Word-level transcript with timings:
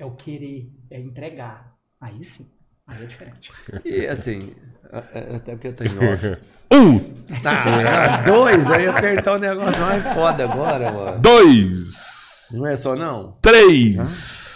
é 0.00 0.04
o 0.04 0.12
querer, 0.12 0.70
é 0.90 0.98
entregar. 1.00 1.74
Aí 2.00 2.24
sim, 2.24 2.50
aí 2.86 3.02
é 3.02 3.06
diferente. 3.06 3.52
E 3.84 4.06
assim, 4.06 4.54
a- 4.90 4.98
a- 5.14 5.36
até 5.36 5.52
porque 5.52 5.68
eu 5.68 5.72
tenho 5.74 5.92
off. 6.12 6.26
Um, 6.72 7.00
Ah, 7.44 8.22
dois, 8.22 8.70
aí 8.70 8.86
apertar 8.88 9.34
o 9.34 9.38
negócio 9.38 9.80
mais 9.80 10.02
foda 10.14 10.44
agora, 10.44 10.90
mano. 10.92 11.20
dois, 11.20 12.48
Não 12.54 12.66
é 12.66 12.76
só 12.76 12.94
não? 12.96 13.32
três. 13.42 14.49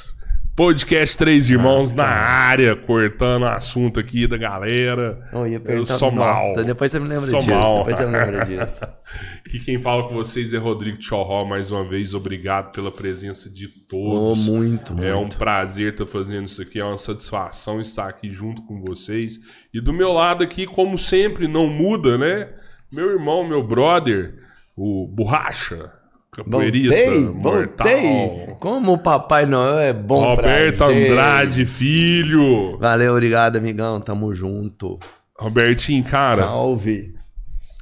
Podcast 0.56 1.18
Três 1.18 1.50
Irmãos 1.50 1.94
na 1.94 2.04
área, 2.06 2.76
cortando 2.76 3.44
assunto 3.46 3.98
aqui 3.98 4.24
da 4.28 4.36
galera. 4.36 5.18
Eu 5.32 5.46
Eu 5.64 5.84
sou 5.84 6.12
mal. 6.12 6.50
Nossa, 6.50 6.62
depois 6.62 6.92
você 6.92 7.00
me 7.00 7.08
lembra 7.08 7.26
Sou 7.26 7.40
disso. 7.40 7.50
mal. 7.52 7.78
Depois 7.78 7.96
você 7.96 8.06
me 8.06 8.12
lembra 8.16 8.44
disso. 8.46 8.84
Aqui 9.44 9.58
quem 9.58 9.80
fala 9.80 10.06
com 10.08 10.14
vocês 10.14 10.54
é 10.54 10.58
Rodrigo 10.58 10.98
Tchorró, 10.98 11.44
mais 11.44 11.72
uma 11.72 11.82
vez. 11.88 12.14
Obrigado 12.14 12.70
pela 12.70 12.92
presença 12.92 13.50
de 13.50 13.66
Oh, 13.66 13.88
todos. 13.88 14.48
muito, 14.48 14.92
muito. 14.94 15.04
É 15.04 15.14
um 15.16 15.28
prazer 15.28 15.92
estar 15.92 16.06
fazendo 16.06 16.46
isso 16.46 16.62
aqui, 16.62 16.78
é 16.80 16.84
uma 16.84 16.98
satisfação 16.98 17.80
estar 17.80 18.08
aqui 18.08 18.30
junto 18.30 18.62
com 18.62 18.80
vocês. 18.80 19.40
E 19.72 19.80
do 19.80 19.92
meu 19.92 20.12
lado 20.12 20.44
aqui, 20.44 20.66
como 20.68 20.96
sempre, 20.96 21.48
não 21.48 21.66
muda, 21.66 22.16
né? 22.16 22.48
Meu 22.92 23.10
irmão, 23.10 23.46
meu 23.46 23.62
brother, 23.66 24.36
o 24.76 25.08
Borracha, 25.08 25.90
capoeirista, 26.34 26.96
Voltei, 27.10 27.20
mortal. 27.20 27.86
voltei. 27.88 28.54
Como 28.60 28.92
o 28.92 28.98
Papai 28.98 29.46
Noel 29.46 29.78
é 29.78 29.92
bom 29.92 30.22
Roberto 30.22 30.76
pra 30.78 30.90
gente. 30.92 31.10
Andrade, 31.10 31.66
filho. 31.66 32.78
Valeu, 32.78 33.12
obrigado, 33.12 33.56
amigão. 33.56 34.00
Tamo 34.00 34.32
junto. 34.34 34.98
Robertinho, 35.38 36.02
cara, 36.04 36.42
Salve. 36.44 37.12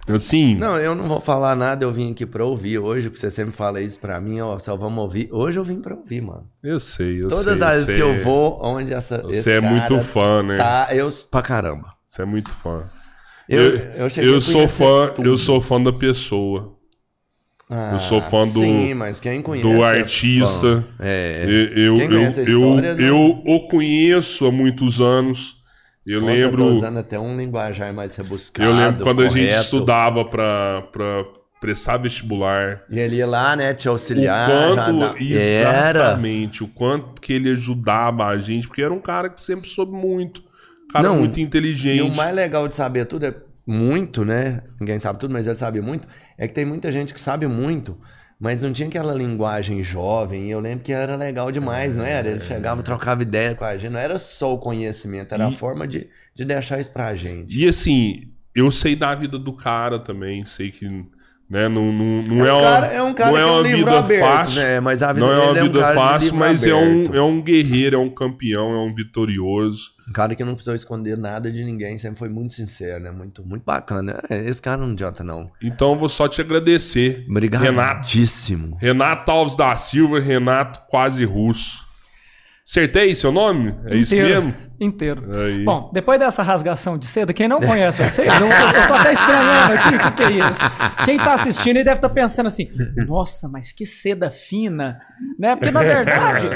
assim, 0.08 0.56
Não, 0.56 0.76
eu 0.78 0.94
não 0.94 1.04
vou 1.04 1.20
falar 1.20 1.54
nada, 1.54 1.84
eu 1.84 1.92
vim 1.92 2.10
aqui 2.12 2.24
pra 2.26 2.44
ouvir 2.44 2.78
hoje, 2.78 3.08
porque 3.08 3.20
você 3.20 3.30
sempre 3.30 3.52
fala 3.52 3.80
isso 3.80 3.98
pra 4.00 4.18
mim, 4.20 4.40
ó, 4.40 4.58
só 4.58 4.74
vamos 4.76 4.98
ouvir. 5.02 5.28
Hoje 5.30 5.58
eu 5.58 5.64
vim 5.64 5.80
pra 5.80 5.94
ouvir, 5.94 6.20
mano. 6.22 6.46
eu 6.64 6.80
sei, 6.80 7.22
eu 7.22 7.28
Todas 7.28 7.58
sei. 7.58 7.66
as 7.68 7.74
vezes 7.86 7.94
que 7.94 8.00
eu 8.02 8.16
vou, 8.24 8.58
onde 8.62 8.92
essa. 8.92 9.22
Você 9.22 9.52
é 9.52 9.60
muito 9.60 10.00
fã, 10.00 10.42
né? 10.42 10.56
Tá, 10.56 10.88
eu. 10.92 11.12
Pra 11.30 11.42
caramba. 11.42 11.92
Você 12.06 12.22
é 12.22 12.24
muito 12.24 12.50
fã. 12.50 12.82
Eu, 13.48 13.60
Eu, 13.76 14.08
eu, 14.16 14.22
eu 14.34 14.40
sou 14.40 14.66
fã, 14.66 15.12
tudo. 15.14 15.28
eu 15.28 15.36
sou 15.36 15.60
fã 15.60 15.80
da 15.82 15.92
pessoa, 15.92 16.71
Ah, 17.74 17.90
eu 17.94 18.00
sou 18.00 18.20
fã 18.20 18.46
do- 18.46 18.58
Sim, 18.60 18.92
mas 18.94 19.18
quem 19.18 19.40
conhece. 19.40 19.66
do 19.66 19.82
é 19.82 20.00
artista. 20.00 20.84
fã. 20.98 21.04
É. 21.04 21.44
Eu, 21.74 21.96
eu, 21.96 21.96
a 21.96 22.04
eu, 22.04 22.28
história, 22.28 22.94
né? 22.94 23.02
eu, 23.02 23.14
não- 23.14 23.42
eu 23.46 23.54
o 23.54 23.66
conheço 23.68 24.46
há 24.46 24.52
muitos 24.52 25.00
anos. 25.00 25.56
Eu 26.06 26.20
Nossa, 26.20 26.32
lembro. 26.32 26.62
Eu 26.64 26.68
usando 26.72 26.98
até 26.98 27.18
um 27.18 27.36
linguajar 27.36 27.94
mais 27.94 28.14
rebuscado. 28.14 28.68
eu 28.68 28.74
lembro 28.76 29.02
quando 29.04 29.22
a 29.22 29.28
gente 29.28 29.46
correto. 29.48 29.62
estudava 29.62 30.24
pra, 30.24 30.82
pra 30.92 31.24
prestar 31.60 31.96
vestibular. 31.96 32.82
E 32.90 32.98
ele 32.98 33.16
ia 33.16 33.26
lá, 33.26 33.54
né, 33.56 33.72
te 33.72 33.88
auxiliar. 33.88 34.50
o 34.50 34.74
quanto. 34.74 35.02
Era. 35.32 36.00
Exatamente. 36.00 36.64
O 36.64 36.68
quanto 36.68 37.20
que 37.22 37.32
ele 37.32 37.50
ajudava 37.52 38.26
a 38.26 38.36
gente, 38.38 38.66
porque 38.66 38.82
era 38.82 38.92
um 38.92 39.00
cara 39.00 39.30
que 39.30 39.40
sempre 39.40 39.68
soube 39.68 39.92
muito. 39.92 40.40
Um 40.84 40.92
cara 40.92 41.08
Não, 41.08 41.18
muito 41.20 41.38
E 41.38 41.42
inteligente. 41.42 42.02
o 42.02 42.14
mais 42.14 42.34
legal 42.34 42.66
de 42.68 42.74
saber 42.74 43.06
tudo 43.06 43.24
é 43.24 43.34
muito, 43.64 44.24
né? 44.24 44.62
Ninguém 44.80 44.98
sabe 44.98 45.20
tudo, 45.20 45.32
mas 45.32 45.46
ele 45.46 45.54
sabe 45.56 45.80
muito. 45.80 46.06
É 46.38 46.48
que 46.48 46.54
tem 46.54 46.64
muita 46.64 46.90
gente 46.92 47.12
que 47.14 47.20
sabe 47.20 47.46
muito, 47.46 47.98
mas 48.38 48.62
não 48.62 48.72
tinha 48.72 48.88
aquela 48.88 49.14
linguagem 49.14 49.82
jovem. 49.82 50.48
E 50.48 50.50
eu 50.50 50.60
lembro 50.60 50.84
que 50.84 50.92
era 50.92 51.14
legal 51.16 51.50
demais, 51.52 51.94
não 51.96 52.04
era? 52.04 52.28
Ele 52.28 52.40
chegava, 52.40 52.82
trocava 52.82 53.22
ideia 53.22 53.54
com 53.54 53.64
a 53.64 53.76
gente. 53.76 53.90
Não 53.92 54.00
era 54.00 54.18
só 54.18 54.52
o 54.54 54.58
conhecimento, 54.58 55.32
era 55.34 55.46
a 55.46 55.50
E- 55.50 55.54
forma 55.56 55.86
de, 55.86 56.08
de 56.34 56.44
deixar 56.44 56.80
isso 56.80 56.90
pra 56.90 57.14
gente. 57.14 57.56
E 57.58 57.68
assim, 57.68 58.26
eu 58.54 58.70
sei 58.70 58.96
da 58.96 59.14
vida 59.14 59.38
do 59.38 59.52
cara 59.52 59.98
também, 59.98 60.44
sei 60.46 60.70
que 60.70 61.04
né, 61.52 61.68
não, 61.68 61.92
não, 61.92 62.22
não 62.22 62.46
é, 62.46 62.50
um 62.50 62.56
uma, 62.56 62.62
cara, 62.62 62.86
é 62.86 63.02
um 63.02 63.12
cara 63.12 63.30
não 63.30 63.36
que 63.36 63.38
é 63.38 63.42
é 63.42 63.46
um 63.46 63.52
uma 63.52 63.62
livro 63.62 63.78
vida 63.84 63.98
aberto, 63.98 64.24
fácil. 64.26 64.62
né? 64.62 64.80
Mas 64.80 65.02
a 65.02 65.12
vida 65.12 65.26
Não 65.26 65.32
é 65.34 65.36
uma 65.36 65.58
é 65.58 65.62
um 65.62 65.66
vida 65.66 65.80
cara 65.80 65.92
de 65.92 66.00
fácil, 66.00 66.34
mas 66.34 66.66
é 66.66 66.74
um, 66.74 67.14
é 67.14 67.20
um 67.22 67.42
guerreiro, 67.42 67.96
é 67.96 67.98
um 67.98 68.08
campeão, 68.08 68.72
é 68.72 68.78
um 68.78 68.94
vitorioso. 68.94 69.90
Um 70.08 70.12
cara 70.14 70.34
que 70.34 70.42
não 70.42 70.54
precisou 70.54 70.74
esconder 70.74 71.18
nada 71.18 71.52
de 71.52 71.62
ninguém, 71.62 71.98
sempre 71.98 72.18
foi 72.18 72.30
muito 72.30 72.54
sincero, 72.54 73.04
né? 73.04 73.10
Muito, 73.10 73.46
muito 73.46 73.64
bacana. 73.66 74.18
É, 74.30 74.48
Esse 74.48 74.62
cara 74.62 74.80
não 74.80 74.92
adianta, 74.92 75.22
não. 75.22 75.50
Então 75.62 75.92
eu 75.92 75.98
vou 75.98 76.08
só 76.08 76.26
te 76.26 76.40
agradecer. 76.40 77.26
Renato. 77.28 77.68
Obrigadíssimo. 77.68 78.78
Renato 78.80 79.30
Alves 79.30 79.54
da 79.54 79.76
Silva, 79.76 80.20
Renato 80.20 80.80
quase 80.88 81.22
russo. 81.26 81.86
Acertei 82.66 83.14
seu 83.14 83.32
nome? 83.32 83.74
É 83.86 83.96
isso 83.96 84.14
Inteiro. 84.14 84.44
mesmo? 84.44 84.54
Inteiro. 84.80 85.24
Aí. 85.32 85.64
Bom, 85.64 85.90
depois 85.92 86.18
dessa 86.18 86.42
rasgação 86.42 86.98
de 86.98 87.06
seda, 87.06 87.32
quem 87.32 87.46
não 87.46 87.60
conhece 87.60 88.02
vocês, 88.02 88.28
eu, 88.40 88.46
eu 88.48 88.88
tô 88.88 88.94
até 88.94 89.12
estranhando 89.12 89.72
aqui 89.74 89.94
o 89.94 89.98
que, 89.98 90.10
que 90.10 90.22
é 90.24 90.50
isso. 90.50 90.60
Quem 91.04 91.18
tá 91.18 91.34
assistindo 91.34 91.76
aí 91.76 91.84
deve 91.84 91.98
estar 91.98 92.08
pensando 92.08 92.46
assim: 92.46 92.68
nossa, 93.06 93.48
mas 93.48 93.70
que 93.70 93.86
seda 93.86 94.30
fina, 94.30 94.98
né? 95.38 95.54
Porque 95.54 95.70
na 95.70 95.80
verdade, 95.80 96.48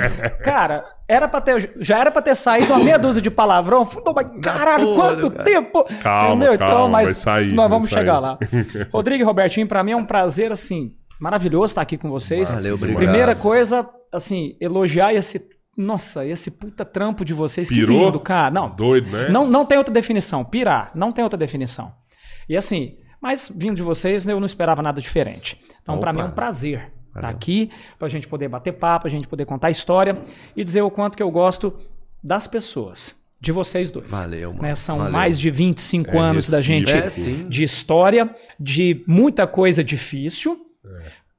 cara, 0.42 0.84
era 1.08 1.28
pra 1.28 1.40
ter, 1.40 1.70
já 1.80 2.00
era 2.00 2.10
pra 2.10 2.20
ter 2.20 2.34
saído 2.34 2.72
uma 2.72 2.82
meia 2.82 2.98
dúzia 2.98 3.22
de 3.22 3.30
palavrão. 3.30 3.84
Falei, 3.84 4.12
mas 4.14 4.42
Caralho, 4.42 4.94
quanto 4.94 5.30
tempo! 5.30 5.84
Calma, 6.02 6.58
calma, 6.58 7.02
vai 7.02 7.06
sair, 7.06 7.52
nós 7.52 7.70
vamos 7.70 7.88
sair. 7.88 8.00
chegar 8.00 8.18
lá. 8.18 8.38
Rodrigo 8.92 9.22
e 9.22 9.24
Robertinho, 9.24 9.68
pra 9.68 9.84
mim 9.84 9.92
é 9.92 9.96
um 9.96 10.04
prazer, 10.04 10.50
assim, 10.50 10.92
maravilhoso 11.20 11.66
estar 11.66 11.82
aqui 11.82 11.96
com 11.96 12.10
vocês. 12.10 12.50
Valeu, 12.52 12.74
obrigado. 12.74 12.98
Primeira 12.98 13.36
coisa, 13.36 13.88
assim, 14.12 14.56
elogiar 14.60 15.14
esse. 15.14 15.54
Nossa, 15.76 16.24
esse 16.26 16.50
puta 16.50 16.84
trampo 16.84 17.24
de 17.24 17.34
vocês, 17.34 17.68
Pirou? 17.68 17.98
que 17.98 18.04
lindo, 18.06 18.20
cara. 18.20 18.50
Não, 18.50 18.70
Doido, 18.70 19.10
né? 19.10 19.28
não, 19.28 19.46
não 19.48 19.66
tem 19.66 19.76
outra 19.76 19.92
definição. 19.92 20.44
Pirar, 20.44 20.90
não 20.94 21.12
tem 21.12 21.22
outra 21.22 21.36
definição. 21.38 21.92
E 22.48 22.56
assim, 22.56 22.96
mas 23.20 23.52
vindo 23.54 23.76
de 23.76 23.82
vocês, 23.82 24.26
eu 24.26 24.38
não 24.40 24.46
esperava 24.46 24.80
nada 24.82 25.00
diferente. 25.00 25.60
Então, 25.82 25.98
para 25.98 26.12
mim 26.12 26.20
é 26.20 26.24
um 26.24 26.30
prazer 26.30 26.90
estar 27.08 27.20
Valeu. 27.22 27.30
aqui, 27.36 27.70
pra 27.98 28.08
gente 28.08 28.26
poder 28.28 28.48
bater 28.48 28.72
papo, 28.72 29.06
a 29.06 29.10
gente 29.10 29.26
poder 29.28 29.44
contar 29.44 29.70
história 29.70 30.18
e 30.56 30.64
dizer 30.64 30.82
o 30.82 30.90
quanto 30.90 31.16
que 31.16 31.22
eu 31.22 31.30
gosto 31.30 31.72
das 32.22 32.46
pessoas, 32.46 33.14
de 33.40 33.52
vocês 33.52 33.90
dois. 33.90 34.08
Valeu, 34.08 34.50
mano. 34.50 34.62
Né, 34.62 34.74
São 34.74 34.98
Valeu. 34.98 35.12
mais 35.12 35.38
de 35.38 35.50
25 35.50 36.10
É 36.10 36.18
anos 36.18 36.48
da 36.48 36.60
gente. 36.60 36.90
É, 36.92 37.06
de 37.48 37.62
história, 37.62 38.34
de 38.58 39.04
muita 39.06 39.46
coisa 39.46 39.84
difícil, 39.84 40.58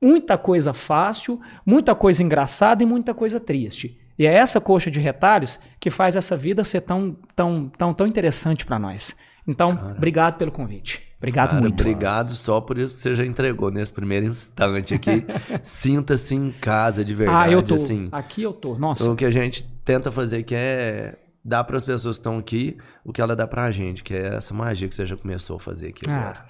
muita 0.01 0.37
coisa 0.37 0.73
fácil, 0.73 1.39
muita 1.65 1.93
coisa 1.95 2.21
engraçada 2.23 2.83
e 2.83 2.85
muita 2.85 3.13
coisa 3.13 3.39
triste. 3.39 3.97
E 4.17 4.25
é 4.25 4.33
essa 4.33 4.59
coxa 4.59 4.89
de 4.89 4.99
retalhos 4.99 5.59
que 5.79 5.89
faz 5.89 6.15
essa 6.15 6.35
vida 6.35 6.63
ser 6.63 6.81
tão, 6.81 7.15
tão, 7.35 7.69
tão, 7.77 7.93
tão 7.93 8.07
interessante 8.07 8.65
para 8.65 8.79
nós. 8.79 9.17
Então, 9.47 9.69
obrigado 9.95 10.37
pelo 10.37 10.51
convite. 10.51 11.05
Obrigado 11.17 11.49
Cara, 11.49 11.61
muito. 11.61 11.81
obrigado 11.81 12.27
só 12.35 12.61
por 12.61 12.77
isso 12.77 12.95
que 12.95 13.01
você 13.01 13.15
já 13.15 13.25
entregou 13.25 13.71
nesse 13.71 13.91
primeiro 13.91 14.25
instante 14.27 14.93
aqui. 14.93 15.25
Sinta-se 15.63 16.35
em 16.35 16.51
casa 16.51 17.03
de 17.03 17.13
verdade. 17.15 17.45
ah, 17.49 17.51
eu 17.51 17.63
tô. 17.63 17.73
Assim, 17.75 18.09
Aqui 18.11 18.43
eu 18.43 18.53
tô. 18.53 18.77
Nossa. 18.77 19.09
o 19.09 19.15
que 19.15 19.25
a 19.25 19.31
gente 19.31 19.63
tenta 19.83 20.11
fazer 20.11 20.37
aqui 20.39 20.53
é 20.55 21.17
dar 21.43 21.63
para 21.63 21.77
as 21.77 21.83
pessoas 21.83 22.17
que 22.17 22.19
estão 22.19 22.37
aqui 22.37 22.77
o 23.05 23.11
que 23.13 23.21
ela 23.21 23.35
dá 23.35 23.47
pra 23.47 23.71
gente, 23.71 24.03
que 24.03 24.13
é 24.13 24.35
essa 24.35 24.53
magia 24.53 24.87
que 24.87 24.93
você 24.93 25.05
já 25.05 25.15
começou 25.17 25.55
a 25.55 25.59
fazer 25.59 25.87
aqui 25.89 26.01
Ah, 26.09 26.15
agora. 26.19 26.45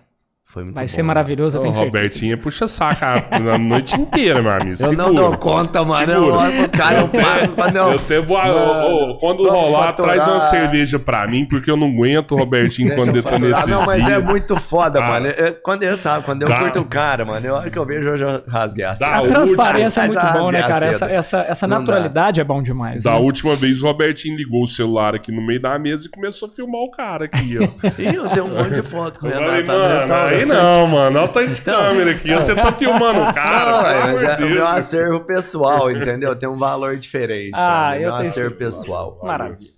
Foi 0.50 0.64
muito 0.64 0.76
vai 0.76 0.86
bom, 0.86 0.88
ser 0.88 1.02
né? 1.02 1.08
maravilhoso, 1.08 1.58
eu 1.58 1.62
O 1.62 1.64
tenho 1.64 1.76
certeza. 1.76 2.38
Puxa 2.38 2.68
saco 2.70 3.04
a 3.04 3.54
a 3.54 3.58
noite 3.58 4.00
inteira, 4.00 4.42
meu 4.42 4.52
amigo. 4.52 4.78
Eu 4.82 4.94
não 4.94 5.06
Segura. 5.08 5.22
dou 5.30 5.38
conta, 5.38 5.84
mano. 5.84 6.12
Eu 6.12 6.20
Segura. 6.24 6.38
olho 6.38 6.70
pro 6.70 6.70
cara, 6.80 7.00
eu 7.02 7.10
quando 7.54 7.76
eu... 7.76 7.92
Eu 7.92 8.00
tenho 8.00 8.24
boa. 8.24 8.44
Mano, 8.46 8.96
ô, 9.12 9.18
quando 9.18 9.48
rolar, 9.50 9.88
faturar. 9.88 10.14
traz 10.14 10.28
uma 10.28 10.40
cerveja 10.42 10.98
pra 10.98 11.28
mim, 11.28 11.46
porque 11.46 11.70
eu 11.70 11.76
não 11.76 11.88
aguento 11.88 12.32
o 12.32 12.38
Robertinho 12.38 12.88
Deixa 12.88 13.04
quando 13.04 13.10
eu 13.10 13.16
eu 13.18 13.24
tô 13.24 13.30
faturar. 13.30 13.56
nesse 13.58 13.70
Não, 13.70 13.86
mas 13.86 14.06
dia. 14.06 14.16
é 14.16 14.20
muito 14.20 14.56
foda, 14.56 15.00
Cara. 15.00 15.12
mano. 15.14 15.28
É- 15.28 15.52
quando 15.52 15.84
ele 15.84 15.96
sabe, 15.98 16.24
quando 16.26 16.42
eu 16.44 16.48
Dá. 16.48 16.60
curto 16.60 16.80
o 16.80 16.86
cara, 16.86 17.26
mano, 17.26 17.46
eu 17.46 17.54
hora 17.54 17.70
que 17.70 17.78
eu 17.78 17.86
vejo, 17.86 18.10
eu 18.10 18.18
já 18.18 18.42
rasguei 18.48 18.86
a 18.86 18.96
seda. 18.96 19.12
A 19.18 19.22
transparência 19.28 20.02
é 20.02 20.08
muito 20.08 20.34
bom, 20.34 20.50
né, 20.52 20.62
cara? 20.64 20.86
Essa, 20.86 21.06
essa, 21.12 21.46
essa 21.48 21.68
Não 21.68 21.76
dá. 21.76 21.80
naturalidade 21.82 22.40
é 22.40 22.44
bom 22.44 22.64
demais. 22.64 23.04
Da 23.04 23.12
né? 23.12 23.18
última 23.20 23.56
vez, 23.56 23.82
o 23.84 23.86
Robertinho 23.86 24.38
ligou 24.38 24.64
o 24.64 24.68
celular 24.68 25.14
aqui 25.14 25.32
no 25.32 25.42
meio 25.46 25.60
da 25.60 25.78
mesa 25.78 26.08
e 26.08 26.10
começou 26.10 26.48
a 26.48 26.52
filmar 26.52 26.82
o 26.82 26.90
cara 26.90 27.26
aqui, 27.26 27.58
ó. 27.60 27.64
Ih, 28.02 28.16
eu 28.16 28.30
tenho 28.30 28.46
um 28.46 28.56
monte 28.58 28.76
de 28.76 28.84
foto 28.84 29.20
com 29.20 29.28
o 29.28 29.30
Eu 29.30 29.40
Renato. 29.40 29.68
tá 30.08 30.08
mano. 30.08 30.37
Aí 30.40 30.46
não, 30.46 30.88
mano. 30.88 31.20
Olha 31.20 31.26
o 31.26 31.32
tanto 31.32 31.52
de 31.54 31.62
câmera 31.62 32.12
aqui. 32.12 32.34
Você 32.34 32.56
tá 32.56 32.72
filmando 32.72 33.22
o 33.22 33.34
cara, 33.34 33.72
Não, 33.72 33.88
é, 33.88 34.14
mas 34.14 34.24
é 34.24 34.46
o 34.46 34.50
meu 34.50 34.68
acervo 34.68 35.20
pessoal, 35.22 35.92
entendeu? 35.92 36.36
Tem 36.36 36.48
um 36.50 36.58
valor 36.58 36.98
diferente. 36.98 37.52
Ah, 37.56 37.90
mim, 37.92 37.96
eu 37.98 38.02
meu 38.12 38.12
tenho 38.20 38.30
acervo 38.30 38.56
pessoal. 38.56 39.20
Maravilha. 39.24 39.78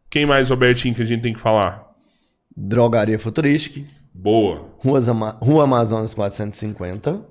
Quem 0.09 0.25
mais, 0.25 0.49
Robertinho, 0.49 0.95
que 0.95 1.03
a 1.03 1.05
gente 1.05 1.21
tem 1.21 1.35
que 1.35 1.41
falar? 1.41 1.91
Drogaria 2.57 3.19
Futurística. 3.19 4.00
Boa. 4.13 4.69
Ama- 5.09 5.37
Rua 5.41 5.65
Amazonas 5.65 6.15
450. 6.15 7.25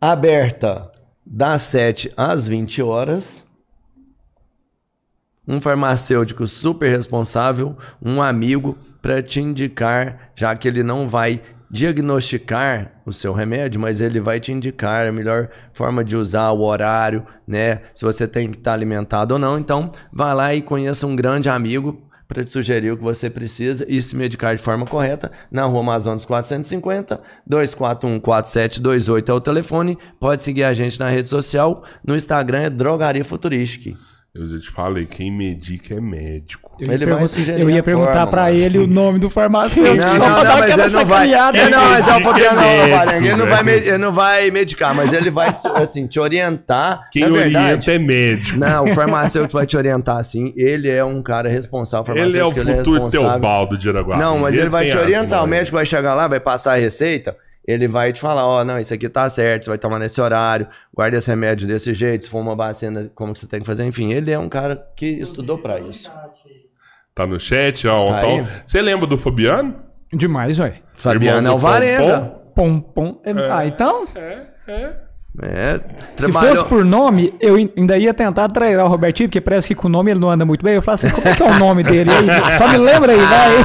Aberta 0.00 0.90
das 1.24 1.62
7 1.62 2.12
às 2.16 2.46
20 2.46 2.82
horas. 2.82 3.44
Um 5.48 5.60
farmacêutico 5.60 6.46
super 6.48 6.90
responsável, 6.90 7.76
um 8.02 8.20
amigo 8.20 8.76
para 9.00 9.22
te 9.22 9.40
indicar, 9.40 10.32
já 10.34 10.56
que 10.56 10.66
ele 10.66 10.82
não 10.82 11.06
vai 11.06 11.40
diagnosticar 11.70 13.00
o 13.04 13.12
seu 13.12 13.32
remédio, 13.32 13.80
mas 13.80 14.00
ele 14.00 14.20
vai 14.20 14.40
te 14.40 14.50
indicar 14.52 15.06
a 15.06 15.12
melhor 15.12 15.48
forma 15.72 16.02
de 16.04 16.16
usar 16.16 16.50
o 16.50 16.62
horário, 16.62 17.24
né? 17.46 17.82
Se 17.94 18.04
você 18.04 18.26
tem 18.26 18.50
que 18.50 18.58
estar 18.58 18.72
alimentado 18.72 19.34
ou 19.34 19.38
não. 19.38 19.56
Então, 19.58 19.92
vá 20.12 20.32
lá 20.32 20.52
e 20.54 20.62
conheça 20.62 21.06
um 21.06 21.14
grande 21.14 21.48
amigo 21.48 22.02
para 22.26 22.44
te 22.44 22.50
sugerir 22.50 22.90
o 22.90 22.96
que 22.96 23.02
você 23.02 23.30
precisa 23.30 23.84
e 23.88 24.00
se 24.02 24.16
medicar 24.16 24.56
de 24.56 24.62
forma 24.62 24.86
correta 24.86 25.30
na 25.50 25.64
Rua 25.64 25.80
Amazonas 25.80 26.24
450 26.24 27.20
241 27.46 28.20
4728 28.20 29.30
é 29.30 29.34
o 29.34 29.40
telefone. 29.40 29.98
Pode 30.18 30.42
seguir 30.42 30.64
a 30.64 30.72
gente 30.72 30.98
na 30.98 31.08
rede 31.08 31.28
social, 31.28 31.84
no 32.04 32.16
Instagram 32.16 32.62
é 32.62 32.70
Drogaria 32.70 33.24
Futurística. 33.24 33.96
Eu 34.38 34.46
já 34.48 34.58
te 34.58 34.70
falei, 34.70 35.06
quem 35.06 35.32
medica 35.32 35.94
é 35.94 36.00
médico. 36.00 36.76
Eu 36.78 36.88
ia, 36.88 36.94
Ele 36.94 37.06
vai 37.06 37.26
sugerir 37.26 37.60
eu 37.62 37.70
ia 37.70 37.80
a 37.80 37.82
perguntar 37.82 38.12
forma, 38.12 38.26
pra 38.26 38.42
mano. 38.42 38.54
ele 38.54 38.78
o 38.78 38.86
nome 38.86 39.18
do 39.18 39.30
farmacêutico. 39.30 39.96
Não, 39.96 40.08
só 40.08 40.18
não, 40.18 40.34
pra 40.34 40.34
não, 40.36 40.42
dar 40.44 40.58
mas 40.58 40.70
ele 40.70 40.76
não 40.90 41.06
vai. 41.06 41.28
sacaneada. 41.30 41.58
É, 41.58 41.70
não, 41.70 41.84
mas 41.88 42.08
é 42.08 42.10
é 42.10 42.20
não, 42.20 42.62
médico, 42.62 43.24
ele 43.24 43.34
não 43.36 43.46
vai, 43.46 43.62
me- 43.62 43.72
ele 43.72 43.98
não 43.98 44.12
vai 44.12 44.50
medicar, 44.50 44.94
mas 44.94 45.12
ele 45.12 45.30
vai 45.30 45.54
assim 45.74 46.06
te 46.06 46.20
orientar. 46.20 47.08
Quem 47.10 47.22
Na 47.26 47.32
orienta 47.32 47.92
é 47.92 47.98
médico. 47.98 48.58
Não, 48.58 48.84
o 48.84 48.94
farmacêutico 48.94 49.54
vai 49.54 49.64
te 49.66 49.76
orientar 49.76 50.18
assim. 50.18 50.52
Ele 50.54 50.90
é 50.90 51.02
um 51.02 51.22
cara 51.22 51.48
responsável. 51.48 52.14
Ele 52.14 52.38
é 52.38 52.44
o 52.44 52.48
farmacêutico, 52.50 52.78
futuro 52.78 52.94
responsável. 53.04 53.30
Teobaldo 53.40 53.78
de 53.78 53.88
Araguari. 53.88 54.20
Não, 54.20 54.38
mas 54.38 54.54
ele 54.56 54.68
vai 54.68 54.82
tem 54.82 54.90
te 54.92 54.98
orientar. 54.98 55.38
O 55.38 55.46
manhas. 55.46 55.60
médico 55.60 55.76
vai 55.76 55.86
chegar 55.86 56.12
lá, 56.14 56.28
vai 56.28 56.40
passar 56.40 56.72
a 56.74 56.76
receita. 56.76 57.34
Ele 57.66 57.88
vai 57.88 58.12
te 58.12 58.20
falar, 58.20 58.46
ó, 58.46 58.64
não, 58.64 58.78
isso 58.78 58.94
aqui 58.94 59.08
tá 59.08 59.28
certo, 59.28 59.64
você 59.64 59.70
vai 59.70 59.78
tomar 59.78 59.98
nesse 59.98 60.20
horário, 60.20 60.68
guarda 60.94 61.16
esse 61.16 61.28
remédio 61.28 61.66
desse 61.66 61.92
jeito, 61.92 62.24
se 62.24 62.30
for 62.30 62.38
uma 62.38 62.54
vacina, 62.54 63.10
como 63.14 63.32
que 63.32 63.40
você 63.40 63.46
tem 63.46 63.60
que 63.60 63.66
fazer. 63.66 63.84
Enfim, 63.84 64.12
ele 64.12 64.30
é 64.30 64.38
um 64.38 64.48
cara 64.48 64.76
que 64.94 65.06
estudou 65.06 65.58
pra 65.58 65.80
isso. 65.80 66.10
Tá 67.14 67.26
no 67.26 67.40
chat, 67.40 67.88
ó. 67.88 68.10
Tá 68.12 68.18
Então, 68.18 68.46
você 68.64 68.80
lembra 68.80 69.06
do 69.06 69.18
Fabiano? 69.18 69.74
Demais, 70.12 70.60
ué. 70.60 70.74
Fabiano 70.92 71.38
Irmão 71.38 71.52
é 71.52 71.54
o 71.54 71.56
do 71.56 71.60
Varenga. 71.60 72.20
Pom, 72.54 72.80
pom. 72.80 73.20
Ah, 73.50 73.66
então, 73.66 74.06
É, 74.14 74.46
é. 74.68 75.05
É, 75.42 75.80
se 76.16 76.16
trabalhou... 76.16 76.56
fosse 76.56 76.68
por 76.68 76.84
nome, 76.84 77.34
eu 77.40 77.58
in- 77.58 77.70
ainda 77.76 77.98
ia 77.98 78.14
tentar 78.14 78.48
treinar 78.48 78.86
o 78.86 78.88
Robertinho, 78.88 79.28
porque 79.28 79.40
parece 79.40 79.68
que 79.68 79.74
com 79.74 79.86
o 79.86 79.90
nome 79.90 80.10
ele 80.10 80.20
não 80.20 80.30
anda 80.30 80.44
muito 80.46 80.64
bem. 80.64 80.74
Eu 80.74 80.82
falo 80.82 80.94
assim, 80.94 81.10
como 81.10 81.28
é 81.28 81.34
que 81.36 81.42
é 81.42 81.46
o 81.46 81.58
nome 81.58 81.82
dele 81.82 82.10
aí? 82.10 82.56
Só 82.58 82.68
me 82.68 82.78
lembra 82.78 83.12
aí, 83.12 83.18
vai. 83.18 83.56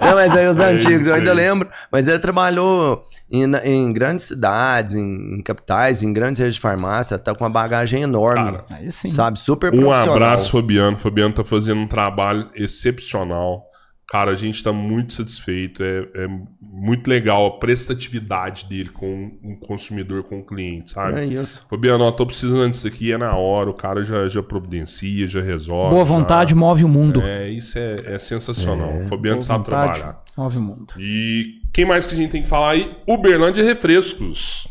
Não, 0.08 0.14
mas 0.14 0.32
aí 0.36 0.46
os 0.46 0.60
É 0.60 0.64
antigos, 0.72 1.06
eu 1.06 1.14
ainda 1.14 1.30
aí. 1.32 1.36
lembro. 1.36 1.68
Mas 1.90 2.06
ele 2.06 2.18
trabalhou 2.20 3.02
em, 3.30 3.44
em 3.64 3.92
grandes 3.92 4.26
cidades, 4.26 4.94
em, 4.94 5.38
em 5.38 5.42
capitais, 5.42 6.02
em 6.02 6.12
grandes 6.12 6.38
redes 6.38 6.54
de 6.54 6.60
farmácia, 6.60 7.18
tá 7.18 7.34
com 7.34 7.42
uma 7.44 7.50
bagagem 7.50 8.02
enorme. 8.02 8.44
Cara, 8.52 8.64
Aí 8.70 8.90
sim. 8.92 9.08
sabe? 9.10 9.38
Super 9.40 9.72
Um 9.74 9.76
profissional. 9.78 10.14
abraço, 10.14 10.52
Fabiano. 10.52 10.96
Fabiano 10.98 11.34
tá 11.34 11.44
fazendo 11.44 11.80
um 11.80 11.86
trabalho 11.88 12.48
excepcional. 12.54 13.62
Cara, 14.10 14.30
a 14.30 14.34
gente 14.36 14.62
tá 14.62 14.72
muito 14.72 15.12
satisfeito. 15.12 15.82
É, 15.82 15.98
é 16.24 16.28
muito 16.62 17.06
legal 17.08 17.46
a 17.46 17.58
prestatividade 17.58 18.64
dele 18.64 18.88
com 18.88 19.32
o 19.44 19.56
consumidor, 19.56 20.22
com 20.24 20.40
o 20.40 20.44
cliente, 20.46 20.92
sabe? 20.92 21.20
É 21.20 21.24
isso. 21.26 21.62
Fabiano, 21.68 22.04
ó, 22.04 22.10
tô 22.10 22.24
precisando 22.24 22.70
disso 22.70 22.88
aqui, 22.88 23.12
é 23.12 23.18
na 23.18 23.34
hora. 23.36 23.68
O 23.68 23.74
cara 23.74 24.02
já, 24.04 24.26
já 24.26 24.42
providencia, 24.42 25.26
já 25.26 25.42
resolve. 25.42 25.90
Boa 25.90 26.04
já- 26.06 26.10
vontade 26.10 26.54
move 26.54 26.84
o 26.84 26.88
mundo. 26.88 27.20
É, 27.20 27.50
isso 27.50 27.78
é, 27.78 28.14
é 28.14 28.18
sensacional. 28.18 28.96
O 28.98 29.04
Fabiano 29.08 29.36
Boa 29.38 29.42
sabe 29.42 29.58
vontade 29.64 29.98
trabalhar. 29.98 30.24
move 30.36 30.56
o 30.56 30.62
mundo. 30.62 30.94
E 30.98 31.60
quem 31.72 31.84
mais 31.84 32.06
que 32.06 32.14
a 32.14 32.16
gente 32.16 32.30
tem 32.30 32.42
que 32.42 32.48
falar 32.48 32.70
aí? 32.70 32.96
Uberlândia 33.06 33.62
Refrescos. 33.62 34.66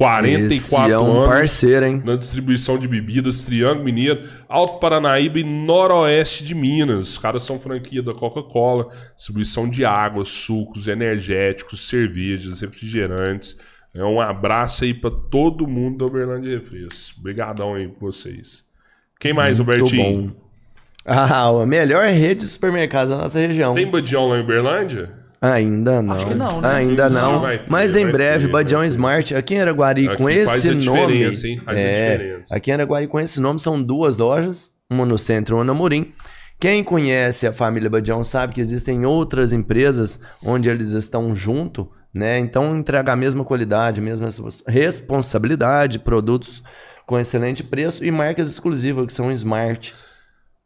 44 0.00 0.54
Esse 0.54 0.74
é 0.92 0.98
um 0.98 1.12
anos 1.12 1.28
parceiro, 1.28 1.84
hein? 1.84 2.02
na 2.02 2.16
distribuição 2.16 2.78
de 2.78 2.88
bebidas, 2.88 3.44
Triângulo 3.44 3.84
Mineiro, 3.84 4.26
Alto 4.48 4.78
Paranaíba 4.80 5.38
e 5.40 5.44
Noroeste 5.44 6.42
de 6.42 6.54
Minas. 6.54 7.10
Os 7.10 7.18
caras 7.18 7.44
são 7.44 7.60
franquia 7.60 8.02
da 8.02 8.14
Coca-Cola, 8.14 8.88
distribuição 9.14 9.68
de 9.68 9.84
água, 9.84 10.24
sucos, 10.24 10.88
energéticos, 10.88 11.86
cervejas, 11.86 12.62
refrigerantes. 12.62 13.58
É 13.94 14.02
um 14.02 14.18
abraço 14.22 14.84
aí 14.84 14.94
pra 14.94 15.10
todo 15.10 15.66
mundo 15.68 15.98
da 15.98 16.06
Uberlândia 16.06 16.58
Refrescos. 16.58 17.14
Obrigadão 17.18 17.74
aí 17.74 17.86
por 17.86 18.10
vocês. 18.10 18.64
Quem 19.18 19.34
mais, 19.34 19.58
Muito 19.60 19.70
Robertinho? 19.70 20.28
bom. 20.28 20.50
Ah, 21.04 21.46
a 21.48 21.66
melhor 21.66 22.06
rede 22.08 22.40
de 22.40 22.46
supermercados 22.46 23.12
da 23.12 23.22
nossa 23.22 23.38
região. 23.38 23.74
Tem 23.74 23.90
Badião 23.90 24.28
lá 24.28 24.38
em 24.38 24.42
Uberlândia? 24.42 25.10
Ainda 25.40 26.02
não. 26.02 26.14
Acho 26.16 26.26
que 26.26 26.34
não, 26.34 26.60
né? 26.60 26.68
Ainda 26.74 27.08
Sim, 27.08 27.14
não. 27.14 27.40
ter, 27.42 27.62
Mas 27.68 27.96
em 27.96 28.06
breve, 28.06 28.46
ter, 28.46 28.52
Badião. 28.52 28.84
Smart, 28.84 29.34
aqui 29.34 29.54
em 29.54 29.60
Araguari, 29.60 30.06
Aqui 30.06 30.16
com 30.18 30.24
faz 30.24 30.64
esse 30.64 30.68
a 30.68 30.74
nome. 30.74 31.06
diferença, 31.12 31.48
hein? 31.48 31.62
Faz 31.64 31.78
a 31.78 31.80
é, 31.80 32.12
diferença. 32.12 32.56
aqui 32.56 32.70
em 32.70 32.74
Araguari, 32.74 33.06
com 33.06 33.18
esse 33.18 33.40
nome, 33.40 33.58
são 33.58 33.82
duas 33.82 34.18
lojas, 34.18 34.70
uma 34.90 35.06
no 35.06 35.16
centro 35.16 35.54
e 35.54 35.58
uma 35.58 35.64
no 35.64 35.74
Murim. 35.74 36.12
Quem 36.58 36.84
conhece 36.84 37.46
a 37.46 37.54
família 37.54 37.88
Badião 37.88 38.22
sabe 38.22 38.52
que 38.52 38.60
existem 38.60 39.06
outras 39.06 39.54
empresas 39.54 40.20
onde 40.44 40.68
eles 40.68 40.92
estão 40.92 41.34
junto, 41.34 41.90
né? 42.12 42.38
Então 42.38 42.76
entrega 42.76 43.12
a 43.12 43.16
mesma 43.16 43.42
qualidade, 43.42 43.98
a 43.98 44.02
mesma 44.02 44.28
responsabilidade, 44.66 45.98
produtos 45.98 46.62
com 47.06 47.18
excelente 47.18 47.64
preço 47.64 48.04
e 48.04 48.10
marcas 48.10 48.50
exclusivas 48.50 49.06
que 49.06 49.14
são 49.14 49.32
Smart. 49.32 49.94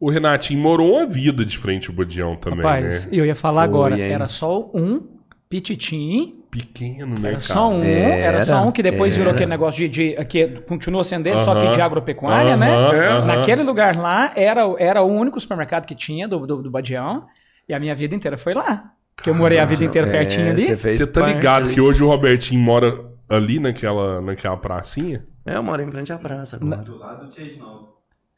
O 0.04 0.10
Renatinho 0.10 0.60
morou 0.60 0.96
uma 0.96 1.06
vida 1.06 1.44
de 1.46 1.56
frente 1.56 1.88
ao 1.88 1.96
Badião 1.96 2.36
também, 2.36 2.58
Rapaz, 2.58 3.06
né? 3.06 3.12
eu 3.18 3.24
ia 3.24 3.34
falar 3.34 3.62
Foi, 3.62 3.64
agora. 3.64 3.94
hein? 3.96 4.02
Era 4.12 4.28
só 4.28 4.70
um 4.74 5.00
pititim. 5.48 6.44
Pequeno, 6.50 7.18
né, 7.18 7.28
Era 7.30 7.38
cara? 7.38 7.40
só 7.40 7.68
um. 7.70 7.82
Era, 7.82 8.42
só 8.42 8.62
um 8.66 8.70
que 8.70 8.82
depois 8.82 9.14
virou 9.16 9.30
era. 9.30 9.36
aquele 9.36 9.50
negócio 9.50 9.88
de. 9.88 9.88
de 10.16 10.24
que 10.26 10.46
continua 10.68 11.02
sendo 11.04 11.24
dele, 11.24 11.42
só 11.42 11.58
que 11.58 11.68
de 11.74 11.80
agropecuária, 11.80 12.54
né? 12.56 12.70
Aham, 12.70 12.96
aham. 12.96 13.24
Naquele 13.24 13.62
lugar 13.62 13.96
lá, 13.96 14.30
era, 14.36 14.62
era 14.78 15.00
o 15.02 15.06
único 15.06 15.40
supermercado 15.40 15.86
que 15.86 15.94
tinha 15.94 16.28
do, 16.28 16.46
do, 16.46 16.62
do 16.62 16.70
Badião. 16.70 17.24
E 17.66 17.72
a 17.72 17.80
minha 17.80 17.94
vida 17.94 18.14
inteira 18.14 18.36
foi 18.36 18.52
lá. 18.52 18.92
Porque 19.16 19.30
eu 19.30 19.34
morei 19.34 19.58
a 19.58 19.64
vida 19.64 19.84
inteira 19.84 20.10
pertinho 20.10 20.48
É, 20.48 20.50
ali. 20.50 20.76
você 20.76 21.06
tá 21.06 21.26
ligado 21.26 21.64
ali. 21.64 21.74
que 21.74 21.80
hoje 21.80 22.04
o 22.04 22.08
Robertinho 22.08 22.60
mora 22.60 23.06
ali 23.26 23.58
naquela, 23.58 24.20
naquela 24.20 24.56
pracinha? 24.58 25.24
É, 25.46 25.56
eu 25.56 25.62
moro 25.62 25.80
em 25.80 25.90
frente 25.90 26.12
à 26.12 26.18
praça 26.18 26.56
agora. 26.56 26.82
Do 26.82 26.98
lado 26.98 27.24
do 27.26 27.32
Tia 27.32 27.44
Reginaldo. 27.44 27.93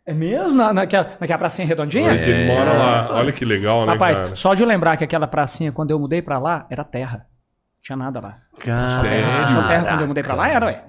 É 0.06 0.14
mesmo? 0.14 0.54
Na, 0.54 0.72
naquela, 0.72 1.16
naquela 1.18 1.38
pracinha 1.38 1.66
redondinha? 1.66 2.12
Hoje 2.12 2.30
ele 2.30 2.46
mora 2.46 2.72
lá. 2.72 3.08
Olha 3.16 3.32
que 3.32 3.44
legal, 3.44 3.84
né, 3.84 3.92
Rapaz, 3.92 4.20
cara? 4.20 4.36
só 4.36 4.54
de 4.54 4.62
eu 4.62 4.68
lembrar 4.68 4.96
que 4.96 5.02
aquela 5.02 5.26
pracinha, 5.26 5.72
quando 5.72 5.90
eu 5.90 5.98
mudei 5.98 6.22
pra 6.22 6.38
lá, 6.38 6.64
era 6.70 6.84
terra. 6.84 7.26
Não 7.76 7.82
tinha 7.82 7.96
nada 7.96 8.20
lá. 8.20 8.38
Cara, 8.60 9.00
Sério? 9.00 9.24
Só 9.52 9.68
terra 9.68 9.84
quando 9.88 10.00
eu 10.02 10.06
mudei 10.06 10.22
pra 10.22 10.34
lá 10.34 10.48
era, 10.48 10.66
ué. 10.66 10.84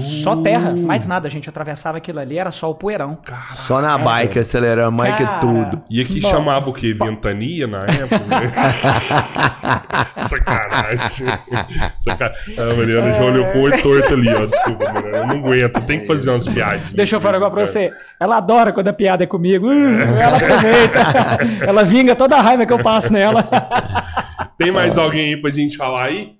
Só 0.00 0.34
terra, 0.42 0.74
mais 0.74 1.06
nada. 1.06 1.28
A 1.28 1.30
gente 1.30 1.48
atravessava 1.48 1.98
aquilo 1.98 2.18
ali, 2.18 2.36
era 2.36 2.50
só 2.50 2.68
o 2.68 2.74
poeirão. 2.74 3.18
Só 3.52 3.80
na 3.80 3.96
bike 3.96 4.40
acelerando 4.40 4.90
mais 4.90 5.14
que 5.14 5.24
tudo. 5.40 5.80
E 5.88 6.00
aqui 6.00 6.20
Bom, 6.20 6.28
chamava 6.28 6.68
o 6.68 6.72
quê? 6.72 6.92
Ventania 6.92 7.68
na 7.68 7.78
época? 7.78 8.18
né? 8.18 8.52
Sacanagem. 10.28 11.28
Saca... 12.00 12.32
A 12.58 12.74
Mariana 12.74 13.12
já 13.12 13.22
olhou 13.24 13.46
com 13.52 13.62
o 13.62 13.82
torto 13.82 14.14
ali, 14.14 14.28
ó. 14.34 14.44
Desculpa, 14.44 14.92
Mariana. 14.92 15.18
Eu 15.18 15.26
não 15.28 15.36
aguento. 15.36 15.80
Tem 15.82 16.00
que 16.00 16.06
fazer 16.06 16.30
umas 16.30 16.48
piadinhas. 16.48 16.90
Deixa 16.92 17.14
eu 17.14 17.20
falar 17.20 17.36
agora 17.36 17.52
pra 17.52 17.66
você. 17.66 17.92
Ela 18.18 18.38
adora 18.38 18.72
quando 18.72 18.88
a 18.88 18.92
piada 18.92 19.22
é 19.22 19.26
comigo. 19.26 19.68
Uh, 19.68 20.00
ela 20.20 20.36
aproveita. 20.36 20.98
ela 21.64 21.84
vinga 21.84 22.16
toda 22.16 22.36
a 22.36 22.40
raiva 22.40 22.66
que 22.66 22.72
eu 22.72 22.82
passo 22.82 23.12
nela. 23.12 23.48
Tem 24.58 24.72
mais 24.72 24.98
alguém 24.98 25.26
aí 25.26 25.36
pra 25.36 25.50
gente 25.50 25.76
falar 25.76 26.06
aí? 26.06 26.39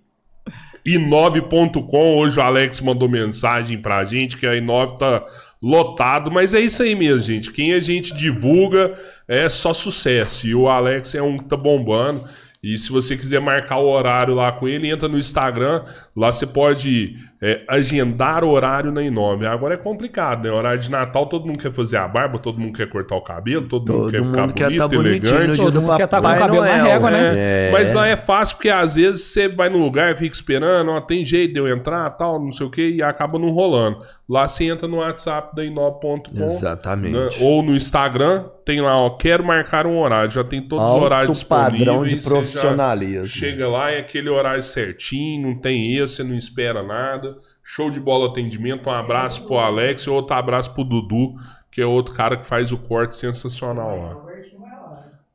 i9.com, 0.87 2.17
hoje 2.17 2.39
o 2.39 2.43
Alex 2.43 2.81
mandou 2.81 3.09
mensagem 3.09 3.79
pra 3.79 4.05
gente 4.05 4.37
que 4.37 4.47
a 4.47 4.53
i9 4.53 4.99
tá 4.99 5.25
lotado, 5.63 6.31
mas 6.31 6.55
é 6.55 6.61
isso 6.61 6.83
aí 6.83 6.95
mesmo, 6.95 7.21
gente. 7.21 7.53
Quem 7.53 7.75
a 7.75 7.81
gente 7.81 8.15
divulga 8.15 8.95
é 9.29 9.49
só 9.49 9.75
sucesso. 9.75 10.47
E 10.47 10.55
o 10.55 10.69
Alex 10.69 11.15
é 11.15 11.23
um 11.23 11.37
que 11.37 11.45
tá 11.45 11.57
bombando. 11.57 12.25
E 12.63 12.77
se 12.77 12.91
você 12.91 13.17
quiser 13.17 13.41
marcar 13.41 13.79
o 13.79 13.89
horário 13.89 14.35
lá 14.35 14.53
com 14.53 14.69
ele, 14.69 14.89
entra 14.91 15.09
no 15.09 15.19
Instagram. 15.19 15.83
Lá 16.15 16.31
você 16.31 16.47
pode 16.47 17.17
é, 17.43 17.63
agendar 17.67 18.45
o 18.45 18.51
horário 18.51 18.93
na 18.93 19.03
Inome. 19.03 19.47
Agora 19.47 19.73
é 19.73 19.77
complicado, 19.79 20.45
né? 20.45 20.51
Horário 20.51 20.79
de 20.79 20.91
Natal, 20.91 21.25
todo 21.25 21.47
mundo 21.47 21.59
quer 21.59 21.73
fazer 21.73 21.97
a 21.97 22.07
barba, 22.07 22.39
todo 22.39 22.61
mundo 22.61 22.75
quer 22.75 22.87
cortar 22.87 23.17
o 23.17 23.23
cabelo, 23.23 23.67
todo, 23.67 23.91
mundo 23.91 24.03
Todo 24.03 24.11
quer 24.11 24.23
ficar 24.23 24.41
mundo 24.43 24.53
quer 24.53 24.65
bonito, 24.67 24.89
tá 24.91 24.97
elegante. 24.97 25.57
Todo 25.57 25.71
do 25.71 25.81
mundo 25.81 25.97
quer 25.97 26.07
tá 26.07 26.21
com 26.21 26.27
o 26.27 26.39
cabelo 26.39 26.61
na 26.63 26.77
Noel. 26.77 26.85
régua, 26.85 27.11
né? 27.11 27.33
É, 27.35 27.71
Mas 27.73 27.95
lá 27.95 28.07
é 28.07 28.17
fácil 28.17 28.57
porque 28.57 28.69
às 28.69 28.97
vezes 28.97 29.23
você 29.23 29.49
vai 29.49 29.71
no 29.71 29.79
lugar, 29.79 30.15
fica 30.19 30.35
esperando, 30.35 30.91
ó, 30.91 31.01
tem 31.01 31.25
jeito 31.25 31.55
de 31.55 31.61
eu 31.61 31.67
entrar, 31.67 32.11
tal, 32.11 32.39
não 32.39 32.53
sei 32.53 32.67
o 32.67 32.71
que, 32.71 32.91
e 32.91 33.03
acaba 33.03 33.39
não 33.39 33.49
rolando. 33.49 34.03
Lá 34.29 34.47
você 34.47 34.65
entra 34.67 34.87
no 34.87 34.99
WhatsApp 34.99 35.57
da 35.57 35.65
Inop.com 35.65 36.21
Exatamente. 36.35 37.17
né, 37.17 37.29
ou 37.41 37.63
no 37.63 37.75
Instagram, 37.75 38.45
tem 38.65 38.81
lá, 38.81 38.97
ó, 38.97 39.11
quero 39.11 39.43
marcar 39.43 39.87
um 39.87 39.99
horário, 39.99 40.31
já 40.31 40.45
tem 40.45 40.63
todos 40.63 40.85
os 40.85 40.91
Alto 40.91 41.05
horários 41.05 41.39
disponíveis. 41.39 41.79
padrão 41.85 42.05
de 42.05 42.21
já 42.21 42.41
profissionalismo. 42.53 43.27
Chega 43.27 43.69
lá, 43.69 43.91
é 43.91 43.99
aquele 43.99 44.29
horário 44.29 44.63
certinho, 44.63 45.49
não 45.49 45.61
tem 45.61 45.93
erro, 45.95 46.09
você 46.09 46.23
não 46.23 46.35
espera 46.35 46.83
nada. 46.83 47.37
Show 47.63 47.91
de 47.91 48.01
bola 48.01 48.29
atendimento, 48.29 48.89
um 48.89 48.93
abraço 48.93 49.47
pro 49.47 49.59
Alex 49.59 50.03
e 50.03 50.11
outro 50.11 50.35
abraço 50.35 50.75
pro 50.75 50.85
Dudu, 50.85 51.35
que 51.71 51.81
é 51.81 51.87
outro 51.87 52.15
cara 52.15 52.37
que 52.37 52.47
faz 52.47 52.73
o 52.73 52.79
corte 52.79 53.17
sensacional 53.17 54.03
lá. 54.03 54.31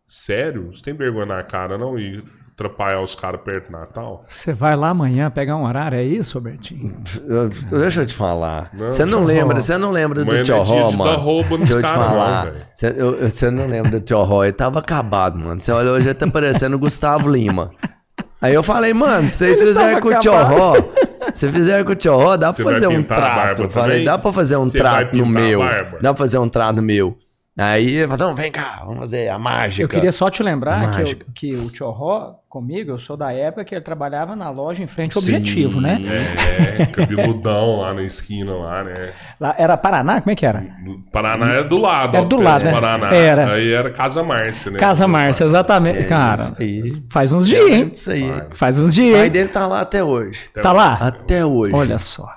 Sério? 0.07 0.74
Você 0.74 0.84
tem 0.84 0.93
vergonha 0.93 1.25
na 1.25 1.43
cara, 1.43 1.77
não? 1.77 1.98
E 1.98 2.24
atrapalhar 2.56 3.02
os 3.02 3.14
caras 3.14 3.42
perto 3.44 3.68
do 3.70 3.78
Natal? 3.78 4.24
Você 4.28 4.54
vai 4.54 4.76
lá 4.76 4.90
amanhã 4.90 5.30
pegar 5.30 5.58
um 5.58 5.66
horário, 5.66 5.98
é 5.98 6.04
isso, 6.04 6.36
Robertinho? 6.38 6.96
Deixa 7.70 8.02
eu 8.02 8.06
te 8.06 8.16
falar. 8.16 8.70
Não, 8.74 8.90
Você 8.90 9.04
não 9.06 9.20
Tio 9.20 9.28
lembra, 9.28 9.60
você 9.62 9.78
não 9.78 9.92
lembra 9.92 10.24
do 10.24 10.44
Tio 10.44 10.56
não 10.56 10.62
é 10.64 10.66
Ró, 10.66 10.92
mano? 10.92 11.12
dar 11.12 11.18
roubo 11.18 11.58
nos 11.58 11.70
Deixa 11.70 11.86
eu 11.86 11.90
te 11.92 11.98
não, 11.98 12.06
falar. 12.06 12.46
velho. 12.46 13.30
Você 13.30 13.52
não 13.52 13.68
lembra 13.68 13.92
do 13.92 14.00
Tio 14.00 14.24
Ró? 14.24 14.44
Ele 14.44 14.54
tava 14.54 14.80
acabado, 14.80 15.38
mano. 15.38 15.60
Você 15.60 15.72
olha 15.72 15.92
hoje, 15.92 16.08
ele 16.08 16.14
tá 16.16 16.28
parecendo 16.28 16.76
o 16.78 16.80
Gustavo 16.80 17.30
Lima. 17.30 17.72
Aí 18.42 18.54
eu 18.54 18.64
falei, 18.64 18.94
mano, 18.94 19.28
se 19.28 19.36
vocês 19.36 19.62
fizerem 19.62 20.00
com 20.00 20.10
o 20.10 20.20
Tio. 20.20 20.32
Ró, 20.34 20.76
se 21.34 21.50
fizerem 21.50 21.84
com 21.84 21.92
o 21.92 21.96
Tio 21.96 22.16
Ró, 22.18 22.38
dá 22.38 22.54
pra 22.54 22.64
fazer 22.64 22.88
um 22.88 23.04
trato. 23.04 23.70
falei, 23.70 24.06
dá 24.06 24.18
pra 24.18 24.32
fazer 24.32 24.56
um 24.56 24.70
trato 24.70 25.16
no 25.16 25.26
meu. 25.26 25.60
Dá 26.02 26.14
pra 26.14 26.16
fazer 26.16 26.38
um 26.38 26.48
trato 26.48 26.78
no 26.78 26.82
meu. 26.84 27.18
Aí 27.58 27.88
ele 28.00 28.08
falou, 28.10 28.28
não, 28.28 28.36
vem 28.36 28.52
cá, 28.52 28.82
vamos 28.84 29.00
fazer 29.00 29.30
a 29.30 29.40
mágica. 29.40 29.82
Eu 29.84 29.88
queria 29.88 30.12
só 30.12 30.30
te 30.30 30.44
lembrar 30.44 30.92
que, 30.94 31.02
eu- 31.12 31.18
que 31.34 31.56
o 31.56 31.70
Tio 31.70 31.90
Ró, 31.90 32.34
comigo, 32.50 32.92
eu 32.92 33.00
sou 33.00 33.16
da 33.16 33.32
época 33.32 33.64
que 33.64 33.74
ele 33.74 33.82
trabalhava 33.82 34.36
na 34.36 34.50
loja 34.50 34.84
em 34.84 34.88
frente 34.88 35.16
ao 35.16 35.24
Objetivo, 35.24 35.80
né? 35.80 36.02
É, 36.80 36.86
cabeludão 36.88 37.80
lá 37.80 37.94
na 37.94 38.04
esquina, 38.04 38.54
lá, 38.54 38.84
né? 38.84 39.12
Lá, 39.40 39.56
era 39.58 39.78
Paraná? 39.78 40.20
Como 40.20 40.32
é 40.32 40.36
que 40.36 40.46
era? 40.46 40.66
Paraná 41.14 41.48
era 41.54 41.64
do 41.64 41.78
lado. 41.78 42.18
Era 42.18 42.26
ó, 42.26 42.28
do 42.28 42.36
lado, 42.42 42.64
né? 42.66 42.72
Paraná. 42.74 43.14
Era. 43.16 43.54
Aí 43.54 43.72
era 43.72 43.90
Casa 43.90 44.22
Márcia, 44.22 44.72
né? 44.72 44.78
Casa 44.80 45.08
Márcia, 45.08 45.46
exatamente. 45.46 46.00
É 46.00 46.04
Cara, 46.04 46.34
Isso 46.34 46.56
aí. 46.60 47.04
faz 47.10 47.32
uns 47.32 47.48
dias, 47.48 47.70
hein? 47.70 47.90
Isso 47.94 48.12
aí. 48.12 48.34
Faz 48.52 48.78
uns 48.78 48.92
O 48.92 48.96
dias, 48.96 49.16
pai 49.18 49.26
hein? 49.28 49.32
dele 49.32 49.48
tá 49.50 49.66
lá 49.66 49.80
até 49.80 50.04
hoje. 50.04 50.50
Tá 50.62 50.74
lá? 50.74 50.94
Até 50.96 51.46
hoje. 51.46 51.74
Olha 51.74 51.98
só. 51.98 52.28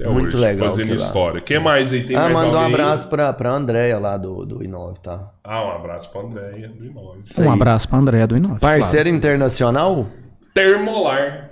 Até 0.00 0.08
muito 0.08 0.36
hoje, 0.36 0.44
legal 0.46 0.70
Fazendo 0.70 0.94
história. 0.94 1.40
Quem 1.40 1.58
mais 1.58 1.92
aí? 1.92 2.04
Tem 2.06 2.16
Ah, 2.16 2.20
mais 2.22 2.32
mandou 2.34 2.52
um 2.60 2.64
alguém? 2.64 2.74
abraço 2.74 3.08
pra, 3.08 3.32
pra 3.32 3.50
Andréia 3.50 3.98
lá 3.98 4.16
do, 4.16 4.44
do 4.46 4.62
Inove, 4.64 4.98
tá? 5.00 5.30
Ah, 5.42 5.64
um 5.64 5.70
abraço 5.72 6.10
pra 6.12 6.20
Andréia 6.20 6.68
do 6.68 6.84
Inove. 6.84 7.20
Um 7.38 7.52
abraço 7.52 7.88
pra 7.88 7.98
André 7.98 8.26
do 8.26 8.36
Inove. 8.36 8.60
Parceiro 8.60 9.08
internacional, 9.08 10.06
Termolar. 10.54 11.50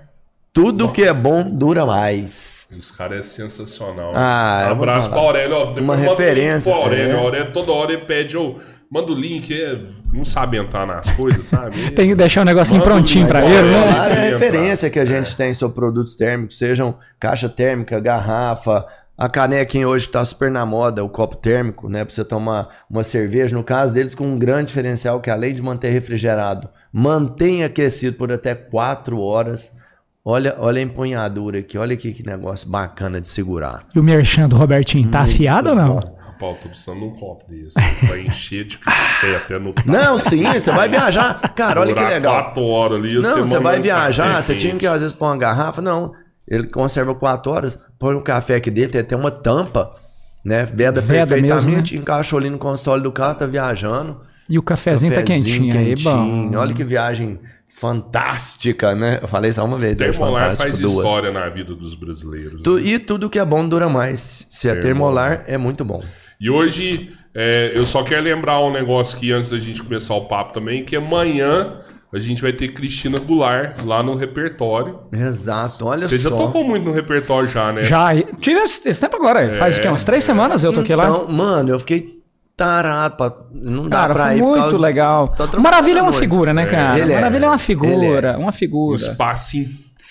tudo 0.52 0.90
que 0.90 1.02
é 1.02 1.12
bom 1.12 1.42
dura 1.48 1.84
mais. 1.86 2.56
Os 2.76 2.90
caras 2.90 3.18
é 3.20 3.22
sensacional. 3.22 4.12
Ah, 4.14 4.66
um 4.68 4.72
abraço 4.72 5.08
pra 5.08 5.20
Aurélio. 5.20 5.70
Uma 5.80 5.94
referência, 5.94 6.72
Pro 6.72 6.82
Aurélio. 6.82 7.12
é. 7.12 7.16
O 7.16 7.20
Aurélio 7.20 7.52
toda 7.52 7.70
hora 7.72 7.92
ele 7.92 8.04
pede, 8.04 8.36
ô, 8.36 8.56
manda 8.90 9.12
o 9.12 9.14
link. 9.14 9.52
é, 9.52 9.80
não 10.12 10.24
sabe 10.24 10.56
entrar 10.56 10.86
nas 10.86 11.10
coisas, 11.10 11.44
sabe? 11.46 11.90
Tem 11.92 12.08
que 12.08 12.14
deixar 12.14 12.42
o 12.42 12.44
negocinho 12.44 12.80
Manda 12.80 12.92
prontinho 12.92 13.24
um 13.24 13.28
pra 13.28 13.40
link, 13.40 13.52
ele, 13.52 13.70
né? 13.70 13.92
Claro, 13.92 14.14
é 14.14 14.18
a 14.18 14.30
referência 14.30 14.90
que 14.90 14.98
a 14.98 15.04
gente 15.04 15.34
tem 15.36 15.54
sobre 15.54 15.74
produtos 15.74 16.14
térmicos, 16.14 16.58
sejam 16.58 16.96
caixa 17.18 17.48
térmica, 17.48 17.98
garrafa, 18.00 18.86
a 19.18 19.30
canequinha 19.30 19.88
hoje 19.88 20.08
tá 20.08 20.22
super 20.24 20.50
na 20.50 20.66
moda, 20.66 21.02
o 21.02 21.08
copo 21.08 21.36
térmico, 21.36 21.88
né? 21.88 22.04
Pra 22.04 22.14
você 22.14 22.22
tomar 22.24 22.84
uma 22.90 23.02
cerveja. 23.02 23.56
No 23.56 23.64
caso 23.64 23.94
deles, 23.94 24.14
com 24.14 24.26
um 24.26 24.38
grande 24.38 24.66
diferencial, 24.66 25.20
que 25.20 25.30
além 25.30 25.54
de 25.54 25.62
manter 25.62 25.88
refrigerado, 25.88 26.68
mantém 26.92 27.64
aquecido 27.64 28.16
por 28.16 28.30
até 28.30 28.54
4 28.54 29.18
horas. 29.18 29.72
Olha, 30.22 30.54
olha 30.58 30.80
a 30.80 30.82
empunhadura 30.82 31.60
aqui, 31.60 31.78
olha 31.78 31.94
aqui 31.94 32.12
que 32.12 32.26
negócio 32.26 32.68
bacana 32.68 33.20
de 33.20 33.28
segurar. 33.28 33.80
E 33.94 33.98
o 33.98 34.02
merchan 34.02 34.48
do 34.48 34.56
Robertinho, 34.56 35.08
tá 35.08 35.20
afiado 35.20 35.70
ou 35.70 35.74
não? 35.74 36.15
Eu 36.40 36.54
tô 36.54 36.68
precisando 36.68 36.98
de 37.00 37.04
um 37.06 37.10
copo 37.10 37.44
desse. 37.50 37.74
Vai 38.06 38.20
encher 38.22 38.64
de 38.64 38.78
café 38.78 39.36
até 39.36 39.58
no. 39.58 39.74
Não, 39.86 40.18
sim, 40.18 40.44
você 40.52 40.70
vai 40.70 40.88
viajar. 40.88 41.40
Cara, 41.54 41.80
olha 41.80 41.94
que 41.94 42.02
legal. 42.02 42.34
quatro 42.44 42.64
horas 42.64 42.98
ali. 42.98 43.18
Não, 43.20 43.44
você 43.44 43.58
vai 43.58 43.78
um 43.78 43.82
viajar, 43.82 44.42
você 44.42 44.54
tinha 44.54 44.76
que 44.76 44.86
às 44.86 45.00
vezes 45.00 45.14
pôr 45.14 45.26
uma 45.26 45.36
garrafa. 45.36 45.80
Não, 45.80 46.12
ele 46.46 46.68
conserva 46.68 47.14
4 47.14 47.50
horas, 47.50 47.78
põe 47.98 48.14
um 48.14 48.20
café 48.22 48.56
aqui 48.56 48.70
dentro, 48.70 48.92
tem 48.92 49.00
até 49.00 49.16
uma 49.16 49.30
tampa, 49.30 49.92
né? 50.44 50.64
Veda, 50.64 51.00
Veda 51.00 51.26
perfeitamente, 51.26 51.92
mesmo, 51.94 52.02
encaixou 52.02 52.38
ali 52.38 52.50
no 52.50 52.58
console 52.58 53.02
do 53.02 53.10
carro, 53.10 53.34
tá 53.34 53.46
viajando. 53.46 54.20
E 54.48 54.58
o 54.58 54.62
cafezinho, 54.62 55.12
tá 55.12 55.22
quentinho, 55.22 55.76
aí, 55.76 55.94
bom. 55.96 56.52
Olha 56.56 56.72
que 56.72 56.84
viagem 56.84 57.40
fantástica, 57.68 58.94
né? 58.94 59.18
Eu 59.20 59.28
falei 59.28 59.52
só 59.52 59.64
uma 59.64 59.76
vez, 59.76 60.00
é 60.00 60.10
Termolar 60.10 60.42
fantástico, 60.56 60.62
faz 60.68 60.78
duas. 60.78 60.94
história 60.96 61.32
na 61.32 61.48
vida 61.48 61.74
dos 61.74 61.94
brasileiros. 61.94 62.62
Tu- 62.62 62.76
né? 62.76 62.82
e 62.82 62.98
tudo 62.98 63.28
que 63.28 63.38
é 63.38 63.44
bom 63.44 63.68
dura 63.68 63.88
mais. 63.88 64.46
Se 64.50 64.68
é 64.68 64.76
termolar, 64.76 65.44
é 65.46 65.58
muito 65.58 65.84
bom. 65.84 66.02
E 66.40 66.50
hoje, 66.50 67.10
é, 67.34 67.72
eu 67.74 67.84
só 67.84 68.02
quero 68.02 68.22
lembrar 68.22 68.60
um 68.60 68.72
negócio 68.72 69.18
que 69.18 69.32
antes 69.32 69.50
da 69.50 69.58
gente 69.58 69.82
começar 69.82 70.14
o 70.14 70.22
papo 70.26 70.52
também, 70.52 70.84
que 70.84 70.94
amanhã 70.96 71.78
a 72.12 72.18
gente 72.18 72.40
vai 72.40 72.52
ter 72.52 72.68
Cristina 72.68 73.18
Goulart 73.18 73.82
lá 73.84 74.02
no 74.02 74.14
repertório. 74.14 75.00
Exato, 75.12 75.86
olha 75.86 76.06
Você 76.06 76.18
já 76.18 76.30
só. 76.30 76.36
tocou 76.36 76.62
muito 76.64 76.84
no 76.84 76.92
repertório 76.92 77.48
já, 77.48 77.72
né? 77.72 77.82
Já, 77.82 78.10
tive 78.40 78.60
esse, 78.60 78.88
esse 78.88 79.00
tempo 79.00 79.16
agora. 79.16 79.54
Faz 79.54 79.76
o 79.76 79.80
quê? 79.80 79.88
Umas 79.88 80.04
três 80.04 80.22
semanas 80.24 80.62
eu 80.64 80.72
toquei 80.72 80.94
lá. 80.96 81.04
Então, 81.08 81.28
mano, 81.28 81.70
eu 81.70 81.78
fiquei 81.78 82.20
tarado. 82.56 83.16
Pra... 83.16 83.32
Não 83.52 83.88
dá 83.88 83.96
Cara, 83.98 84.14
pra 84.14 84.26
foi 84.26 84.36
ir 84.36 84.42
muito 84.42 84.60
causa- 84.62 84.78
legal. 84.78 85.34
Maravilha 85.58 85.98
é 85.98 86.02
uma 86.02 86.12
figura, 86.12 86.54
né, 86.54 86.66
cara? 86.66 86.98
ele 86.98 87.12
é. 87.12 87.16
Maravilha 87.16 87.44
é 87.46 87.48
uma 87.48 87.58
figura, 87.58 88.28
é. 88.28 88.36
uma 88.36 88.48
Um 88.48 88.52
figura. 88.52 88.96
espaço 88.96 89.56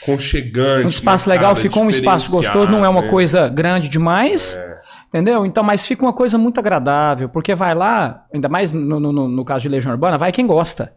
conchegante. 0.06 0.86
Um 0.86 0.90
espaço 0.90 1.30
legal, 1.30 1.52
cara? 1.54 1.62
ficou 1.62 1.84
um 1.84 1.90
espaço 1.90 2.30
gostoso, 2.32 2.72
não 2.72 2.86
é 2.86 2.90
uma 2.90 3.02
né? 3.02 3.08
coisa 3.10 3.48
grande 3.48 3.90
demais. 3.90 4.56
É. 4.56 4.76
Entendeu? 5.16 5.46
Então, 5.46 5.64
mas 5.64 5.86
fica 5.86 6.04
uma 6.04 6.12
coisa 6.12 6.38
muito 6.38 6.60
agradável, 6.60 7.30
porque 7.30 7.56
vai 7.56 7.74
lá, 7.74 8.26
ainda 8.34 8.50
mais 8.50 8.74
no, 8.74 9.00
no, 9.00 9.14
no- 9.30 9.46
caso 9.46 9.62
de 9.62 9.70
Legião 9.70 9.94
Urbana, 9.94 10.18
vai 10.18 10.30
quem 10.30 10.46
gosta. 10.46 10.94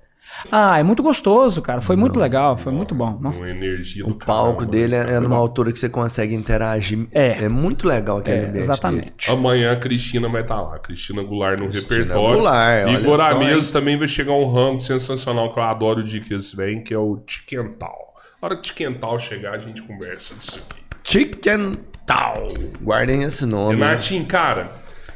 Ah, 0.50 0.76
é 0.78 0.83
muito 0.83 1.02
gostoso, 1.04 1.62
cara. 1.62 1.81
Foi 1.81 1.94
muito 1.94 2.18
legal, 2.18 2.59
foi 2.59 2.72
muito 2.72 2.96
bom. 2.96 3.16
Não? 3.20 3.31
Uma 3.31 3.48
energia 3.48 4.04
O 4.04 4.09
do 4.09 4.14
palco 4.16 4.54
caramba. 4.59 4.72
dele 4.72 4.94
é, 4.96 5.12
é 5.14 5.20
numa 5.20 5.37
bom. 5.37 5.40
altura 5.40 5.72
que 5.72 5.78
você 5.78 5.88
consegue 5.88 6.35
interagir. 6.35 7.07
É. 7.12 7.48
muito 7.48 7.87
legal 7.87 8.18
aquele 8.18 8.37
É, 8.37 8.40
ambiente 8.40 8.52
dele. 8.54 8.64
exatamente. 8.64 9.31
Amanhã 9.31 9.72
a 9.72 9.76
Cristina 9.76 10.28
vai 10.28 10.42
estar 10.42 10.61
lá. 10.61 10.74
A 10.74 10.78
Cristina 10.81 11.22
Goulart 11.22 11.61
no 11.61 11.68
Cristina 11.68 11.98
repertório. 12.00 12.35
Goulart, 12.35 13.37
e 13.37 13.38
mesmo 13.38 13.72
também 13.72 13.96
vai 13.96 14.09
chegar 14.09 14.33
um 14.33 14.50
rango 14.50 14.81
sensacional 14.81 15.52
que 15.52 15.59
eu 15.61 15.62
adoro 15.64 16.02
de 16.02 16.20
que 16.20 16.35
eles 16.35 16.52
vêm, 16.52 16.83
que 16.83 16.92
é 16.92 16.98
o 16.98 17.16
Tiquental. 17.18 18.14
Na 18.42 18.46
hora 18.46 18.54
que 18.57 18.61
o 18.61 18.62
Tiquental 18.62 19.18
chegar, 19.20 19.54
a 19.54 19.59
gente 19.59 19.81
conversa 19.83 20.35
disso 20.35 20.61
aqui. 20.68 20.83
Chicken 21.04 21.78
Tal. 22.09 22.55
Guardem 22.83 23.23
esse 23.23 23.47
nome. 23.47 23.77
Renatinho, 23.77 24.25
cara, 24.27 24.73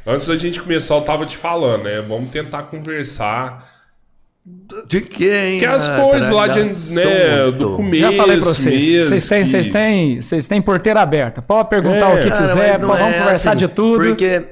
antes 0.07 0.27
da 0.27 0.37
gente 0.37 0.61
começar, 0.61 0.95
eu 0.95 1.01
tava 1.01 1.25
te 1.25 1.35
falando, 1.35 1.83
né? 1.83 2.01
Vamos 2.01 2.29
tentar 2.29 2.63
conversar. 2.63 3.67
De 4.87 4.99
quem? 5.01 5.59
Que 5.59 5.65
as 5.65 5.87
Ah, 5.87 6.01
coisas 6.01 6.29
lá 6.29 6.49
que 6.49 6.63
de, 6.67 6.95
né, 6.95 7.51
do 7.51 7.77
começo. 7.77 8.01
Já 8.01 8.11
falei 8.11 8.37
pra 8.37 8.45
vocês. 8.45 9.05
Vocês 9.07 9.27
têm, 9.29 9.43
que- 9.43 9.49
vocês 9.49 9.69
têm, 9.69 10.21
vocês 10.21 10.47
têm 10.47 10.61
porteira 10.61 11.01
aberta. 11.01 11.41
Pode 11.41 11.69
perguntar 11.69 12.09
É. 12.11 12.19
o 12.19 12.23
que 12.23 12.29
Cara, 12.29 12.41
quiser, 12.41 12.77
vamos 12.79 12.99
é 12.99 13.19
conversar 13.19 13.51
assim, 13.51 13.59
de 13.59 13.67
tudo. 13.69 14.03
Porque 14.03 14.43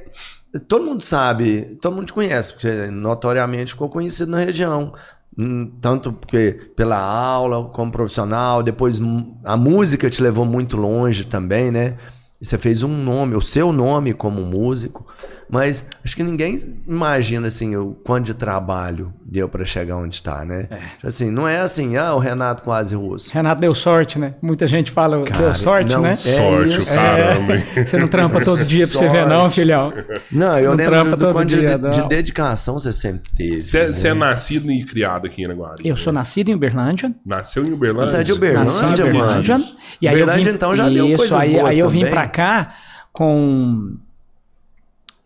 todo 0.68 0.86
mundo 0.86 1.04
sabe, 1.04 1.78
todo 1.82 1.94
mundo 1.94 2.06
te 2.06 2.14
conhece, 2.14 2.54
porque 2.54 2.72
notoriamente 2.90 3.74
ficou 3.74 3.90
conhecido 3.90 4.32
na 4.32 4.40
região. 4.40 4.94
Hum, 5.38 5.72
Tanto 5.82 6.12
porque 6.14 6.58
pela 6.76 6.98
aula, 6.98 7.66
como 7.70 7.92
profissional, 7.92 8.64
depois 8.64 9.00
a 9.44 9.58
música 9.58 10.10
te 10.10 10.22
levou 10.24 10.46
muito 10.46 10.78
longe 10.78 11.26
também, 11.26 11.70
né? 11.70 11.96
E 12.42 12.46
você 12.46 12.58
fez 12.58 12.82
um 12.82 13.04
nome, 13.04 13.36
o 13.36 13.42
seu 13.42 13.72
nome 13.72 14.14
como 14.14 14.42
músico, 14.42 15.06
mas 15.52 15.88
acho 16.04 16.16
que 16.16 16.24
ninguém 16.24 16.60
imagina 16.88 17.48
assim 17.48 17.76
o 17.76 17.94
quanto 18.06 18.26
de 18.26 18.34
trabalho 18.34 19.14
deu 19.24 19.48
para 19.50 19.66
chegar 19.66 19.98
onde 19.98 20.16
está, 20.16 20.44
né? 20.46 20.68
Assim, 21.04 21.30
não 21.30 21.48
é 21.48 21.60
assim, 21.60 21.98
ah, 21.98 22.14
o 22.14 22.20
Renato 22.20 22.64
quase 22.64 22.96
russo. 22.96 23.34
Renato 23.34 23.60
deu 23.62 23.76
sorte, 23.76 24.18
né? 24.18 24.36
Muita 24.42 24.66
gente 24.66 24.92
fala, 24.92 25.24
Cara, 25.24 25.46
deu 25.46 25.56
sorte, 25.56 25.94
não, 25.94 26.02
né? 26.02 26.14
é 26.14 26.16
Sorte, 26.16 26.80
isso. 26.80 26.94
caramba. 26.96 27.56
hein? 27.58 27.64
Você 27.86 27.98
não 27.98 28.08
trampa 28.08 28.42
todo 28.44 28.64
dia 28.66 28.88
pra 28.88 28.98
você 28.98 29.08
ver, 29.10 29.28
não, 29.28 29.50
filhão. 29.50 29.94
Não, 30.32 30.58
eu 30.58 30.72
Não 30.72 30.78
lembro 30.78 31.12
do 31.12 31.18
todo 31.18 31.34
quanto 31.34 31.50
de, 31.50 31.60
dia, 31.60 31.78
de 31.78 32.00
não. 32.00 32.08
dedicação 32.08 32.80
você 32.80 32.92
sempre 32.94 33.30
teve. 33.36 33.62
Você 33.62 33.88
né? 33.88 33.94
você 33.94 34.08
é 34.08 34.14
nascido 34.14 34.72
e 34.72 34.84
criado 34.84 35.28
aqui 35.28 35.42
em 35.42 35.46
Araguari? 35.46 35.88
Eu 35.88 35.98
sou 35.98 36.14
nascido 36.14 36.50
em 36.50 36.54
Uberlândia. 36.56 37.14
Nasceu 37.26 37.66
em 37.66 37.74
Uberlândia? 37.74 38.08
Você 38.12 38.18
é 38.18 38.24
de 38.24 38.32
Nasci 38.32 38.34
em 38.34 38.38
Uberlândia, 38.38 39.06
mano. 39.06 39.20
Uberlândia. 39.20 39.58
E 40.02 40.08
aí 40.08 40.16
Uberlândia, 40.16 40.42
eu 40.42 40.52
vim, 40.52 40.56
então, 40.56 40.76
já 40.76 40.90
deu 40.90 41.08
isso, 41.08 41.18
coisas 41.18 41.40
aí, 41.40 41.54
boas 41.54 41.74
aí 41.74 41.80
eu 41.80 41.90
vim 41.90 42.06
pra 42.06 42.28
cá 42.28 42.74
com 43.12 43.96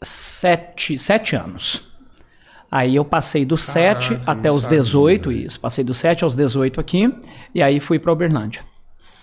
sete, 0.07 0.97
sete 0.99 1.35
anos. 1.35 1.91
Aí 2.71 2.95
eu 2.95 3.05
passei 3.05 3.45
dos 3.45 3.65
Caraca, 3.71 4.01
7 4.01 4.13
não 4.15 4.21
até 4.25 4.51
os 4.51 4.63
sabia, 4.65 4.79
18, 4.79 5.29
velho. 5.29 5.45
isso. 5.47 5.59
Passei 5.59 5.83
dos 5.83 5.97
7 5.97 6.23
aos 6.25 6.35
18 6.35 6.79
aqui, 6.79 7.13
e 7.53 7.61
aí 7.61 7.79
fui 7.79 7.99
pra 7.99 8.11
Uberlândia. 8.11 8.63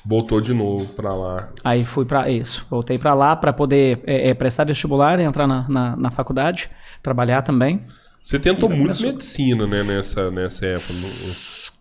Voltou 0.06 0.40
de 0.40 0.54
novo 0.54 0.86
pra 0.94 1.14
lá. 1.14 1.50
Aí 1.62 1.84
fui 1.84 2.04
pra 2.04 2.30
isso. 2.30 2.66
Voltei 2.70 2.98
pra 2.98 3.12
lá 3.14 3.36
pra 3.36 3.52
poder 3.52 4.00
é, 4.06 4.30
é, 4.30 4.34
prestar 4.34 4.64
vestibular, 4.64 5.20
entrar 5.20 5.46
na, 5.46 5.68
na, 5.68 5.96
na 5.96 6.10
faculdade, 6.10 6.70
trabalhar 7.02 7.42
também. 7.42 7.84
Você 8.22 8.38
tentou 8.38 8.68
muito 8.68 8.82
começou. 8.82 9.06
medicina, 9.10 9.66
né, 9.66 9.82
nessa, 9.82 10.30
nessa 10.30 10.64
época. 10.66 10.92
no- 10.94 11.34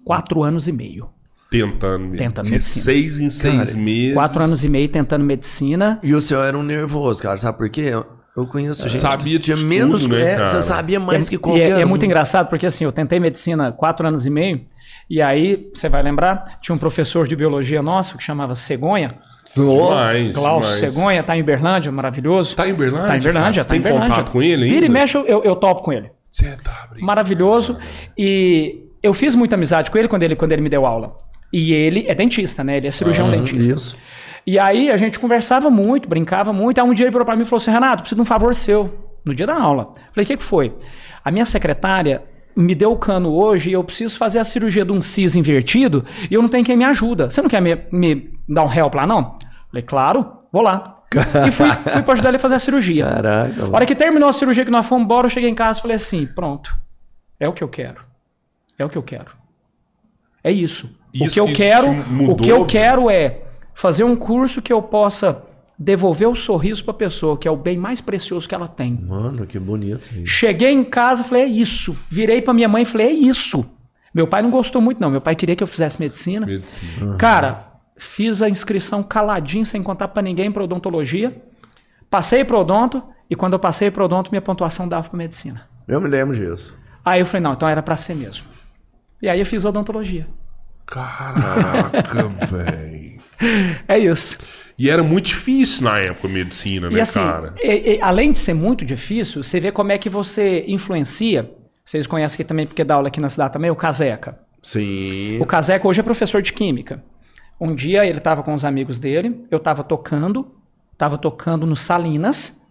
Quatro 0.04 0.44
anos 0.44 0.68
e 0.68 0.72
meio. 0.72 1.10
tentando. 1.50 2.18
Tentando 2.18 2.46
de 2.46 2.52
medicina. 2.52 2.84
seis 2.84 3.20
em 3.20 3.30
seis 3.30 3.70
Cara, 3.72 3.78
meses. 3.78 4.14
Quatro 4.14 4.44
anos 4.44 4.64
e 4.64 4.68
meio 4.70 4.90
tentando 4.90 5.24
medicina. 5.24 6.00
E 6.04 6.14
o 6.14 6.22
senhor 6.22 6.44
era 6.44 6.58
um 6.58 6.64
nervoso, 6.64 7.22
cara. 7.24 7.38
Sabe 7.38 7.58
por 7.58 7.70
quê? 7.70 7.92
Eu, 8.36 8.48
conheço 8.48 8.88
gente 8.88 9.00
Sabia 9.00 9.38
que 9.38 9.46
tinha 9.46 9.58
de 9.58 9.66
menos. 9.66 10.08
né, 10.08 10.34
é, 10.34 10.46
você 10.48 10.62
sabia 10.62 11.00
mais 11.00 11.28
É- 11.28 11.30
que 11.30 11.36
e 11.36 11.38
qualquer 11.38 11.72
é, 11.72 11.82
é 11.82 11.86
um. 11.86 11.90
muito 11.90 12.06
engraçado, 12.06 12.48
porque 12.48 12.66
assim, 12.66 12.86
eu 12.86 12.92
tentei 12.92 13.20
medicina 13.20 13.72
quatro 13.72 14.08
anos 14.08 14.26
e 14.26 14.30
meio, 14.30 14.62
e 15.10 15.22
aí, 15.22 15.70
você 15.74 15.90
vai 15.90 16.02
lembrar, 16.02 16.58
tinha 16.62 16.74
um 16.74 16.78
professor 16.78 17.28
de 17.28 17.36
biologia 17.36 17.82
nosso 17.82 18.18
que 18.18 18.24
chamava 18.24 18.56
Cegonha, 18.56 19.16
Demais, 19.56 20.36
Klaus 20.36 20.66
demais. 20.66 20.80
Cegonha, 20.80 21.24
tá 21.24 21.36
em 21.36 21.42
Uberlândia, 21.42 21.92
maravilhoso. 21.92 22.56
Tá 22.56 22.68
em 22.68 22.72
Uberlândia? 22.72 23.08
Tá 23.08 23.18
em? 23.18 23.22
Você 23.62 23.68
tá 23.68 23.70
tem 23.70 23.78
em 23.78 23.82
Uberlândia. 23.82 24.10
contato 24.16 24.32
com 24.32 24.42
ele 24.42 24.64
ainda? 24.64 24.74
Vira 24.76 24.86
e 24.86 24.90
mexe, 24.90 25.18
eu, 25.18 25.44
eu, 25.44 25.56
topo 25.56 25.82
com 25.82 25.92
ele. 25.92 26.10
Você 26.30 26.46
tá 26.64 26.86
brincando. 26.90 27.06
Maravilhoso. 27.06 27.78
E 28.18 28.84
eu 29.04 29.14
fiz 29.14 29.36
muita 29.36 29.56
amizade 29.56 29.92
com 29.92 29.98
ele 29.98 30.08
quando 30.08 30.24
ele, 30.24 30.36
quando 30.36 30.52
ele 30.54 30.62
me 30.62 30.70
deu 30.70 30.86
aula. 30.86 31.18
E 31.52 31.74
ele 31.74 32.06
é 32.08 32.16
dentista, 32.16 32.64
né? 32.64 32.78
Ele 32.78 32.88
é 32.88 32.92
cirurgião 32.92 33.30
dentista. 33.30 33.74
Isso. 33.74 33.98
E 34.46 34.58
aí 34.58 34.90
a 34.90 34.98
gente 34.98 35.20
conversava 35.20 35.70
muito, 35.70 36.10
brincava 36.10 36.52
muito. 36.52 36.80
Aí 36.80 36.88
um 36.88 36.94
dia 36.94 37.06
ele 37.06 37.12
virou 37.12 37.26
pra 37.26 37.36
mim 37.36 37.44
e 37.44 37.46
falou 37.46 37.62
assim: 37.62 37.72
Renato, 37.72 38.04
preciso 38.04 38.16
de 38.16 38.22
um 38.22 38.26
favor 38.26 38.54
seu. 38.56 39.10
No 39.24 39.36
dia 39.36 39.46
da 39.46 39.56
aula. 39.56 39.94
Falei: 40.14 40.24
o 40.24 40.26
que, 40.26 40.38
que 40.38 40.44
foi? 40.44 40.74
A 41.24 41.32
minha 41.32 41.46
secretária 41.46 42.24
me 42.56 42.74
deu 42.74 42.92
o 42.92 42.98
cano 42.98 43.32
hoje 43.32 43.70
e 43.70 43.74
eu 43.74 43.84
preciso 43.84 44.18
fazer 44.18 44.40
a 44.40 44.44
cirurgia 44.44 44.84
de 44.84 44.92
um 44.92 45.02
cis 45.02 45.36
invertido 45.36 46.04
e 46.30 46.34
eu 46.34 46.42
não 46.42 46.50
tenho 46.50 46.66
quem 46.66 46.76
me 46.76 46.84
ajuda. 46.84 47.30
Você 47.30 47.42
não 47.42 47.50
quer 47.50 47.62
me, 47.62 47.78
me 47.92 48.34
dar 48.50 48.66
um 48.66 48.74
help 48.74 48.96
lá, 48.96 49.06
não? 49.06 49.36
Falei: 49.70 49.84
claro, 49.84 50.32
vou 50.52 50.62
lá. 50.62 51.02
e 51.48 51.52
fui, 51.52 51.68
fui 51.94 52.02
pra 52.02 52.14
ajudar 52.14 52.30
ele 52.30 52.38
a 52.38 52.40
fazer 52.40 52.56
a 52.56 52.60
cirurgia. 52.60 53.06
Caraca. 53.06 53.66
A 53.66 53.76
hora 53.76 53.86
que 53.86 53.96
terminou 53.96 54.30
a 54.30 54.34
cirurgia 54.34 54.66
que 54.66 54.72
nós 54.72 54.86
fomos 54.86 55.06
embora, 55.06 55.28
eu 55.28 55.30
cheguei 55.30 55.50
em 55.50 55.56
casa 55.56 55.80
e 55.80 55.82
falei 55.82 55.96
assim: 55.96 56.26
pronto. 56.26 56.76
É 57.40 57.48
o 57.48 57.54
que 57.54 57.64
eu 57.64 57.70
quero. 57.70 58.02
É 58.78 58.86
o 58.86 58.90
que 58.90 58.98
eu 58.98 59.04
quero. 59.04 59.32
É 60.44 60.52
isso. 60.52 61.00
o 61.14 61.26
Isso 61.26 61.34
que 61.36 61.40
eu 61.40 61.46
que 61.46 61.54
quero, 61.54 61.94
mudou, 61.94 62.34
o 62.34 62.38
que 62.38 62.50
eu 62.50 62.66
quero 62.66 63.10
é 63.10 63.42
fazer 63.74 64.04
um 64.04 64.16
curso 64.16 64.62
que 64.62 64.72
eu 64.72 64.82
possa 64.82 65.44
devolver 65.78 66.30
o 66.30 66.36
sorriso 66.36 66.84
para 66.84 66.92
a 66.92 66.98
pessoa, 66.98 67.38
que 67.38 67.48
é 67.48 67.52
o 67.52 67.58
bem 67.58 67.78
mais 67.78 68.00
precioso 68.02 68.48
que 68.48 68.54
ela 68.54 68.68
tem. 68.68 68.94
Mano, 69.02 69.48
que 69.48 69.58
bonito. 69.60 70.10
isso. 70.14 70.28
Cheguei 70.28 70.72
em 70.72 70.84
casa, 70.84 71.24
falei: 71.24 71.44
é 71.44 71.48
isso. 71.48 71.98
Virei 72.10 72.42
para 72.42 72.54
minha 72.54 72.70
mãe 72.70 72.84
e 72.84 72.86
falei: 72.86 73.08
é 73.08 73.12
isso. 73.12 73.66
Meu 74.14 74.28
pai 74.28 74.42
não 74.42 74.52
gostou 74.52 74.82
muito 74.82 75.00
não. 75.00 75.10
Meu 75.10 75.22
pai 75.22 75.36
queria 75.36 75.56
que 75.56 75.64
eu 75.64 75.68
fizesse 75.68 76.00
medicina. 76.00 76.46
Medicina. 76.46 77.16
Cara, 77.16 77.72
fiz 77.98 78.42
a 78.42 78.50
inscrição 78.50 79.02
caladinho, 79.02 79.66
sem 79.66 79.82
contar 79.82 80.10
para 80.10 80.22
ninguém 80.22 80.52
para 80.52 80.64
odontologia. 80.64 81.42
Passei 82.10 82.44
para 82.44 82.60
odonto 82.60 83.02
e 83.30 83.36
quando 83.36 83.54
eu 83.54 83.60
passei 83.60 83.90
para 83.90 84.04
odonto, 84.04 84.30
minha 84.30 84.42
pontuação 84.42 84.88
dava 84.88 85.08
para 85.08 85.18
medicina. 85.18 85.66
Eu 85.88 86.02
me 86.02 86.10
lembro 86.10 86.36
disso. 86.36 86.76
Aí 87.04 87.22
eu 87.22 87.26
falei, 87.26 87.42
não, 87.42 87.54
então 87.54 87.68
era 87.68 87.82
para 87.82 87.96
ser 87.96 88.14
mesmo. 88.14 88.46
E 89.22 89.30
aí 89.30 89.40
eu 89.40 89.46
fiz 89.46 89.64
odontologia. 89.64 90.28
Caraca, 90.86 92.28
velho. 92.48 93.18
É 93.88 93.98
isso. 93.98 94.38
E 94.78 94.90
era 94.90 95.04
muito 95.04 95.28
difícil 95.28 95.84
na 95.84 96.00
época 96.00 96.28
a 96.28 96.32
medicina, 96.32 96.90
né, 96.90 96.98
E 96.98 97.02
assim, 97.02 97.20
cara? 97.20 97.54
e- 97.62 97.96
e, 97.96 98.00
além 98.02 98.32
de 98.32 98.40
ser 98.40 98.54
muito 98.54 98.84
difícil, 98.86 99.44
você 99.44 99.60
vê 99.60 99.72
como 99.72 99.92
é 99.92 99.98
que 99.98 100.10
você 100.10 100.64
influencia. 100.68 101.52
Vocês 101.86 102.08
conhecem 102.08 102.36
aqui 102.36 102.44
também, 102.44 102.66
porque 102.68 102.84
dá 102.84 102.96
aula 102.96 103.08
aqui 103.08 103.20
na 103.20 103.30
cidade 103.30 103.54
também, 103.54 103.70
o 103.72 103.76
Caseca. 103.76 104.40
Sim. 104.62 105.40
O 105.40 105.46
Caseca 105.46 105.88
hoje 105.88 106.00
é 106.00 106.04
professor 106.04 106.42
de 106.42 106.54
química. 106.54 107.04
Um 107.60 107.76
dia 107.76 108.06
ele 108.06 108.18
estava 108.20 108.44
com 108.44 108.54
os 108.54 108.64
amigos 108.66 108.98
dele, 109.00 109.46
eu 109.52 109.58
estava 109.58 109.84
tocando, 109.84 110.56
estava 110.94 111.18
tocando 111.18 111.66
no 111.66 111.76
Salinas. 111.76 112.62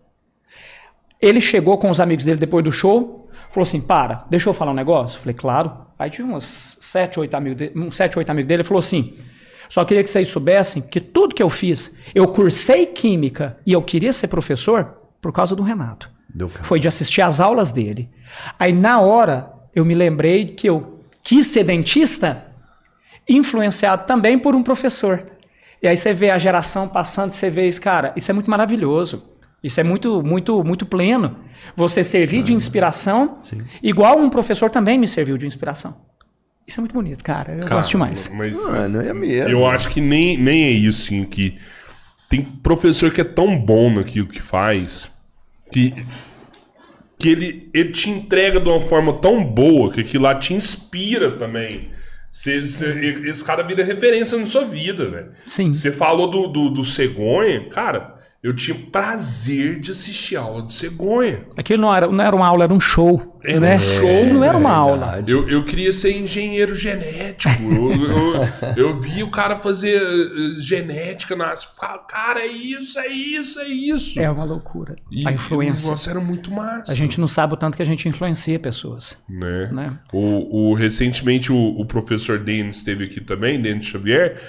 Ele 1.21 1.41
chegou 1.41 1.77
com 1.79 1.91
os 1.91 2.01
amigos 2.01 2.25
dele 2.25 2.39
depois 2.39 2.65
do 2.65 2.73
show, 2.73 3.29
falou 3.51 3.63
assim: 3.65 3.81
Para, 3.81 4.25
deixa 4.31 4.49
eu 4.49 4.55
falar 4.55 4.71
um 4.73 4.75
negócio. 4.75 5.21
Falei, 5.21 5.35
claro. 5.35 5.73
Aí 6.01 6.09
tinha 6.09 6.27
uns 6.27 6.79
sete, 6.81 7.21
oito 7.21 7.35
amigos 7.35 7.59
dele, 7.59 7.73
uns 7.77 7.95
sete, 7.95 8.19
oito 8.19 8.31
amigos 8.31 8.49
dele. 8.49 8.63
Ele 8.63 8.67
falou 8.67 8.79
assim: 8.79 9.19
Só 9.69 9.85
queria 9.85 10.03
que 10.03 10.09
vocês 10.09 10.27
soubessem 10.27 10.81
que 10.81 10.99
tudo 10.99 11.35
que 11.35 11.43
eu 11.43 11.51
fiz, 11.51 11.95
eu 12.15 12.27
cursei 12.27 12.87
química 12.87 13.59
e 13.67 13.75
eu 13.75 13.83
queria 13.83 14.11
ser 14.11 14.29
professor 14.29 14.97
por 15.21 15.31
causa 15.31 15.55
do 15.55 15.63
Renato. 15.63 16.11
Foi 16.65 16.81
de 16.81 16.89
assistir 16.89 17.21
às 17.21 17.39
aulas 17.39 17.71
dele. 17.71 18.09
Aí 18.59 18.73
na 18.73 18.99
hora 18.99 19.53
eu 19.75 19.85
me 19.85 19.95
lembrei 19.95 20.47
que 20.47 20.67
eu 20.67 21.01
quis 21.23 21.49
ser 21.49 21.65
dentista, 21.65 22.47
influenciado 23.29 24.07
também 24.07 24.39
por 24.39 24.55
um 24.55 24.63
professor. 24.63 25.27
E 25.83 25.87
aí 25.87 25.99
você 25.99 26.15
vê 26.15 26.31
a 26.31 26.39
geração 26.39 26.89
passando, 26.89 27.33
você 27.33 27.51
vê 27.51 27.69
isso, 27.69 27.81
cara, 27.81 28.15
isso 28.17 28.31
é 28.31 28.33
muito 28.33 28.51
maravilhoso. 28.51 29.23
Isso 29.63 29.79
é 29.81 29.83
muito, 29.83 30.23
muito, 30.23 30.65
muito 30.65 30.87
pleno. 30.87 31.37
Você 31.77 32.03
servir 32.03 32.43
de 32.43 32.55
inspiração, 32.55 33.39
igual 33.83 34.19
um 34.19 34.31
professor 34.31 34.71
também 34.71 34.99
me 34.99 35.07
serviu 35.07 35.37
de 35.37 35.47
inspiração. 35.47 35.97
Isso 36.67 36.81
é 36.81 36.83
muito 36.83 36.93
bonito, 36.95 37.23
cara. 37.25 37.53
Eu 37.55 37.61
Cara, 37.61 37.75
gosto 37.77 37.91
demais. 37.91 38.31
Mas 38.35 38.63
Mano, 38.65 39.01
é 39.01 39.13
mesmo. 39.13 39.49
eu 39.51 39.67
acho 39.67 39.89
que 39.91 40.01
nem, 40.01 40.39
nem 40.39 40.65
é 40.65 40.71
isso, 40.71 41.05
assim, 41.05 41.25
que 41.25 41.59
tem 42.29 42.43
professor 42.43 43.11
que 43.11 43.21
é 43.21 43.25
tão 43.25 43.59
bom 43.59 43.91
naquilo 43.93 44.29
que 44.29 44.41
faz 44.41 45.11
que, 45.73 45.93
que 47.19 47.29
ele, 47.29 47.69
ele 47.75 47.91
te 47.91 48.09
entrega 48.09 48.59
de 48.61 48.69
uma 48.69 48.81
forma 48.81 49.13
tão 49.15 49.45
boa 49.45 49.93
que 49.93 50.01
aquilo 50.01 50.25
lá 50.25 50.35
te 50.35 50.55
inspira 50.55 51.33
também. 51.33 51.91
Cê, 52.31 52.65
cê- 52.67 53.23
esse 53.25 53.45
cara 53.45 53.63
vira 53.65 53.85
referência 53.85 54.39
na 54.39 54.47
sua 54.47 54.65
vida, 54.65 55.09
velho. 55.11 55.33
Sim. 55.45 55.73
Você 55.73 55.91
falou 55.93 56.31
do, 56.31 56.47
do, 56.47 56.71
do 56.71 56.85
Cegonha, 56.85 57.69
cara, 57.69 58.15
eu 58.43 58.55
tinha 58.57 58.75
prazer 58.91 59.79
de 59.81 59.91
assistir 59.91 60.35
a 60.37 60.41
aula 60.41 60.63
do 60.63 60.73
Cegonha. 60.73 61.45
Aquilo 61.59 61.83
não 61.83 61.95
era, 61.95 62.07
não 62.07 62.25
era 62.25 62.35
uma 62.35 62.47
aula, 62.47 62.65
era 62.65 62.73
um 62.73 62.81
show. 62.81 63.39
Era 63.45 63.61
né? 63.61 63.75
um 63.75 63.79
show, 63.79 64.27
não 64.33 64.45
era 64.45 64.57
uma 64.57 64.71
aula. 64.73 65.07
Verdade. 65.07 65.33
Eu, 65.33 65.49
eu 65.49 65.65
queria 65.65 65.93
ser 65.93 66.17
engenheiro 66.17 66.75
genético. 66.75 67.63
Eu, 67.63 67.93
eu, 67.93 68.49
eu 68.77 68.99
vi 68.99 69.23
o 69.23 69.31
cara 69.31 69.57
fazer 69.57 70.01
eh, 70.01 70.61
genética 70.61 71.37
nas. 71.37 71.65
Cara, 72.09 72.41
é 72.41 72.47
isso, 72.47 72.99
é 72.99 73.09
isso, 73.09 73.61
é 73.61 73.69
isso. 73.69 74.19
É 74.21 74.31
uma 74.31 74.45
loucura. 74.45 74.97
E 75.11 75.27
a 75.27 75.31
O 75.31 75.35
influência. 75.35 75.85
negócio 75.89 76.11
era 76.11 76.21
muito 76.21 76.51
massa. 76.51 76.93
A 76.93 76.95
gente 76.95 77.21
não 77.21 77.29
sabe 77.29 77.53
o 77.55 77.57
tanto 77.59 77.77
que 77.77 77.83
a 77.83 77.87
gente 77.87 78.09
influencia 78.09 78.59
pessoas. 78.59 79.23
Né? 79.29 79.69
Né? 79.71 79.99
O, 80.13 80.71
o- 80.71 80.75
recentemente 80.75 81.53
o, 81.53 81.57
o 81.79 81.85
professor 81.85 82.39
Denis 82.39 82.79
esteve 82.79 83.05
aqui 83.05 83.21
também, 83.21 83.61
Denis 83.61 83.85
Xavier. 83.87 84.41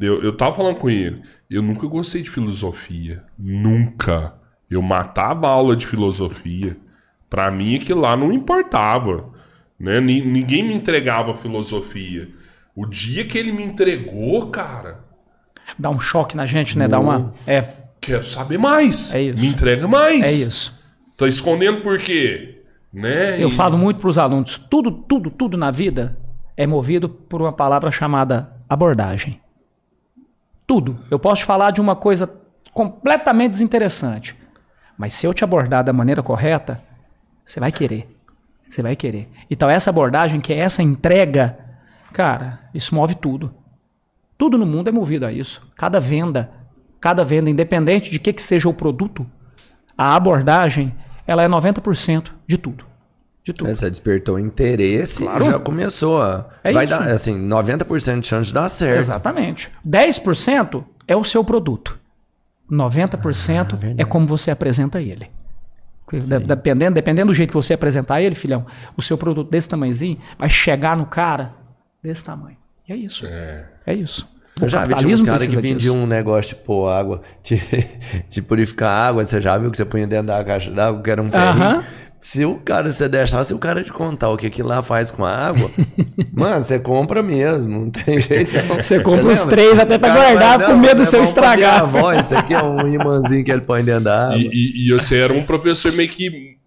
Eu, 0.00 0.22
eu 0.22 0.32
tava 0.36 0.56
falando 0.56 0.76
com 0.76 0.88
ele. 0.90 1.22
Eu 1.50 1.62
nunca 1.62 1.86
gostei 1.86 2.22
de 2.22 2.30
filosofia. 2.30 3.24
Nunca. 3.38 4.34
Eu 4.70 4.80
matava 4.80 5.46
a 5.48 5.50
aula 5.50 5.74
de 5.74 5.86
filosofia. 5.86 6.76
Pra 7.28 7.50
mim, 7.50 7.76
aquilo 7.76 8.00
lá 8.00 8.16
não 8.16 8.32
importava. 8.32 9.30
Né? 9.78 10.00
Ni- 10.00 10.24
Ninguém 10.24 10.62
me 10.62 10.74
entregava 10.74 11.36
filosofia. 11.36 12.28
O 12.74 12.86
dia 12.86 13.24
que 13.24 13.36
ele 13.36 13.52
me 13.52 13.64
entregou, 13.64 14.48
cara, 14.50 15.08
Dá 15.78 15.88
um 15.88 16.00
choque 16.00 16.36
na 16.36 16.46
gente, 16.46 16.76
né? 16.76 16.88
Dá 16.88 16.98
uma. 16.98 17.32
É, 17.46 17.62
quero 18.00 18.26
saber 18.26 18.58
mais. 18.58 19.14
É 19.14 19.22
isso. 19.22 19.38
Me 19.38 19.46
entrega 19.46 19.86
mais. 19.86 20.24
é 20.26 20.32
isso. 20.32 20.76
Tá 21.16 21.28
escondendo 21.28 21.80
por 21.80 21.96
quê? 21.98 22.62
Né? 22.92 23.40
Eu 23.40 23.48
E- 23.48 23.52
falo 23.52 23.78
muito 23.78 24.00
para 24.00 24.10
os 24.10 24.18
alunos: 24.18 24.56
tudo, 24.68 24.90
tudo, 24.90 25.30
tudo 25.30 25.56
na 25.56 25.70
vida 25.70 26.18
é 26.56 26.66
movido 26.66 27.08
por 27.08 27.40
uma 27.40 27.52
palavra 27.52 27.88
chamada 27.92 28.52
abordagem. 28.68 29.39
Tudo. 30.70 31.00
Eu 31.10 31.18
posso 31.18 31.42
te 31.42 31.46
falar 31.46 31.72
de 31.72 31.80
uma 31.80 31.96
coisa 31.96 32.32
completamente 32.72 33.50
desinteressante. 33.50 34.36
Mas 34.96 35.14
se 35.14 35.26
eu 35.26 35.34
te 35.34 35.42
abordar 35.42 35.82
da 35.82 35.92
maneira 35.92 36.22
correta, 36.22 36.80
você 37.44 37.58
vai 37.58 37.72
querer. 37.72 38.16
Você 38.70 38.80
vai 38.80 38.94
querer. 38.94 39.28
Então, 39.50 39.68
essa 39.68 39.90
abordagem, 39.90 40.38
que 40.38 40.52
é 40.52 40.58
essa 40.58 40.80
entrega, 40.80 41.58
cara, 42.12 42.60
isso 42.72 42.94
move 42.94 43.16
tudo. 43.16 43.52
Tudo 44.38 44.56
no 44.56 44.64
mundo 44.64 44.86
é 44.86 44.92
movido 44.92 45.26
a 45.26 45.32
isso. 45.32 45.60
Cada 45.74 45.98
venda, 45.98 46.52
cada 47.00 47.24
venda, 47.24 47.50
independente 47.50 48.08
de 48.08 48.20
que, 48.20 48.32
que 48.32 48.40
seja 48.40 48.68
o 48.68 48.72
produto, 48.72 49.26
a 49.98 50.14
abordagem, 50.14 50.94
ela 51.26 51.42
é 51.42 51.48
90% 51.48 52.30
de 52.46 52.56
tudo. 52.56 52.84
De 53.52 53.58
tudo. 53.58 53.68
É, 53.70 53.74
Você 53.74 53.90
despertou 53.90 54.38
interesse 54.38 55.22
Claro. 55.22 55.44
já 55.44 55.58
começou 55.58 56.22
a. 56.22 56.48
É 56.62 56.72
vai 56.72 56.84
isso. 56.84 56.98
dar, 56.98 57.08
assim, 57.10 57.38
90% 57.38 58.20
de 58.20 58.26
chance 58.26 58.48
de 58.48 58.54
dar 58.54 58.68
certo. 58.68 58.98
Exatamente. 58.98 59.70
10% 59.86 60.84
é 61.08 61.16
o 61.16 61.24
seu 61.24 61.42
produto. 61.42 61.98
90% 62.70 63.78
é 63.98 64.04
como 64.04 64.26
você 64.26 64.50
apresenta 64.50 65.00
ele. 65.00 65.28
De- 66.12 66.38
Dependendo, 66.40 66.94
dependendo 66.94 67.28
do 67.28 67.34
jeito 67.34 67.50
que 67.50 67.56
você 67.56 67.74
apresentar 67.74 68.20
ele, 68.20 68.34
filhão, 68.34 68.66
o 68.96 69.02
seu 69.02 69.16
produto 69.16 69.48
desse 69.50 69.68
tamanhozinho 69.68 70.18
vai 70.38 70.48
chegar 70.48 70.96
no 70.96 71.06
cara 71.06 71.52
desse 72.02 72.24
tamanho. 72.24 72.56
E 72.88 72.92
é 72.92 72.96
isso. 72.96 73.24
É, 73.26 73.94
isso. 73.94 74.28
Eu 74.60 74.68
já 74.68 74.84
vi 74.84 74.94
tinha 74.96 75.14
uns 75.14 75.22
caras 75.22 75.46
que 75.46 75.56
vendiam 75.60 75.96
um 75.96 76.06
negócio 76.06 76.54
de 76.56 76.62
pôr 76.62 76.88
água, 76.88 77.22
de, 77.42 77.60
de 78.28 78.42
purificar 78.42 79.08
água. 79.08 79.24
Você 79.24 79.40
já 79.40 79.56
viu 79.56 79.70
que 79.70 79.76
você 79.76 79.84
punha 79.84 80.06
dentro 80.06 80.26
da 80.26 80.44
caixa 80.44 80.70
d'água, 80.70 81.00
que 81.02 81.10
era 81.10 81.22
um 81.22 81.30
ferrinho? 81.30 81.64
Aham. 81.64 81.84
Se 82.20 82.44
o 82.44 82.56
cara, 82.56 82.92
você 82.92 83.08
deixasse 83.08 83.54
o 83.54 83.58
cara 83.58 83.82
te 83.82 83.90
contar 83.90 84.28
o 84.28 84.36
que 84.36 84.46
aquilo 84.46 84.68
lá 84.68 84.82
faz 84.82 85.10
com 85.10 85.24
a 85.24 85.30
água, 85.34 85.70
mano, 86.34 86.62
você 86.62 86.78
compra 86.78 87.22
mesmo, 87.22 87.80
não 87.86 87.90
tem 87.90 88.20
jeito. 88.22 88.52
não. 88.68 88.76
Você 88.76 89.00
compra 89.00 89.28
os 89.32 89.38
lembra? 89.40 89.46
três 89.56 89.78
até 89.78 89.96
pra 89.98 90.14
guardar, 90.14 90.58
vai, 90.58 90.66
com 90.66 90.72
não, 90.74 90.78
medo 90.80 90.96
do 90.96 91.02
é 91.02 91.04
seu 91.06 91.12
pra 91.12 91.18
minha 91.18 91.28
estragar. 91.30 91.80
avó, 91.82 92.12
isso 92.12 92.36
aqui 92.36 92.52
é 92.52 92.62
um 92.62 92.86
imãzinho 92.92 93.42
que 93.42 93.50
ele 93.50 93.62
põe 93.62 93.82
dentro 93.82 94.04
da 94.04 94.26
água. 94.26 94.36
E, 94.36 94.50
e, 94.52 94.88
e 94.88 94.92
você 94.92 95.16
era 95.18 95.32
um 95.32 95.42
professor 95.44 95.92
meio 95.92 96.08
que. 96.10 96.58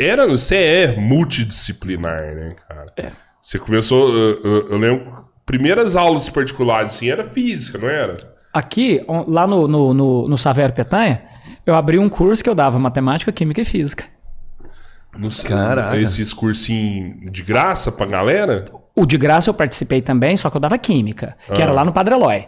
Era, 0.00 0.26
você 0.26 0.56
é 0.56 0.96
multidisciplinar, 0.96 2.34
né, 2.34 2.54
cara? 2.68 3.12
Você 3.42 3.58
começou. 3.58 4.12
Eu, 4.14 4.40
eu- 4.42 4.68
eu 4.70 4.78
lembro. 4.78 5.28
Primeiras 5.46 5.96
aulas 5.96 6.28
particulares, 6.28 6.92
assim, 6.96 7.08
era 7.08 7.24
física, 7.24 7.78
não 7.78 7.88
era? 7.88 8.16
Aqui, 8.52 9.00
lá 9.26 9.46
no, 9.46 9.66
no, 9.66 9.94
no, 9.94 10.28
no 10.28 10.36
Savério 10.36 10.74
Petanha, 10.74 11.22
eu 11.64 11.74
abri 11.74 11.98
um 11.98 12.08
curso 12.08 12.44
que 12.44 12.50
eu 12.50 12.54
dava 12.54 12.78
matemática, 12.78 13.32
química 13.32 13.62
e 13.62 13.64
física. 13.64 14.04
No, 15.16 15.30
sei, 15.30 15.48
Caraca. 15.48 15.96
Esses 15.96 16.32
cursinhos 16.32 17.30
de 17.32 17.42
graça 17.42 17.90
pra 17.90 18.06
galera? 18.06 18.64
O 18.94 19.06
de 19.06 19.16
graça 19.16 19.48
eu 19.50 19.54
participei 19.54 20.00
também, 20.02 20.36
só 20.36 20.50
que 20.50 20.56
eu 20.56 20.60
dava 20.60 20.76
química, 20.78 21.36
que 21.46 21.60
Ah. 21.60 21.64
era 21.64 21.72
lá 21.72 21.84
no 21.84 21.92
Padre 21.92 22.14
Eloy. 22.14 22.46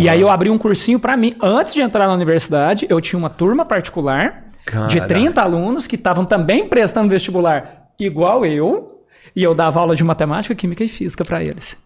E 0.00 0.08
aí 0.08 0.20
eu 0.20 0.30
abri 0.30 0.48
um 0.48 0.56
cursinho 0.58 0.98
pra 0.98 1.16
mim. 1.16 1.34
Antes 1.42 1.74
de 1.74 1.80
entrar 1.82 2.06
na 2.06 2.14
universidade, 2.14 2.86
eu 2.88 3.00
tinha 3.00 3.18
uma 3.18 3.28
turma 3.28 3.64
particular 3.64 4.44
de 4.64 4.72
Caraca. 4.98 5.06
30 5.06 5.42
alunos 5.42 5.86
que 5.86 5.96
estavam 5.96 6.24
também 6.24 6.66
prestando 6.66 7.08
vestibular 7.10 7.88
igual 7.98 8.44
eu, 8.46 9.00
e 9.34 9.42
eu 9.42 9.54
dava 9.54 9.78
aula 9.80 9.94
de 9.94 10.02
matemática, 10.02 10.54
química 10.54 10.82
e 10.82 10.88
física 10.88 11.24
pra 11.24 11.42
eles. 11.44 11.76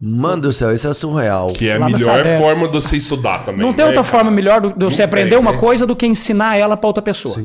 Mano 0.00 0.42
do 0.42 0.52
céu, 0.52 0.72
isso 0.72 0.88
é 0.88 0.94
surreal. 0.94 1.48
Que 1.52 1.68
é 1.68 1.76
a 1.76 1.80
melhor 1.80 2.24
forma 2.38 2.66
de 2.68 2.74
você 2.74 2.96
estudar 2.96 3.44
também. 3.44 3.60
Não 3.60 3.72
tem 3.72 3.84
né, 3.84 3.90
outra 3.90 4.02
cara? 4.02 4.16
forma 4.16 4.30
melhor 4.30 4.60
do- 4.60 4.72
de 4.72 4.84
você 4.84 5.02
aprender 5.02 5.30
tem, 5.30 5.38
uma 5.38 5.52
né? 5.52 5.58
coisa 5.58 5.86
do 5.86 5.94
que 5.94 6.06
ensinar 6.06 6.56
ela 6.56 6.76
pra 6.76 6.86
outra 6.88 7.02
pessoa. 7.02 7.36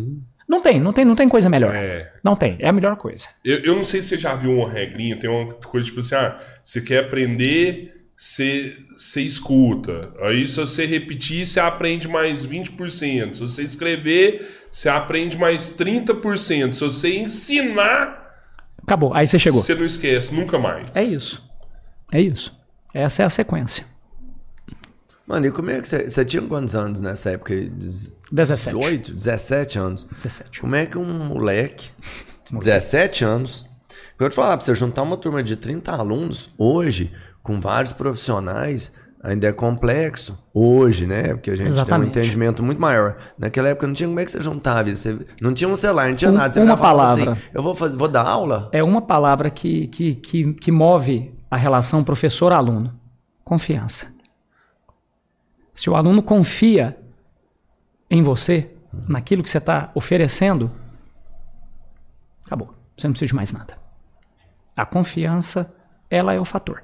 Não 0.48 0.62
tem, 0.62 0.80
não 0.80 0.94
tem, 0.94 1.04
não 1.04 1.16
tem 1.16 1.28
coisa 1.28 1.50
melhor. 1.50 1.76
É. 1.76 2.14
Não 2.24 2.36
tem, 2.36 2.56
é 2.60 2.70
a 2.70 2.72
melhor 2.72 2.96
coisa. 2.96 3.28
Eu, 3.44 3.60
eu 3.60 3.76
não 3.76 3.84
sei 3.84 4.02
se 4.02 4.10
você 4.10 4.18
já 4.18 4.34
viu 4.34 4.52
uma 4.52 4.70
regrinha, 4.70 5.18
tem 5.18 5.30
uma 5.30 5.54
coisa 5.54 5.86
tipo 5.88 6.00
assim, 6.00 6.16
ah, 6.16 6.38
você 6.64 6.80
quer 6.80 7.04
aprender, 7.04 8.08
você, 8.18 8.78
você 8.96 9.22
escuta. 9.22 10.14
Aí 10.22 10.48
se 10.48 10.56
você 10.56 10.86
repetir, 10.86 11.46
você 11.46 11.60
aprende 11.60 12.08
mais 12.08 12.46
20%. 12.46 13.34
Se 13.36 13.42
você 13.42 13.62
escrever, 13.62 14.68
você 14.72 14.88
aprende 14.88 15.38
mais 15.38 15.76
30%. 15.78 16.74
Se 16.74 16.80
você 16.82 17.18
ensinar, 17.18 18.26
Acabou, 18.82 19.14
aí 19.14 19.28
você 19.28 19.38
chegou. 19.38 19.62
você 19.62 19.76
não 19.76 19.86
esquece 19.86 20.34
nunca 20.34 20.58
mais. 20.58 20.88
É 20.96 21.04
isso. 21.04 21.46
É 22.10 22.22
isso. 22.22 22.58
Essa 22.94 23.24
é 23.24 23.26
a 23.26 23.30
sequência. 23.30 23.86
Mano, 25.28 25.46
e 25.46 25.52
como 25.52 25.70
é 25.70 25.82
que 25.82 25.88
você. 25.90 26.10
Você 26.10 26.24
tinha 26.24 26.42
quantos 26.42 26.74
anos 26.74 27.02
nessa 27.02 27.32
época? 27.32 27.54
Dez- 28.32 28.50
17. 28.50 28.78
18, 28.78 29.14
17 29.14 29.80
anos. 29.80 30.04
17. 30.16 30.62
Como 30.62 30.76
é 30.76 30.86
que 30.86 30.98
um 30.98 31.06
moleque 31.28 31.92
de 32.46 32.58
17 32.58 33.24
anos. 33.26 33.66
Eu 33.90 34.24
vou 34.24 34.30
te 34.30 34.36
falar, 34.36 34.58
pra 34.58 34.66
você 34.66 34.74
juntar 34.76 35.04
uma 35.04 35.18
turma 35.18 35.44
de 35.44 35.56
30 35.56 35.92
alunos, 35.92 36.50
hoje, 36.58 37.14
com 37.44 37.60
vários 37.62 37.94
profissionais, 37.94 38.92
ainda 39.24 39.48
é 39.48 39.52
complexo. 39.54 40.38
Hoje, 40.54 41.06
né? 41.06 41.36
Porque 41.36 41.52
a 41.52 41.56
gente 41.56 41.68
Exatamente. 41.68 42.12
tem 42.14 42.22
um 42.22 42.26
entendimento 42.26 42.64
muito 42.64 42.82
maior. 42.82 43.18
Naquela 43.38 43.70
época 43.70 43.86
não 43.88 43.94
tinha 43.94 44.08
como 44.08 44.20
é 44.20 44.26
que 44.26 44.32
você 44.32 44.42
juntava 44.42 44.90
isso. 44.90 45.04
Você- 45.04 45.26
não 45.40 45.54
tinha 45.54 45.70
um 45.70 45.76
celular, 45.76 46.10
não 46.10 46.16
tinha 46.16 46.32
Um- 46.32 46.36
nada. 46.36 46.52
Você 46.52 46.60
uma 46.62 46.76
palavra. 46.78 47.32
Assim, 47.34 47.42
eu 47.54 47.62
vou, 47.62 47.76
fazer, 47.76 47.96
vou 47.96 48.08
dar 48.08 48.24
aula? 48.28 48.70
É 48.72 48.84
uma 48.84 49.02
palavra 49.02 49.50
que, 49.50 49.88
que, 49.88 50.16
que, 50.16 50.54
que 50.54 50.72
move 50.72 51.32
a 51.52 51.56
relação 51.58 52.04
professor-aluno: 52.04 53.00
confiança. 53.44 54.08
Se 55.74 55.90
o 55.90 55.96
aluno 55.96 56.24
confia 56.24 56.98
em 58.10 58.24
você, 58.24 58.72
naquilo 59.08 59.44
que 59.44 59.50
você 59.50 59.58
está 59.58 59.92
oferecendo, 59.94 60.72
acabou. 62.46 62.74
Você 62.98 63.08
não 63.08 63.14
precisa 63.14 63.30
de 63.30 63.36
mais 63.36 63.52
nada. 63.52 63.76
A 64.76 64.86
confiança, 64.86 65.74
ela 66.10 66.34
é 66.34 66.40
o 66.40 66.46
fator. 66.46 66.82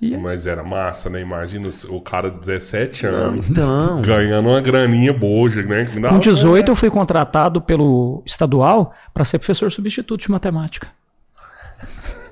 E 0.00 0.14
é- 0.14 0.18
Mas 0.18 0.46
era 0.46 0.62
massa, 0.64 1.08
né? 1.08 1.20
Imagina 1.20 1.68
o 1.88 2.00
cara 2.00 2.28
de 2.30 2.38
17 2.40 3.06
anos 3.06 3.48
Então. 3.48 4.02
ganhando 4.02 4.48
uma 4.48 4.60
graninha 4.60 5.12
boa, 5.12 5.48
né? 5.50 5.84
Dá- 6.00 6.08
Com 6.08 6.18
18, 6.18 6.70
eu 6.72 6.76
fui 6.76 6.90
contratado 6.90 7.60
pelo 7.60 8.22
estadual 8.26 8.92
para 9.14 9.24
ser 9.24 9.38
professor 9.38 9.70
substituto 9.70 10.20
de 10.22 10.30
matemática. 10.30 10.88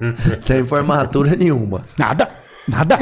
Sem 0.42 0.64
formatura 0.64 1.36
nenhuma. 1.36 1.84
Nada, 1.98 2.30
nada. 2.70 2.98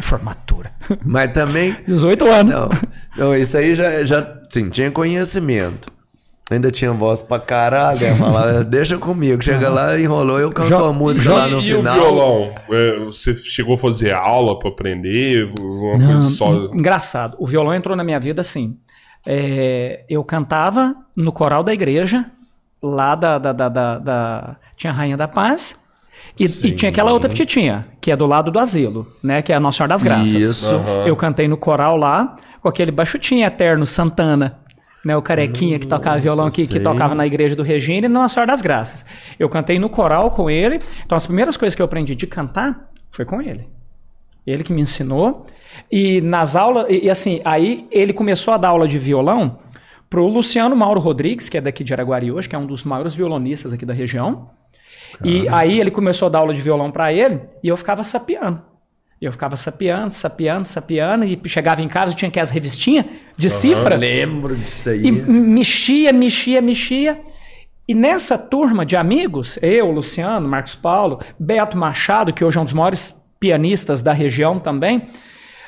Formatura. 0.00 0.72
Mas 1.04 1.32
também. 1.32 1.76
18 1.86 2.26
anos. 2.26 2.54
Não, 2.54 2.68
não, 3.16 3.36
isso 3.36 3.56
aí 3.56 3.74
já, 3.74 4.04
já 4.04 4.26
sim, 4.50 4.68
tinha 4.70 4.90
conhecimento. 4.90 5.90
Ainda 6.50 6.70
tinha 6.70 6.92
voz 6.92 7.22
pra 7.22 7.38
caralho, 7.38 8.00
né? 8.00 8.14
Falava, 8.14 8.62
deixa 8.64 8.98
comigo. 8.98 9.42
Chega 9.42 9.70
lá, 9.70 9.98
enrolou, 9.98 10.38
eu 10.38 10.50
canto 10.52 10.74
a 10.74 10.92
música 10.92 11.24
Jo- 11.24 11.34
lá 11.34 11.46
no 11.48 11.60
e 11.60 11.62
final. 11.62 11.96
o 11.98 12.00
violão? 12.02 12.54
É, 12.70 12.98
Você 13.06 13.34
chegou 13.34 13.74
a 13.74 13.78
fazer 13.78 14.12
aula 14.12 14.58
pra 14.58 14.68
aprender? 14.68 15.50
Uma 15.58 15.96
Não, 15.98 16.06
coisa 16.12 16.28
só. 16.30 16.52
Engraçado. 16.74 17.36
O 17.38 17.46
violão 17.46 17.74
entrou 17.74 17.96
na 17.96 18.04
minha 18.04 18.20
vida 18.20 18.42
assim. 18.42 18.76
É, 19.26 20.04
eu 20.10 20.22
cantava 20.24 20.94
no 21.16 21.32
coral 21.32 21.62
da 21.62 21.72
igreja, 21.72 22.26
lá 22.82 23.14
da. 23.14 23.38
da, 23.38 23.52
da, 23.52 23.68
da- 23.70 23.98
da- 23.98 24.56
tinha 24.76 24.92
a 24.92 24.96
Rainha 24.96 25.16
da 25.16 25.28
Paz. 25.28 25.80
E, 26.38 26.44
e 26.44 26.72
tinha 26.72 26.90
aquela 26.90 27.12
outra 27.12 27.28
petitinha, 27.28 27.86
que 28.00 28.10
é 28.10 28.16
do 28.16 28.26
lado 28.26 28.50
do 28.50 28.58
asilo, 28.58 29.06
né? 29.22 29.42
Que 29.42 29.52
é 29.52 29.56
a 29.56 29.60
Nossa 29.60 29.78
Senhora 29.78 29.90
das 29.90 30.02
Graças. 30.02 30.34
Isso. 30.34 30.74
Aham. 30.74 31.06
Eu 31.06 31.14
cantei 31.14 31.46
no 31.46 31.56
coral 31.56 31.96
lá, 31.96 32.36
com 32.60 32.68
aquele 32.68 32.90
baixotinho 32.90 33.46
eterno, 33.46 33.86
Santana. 33.86 34.58
Né, 35.04 35.16
o 35.16 35.22
carequinha 35.22 35.80
que 35.80 35.86
tocava 35.88 36.20
violão 36.20 36.46
aqui, 36.46 36.64
que 36.64 36.78
tocava 36.78 37.12
na 37.12 37.26
igreja 37.26 37.56
do 37.56 37.64
Regina 37.64 38.06
e 38.06 38.08
na 38.08 38.20
Nossa 38.20 38.34
Senhora 38.34 38.52
das 38.52 38.62
Graças. 38.62 39.04
Eu 39.36 39.48
cantei 39.48 39.76
no 39.76 39.88
coral 39.88 40.30
com 40.30 40.48
ele. 40.48 40.78
Então, 41.04 41.16
as 41.16 41.26
primeiras 41.26 41.56
coisas 41.56 41.74
que 41.74 41.82
eu 41.82 41.86
aprendi 41.86 42.14
de 42.14 42.24
cantar 42.24 42.88
foi 43.10 43.24
com 43.24 43.42
ele. 43.42 43.66
Ele 44.46 44.62
que 44.62 44.72
me 44.72 44.80
ensinou. 44.80 45.46
E 45.90 46.20
nas 46.20 46.54
aulas, 46.54 46.86
e, 46.88 47.06
e 47.06 47.10
assim, 47.10 47.40
aí 47.44 47.88
ele 47.90 48.12
começou 48.12 48.54
a 48.54 48.56
dar 48.56 48.68
aula 48.68 48.86
de 48.86 48.96
violão 48.96 49.58
pro 50.08 50.26
Luciano 50.26 50.76
Mauro 50.76 51.00
Rodrigues, 51.00 51.48
que 51.48 51.58
é 51.58 51.60
daqui 51.60 51.82
de 51.82 51.92
Araguari 51.92 52.30
hoje, 52.30 52.48
que 52.48 52.54
é 52.54 52.58
um 52.58 52.66
dos 52.66 52.84
maiores 52.84 53.12
violonistas 53.12 53.72
aqui 53.72 53.84
da 53.84 53.94
região. 53.94 54.50
E 55.24 55.48
aí 55.48 55.80
ele 55.80 55.90
começou 55.90 56.26
a 56.26 56.28
dar 56.28 56.38
aula 56.40 56.54
de 56.54 56.60
violão 56.60 56.90
para 56.90 57.12
ele 57.12 57.40
e 57.62 57.68
eu 57.68 57.76
ficava 57.76 58.02
sapiando. 58.02 58.62
Eu 59.20 59.30
ficava 59.30 59.56
sapiando, 59.56 60.12
sapiando, 60.12 60.66
sapiando, 60.66 61.24
e 61.24 61.40
chegava 61.46 61.80
em 61.80 61.86
casa, 61.86 62.12
tinha 62.12 62.28
aquelas 62.28 62.50
revistinhas 62.50 63.06
de 63.36 63.48
cifra. 63.48 63.94
Lembro 63.94 64.56
disso 64.56 64.90
aí. 64.90 65.06
E 65.06 65.12
mexia, 65.12 66.12
mexia, 66.12 66.60
mexia. 66.60 67.20
E 67.86 67.94
nessa 67.94 68.36
turma 68.36 68.84
de 68.84 68.96
amigos, 68.96 69.58
eu, 69.62 69.92
Luciano, 69.92 70.48
Marcos 70.48 70.74
Paulo, 70.74 71.20
Beto 71.38 71.76
Machado, 71.76 72.32
que 72.32 72.44
hoje 72.44 72.58
é 72.58 72.60
um 72.60 72.64
dos 72.64 72.72
maiores 72.72 73.22
pianistas 73.38 74.02
da 74.02 74.12
região 74.12 74.58
também, 74.58 75.08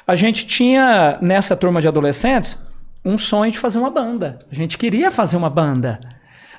a 0.07 0.15
gente 0.17 0.47
tinha, 0.47 1.19
nessa 1.21 1.57
turma 1.57 1.81
de 1.81 1.89
adolescentes, 1.89 2.57
um 3.05 3.19
sonho 3.19 3.53
de 3.53 3.59
fazer 3.59 3.79
uma 3.79 3.91
banda. 3.91 4.41
A 4.51 4.55
gente 4.55 4.79
queria 4.79 5.11
fazer 5.11 5.37
uma 5.37 5.51
banda. 5.51 6.01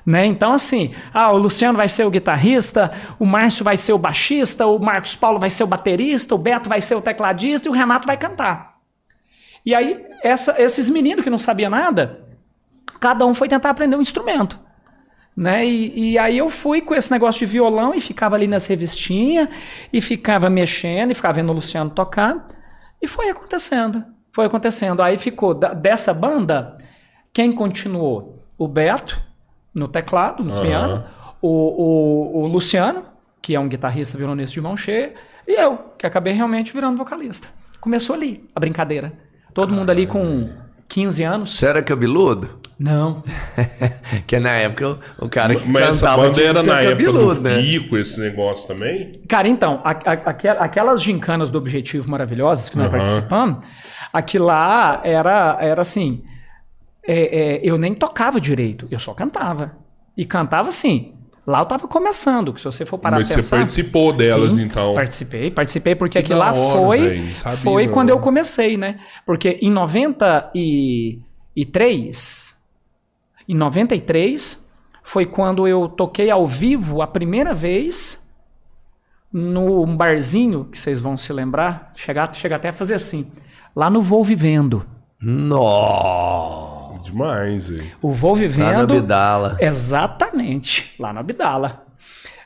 Né? 0.06 0.24
Então, 0.24 0.52
assim, 0.52 0.94
ah, 1.12 1.32
o 1.32 1.36
Luciano 1.36 1.76
vai 1.76 1.88
ser 1.88 2.04
o 2.04 2.10
guitarrista, 2.10 2.92
o 3.18 3.26
Márcio 3.26 3.64
vai 3.64 3.76
ser 3.76 3.92
o 3.92 3.98
baixista, 3.98 4.64
o 4.64 4.78
Marcos 4.78 5.16
Paulo 5.16 5.40
vai 5.40 5.50
ser 5.50 5.64
o 5.64 5.66
baterista, 5.66 6.32
o 6.32 6.38
Beto 6.38 6.68
vai 6.68 6.80
ser 6.80 6.94
o 6.94 7.02
tecladista 7.02 7.66
e 7.66 7.70
o 7.70 7.74
Renato 7.74 8.06
vai 8.06 8.16
cantar. 8.16 8.76
E 9.64 9.74
aí, 9.74 10.06
essa- 10.22 10.54
esses 10.62 10.88
meninos 10.88 11.24
que 11.24 11.30
não 11.30 11.40
sabiam 11.40 11.68
nada, 11.70 12.24
cada 13.00 13.26
um 13.26 13.34
foi 13.34 13.48
tentar 13.48 13.70
aprender 13.70 13.96
um 13.96 14.00
instrumento. 14.00 14.60
Né? 15.36 15.66
E, 15.66 16.12
e 16.12 16.18
aí 16.18 16.38
eu 16.38 16.48
fui 16.48 16.80
com 16.80 16.94
esse 16.94 17.10
negócio 17.10 17.40
de 17.40 17.52
violão 17.52 17.92
e 17.92 18.00
ficava 18.00 18.36
ali 18.36 18.46
nas 18.46 18.64
revistinhas 18.66 19.48
e 19.92 20.00
ficava 20.00 20.48
mexendo 20.48 21.10
e 21.10 21.14
ficava 21.14 21.34
vendo 21.34 21.50
o 21.50 21.54
Luciano 21.54 21.90
tocar. 21.90 22.46
E 23.02 23.08
foi 23.08 23.28
acontecendo. 23.28 24.04
Foi 24.32 24.46
acontecendo. 24.46 25.02
Aí 25.02 25.18
ficou 25.18 25.52
da- 25.52 25.74
dessa 25.74 26.14
banda, 26.14 26.78
quem 27.34 27.50
continuou? 27.52 28.46
O 28.56 28.66
Beto, 28.66 29.20
no 29.76 29.86
teclado, 29.86 30.42
no 30.42 30.52
Aham. 30.52 30.62
piano, 30.62 31.04
o, 31.40 31.48
o, 31.48 32.42
o 32.42 32.46
Luciano, 32.46 33.02
que 33.42 33.54
é 33.54 33.60
um 33.60 33.68
guitarrista 33.68 34.16
violonista 34.18 34.54
de 34.54 34.60
mão 34.60 34.76
cheia, 34.76 35.12
e 35.46 35.52
eu, 35.52 35.78
que 35.98 36.06
acabei 36.06 36.32
realmente 36.32 36.72
virando 36.72 36.96
vocalista. 36.96 37.48
Começou 37.80 38.16
ali 38.16 38.48
a 38.54 38.58
brincadeira. 38.58 39.12
Todo 39.54 39.72
mundo 39.72 39.90
ali 39.90 40.06
com 40.06 40.50
15 40.88 41.22
anos. 41.22 41.54
Você 41.56 41.66
era 41.66 41.82
cabeludo? 41.82 42.48
Não. 42.78 43.22
que 44.26 44.38
na 44.38 44.50
época 44.50 44.98
o, 45.18 45.28
cara 45.28 45.54
que 45.54 45.66
Mas 45.66 45.88
essa 45.88 46.14
banda 46.16 46.42
era 46.42 46.62
na 46.62 46.80
época 46.80 47.04
cabeludo, 47.06 47.34
do 47.36 47.40
né? 47.48 47.62
Fico, 47.62 47.96
esse 47.96 48.20
negócio 48.20 48.66
também? 48.68 49.12
Cara, 49.28 49.48
então, 49.48 49.80
a- 49.84 49.90
a- 49.90 50.12
aquel- 50.30 50.56
aquelas 50.60 51.02
gincanas 51.02 51.48
do 51.48 51.56
Objetivo 51.58 52.10
maravilhosas 52.10 52.68
que 52.68 52.76
nós 52.76 52.88
Aham. 52.88 52.96
participamos, 52.98 53.60
aqui 54.12 54.38
lá 54.38 55.00
era, 55.04 55.56
era 55.60 55.80
assim. 55.82 56.22
É, 57.06 57.56
é, 57.56 57.60
eu 57.62 57.78
nem 57.78 57.94
tocava 57.94 58.40
direito, 58.40 58.88
eu 58.90 58.98
só 58.98 59.14
cantava. 59.14 59.76
E 60.16 60.24
cantava 60.24 60.68
assim. 60.68 61.12
Lá 61.46 61.60
eu 61.60 61.66
tava 61.66 61.86
começando, 61.86 62.52
que 62.52 62.60
se 62.60 62.64
você 62.64 62.84
for 62.84 62.98
parar 62.98 63.18
Mas 63.18 63.28
pra 63.28 63.34
você 63.34 63.40
pensar... 63.40 63.58
participou 63.58 64.12
delas, 64.12 64.54
Sim, 64.54 64.62
então. 64.62 64.94
Participei, 64.94 65.48
participei, 65.48 65.94
porque 65.94 66.20
Que 66.20 66.32
aqui 66.32 66.34
lá 66.34 66.52
hora, 66.52 66.76
foi, 66.76 67.30
sabia, 67.34 67.58
foi 67.58 67.86
não. 67.86 67.92
quando 67.92 68.10
eu 68.10 68.18
comecei, 68.18 68.76
né? 68.76 68.98
Porque 69.24 69.60
em 69.62 69.70
93, 69.70 72.66
em 73.48 73.54
93, 73.54 74.68
foi 75.04 75.24
quando 75.24 75.68
eu 75.68 75.88
toquei 75.88 76.32
ao 76.32 76.48
vivo 76.48 77.00
a 77.00 77.06
primeira 77.06 77.54
vez 77.54 78.28
num 79.32 79.96
barzinho, 79.96 80.64
que 80.64 80.76
vocês 80.76 80.98
vão 80.98 81.16
se 81.16 81.32
lembrar, 81.32 81.92
chegar, 81.94 82.28
chega 82.34 82.56
até 82.56 82.70
a 82.70 82.72
fazer 82.72 82.94
assim, 82.94 83.30
lá 83.74 83.88
no 83.88 84.02
Vou 84.02 84.24
Vivendo. 84.24 84.84
Nossa! 85.20 86.75
Demais, 87.06 87.68
velho. 87.68 87.86
O 88.02 88.10
Vou 88.12 88.34
Lá 88.34 88.40
na 88.40 88.46
Vivendo... 88.46 88.94
Abdala. 88.96 89.56
Exatamente, 89.60 90.94
lá 90.98 91.12
no 91.12 91.20
Abdala. 91.20 91.84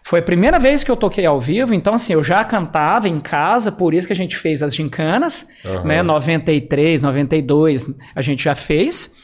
Foi 0.02 0.18
a 0.18 0.22
primeira 0.22 0.58
vez 0.58 0.82
que 0.82 0.90
eu 0.90 0.96
toquei 0.96 1.24
ao 1.26 1.40
vivo, 1.40 1.74
então 1.74 1.94
assim, 1.94 2.14
eu 2.14 2.24
já 2.24 2.42
cantava 2.44 3.08
em 3.08 3.20
casa, 3.20 3.70
por 3.70 3.94
isso 3.94 4.06
que 4.06 4.12
a 4.12 4.16
gente 4.16 4.36
fez 4.36 4.62
as 4.62 4.74
gincanas, 4.74 5.48
Aham. 5.64 5.84
né, 5.84 6.02
93, 6.02 7.00
92, 7.00 7.86
a 8.14 8.22
gente 8.22 8.42
já 8.42 8.54
fez. 8.54 9.14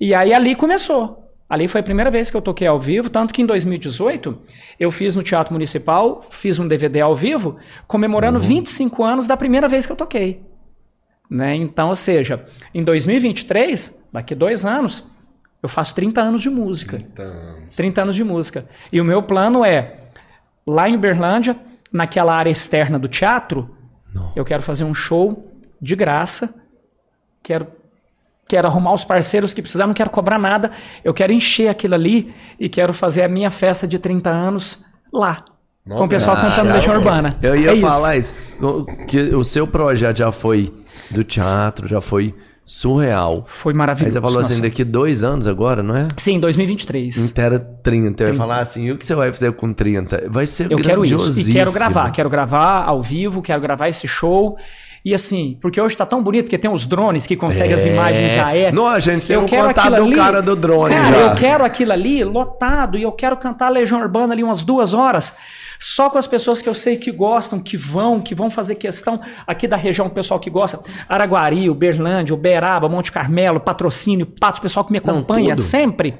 E 0.00 0.14
aí 0.14 0.34
ali 0.34 0.54
começou. 0.54 1.22
Ali 1.48 1.68
foi 1.68 1.80
a 1.80 1.84
primeira 1.84 2.10
vez 2.10 2.28
que 2.28 2.36
eu 2.36 2.42
toquei 2.42 2.66
ao 2.66 2.80
vivo, 2.80 3.08
tanto 3.08 3.32
que 3.32 3.40
em 3.40 3.46
2018 3.46 4.36
eu 4.80 4.90
fiz 4.90 5.14
no 5.14 5.22
Teatro 5.22 5.52
Municipal, 5.52 6.26
fiz 6.28 6.58
um 6.58 6.66
DVD 6.66 7.00
ao 7.00 7.14
vivo, 7.14 7.56
comemorando 7.86 8.40
25 8.40 9.04
anos 9.04 9.26
da 9.28 9.36
primeira 9.36 9.68
vez 9.68 9.86
que 9.86 9.92
eu 9.92 9.96
toquei. 9.96 10.42
Né? 11.30 11.54
Então, 11.56 11.88
ou 11.88 11.96
seja, 11.96 12.44
em 12.72 12.82
2023, 12.84 13.98
daqui 14.12 14.34
dois 14.34 14.64
anos, 14.64 15.10
eu 15.62 15.68
faço 15.68 15.94
30 15.94 16.20
anos 16.20 16.42
de 16.42 16.50
música. 16.50 16.96
Então, 16.98 17.56
30 17.74 18.02
anos 18.02 18.16
de 18.16 18.22
música. 18.22 18.68
E 18.92 19.00
o 19.00 19.04
meu 19.04 19.22
plano 19.22 19.64
é, 19.64 19.96
lá 20.66 20.88
em 20.88 20.94
Uberlândia, 20.94 21.56
naquela 21.92 22.34
área 22.34 22.50
externa 22.50 22.98
do 22.98 23.08
teatro, 23.08 23.74
eu 24.34 24.44
quero 24.44 24.62
fazer 24.62 24.84
um 24.84 24.94
show 24.94 25.52
de 25.82 25.94
graça. 25.96 26.54
Quero, 27.42 27.66
quero 28.48 28.66
arrumar 28.66 28.92
os 28.94 29.04
parceiros 29.04 29.52
que 29.52 29.60
precisar, 29.60 29.86
não 29.86 29.94
quero 29.94 30.10
cobrar 30.10 30.38
nada. 30.38 30.70
Eu 31.04 31.12
quero 31.12 31.32
encher 31.32 31.68
aquilo 31.68 31.94
ali 31.94 32.32
e 32.58 32.68
quero 32.68 32.94
fazer 32.94 33.22
a 33.22 33.28
minha 33.28 33.50
festa 33.50 33.86
de 33.86 33.98
30 33.98 34.30
anos 34.30 34.84
lá. 35.12 35.44
com 35.88 36.02
o 36.04 36.08
pessoal 36.08 36.36
cantando 36.36 36.72
Legião 36.72 36.96
Urbana. 36.96 37.36
Eu 37.40 37.54
ia 37.54 37.70
É 37.70 37.74
isso. 37.74 37.80
falar 37.86 38.16
isso. 38.16 38.34
o- 38.60 38.84
Que 39.06 39.20
o 39.34 39.44
seu 39.44 39.66
projeto 39.68 40.16
já 40.18 40.32
foi 40.32 40.74
do 41.10 41.22
teatro, 41.24 41.86
já 41.88 42.00
foi 42.00 42.34
surreal. 42.64 43.46
Foi 43.48 43.72
Aí 43.72 43.76
maravilhoso. 43.78 44.12
você 44.14 44.20
falou 44.20 44.38
assim, 44.40 44.54
nossa. 44.54 44.62
daqui 44.62 44.82
dois 44.82 45.22
anos 45.22 45.46
agora, 45.46 45.82
não 45.82 45.96
é? 45.96 46.08
Sim, 46.16 46.40
2023. 46.40 47.16
Inteira 47.16 47.58
30. 47.82 48.24
Eu 48.24 48.28
ia 48.28 48.34
falar 48.34 48.58
assim, 48.58 48.90
o 48.90 48.98
que 48.98 49.06
você 49.06 49.14
vai 49.14 49.30
fazer 49.32 49.52
com 49.52 49.72
30? 49.72 50.26
Vai 50.28 50.46
ser 50.46 50.70
Eu 50.70 50.78
quero 50.78 51.04
isso. 51.04 51.40
E 51.40 51.52
quero 51.52 51.72
gravar. 51.72 52.10
Quero 52.10 52.28
gravar 52.28 52.82
ao 52.84 53.00
vivo, 53.02 53.40
quero 53.40 53.60
gravar 53.60 53.88
esse 53.88 54.08
show. 54.08 54.56
E 55.04 55.14
assim, 55.14 55.56
porque 55.62 55.80
hoje 55.80 55.96
tá 55.96 56.04
tão 56.04 56.20
bonito, 56.20 56.46
porque 56.46 56.58
tem 56.58 56.68
os 56.68 56.84
drones 56.84 57.24
que 57.28 57.36
conseguem 57.36 57.74
as 57.74 57.86
É. 57.86 57.92
imagens 57.92 58.32
aéreas. 58.36 58.74
Não, 58.74 58.98
gente 58.98 59.26
tem 59.28 59.34
eu 59.36 59.42
um 59.42 59.46
quero 59.46 59.68
contato 59.68 59.88
do 59.94 60.02
ali- 60.04 60.16
cara 60.16 60.42
do 60.42 60.56
drone 60.56 60.92
Cara, 60.92 61.16
já. 61.16 61.20
eu 61.28 61.34
quero 61.36 61.64
aquilo 61.64 61.92
ali 61.92 62.24
lotado 62.24 62.98
e 62.98 63.04
eu 63.04 63.12
quero 63.12 63.36
cantar 63.36 63.68
Legião 63.68 64.00
Urbana 64.00 64.34
ali 64.34 64.42
umas 64.42 64.62
duas 64.62 64.92
horas. 64.92 65.32
Só 65.78 66.08
com 66.10 66.18
as 66.18 66.26
pessoas 66.26 66.62
que 66.62 66.68
eu 66.68 66.74
sei 66.74 66.96
que 66.96 67.10
gostam, 67.12 67.60
que 67.60 67.76
vão, 67.76 68.20
que 68.20 68.34
vão 68.34 68.48
fazer 68.50 68.74
questão 68.76 69.20
aqui 69.46 69.68
da 69.68 69.76
região, 69.76 70.06
o 70.06 70.10
pessoal 70.10 70.40
que 70.40 70.48
gosta. 70.50 70.80
Araguari, 71.08 71.68
Uberlândia, 71.70 72.34
Uberaba, 72.34 72.88
Monte 72.88 73.12
Carmelo, 73.12 73.60
Patrocínio, 73.60 74.26
Patos, 74.26 74.58
o 74.58 74.62
pessoal 74.62 74.84
que 74.84 74.92
me 74.92 75.00
Não, 75.04 75.12
acompanha 75.14 75.54
tudo. 75.54 75.62
sempre. 75.64 76.14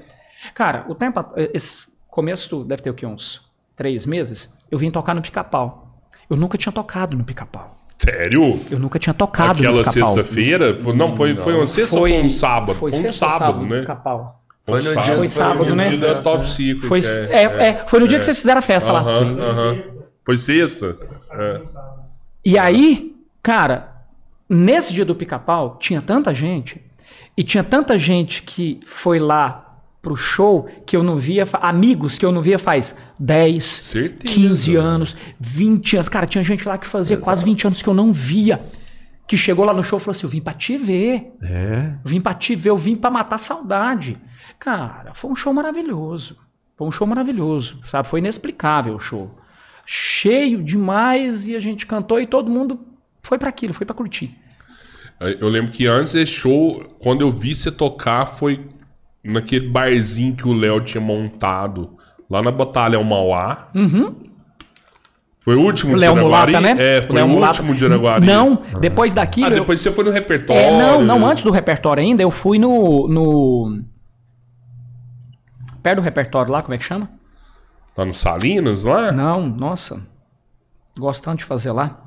Cara, 0.54 0.84
o 0.88 0.94
tempo. 0.94 1.24
Esse 1.54 1.86
começo 2.08 2.64
deve 2.64 2.82
ter 2.82 2.90
o 2.90 2.94
quê? 2.94 3.06
Uns 3.06 3.40
três 3.74 4.06
meses? 4.06 4.54
Eu 4.70 4.78
vim 4.78 4.90
tocar 4.90 5.14
no 5.14 5.22
pica-pau. 5.22 6.00
Eu 6.28 6.36
nunca 6.36 6.58
tinha 6.58 6.72
tocado 6.72 7.16
no 7.16 7.24
pica-pau. 7.24 7.76
Sério? 7.98 8.60
Eu 8.70 8.78
nunca 8.78 8.98
tinha 8.98 9.14
tocado 9.14 9.62
no 9.62 9.68
Aquela 9.68 9.84
pica-pau. 9.84 10.14
sexta-feira? 10.14 10.78
Foi- 10.78 10.94
Não, 10.94 11.16
foi, 11.16 11.34
foi 11.36 11.54
uma 11.54 11.66
sexta 11.66 11.96
ou 11.96 12.02
foi 12.02 12.12
um 12.20 12.28
sábado? 12.28 12.74
Foi, 12.74 12.92
Foi 12.92 13.08
um 13.08 13.12
sábado, 13.12 13.60
no 13.62 13.66
né? 13.74 13.80
Pica-pau. 13.80 14.42
Foi 14.66 14.82
no 14.82 14.90
Um 14.90 15.00
dia- 15.02 15.14
Foi 15.16 15.28
sábado, 15.28 15.70
no 15.70 15.76
né? 15.76 15.88
dia 15.90 15.98
da 16.14 16.20
Top 16.22 16.46
Secret. 16.48 16.88
Foi, 16.88 17.00
é, 17.30 17.42
é, 17.68 17.84
foi 17.86 18.00
no 18.00 18.08
dia 18.08 18.18
que 18.18 18.24
vocês 18.24 18.38
fizeram 18.38 18.58
a 18.58 18.62
festa 18.62 18.90
lá. 18.90 19.00
Aham, 19.00 19.38
aham. 19.40 19.78
Foi 20.24 20.36
sexta? 20.36 20.96
É. 21.32 21.60
E 22.44 22.58
aí, 22.58 23.14
cara, 23.42 23.92
nesse 24.48 24.92
dia 24.92 25.04
do 25.04 25.14
pica-pau, 25.14 25.76
tinha 25.80 26.02
tanta 26.02 26.34
gente, 26.34 26.80
e 27.36 27.44
tinha 27.44 27.62
tanta 27.62 27.96
gente 27.96 28.42
que 28.42 28.80
foi 28.86 29.18
lá 29.20 29.62
pro 30.02 30.16
show 30.16 30.68
que 30.84 30.96
eu 30.96 31.02
não 31.02 31.16
via, 31.16 31.46
amigos 31.54 32.16
que 32.18 32.24
eu 32.24 32.30
não 32.32 32.40
via 32.42 32.58
faz 32.58 32.96
10, 33.18 33.64
Certeza. 33.64 34.34
15 34.34 34.76
anos, 34.76 35.16
20 35.38 35.96
anos. 35.96 36.08
Cara, 36.08 36.26
tinha 36.26 36.42
gente 36.44 36.66
lá 36.66 36.76
que 36.78 36.86
fazia 36.86 37.16
quase 37.16 37.44
20 37.44 37.66
anos 37.66 37.82
que 37.82 37.88
eu 37.88 37.94
não 37.94 38.12
via. 38.12 38.60
Que 39.26 39.36
chegou 39.36 39.64
lá 39.64 39.72
no 39.72 39.82
show 39.82 39.98
e 39.98 40.02
falou 40.02 40.12
assim: 40.16 40.26
Eu 40.26 40.30
vim 40.30 40.40
pra 40.40 40.54
te 40.54 40.76
ver. 40.76 41.32
É. 41.42 41.94
Eu 42.04 42.10
vim 42.10 42.20
pra 42.20 42.34
te 42.34 42.54
ver, 42.54 42.70
eu 42.70 42.78
vim 42.78 42.94
pra 42.94 43.10
matar 43.10 43.36
a 43.36 43.38
saudade. 43.38 44.18
Cara, 44.58 45.14
foi 45.14 45.30
um 45.30 45.36
show 45.36 45.52
maravilhoso. 45.52 46.38
Foi 46.76 46.86
um 46.86 46.92
show 46.92 47.06
maravilhoso, 47.06 47.80
sabe? 47.84 48.08
Foi 48.08 48.20
inexplicável 48.20 48.94
o 48.94 49.00
show. 49.00 49.36
Cheio 49.84 50.62
demais 50.62 51.46
e 51.46 51.56
a 51.56 51.60
gente 51.60 51.86
cantou 51.86 52.20
e 52.20 52.26
todo 52.26 52.50
mundo 52.50 52.80
foi 53.22 53.38
pra 53.38 53.48
aquilo, 53.48 53.72
foi 53.72 53.86
pra 53.86 53.94
curtir. 53.94 54.36
Eu 55.18 55.48
lembro 55.48 55.72
que 55.72 55.86
antes 55.86 56.12
desse 56.12 56.32
show, 56.32 56.84
quando 57.00 57.22
eu 57.22 57.32
vi 57.32 57.54
você 57.54 57.70
tocar, 57.72 58.26
foi 58.26 58.66
naquele 59.24 59.68
barzinho 59.68 60.36
que 60.36 60.46
o 60.46 60.52
Léo 60.52 60.80
tinha 60.82 61.00
montado 61.00 61.96
lá 62.28 62.42
na 62.42 62.50
Batalha 62.50 62.98
ao 62.98 63.04
Mauá. 63.04 63.70
Foi 65.46 65.54
o 65.54 65.60
último 65.60 65.92
O 65.92 65.94
de 65.94 66.00
Léo 66.00 66.12
Araguari? 66.16 66.52
Mulata, 66.56 66.74
né? 66.74 66.96
É, 66.98 67.02
foi 67.02 67.14
Léo 67.14 67.24
o 67.26 67.28
Mulata. 67.28 67.52
último 67.62 67.74
de 67.76 67.86
Araguari. 67.86 68.26
Não, 68.26 68.60
depois 68.80 69.14
daquilo. 69.14 69.46
Ah, 69.46 69.50
eu- 69.50 69.60
depois 69.60 69.80
você 69.80 69.92
foi 69.92 70.02
no 70.04 70.10
repertório. 70.10 70.60
É, 70.60 70.76
não, 70.76 71.00
não, 71.00 71.24
antes 71.24 71.44
do 71.44 71.52
repertório 71.52 72.02
ainda, 72.02 72.20
eu 72.20 72.32
fui 72.32 72.58
no. 72.58 73.06
no... 73.08 73.82
Perto 75.82 75.96
do 76.00 76.02
repertório 76.02 76.50
lá, 76.52 76.62
como 76.62 76.74
é 76.74 76.78
que 76.78 76.84
chama? 76.84 77.08
Lá 77.96 78.04
no 78.04 78.12
Salinas, 78.12 78.82
lá? 78.82 79.12
Não, 79.12 79.46
nossa. 79.46 80.02
Gosto 80.98 81.22
tanto 81.22 81.38
de 81.38 81.44
fazer 81.44 81.70
lá. 81.70 82.00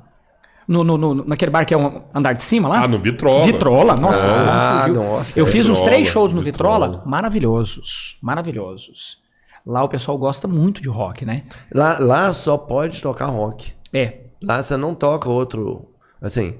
No, 0.68 0.84
no, 0.84 0.98
no- 0.98 1.14
naquele 1.26 1.50
bar 1.50 1.64
que 1.64 1.72
é 1.72 1.78
um 1.78 2.02
andar 2.14 2.34
de 2.34 2.44
cima 2.44 2.68
lá? 2.68 2.84
Ah, 2.84 2.88
no 2.88 2.98
Vitrola. 2.98 3.42
Vitrola, 3.44 3.94
nossa. 3.98 4.28
Ah, 4.28 4.86
nossa, 4.86 5.40
Eu 5.40 5.46
fiz 5.46 5.68
uns 5.68 5.80
três 5.82 6.06
shows 6.06 6.32
no 6.34 6.42
Vitrola, 6.42 6.86
Vitrola. 6.88 7.10
maravilhosos, 7.10 8.18
maravilhosos. 8.22 9.18
Lá 9.66 9.84
o 9.84 9.88
pessoal 9.88 10.16
gosta 10.18 10.48
muito 10.48 10.80
de 10.80 10.88
rock, 10.88 11.24
né? 11.24 11.42
Lá, 11.72 11.98
lá 11.98 12.32
só 12.32 12.56
pode 12.56 13.00
tocar 13.02 13.26
rock. 13.26 13.72
É, 13.92 14.20
Lá 14.42 14.62
você 14.62 14.76
não 14.76 14.94
toca 14.94 15.28
outro. 15.28 15.90
Assim, 16.20 16.54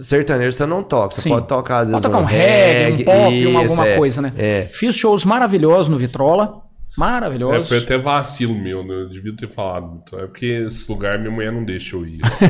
sertanejo 0.00 0.52
você 0.52 0.66
não 0.66 0.82
toca. 0.82 1.14
Você 1.14 1.22
Sim. 1.22 1.30
pode 1.30 1.46
tocar 1.46 1.78
às 1.80 1.90
vezes 1.90 2.02
pode 2.02 2.12
tocar 2.12 2.18
um 2.18 2.22
um 2.22 2.26
reggae, 2.26 3.02
um 3.02 3.04
pop, 3.04 3.46
uma, 3.46 3.64
isso, 3.64 3.72
alguma 3.72 3.88
é. 3.88 3.96
coisa, 3.96 4.22
né? 4.22 4.32
É. 4.36 4.68
Fiz 4.70 4.94
shows 4.94 5.24
maravilhosos 5.24 5.88
no 5.88 5.98
Vitrola, 5.98 6.62
É, 6.96 7.00
maravilhosos. 7.00 7.68
foi 7.68 7.78
até 7.78 7.96
vacilo 7.96 8.54
meu, 8.54 8.84
né? 8.84 8.94
Eu 8.94 9.08
devia 9.08 9.34
ter 9.34 9.48
falado. 9.48 10.02
É 10.14 10.26
porque 10.26 10.46
esse 10.46 10.90
lugar 10.90 11.18
minha 11.18 11.30
mulher 11.30 11.50
não 11.52 11.64
deixa 11.64 11.96
eu 11.96 12.04
ir. 12.06 12.16
Então, 12.16 12.48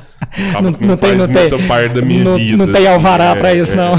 é, 0.36 0.50
acaba 0.50 0.72
que 0.72 0.80
não, 0.84 0.96
muita 0.96 1.58
parte 1.68 1.88
da 1.94 2.02
minha 2.02 2.24
não, 2.24 2.36
vida. 2.36 2.56
não 2.66 2.72
tem 2.72 2.86
assim, 2.86 2.94
alvará 2.94 3.24
é, 3.24 3.34
pra 3.36 3.54
isso, 3.54 3.72
é. 3.72 3.76
não. 3.76 3.92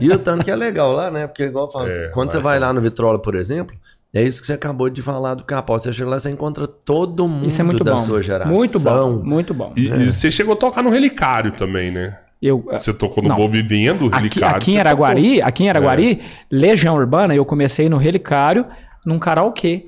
E 0.00 0.10
o 0.10 0.18
tanto 0.18 0.44
que 0.44 0.50
é 0.50 0.56
legal 0.56 0.92
lá, 0.92 1.10
né? 1.10 1.26
Porque 1.26 1.44
igual 1.44 1.66
eu 1.66 1.70
falo, 1.70 1.88
É, 1.88 2.08
quando 2.08 2.30
você 2.30 2.38
é 2.38 2.40
vai 2.40 2.58
lá 2.58 2.72
no 2.72 2.80
Vitrola, 2.80 3.18
por 3.18 3.34
exemplo, 3.34 3.76
é 4.14 4.22
isso 4.22 4.40
que 4.40 4.46
você 4.46 4.52
acabou 4.52 4.90
de 4.90 5.00
falar 5.02 5.34
do 5.34 5.44
Capó. 5.44 5.78
Você 5.78 5.92
chega 5.92 6.10
lá, 6.10 6.18
você 6.18 6.30
encontra 6.30 6.66
todo 6.66 7.26
mundo 7.26 7.48
Isso 7.48 7.60
é 7.60 7.64
muito 7.64 7.82
da 7.82 7.94
bom. 7.94 8.04
sua 8.04 8.20
geração. 8.22 8.52
Muito 8.52 8.78
bom, 8.78 9.10
muito 9.24 9.54
bom. 9.54 9.72
E, 9.76 9.88
e 9.88 10.12
você 10.12 10.30
chegou 10.30 10.54
a 10.54 10.56
tocar 10.56 10.82
no 10.82 10.90
Relicário 10.90 11.52
também, 11.52 11.90
né? 11.90 12.18
Eu, 12.42 12.64
Você 12.72 12.92
tocou 12.92 13.22
no 13.22 13.28
Não. 13.28 13.36
Boa 13.36 13.48
Vivendo, 13.48 14.02
o 14.02 14.06
aqui, 14.08 14.16
Relicário. 14.16 14.56
aqui 14.56 14.72
em 14.74 14.78
Araguari, 14.80 15.40
aqui 15.40 15.62
em 15.62 15.68
Araguari, 15.68 16.20
É. 16.20 16.24
Legião 16.50 16.96
Urbana, 16.96 17.34
eu 17.36 17.44
comecei 17.44 17.88
no 17.88 17.96
Relicário, 17.98 18.66
num 19.06 19.16
karaokê. 19.16 19.86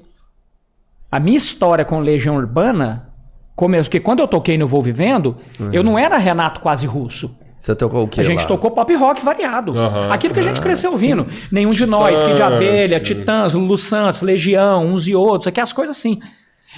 A 1.10 1.18
minha 1.18 1.36
história 1.36 1.84
com 1.84 1.98
Legião 1.98 2.36
Urbana 2.36 3.08
começou, 3.56 3.84
porque 3.84 4.00
quando 4.00 4.20
eu 4.20 4.28
toquei 4.28 4.56
no 4.58 4.66
Vou 4.68 4.82
Vivendo, 4.82 5.36
eu 5.72 5.82
não 5.82 5.98
era 5.98 6.18
Renato 6.18 6.60
quase 6.60 6.86
russo. 6.86 7.38
Você 7.56 7.74
tocou 7.74 8.04
o 8.04 8.08
quê 8.08 8.20
A 8.20 8.24
gente 8.24 8.42
lá? 8.42 8.46
tocou 8.46 8.70
pop 8.72 8.94
rock 8.94 9.24
variado. 9.24 9.78
Aham. 9.78 10.10
Aquilo 10.10 10.34
que 10.34 10.40
a 10.40 10.42
gente 10.42 10.58
Ah, 10.58 10.62
cresceu 10.62 10.92
ouvindo. 10.92 11.26
Nenhum 11.50 11.70
de 11.70 11.86
nós, 11.86 12.22
Kid 12.22 12.34
de 12.34 12.42
Abelha, 12.42 12.98
sim. 12.98 13.04
Titãs, 13.04 13.52
Lulu 13.54 13.78
Santos, 13.78 14.20
Legião, 14.22 14.84
uns 14.86 15.06
e 15.06 15.14
outros, 15.14 15.46
aquelas 15.46 15.72
coisas 15.72 15.96
assim. 15.96 16.20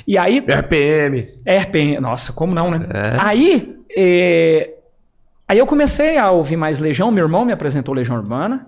E 0.06 0.16
aí, 0.16 0.38
RPM. 0.46 1.26
RPM, 1.44 1.98
nossa, 2.00 2.32
como 2.32 2.54
não, 2.54 2.70
né? 2.70 2.86
É. 2.92 3.16
Aí, 3.18 3.76
é, 3.96 4.70
Aí 5.48 5.58
eu 5.58 5.66
comecei 5.66 6.18
a 6.18 6.30
ouvir 6.30 6.56
mais 6.56 6.78
Legião, 6.80 7.10
meu 7.12 7.24
irmão 7.24 7.44
me 7.44 7.52
apresentou 7.52 7.94
Legião 7.94 8.16
Urbana. 8.16 8.66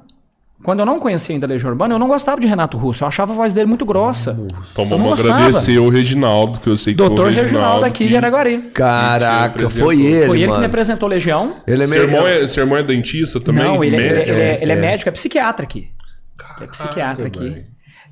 Quando 0.62 0.80
eu 0.80 0.86
não 0.86 0.98
conhecia 0.98 1.34
ainda 1.36 1.46
Legião 1.46 1.70
Urbana, 1.70 1.94
eu 1.94 1.98
não 2.00 2.08
gostava 2.08 2.40
de 2.40 2.46
Renato 2.46 2.76
Russo, 2.76 3.04
eu 3.04 3.08
achava 3.08 3.32
a 3.32 3.36
voz 3.36 3.52
dele 3.54 3.66
muito 3.66 3.84
grossa. 3.86 4.32
Então 4.72 4.84
Eu 4.84 4.90
vamos 4.90 5.24
agradecer 5.24 5.78
o 5.78 5.88
Reginaldo, 5.88 6.58
que 6.58 6.68
eu 6.68 6.76
sei 6.76 6.92
que 6.94 6.96
Doutor 6.98 7.28
o 7.28 7.30
Reginaldo 7.30 7.84
aqui 7.84 8.04
de 8.04 8.10
que- 8.10 8.16
Araguari. 8.16 8.58
Caraca, 8.74 9.70
foi 9.70 10.00
ele, 10.02 10.26
Foi 10.26 10.36
ele 10.38 10.44
que 10.44 10.48
mano. 10.48 10.60
me 10.60 10.66
apresentou 10.66 11.08
Legião. 11.08 11.54
Ele 11.66 11.84
é 11.84 11.86
Seu 11.86 11.96
meio... 12.00 12.10
irmão 12.10 12.26
é, 12.26 12.46
seu 12.48 12.64
irmão 12.64 12.76
é 12.78 12.82
dentista 12.82 13.40
também? 13.40 13.62
não, 13.64 13.84
ele, 13.84 13.96
é- 13.96 13.98
ele 14.00 14.06
é- 14.08 14.14
Médico? 14.14 14.30
ele 14.32 14.42
é, 14.42 14.58
ele 14.62 14.72
é 14.72 14.74
É. 14.74 14.80
médico, 14.80 15.08
é 15.08 15.12
psiquiatra 15.12 15.62
aqui. 15.64 15.88
Ele 16.56 16.64
é 16.64 16.66
psiquiatra 16.66 17.30
Caraca, 17.30 17.44
aqui. 17.54 17.66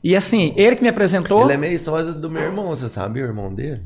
E 0.05 0.15
assim, 0.15 0.55
ele 0.57 0.77
que 0.77 0.83
me 0.83 0.89
apresentou. 0.89 1.43
Ele 1.43 1.55
é 1.55 1.57
meio 1.57 1.79
sósia 1.81 2.13
do 2.13 2.31
meu 2.31 2.43
irmão, 2.43 2.67
você 2.69 2.89
sabia 2.89 3.25
o 3.25 3.27
irmão 3.27 3.53
dele? 3.53 3.83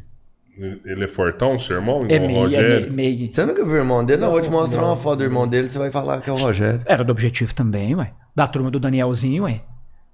Ele 0.85 1.05
é 1.05 1.09
fortão, 1.09 1.59
seu 1.59 1.77
irmão? 1.77 2.01
É 2.09 2.16
Igual 2.16 2.25
o 2.25 2.27
meio, 2.27 2.38
é 2.38 2.42
Rogério? 2.42 2.92
meio, 2.92 3.16
meio. 3.18 3.35
Você 3.35 3.44
nunca 3.46 3.64
viu 3.64 3.73
o 3.75 3.77
irmão 3.77 4.05
dele? 4.05 4.20
Não, 4.20 4.27
eu 4.29 4.33
vou 4.33 4.40
te 4.42 4.51
mostrar 4.51 4.83
uma 4.85 4.96
foto 4.96 5.18
do 5.18 5.25
irmão 5.25 5.49
dele, 5.49 5.68
você 5.68 5.79
vai 5.79 5.90
falar 5.90 6.20
que 6.20 6.29
é 6.29 6.33
o 6.33 6.37
Rogério. 6.37 6.83
Era 6.85 7.03
do 7.03 7.11
Objetivo 7.12 7.55
também, 7.55 7.94
ué. 7.94 8.12
Da 8.37 8.46
turma 8.46 8.70
do 8.70 8.79
Danielzinho, 8.79 9.44
ué. 9.44 9.62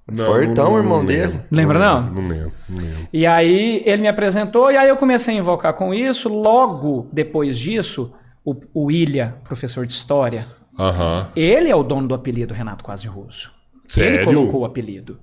Não, 0.08 0.24
Fortão, 0.26 0.70
não- 0.70 0.78
irmão 0.78 0.98
não 0.98 1.06
dele. 1.06 1.22
lembro. 1.32 1.42
Lembra, 1.50 1.78
não? 1.80 2.02
Não 2.12 2.28
lembro, 2.28 2.52
não 2.68 2.78
lembro. 2.80 3.08
E 3.12 3.26
aí 3.26 3.82
ele 3.84 4.02
me 4.02 4.08
apresentou 4.08 4.70
e 4.70 4.76
aí 4.76 4.88
eu 4.88 4.96
comecei 4.96 5.34
a 5.34 5.38
invocar 5.38 5.74
com 5.74 5.92
isso. 5.92 6.28
Logo 6.32 7.08
depois 7.12 7.58
disso, 7.58 8.12
o, 8.44 8.54
o 8.72 8.84
William, 8.84 9.34
professor 9.42 9.84
de 9.84 9.92
história, 9.92 10.46
Aham. 10.78 11.28
ele 11.34 11.68
é 11.70 11.74
o 11.74 11.82
dono 11.82 12.06
do 12.06 12.14
apelido 12.14 12.54
Renato 12.54 12.84
Quase 12.84 13.08
Russo. 13.08 13.50
Ele 13.96 14.10
Sério? 14.18 14.24
colocou 14.24 14.60
o 14.60 14.64
apelido. 14.64 15.18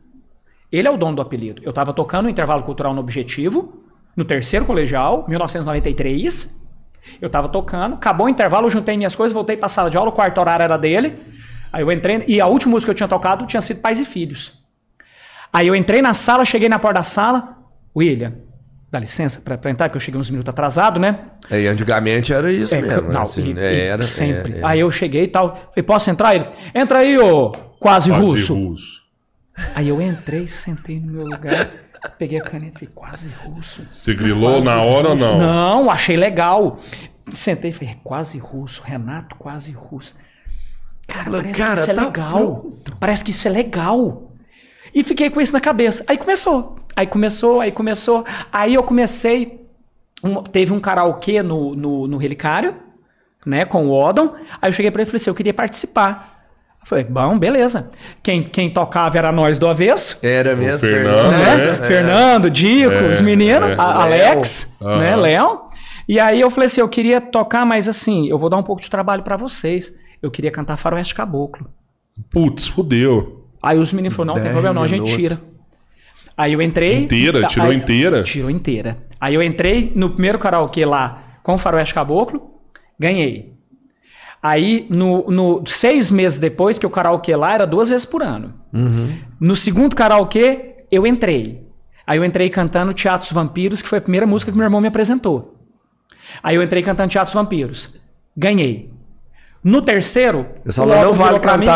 Ele 0.69 0.85
é 0.87 0.91
o 0.91 0.97
dono 0.97 1.15
do 1.15 1.21
apelido. 1.21 1.61
Eu 1.63 1.71
tava 1.71 1.93
tocando 1.93 2.25
o 2.25 2.29
intervalo 2.29 2.63
cultural 2.63 2.93
no 2.93 2.99
Objetivo, 2.99 3.82
no 4.15 4.23
terceiro 4.25 4.65
colegial, 4.65 5.25
1993. 5.27 6.61
Eu 7.21 7.29
tava 7.29 7.49
tocando, 7.49 7.95
acabou 7.95 8.27
o 8.27 8.29
intervalo, 8.29 8.67
eu 8.67 8.71
juntei 8.71 8.95
minhas 8.95 9.15
coisas, 9.15 9.33
voltei 9.33 9.57
pra 9.57 9.67
sala 9.67 9.89
de 9.89 9.97
aula, 9.97 10.09
o 10.09 10.13
quarto 10.13 10.39
horário 10.39 10.63
era 10.63 10.77
dele. 10.77 11.17
Aí 11.71 11.81
eu 11.81 11.91
entrei, 11.91 12.23
e 12.27 12.39
a 12.39 12.45
última 12.47 12.71
música 12.71 12.87
que 12.87 12.91
eu 12.91 12.95
tinha 12.95 13.09
tocado 13.09 13.45
tinha 13.45 13.61
sido 13.61 13.81
Pais 13.81 13.99
e 13.99 14.05
Filhos. 14.05 14.63
Aí 15.51 15.67
eu 15.67 15.75
entrei 15.75 16.01
na 16.01 16.13
sala, 16.13 16.45
cheguei 16.45 16.69
na 16.69 16.79
porta 16.79 16.99
da 16.99 17.03
sala, 17.03 17.57
William, 17.95 18.33
dá 18.91 18.99
licença 18.99 19.41
pra, 19.41 19.57
pra 19.57 19.69
entrar, 19.71 19.89
que 19.89 19.97
eu 19.97 19.99
cheguei 20.01 20.19
uns 20.19 20.29
minutos 20.29 20.49
atrasado, 20.49 20.99
né? 20.99 21.19
É, 21.49 21.61
E 21.61 21.67
antigamente 21.67 22.31
era 22.31 22.51
isso 22.51 22.73
É, 22.75 22.81
mesmo. 22.81 23.11
não, 23.11 23.21
assim, 23.23 23.53
e- 23.53 23.59
é, 23.59 23.73
e 23.73 23.81
era 23.87 24.03
sempre. 24.03 24.53
é, 24.53 24.59
é. 24.59 24.65
Aí 24.65 24.79
eu 24.79 24.89
cheguei 24.91 25.23
e 25.23 25.27
tal, 25.27 25.55
falei, 25.73 25.83
posso 25.83 26.09
entrar? 26.09 26.35
Ele, 26.35 26.45
entra 26.73 26.99
aí, 26.99 27.17
ô 27.17 27.51
quase 27.79 28.09
Pode 28.09 28.21
russo. 28.21 28.53
russo. 28.55 29.01
Aí 29.75 29.89
eu 29.89 30.01
entrei, 30.01 30.47
sentei 30.47 30.99
no 30.99 31.11
meu 31.11 31.25
lugar, 31.25 31.69
peguei 32.09 32.39
a 32.39 32.43
caneta 32.43 32.77
e 32.77 32.79
falei, 32.79 32.89
quase 32.93 33.29
russo. 33.29 33.85
Você 33.89 34.13
grilou 34.13 34.53
Quase 34.53 34.67
na 34.67 34.81
hora 34.81 35.09
ou 35.09 35.15
não? 35.15 35.37
Não, 35.37 35.89
achei 35.91 36.15
legal. 36.17 36.79
Sentei 37.31 37.71
e 37.71 37.73
falei, 37.73 37.97
quase 38.03 38.37
russo, 38.37 38.81
Renato 38.83 39.35
quase 39.35 39.71
russo. 39.71 40.15
Cara, 41.07 41.31
parece 41.31 41.59
cara, 41.59 41.73
que 41.75 41.79
isso 41.81 41.91
é 41.91 41.93
tá 41.93 42.05
legal. 42.05 42.65
Parece 42.99 43.23
que 43.23 43.31
isso 43.31 43.47
é 43.47 43.51
legal. 43.51 44.31
E 44.93 45.03
fiquei 45.03 45.29
com 45.29 45.41
isso 45.41 45.53
na 45.53 45.59
cabeça. 45.59 46.03
Aí 46.07 46.17
começou. 46.17 46.77
Aí 46.95 47.07
começou, 47.07 47.59
aí 47.61 47.71
começou. 47.71 48.25
Aí 48.51 48.73
eu 48.73 48.83
comecei. 48.83 49.61
um- 50.23 50.41
teve 50.43 50.71
um 50.71 50.79
karaokê 50.79 51.41
no, 51.43 51.75
no, 51.75 52.07
no 52.07 52.17
Relicário, 52.17 52.75
né, 53.45 53.65
com 53.65 53.87
o 53.87 53.91
Odon. 53.91 54.33
Aí 54.61 54.69
eu 54.69 54.73
cheguei 54.73 54.89
pra 54.91 55.01
ele 55.01 55.07
e 55.07 55.11
falei 55.11 55.17
assim: 55.21 55.29
eu 55.29 55.35
queria 55.35 55.53
participar. 55.53 56.32
Eu 56.83 56.87
falei, 56.87 57.03
bom, 57.05 57.39
beleza. 57.39 57.89
Quem, 58.21 58.43
quem 58.43 58.69
tocava 58.69 59.17
era 59.17 59.31
nós 59.31 59.57
do 59.57 59.67
avesso. 59.69 60.19
Era 60.21 60.53
mesmo, 60.55 60.79
Fernando, 60.79 61.31
Né? 61.31 61.69
é. 61.81 61.87
Fernando, 61.87 62.49
Dico, 62.49 62.91
É, 62.91 63.09
os 63.09 63.21
meninos, 63.21 63.69
é. 63.69 63.75
a- 63.77 64.03
Alex, 64.03 64.75
Léo. 64.81 64.97
né, 64.99 65.13
Aham. 65.13 65.21
Léo. 65.21 65.61
E 66.09 66.19
aí 66.19 66.41
eu 66.41 66.51
falei 66.51 66.65
assim, 66.65 66.81
eu 66.81 66.89
queria 66.89 67.21
tocar, 67.21 67.65
mas 67.65 67.87
assim, 67.87 68.27
eu 68.27 68.37
vou 68.37 68.49
dar 68.49 68.57
um 68.57 68.63
pouco 68.63 68.81
de 68.81 68.89
trabalho 68.89 69.23
pra 69.23 69.37
vocês. 69.37 69.93
Eu 70.21 70.29
queria 70.29 70.51
cantar 70.51 70.75
Faroeste 70.75 71.15
Caboclo. 71.15 71.69
Putz, 72.29 72.67
fudeu. 72.67 73.47
Aí 73.61 73.77
os 73.77 73.93
meninos 73.93 74.15
falaram, 74.15 74.35
não, 74.35 74.43
tem 74.43 74.51
problema 74.51 74.73
não, 74.75 74.83
a 74.83 74.87
gente 74.87 75.15
tira. 75.15 75.39
Aí 76.35 76.51
eu 76.53 76.61
entrei... 76.61 76.97
Inteira? 77.03 77.41
Tá, 77.41 77.47
Tirou 77.47 77.69
aí- 77.69 77.77
inteira? 77.77 78.21
Tirou 78.23 78.49
inteira. 78.49 78.97
Aí 79.21 79.35
eu 79.35 79.41
entrei 79.41 79.91
no 79.95 80.09
primeiro 80.09 80.37
karaokê 80.37 80.85
lá 80.85 81.37
com 81.41 81.57
Faroeste 81.57 81.93
Caboclo, 81.93 82.41
ganhei. 82.99 83.53
Aí, 84.43 84.85
no, 84.89 85.31
no- 85.31 85.63
seis 85.65 86.11
meses 86.11 86.37
depois, 86.37 86.77
que 86.77 86.85
o 86.85 86.89
karaokê 86.89 87.33
lá 87.33 87.53
era 87.53 87.65
duas 87.65 87.87
vezes 87.89 88.05
por 88.05 88.21
ano. 88.21 88.53
Uhum. 88.73 89.17
No 89.39 89.55
segundo 89.55 89.95
karaokê, 89.95 90.85
eu 90.91 91.07
entrei. 91.07 91.65
Aí 92.05 92.17
eu 92.17 92.25
entrei 92.25 92.49
cantando 92.49 92.93
Teatros 92.93 93.31
Vampiros, 93.31 93.81
que 93.81 93.87
foi 93.87 93.99
a 93.99 94.01
primeira 94.01 94.27
música 94.27 94.51
que 94.51 94.57
meu 94.57 94.65
irmão 94.65 94.81
me 94.81 94.89
apresentou. 94.89 95.55
Aí 96.43 96.55
eu 96.57 96.61
entrei 96.61 96.83
cantando 96.83 97.09
Teatros 97.09 97.33
Vampiros. 97.33 97.95
Ganhei. 98.35 98.91
No 99.63 99.81
terceiro, 99.81 100.45
falei, 100.75 101.01
não 101.05 101.13
vale 101.13 101.39
cantar 101.39 101.57
mim. 101.57 101.65
O 101.65 101.69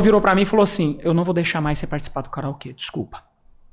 virou 0.00 0.18
pra 0.18 0.34
mim 0.34 0.42
e 0.42 0.46
falou 0.46 0.62
assim: 0.64 0.98
Eu 1.02 1.12
não 1.12 1.24
vou 1.24 1.34
deixar 1.34 1.60
mais 1.60 1.78
você 1.78 1.86
participar 1.86 2.22
do 2.22 2.30
karaokê, 2.30 2.72
desculpa. 2.72 3.22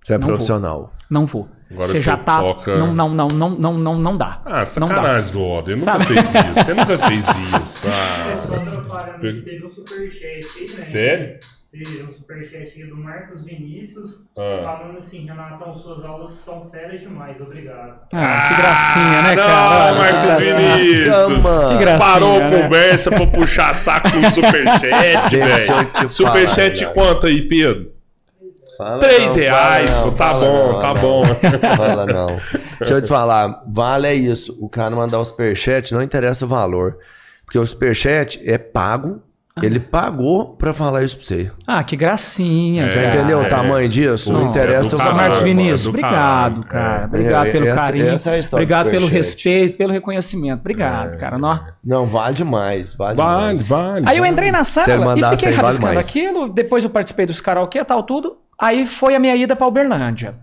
Você 0.04 0.14
é 0.14 0.18
Não 0.18 0.28
vou. 0.28 0.36
profissional. 0.36 0.94
Não 1.10 1.26
vou. 1.26 1.48
Agora 1.72 1.88
você 1.88 1.98
já 2.00 2.16
você 2.16 2.24
tá. 2.24 2.40
toca- 2.40 2.78
Não, 2.78 2.94
não, 2.94 3.10
não, 3.10 3.28
não, 3.28 3.50
não, 3.50 3.74
não, 3.78 3.98
não 4.00 4.18
dá. 4.18 4.40
Ah, 4.46 4.50
não 4.80 4.88
dá. 4.88 4.96
sacanagem 4.96 5.32
do 5.32 5.42
Oda. 5.44 5.72
Ele 5.72 5.80
nunca 5.80 5.92
Sabe? 5.92 6.06
fez 6.06 6.20
isso. 6.34 6.54
Você 6.56 6.74
nunca 6.74 6.98
fez 6.98 7.26
isso. 7.30 7.86
Ah. 8.96 9.16
Aqui, 9.16 9.42
teve 9.42 9.66
um 9.66 9.70
superchat 9.70 10.46
aí, 10.58 10.62
né? 10.62 10.68
Sério? 10.68 11.40
Teve 11.72 12.04
um 12.04 12.12
superchat 12.12 12.64
aqui 12.70 12.86
do 12.86 12.96
Marcos 12.96 13.44
Vinícius, 13.44 14.26
Ah. 14.38 14.62
falando 14.80 14.98
assim, 14.98 15.26
Renatão, 15.26 15.76
suas 15.76 16.06
aulas 16.06 16.30
são 16.30 16.70
férias 16.72 17.02
demais, 17.02 17.40
obrigado. 17.42 18.00
Ah, 18.14 18.48
que 18.48 18.56
gracinha, 18.62 19.22
né, 19.24 19.36
não, 19.36 19.44
cara? 19.44 19.92
Que 19.94 20.00
Marcos. 20.00 20.46
Vinícius. 20.48 21.26
Que 21.68 21.78
gracinha, 21.80 21.98
Parou 22.00 22.38
a 22.38 22.50
né? 22.50 22.62
conversa 22.62 23.10
pra 23.12 23.28
puxar 23.28 23.74
saco 23.74 24.12
com 24.12 24.20
o 24.20 24.24
superchat, 24.32 25.36
velho. 25.36 26.10
Superchat 26.10 26.80
falar, 26.82 26.94
quanto 26.94 27.28
aí, 27.28 27.42
Pedro? 27.48 27.92
Fala 28.78 29.00
Três 29.00 29.28
não, 29.28 29.36
reais, 29.42 29.90
fala 29.92 30.06
pô. 30.06 30.06
não, 30.06 30.12
Tá 30.12 30.18
fala 30.18 30.40
bom, 30.46 30.72
não, 30.74 30.80
tá 30.82 30.94
não. 30.94 31.02
bom. 31.02 31.26
Fala 31.78 32.06
não. 32.06 32.28
Deixa 32.80 32.94
eu 32.94 33.02
te 33.02 33.08
falar, 33.08 33.64
vale 33.68 34.08
é 34.08 34.14
isso. 34.14 34.58
O 34.60 34.68
cara 34.70 34.96
mandar 34.96 35.20
o 35.20 35.26
superchat, 35.26 35.94
não 35.94 36.02
interessa 36.02 36.46
o 36.46 36.48
valor. 36.48 36.98
Porque 37.46 37.58
o 37.60 37.66
superchat 37.66 38.42
é 38.46 38.58
pago. 38.58 39.22
Ele 39.64 39.80
pagou 39.80 40.54
pra 40.58 40.74
falar 40.74 41.02
isso 41.04 41.16
pra 41.16 41.26
você. 41.26 41.50
Ah, 41.66 41.82
que 41.82 41.96
gracinha, 41.96 42.90
Você 42.90 42.96
cara. 43.02 43.16
entendeu 43.16 43.42
é. 43.42 43.46
o 43.46 43.48
tamanho 43.50 43.88
disso? 43.88 44.34
Não 44.34 44.42
é 44.42 44.50
interessa 44.50 44.90
do 44.90 44.96
o 44.98 45.00
valor. 45.00 45.16
Marcos 45.16 45.40
Vinícius, 45.44 45.84
do 45.84 45.90
obrigado, 45.92 46.14
caralho. 46.16 46.64
cara. 46.66 47.02
É. 47.04 47.06
Obrigado 47.06 47.48
É, 47.48 47.52
pelo 47.52 47.66
essa- 47.68 47.76
carinho. 47.78 48.08
essa 48.10 48.36
é 48.36 48.40
obrigado 48.52 48.90
pelo 48.90 49.08
respeito, 49.08 49.78
pelo 49.78 49.94
reconhecimento. 49.94 50.60
Obrigado, 50.60 51.14
É. 51.14 51.18
cara. 51.18 51.38
Nó. 51.38 51.58
Não, 51.82 52.06
vale 52.06 52.34
demais. 52.36 52.96
Vale, 52.96 53.16
Vale, 53.16 53.58
demais. 53.60 53.66
vale. 53.68 54.06
Aí 54.10 54.18
eu 54.18 54.24
vale. 54.24 54.34
entrei 54.34 54.52
na 54.52 54.66
sala 54.66 54.88
e 54.88 54.92
fiquei 55.38 55.52
vale 55.54 55.56
rabiscando 55.62 55.94
mais. 55.94 56.10
aquilo. 56.10 56.50
Depois 56.50 56.84
eu 56.84 56.90
participei 56.90 57.26
dos 57.26 57.40
karaokê 57.40 57.80
e 57.80 57.86
tal, 57.86 58.04
tudo. 58.04 58.36
Aí 58.58 58.86
foi 58.86 59.16
a 59.16 59.20
minha 59.20 59.36
ida 59.36 59.56
pra 59.56 59.68
Uberlândia. 59.68 60.36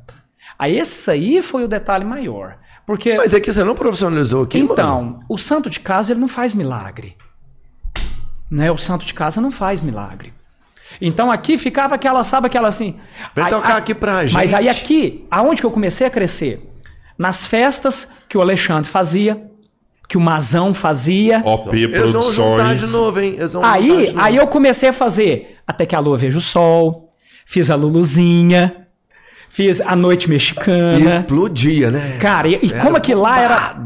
Aí 0.59 0.79
esse 0.79 1.11
aí 1.11 1.43
foi 1.43 1.65
o 1.65 1.69
detalhe 1.69 2.05
maior. 2.05 2.57
Porque, 2.87 3.17
Mas 3.17 3.33
é 3.33 3.41
que 3.41 3.53
você 3.53 3.63
não 3.65 3.75
profissionalizou 3.75 4.43
aqui, 4.43 4.59
mano. 4.59 4.73
então, 4.73 5.19
o 5.29 5.39
santo 5.39 5.71
de 5.71 5.81
casa 5.81 6.13
ele 6.13 6.21
não 6.21 6.29
faz 6.29 6.53
milagre. 6.55 7.17
Né? 8.51 8.71
O 8.71 8.77
santo 8.77 9.07
de 9.07 9.15
casa 9.15 9.41
não 9.41 9.51
faz 9.51 9.81
milagre. 9.81 10.33
Então 11.01 11.31
aqui 11.33 11.57
ficava 11.57 11.95
aquela, 11.95 12.23
sabe 12.23 12.49
aquela 12.49 12.69
assim. 12.69 12.97
Vem 13.35 13.45
aí- 13.45 13.51
tocar 13.51 13.75
a- 13.75 13.77
aqui 13.79 13.95
pra 13.95 14.27
gente. 14.27 14.35
Mas 14.35 14.53
aí 14.53 14.69
aqui, 14.69 15.27
aonde 15.31 15.61
que 15.63 15.67
eu 15.67 15.71
comecei 15.71 16.07
a 16.07 16.11
crescer? 16.11 16.69
Nas 17.17 17.47
festas 17.47 18.09
que 18.29 18.37
o 18.37 18.43
Alexandre 18.43 18.91
fazia, 18.91 19.43
que 20.07 20.19
o 20.19 20.21
Mazão 20.21 20.75
fazia. 20.75 21.41
OP 21.45 21.75
Eles 21.75 22.13
vão 22.13 22.21
juntar 22.23 22.75
de 22.75 22.81
Produções. 22.81 22.93
novo, 22.93 23.21
hein? 23.21 23.35
Eles 23.39 23.55
Aí, 23.57 24.07
de 24.07 24.13
novo. 24.13 24.21
aí 24.27 24.37
eu 24.37 24.47
comecei 24.49 24.89
a 24.91 24.93
fazer 24.93 25.57
Até 25.67 25.87
que 25.87 25.95
a 25.95 26.01
Lua 26.01 26.19
Veja 26.19 26.37
o 26.37 26.41
Sol, 26.43 27.12
fiz 27.53 27.71
a 27.71 27.75
Luluzinha, 27.75 28.75
fiz 29.49 29.81
a 29.81 29.95
Noite 29.95 30.27
E 30.27 30.31
Mexicana. 30.31 30.99
explodia, 30.99 31.91
né? 31.91 32.17
Cara, 32.19 32.49
e, 32.49 32.55
e 32.63 32.71
como 32.81 32.97
aquilo 32.97 33.21
lá 33.23 33.39
era. 33.41 33.77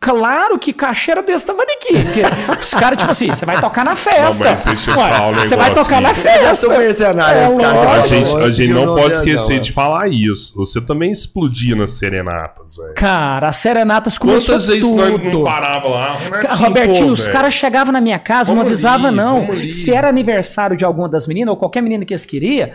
Claro 0.00 0.58
que 0.58 0.72
cachê 0.72 1.10
era 1.10 1.22
desse 1.22 1.44
tamanho 1.46 1.68
aqui. 1.76 1.92
Porque 2.02 2.22
os 2.62 2.72
caras, 2.72 2.96
tipo 2.98 3.10
assim, 3.10 3.28
você 3.28 3.44
vai 3.44 3.60
tocar 3.60 3.84
na 3.84 3.94
festa. 3.94 4.44
Não, 4.44 4.50
mas 4.52 4.64
deixa 4.64 4.90
eu 4.90 4.96
Ué, 4.96 5.12
falar 5.12 5.28
um 5.28 5.34
você 5.34 5.56
vai 5.56 5.74
tocar 5.74 6.00
na 6.00 6.14
festa. 6.14 6.66
Eu 6.66 6.78
mercenário, 6.78 7.38
É 7.38 7.60
cara. 7.60 7.90
A 7.90 8.00
gente, 8.06 8.34
a 8.34 8.48
gente 8.50 8.72
não 8.72 8.94
pode 8.94 9.12
esquecer 9.14 9.56
é. 9.56 9.58
de 9.58 9.72
falar 9.72 10.08
isso. 10.08 10.54
Você 10.56 10.80
também 10.80 11.10
explodia 11.12 11.76
nas 11.76 11.92
serenatas, 11.92 12.76
velho. 12.76 12.94
Cara, 12.94 13.48
as 13.48 13.56
serenatas 13.58 14.16
começou 14.16 14.54
Quantas 14.54 14.66
vezes 14.68 14.82
tudo. 14.84 14.96
nós 14.96 15.22
não 15.22 15.44
parava 15.44 15.88
lá? 15.88 16.16
Ca- 16.40 16.54
Robertinho, 16.54 17.06
pô, 17.08 17.12
os 17.12 17.28
caras 17.28 17.52
chegavam 17.52 17.92
na 17.92 18.00
minha 18.00 18.18
casa, 18.18 18.48
não 18.50 18.56
Vamos 18.56 18.70
avisava 18.70 19.08
ali, 19.08 19.16
não. 19.16 19.48
Se 19.70 19.92
era 19.92 20.08
aniversário 20.08 20.76
de 20.78 20.84
alguma 20.84 21.10
das 21.10 21.26
meninas, 21.26 21.50
ou 21.50 21.58
qualquer 21.58 21.82
menina 21.82 22.06
que 22.06 22.14
eles 22.14 22.24
queriam, 22.24 22.70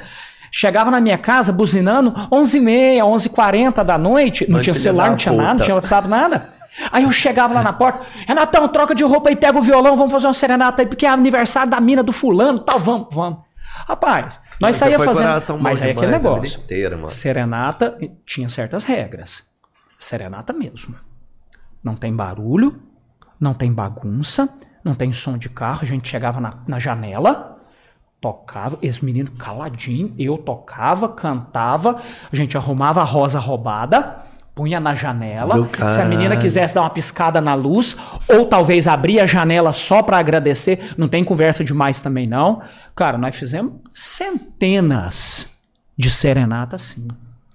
chegava 0.52 0.90
na 0.92 1.00
minha 1.02 1.18
casa 1.18 1.52
buzinando 1.52 2.12
11h30, 2.32 3.00
11h40 3.00 3.84
da 3.84 3.98
noite, 3.98 4.46
não 4.48 4.58
Mas 4.58 4.64
tinha 4.64 4.76
celular, 4.76 5.10
não 5.10 5.16
tinha 5.16 5.34
nada, 5.34 5.48
não 5.48 5.54
puta. 5.54 5.64
tinha 5.66 5.76
WhatsApp, 5.76 6.08
nada. 6.08 6.50
Aí 6.92 7.04
eu 7.04 7.12
chegava 7.12 7.54
lá 7.54 7.62
na 7.62 7.74
porta, 7.74 8.06
Renatão, 8.28 8.68
troca 8.68 8.96
de 8.96 9.04
roupa 9.04 9.30
aí, 9.30 9.36
pega 9.36 9.58
o 9.58 9.62
violão, 9.62 9.98
vamos 9.98 10.12
fazer 10.14 10.28
uma 10.28 10.34
serenata 10.34 10.82
aí, 10.82 10.86
porque 10.86 11.06
é 11.06 11.10
aniversário 11.10 11.70
da 11.70 11.80
mina 11.80 12.02
do 12.02 12.12
fulano, 12.12 12.60
tal, 12.60 12.80
vamos, 12.80 13.08
vamos. 13.12 13.42
Rapaz, 13.88 14.40
nós 14.60 14.76
Você 14.76 14.80
saía 14.86 14.98
foi 14.98 15.06
fazendo, 15.08 15.60
mas 15.60 15.82
aí 15.82 15.92
aquele 15.92 16.12
negócio. 16.12 16.60
inteira, 16.60 16.96
mano. 16.96 17.10
Serenata 17.10 17.98
tinha 18.26 18.50
certas 18.50 18.84
regras. 18.84 19.44
Serenata 19.98 20.54
mesmo. 20.54 20.96
Não 21.84 21.96
tem 21.96 22.14
barulho, 22.16 22.82
não 23.40 23.54
tem 23.54 23.72
bagunça, 23.72 24.46
não 24.46 24.70
não 24.84 24.96
tem 24.96 25.12
som 25.14 25.38
de 25.38 25.50
carro, 25.50 25.80
a 25.82 25.86
gente 25.86 26.10
chegava 26.10 26.40
na, 26.40 26.60
na 26.68 26.80
janela, 26.80 27.49
tocava, 28.22 28.78
esse 28.82 29.04
menino 29.04 29.32
caladinho, 29.32 30.14
eu 30.18 30.38
tocava, 30.38 31.10
cantava, 31.10 32.02
a 32.32 32.36
gente 32.36 32.58
arrumava 32.58 33.02
a 33.02 33.06
rosa 33.06 33.40
roubada, 33.40 34.18
punha 34.54 34.80
na 34.80 34.94
janela. 34.94 35.70
Se 35.88 36.02
a 36.02 36.06
menina 36.06 36.36
quisesse 36.36 36.76
dar 36.76 36.82
uma 36.82 36.90
piscada 36.90 37.40
na 37.40 37.54
luz, 37.54 37.98
ou 38.28 38.46
talvez 38.46 38.88
abrir 38.88 39.22
a 39.22 39.26
janela 39.26 39.72
só 39.72 40.04
pra 40.04 40.18
agradecer, 40.18 40.94
não 40.98 41.08
tem 41.08 41.24
conversa 41.24 41.64
demais 41.64 42.02
também 42.02 42.28
não. 42.28 42.62
Cara, 42.94 43.18
nós 43.18 43.36
fizemos 43.36 43.74
centenas 43.90 45.48
de 45.98 46.12
serenatas 46.12 46.82
sim. 46.82 47.08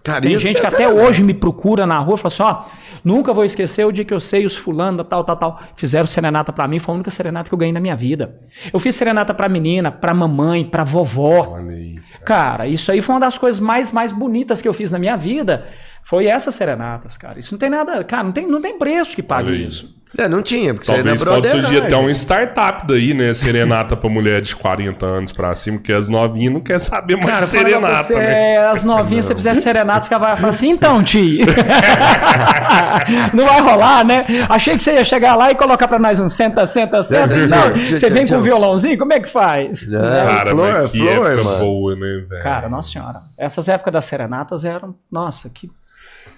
Cara, 0.04 0.20
Tem 0.20 0.38
gente 0.38 0.60
que 0.60 0.66
até 0.66 0.86
hoje 0.86 1.22
me 1.22 1.32
procura 1.32 1.86
na 1.86 1.98
rua 1.98 2.16
e 2.16 2.18
fala 2.18 2.28
assim: 2.28 2.42
ó, 2.42 2.64
nunca 3.02 3.32
vou 3.32 3.42
esquecer 3.42 3.86
o 3.86 3.90
dia 3.90 4.04
que 4.04 4.12
eu 4.12 4.20
sei 4.20 4.44
os 4.44 4.54
fulano, 4.54 5.02
tal, 5.02 5.24
tal, 5.24 5.34
tal. 5.34 5.62
Fizeram 5.74 6.06
serenata 6.06 6.52
pra 6.52 6.68
mim, 6.68 6.78
foi 6.78 6.92
a 6.92 6.96
única 6.96 7.10
serenata 7.10 7.48
que 7.48 7.54
eu 7.54 7.58
ganhei 7.58 7.72
na 7.72 7.80
minha 7.80 7.96
vida. 7.96 8.38
Eu 8.70 8.78
fiz 8.78 8.94
serenata 8.94 9.32
pra 9.32 9.48
menina, 9.48 9.90
pra 9.90 10.12
mamãe, 10.12 10.62
pra 10.62 10.84
vovó. 10.84 11.56
Aí. 11.56 11.94
Cara, 12.22 12.68
isso 12.68 12.92
aí 12.92 13.00
foi 13.00 13.14
uma 13.14 13.20
das 13.20 13.38
coisas 13.38 13.58
mais, 13.58 13.90
mais 13.90 14.12
bonitas 14.12 14.60
que 14.60 14.68
eu 14.68 14.74
fiz 14.74 14.90
na 14.90 14.98
minha 14.98 15.16
vida. 15.16 15.66
Foi 16.02 16.26
essas 16.26 16.54
serenatas, 16.54 17.16
cara. 17.16 17.40
Isso 17.40 17.54
não 17.54 17.58
tem 17.58 17.70
nada. 17.70 18.04
Cara, 18.04 18.24
não 18.24 18.32
tem, 18.32 18.46
não 18.46 18.60
tem 18.60 18.78
preço 18.78 19.16
que 19.16 19.22
pague 19.22 19.52
isso. 19.52 19.96
É, 20.16 20.28
não 20.28 20.42
tinha, 20.42 20.72
porque 20.72 20.86
você 20.86 20.94
Talvez 20.94 21.20
era 21.22 21.30
pode 21.30 21.48
surgir 21.48 21.62
broderagem. 21.62 21.96
até 21.98 22.06
um 22.06 22.10
startup 22.10 22.86
daí, 22.86 23.12
né? 23.14 23.34
Serenata 23.34 23.96
pra 23.96 24.08
mulher 24.08 24.40
de 24.40 24.54
40 24.54 25.04
anos 25.04 25.32
pra 25.32 25.54
cima, 25.54 25.78
porque 25.78 25.92
as 25.92 26.08
novinhas 26.08 26.52
não 26.52 26.60
querem 26.60 26.78
saber 26.78 27.16
mais 27.16 27.26
Cara, 27.28 27.40
de 27.44 27.48
serenata, 27.50 28.02
você, 28.04 28.14
né? 28.14 28.54
é, 28.54 28.66
as 28.66 28.82
novinhas, 28.82 29.26
se 29.26 29.32
você 29.32 29.34
fizer 29.34 29.54
serenata, 29.54 30.00
os 30.02 30.08
caras 30.08 30.28
vão 30.28 30.36
falar 30.36 30.48
assim, 30.50 30.70
então, 30.70 31.02
Ti. 31.02 31.40
não 33.32 33.44
vai 33.46 33.60
rolar, 33.60 34.04
né? 34.04 34.24
Achei 34.48 34.76
que 34.76 34.82
você 34.82 34.94
ia 34.94 35.04
chegar 35.04 35.34
lá 35.34 35.50
e 35.50 35.54
colocar 35.54 35.88
pra 35.88 35.98
nós 35.98 36.20
um 36.20 36.28
senta, 36.28 36.66
senta, 36.66 37.02
senta. 37.02 37.36
Não, 37.46 37.74
você 37.74 38.08
vem 38.10 38.26
com 38.26 38.36
um 38.36 38.40
violãozinho, 38.40 38.96
como 38.98 39.12
é 39.12 39.20
que 39.20 39.28
faz? 39.28 39.86
Não, 39.86 40.00
Cara, 40.00 40.50
flor, 40.50 40.72
mas 40.82 40.90
que 40.90 40.98
flor, 40.98 41.30
época 41.32 41.44
mano. 41.44 41.58
boa, 41.58 41.94
né, 41.96 42.24
velho? 42.28 42.42
Cara, 42.42 42.68
nossa 42.68 42.90
senhora. 42.92 43.14
Essas 43.38 43.68
épocas 43.68 43.92
das 43.92 44.04
serenatas 44.04 44.64
eram. 44.64 44.94
Nossa, 45.10 45.48
que. 45.50 45.70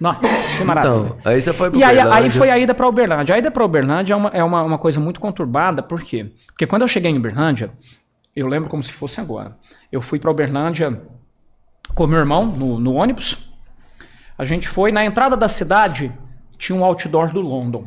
Nossa, 0.00 0.20
que 0.20 0.64
maravilha. 0.64 0.94
Então, 0.94 1.18
aí 1.24 1.40
você 1.40 1.52
foi 1.52 1.70
pro 1.70 1.78
E 1.78 1.84
aí, 1.84 1.98
aí 1.98 2.30
foi 2.30 2.50
a 2.50 2.58
ida 2.58 2.74
para 2.74 2.86
Uberlândia. 2.86 3.34
A 3.34 3.38
ida 3.38 3.50
para 3.50 3.64
Uberlândia 3.64 4.14
é, 4.14 4.16
uma, 4.16 4.28
é 4.30 4.44
uma, 4.44 4.62
uma 4.62 4.78
coisa 4.78 5.00
muito 5.00 5.20
conturbada, 5.20 5.82
por 5.82 6.02
quê? 6.02 6.32
Porque 6.48 6.66
quando 6.66 6.82
eu 6.82 6.88
cheguei 6.88 7.10
em 7.10 7.16
Uberlândia, 7.16 7.72
eu 8.34 8.46
lembro 8.46 8.68
como 8.68 8.82
se 8.82 8.92
fosse 8.92 9.20
agora. 9.20 9.56
Eu 9.90 10.02
fui 10.02 10.18
para 10.18 10.30
Uberlândia 10.30 11.02
com 11.94 12.06
meu 12.06 12.18
irmão 12.18 12.46
no, 12.46 12.78
no 12.78 12.94
ônibus. 12.94 13.50
A 14.36 14.44
gente 14.44 14.68
foi, 14.68 14.92
na 14.92 15.04
entrada 15.04 15.36
da 15.36 15.48
cidade, 15.48 16.12
tinha 16.58 16.76
um 16.78 16.84
outdoor 16.84 17.32
do 17.32 17.40
London. 17.40 17.86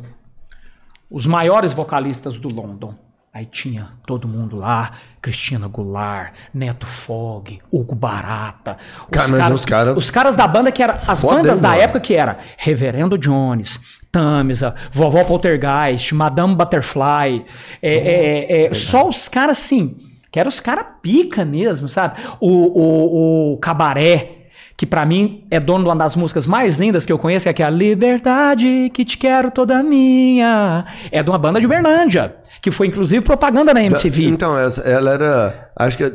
Os 1.08 1.26
maiores 1.26 1.72
vocalistas 1.72 2.38
do 2.38 2.48
London. 2.48 2.94
Aí 3.32 3.44
tinha 3.46 3.90
todo 4.04 4.26
mundo 4.26 4.56
lá, 4.56 4.90
Cristina 5.22 5.68
Goulart, 5.68 6.32
Neto 6.52 6.84
Fogg, 6.84 7.60
Hugo 7.70 7.94
Barata. 7.94 8.76
Os 9.02 9.08
Cara, 9.10 9.28
mas 9.28 9.50
os 9.52 9.64
cara- 9.64 9.92
os 9.96 10.10
caras 10.10 10.34
da 10.34 10.48
banda 10.48 10.72
que 10.72 10.82
era 10.82 11.00
as 11.06 11.20
Foda, 11.20 11.36
bandas 11.36 11.60
da 11.60 11.68
mano? 11.68 11.80
época 11.80 12.00
que 12.00 12.14
era 12.14 12.38
Reverendo 12.58 13.16
Jones, 13.16 13.78
Tamisa, 14.10 14.74
Vovó 14.90 15.22
Poltergeist, 15.22 16.12
Madame 16.12 16.56
Butterfly, 16.56 17.44
é, 17.80 17.94
é, 17.94 18.66
é, 18.66 18.74
só 18.74 19.06
os 19.08 19.28
caras 19.28 19.58
assim, 19.58 19.96
que 20.32 20.40
eram 20.40 20.48
os 20.48 20.58
caras 20.58 20.86
pica 21.00 21.44
mesmo, 21.44 21.86
sabe? 21.88 22.20
O, 22.40 22.48
o, 22.48 23.52
o 23.52 23.58
Cabaré, 23.58 24.38
que 24.76 24.84
pra 24.84 25.06
mim 25.06 25.44
é 25.52 25.60
dono 25.60 25.84
de 25.84 25.90
uma 25.90 25.94
das 25.96 26.16
músicas 26.16 26.46
mais 26.46 26.78
lindas 26.78 27.06
que 27.06 27.12
eu 27.12 27.18
conheço, 27.18 27.44
que 27.44 27.48
é 27.48 27.52
aquela 27.52 27.70
Liberdade 27.70 28.90
que 28.92 29.04
te 29.04 29.16
quero 29.16 29.50
toda 29.52 29.82
minha. 29.84 30.84
É 31.12 31.22
de 31.22 31.30
uma 31.30 31.38
banda 31.38 31.60
de 31.60 31.66
Uberlândia, 31.66 32.34
que 32.60 32.70
foi 32.70 32.86
inclusive 32.88 33.24
propaganda 33.24 33.72
na 33.74 33.82
MTV. 33.82 34.24
Então, 34.26 34.58
essa- 34.58 34.82
ela 34.82 35.12
era. 35.12 35.70
Acho 35.76 35.96
que. 35.96 36.12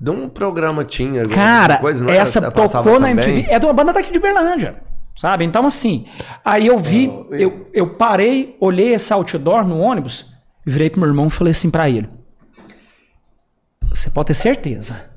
De 0.00 0.10
um 0.10 0.28
programa 0.28 0.84
tinha. 0.84 1.22
alguma 1.22 1.36
Cara, 1.36 1.76
coisa, 1.78 2.04
não 2.04 2.10
era? 2.12 2.22
essa 2.22 2.40
Passava 2.52 2.84
tocou 2.84 3.00
na 3.00 3.08
também? 3.08 3.24
MTV. 3.24 3.52
É 3.52 3.58
de 3.58 3.66
uma 3.66 3.72
banda 3.72 3.92
daqui 3.92 4.12
de 4.12 4.18
Berlândia. 4.20 4.76
Sabe? 5.16 5.44
Então, 5.44 5.66
assim, 5.66 6.06
aí 6.44 6.68
eu 6.68 6.78
vi, 6.78 7.10
eu, 7.32 7.68
eu 7.74 7.88
parei, 7.94 8.56
olhei 8.60 8.94
esse 8.94 9.12
outdoor 9.12 9.66
no 9.66 9.80
ônibus, 9.80 10.32
virei 10.64 10.88
pro 10.88 11.00
meu 11.00 11.08
irmão 11.08 11.26
e 11.26 11.30
falei 11.30 11.50
assim 11.50 11.68
pra 11.68 11.90
ele: 11.90 12.08
Você 13.90 14.10
pode 14.10 14.28
ter 14.28 14.34
certeza. 14.34 15.08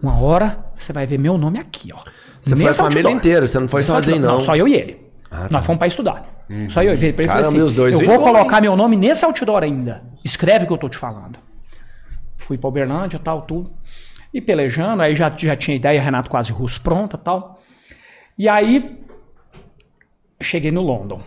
Uma 0.00 0.20
hora 0.20 0.64
você 0.78 0.92
vai 0.92 1.06
ver 1.06 1.18
meu 1.18 1.36
nome 1.36 1.58
aqui, 1.58 1.90
ó. 1.92 1.98
Você 2.40 2.54
foi 2.54 2.64
a 2.64 2.68
Nesse 2.68 2.78
família 2.80 3.10
inteira, 3.10 3.46
você 3.46 3.58
não 3.58 3.68
foi 3.68 3.80
Nesse 3.80 3.90
sozinho, 3.90 4.16
outdoor. 4.16 4.32
não. 4.34 4.40
Só 4.40 4.54
eu 4.56 4.66
e 4.68 4.74
ele. 4.74 5.00
Ah, 5.30 5.40
tá. 5.40 5.48
Nós 5.50 5.66
fomos 5.66 5.78
pra 5.78 5.88
estudar. 5.88 6.22
Só 6.68 6.82
eu 6.82 6.94
e 6.94 6.96
ele. 6.96 7.12
Pra 7.12 7.22
ele 7.22 7.28
Caramba, 7.28 7.44
falei 7.46 7.60
e 7.60 7.64
os 7.64 7.72
dois 7.72 7.98
eu 8.00 8.06
vou 8.06 8.18
bom, 8.18 8.24
colocar 8.24 8.56
hein? 8.56 8.62
meu 8.62 8.76
nome 8.76 8.96
nesse 8.96 9.24
outdoor 9.24 9.62
ainda. 9.62 10.02
Escreve 10.24 10.64
o 10.64 10.66
que 10.66 10.72
eu 10.72 10.78
tô 10.78 10.88
te 10.88 10.96
falando. 10.98 11.38
Fui 12.36 12.58
pra 12.58 12.68
Uberlândia, 12.68 13.18
tal, 13.18 13.42
tudo. 13.42 13.72
E 14.34 14.40
pelejando, 14.40 15.02
aí 15.02 15.14
já, 15.14 15.32
já 15.36 15.56
tinha 15.56 15.76
ideia, 15.76 16.00
Renato 16.00 16.30
Quase 16.30 16.52
Russo 16.52 16.80
pronta, 16.80 17.16
tal. 17.18 17.60
E 18.38 18.48
aí, 18.48 18.98
cheguei 20.40 20.70
no 20.70 20.82
London. 20.82 21.20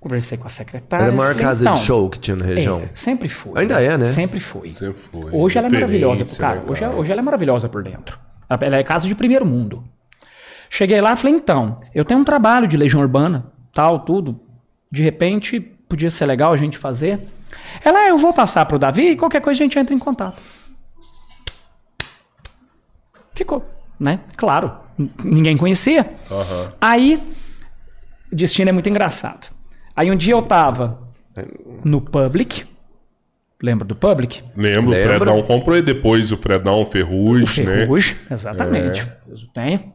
Conversei 0.00 0.38
com 0.38 0.46
a 0.46 0.50
secretária. 0.50 1.04
Era 1.04 1.12
a 1.12 1.16
maior 1.16 1.32
falei, 1.32 1.46
casa 1.46 1.64
então, 1.64 1.72
de 1.74 1.80
show 1.80 2.08
que 2.08 2.18
tinha 2.20 2.36
na 2.36 2.44
região. 2.44 2.80
É, 2.80 2.90
sempre 2.94 3.28
foi. 3.28 3.60
Ainda 3.62 3.82
é, 3.82 3.96
né? 3.98 4.04
Sempre 4.04 4.38
foi. 4.38 4.70
Sempre 4.70 5.00
foi. 5.00 5.30
Hoje 5.32 5.58
ela 5.58 5.66
é 5.66 5.70
maravilhosa, 5.70 6.24
cara. 6.38 6.60
né, 6.60 6.66
Hoje, 6.68 6.84
é- 6.84 6.88
hoje 6.88 7.10
ela 7.10 7.20
é 7.20 7.24
maravilhosa 7.24 7.68
por 7.68 7.82
dentro. 7.82 8.18
Ela 8.48 8.76
é 8.76 8.84
casa 8.84 9.08
de 9.08 9.14
primeiro 9.16 9.44
mundo. 9.44 9.82
Cheguei 10.70 11.00
lá 11.00 11.12
e 11.12 11.16
falei, 11.16 11.34
então, 11.34 11.76
eu 11.94 12.04
tenho 12.04 12.20
um 12.20 12.24
trabalho 12.24 12.68
de 12.68 12.76
legião 12.76 13.00
urbana, 13.00 13.52
tal, 13.76 14.00
tudo. 14.00 14.40
De 14.90 15.02
repente, 15.02 15.60
podia 15.60 16.10
ser 16.10 16.24
legal 16.24 16.52
a 16.52 16.56
gente 16.56 16.78
fazer. 16.78 17.20
Ela, 17.84 17.98
"Ah, 18.00 18.08
eu 18.08 18.16
vou 18.18 18.32
passar 18.32 18.64
pro 18.64 18.78
Davi 18.78 19.10
e 19.10 19.16
qualquer 19.16 19.40
coisa 19.42 19.62
a 19.62 19.64
gente 19.64 19.78
entra 19.78 19.94
em 19.94 19.98
contato. 19.98 20.40
Ficou, 23.34 23.64
né? 24.00 24.20
Claro, 24.36 24.72
ninguém 25.22 25.56
conhecia. 25.56 26.14
Aham. 26.30 26.72
Aí, 26.80 27.22
o 28.32 28.34
destino 28.36 28.70
é 28.70 28.72
muito 28.72 28.88
engraçado. 28.88 29.48
Aí 29.94 30.10
um 30.10 30.16
dia 30.16 30.32
eu 30.34 30.42
tava 30.42 31.02
no 31.84 32.00
Public, 32.00 32.64
lembra 33.62 33.86
do 33.86 33.94
Public? 33.94 34.42
Lembro, 34.56 34.90
Lembra? 34.90 35.12
o 35.12 35.16
Fredão 35.16 35.42
comprou 35.42 35.76
e 35.76 35.82
depois 35.82 36.32
o 36.32 36.36
Fredão, 36.36 36.80
o 36.80 36.86
Ferrugem, 36.86 37.64
né? 37.64 37.76
Ferrugem, 37.78 38.16
exatamente. 38.30 39.06
Eu 39.28 39.36
tenho. 39.52 39.92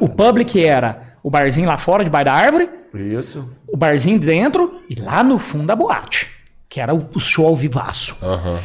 O 0.00 0.08
Public 0.08 0.62
era 0.64 1.13
o 1.24 1.30
barzinho 1.30 1.66
lá 1.66 1.78
fora, 1.78 2.04
debaixo 2.04 2.26
da 2.26 2.34
árvore, 2.34 2.68
Isso. 2.92 3.48
o 3.66 3.78
barzinho 3.78 4.20
dentro 4.20 4.82
e 4.90 4.94
lá 4.94 5.22
no 5.22 5.38
fundo 5.38 5.70
a 5.70 5.74
boate, 5.74 6.30
que 6.68 6.78
era 6.78 6.94
o, 6.94 7.18
show 7.18 7.46
ao 7.46 7.56
vivaço. 7.56 8.14
Aham. 8.22 8.60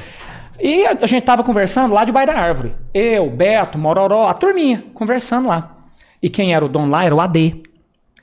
E 0.60 0.86
a, 0.86 0.92
a 1.02 1.08
gente 1.08 1.24
tava 1.24 1.42
conversando 1.42 1.94
lá 1.94 2.04
debaixo 2.04 2.34
da 2.34 2.38
árvore. 2.38 2.76
Eu, 2.94 3.30
Beto, 3.30 3.78
Mororó, 3.78 4.28
a 4.28 4.34
turminha, 4.34 4.84
conversando 4.94 5.48
lá. 5.48 5.78
E 6.22 6.30
quem 6.30 6.54
era 6.54 6.66
o 6.66 6.68
dono 6.68 6.92
lá 6.92 7.06
era 7.06 7.16
o 7.16 7.22
AD, 7.22 7.64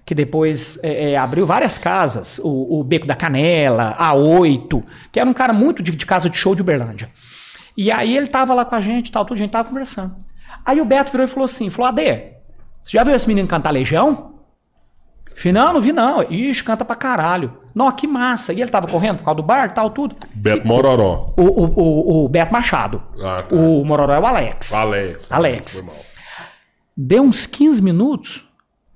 que 0.05 0.14
depois 0.14 0.78
é, 0.82 1.12
é, 1.12 1.16
abriu 1.16 1.47
várias 1.47 1.78
casas, 1.78 2.39
o, 2.45 2.78
o 2.78 2.84
Beco 2.84 3.07
da 3.07 3.16
Canela, 3.16 3.97
a 3.99 4.12
Oito, 4.12 4.84
que 5.11 5.18
era 5.18 5.28
um 5.28 5.32
cara 5.32 5.55
muito 5.55 5.82
de, 5.82 5.93
de 5.93 6.05
casa 6.05 6.28
de 6.28 6.37
show 6.37 6.55
de 6.55 6.61
Uberlândia. 6.61 7.09
E 7.74 7.91
aí 7.91 8.14
ele 8.14 8.26
tava 8.26 8.53
lá 8.53 8.66
com 8.66 8.74
a 8.74 8.82
gente, 8.82 9.11
tal, 9.11 9.24
tudo, 9.24 9.37
a 9.37 9.39
gente 9.39 9.51
tava 9.51 9.66
conversando. 9.66 10.14
Aí 10.62 10.78
o 10.78 10.84
Beto 10.84 11.11
virou 11.11 11.24
e 11.24 11.28
falou 11.28 11.47
assim, 11.47 11.70
falou, 11.70 11.89
AD, 11.89 12.36
você 12.87 12.97
já 12.97 13.03
viu 13.03 13.16
esse 13.16 13.26
menino 13.26 13.49
cantar 13.49 13.72
Legião? 13.72 14.37
Falei, 15.37 15.53
não, 15.53 15.72
não 15.72 15.80
vi 15.80 15.93
não. 15.93 16.22
Ixi, 16.22 16.62
canta 16.62 16.84
pra 16.84 16.95
caralho. 16.95 17.53
Não, 17.74 17.91
que 17.91 18.07
massa. 18.07 18.53
E 18.53 18.62
ele 18.62 18.70
tava 18.70 18.87
correndo 18.87 19.18
por 19.18 19.24
causa 19.24 19.37
do 19.37 19.43
bar, 19.43 19.72
tal, 19.72 19.91
tudo. 19.91 20.14
Beto 20.32 20.64
Mororó. 20.64 21.26
O, 21.37 21.43
o, 21.43 21.64
o, 21.64 22.24
o 22.24 22.28
Beto 22.28 22.53
Machado. 22.53 23.03
Ah, 23.20 23.43
tá. 23.43 23.55
O 23.55 23.84
Mororó 23.84 24.14
é 24.14 24.20
o 24.20 24.24
Alex. 24.24 24.72
Alex. 24.72 25.32
Alex. 25.32 25.80
Foi 25.80 25.93
mal. 25.93 26.07
Deu 26.97 27.24
uns 27.24 27.45
15 27.45 27.82
minutos, 27.82 28.49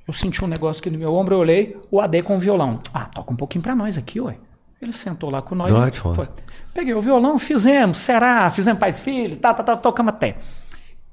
eu 0.06 0.14
senti 0.14 0.42
um 0.42 0.48
negócio 0.48 0.80
aqui 0.80 0.88
no 0.88 0.98
meu 0.98 1.12
ombro, 1.12 1.34
eu 1.34 1.40
olhei, 1.40 1.76
o 1.90 2.00
AD 2.00 2.22
com 2.22 2.36
o 2.36 2.40
violão. 2.40 2.80
Ah, 2.94 3.06
toca 3.06 3.32
um 3.32 3.36
pouquinho 3.36 3.62
pra 3.62 3.74
nós 3.74 3.98
aqui, 3.98 4.20
ué. 4.20 4.38
Ele 4.80 4.92
sentou 4.92 5.28
lá 5.28 5.42
com 5.42 5.56
nós. 5.56 5.70
Foi. 5.98 6.28
Peguei 6.72 6.94
o 6.94 7.02
violão, 7.02 7.38
fizemos, 7.38 7.98
será, 7.98 8.48
fizemos 8.50 8.78
pais 8.80 8.98
e 8.98 9.02
filhos, 9.02 9.36
tá, 9.36 9.52
tá, 9.52 9.62
tá, 9.62 9.76
tocamos 9.76 10.14
até. 10.14 10.36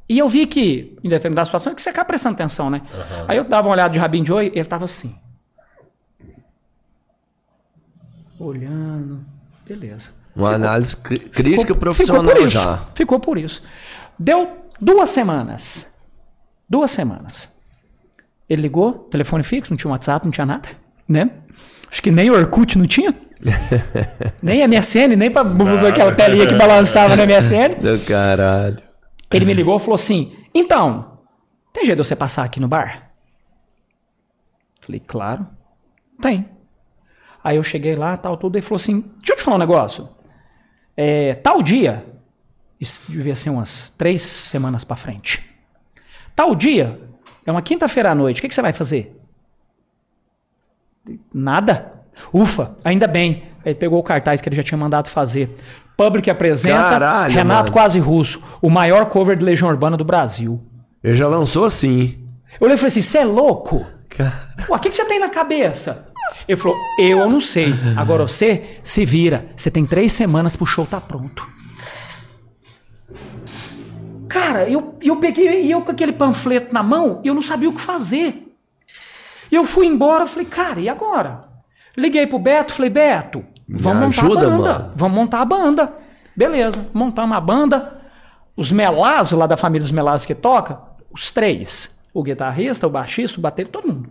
E 0.10 0.18
eu 0.20 0.30
vi 0.30 0.45
que, 0.45 0.97
em 1.03 1.10
determinada 1.10 1.45
situação, 1.45 1.72
é 1.72 1.76
que 1.76 1.82
você 1.82 1.89
acaba 1.89 2.05
prestando 2.05 2.36
atenção, 2.36 2.70
né? 2.70 2.82
Aí 3.28 3.38
eu 3.38 3.43
dava 3.43 3.68
uma 3.68 3.74
olhada 3.74 3.93
de 3.93 3.99
rabinho 3.99 4.24
de 4.24 4.32
oi, 4.32 4.51
ele 4.55 4.66
tava 4.66 4.86
assim. 4.86 5.16
Olhando, 8.39 9.26
beleza. 9.68 10.12
Uma 10.36 10.53
análise 10.53 10.95
cri- 10.95 11.20
crítica 11.20 11.62
Ficou- 11.62 11.76
profissional 11.78 12.24
ficou 12.24 12.36
por 12.38 12.47
isso, 12.47 12.53
já. 12.60 12.78
Ficou 12.93 13.20
por 13.20 13.38
isso. 13.38 13.64
Deu 14.20 14.58
duas 14.80 15.10
semanas. 15.10 15.97
Duas 16.70 16.91
semanas. 16.91 17.49
Ele 18.49 18.62
ligou, 18.62 18.93
telefone 18.93 19.43
fixo, 19.43 19.72
não 19.72 19.78
tinha 19.78 19.91
WhatsApp, 19.91 20.26
não 20.26 20.32
tinha 20.32 20.45
nada, 20.45 20.70
né? 21.08 21.32
Acho 21.91 22.01
que 22.01 22.12
nem 22.12 22.30
o 22.30 22.34
Orkut 22.36 22.78
não 22.78 22.86
tinha. 22.86 23.16
nem 24.41 24.66
MSN, 24.68 25.16
nem 25.18 25.32
pra 25.32 25.41
aquela 25.89 26.14
telinha 26.16 26.47
que 26.47 26.55
balançava 26.55 27.16
na 27.16 27.26
MSN. 27.26 27.76
Do 27.82 27.99
caralho. 28.05 28.78
Ele 29.32 29.45
me 29.45 29.53
ligou 29.53 29.75
e 29.78 29.80
falou 29.80 29.95
assim: 29.95 30.36
Então, 30.53 31.19
tem 31.73 31.86
jeito 31.86 32.01
de 32.01 32.07
você 32.07 32.15
passar 32.15 32.43
aqui 32.43 32.59
no 32.59 32.67
bar? 32.67 33.11
Falei, 34.82 35.01
claro, 35.05 35.47
tem. 36.21 36.49
Aí 37.43 37.57
eu 37.57 37.63
cheguei 37.63 37.95
lá, 37.95 38.15
tal, 38.17 38.38
tudo, 38.38 38.57
e 38.57 38.61
falou 38.61 38.78
assim: 38.78 39.01
deixa 39.17 39.34
eu 39.34 39.38
te 39.38 39.43
falar 39.43 39.57
um 39.57 39.59
negócio. 39.59 40.09
É, 40.95 41.36
tal 41.36 41.61
dia, 41.61 42.05
isso 42.80 43.09
devia 43.11 43.36
ser 43.36 43.49
umas 43.49 43.93
três 43.97 44.21
semanas 44.21 44.84
pra 44.84 44.95
frente. 44.95 45.43
Tal 46.36 46.55
dia, 46.55 46.99
é 47.45 47.51
uma 47.51 47.61
quinta-feira 47.61 48.11
à 48.11 48.15
noite, 48.15 48.39
o 48.39 48.41
que, 48.41 48.47
que 48.47 48.53
você 48.53 48.61
vai 48.61 48.73
fazer? 48.73 49.19
Nada. 51.34 52.03
Ufa, 52.34 52.75
ainda 52.84 53.07
bem. 53.07 53.43
Ele 53.63 53.75
pegou 53.75 53.99
o 53.99 54.03
cartaz 54.03 54.41
que 54.41 54.49
ele 54.49 54.55
já 54.55 54.63
tinha 54.63 54.78
mandado 54.78 55.09
fazer. 55.09 55.55
Public 55.98 56.30
apresenta 56.30 56.78
Caralho, 56.78 57.34
Renato 57.34 57.64
mano. 57.64 57.72
Quase 57.72 57.98
Russo, 57.98 58.43
o 58.62 58.70
maior 58.70 59.08
cover 59.08 59.36
de 59.36 59.43
Legião 59.43 59.68
Urbana 59.68 59.98
do 59.98 60.06
Brasil. 60.06 60.64
Ele 61.04 61.16
já 61.16 61.28
lançou 61.28 61.66
assim. 61.66 62.24
Eu 62.60 62.66
olhei 62.66 62.76
e 62.76 62.78
falei 62.78 62.89
assim: 62.89 63.02
você 63.02 63.18
é 63.18 63.26
louco? 63.26 63.84
Cara, 64.08 64.48
Ué, 64.70 64.78
o 64.78 64.80
que, 64.80 64.93
você 64.93 65.04
tem 65.06 65.20
na 65.20 65.30
cabeça? 65.30 66.08
Ele 66.48 66.56
falou: 66.56 66.78
eu 67.00 67.28
não 67.28 67.41
sei. 67.41 67.74
Agora 67.95 68.24
você 68.24 68.80
se 68.84 69.04
vira. 69.04 69.48
Você 69.56 69.72
tem 69.72 69.88
três 69.88 70.14
semanas 70.14 70.56
pro 70.56 70.68
show 70.68 70.86
tá 70.86 71.02
pronto. 71.02 71.48
Cara, 74.30 74.70
eu, 74.70 74.95
eu 75.02 75.16
peguei 75.18 75.64
e 75.64 75.72
eu 75.72 75.82
com 75.82 75.89
aquele 75.89 76.12
panfleto 76.12 76.74
na 76.74 76.84
mão, 76.84 77.22
eu 77.24 77.34
não 77.34 77.41
sabia 77.41 77.70
o 77.70 77.74
que 77.74 77.82
fazer. 77.82 78.56
E 79.52 79.56
eu 79.56 79.66
fui 79.66 79.88
embora, 79.88 80.28
falei, 80.28 80.45
cara, 80.45 80.80
e 80.80 80.89
agora? 80.89 81.45
Liguei 81.98 82.28
pro 82.28 82.38
Beto, 82.38 82.74
falei, 82.74 82.91
Beto, 82.91 83.43
vamos 83.68 84.15
montar 84.15 84.28
ajuda, 84.28 84.47
a 84.47 84.49
banda. 84.49 84.74
mano. 84.74 84.93
Vamos 84.95 85.15
montar 85.18 85.41
a 85.41 85.45
banda. 85.45 85.93
Beleza, 86.36 86.86
montamos 86.93 87.36
a 87.38 87.41
banda. 87.41 88.01
Os 88.55 88.72
Melazzo, 88.72 89.38
lá 89.38 89.45
da 89.47 89.57
família 89.57 89.84
dos 89.84 89.91
Melazzo 89.91 90.26
que 90.26 90.36
toca, 90.36 90.80
os 91.11 91.30
três. 91.32 92.01
O 92.13 92.24
guitarrista, 92.24 92.88
o 92.88 92.89
baixista, 92.89 93.38
o 93.38 93.41
baterista, 93.41 93.80
todo 93.80 93.93
mundo. 93.93 94.09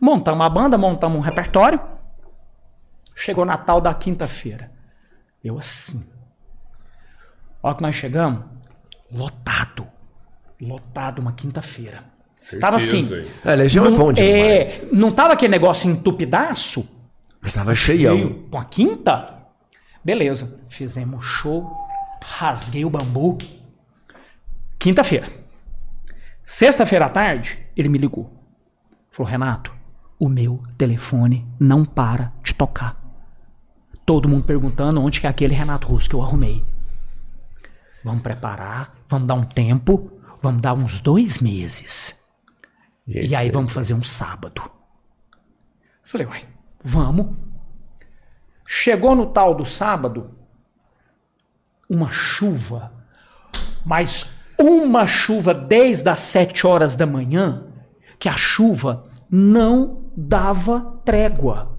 Montamos 0.00 0.44
a 0.44 0.48
banda, 0.50 0.76
montamos 0.76 1.18
um 1.18 1.20
repertório. 1.20 1.80
Chegou 3.14 3.44
Natal 3.44 3.80
da 3.80 3.94
quinta-feira. 3.94 4.70
Eu 5.44 5.58
assim. 5.58 6.04
A 7.62 7.68
hora 7.68 7.76
que 7.76 7.82
nós 7.82 7.94
chegamos, 7.94 8.44
lotado. 9.12 9.86
Lotado 10.60 11.20
uma 11.20 11.32
quinta-feira. 11.32 12.02
Tava 12.60 12.76
assim. 12.76 13.00
hein? 13.14 13.26
é, 13.44 13.54
Legião 13.54 13.86
é 13.86 13.90
bom 13.90 14.12
demais. 14.12 14.82
é, 14.82 14.88
não 14.94 15.10
tava 15.12 15.32
aquele 15.34 15.50
negócio 15.50 15.90
entupidaço? 15.90 16.88
Mas 17.46 17.54
tava 17.54 17.76
cheião. 17.76 18.16
Veio 18.16 18.34
com 18.50 18.58
a 18.58 18.64
quinta? 18.64 19.38
Beleza. 20.04 20.56
Fizemos 20.68 21.24
show. 21.24 21.64
Rasguei 22.24 22.84
o 22.84 22.90
bambu. 22.90 23.38
Quinta-feira. 24.76 25.30
Sexta-feira 26.44 27.06
à 27.06 27.08
tarde, 27.08 27.56
ele 27.76 27.88
me 27.88 27.98
ligou. 27.98 28.28
Falou, 29.12 29.30
Renato, 29.30 29.72
o 30.18 30.28
meu 30.28 30.60
telefone 30.76 31.46
não 31.60 31.84
para 31.84 32.32
de 32.42 32.52
tocar. 32.52 33.00
Todo 34.04 34.28
mundo 34.28 34.42
perguntando 34.42 35.00
onde 35.00 35.20
que 35.20 35.28
é 35.28 35.30
aquele 35.30 35.54
Renato 35.54 35.86
Russo 35.86 36.08
que 36.08 36.16
eu 36.16 36.22
arrumei. 36.22 36.64
Vamos 38.02 38.24
preparar, 38.24 38.92
vamos 39.08 39.28
dar 39.28 39.34
um 39.34 39.44
tempo, 39.44 40.20
vamos 40.42 40.60
dar 40.60 40.74
uns 40.74 40.98
dois 40.98 41.38
meses. 41.38 42.28
E 43.06 43.36
aí 43.36 43.52
vamos 43.52 43.72
fazer 43.72 43.94
um 43.94 44.02
sábado. 44.02 44.68
Falei, 46.02 46.26
uai, 46.26 46.55
vamos. 46.86 47.34
Chegou 48.64 49.16
no 49.16 49.26
tal 49.26 49.54
do 49.54 49.64
sábado, 49.64 50.30
uma 51.90 52.10
chuva, 52.12 52.92
mas 53.84 54.38
uma 54.58 55.06
chuva 55.06 55.52
desde 55.52 56.08
as 56.08 56.20
sete 56.20 56.66
horas 56.66 56.94
da 56.94 57.04
manhã, 57.04 57.64
que 58.18 58.28
a 58.28 58.36
chuva 58.36 59.04
não 59.28 60.04
dava 60.16 61.00
trégua. 61.04 61.76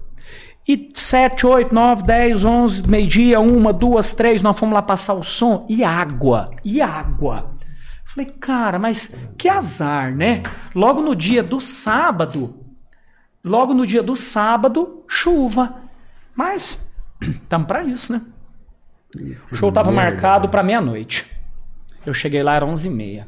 E 0.66 0.90
sete, 0.94 1.46
oito, 1.46 1.74
nove, 1.74 2.02
dez, 2.02 2.44
onze, 2.44 2.86
meio-dia, 2.86 3.40
uma, 3.40 3.72
duas, 3.72 4.12
três, 4.12 4.42
nós 4.42 4.58
fomos 4.58 4.74
lá 4.74 4.82
passar 4.82 5.14
o 5.14 5.24
som. 5.24 5.66
E 5.68 5.82
água, 5.82 6.50
e 6.62 6.82
água. 6.82 7.54
Falei, 8.04 8.30
cara, 8.38 8.78
mas 8.78 9.16
que 9.38 9.48
azar, 9.48 10.14
né? 10.14 10.42
Logo 10.74 11.00
no 11.00 11.14
dia 11.16 11.42
do 11.42 11.60
sábado, 11.60 12.57
logo 13.44 13.72
no 13.74 13.86
dia 13.86 14.02
do 14.02 14.14
sábado, 14.16 15.02
chuva. 15.08 15.74
Mas 16.34 16.90
estamos 17.20 17.66
para 17.66 17.82
isso, 17.84 18.12
né? 18.12 18.22
O 19.50 19.56
show 19.56 19.72
tava 19.72 19.90
marcado 19.90 20.48
para 20.48 20.62
meia-noite. 20.62 21.26
Eu 22.06 22.12
cheguei 22.14 22.42
lá, 22.42 22.54
era 22.54 22.66
11h30. 22.66 23.24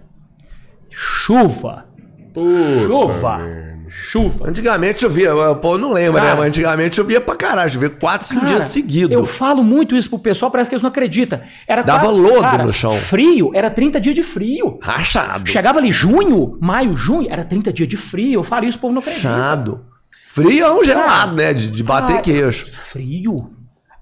Chuva, 0.90 1.86
Puta 2.32 2.86
chuva, 2.86 3.38
merda. 3.38 3.78
chuva. 3.88 4.48
Antigamente 4.48 5.00
chovia, 5.00 5.34
o 5.34 5.56
povo 5.56 5.78
não 5.78 5.92
lembra, 5.92 6.20
né? 6.20 6.26
Cara. 6.28 6.38
Mas 6.38 6.46
antigamente 6.48 6.96
chovia 6.96 7.20
pra 7.20 7.34
caralho, 7.36 7.70
chovia 7.70 7.90
quatro, 7.90 8.26
cinco 8.26 8.40
Cara, 8.42 8.52
dias 8.52 8.64
seguidos. 8.64 9.12
Eu 9.12 9.24
falo 9.26 9.62
muito 9.64 9.96
isso 9.96 10.08
pro 10.10 10.18
pessoal, 10.18 10.50
parece 10.50 10.68
que 10.70 10.74
eles 10.74 10.82
não 10.82 10.90
acreditam. 10.90 11.40
Era 11.66 11.82
Dava 11.82 12.06
quatro- 12.06 12.16
lodo 12.20 12.64
no 12.64 12.72
chão. 12.72 12.92
Frio, 12.92 13.50
era 13.54 13.70
30 13.70 14.00
dias 14.00 14.14
de 14.14 14.22
frio. 14.22 14.78
Rachado. 14.82 15.48
Chegava 15.48 15.78
ali 15.78 15.90
junho, 15.92 16.56
maio, 16.60 16.96
junho, 16.96 17.28
era 17.30 17.44
30 17.44 17.72
dias 17.72 17.88
de 17.88 17.96
frio. 17.96 18.34
Eu 18.40 18.44
falo 18.44 18.64
isso, 18.64 18.78
o 18.78 18.80
povo 18.80 18.94
não 18.94 19.00
acredita. 19.00 19.28
Rachado. 19.28 19.84
Frio 20.30 20.64
é 20.64 20.72
um 20.72 20.84
gelado, 20.84 21.34
né? 21.34 21.52
De, 21.52 21.66
de 21.68 21.82
bater 21.82 22.12
Cara, 22.12 22.22
queixo. 22.22 22.72
Frio. 22.72 23.36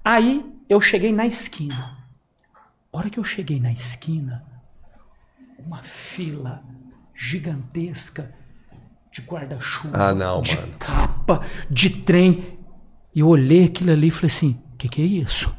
Aí 0.05 0.45
eu 0.69 0.79
cheguei 0.79 1.11
na 1.11 1.25
esquina. 1.25 1.97
A 2.93 2.97
hora 2.97 3.09
que 3.09 3.19
eu 3.19 3.23
cheguei 3.23 3.59
na 3.59 3.71
esquina, 3.71 4.43
uma 5.65 5.81
fila 5.83 6.63
gigantesca 7.15 8.33
de 9.11 9.21
guarda-chuva, 9.21 9.89
Ah, 10.09 10.13
de 10.13 10.55
mano. 10.55 10.73
capa, 10.77 11.41
de 11.69 11.89
trem. 11.89 12.59
E 13.13 13.21
eu 13.21 13.27
olhei 13.27 13.65
aquilo 13.65 13.91
ali 13.91 14.07
e 14.07 14.11
falei 14.11 14.27
assim: 14.27 14.61
o 14.73 14.77
que, 14.77 14.87
que 14.87 15.01
é 15.01 15.05
isso? 15.05 15.53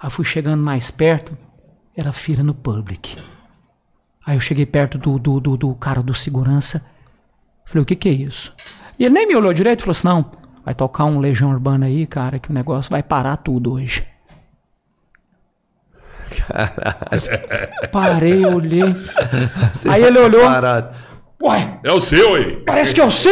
Aí 0.00 0.10
fui 0.10 0.24
chegando 0.24 0.62
mais 0.62 0.90
perto, 0.90 1.36
era 1.96 2.12
fila 2.12 2.42
no 2.42 2.52
public. 2.54 3.16
Aí 4.26 4.36
eu 4.36 4.40
cheguei 4.40 4.66
perto 4.66 4.98
do, 4.98 5.18
do, 5.18 5.38
do, 5.40 5.56
do 5.56 5.74
cara 5.76 6.02
do 6.02 6.14
segurança. 6.14 6.84
Falei, 7.64 7.82
o 7.82 7.86
que, 7.86 7.94
que 7.96 8.08
é 8.08 8.12
isso? 8.12 8.52
E 8.98 9.04
ele 9.04 9.14
nem 9.14 9.26
me 9.26 9.34
olhou 9.36 9.52
direito 9.52 9.80
e 9.80 9.82
falou 9.82 9.92
assim: 9.92 10.06
não, 10.08 10.30
vai 10.64 10.74
tocar 10.74 11.04
um 11.04 11.18
Legião 11.18 11.50
Urbana 11.50 11.86
aí, 11.86 12.06
cara, 12.06 12.38
que 12.38 12.50
o 12.50 12.54
negócio 12.54 12.90
vai 12.90 13.02
parar 13.02 13.36
tudo 13.38 13.72
hoje. 13.72 14.06
Parei, 17.92 18.44
olhei. 18.44 18.94
Aí 19.88 20.02
ele 20.02 20.18
olhou. 20.18 20.42
Parado. 20.42 20.94
Ué, 21.42 21.78
É 21.82 21.92
o 21.92 22.00
seu, 22.00 22.36
hein? 22.38 22.62
parece 22.64 22.94
que 22.94 23.00
é 23.00 23.04
você? 23.04 23.28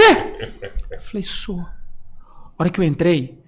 Eu 0.90 1.00
falei, 1.00 1.22
sou. 1.22 1.60
A 1.60 1.66
hora 2.62 2.70
que 2.70 2.78
eu 2.78 2.84
entrei, 2.84 3.40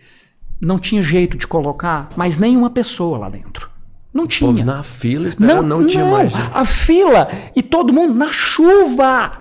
não 0.61 0.79
tinha 0.79 1.03
jeito 1.03 1.37
de 1.37 1.47
colocar 1.47 2.09
mais 2.17 2.39
nenhuma 2.39 2.71
pessoa 2.71 3.19
lá 3.19 3.29
dentro. 3.29 3.69
Não 4.12 4.25
O 4.25 4.29
tinha. 4.29 4.65
na 4.65 4.83
fila 4.83 5.27
esperando, 5.27 5.67
não, 5.67 5.87
tinha 5.87 6.05
mais. 6.05 6.33
gente. 6.33 6.51
A 6.55 6.65
fila 6.65 7.29
e 7.55 7.62
todo 7.62 7.93
mundo 7.93 8.15
na 8.15 8.33
chuva. 8.33 9.33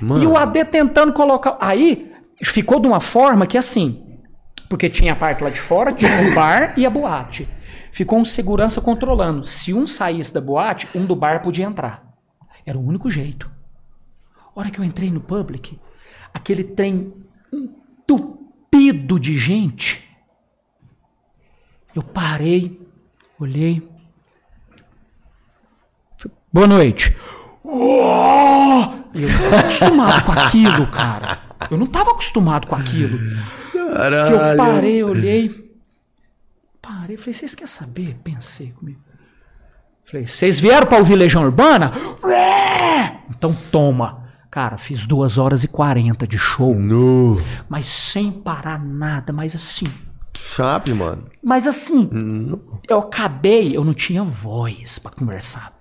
Mano, 0.00 0.22
E 0.22 0.26
o 0.26 0.36
AD 0.36 0.64
tentando 0.66 1.12
colocar. 1.12 1.56
Aí 1.60 2.12
ficou 2.42 2.80
de 2.80 2.86
uma 2.86 3.00
forma 3.00 3.46
que 3.46 3.56
assim. 3.56 4.20
Porque 4.68 4.88
tinha 4.88 5.12
a 5.12 5.16
parte 5.16 5.44
lá 5.44 5.50
de 5.50 5.60
fora, 5.60 5.92
tinha 5.92 6.30
o 6.30 6.34
bar 6.34 6.74
e 6.76 6.84
a 6.84 6.90
boate. 6.90 7.48
Ficou 7.92 8.18
um 8.18 8.24
segurança 8.24 8.80
controlando. 8.80 9.46
Se 9.46 9.72
um 9.72 9.86
saísse 9.86 10.34
da 10.34 10.40
boate, 10.40 10.88
um 10.94 11.04
do 11.04 11.14
bar 11.14 11.42
podia 11.42 11.64
entrar. 11.64 12.02
Era 12.66 12.78
o 12.78 12.84
único 12.84 13.08
jeito. 13.10 13.50
A 14.36 14.58
hora 14.58 14.70
que 14.70 14.78
eu 14.78 14.84
entrei 14.84 15.10
no 15.10 15.20
public, 15.20 15.78
aquele 16.32 16.64
trem 16.64 17.12
entupido 17.52 19.20
de 19.20 19.38
gente. 19.38 20.02
Eu 21.94 22.02
parei, 22.02 22.80
olhei. 23.38 23.88
Boa 26.52 26.66
noite. 26.66 27.16
Uou! 27.62 29.03
E 29.14 29.22
Eu 29.22 29.28
não 29.28 29.38
tava 29.38 29.58
acostumado 29.60 30.24
com 30.24 30.32
aquilo, 30.32 30.86
cara. 30.88 31.38
Eu 31.70 31.76
não 31.78 31.86
tava 31.86 32.10
acostumado 32.10 32.66
com 32.66 32.74
aquilo. 32.74 33.18
Que 33.70 33.78
eu 33.78 33.92
caralho. 33.94 34.56
parei, 34.56 35.02
olhei. 35.04 35.70
Parei, 36.82 37.16
falei, 37.16 37.32
vocês 37.32 37.54
querem 37.54 37.66
saber? 37.72 38.16
Pensei 38.22 38.72
comigo. 38.72 39.00
Falei, 40.04 40.26
vocês 40.26 40.58
vieram 40.58 40.86
pra 40.86 40.98
ouvir 40.98 41.14
Legião 41.16 41.42
Urbana? 41.44 41.92
É! 42.28 43.16
Então 43.30 43.56
toma. 43.72 44.24
Cara, 44.50 44.76
fiz 44.76 45.04
duas 45.06 45.38
horas 45.38 45.64
e 45.64 45.68
quarenta 45.68 46.26
de 46.26 46.38
show, 46.38 46.74
No. 46.74 47.42
mas 47.68 47.86
sem 47.86 48.30
parar 48.30 48.78
nada, 48.78 49.32
mas 49.32 49.54
assim. 49.54 49.86
Chape, 50.36 50.92
mano. 50.92 51.26
Mas 51.42 51.66
assim, 51.66 52.08
eu 52.88 52.98
acabei, 52.98 53.76
eu 53.76 53.82
não 53.82 53.94
tinha 53.94 54.22
voz 54.22 54.98
pra 54.98 55.10
conversar. 55.10 55.72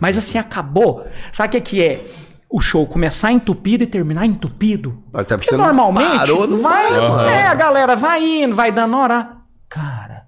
Mas 0.00 0.18
assim, 0.18 0.36
acabou. 0.38 1.06
Sabe 1.32 1.56
o 1.56 1.62
que 1.62 1.82
é? 1.82 2.04
O 2.48 2.60
show 2.60 2.86
começar 2.86 3.32
entupido 3.32 3.84
e 3.84 3.86
terminar 3.86 4.24
entupido. 4.24 5.02
Até 5.12 5.36
porque 5.36 5.50
Porque 5.50 5.56
não 5.56 5.64
normalmente 5.66 6.18
parou, 6.18 6.60
vai, 6.60 7.32
é, 7.32 7.46
a 7.46 7.54
galera 7.54 7.96
vai 7.96 8.24
indo, 8.24 8.54
vai 8.54 8.70
dando 8.70 8.96
hora. 8.96 9.32
Cara, 9.68 10.26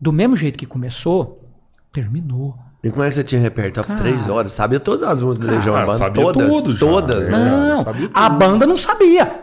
do 0.00 0.12
mesmo 0.12 0.34
jeito 0.34 0.58
que 0.58 0.66
começou, 0.66 1.44
terminou. 1.92 2.56
E 2.82 2.90
como 2.90 3.02
é 3.02 3.08
que 3.08 3.14
você 3.16 3.24
tinha 3.24 3.40
repertório? 3.40 3.86
Cara. 3.88 4.00
Três 4.00 4.28
horas. 4.28 4.52
Sabia 4.52 4.80
todas 4.80 5.02
as 5.02 5.20
músicas 5.20 5.46
do 5.46 5.54
Legião 5.54 5.74
Urbana? 5.74 5.98
sabia 5.98 6.24
Todas. 6.24 6.48
tudo 6.48 6.72
já, 6.72 6.78
todas, 6.78 7.28
né? 7.28 7.38
Não, 7.38 7.78
sabia 7.78 8.10
a 8.14 8.28
banda 8.30 8.64
não 8.66 8.78
sabia. 8.78 9.42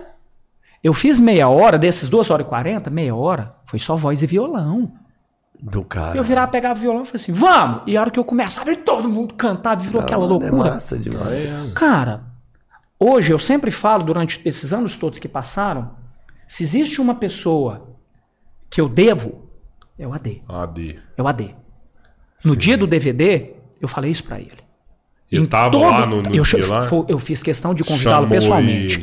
Eu 0.84 0.94
fiz 0.94 1.20
meia 1.20 1.48
hora, 1.48 1.78
desses 1.78 2.10
duas 2.10 2.30
horas 2.30 2.46
e 2.46 2.50
quarenta, 2.50 2.89
meia 2.89 3.16
hora, 3.16 3.56
foi 3.66 3.80
só 3.80 3.96
voz 3.96 4.22
e 4.22 4.28
violão. 4.28 4.91
Do 5.66 5.82
cara. 5.86 6.18
Eu 6.18 6.24
virava, 6.24 6.51
pegava 6.51 6.78
o 6.78 6.82
violão 6.82 7.03
e 7.03 7.05
falei 7.05 7.16
assim, 7.22 7.32
vamos! 7.32 7.84
E 7.88 7.95
a 7.95 8.01
hora 8.01 8.11
que 8.11 8.20
eu 8.20 8.26
começava, 8.26 8.70
e 8.74 8.76
todo 8.76 9.07
mundo 9.07 9.34
cantava, 9.34 9.80
virou 9.82 10.01
aquela 10.01 10.26
É 10.26 10.28
loucura. 10.28 10.51
massa 10.74 10.97
demais. 10.97 11.74
Cara, 11.74 12.22
hoje 12.99 13.32
eu 13.32 13.39
sempre 13.39 13.72
falo, 13.72 14.03
durante 14.03 14.41
esses 14.43 14.74
anos 14.74 14.93
todos 14.95 15.20
que 15.20 15.28
passaram, 15.30 15.91
se 16.47 16.64
existe 16.64 16.99
uma 16.99 17.16
pessoa 17.16 17.95
que 18.70 18.82
eu 18.82 18.89
devo, 18.89 19.47
é 19.97 20.05
o 20.05 20.14
AD. 20.14 20.41
AD. 20.49 20.99
É 21.16 21.22
o 21.24 21.28
AD. 21.30 21.55
No 22.43 22.57
dia 22.57 22.78
do 22.78 22.86
DVD, 22.86 23.51
eu 23.80 23.88
falei 23.88 24.11
isso 24.11 24.26
pra 24.26 24.39
ele. 24.41 24.51
Ele 25.32 25.43
Em 25.43 25.45
tava 25.45 25.72
todo- 25.72 25.82
lá 25.89 26.05
no, 26.05 26.22
no 26.24 26.36
eu, 26.36 26.43
dia 26.43 26.68
lá? 26.68 26.82
eu 27.07 27.18
fiz 27.20 27.41
questão 27.41 27.74
de 27.74 27.86
convidá-lo 27.86 28.28
pessoalmente. 28.28 28.99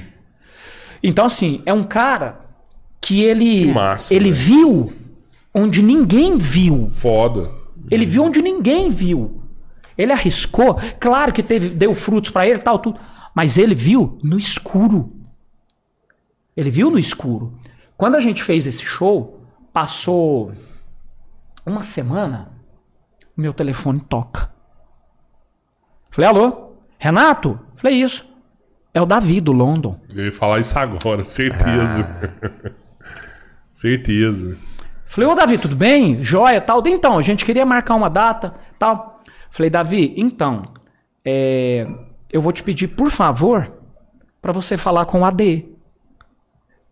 e- 1.02 1.08
Então, 1.08 1.24
assim, 1.24 1.62
é 1.64 1.72
um 1.72 1.82
cara 1.84 2.38
que 3.00 3.22
ele, 3.22 3.64
Que 3.64 3.72
massa, 3.72 4.12
ele 4.14 4.30
velho. 4.30 4.44
viu 4.44 4.92
onde 5.54 5.82
ninguém 5.82 6.36
viu. 6.36 6.90
Foda. 6.92 7.50
Ele 7.90 8.06
viu 8.06 8.24
onde 8.24 8.40
ninguém 8.40 8.90
viu. 8.90 9.42
Ele 9.96 10.12
arriscou. 10.12 10.78
Claro 10.98 11.32
que 11.32 11.42
teve, 11.42 11.70
deu 11.70 11.94
frutos 11.94 12.30
pra 12.30 12.46
ele 12.46 12.58
tal, 12.58 12.78
tudo. 12.78 12.98
Mas 13.34 13.58
ele 13.58 13.74
viu 13.74 14.18
no 14.22 14.38
escuro. 14.38 15.12
Ele 16.56 16.70
viu 16.70 16.90
no 16.90 16.98
escuro. 16.98 17.58
Quando 17.96 18.16
a 18.16 18.20
gente 18.20 18.42
fez 18.42 18.66
esse 18.66 18.84
show, 18.84 19.40
passou 19.72 20.52
uma 21.64 21.82
semana, 21.82 22.50
meu 23.36 23.52
telefone 23.52 24.00
toca. 24.00 24.50
Falei, 26.10 26.28
alô? 26.28 26.72
Renato? 26.98 27.58
Falei, 27.76 28.02
isso. 28.02 28.28
É 28.92 29.00
o 29.00 29.06
Davi 29.06 29.40
do 29.40 29.52
London. 29.52 30.00
Eu 30.08 30.24
ia 30.24 30.32
falar 30.32 30.58
isso 30.60 30.76
agora, 30.78 31.22
certeza. 31.22 32.34
certeza. 33.72 34.58
Falei, 35.12 35.28
ô 35.28 35.34
Davi, 35.34 35.58
tudo 35.58 35.74
bem? 35.74 36.22
Joia, 36.22 36.60
tal. 36.60 36.80
Então, 36.86 37.18
a 37.18 37.22
gente 37.22 37.44
queria 37.44 37.66
marcar 37.66 37.96
uma 37.96 38.08
data, 38.08 38.54
tal. 38.78 39.20
Falei, 39.50 39.68
Davi, 39.68 40.14
então, 40.16 40.62
é, 41.24 41.84
eu 42.32 42.40
vou 42.40 42.52
te 42.52 42.62
pedir, 42.62 42.86
por 42.88 43.10
favor, 43.10 43.72
para 44.40 44.52
você 44.52 44.76
falar 44.76 45.06
com 45.06 45.22
o 45.22 45.24
AD. 45.24 45.66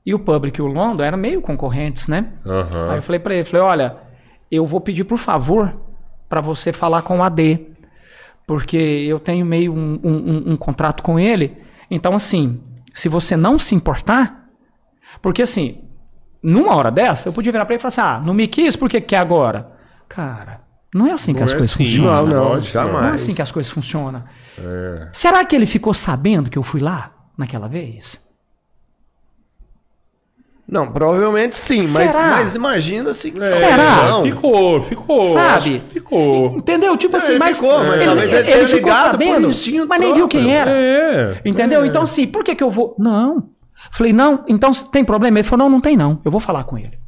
E 0.04 0.12
o 0.14 0.18
Public 0.18 0.58
e 0.58 0.62
o 0.62 0.66
London 0.66 1.04
eram 1.04 1.16
meio 1.16 1.40
concorrentes, 1.40 2.08
né? 2.08 2.32
Aham. 2.44 2.90
Aí 2.90 2.98
eu 2.98 3.02
falei 3.02 3.20
pra 3.20 3.34
ele, 3.36 3.44
falei, 3.44 3.64
olha, 3.64 3.96
eu 4.50 4.66
vou 4.66 4.80
pedir, 4.80 5.04
por 5.04 5.18
favor, 5.18 5.78
para 6.28 6.40
você 6.40 6.72
falar 6.72 7.02
com 7.02 7.18
o 7.18 7.22
AD. 7.22 7.66
Porque 8.48 8.76
eu 8.76 9.20
tenho 9.20 9.46
meio 9.46 9.72
um- 9.72 10.00
um- 10.02 10.52
um 10.52 10.56
contrato 10.56 11.02
com 11.04 11.20
ele. 11.20 11.56
Então, 11.88 12.14
assim, 12.16 12.60
se 12.92 13.08
você 13.08 13.36
não 13.36 13.58
se 13.60 13.74
importar, 13.76 14.48
porque 15.22 15.42
assim, 15.42 15.84
numa 16.42 16.74
hora 16.76 16.90
dessa, 16.90 17.28
eu 17.28 17.32
podia 17.32 17.52
virar 17.52 17.64
pra 17.64 17.74
ele 17.74 17.80
e 17.80 17.82
falar 17.82 17.88
assim: 17.88 18.00
ah, 18.00 18.22
não 18.24 18.34
me 18.34 18.46
quis, 18.46 18.76
por 18.76 18.88
que 18.88 19.00
quer 19.00 19.18
agora? 19.18 19.70
Cara, 20.08 20.60
não 20.94 21.06
é 21.06 21.12
assim 21.12 21.32
que 21.32 21.40
Não 21.40 21.44
as 21.44 21.52
é 21.52 21.54
coisas 21.56 21.72
assim, 21.74 21.84
funcionam. 21.86 22.26
Não, 22.26 22.54
não, 22.54 22.60
jamais. 22.60 22.92
Não 23.02 23.08
é 23.10 23.14
assim 23.14 23.34
que 23.34 23.42
as 23.42 23.50
coisas 23.50 23.70
funcionam. 23.70 24.24
É. 24.58 25.08
Será 25.12 25.44
que 25.44 25.54
ele 25.54 25.66
ficou 25.66 25.92
sabendo 25.92 26.50
que 26.50 26.58
eu 26.58 26.62
fui 26.62 26.80
lá 26.80 27.12
naquela 27.36 27.68
vez? 27.68 28.26
Não, 30.70 30.86
provavelmente 30.92 31.56
sim, 31.56 31.80
mas, 31.92 32.14
mas 32.18 32.54
imagina 32.54 33.14
se. 33.14 33.32
É, 33.40 33.46
Será? 33.46 34.08
Não. 34.10 34.22
Ficou, 34.22 34.82
ficou. 34.82 35.24
Sabe? 35.24 35.80
que 35.80 35.94
Ficou. 35.94 36.58
Entendeu? 36.58 36.94
Tipo 36.94 37.12
Não, 37.12 37.18
assim, 37.18 37.32
ele 37.32 37.38
mas. 37.38 37.56
ficou, 37.56 37.84
mas 37.84 38.02
talvez 38.02 38.30
ele 38.30 38.52
tenha 38.52 38.62
ligado 38.64 39.18
por 39.18 39.42
instinto 39.42 39.86
mas 39.88 39.98
nem 39.98 40.12
viu 40.12 40.28
quem 40.28 40.42
próprio. 40.42 40.60
era. 40.60 40.70
É. 40.70 41.40
Entendeu? 41.42 41.86
Então, 41.86 42.02
assim, 42.02 42.26
por 42.26 42.44
que, 42.44 42.54
que 42.54 42.62
eu 42.62 42.70
vou. 42.70 42.94
Não. 42.98 43.48
Falei, 43.90 44.12
não, 44.12 44.44
então 44.48 44.72
tem 44.72 45.04
problema? 45.04 45.38
Ele 45.38 45.48
falou, 45.48 45.66
não, 45.66 45.76
não 45.76 45.80
tem 45.80 45.96
não. 45.96 46.20
Eu 46.24 46.30
vou 46.30 46.40
falar 46.40 46.64
com 46.64 46.76
ele. 46.76 46.98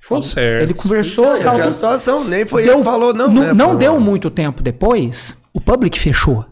Foi 0.00 0.22
certo. 0.22 0.62
Ele 0.62 0.74
conversou. 0.74 1.36
É, 1.36 1.42
tal, 1.42 1.56
a 1.56 1.72
situação, 1.72 2.24
nem 2.24 2.44
foi 2.44 2.62
Deu- 2.64 2.72
ele 2.72 2.78
que 2.80 2.84
falou, 2.84 3.14
não. 3.14 3.28
Não, 3.28 3.42
né? 3.42 3.52
não 3.52 3.76
deu 3.76 4.00
muito 4.00 4.30
tempo 4.30 4.62
depois, 4.62 5.40
o 5.52 5.60
public 5.60 5.98
fechou. 5.98 6.44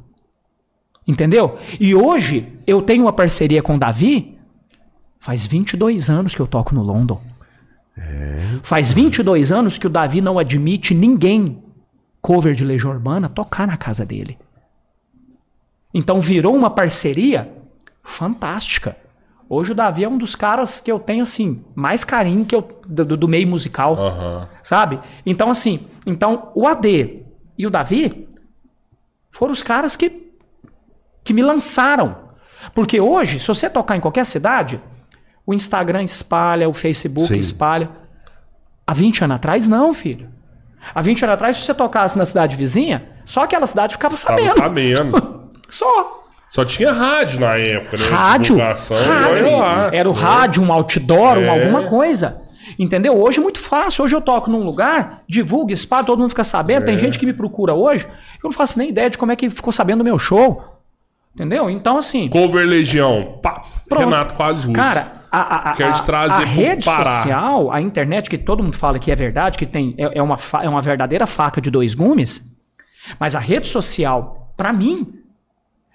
Entendeu? 1.07 1.59
E 1.81 1.95
hoje 1.95 2.53
eu 2.67 2.81
tenho 2.83 3.05
uma 3.05 3.13
parceria 3.13 3.63
com 3.63 3.75
o 3.75 3.79
Davi. 3.79 4.39
Faz 5.19 5.45
22 5.45 6.09
anos 6.09 6.35
que 6.35 6.41
eu 6.41 6.47
toco 6.47 6.75
no 6.75 6.83
London. 6.83 7.21
Faz 8.63 8.91
22 8.91 9.53
anos 9.53 9.77
que 9.77 9.87
o 9.87 9.91
Davi 9.91 10.21
não 10.21 10.39
admite 10.39 10.95
ninguém 10.95 11.63
cover 12.23 12.55
de 12.55 12.65
Legião 12.65 12.93
Urbana 12.93 13.29
tocar 13.29 13.67
na 13.67 13.77
casa 13.77 14.07
dele. 14.07 14.39
Então 15.93 16.21
virou 16.21 16.55
uma 16.55 16.71
parceria 16.71 17.51
fantástica. 18.03 18.97
Hoje 19.53 19.73
o 19.73 19.75
Davi 19.75 20.05
é 20.05 20.09
um 20.09 20.17
dos 20.17 20.37
caras 20.37 20.79
que 20.79 20.93
eu 20.93 21.01
tenho 21.01 21.25
assim 21.25 21.65
mais 21.75 22.05
carinho 22.05 22.45
que 22.45 22.55
eu 22.55 22.69
do, 22.87 23.17
do 23.17 23.27
meio 23.27 23.49
musical 23.49 23.95
Aham. 23.99 24.49
sabe? 24.63 25.01
Então, 25.27 25.51
assim, 25.51 25.89
então 26.07 26.53
o 26.55 26.69
AD 26.69 27.25
e 27.59 27.67
o 27.67 27.71
Davi 27.71 28.29
foram 29.33 29.53
os 29.53 29.61
caras 29.61 29.97
que, 29.97 30.31
que 31.25 31.35
me 31.35 31.43
lançaram. 31.43 32.31
Porque 32.73 33.01
hoje, 33.01 33.41
se 33.41 33.49
você 33.49 33.69
tocar 33.69 33.97
em 33.97 34.01
qualquer 34.01 34.25
cidade, 34.25 34.81
o 35.45 35.53
Instagram 35.53 36.05
espalha, 36.05 36.69
o 36.69 36.73
Facebook 36.73 37.27
Sim. 37.27 37.41
espalha. 37.41 37.91
Há 38.87 38.95
20 38.95 39.25
anos 39.25 39.35
atrás, 39.35 39.67
não, 39.67 39.93
filho. 39.93 40.31
Há 40.95 41.03
20 41.03 41.25
anos 41.25 41.35
atrás, 41.35 41.57
se 41.57 41.65
você 41.65 41.75
tocasse 41.75 42.17
na 42.17 42.25
cidade 42.25 42.55
vizinha, 42.55 43.17
só 43.25 43.43
aquela 43.43 43.67
cidade 43.67 43.95
ficava 43.95 44.17
sabendo. 44.17 44.57
sabendo. 44.57 45.51
Só. 45.69 46.20
Só 46.51 46.65
tinha 46.65 46.93
rádio 46.93 47.39
na 47.39 47.57
época, 47.57 47.97
né? 47.97 48.05
Rádio. 48.09 48.57
Rádio. 48.59 49.57
lá. 49.59 49.91
Era 49.93 50.09
o 50.09 50.13
rádio, 50.13 50.63
um 50.63 50.73
outdoor, 50.73 51.39
É. 51.39 51.49
alguma 51.49 51.85
coisa. 51.85 52.43
Entendeu? 52.79 53.17
Hoje 53.21 53.39
é 53.39 53.43
muito 53.43 53.61
fácil. 53.61 54.05
Hoje 54.05 54.17
eu 54.17 54.21
toco 54.21 54.51
num 54.51 54.65
lugar, 54.65 55.23
divulgo, 55.29 55.71
espalho, 55.71 56.07
todo 56.07 56.19
mundo 56.19 56.29
fica 56.29 56.43
sabendo. 56.43 56.83
É. 56.83 56.87
Tem 56.87 56.99
gente 56.99 57.19
que 57.19 57.25
me 57.25 57.33
procura 57.33 57.73
hoje. 57.73 58.05
Eu 58.43 58.49
não 58.49 58.53
faço 58.53 58.79
nem 58.79 58.89
ideia 58.89 59.09
de 59.09 59.17
como 59.17 59.31
é 59.31 59.37
que 59.37 59.49
ficou 59.49 59.73
sabendo 59.73 59.99
do 59.99 60.05
meu 60.05 60.19
show. 60.19 60.63
Entendeu? 61.35 61.71
Então, 61.71 61.97
assim. 61.97 62.29
Cover 62.29 62.67
Legião. 62.67 63.39
Pá. 63.41 63.63
Renato 63.91 64.35
quase 64.35 64.63
Russo. 64.67 64.73
Cara, 64.73 65.13
a, 65.31 65.71
a, 65.71 65.75
Quer 65.75 65.93
te 65.93 66.03
trazer 66.03 66.43
a 66.43 66.45
rede 66.45 66.85
Pará. 66.85 67.05
social, 67.05 67.71
a 67.73 67.81
internet, 67.81 68.29
que 68.29 68.37
todo 68.37 68.63
mundo 68.63 68.77
fala 68.77 68.99
que 68.99 69.13
é 69.13 69.15
verdade, 69.15 69.57
que 69.57 69.67
tem 69.67 69.95
é, 69.97 70.19
é 70.19 70.23
uma, 70.23 70.37
é 70.61 70.69
uma 70.69 70.83
verdadeira 70.83 71.27
faca 71.27 71.61
de 71.61 71.71
dois 71.71 71.95
gumes, 71.95 72.57
mas 73.21 73.37
a 73.37 73.39
rede 73.39 73.69
social, 73.69 74.53
pra 74.57 74.73
mim, 74.73 75.13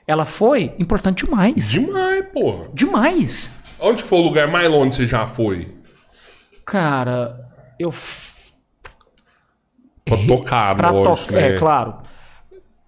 ela 0.08 0.26
foi 0.26 0.76
importante 0.80 1.26
demais. 1.26 1.72
Demais, 1.72 2.26
porra. 2.34 2.70
Demais. 2.74 3.60
Onde 3.80 4.04
foi 4.04 4.20
o 4.20 4.24
lugar 4.24 4.48
mais 4.48 4.70
longe 4.70 4.96
você 4.96 5.06
já 5.08 5.28
foi? 5.28 5.76
Cara, 6.66 7.50
eu. 7.80 7.92
f- 7.92 8.36
Pra 10.06 10.18
tocar, 10.28 10.76
Pra 10.76 10.92
lógico, 10.92 11.28
tocar. 11.30 11.42
né? 11.42 11.56
É, 11.56 11.58
claro. 11.58 11.98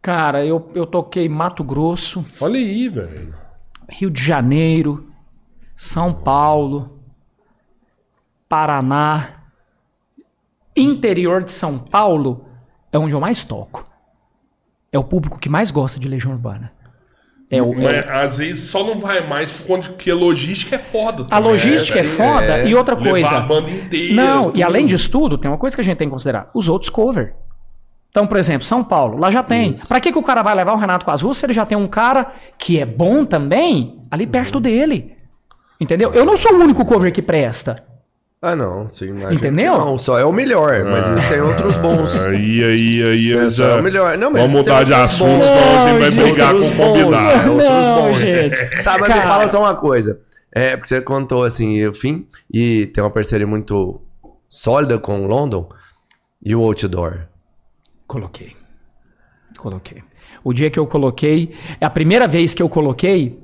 Cara, 0.02 0.46
eu, 0.46 0.72
eu 0.76 0.86
toquei 0.86 1.28
Mato 1.28 1.64
Grosso, 1.64 2.24
Olha 2.40 2.58
aí, 2.60 2.88
velho. 2.88 3.34
Rio 3.90 4.10
de 4.12 4.22
Janeiro, 4.24 5.10
São 5.76 6.14
Paulo, 6.14 7.02
Paraná. 8.48 9.30
Interior 10.76 11.44
de 11.44 11.52
São 11.52 11.80
Paulo 11.80 12.46
é 12.92 13.00
onde 13.00 13.14
eu 13.14 13.20
mais 13.20 13.44
toco. 13.44 13.86
É 14.92 15.00
o 15.00 15.04
público 15.04 15.40
que 15.40 15.50
mais 15.50 15.72
gosta 15.72 16.00
de 16.00 16.08
Legião 16.08 16.32
Urbana. 16.34 16.72
É 17.50 17.62
o, 17.62 17.74
é 17.74 17.78
o- 17.78 17.82
Mas 17.82 18.10
às 18.10 18.38
vezes 18.38 18.70
só 18.70 18.84
não 18.84 19.00
vai 19.00 19.26
mais 19.26 19.52
por 19.52 19.68
conta 19.68 19.90
que 19.94 20.12
a 20.12 20.16
logística 20.16 20.76
é 20.76 20.80
foda. 20.80 21.24
a 21.24 21.26
também, 21.38 21.52
logística 21.52 22.00
é 22.00 22.04
né? 22.04 22.10
foda. 22.10 22.46
é. 22.58 22.68
E 22.68 22.76
outra 22.76 22.96
Levar 22.96 23.10
coisa. 23.10 23.38
a 23.38 23.40
banda 23.40 23.70
inteira. 23.70 24.14
Não, 24.14 24.50
e 24.50 24.52
tudo. 24.54 24.64
além 24.64 24.86
disso 24.86 25.10
tudo, 25.10 25.38
tem 25.38 25.50
uma 25.50 25.58
coisa 25.58 25.76
que 25.76 25.82
a 25.82 25.84
gente 25.84 25.98
tem 25.98 26.08
que 26.08 26.12
considerar: 26.14 26.50
os 26.54 26.68
outros 26.68 26.90
cover. 26.90 27.34
Então, 28.10 28.26
por 28.28 28.38
exemplo, 28.38 28.66
São 28.66 28.84
Paulo, 28.84 29.18
lá 29.18 29.30
já 29.32 29.44
tem. 29.44 29.74
Pra 29.88 30.00
que, 30.00 30.12
que 30.12 30.18
o 30.18 30.24
cara 30.24 30.42
vai 30.42 30.56
levar 30.56 30.74
o 30.74 30.78
Renato 30.78 31.06
com 31.06 31.12
as 31.12 31.22
ruas 31.22 31.38
se 31.38 31.46
ele 31.46 31.54
já 31.54 31.66
tem 31.66 31.78
um 31.78 31.88
cara 31.88 32.28
que 32.58 32.80
é 32.80 32.86
bom 32.86 33.24
também 33.24 34.00
ali 34.10 34.26
Uhum. 34.26 34.32
perto 34.32 34.60
dele? 34.60 35.14
Entendeu? 35.80 36.12
Eu 36.14 36.26
não 36.26 36.36
sou 36.36 36.54
o 36.54 36.60
único 36.64 36.84
cover 36.84 37.12
que 37.14 37.22
presta. 37.22 37.84
Ah, 38.40 38.56
não. 38.56 38.88
Sim, 38.88 39.16
Entendeu? 39.32 39.74
Não, 39.78 39.98
só 39.98 40.20
é 40.20 40.24
o 40.24 40.32
melhor, 40.32 40.84
mas 40.84 41.10
existem 41.10 41.42
outros 41.42 41.76
bons. 41.78 42.24
Aí, 42.26 42.64
aí, 42.64 43.04
aí, 43.04 43.32
eles 43.32 43.54
Só 43.54 43.66
é 43.66 43.72
já... 43.72 43.80
o 43.80 43.84
melhor. 43.84 44.16
Não, 44.18 44.30
mas 44.30 44.44
Vamos 44.44 44.58
mudar 44.58 44.84
de 44.84 44.92
outros 44.94 45.14
assunto, 45.14 45.38
bons. 45.38 45.46
senão 45.46 45.86
a 45.86 45.88
gente 45.90 46.00
vai 46.00 46.12
brigar 46.12 46.50
com 46.52 46.56
outros 46.56 46.72
o 46.72 46.76
bons, 46.76 47.04
convidado. 47.04 47.32
é, 47.32 47.50
outros 47.50 47.68
Não, 47.68 48.04
bons. 48.04 48.20
gente. 48.20 48.58
Tá, 48.84 48.98
mas 49.00 49.08
Cara. 49.08 49.22
me 49.22 49.28
fala 49.28 49.48
só 49.50 49.60
uma 49.60 49.76
coisa. 49.76 50.22
É, 50.54 50.76
porque 50.78 50.88
você 50.88 51.02
contou 51.02 51.44
assim, 51.44 51.84
o 51.88 51.94
fim, 51.94 52.28
e 52.52 52.86
tem 52.88 53.04
uma 53.04 53.10
parceria 53.10 53.48
muito 53.48 54.02
sólida 54.48 55.00
com 55.00 55.26
o 55.26 55.28
London 55.28 55.68
e 56.44 56.56
o 56.56 56.62
Outdoor. 56.62 57.28
Coloquei. 58.06 58.56
Coloquei. 59.58 60.04
O 60.44 60.54
dia 60.54 60.70
que 60.70 60.78
eu 60.80 60.86
coloquei, 60.86 61.54
a 61.82 61.90
primeira 61.90 62.28
vez 62.28 62.54
que 62.54 62.62
eu 62.62 62.70
coloquei, 62.70 63.40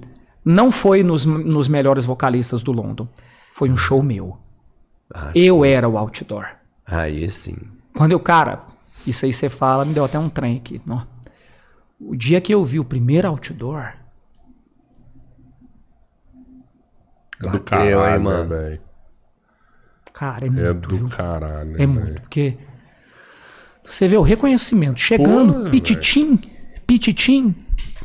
não 0.46 0.72
foi 0.72 1.04
nos, 1.04 1.26
nos 1.26 1.68
melhores 1.68 2.06
vocalistas 2.06 2.62
do 2.62 2.72
London. 2.72 3.08
Foi 3.54 3.70
um 3.70 3.78
show 3.78 4.02
meu. 4.04 4.38
Ah, 5.14 5.32
Eu 5.36 5.64
era 5.64 5.88
o 5.88 5.97
outdoor. 5.97 6.47
Aí 6.86 7.30
sim. 7.30 7.55
Quando 7.95 8.11
eu, 8.14 8.20
cara, 8.20 8.64
isso 9.05 9.26
aí 9.26 9.34
você 9.34 9.49
fala, 9.49 9.86
me 9.86 9.93
deu 9.93 10.03
até 10.05 10.18
um 10.18 10.30
trem 10.30 10.57
aqui. 10.57 10.82
Ó. 10.89 11.01
O 11.99 12.16
dia 12.16 12.41
que 12.41 12.53
eu 12.53 12.66
vi 12.66 12.80
o 12.80 12.84
primeiro 12.86 13.28
outdoor, 13.28 13.93
É 17.43 17.49
do 17.49 17.59
caralho, 17.59 18.24
mano? 18.24 18.43
né, 18.43 18.55
velho? 18.70 18.82
Cara, 20.14 20.45
é 20.45 20.47
É 20.47 20.51
muito. 20.51 20.88
do 20.89 20.97
viu? 20.97 21.09
caralho. 21.09 21.76
É 21.76 21.80
né, 21.80 21.86
muito, 21.88 22.22
porque 22.22 22.57
você 23.84 24.07
vê 24.07 24.16
o 24.18 24.22
reconhecimento 24.22 24.99
chegando, 24.99 25.70
pititim, 25.70 26.38
pititim, 26.86 27.55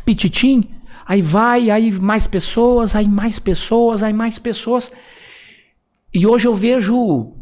pititim, 0.04 0.68
aí 1.06 1.20
vai, 1.22 1.70
aí 1.70 1.90
mais 1.92 2.26
pessoas, 2.26 2.94
aí 2.94 3.06
mais 3.06 3.38
pessoas, 3.38 4.02
aí 4.02 4.12
mais 4.12 4.38
pessoas. 4.38 4.90
E 6.12 6.26
hoje 6.26 6.46
eu 6.46 6.54
vejo 6.54 7.32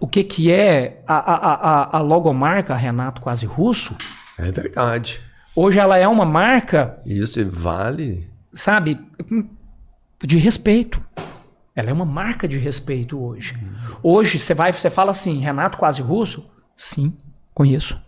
o 0.00 0.08
que 0.08 0.22
que 0.24 0.50
é 0.52 1.02
a, 1.06 1.14
a, 1.16 1.54
a, 1.54 1.96
a 1.98 2.00
logomarca 2.00 2.74
Renato 2.76 3.20
Quase 3.20 3.46
Russo. 3.46 3.96
É 4.38 4.50
verdade. 4.50 5.20
Hoje 5.54 5.78
ela 5.78 5.98
é 5.98 6.06
uma 6.06 6.24
marca, 6.24 7.00
Isso 7.04 7.44
vale. 7.50 8.28
sabe, 8.52 8.98
de 10.22 10.38
respeito. 10.38 11.02
Ela 11.74 11.90
é 11.90 11.92
uma 11.92 12.04
marca 12.04 12.46
de 12.48 12.58
respeito 12.58 13.20
hoje. 13.20 13.56
Hoje 14.02 14.38
você 14.38 14.54
vai, 14.54 14.72
você 14.72 14.90
fala 14.90 15.10
assim, 15.10 15.38
Renato 15.38 15.78
Quase 15.78 16.00
Russo? 16.02 16.48
Sim, 16.76 17.12
conheço. 17.52 18.00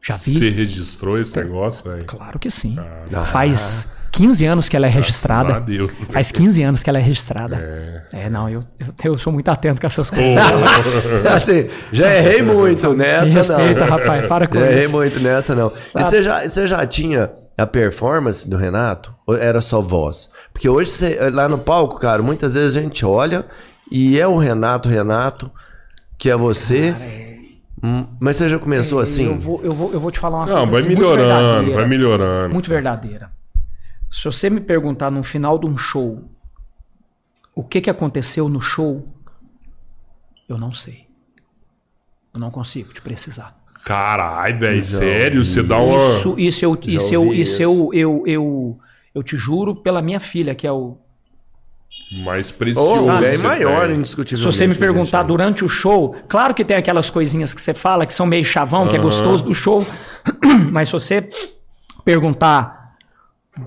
Já 0.00 0.14
vi. 0.14 0.34
Você 0.34 0.50
registrou 0.50 1.18
esse 1.18 1.36
negócio, 1.36 1.90
velho? 1.90 2.04
Claro 2.04 2.38
que 2.38 2.50
sim. 2.50 2.76
Ah. 2.78 3.24
Faz 3.24 3.90
15 4.16 4.44
anos 4.46 4.68
que 4.68 4.76
ela 4.76 4.86
é 4.86 4.88
registrada. 4.90 5.56
a 5.56 5.58
Deus. 5.58 5.90
Faz 6.10 6.32
15 6.32 6.62
anos 6.62 6.82
que 6.82 6.88
ela 6.90 6.98
é 6.98 7.02
registrada. 7.02 7.56
É, 8.12 8.30
não, 8.30 8.48
eu, 8.48 8.60
eu, 8.80 8.86
eu 9.12 9.18
sou 9.18 9.32
muito 9.32 9.48
atento 9.50 9.80
com 9.80 9.86
essas 9.86 10.08
coisas. 10.10 10.34
Assim, 11.34 11.68
já 11.92 12.14
errei 12.16 12.40
muito 12.42 12.94
nessa, 12.94 13.24
Me 13.26 13.30
respeita, 13.34 13.86
não. 13.86 13.96
rapaz, 13.98 14.26
para 14.26 14.46
com 14.46 14.54
já 14.58 14.66
errei 14.66 14.78
isso. 14.80 14.94
muito 14.94 15.20
nessa, 15.20 15.54
não. 15.54 15.70
E 15.86 15.90
Sabe? 15.90 16.04
você 16.06 16.22
já, 16.22 16.48
você 16.48 16.66
já 16.66 16.86
tinha 16.86 17.30
a 17.58 17.66
performance 17.66 18.48
do 18.48 18.56
Renato? 18.56 19.14
Ou 19.26 19.36
era 19.36 19.60
só 19.60 19.80
voz? 19.80 20.28
Porque 20.52 20.68
hoje, 20.68 20.90
você- 20.90 21.18
lá 21.32 21.48
no 21.48 21.58
palco, 21.58 21.98
cara, 21.98 22.22
muitas 22.22 22.54
vezes 22.54 22.76
a 22.76 22.80
gente 22.80 23.04
olha 23.04 23.44
e 23.92 24.18
é 24.18 24.26
o 24.26 24.38
Renato, 24.38 24.88
Renato, 24.88 25.50
que 26.18 26.30
é 26.30 26.36
você. 26.36 26.94
Hum, 27.82 28.06
Mas 28.18 28.36
você 28.38 28.48
já 28.48 28.58
começou 28.58 28.98
assim? 28.98 29.26
Eu 29.26 29.38
vou, 29.38 29.60
eu, 29.62 29.72
vou, 29.74 29.92
eu 29.92 30.00
vou 30.00 30.10
te 30.10 30.18
falar 30.18 30.38
uma 30.38 30.46
Não, 30.46 30.54
coisa 30.54 30.70
vai 30.72 30.80
assim, 30.80 30.88
muito 30.88 31.00
melhorando, 31.00 31.28
verdadeira. 31.44 31.76
vai 31.76 31.86
melhorando. 31.88 32.54
Muito 32.54 32.70
verdadeira. 32.70 33.30
Se 34.10 34.24
você 34.24 34.48
me 34.48 34.60
perguntar 34.60 35.10
no 35.10 35.22
final 35.22 35.58
de 35.58 35.66
um 35.66 35.76
show 35.76 36.30
o 37.56 37.64
que, 37.64 37.80
que 37.80 37.88
aconteceu 37.88 38.50
no 38.50 38.60
show, 38.60 39.08
eu 40.46 40.58
não 40.58 40.74
sei. 40.74 41.06
Eu 42.34 42.38
não 42.38 42.50
consigo 42.50 42.92
te 42.92 43.00
precisar. 43.00 43.56
Caralho, 43.82 44.58
velho, 44.58 44.82
sério? 44.84 45.42
Você 45.42 45.62
dá 45.62 45.78
uma. 45.78 45.96
Isso, 45.96 46.34
isso 46.38 46.64
eu, 46.66 46.78
isso 46.82 47.14
eu, 47.14 47.32
isso 47.32 47.62
eu, 47.62 47.90
eu, 47.94 48.22
eu, 48.26 48.78
eu 49.14 49.22
te 49.22 49.38
juro 49.38 49.74
pela 49.74 50.02
minha 50.02 50.20
filha, 50.20 50.54
que 50.54 50.66
é 50.66 50.72
o. 50.72 50.98
mais 52.12 52.50
Ou 52.50 52.58
precioso. 52.58 53.06
bem 53.20 53.38
você 53.38 53.42
maior, 53.42 53.86
tem. 53.86 53.94
Se 53.94 53.98
indiscutivelmente. 54.00 54.54
você 54.54 54.66
me 54.66 54.74
gente 54.74 54.80
perguntar 54.80 55.22
durante 55.22 55.64
o 55.64 55.68
show, 55.68 56.14
claro 56.28 56.52
que 56.52 56.62
tem 56.64 56.76
aquelas 56.76 57.08
coisinhas 57.08 57.54
que 57.54 57.62
você 57.62 57.72
fala 57.72 58.04
que 58.04 58.12
são 58.12 58.26
meio 58.26 58.44
chavão, 58.44 58.86
que 58.86 58.96
é 58.96 58.98
gostoso 58.98 59.44
do 59.44 59.54
show, 59.54 59.86
mas 60.70 60.90
se 60.90 60.92
você 60.92 61.26
perguntar 62.04 62.75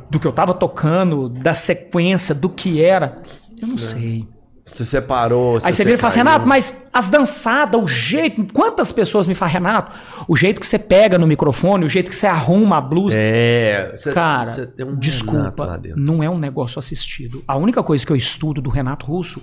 do 0.09 0.19
que 0.19 0.27
eu 0.27 0.31
tava 0.31 0.53
tocando, 0.53 1.29
da 1.29 1.53
sequência, 1.53 2.35
do 2.35 2.49
que 2.49 2.81
era, 2.81 3.21
eu 3.61 3.67
não 3.67 3.77
sei. 3.77 4.27
Se 4.65 4.85
você 4.85 5.01
parou. 5.01 5.55
Aí 5.55 5.73
se 5.73 5.77
você 5.77 5.83
vira 5.83 5.95
e 5.95 5.97
fala 5.97 6.09
assim. 6.09 6.19
Renato, 6.19 6.47
mas 6.47 6.87
as 6.93 7.07
dançadas, 7.07 7.81
o 7.81 7.87
jeito. 7.87 8.53
Quantas 8.53 8.91
pessoas 8.91 9.25
me 9.25 9.33
falam, 9.33 9.53
Renato, 9.53 9.95
o 10.27 10.35
jeito 10.35 10.61
que 10.61 10.67
você 10.67 10.77
pega 10.77 11.17
no 11.17 11.25
microfone, 11.25 11.85
o 11.85 11.89
jeito 11.89 12.09
que 12.09 12.15
você 12.15 12.27
arruma 12.27 12.77
a 12.77 12.81
blusa. 12.81 13.15
É, 13.17 13.95
você, 13.95 14.13
Cara, 14.13 14.45
você 14.45 14.67
tem 14.67 14.85
um 14.85 14.95
desculpa, 14.95 15.81
não 15.95 16.21
é 16.21 16.29
um 16.29 16.37
negócio 16.37 16.77
assistido. 16.77 17.43
A 17.47 17.57
única 17.57 17.81
coisa 17.81 18.05
que 18.05 18.11
eu 18.11 18.15
estudo 18.15 18.61
do 18.61 18.69
Renato 18.69 19.05
Russo 19.05 19.41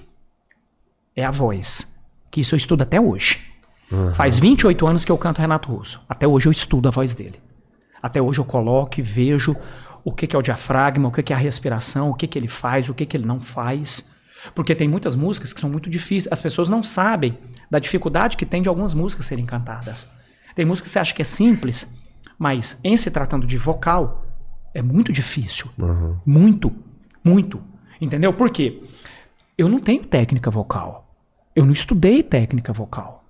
é 1.14 1.24
a 1.24 1.30
voz. 1.30 1.96
Que 2.30 2.40
isso 2.40 2.54
eu 2.54 2.56
estudo 2.56 2.82
até 2.82 3.00
hoje. 3.00 3.40
Faz 4.14 4.38
28 4.38 4.86
anos 4.86 5.04
que 5.04 5.12
eu 5.12 5.18
canto 5.18 5.40
Renato 5.40 5.72
Russo. 5.72 6.00
Até 6.08 6.26
hoje 6.26 6.48
eu 6.48 6.52
estudo 6.52 6.88
a 6.88 6.90
voz 6.90 7.14
dele. 7.14 7.40
Até 8.02 8.20
hoje 8.20 8.40
eu 8.40 8.44
coloco 8.44 9.00
e 9.00 9.02
vejo 9.02 9.56
o 10.06 10.12
que, 10.12 10.24
que 10.24 10.36
é 10.36 10.38
o 10.38 10.42
diafragma, 10.42 11.08
o 11.08 11.10
que, 11.10 11.20
que 11.20 11.32
é 11.32 11.36
a 11.36 11.38
respiração, 11.38 12.10
o 12.10 12.14
que, 12.14 12.28
que 12.28 12.38
ele 12.38 12.46
faz, 12.46 12.88
o 12.88 12.94
que, 12.94 13.04
que 13.04 13.16
ele 13.16 13.26
não 13.26 13.40
faz. 13.40 14.14
Porque 14.54 14.72
tem 14.72 14.86
muitas 14.86 15.16
músicas 15.16 15.52
que 15.52 15.60
são 15.60 15.68
muito 15.68 15.90
difíceis. 15.90 16.32
As 16.32 16.40
pessoas 16.40 16.68
não 16.68 16.80
sabem 16.80 17.36
da 17.68 17.80
dificuldade 17.80 18.36
que 18.36 18.46
tem 18.46 18.62
de 18.62 18.68
algumas 18.68 18.94
músicas 18.94 19.26
serem 19.26 19.44
cantadas. 19.44 20.08
Tem 20.54 20.64
música 20.64 20.86
que 20.86 20.92
você 20.92 21.00
acha 21.00 21.12
que 21.12 21.22
é 21.22 21.24
simples, 21.24 21.98
mas 22.38 22.78
em 22.84 22.96
se 22.96 23.10
tratando 23.10 23.48
de 23.48 23.58
vocal, 23.58 24.24
é 24.72 24.80
muito 24.80 25.12
difícil. 25.12 25.68
Muito, 26.24 26.72
muito. 27.24 27.60
Entendeu? 28.00 28.32
Por 28.32 28.50
quê? 28.50 28.84
Eu 29.58 29.68
não 29.68 29.80
tenho 29.80 30.04
técnica 30.04 30.52
vocal. 30.52 31.16
Eu 31.52 31.64
não 31.64 31.72
estudei 31.72 32.22
técnica 32.22 32.72
vocal. 32.72 33.24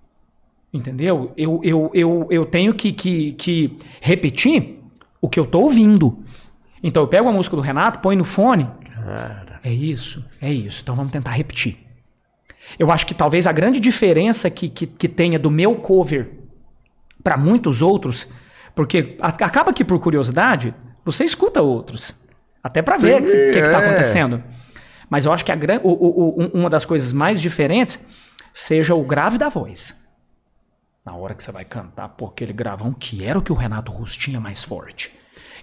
Entendeu? 0.71 1.33
Eu, 1.39 1.59
eu, 1.65 1.91
eu, 1.95 2.27
eu 2.31 2.45
tenho 2.45 2.75
que, 2.75 2.93
que, 2.93 3.33
que 3.33 3.79
repetir 4.03 4.79
o 5.23 5.29
que 5.31 5.41
eu 5.41 5.47
tô 5.47 5.61
ouvindo. 5.61 6.23
Então 6.87 7.03
eu 7.03 7.09
pego 7.09 7.29
a 7.29 7.33
música 7.33 7.57
do 7.57 7.63
Renato, 7.63 7.99
põe 7.99 8.15
no 8.15 8.25
fone. 8.25 8.71
É 9.65 9.73
isso, 9.73 10.25
é 10.41 10.53
isso. 10.53 10.81
Então 10.83 10.95
vamos 10.95 11.11
tentar 11.11 11.33
repetir. 11.33 11.79
Eu 12.79 12.91
acho 12.93 13.05
que 13.07 13.15
talvez 13.15 13.47
a 13.47 13.53
grande 13.53 13.81
diferença 13.81 14.49
que, 14.49 14.69
que, 14.69 14.87
que 14.87 15.09
tenha 15.09 15.39
do 15.39 15.51
meu 15.51 15.75
cover 15.77 16.31
para 17.25 17.37
muitos 17.37 17.83
outros, 17.83 18.27
porque 18.75 19.17
acaba 19.21 19.73
que 19.73 19.85
por 19.85 19.99
curiosidade, 19.99 20.73
você 21.05 21.25
escuta 21.25 21.61
outros. 21.61 22.15
Até 22.63 22.83
para 22.83 22.97
ver 22.99 23.21
o 23.21 23.25
que, 23.25 23.33
que, 23.33 23.53
que 23.63 23.69
tá 23.71 23.83
é. 23.83 23.87
acontecendo. 23.87 24.43
Mas 25.11 25.25
eu 25.25 25.33
acho 25.33 25.45
que 25.45 25.51
a, 25.53 25.57
o- 25.83 25.89
o- 25.89 26.43
um- 26.43 26.61
uma 26.61 26.71
das 26.71 26.85
coisas 26.85 27.13
mais 27.13 27.41
diferentes 27.41 27.99
seja 28.55 28.95
o 28.95 29.03
grave 29.05 29.39
da 29.39 29.49
voz. 29.49 30.05
Na 31.05 31.15
hora 31.15 31.35
que 31.35 31.43
você 31.43 31.53
vai 31.53 31.65
cantar, 31.65 32.09
pô, 32.11 32.27
aquele 32.27 32.53
gravão 32.53 32.93
que 32.93 33.25
era 33.25 33.39
o 33.39 33.43
que 33.43 33.53
o 33.53 33.57
Renato 33.57 33.91
Russo 33.93 34.19
tinha 34.19 34.41
mais 34.41 34.63
forte. 34.65 35.13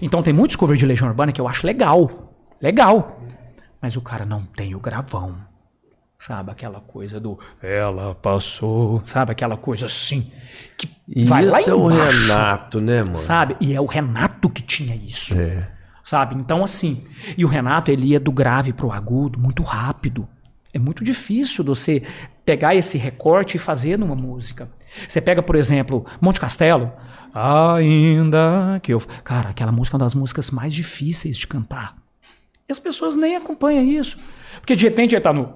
Então 0.04 0.22
tem 0.22 0.34
muitos 0.34 0.58
covers 0.58 0.78
de 0.78 0.86
Legião 0.86 1.08
Urbana 1.08 1.32
que 1.32 1.40
eu 1.40 1.48
acho 1.48 1.66
legal. 1.66 2.36
Legal. 2.62 3.22
Mas 3.82 3.96
o 3.96 4.02
cara 4.02 4.26
não 4.26 4.42
tem 4.42 4.76
o 4.76 4.80
gravão. 4.80 5.38
Sabe? 6.20 6.52
Aquela 6.52 6.82
coisa 6.82 7.22
do 7.22 7.40
ela 7.62 8.14
passou. 8.14 9.02
Sabe? 9.06 9.32
Aquela 9.32 9.56
coisa 9.56 9.86
assim. 9.86 10.30
Que 10.78 10.90
E 11.08 11.24
vai 11.24 11.46
lá 11.46 11.62
isso 11.62 11.70
é 11.70 11.74
o 11.74 11.90
embaixo, 11.90 12.22
Renato, 12.22 12.82
né, 12.82 13.02
mano? 13.02 13.16
Sabe? 13.16 13.56
E 13.62 13.74
é 13.74 13.80
o 13.80 13.86
Renato 13.86 14.50
que 14.50 14.62
tinha 14.62 14.94
isso. 14.94 15.40
É. 15.40 15.70
Sabe? 16.04 16.36
Então, 16.36 16.66
assim. 16.66 17.06
E 17.38 17.46
o 17.46 17.48
Renato, 17.48 17.90
ele 17.90 18.08
ia 18.08 18.20
do 18.20 18.32
grave 18.32 18.74
pro 18.74 18.92
agudo 18.92 19.40
muito 19.40 19.64
rápido. 19.64 20.28
É 20.74 20.80
muito 20.80 21.02
difícil 21.02 21.64
você 21.64 22.04
pegar 22.46 22.76
esse 22.76 22.98
recorte 22.98 23.56
e 23.56 23.60
fazer 23.60 23.98
numa 23.98 24.16
música. 24.16 24.70
Você 25.08 25.22
pega, 25.22 25.42
por 25.42 25.56
exemplo, 25.56 26.06
Monte 26.20 26.42
Castelo. 26.42 26.92
Ainda 27.34 28.80
que 28.82 28.94
eu. 28.94 29.02
Cara, 29.24 29.50
aquela 29.50 29.72
música 29.72 29.96
é 29.96 29.98
uma 29.98 30.06
das 30.06 30.16
músicas 30.16 30.52
mais 30.52 30.74
difíceis 30.74 31.38
de 31.38 31.48
cantar. 31.48 31.96
E 32.68 32.72
as 32.72 32.80
pessoas 32.80 33.16
nem 33.16 33.36
acompanham 33.36 33.84
isso. 33.84 34.18
Porque 34.60 34.76
de 34.76 34.84
repente 34.86 35.14
ele 35.16 35.22
tá 35.22 35.34
no 35.34 35.54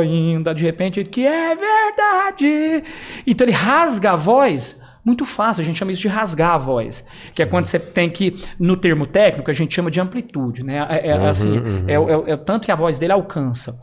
ainda, 0.00 0.54
de 0.54 0.64
repente 0.64 1.00
ele 1.00 1.08
que 1.08 1.26
é 1.26 1.54
verdade. 1.54 2.84
Então 3.26 3.44
ele 3.44 3.52
rasga 3.52 4.12
a 4.12 4.16
voz 4.16 4.82
muito 5.04 5.24
fácil, 5.24 5.62
a 5.62 5.64
gente 5.64 5.78
chama 5.78 5.92
isso 5.92 6.02
de 6.02 6.08
rasgar 6.08 6.52
a 6.54 6.58
voz. 6.58 7.06
Que 7.34 7.42
é 7.42 7.46
quando 7.46 7.66
você 7.66 7.78
tem 7.78 8.08
que, 8.10 8.42
no 8.58 8.76
termo 8.76 9.06
técnico, 9.06 9.50
a 9.50 9.54
gente 9.54 9.74
chama 9.74 9.90
de 9.90 10.00
amplitude, 10.00 10.62
né? 10.62 10.86
É, 10.90 11.08
é, 11.08 11.26
assim, 11.28 11.56
é, 11.86 11.98
o- 11.98 12.26
é 12.26 12.30
é 12.30 12.34
o 12.34 12.38
tanto 12.38 12.64
que 12.66 12.72
a 12.72 12.76
voz 12.76 12.98
dele 12.98 13.12
alcança. 13.12 13.74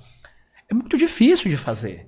É 0.69 0.73
muito 0.73 0.97
difícil 0.97 1.49
de 1.49 1.57
fazer. 1.57 2.07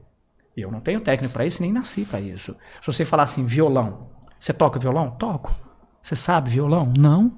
Eu 0.55 0.71
não 0.71 0.79
tenho 0.79 0.99
técnica 1.01 1.31
para 1.31 1.45
isso, 1.45 1.61
nem 1.61 1.71
nasci 1.71 2.05
para 2.05 2.19
isso. 2.19 2.55
Se 2.81 2.87
você 2.87 3.05
falar 3.05 3.23
assim, 3.23 3.45
violão, 3.45 4.09
você 4.39 4.53
toca 4.53 4.79
violão? 4.79 5.11
Toco. 5.11 5.53
Você 6.01 6.15
sabe 6.15 6.49
violão? 6.49 6.93
Não. 6.97 7.37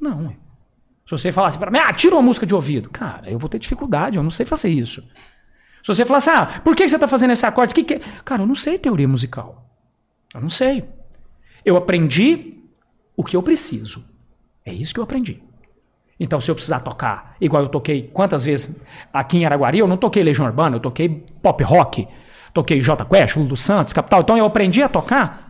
Não. 0.00 0.28
Se 1.06 1.10
você 1.10 1.32
falar 1.32 1.48
assim 1.48 1.58
para 1.58 1.70
mim, 1.70 1.78
ah, 1.78 1.92
tira 1.92 2.14
uma 2.14 2.22
música 2.22 2.46
de 2.46 2.54
ouvido. 2.54 2.90
Cara, 2.90 3.30
eu 3.30 3.38
vou 3.38 3.48
ter 3.48 3.58
dificuldade, 3.58 4.16
eu 4.16 4.22
não 4.22 4.30
sei 4.30 4.44
fazer 4.44 4.68
isso. 4.68 5.02
Se 5.82 5.94
você 5.94 6.04
falar 6.04 6.18
assim, 6.18 6.30
ah, 6.30 6.60
por 6.64 6.74
que 6.74 6.88
você 6.88 6.96
está 6.96 7.06
fazendo 7.06 7.30
esse 7.30 7.46
acorde? 7.46 7.72
Que 7.72 7.84
que... 7.84 7.94
é?" 7.94 8.00
Cara, 8.24 8.42
eu 8.42 8.46
não 8.46 8.56
sei 8.56 8.76
teoria 8.76 9.06
musical. 9.06 9.70
Eu 10.34 10.40
não 10.40 10.50
sei. 10.50 10.84
Eu 11.64 11.76
aprendi 11.76 12.60
o 13.16 13.22
que 13.22 13.36
eu 13.36 13.42
preciso. 13.42 14.04
É 14.64 14.72
isso 14.72 14.92
que 14.92 14.98
eu 14.98 15.04
aprendi. 15.04 15.42
Então, 16.18 16.40
se 16.40 16.50
eu 16.50 16.54
precisar 16.54 16.80
tocar, 16.80 17.36
igual 17.40 17.62
eu 17.62 17.68
toquei 17.68 18.10
quantas 18.12 18.44
vezes 18.44 18.80
aqui 19.12 19.38
em 19.38 19.46
Araguari, 19.46 19.78
eu 19.78 19.86
não 19.86 19.96
toquei 19.96 20.24
Legião 20.24 20.46
Urbana, 20.46 20.76
eu 20.76 20.80
toquei 20.80 21.08
pop 21.42 21.62
rock, 21.62 22.08
toquei 22.52 22.80
J 22.80 23.04
Quest, 23.04 23.36
Lulu 23.36 23.56
Santos, 23.56 23.92
Capital. 23.92 24.22
Então, 24.22 24.36
eu 24.36 24.46
aprendi 24.46 24.82
a 24.82 24.88
tocar 24.88 25.45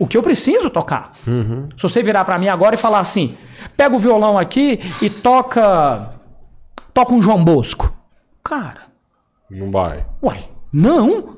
o 0.00 0.06
que 0.06 0.16
eu 0.16 0.22
preciso 0.22 0.70
tocar. 0.70 1.12
Se 1.24 1.82
você 1.82 2.02
virar 2.02 2.24
pra 2.24 2.38
mim 2.38 2.48
agora 2.48 2.74
e 2.74 2.78
falar 2.78 3.00
assim, 3.00 3.36
pega 3.76 3.94
o 3.94 3.98
violão 3.98 4.38
aqui 4.38 4.80
e 5.02 5.10
toca 5.10 6.14
toca 6.94 7.12
um 7.12 7.20
João 7.22 7.44
Bosco. 7.44 7.94
Cara, 8.42 8.88
Não 9.50 9.70
vai. 9.70 10.06
Uai, 10.22 10.48
não. 10.72 11.36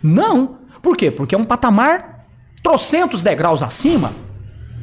Não. 0.00 0.58
Por 0.80 0.96
quê? 0.96 1.10
Porque 1.10 1.34
é 1.34 1.38
um 1.38 1.44
patamar 1.44 2.26
trocentos 2.62 3.22
degraus 3.24 3.62
acima. 3.62 4.12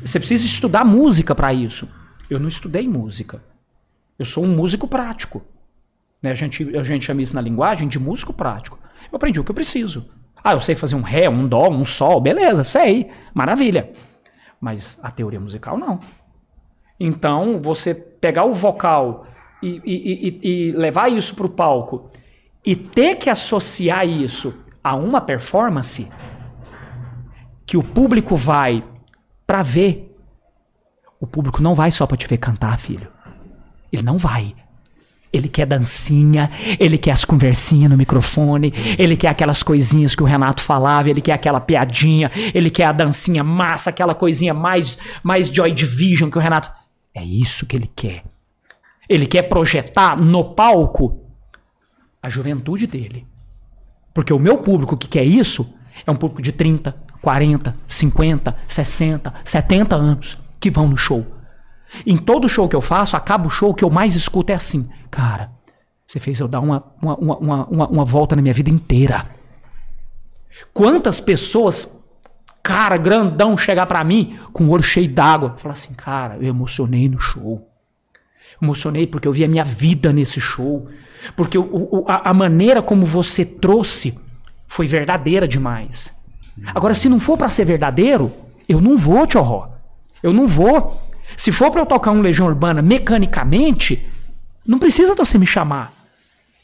Você 0.03 0.19
precisa 0.19 0.45
estudar 0.45 0.83
música 0.83 1.33
para 1.33 1.53
isso. 1.53 1.89
Eu 2.29 2.39
não 2.39 2.49
estudei 2.49 2.87
música. 2.87 3.41
Eu 4.19 4.25
sou 4.25 4.43
um 4.43 4.53
músico 4.53 4.87
prático. 4.87 5.43
Né? 6.21 6.31
A, 6.31 6.35
gente, 6.35 6.77
a 6.77 6.83
gente 6.83 7.05
chama 7.05 7.21
isso 7.21 7.33
na 7.35 7.41
linguagem 7.41 7.87
de 7.87 7.97
músico 7.97 8.33
prático. 8.33 8.77
Eu 9.11 9.15
aprendi 9.15 9.39
o 9.39 9.43
que 9.43 9.51
eu 9.51 9.55
preciso. 9.55 10.09
Ah, 10.43 10.53
eu 10.53 10.61
sei 10.61 10.75
fazer 10.75 10.95
um 10.95 11.01
ré, 11.01 11.29
um 11.29 11.47
dó, 11.47 11.69
um 11.69 11.83
sol, 11.83 12.21
beleza, 12.21 12.63
sei, 12.63 13.09
maravilha. 13.33 13.91
Mas 14.59 14.97
a 15.03 15.11
teoria 15.11 15.39
musical 15.39 15.77
não. 15.77 15.99
Então, 16.99 17.61
você 17.61 17.93
pegar 17.93 18.45
o 18.45 18.53
vocal 18.53 19.27
e, 19.61 19.81
e, 19.85 20.27
e, 20.27 20.39
e 20.41 20.71
levar 20.71 21.11
isso 21.11 21.35
para 21.35 21.45
o 21.45 21.49
palco 21.49 22.09
e 22.65 22.75
ter 22.75 23.15
que 23.15 23.29
associar 23.29 24.07
isso 24.07 24.65
a 24.83 24.95
uma 24.95 25.21
performance 25.21 26.09
que 27.65 27.77
o 27.77 27.83
público 27.83 28.35
vai 28.35 28.83
para 29.45 29.61
ver, 29.61 30.15
o 31.19 31.27
público 31.27 31.61
não 31.61 31.75
vai 31.75 31.91
só 31.91 32.05
para 32.05 32.17
te 32.17 32.27
ver 32.27 32.37
cantar, 32.37 32.79
filho. 32.79 33.11
Ele 33.91 34.03
não 34.03 34.17
vai. 34.17 34.55
Ele 35.31 35.49
quer 35.49 35.65
dancinha, 35.65 36.49
ele 36.79 36.97
quer 36.97 37.11
as 37.11 37.25
conversinhas 37.25 37.91
no 37.91 37.97
microfone, 37.97 38.73
ele 38.97 39.17
quer 39.17 39.27
aquelas 39.27 39.61
coisinhas 39.61 40.15
que 40.15 40.23
o 40.23 40.25
Renato 40.25 40.61
falava, 40.61 41.09
ele 41.09 41.21
quer 41.21 41.33
aquela 41.33 41.59
piadinha, 41.59 42.31
ele 42.53 42.69
quer 42.69 42.85
a 42.85 42.91
dancinha 42.91 43.43
massa, 43.43 43.89
aquela 43.89 44.15
coisinha 44.15 44.53
mais 44.53 44.97
mais 45.21 45.47
Joy 45.47 45.71
Division 45.71 46.29
que 46.29 46.37
o 46.37 46.41
Renato. 46.41 46.71
É 47.13 47.23
isso 47.23 47.65
que 47.65 47.75
ele 47.75 47.89
quer. 47.95 48.23
Ele 49.09 49.25
quer 49.25 49.43
projetar 49.43 50.19
no 50.19 50.53
palco 50.53 51.21
a 52.21 52.29
juventude 52.29 52.85
dele. 52.87 53.25
Porque 54.13 54.33
o 54.33 54.39
meu 54.39 54.57
público 54.57 54.97
que 54.97 55.07
quer 55.07 55.23
isso 55.23 55.73
é 56.05 56.11
um 56.11 56.15
público 56.15 56.41
de 56.41 56.51
30, 56.51 56.95
40, 57.21 57.75
50, 57.85 58.55
60, 58.67 59.33
70 59.43 59.95
anos 59.95 60.37
que 60.59 60.69
vão 60.69 60.87
no 60.87 60.97
show. 60.97 61.25
Em 62.05 62.17
todo 62.17 62.49
show 62.49 62.67
que 62.67 62.75
eu 62.75 62.81
faço, 62.81 63.15
acaba 63.15 63.47
o 63.47 63.49
show, 63.49 63.73
que 63.73 63.83
eu 63.83 63.89
mais 63.89 64.15
escuto 64.15 64.51
é 64.51 64.55
assim: 64.55 64.89
Cara, 65.09 65.51
você 66.05 66.19
fez 66.19 66.39
eu 66.39 66.47
dar 66.47 66.59
uma, 66.59 66.83
uma, 67.01 67.15
uma, 67.15 67.65
uma, 67.65 67.87
uma 67.87 68.05
volta 68.05 68.35
na 68.35 68.41
minha 68.41 68.53
vida 68.53 68.69
inteira. 68.69 69.25
Quantas 70.73 71.19
pessoas, 71.19 71.99
cara, 72.61 72.97
grandão, 72.97 73.57
chegar 73.57 73.85
para 73.85 74.03
mim 74.03 74.37
com 74.51 74.65
o 74.65 74.69
olho 74.69 74.83
cheio 74.83 75.09
d'água, 75.09 75.55
falar 75.57 75.73
assim: 75.73 75.93
Cara, 75.93 76.35
eu 76.35 76.47
emocionei 76.47 77.07
no 77.07 77.19
show. 77.19 77.67
Emocionei 78.61 79.05
porque 79.05 79.27
eu 79.27 79.33
vi 79.33 79.43
a 79.43 79.47
minha 79.47 79.63
vida 79.63 80.11
nesse 80.11 80.41
show. 80.41 80.87
Porque 81.35 81.57
o, 81.57 81.63
o, 81.63 82.05
a, 82.07 82.29
a 82.29 82.33
maneira 82.33 82.81
como 82.81 83.05
você 83.05 83.45
trouxe 83.45 84.17
foi 84.67 84.87
verdadeira 84.87 85.47
demais. 85.47 86.15
Agora, 86.73 86.93
se 86.93 87.07
não 87.07 87.19
for 87.19 87.37
para 87.37 87.49
ser 87.49 87.65
verdadeiro, 87.65 88.31
eu 88.67 88.81
não 88.81 88.97
vou, 88.97 89.25
tio 89.27 89.69
Eu 90.21 90.33
não 90.33 90.47
vou. 90.47 91.06
Se 91.35 91.51
for 91.51 91.71
para 91.71 91.81
eu 91.81 91.85
tocar 91.85 92.11
um 92.11 92.21
Legião 92.21 92.47
Urbana 92.47 92.81
mecanicamente, 92.81 94.07
não 94.65 94.79
precisa 94.79 95.15
você 95.15 95.37
me 95.37 95.45
chamar. 95.45 95.93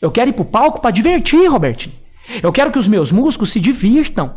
Eu 0.02 0.12
quero 0.12 0.30
ir 0.30 0.34
pro 0.34 0.46
palco 0.46 0.82
para 0.82 0.92
divertir, 0.92 1.50
Robertinho. 1.50 1.96
Eu 2.42 2.52
quero 2.52 2.72
que 2.72 2.80
os 2.80 2.88
meus 2.88 3.12
músicos 3.12 3.52
se 3.52 3.60
divirtam. 3.60 4.36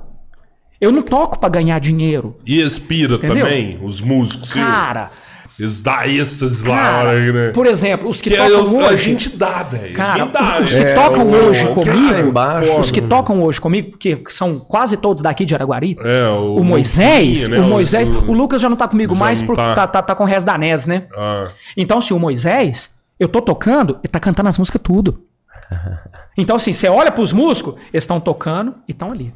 Eu 0.81 0.93
não 0.93 1.03
toco 1.03 1.39
para 1.39 1.49
ganhar 1.49 1.79
dinheiro. 1.79 2.39
E 2.45 2.61
expira 2.61 3.15
Entendeu? 3.15 3.45
também, 3.45 3.79
os 3.83 4.01
músicos. 4.01 4.53
Cara, 4.53 5.11
esses 5.59 6.63
lá, 6.63 7.15
né? 7.15 7.51
Por 7.51 7.67
exemplo, 7.67 8.11
os 8.11 8.21
que, 8.21 8.31
que 8.31 8.37
tocam 8.37 8.51
eu, 8.59 8.77
hoje. 8.77 8.89
A 8.89 8.97
gente 8.97 9.37
dá, 9.37 9.63
velho. 9.63 9.95
Cara, 9.95 10.27
dá, 10.27 10.61
os 10.61 10.75
que 10.75 10.83
é, 10.83 10.95
tocam 10.95 11.27
o, 11.27 11.35
hoje 11.35 11.65
o, 11.65 11.75
comigo. 11.75 12.19
embaixo, 12.29 12.81
os 12.81 12.91
que 12.91 13.01
né? 13.01 13.09
tocam 13.09 13.43
hoje 13.43 13.61
comigo, 13.61 13.97
que 13.97 14.23
são 14.29 14.59
quase 14.59 14.97
todos 14.97 15.23
daqui 15.23 15.45
de 15.47 15.55
Araguari. 15.55 15.97
É, 16.01 16.29
o, 16.29 16.57
o 16.57 16.65
Moisés, 16.65 17.49
né? 17.49 17.59
o 17.59 17.63
Moisés. 17.65 18.09
O, 18.09 18.33
Lucas 18.33 18.61
já 18.61 18.69
não 18.69 18.77
tá 18.77 18.87
comigo 18.87 19.17
mais 19.17 19.41
porque 19.41 19.63
tá. 19.63 19.75
tá, 19.75 19.87
tá, 19.87 20.03
tá 20.03 20.15
com 20.15 20.25
o 20.25 20.27
resto 20.27 20.47
da 20.47 20.59
NES, 20.59 20.87
né? 20.87 21.05
Ah, 21.17 21.49
Então, 21.77 21.99
assim, 21.99 22.13
o 22.13 22.19
Moisés, 22.19 23.01
eu 23.19 23.29
tô 23.29 23.41
tocando, 23.41 23.99
ele 24.05 24.11
tá 24.11 24.21
cantando 24.21 24.49
as 24.49 24.59
músicas 24.59 24.81
tudo. 24.83 25.23
Então, 26.39 26.57
assim, 26.57 26.71
você 26.71 26.87
olha 26.87 27.11
pros 27.11 27.33
músicos, 27.33 27.77
eles 27.91 28.03
estão 28.03 28.21
tocando 28.21 28.75
e 28.87 28.93
estão 28.93 29.11
ali. 29.11 29.33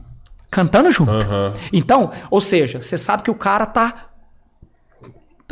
Cantando 0.51 0.91
junto. 0.91 1.13
Aham. 1.13 1.55
Então, 1.73 2.11
ou 2.31 2.41
seja, 2.41 2.81
você 2.81 2.99
sabe 2.99 3.23
que 3.23 3.31
o 3.31 3.35
cara 3.35 3.65
tá. 3.65 4.10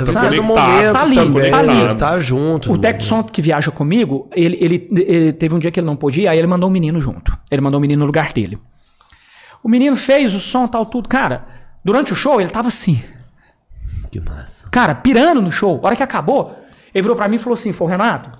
Tá 0.04 0.12
Sabe? 0.12 0.28
vivendo 0.36 0.44
o 0.50 0.54
Conectado, 0.54 0.76
momento 0.76 0.92
tá 0.92 1.02
ali, 1.02 1.16
também, 1.16 1.50
tá 1.50 1.58
ali. 1.58 1.96
tá 1.98 2.20
junto. 2.20 2.72
O 2.72 2.78
técnico 2.78 3.02
de 3.02 3.08
som 3.08 3.22
que 3.22 3.42
viaja 3.42 3.70
comigo, 3.70 4.28
ele, 4.34 4.56
ele, 4.60 4.88
ele 4.92 5.32
teve 5.32 5.54
um 5.54 5.58
dia 5.58 5.70
que 5.70 5.80
ele 5.80 5.86
não 5.86 5.96
podia, 5.96 6.24
ir, 6.24 6.28
aí 6.28 6.38
ele 6.38 6.46
mandou 6.46 6.68
um 6.68 6.72
menino 6.72 7.00
junto. 7.00 7.36
Ele 7.50 7.60
mandou 7.60 7.78
um 7.78 7.82
menino 7.82 8.00
no 8.00 8.06
lugar 8.06 8.32
dele. 8.32 8.58
O 9.62 9.68
menino 9.68 9.96
fez 9.96 10.34
o 10.34 10.40
som, 10.40 10.66
tal, 10.68 10.86
tudo. 10.86 11.08
Cara, 11.08 11.46
durante 11.84 12.12
o 12.12 12.16
show 12.16 12.40
ele 12.40 12.50
tava 12.50 12.68
assim. 12.68 13.02
Que 14.10 14.20
massa. 14.20 14.68
Cara, 14.70 14.94
pirando 14.94 15.42
no 15.42 15.50
show. 15.52 15.80
A 15.82 15.86
hora 15.88 15.96
que 15.96 16.02
acabou, 16.02 16.54
ele 16.94 17.02
virou 17.02 17.16
pra 17.16 17.28
mim 17.28 17.36
e 17.36 17.38
falou 17.38 17.54
assim: 17.54 17.72
Foi, 17.72 17.88
Renato, 17.90 18.30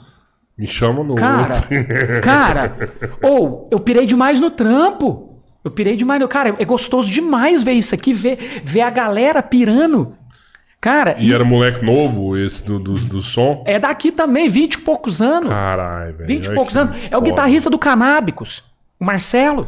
me 0.57 0.67
chama 0.67 1.03
no 1.05 1.15
Cara, 1.15 1.55
outro. 1.55 1.69
cara, 2.23 2.77
ou 3.23 3.69
eu 3.71 3.79
pirei 3.81 4.07
demais 4.07 4.41
no 4.41 4.51
trampo. 4.51 5.25
Eu 5.65 5.71
pirei 5.73 5.97
demais. 5.97 6.21
no- 6.21 6.29
Cara, 6.29 6.55
é 6.59 6.65
gostoso 6.65 7.11
demais 7.11 7.63
ver 7.63 7.73
isso 7.73 7.95
aqui, 7.95 8.15
ver, 8.15 8.63
ver 8.65 8.81
a 8.81 8.91
galera 8.91 9.43
pirando. 9.43 10.15
Cara, 10.81 11.17
E 11.19 11.29
e 11.29 11.35
era 11.35 11.45
moleque 11.45 11.85
novo, 11.85 12.37
esse 12.37 12.65
do, 12.65 12.79
do, 12.79 12.95
do 12.95 13.21
som? 13.21 13.65
é 13.67 13.79
daqui 13.81 14.13
também, 14.13 14.49
20 14.49 14.75
e 14.75 14.79
poucos 14.79 15.21
anos. 15.21 15.49
Caralho, 15.49 16.15
velho. 16.17 16.27
20 16.29 16.47
e 16.47 16.55
poucos 16.55 16.77
anos. 16.77 16.97
É 17.11 17.17
o 17.17 17.21
guitarrista 17.21 17.69
do 17.69 17.79
Canábicos, 17.79 18.63
o 18.99 19.05
Marcelo. 19.05 19.67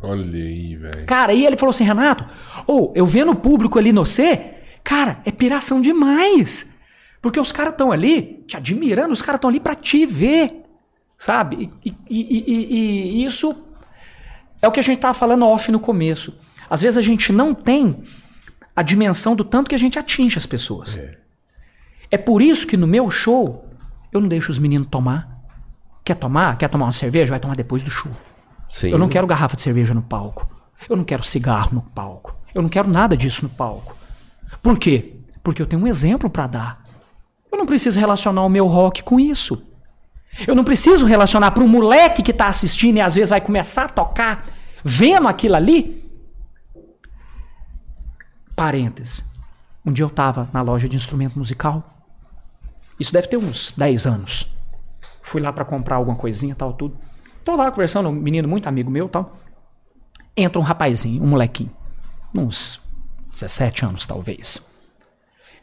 Olha 0.00 0.22
aí, 0.24 0.76
velho. 0.76 1.04
Cara, 1.06 1.32
e 1.32 1.44
ele 1.44 1.56
falou 1.56 1.70
assim, 1.70 1.82
Renato, 1.84 2.24
ou 2.66 2.92
eu 2.94 3.04
vendo 3.06 3.32
o 3.32 3.36
público 3.36 3.76
ali 3.78 3.92
no 3.92 4.06
C, 4.06 4.54
cara, 4.84 5.18
é 5.24 5.32
piração 5.32 5.80
demais. 5.80 6.70
Porque 7.20 7.40
os 7.40 7.50
caras 7.50 7.72
estão 7.72 7.90
ali 7.90 8.44
te 8.46 8.56
admirando, 8.56 9.12
os 9.12 9.22
caras 9.22 9.38
estão 9.38 9.50
ali 9.50 9.58
pra 9.58 9.74
te 9.74 10.06
ver, 10.06 10.48
sabe? 11.18 11.72
E, 11.84 11.88
e- 11.88 11.94
e- 12.08 12.44
e- 12.46 13.22
e 13.22 13.24
isso 13.24 13.56
é 14.62 14.68
o 14.68 14.70
que 14.70 14.78
a 14.78 14.82
gente 14.82 15.00
tava 15.00 15.14
falando 15.14 15.44
off 15.44 15.72
no 15.72 15.80
começo. 15.80 16.38
Às 16.70 16.82
vezes 16.82 16.96
a 16.96 17.02
gente 17.02 17.32
não 17.32 17.52
tem 17.52 17.96
a 18.76 18.82
dimensão 18.82 19.34
do 19.34 19.42
tanto 19.42 19.70
que 19.70 19.74
a 19.74 19.78
gente 19.78 19.98
atinge 19.98 20.36
as 20.36 20.44
pessoas. 20.44 21.00
É 22.10 22.18
por 22.18 22.42
isso 22.42 22.66
que 22.66 22.76
no 22.76 22.86
meu 22.86 23.10
show 23.10 23.66
eu 24.12 24.20
não 24.20 24.28
deixo 24.28 24.52
os 24.52 24.58
meninos 24.58 24.88
tomar. 24.88 25.34
Quer 26.04 26.14
tomar? 26.14 26.56
Quer 26.58 26.68
tomar 26.68 26.86
uma 26.86 26.92
cerveja? 26.92 27.30
Vai 27.30 27.40
tomar 27.40 27.56
depois 27.56 27.82
do 27.82 27.90
show. 27.90 28.12
Sim. 28.68 28.90
Eu 28.90 28.98
não 28.98 29.08
quero 29.08 29.26
garrafa 29.26 29.56
de 29.56 29.62
cerveja 29.62 29.94
no 29.94 30.02
palco. 30.02 30.48
Eu 30.88 30.96
não 30.96 31.04
quero 31.04 31.24
cigarro 31.24 31.70
no 31.72 31.80
palco. 31.80 32.36
Eu 32.54 32.62
não 32.62 32.68
quero 32.68 32.88
nada 32.88 33.16
disso 33.16 33.42
no 33.42 33.48
palco. 33.48 33.96
Por 34.62 34.78
quê? 34.78 35.14
Porque 35.42 35.60
eu 35.60 35.66
tenho 35.66 35.82
um 35.82 35.86
exemplo 35.86 36.28
para 36.28 36.46
dar. 36.46 36.86
Eu 37.50 37.58
não 37.58 37.66
preciso 37.66 37.98
relacionar 37.98 38.42
o 38.42 38.48
meu 38.48 38.66
rock 38.66 39.02
com 39.02 39.18
isso. 39.18 39.62
Eu 40.46 40.54
não 40.54 40.64
preciso 40.64 41.06
relacionar 41.06 41.50
para 41.52 41.64
um 41.64 41.68
moleque 41.68 42.22
que 42.22 42.30
está 42.30 42.48
assistindo 42.48 42.98
e 42.98 43.00
às 43.00 43.14
vezes 43.14 43.30
vai 43.30 43.40
começar 43.40 43.84
a 43.84 43.88
tocar, 43.88 44.44
vendo 44.84 45.26
aquilo 45.26 45.56
ali. 45.56 46.05
Parênteses. 48.56 49.22
Um 49.84 49.92
dia 49.92 50.04
eu 50.04 50.08
estava 50.08 50.48
na 50.52 50.62
loja 50.62 50.88
de 50.88 50.96
instrumento 50.96 51.38
musical. 51.38 51.84
Isso 52.98 53.12
deve 53.12 53.28
ter 53.28 53.36
uns 53.36 53.72
10 53.76 54.06
anos. 54.06 54.52
Fui 55.22 55.40
lá 55.40 55.52
para 55.52 55.64
comprar 55.64 55.96
alguma 55.96 56.16
coisinha 56.16 56.54
tal, 56.54 56.72
tudo. 56.72 56.96
Tô 57.44 57.54
lá 57.54 57.70
conversando, 57.70 58.08
um 58.08 58.12
menino 58.12 58.48
muito 58.48 58.66
amigo 58.66 58.90
meu 58.90 59.08
tal. 59.08 59.36
Entra 60.36 60.58
um 60.58 60.62
rapazinho, 60.62 61.22
um 61.22 61.26
molequinho. 61.26 61.70
Uns 62.34 62.80
17 63.32 63.84
anos, 63.84 64.06
talvez. 64.06 64.68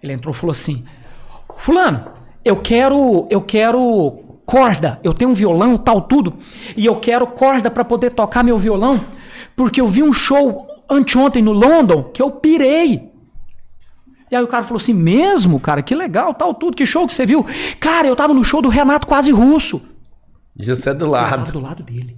Ele 0.02 0.14
entrou 0.14 0.34
e 0.34 0.38
falou 0.38 0.52
assim: 0.52 0.86
Fulano, 1.58 2.12
eu 2.46 2.62
quero. 2.62 3.28
Eu 3.30 3.41
quero 3.41 4.39
corda. 4.46 5.00
Eu 5.04 5.14
tenho 5.14 5.32
um 5.32 5.34
violão, 5.34 5.78
tal, 5.78 6.02
tudo. 6.02 6.38
E 6.76 6.86
eu 6.86 7.00
quero 7.00 7.26
corda 7.28 7.72
para 7.72 7.84
poder 7.84 8.12
tocar 8.12 8.44
meu 8.44 8.58
violão. 8.58 9.00
Porque 9.56 9.82
eu 9.82 9.88
vi 9.88 10.04
um 10.04 10.14
show 10.14 10.68
anteontem 10.90 11.42
no 11.42 11.52
London 11.52 12.04
que 12.04 12.22
eu 12.22 12.32
pirei. 12.32 13.12
E 14.32 14.36
aí 14.36 14.44
o 14.44 14.48
cara 14.48 14.64
falou 14.64 14.78
assim: 14.78 14.94
mesmo, 14.94 15.60
cara, 15.60 15.82
que 15.84 15.94
legal, 15.94 16.34
tal, 16.34 16.54
tudo. 16.54 16.76
Que 16.76 16.86
show 16.86 17.06
que 17.08 17.14
você 17.14 17.26
viu? 17.26 17.46
Cara, 17.80 18.08
eu 18.08 18.16
tava 18.16 18.34
no 18.34 18.44
show 18.44 18.62
do 18.62 18.70
Renato 18.70 19.06
Quase 19.08 19.32
Russo. 19.32 19.82
Isso 20.58 20.90
é 20.90 20.94
do 20.94 21.06
Eu 21.06 21.12
tava 21.12 21.36
lado. 21.38 21.52
do 21.52 21.60
lado 21.60 21.84
dele. 21.84 22.18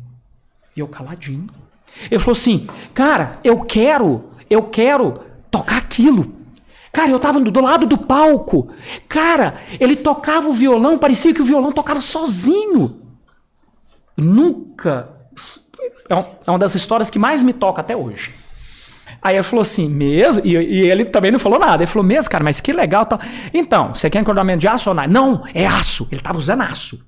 E 0.76 0.80
eu 0.80 0.88
caladinho. 0.88 1.48
Ele 2.10 2.20
falou 2.20 2.34
assim: 2.34 2.68
Cara, 2.94 3.40
eu 3.44 3.62
quero, 3.62 4.30
eu 4.50 4.64
quero 4.64 5.20
tocar 5.52 5.78
aquilo. 5.78 6.34
Cara, 6.92 7.10
eu 7.10 7.20
tava 7.20 7.42
do, 7.42 7.52
do 7.52 7.62
lado 7.62 7.86
do 7.86 7.98
palco. 7.98 8.70
Cara, 9.10 9.56
ele 9.80 9.98
tocava 9.98 10.48
o 10.48 10.54
violão, 10.54 10.98
parecia 10.98 11.34
que 11.34 11.42
o 11.42 11.46
violão 11.46 11.74
tocava 11.74 12.00
sozinho. 12.00 13.02
Nunca. 14.16 15.10
É, 16.10 16.14
é 16.16 16.50
uma 16.50 16.60
das 16.60 16.76
histórias 16.76 17.10
que 17.10 17.20
mais 17.20 17.42
me 17.42 17.52
toca 17.52 17.82
até 17.82 17.96
hoje. 17.96 18.34
Aí 19.26 19.38
ele 19.38 19.44
falou 19.44 19.64
assim, 19.64 19.90
mesmo? 19.90 20.46
E, 20.46 20.52
e 20.52 20.82
ele 20.82 21.04
também 21.04 21.32
não 21.32 21.40
falou 21.40 21.58
nada. 21.58 21.82
Ele 21.82 21.92
falou, 21.92 22.06
mesmo, 22.06 22.30
cara, 22.30 22.44
mas 22.44 22.62
que 22.62 22.72
legal. 22.72 23.08
Tal. 23.08 23.20
Então, 23.52 23.96
você 23.96 24.08
quer 24.08 24.20
encordoamento 24.20 24.60
de 24.60 24.68
aço 24.68 24.90
ou 24.90 24.96
não? 24.96 25.08
Não, 25.08 25.44
é 25.52 25.66
aço. 25.66 26.08
Ele 26.12 26.22
tava 26.22 26.38
usando 26.38 26.62
aço. 26.62 27.04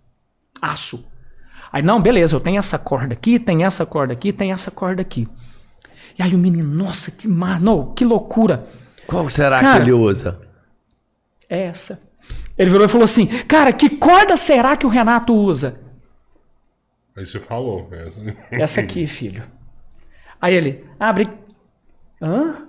Aço. 0.60 1.08
Aí, 1.72 1.84
não, 1.84 2.02
beleza, 2.02 2.36
eu 2.36 2.40
tenho 2.40 2.58
essa 2.58 2.80
corda 2.80 3.14
aqui, 3.14 3.38
tem 3.38 3.64
essa 3.64 3.86
corda 3.86 4.14
aqui, 4.14 4.34
tem 4.34 4.52
essa 4.52 4.72
corda 4.72 5.00
aqui. 5.00 5.28
E 6.18 6.24
aí 6.24 6.34
o 6.34 6.40
menino, 6.40 6.68
nossa, 6.68 7.12
que, 7.12 7.28
mar... 7.28 7.62
não, 7.62 7.94
que 7.94 8.04
loucura. 8.04 8.68
Qual 9.06 9.30
será 9.30 9.60
Cara, 9.60 9.76
que 9.76 9.84
ele 9.84 9.94
usa? 9.94 10.42
É 11.48 11.66
essa. 11.66 12.02
Ele 12.58 12.72
virou 12.72 12.88
e 12.88 12.90
falou 12.90 13.06
assim, 13.06 13.28
cara, 13.44 13.72
que 13.72 13.92
corda 13.92 14.36
será 14.36 14.76
que 14.76 14.88
o 14.88 14.90
Renato 14.90 15.36
usa? 15.36 15.80
Aí 17.16 17.28
você 17.28 17.40
falou. 17.40 17.88
é 17.92 18.02
assim. 18.08 18.34
Essa 18.50 18.82
aqui, 18.82 19.06
filho. 19.06 19.44
Aí 20.42 20.56
ele, 20.56 20.84
abre. 21.00 21.30
Hã? 22.22 22.68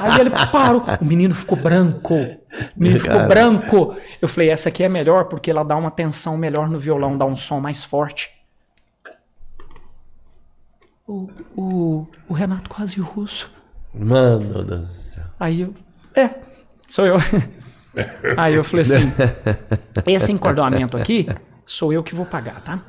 Aí 0.00 0.20
ele 0.20 0.30
parou. 0.30 0.82
O 1.00 1.04
menino 1.04 1.34
ficou 1.34 1.58
branco. 1.58 2.14
O 2.14 2.38
menino 2.76 3.00
ficou 3.00 3.16
Cara. 3.16 3.28
branco. 3.28 3.96
Eu 4.20 4.28
falei, 4.28 4.50
essa 4.50 4.68
aqui 4.68 4.82
é 4.82 4.88
melhor 4.88 5.24
porque 5.26 5.50
ela 5.50 5.64
dá 5.64 5.76
uma 5.76 5.90
tensão 5.90 6.36
melhor 6.36 6.68
no 6.68 6.78
violão, 6.78 7.18
dá 7.18 7.24
um 7.24 7.36
som 7.36 7.60
mais 7.60 7.84
forte. 7.84 8.30
O, 11.06 11.28
o, 11.56 12.06
o 12.28 12.34
Renato 12.34 12.68
quase 12.68 13.00
russo. 13.00 13.50
Mano 13.94 14.64
do 14.64 14.86
céu. 14.86 15.24
Aí 15.38 15.62
eu. 15.62 15.74
É, 16.14 16.30
sou 16.86 17.06
eu. 17.06 17.16
Aí 18.36 18.54
eu 18.54 18.64
falei 18.64 18.82
assim: 18.82 19.12
esse 20.06 20.32
encordoamento 20.32 20.96
aqui 20.96 21.26
sou 21.64 21.92
eu 21.92 22.02
que 22.02 22.14
vou 22.14 22.26
pagar, 22.26 22.60
tá? 22.60 22.80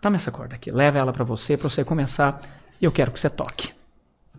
Toma 0.00 0.16
essa 0.16 0.30
corda 0.30 0.54
aqui, 0.54 0.70
leva 0.70 0.98
ela 0.98 1.12
pra 1.12 1.24
você, 1.24 1.56
pra 1.56 1.68
você 1.68 1.84
começar. 1.84 2.40
E 2.82 2.84
eu 2.84 2.90
quero 2.92 3.12
que 3.12 3.20
você 3.20 3.30
toque. 3.30 3.72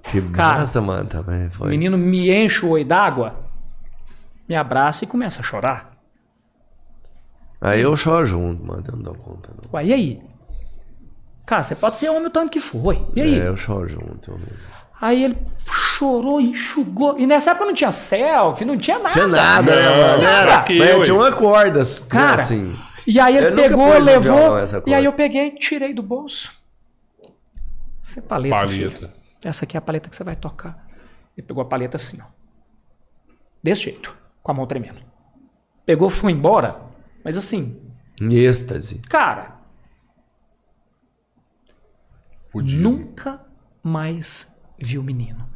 Que 0.03 0.21
Cara, 0.21 0.59
massa, 0.59 0.81
mano, 0.81 1.07
também 1.07 1.47
O 1.47 1.51
foi. 1.51 1.69
menino 1.69 1.97
me 1.97 2.29
enche 2.29 2.65
o 2.65 2.71
oi 2.71 2.83
d'água, 2.83 3.39
me 4.49 4.53
abraça 4.55 5.05
e 5.05 5.07
começa 5.07 5.39
a 5.39 5.43
chorar. 5.43 5.93
Aí 7.61 7.81
eu 7.81 7.95
choro 7.95 8.25
junto, 8.25 8.65
mano. 8.65 8.83
Eu 8.85 8.95
não 8.97 9.03
dou 9.03 9.15
conta, 9.15 9.49
não. 9.55 9.69
Ué, 9.73 9.85
e 9.85 9.93
aí? 9.93 10.21
Cara, 11.45 11.63
você 11.63 11.75
pode 11.75 11.97
ser 11.97 12.09
homem 12.09 12.25
o 12.25 12.29
tanto 12.29 12.51
que 12.51 12.59
foi. 12.59 13.01
E 13.15 13.21
aí? 13.21 13.39
É, 13.39 13.47
eu 13.47 13.55
choro 13.55 13.87
junto. 13.87 14.31
eu. 14.31 14.39
Aí 14.99 15.23
ele 15.23 15.37
chorou, 15.97 16.39
enxugou. 16.41 17.17
E 17.17 17.25
nessa 17.25 17.51
época 17.51 17.65
não 17.65 17.73
tinha 17.73 17.91
selfie, 17.91 18.65
não 18.65 18.77
tinha 18.77 18.97
nada. 18.99 19.09
Tinha 19.13 19.27
nada, 19.27 19.73
né, 19.75 19.89
mano? 19.89 20.23
era 20.23 20.41
Era, 20.41 20.57
aqui, 20.57 20.79
mas 20.79 20.95
ué. 20.97 21.03
tinha 21.03 21.15
uma 21.15 21.31
corda, 21.31 21.81
Cara, 22.09 22.41
assim. 22.41 22.77
E 23.07 23.19
aí 23.19 23.35
ele 23.37 23.47
Eu 23.47 23.55
pegou, 23.55 23.87
levou. 23.99 24.21
violão 24.21 24.65
e 24.85 24.93
aí 24.93 25.03
eu 25.05 25.13
peguei, 25.13 25.51
tirei 25.51 25.93
do 25.93 26.01
bolso. 26.03 26.51
Essa 28.13 28.19
é 28.19 28.23
paleta. 28.23 28.55
Paleta. 28.55 28.95
filho. 28.97 29.11
Essa 29.43 29.65
aqui 29.65 29.75
é 29.75 29.79
a 29.79 29.81
paleta 29.81 30.09
que 30.09 30.15
você 30.15 30.23
vai 30.23 30.35
tocar. 30.35 30.87
Ele 31.35 31.45
pegou 31.47 31.61
a 31.63 31.65
paleta 31.65 31.97
assim, 31.97 32.19
ó. 32.21 32.25
Desse 33.61 33.83
jeito, 33.83 34.15
com 34.41 34.51
a 34.51 34.53
mão 34.53 34.67
tremendo. 34.67 35.01
Pegou, 35.85 36.09
foi 36.09 36.31
embora. 36.31 36.79
Mas 37.23 37.37
assim, 37.37 37.81
Em 38.21 38.33
êxtase. 38.35 38.99
cara, 39.09 39.59
Podia. 42.51 42.79
nunca 42.79 43.43
mais 43.81 44.55
vi 44.79 44.97
o 44.97 45.03
menino. 45.03 45.47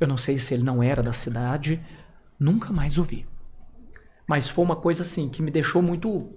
Eu 0.00 0.08
não 0.08 0.16
sei 0.18 0.38
se 0.38 0.54
ele 0.54 0.62
não 0.62 0.82
era 0.82 1.02
da 1.02 1.12
cidade, 1.12 1.84
nunca 2.38 2.72
mais 2.72 2.98
o 2.98 3.04
vi. 3.04 3.26
Mas 4.26 4.48
foi 4.48 4.64
uma 4.64 4.76
coisa 4.76 5.02
assim 5.02 5.28
que 5.28 5.42
me 5.42 5.50
deixou 5.50 5.82
muito, 5.82 6.32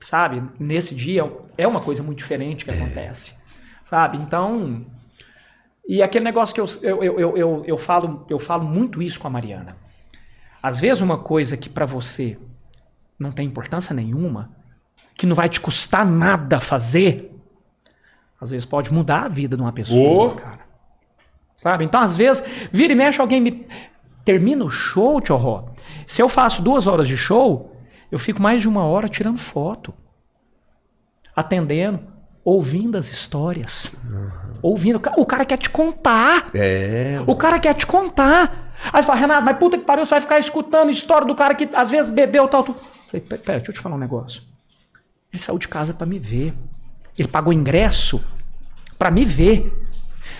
sabe, 0.00 0.42
nesse 0.58 0.94
dia 0.94 1.22
é 1.56 1.66
uma 1.66 1.80
coisa 1.80 2.02
muito 2.02 2.18
diferente 2.18 2.64
que 2.64 2.70
acontece. 2.70 3.38
Sabe? 3.84 4.16
Então, 4.18 4.84
e 5.92 6.04
aquele 6.04 6.24
negócio 6.24 6.54
que 6.54 6.60
eu, 6.60 6.66
eu, 6.84 7.02
eu, 7.02 7.36
eu, 7.36 7.64
eu, 7.66 7.76
falo, 7.76 8.24
eu 8.30 8.38
falo 8.38 8.62
muito 8.62 9.02
isso 9.02 9.18
com 9.18 9.26
a 9.26 9.30
Mariana. 9.30 9.76
Às 10.62 10.78
vezes 10.78 11.02
uma 11.02 11.18
coisa 11.18 11.56
que 11.56 11.68
pra 11.68 11.84
você 11.84 12.38
não 13.18 13.32
tem 13.32 13.44
importância 13.44 13.92
nenhuma, 13.92 14.52
que 15.16 15.26
não 15.26 15.34
vai 15.34 15.48
te 15.48 15.60
custar 15.60 16.06
nada 16.06 16.60
fazer, 16.60 17.36
às 18.40 18.52
vezes 18.52 18.64
pode 18.64 18.92
mudar 18.92 19.24
a 19.24 19.28
vida 19.28 19.56
de 19.56 19.62
uma 19.64 19.72
pessoa, 19.72 20.32
Ô. 20.32 20.36
cara. 20.36 20.60
Sabe? 21.56 21.84
Então, 21.84 22.00
às 22.00 22.16
vezes, 22.16 22.44
vira 22.70 22.92
e 22.92 22.96
mexe, 22.96 23.20
alguém 23.20 23.40
me. 23.40 23.66
Termina 24.24 24.64
o 24.64 24.70
show, 24.70 25.20
tio 25.20 25.34
Ró. 25.34 25.70
Se 26.06 26.22
eu 26.22 26.28
faço 26.28 26.62
duas 26.62 26.86
horas 26.86 27.08
de 27.08 27.16
show, 27.16 27.76
eu 28.12 28.18
fico 28.20 28.40
mais 28.40 28.62
de 28.62 28.68
uma 28.68 28.84
hora 28.84 29.08
tirando 29.08 29.38
foto, 29.38 29.92
atendendo, 31.34 32.00
ouvindo 32.44 32.96
as 32.96 33.10
histórias. 33.10 33.92
Ouvindo. 34.62 34.96
O 34.96 35.00
ca- 35.00 35.14
O 35.16 35.26
cara 35.26 35.44
quer 35.44 35.56
te 35.58 35.70
contar. 35.70 36.50
É, 36.54 37.18
O 37.26 37.34
cara 37.36 37.58
quer 37.58 37.74
te 37.74 37.86
contar. 37.86 38.74
Aí 38.92 39.02
você 39.02 39.06
fala, 39.06 39.18
Renato, 39.20 39.42
mas 39.44 39.58
puta 39.58 39.76
que 39.78 39.84
pariu, 39.84 40.06
você 40.06 40.10
vai 40.10 40.20
ficar 40.20 40.38
escutando 40.38 40.90
história 40.90 41.26
do 41.26 41.34
cara 41.34 41.54
que 41.54 41.68
às 41.74 41.90
vezes 41.90 42.10
bebeu 42.10 42.48
tal. 42.48 42.62
Tu... 42.64 42.74
Falei, 43.08 43.20
"Pe- 43.26 43.38
pera, 43.38 43.58
deixa 43.58 43.70
eu 43.70 43.74
te 43.74 43.80
falar 43.80 43.96
um 43.96 43.98
negócio. 43.98 44.42
Ele 45.32 45.40
saiu 45.42 45.58
de 45.58 45.68
casa 45.68 45.92
pra 45.94 46.06
me 46.06 46.18
ver. 46.18 46.54
Ele 47.18 47.28
pagou 47.28 47.52
ingresso 47.52 48.24
pra 48.98 49.10
me 49.10 49.24
ver. 49.24 49.72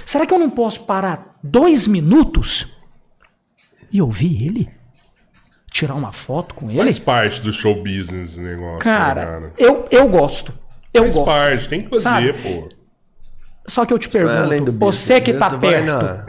Será 0.07 0.25
que 0.27 0.33
eu 0.33 0.39
não 0.39 0.49
posso 0.51 0.85
parar 0.85 1.39
dois 1.43 1.87
minutos 1.87 2.67
e 3.93 4.01
ouvir 4.01 4.43
ele? 4.43 4.71
Tirar 5.71 5.95
uma 5.95 6.11
foto 6.13 6.55
com 6.55 6.69
ele? 6.71 6.79
Faz 6.83 6.99
parte 6.99 7.41
do 7.43 7.53
show 7.53 7.75
business 7.83 8.37
negócio, 8.37 8.79
né, 8.79 8.83
Cara, 8.99 9.25
cara? 9.27 9.53
eu, 9.57 9.87
eu 9.91 10.09
gosto. 10.09 10.53
Eu 10.93 11.03
Faz 11.05 11.15
gosto. 11.17 11.27
parte, 11.27 11.69
tem 11.69 11.81
que 11.81 11.89
fazer, 11.89 12.03
Sabe? 12.03 12.33
pô. 12.43 12.69
Só 13.67 13.85
que 13.87 13.93
eu 13.93 13.99
te 13.99 14.09
Isso 14.09 14.19
é 14.19 14.23
além 14.23 14.49
pergunto, 14.65 14.73
do 14.73 14.79
você 14.79 15.21
business. 15.21 15.25
que 15.25 15.33
tá 15.39 15.49
Você 15.51 15.57
vai 15.57 15.71
perto, 15.71 15.87
na- 15.87 16.27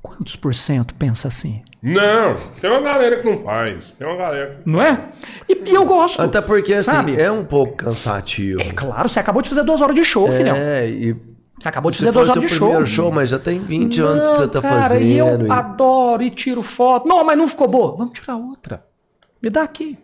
quantos 0.00 0.36
por 0.36 0.54
cento 0.54 0.94
pensa 0.94 1.28
assim? 1.28 1.62
Não, 1.82 2.36
tem 2.60 2.70
uma 2.70 2.80
galera 2.80 3.16
que 3.20 3.26
não 3.28 3.42
faz. 3.42 3.92
Tem 3.92 4.06
uma 4.06 4.16
galera. 4.16 4.60
Não 4.64 4.80
é? 4.82 5.08
E, 5.48 5.70
e 5.70 5.74
eu 5.74 5.84
gosto. 5.84 6.20
Até 6.22 6.40
porque, 6.40 6.74
assim, 6.74 6.90
Sabe? 6.90 7.20
é 7.20 7.30
um 7.30 7.44
pouco 7.44 7.74
cansativo. 7.74 8.60
É 8.60 8.72
claro, 8.72 9.08
você 9.08 9.18
acabou 9.18 9.42
de 9.42 9.48
fazer 9.48 9.62
duas 9.64 9.80
horas 9.80 9.94
de 9.94 10.04
show, 10.04 10.30
filhão. 10.30 10.56
É, 10.56 10.88
e 10.88 11.16
Você 11.58 11.68
acabou 11.68 11.90
de 11.90 11.98
fazer 11.98 12.12
duas 12.12 12.28
horas 12.28 12.42
de 12.42 12.48
primeiro 12.48 12.86
show. 12.86 13.04
show, 13.04 13.12
mas 13.12 13.28
já 13.30 13.38
tem 13.38 13.58
20 13.60 14.00
anos 14.00 14.26
que 14.28 14.34
você 14.36 14.48
tá 14.48 14.62
cara, 14.62 14.82
fazendo. 14.82 15.02
E 15.02 15.16
eu 15.18 15.46
e- 15.46 15.50
adoro 15.50 16.22
e 16.22 16.30
tiro 16.30 16.62
foto. 16.62 17.06
Não, 17.08 17.22
mas 17.24 17.36
não 17.36 17.46
ficou 17.48 17.68
boa. 17.68 17.96
Vamos 17.96 18.18
tirar 18.18 18.36
outra. 18.36 18.82
Me 19.42 19.50
dá 19.50 19.62
aqui. 19.62 19.98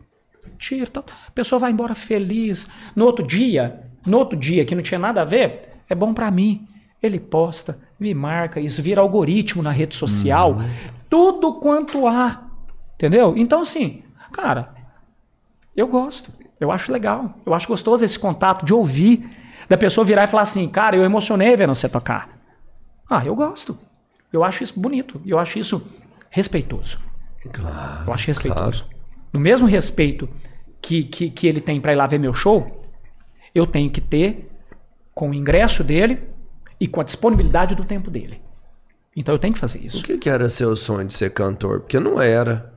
Tira. 0.58 0.86
Tal. 0.90 1.04
A 1.26 1.30
pessoa 1.30 1.58
vai 1.58 1.70
embora 1.70 1.94
feliz. 1.94 2.66
No 2.94 3.04
outro 3.06 3.26
dia, 3.26 3.82
no 4.06 4.18
outro 4.18 4.38
dia 4.38 4.64
que 4.64 4.74
não 4.74 4.82
tinha 4.82 4.98
nada 4.98 5.22
a 5.22 5.24
ver, 5.24 5.68
é 5.88 5.94
bom 5.94 6.14
pra 6.14 6.30
mim. 6.30 6.66
Ele 7.02 7.20
posta, 7.20 7.78
me 7.98 8.14
marca, 8.14 8.60
isso 8.60 8.82
vira 8.82 9.00
algoritmo 9.00 9.62
na 9.62 9.70
rede 9.70 9.94
social. 9.94 10.52
Uhum. 10.52 10.68
Tudo 11.08 11.54
quanto 11.54 12.06
há. 12.06 12.44
Entendeu? 12.94 13.34
Então, 13.36 13.60
assim, 13.60 14.02
cara, 14.32 14.74
eu 15.76 15.86
gosto. 15.86 16.32
Eu 16.58 16.72
acho 16.72 16.90
legal. 16.90 17.34
Eu 17.44 17.52
acho 17.52 17.68
gostoso 17.68 18.04
esse 18.04 18.18
contato 18.18 18.64
de 18.64 18.72
ouvir. 18.72 19.28
Da 19.68 19.76
pessoa 19.76 20.04
virar 20.04 20.24
e 20.24 20.28
falar 20.28 20.42
assim, 20.42 20.68
cara, 20.68 20.96
eu 20.96 21.02
emocionei 21.02 21.54
vendo 21.56 21.74
você 21.74 21.88
tocar. 21.88 22.38
Ah, 23.08 23.24
eu 23.24 23.34
gosto. 23.34 23.76
Eu 24.32 24.42
acho 24.42 24.62
isso 24.62 24.78
bonito. 24.78 25.20
Eu 25.26 25.38
acho 25.38 25.58
isso 25.58 25.86
respeitoso. 26.30 26.98
Claro. 27.52 28.04
Eu 28.06 28.12
acho 28.12 28.26
respeitoso. 28.26 28.86
No 29.32 29.40
mesmo 29.40 29.66
respeito 29.66 30.28
que, 30.80 31.04
que, 31.04 31.30
que 31.30 31.46
ele 31.46 31.60
tem 31.60 31.80
pra 31.80 31.92
ir 31.92 31.96
lá 31.96 32.06
ver 32.06 32.18
meu 32.18 32.32
show, 32.32 32.85
eu 33.56 33.66
tenho 33.66 33.90
que 33.90 34.00
ter 34.00 34.50
com 35.14 35.30
o 35.30 35.34
ingresso 35.34 35.82
dele 35.82 36.20
e 36.78 36.86
com 36.86 37.00
a 37.00 37.04
disponibilidade 37.04 37.74
do 37.74 37.84
tempo 37.84 38.10
dele. 38.10 38.40
Então 39.16 39.34
eu 39.34 39.38
tenho 39.38 39.54
que 39.54 39.58
fazer 39.60 39.78
O 39.78 39.86
isso. 39.86 40.02
que, 40.04 40.18
que 40.18 40.28
era 40.28 40.48
seu 40.48 40.76
sonho 40.76 41.06
de 41.06 41.14
ser 41.14 41.30
cantor? 41.30 41.80
Porque 41.80 41.98
não 41.98 42.20
era. 42.20 42.70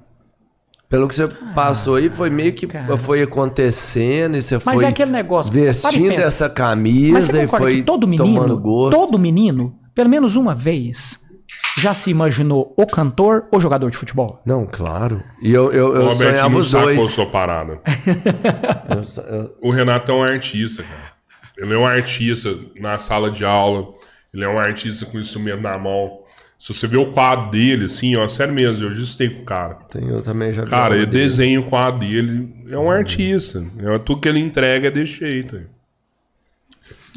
Pelo 0.88 1.07
que 1.07 1.13
você 1.13 1.27
passou 1.53 1.95
aí, 1.95 2.09
foi 2.09 2.30
meio 2.30 2.53
que 2.53 2.65
cara. 2.65 2.97
foi 2.97 3.21
acontecendo 3.21 4.38
e 4.38 4.41
você 4.41 4.55
Mas 4.63 4.75
foi 4.75 4.86
é 4.86 4.88
aquele 4.88 5.11
negócio. 5.11 5.51
vestindo 5.51 6.13
essa 6.13 6.49
camisa 6.49 7.43
e 7.43 7.47
foi 7.47 7.82
todo 7.84 8.07
tomando 8.07 8.23
menino, 8.25 8.57
gosto. 8.59 8.95
todo 8.95 9.19
menino, 9.19 9.77
pelo 9.93 10.09
menos 10.09 10.36
uma 10.36 10.55
vez, 10.55 11.28
já 11.78 11.93
se 11.93 12.10
imaginou 12.12 12.74
ou 12.78 12.86
cantor 12.88 13.45
ou 13.51 13.60
jogador 13.60 13.89
de 13.89 13.97
futebol? 13.97 14.41
Não, 14.45 14.66
claro. 14.66 15.24
E 15.41 15.51
eu, 15.51 15.72
eu, 15.72 15.89
O 15.89 15.95
eu 15.95 16.12
sonhava 16.12 16.57
os 16.57 16.72
dois. 16.72 17.10
sua 17.12 17.26
parada. 17.26 17.80
Eu 18.89 19.24
eu- 19.24 19.55
O 19.62 19.72
Renato 19.72 20.12
é 20.12 20.16
um 20.16 20.24
artista, 20.24 20.84
cara. 20.84 21.14
Ele 21.57 21.74
é 21.74 21.78
um 21.78 21.86
artista 21.86 22.55
na 22.80 22.97
sala 22.99 23.30
de 23.30 23.43
aula. 23.45 23.88
Ele 24.34 24.43
é 24.43 24.49
um 24.49 24.57
artista 24.60 25.05
com 25.05 25.20
instrumento 25.20 25.62
na 25.62 25.78
mão. 25.78 26.20
Se 26.60 26.74
você 26.74 26.88
vê 26.88 26.97
o 26.97 27.12
quadro 27.12 27.51
dele, 27.51 27.86
assim, 27.86 28.16
ó, 28.18 28.28
sério 28.28 28.53
mesmo, 28.53 28.86
eu 28.86 28.93
justei 28.93 29.30
com 29.30 29.41
o 29.41 29.45
cara. 29.45 29.76
tem- 29.89 30.07
eu 30.10 30.22
também 30.22 30.51
já 30.53 30.64
vi 30.64 30.70
Cara, 30.70 30.95
ele 30.95 31.05
dele. 31.05 31.24
desenha 31.24 31.60
o 31.60 31.64
quadro 31.64 31.99
dele. 32.01 32.53
É 32.70 32.78
um 32.78 32.91
artista. 32.91 33.64
É, 33.78 33.97
tudo 33.99 34.20
que 34.22 34.28
ele 34.28 34.39
entrega 34.39 34.88
é 34.88 34.91
desse 34.91 35.14
jeito. 35.20 35.62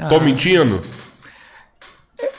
Ah. 0.00 0.08
Tô 0.08 0.20
mentindo? 0.20 0.80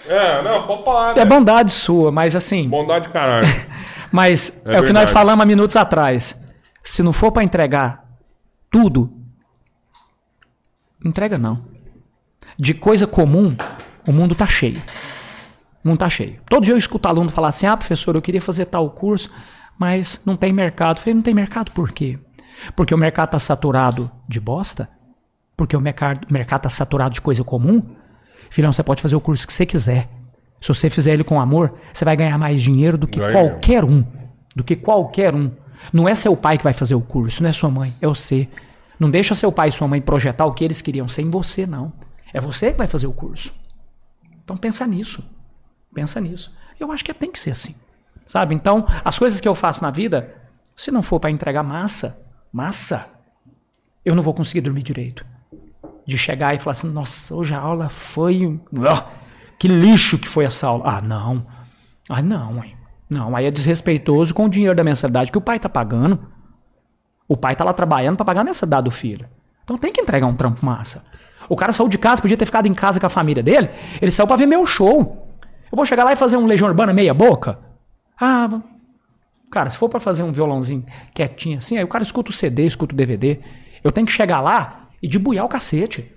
É, 0.07 0.41
não, 0.41 0.67
pode 0.67 0.83
falar. 0.83 1.11
É 1.11 1.13
velho. 1.15 1.29
bondade 1.29 1.71
sua, 1.71 2.11
mas 2.11 2.35
assim, 2.35 2.67
Bondade 2.67 3.07
de 3.07 3.13
caralho. 3.13 3.47
mas 4.11 4.61
é, 4.65 4.75
É 4.75 4.79
o 4.79 4.85
que 4.85 4.93
nós 4.93 5.09
falamos 5.09 5.43
há 5.43 5.45
minutos 5.45 5.75
atrás. 5.75 6.41
Se 6.83 7.01
não 7.01 7.13
for 7.13 7.31
pra 7.31 7.43
entregar 7.43 8.03
tudo, 8.69 9.11
entrega 11.03 11.37
não. 11.37 11.65
De 12.57 12.73
coisa 12.73 13.07
comum, 13.07 13.55
o 14.07 14.11
mundo 14.11 14.35
tá 14.35 14.45
cheio. 14.45 14.81
O 15.83 15.87
mundo 15.87 15.99
tá 15.99 16.09
cheio. 16.09 16.39
Todo 16.49 16.63
dia 16.63 16.73
eu 16.73 16.77
escuto 16.77 17.07
aluno 17.07 17.29
falar 17.29 17.49
assim: 17.49 17.65
ah, 17.65 17.77
professor, 17.77 18.15
eu 18.15 18.21
queria 18.21 18.41
fazer 18.41 18.65
tal 18.65 18.89
curso, 18.89 19.29
mas 19.77 20.23
não 20.25 20.35
tem 20.35 20.51
mercado. 20.51 20.97
Eu 20.97 21.01
falei, 21.01 21.13
não 21.15 21.21
tem 21.21 21.33
mercado 21.33 21.71
por 21.71 21.91
quê? 21.91 22.19
Porque 22.75 22.93
o 22.93 22.97
mercado 22.97 23.31
tá 23.31 23.39
saturado 23.39 24.11
de 24.27 24.39
bosta? 24.39 24.89
Porque 25.55 25.75
o 25.75 25.81
mercado, 25.81 26.27
o 26.29 26.33
mercado 26.33 26.61
tá 26.61 26.69
saturado 26.69 27.13
de 27.13 27.21
coisa 27.21 27.43
comum? 27.43 27.95
Filhão, 28.53 28.71
você 28.71 28.83
pode 28.83 29.01
fazer 29.01 29.15
o 29.15 29.19
curso 29.19 29.47
que 29.47 29.51
você 29.51 29.65
quiser. 29.65 30.07
Se 30.61 30.67
você 30.67 30.87
fizer 30.87 31.11
ele 31.11 31.23
com 31.23 31.41
amor, 31.41 31.73
você 31.91 32.05
vai 32.05 32.15
ganhar 32.15 32.37
mais 32.37 32.61
dinheiro 32.61 32.99
do 32.99 33.07
que 33.07 33.19
qualquer 33.19 33.83
um. 33.83 34.05
Do 34.55 34.63
que 34.63 34.75
qualquer 34.75 35.33
um. 35.33 35.49
Não 35.91 36.07
é 36.07 36.13
seu 36.13 36.37
pai 36.37 36.59
que 36.59 36.63
vai 36.63 36.71
fazer 36.71 36.93
o 36.93 37.01
curso, 37.01 37.41
não 37.41 37.49
é 37.49 37.51
sua 37.51 37.71
mãe, 37.71 37.95
é 37.99 38.05
você. 38.05 38.47
Não 38.99 39.09
deixa 39.09 39.33
seu 39.33 39.51
pai 39.51 39.69
e 39.69 39.71
sua 39.71 39.87
mãe 39.87 39.99
projetar 39.99 40.45
o 40.45 40.53
que 40.53 40.63
eles 40.63 40.83
queriam 40.83 41.09
ser 41.09 41.23
em 41.23 41.31
você, 41.31 41.65
não. 41.65 41.91
É 42.31 42.39
você 42.39 42.71
que 42.71 42.77
vai 42.77 42.85
fazer 42.85 43.07
o 43.07 43.11
curso. 43.11 43.51
Então 44.43 44.55
pensa 44.55 44.85
nisso. 44.85 45.27
Pensa 45.91 46.21
nisso. 46.21 46.55
Eu 46.79 46.91
acho 46.91 47.03
que 47.03 47.11
tem 47.11 47.31
que 47.31 47.39
ser 47.39 47.49
assim. 47.49 47.75
Sabe? 48.23 48.53
Então, 48.53 48.85
as 49.03 49.17
coisas 49.17 49.41
que 49.41 49.47
eu 49.47 49.55
faço 49.55 49.81
na 49.81 49.89
vida, 49.89 50.31
se 50.77 50.91
não 50.91 51.01
for 51.01 51.19
para 51.19 51.31
entregar 51.31 51.63
massa, 51.63 52.23
massa, 52.51 53.09
eu 54.05 54.13
não 54.13 54.21
vou 54.21 54.35
conseguir 54.35 54.61
dormir 54.61 54.83
direito. 54.83 55.25
De 56.05 56.17
chegar 56.17 56.53
e 56.53 56.59
falar 56.59 56.71
assim, 56.71 56.89
nossa, 56.89 57.33
hoje 57.33 57.53
a 57.53 57.59
aula 57.59 57.89
foi. 57.89 58.59
Que 59.57 59.67
lixo 59.67 60.17
que 60.17 60.27
foi 60.27 60.45
essa 60.45 60.67
aula. 60.67 60.83
Ah, 60.85 61.01
não. 61.01 61.45
Ah, 62.09 62.21
não, 62.21 62.63
hein? 62.63 62.75
Não, 63.09 63.35
aí 63.35 63.45
é 63.45 63.51
desrespeitoso 63.51 64.33
com 64.33 64.45
o 64.45 64.49
dinheiro 64.49 64.75
da 64.75 64.83
mensalidade 64.83 65.31
que 65.31 65.37
o 65.37 65.41
pai 65.41 65.59
tá 65.59 65.69
pagando. 65.69 66.19
O 67.27 67.37
pai 67.37 67.55
tá 67.55 67.63
lá 67.63 67.71
trabalhando 67.71 68.17
para 68.17 68.25
pagar 68.25 68.41
a 68.41 68.43
mensalidade 68.43 68.85
do 68.85 68.91
filho. 68.91 69.27
Então 69.63 69.77
tem 69.77 69.93
que 69.93 70.01
entregar 70.01 70.27
um 70.27 70.35
trampo 70.35 70.65
massa. 70.65 71.05
O 71.47 71.55
cara 71.55 71.71
saiu 71.71 71.87
de 71.87 71.97
casa, 71.97 72.21
podia 72.21 72.37
ter 72.37 72.45
ficado 72.45 72.67
em 72.67 72.73
casa 72.73 72.99
com 72.99 73.05
a 73.05 73.09
família 73.09 73.43
dele. 73.43 73.69
Ele 74.01 74.11
saiu 74.11 74.27
para 74.27 74.35
ver 74.35 74.45
meu 74.45 74.65
show. 74.65 75.27
Eu 75.71 75.75
vou 75.75 75.85
chegar 75.85 76.03
lá 76.03 76.13
e 76.13 76.15
fazer 76.15 76.37
um 76.37 76.45
Legião 76.45 76.67
Urbana 76.67 76.93
meia 76.93 77.13
boca? 77.13 77.59
Ah, 78.19 78.61
cara, 79.51 79.69
se 79.69 79.77
for 79.77 79.89
para 79.89 79.99
fazer 79.99 80.23
um 80.23 80.31
violãozinho 80.31 80.85
quietinho 81.13 81.57
assim, 81.57 81.77
aí 81.77 81.83
o 81.83 81.87
cara 81.87 82.03
escuta 82.03 82.29
o 82.29 82.33
CD, 82.33 82.65
escuta 82.65 82.93
o 82.93 82.97
DVD. 82.97 83.39
Eu 83.83 83.91
tenho 83.91 84.07
que 84.07 84.13
chegar 84.13 84.39
lá 84.41 84.82
e 85.03 85.07
debuiar 85.07 85.43
o 85.43 85.49
cacete. 85.49 86.09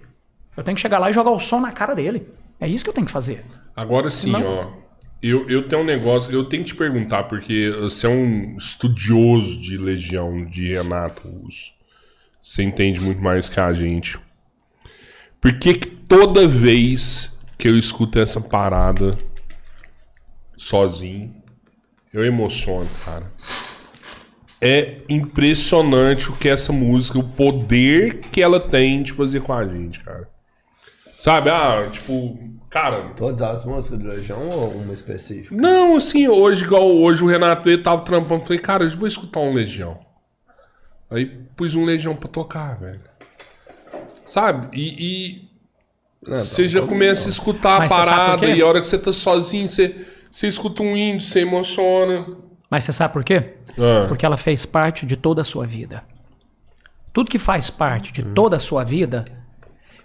Eu 0.57 0.63
tenho 0.63 0.77
que 0.77 0.81
chegar 0.81 1.01
lá 1.01 1.11
e 1.11 1.13
jogar 1.13 1.33
o 1.33 1.41
som 1.41 1.61
na 1.61 1.73
cara 1.73 1.93
dele. 1.93 2.29
É 2.61 2.69
isso 2.69 2.85
que 2.85 2.91
eu 2.91 2.95
tenho 2.95 3.07
que 3.07 3.13
fazer. 3.13 3.45
Agora 3.75 4.09
sim, 4.09 4.31
Não. 4.31 4.47
ó. 4.47 4.87
Eu, 5.21 5.49
eu 5.51 5.67
tenho 5.67 5.83
um 5.83 5.85
negócio, 5.85 6.33
eu 6.33 6.45
tenho 6.45 6.63
que 6.63 6.69
te 6.69 6.77
perguntar, 6.77 7.25
porque 7.25 7.71
você 7.81 8.07
é 8.07 8.11
um 8.11 8.57
estudioso 8.57 9.61
de 9.61 9.77
Legião, 9.77 10.45
de 10.45 10.75
Renato 10.75 11.27
Russo. 11.27 11.73
Você 12.41 12.63
entende 12.63 13.01
muito 13.01 13.21
mais 13.21 13.49
que 13.49 13.59
a 13.59 13.73
gente. 13.73 14.19
Por 15.41 15.59
que, 15.59 15.75
que 15.75 15.91
toda 15.91 16.47
vez 16.47 17.37
que 17.59 17.67
eu 17.67 17.77
escuto 17.77 18.21
essa 18.21 18.41
parada 18.41 19.19
sozinho, 20.57 21.35
eu 22.13 22.25
emociono, 22.25 22.89
cara? 23.05 23.33
É 24.61 24.99
impressionante 25.09 26.31
o 26.31 26.37
que 26.37 26.49
essa 26.49 26.73
música, 26.73 27.19
o 27.19 27.23
poder 27.25 28.21
que 28.21 28.41
ela 28.41 28.59
tem 28.59 29.03
de 29.03 29.13
fazer 29.13 29.41
com 29.41 29.53
a 29.53 29.67
gente, 29.67 30.01
cara. 30.01 30.29
Sabe? 31.21 31.51
Ah, 31.51 31.89
tipo, 31.91 32.39
cara, 32.71 33.11
Todas 33.17 33.43
as 33.43 33.65
músicas 33.65 33.99
do 33.99 34.09
Legião 34.09 34.49
ou 34.49 34.71
uma 34.71 34.93
específica? 34.95 35.55
não, 35.55 35.97
assim, 35.97 36.27
hoje, 36.29 36.65
igual 36.65 36.87
hoje 36.89 37.23
o 37.23 37.27
Renato 37.27 37.69
ele 37.69 37.83
tava 37.83 38.03
trampando, 38.03 38.45
falei, 38.45 38.59
cara, 38.59 38.85
eu 38.85 38.91
vou 38.97 39.09
escutar 39.09 39.41
um 39.41 39.53
Legião. 39.53 39.99
Aí 41.11 41.27
pus 41.57 41.75
um 41.75 41.85
Legião 41.85 42.17
pra 42.17 42.29
tocar, 42.29 42.79
velho. 42.79 43.01
Sabe? 44.25 44.69
E. 44.77 44.95
e 44.99 45.49
Não, 46.27 46.37
você 46.37 46.63
tá 46.63 46.69
já 46.69 46.81
bom, 46.81 46.89
começa 46.89 47.23
a 47.23 47.25
não. 47.25 47.31
escutar 47.31 47.79
Mas 47.81 47.93
a 47.93 47.95
parada 47.95 48.47
e 48.47 48.61
a 48.61 48.67
hora 48.67 48.81
que 48.81 48.87
você 48.87 48.99
tá 48.99 49.13
sozinho, 49.13 49.69
você, 49.69 50.07
você 50.31 50.49
escuta 50.49 50.83
um 50.83 50.97
índio, 50.97 51.21
você 51.27 51.41
emociona. 51.41 52.27
Mas 52.71 52.85
você 52.85 52.93
sabe 52.93 53.13
por 53.13 53.25
quê? 53.25 53.55
Ah. 53.79 54.07
Porque 54.09 54.27
ela 54.27 54.37
fez 54.37 54.67
parte 54.67 55.07
de 55.07 55.17
toda 55.17 55.41
a 55.41 55.45
sua 55.45 55.67
vida. 55.67 56.03
Tudo 57.13 57.31
que 57.31 57.39
faz 57.39 57.71
parte 57.71 58.13
de 58.13 58.23
toda 58.23 58.57
a 58.57 58.59
sua 58.59 58.85
vida, 58.85 59.25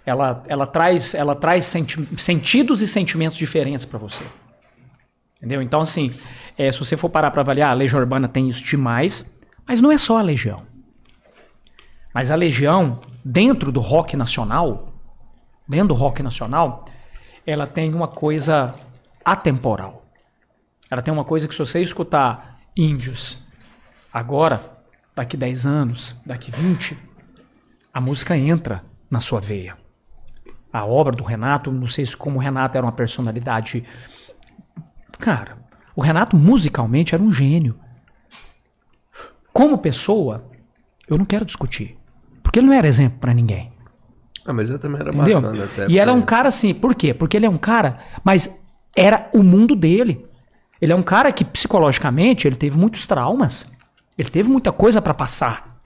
ela, 0.06 0.42
ela 0.48 0.66
traz, 0.66 1.14
ela 1.14 1.34
traz 1.34 1.66
senti- 1.66 2.08
sentidos 2.16 2.80
e 2.80 2.88
sentimentos 2.88 3.36
diferentes 3.36 3.84
para 3.84 3.98
você. 3.98 4.24
Entendeu? 5.36 5.60
Então, 5.60 5.80
assim, 5.80 6.14
é, 6.56 6.70
se 6.70 6.78
você 6.78 6.96
for 6.96 7.08
parar 7.08 7.30
para 7.30 7.42
avaliar, 7.42 7.70
a 7.70 7.74
Legião 7.74 8.00
Urbana 8.00 8.28
tem 8.28 8.48
isso 8.48 8.64
demais, 8.64 9.28
mas 9.66 9.80
não 9.80 9.90
é 9.90 9.98
só 9.98 10.18
a 10.18 10.22
Legião. 10.22 10.62
Mas 12.14 12.30
a 12.30 12.34
Legião, 12.36 13.00
dentro 13.24 13.72
do 13.72 13.80
rock 13.80 14.16
nacional, 14.16 14.92
dentro 15.66 15.88
do 15.88 15.94
rock 15.94 16.22
nacional, 16.22 16.84
ela 17.46 17.66
tem 17.66 17.92
uma 17.92 18.06
coisa 18.06 18.74
atemporal. 19.24 20.04
Ela 20.90 21.02
tem 21.02 21.12
uma 21.12 21.24
coisa 21.24 21.48
que 21.48 21.54
se 21.54 21.58
você 21.58 21.80
escutar 21.82 22.51
índios 22.76 23.38
agora, 24.12 24.60
daqui 25.14 25.36
10 25.36 25.66
anos, 25.66 26.16
daqui 26.24 26.50
20, 26.50 26.96
a 27.92 28.00
música 28.00 28.36
entra 28.36 28.84
na 29.10 29.20
sua 29.20 29.40
veia. 29.40 29.76
A 30.72 30.84
obra 30.86 31.14
do 31.14 31.22
Renato, 31.22 31.70
não 31.70 31.86
sei 31.86 32.06
se 32.06 32.16
como 32.16 32.38
o 32.38 32.40
Renato 32.42 32.76
era 32.78 32.86
uma 32.86 32.92
personalidade. 32.92 33.84
Cara, 35.18 35.58
o 35.94 36.00
Renato 36.00 36.34
musicalmente 36.36 37.14
era 37.14 37.22
um 37.22 37.32
gênio. 37.32 37.78
Como 39.52 39.76
pessoa, 39.76 40.50
eu 41.06 41.18
não 41.18 41.26
quero 41.26 41.44
discutir. 41.44 41.98
Porque 42.42 42.58
ele 42.58 42.66
não 42.66 42.72
era 42.74 42.88
exemplo 42.88 43.18
pra 43.18 43.34
ninguém. 43.34 43.70
Ah, 44.46 44.52
mas 44.52 44.70
eu 44.70 44.78
também 44.78 45.00
era 45.00 45.10
Entendeu? 45.10 45.40
bacana 45.40 45.64
até. 45.64 45.86
E 45.88 45.98
era 45.98 46.12
um 46.12 46.22
cara 46.22 46.48
assim, 46.48 46.72
por 46.74 46.94
quê? 46.94 47.12
Porque 47.12 47.36
ele 47.36 47.46
é 47.46 47.50
um 47.50 47.58
cara, 47.58 47.98
mas 48.24 48.64
era 48.96 49.30
o 49.34 49.42
mundo 49.42 49.76
dele. 49.76 50.26
Ele 50.82 50.92
é 50.92 50.96
um 50.96 51.02
cara 51.02 51.30
que 51.30 51.44
psicologicamente 51.44 52.48
ele 52.48 52.56
teve 52.56 52.76
muitos 52.76 53.06
traumas. 53.06 53.72
Ele 54.18 54.28
teve 54.28 54.50
muita 54.50 54.72
coisa 54.72 55.00
pra 55.00 55.14
passar. 55.14 55.80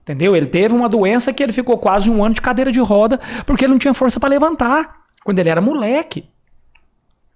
Entendeu? 0.00 0.34
Ele 0.34 0.46
teve 0.46 0.74
uma 0.74 0.88
doença 0.88 1.34
que 1.34 1.42
ele 1.42 1.52
ficou 1.52 1.76
quase 1.76 2.08
um 2.08 2.24
ano 2.24 2.34
de 2.34 2.40
cadeira 2.40 2.72
de 2.72 2.80
roda 2.80 3.20
porque 3.44 3.66
ele 3.66 3.72
não 3.72 3.78
tinha 3.78 3.92
força 3.92 4.18
pra 4.18 4.26
levantar 4.26 5.02
quando 5.22 5.38
ele 5.38 5.50
era 5.50 5.60
moleque. 5.60 6.30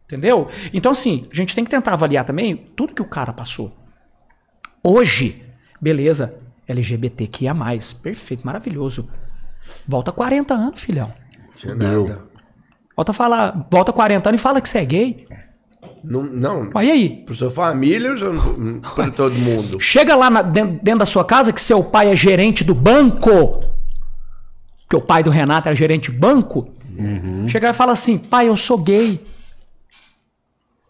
Entendeu? 0.07 0.49
Então 0.73 0.93
assim, 0.93 1.29
a 1.31 1.35
gente 1.35 1.55
tem 1.55 1.65
que 1.65 1.71
tentar 1.71 1.93
avaliar 1.93 2.25
também 2.25 2.57
tudo 2.75 2.95
que 2.95 3.03
o 3.03 3.09
cara 3.09 3.31
passou. 3.31 3.77
Hoje, 4.83 5.45
beleza, 5.79 6.41
LGBTQIA+, 6.67 7.55
perfeito, 8.03 8.47
maravilhoso. 8.47 9.11
Volta 9.87 10.11
40 10.11 10.55
anos, 10.55 10.81
filhão. 10.81 11.13
Tinha 11.57 11.75
nada. 11.75 12.25
Volta 12.97 13.13
falar, 13.13 13.69
volta 13.71 13.93
40 13.93 14.31
anos 14.31 14.41
e 14.41 14.43
fala 14.43 14.63
que 14.63 14.69
você 14.69 14.79
é 14.79 14.85
gay. 14.87 15.29
Não, 16.05 16.23
não 16.23 16.71
Aí 16.75 16.91
aí, 16.91 17.09
pro 17.25 17.35
sua 17.35 17.51
família, 17.51 18.13
não- 18.15 18.81
pra 18.81 19.11
todo 19.11 19.35
mundo. 19.35 19.81
chega 19.81 20.15
lá 20.17 20.29
na- 20.31 20.43
dentro, 20.43 20.79
dentro 20.83 21.01
da 21.01 21.07
sua 21.07 21.25
casa 21.25 21.53
que 21.53 21.61
seu 21.61 21.83
pai 21.83 22.11
é 22.11 22.17
gerente 22.17 22.65
do 22.65 22.75
banco. 22.75 23.61
Que 24.89 24.97
o 24.97 25.01
pai 25.01 25.23
do 25.23 25.31
Renato 25.31 25.69
era 25.69 25.75
gerente 25.77 26.11
de 26.11 26.19
banco. 26.19 26.69
Chega 27.49 27.71
e 27.71 27.73
fala 27.73 27.93
assim: 27.93 28.19
pai, 28.19 28.49
eu 28.49 28.57
sou 28.57 28.77
gay. 28.79 29.25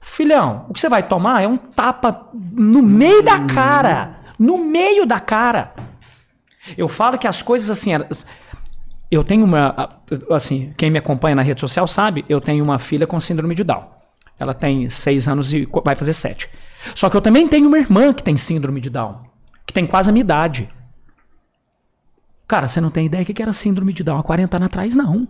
Filhão, 0.01 0.67
o 0.69 0.75
que 0.75 0.81
você 0.81 0.89
vai 0.89 1.03
tomar 1.07 1.43
é 1.43 1.47
um 1.49 1.57
tapa 1.57 2.29
no 2.35 2.83
meio 2.83 3.23
da 3.23 3.41
cara. 3.41 4.17
No 4.39 4.59
meio 4.59 5.07
da 5.07 5.21
cara. 5.21 5.73
Eu 6.77 6.89
falo 6.89 7.19
que 7.19 7.27
as 7.27 7.41
coisas 7.43 7.71
assim. 7.71 7.91
Eu 9.11 9.23
tenho 9.23 9.45
uma. 9.45 10.01
Assim, 10.31 10.73
quem 10.77 10.91
me 10.91 10.99
acompanha 10.99 11.37
na 11.37 11.43
rede 11.43 11.61
social 11.61 11.87
sabe, 11.87 12.25
eu 12.29 12.41
tenho 12.41 12.65
uma 12.65 12.79
filha 12.79 13.07
com 13.07 13.21
síndrome 13.21 13.55
de 13.55 13.63
Down. 13.63 13.85
Ela 14.43 14.55
tem 14.55 14.89
seis 14.89 15.29
anos 15.29 15.53
e 15.53 15.69
vai 15.85 15.95
fazer 15.95 16.13
sete. 16.13 16.49
Só 16.95 17.09
que 17.09 17.17
eu 17.17 17.21
também 17.21 17.47
tenho 17.49 17.69
uma 17.69 17.79
irmã 17.79 18.13
que 18.13 18.23
tem 18.23 18.37
síndrome 18.37 18.81
de 18.81 18.91
Down, 18.91 19.21
que 19.67 19.73
tem 19.73 19.87
quase 19.87 20.11
a 20.11 20.13
minha 20.13 20.23
idade. 20.23 20.69
Cara, 22.47 22.69
você 22.69 22.81
não 22.81 22.91
tem 22.91 23.07
ideia 23.07 23.23
do 23.23 23.27
que 23.27 23.35
que 23.35 23.43
era 23.43 23.53
síndrome 23.53 23.93
de 23.93 24.03
Down 24.03 24.19
há 24.19 24.23
40 24.23 24.57
anos 24.57 24.67
atrás, 24.67 24.95
não. 24.95 25.29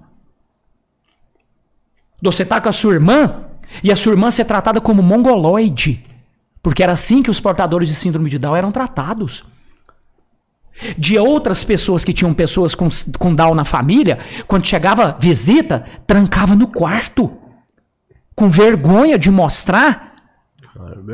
Você 2.23 2.45
tá 2.45 2.61
com 2.61 2.69
a 2.69 2.73
sua 2.73 2.95
irmã 2.95 3.45
e 3.83 3.93
a 3.93 3.97
sua 3.97 4.13
irmã 4.13 4.31
ser 4.31 4.45
tratada 4.45 4.81
como 4.81 5.03
mongoloide. 5.03 6.05
Porque 6.63 6.83
era 6.83 6.93
assim 6.93 7.23
que 7.23 7.31
os 7.31 7.41
portadores 7.41 7.89
de 7.89 7.95
síndrome 7.95 8.31
de 8.31 8.39
Down 8.39 8.57
eram 8.57 8.73
tratados. 8.73 9.45
De 10.97 11.19
outras 11.19 11.63
pessoas 11.63 12.05
que 12.05 12.13
tinham 12.13 12.33
pessoas 12.33 12.75
com, 12.75 12.89
com 13.19 13.35
Down 13.35 13.55
na 13.55 13.65
família, 13.65 14.19
quando 14.47 14.65
chegava 14.65 15.17
visita, 15.21 15.85
trancava 16.07 16.55
no 16.55 16.69
quarto. 16.69 17.37
Com 18.35 18.49
vergonha 18.51 19.19
de 19.19 19.31
mostrar 19.31 20.15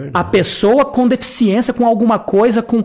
é 0.05 0.11
a 0.15 0.23
pessoa 0.23 0.85
com 0.85 1.09
deficiência, 1.09 1.75
com 1.75 1.85
alguma 1.87 2.19
coisa, 2.19 2.63
com. 2.63 2.85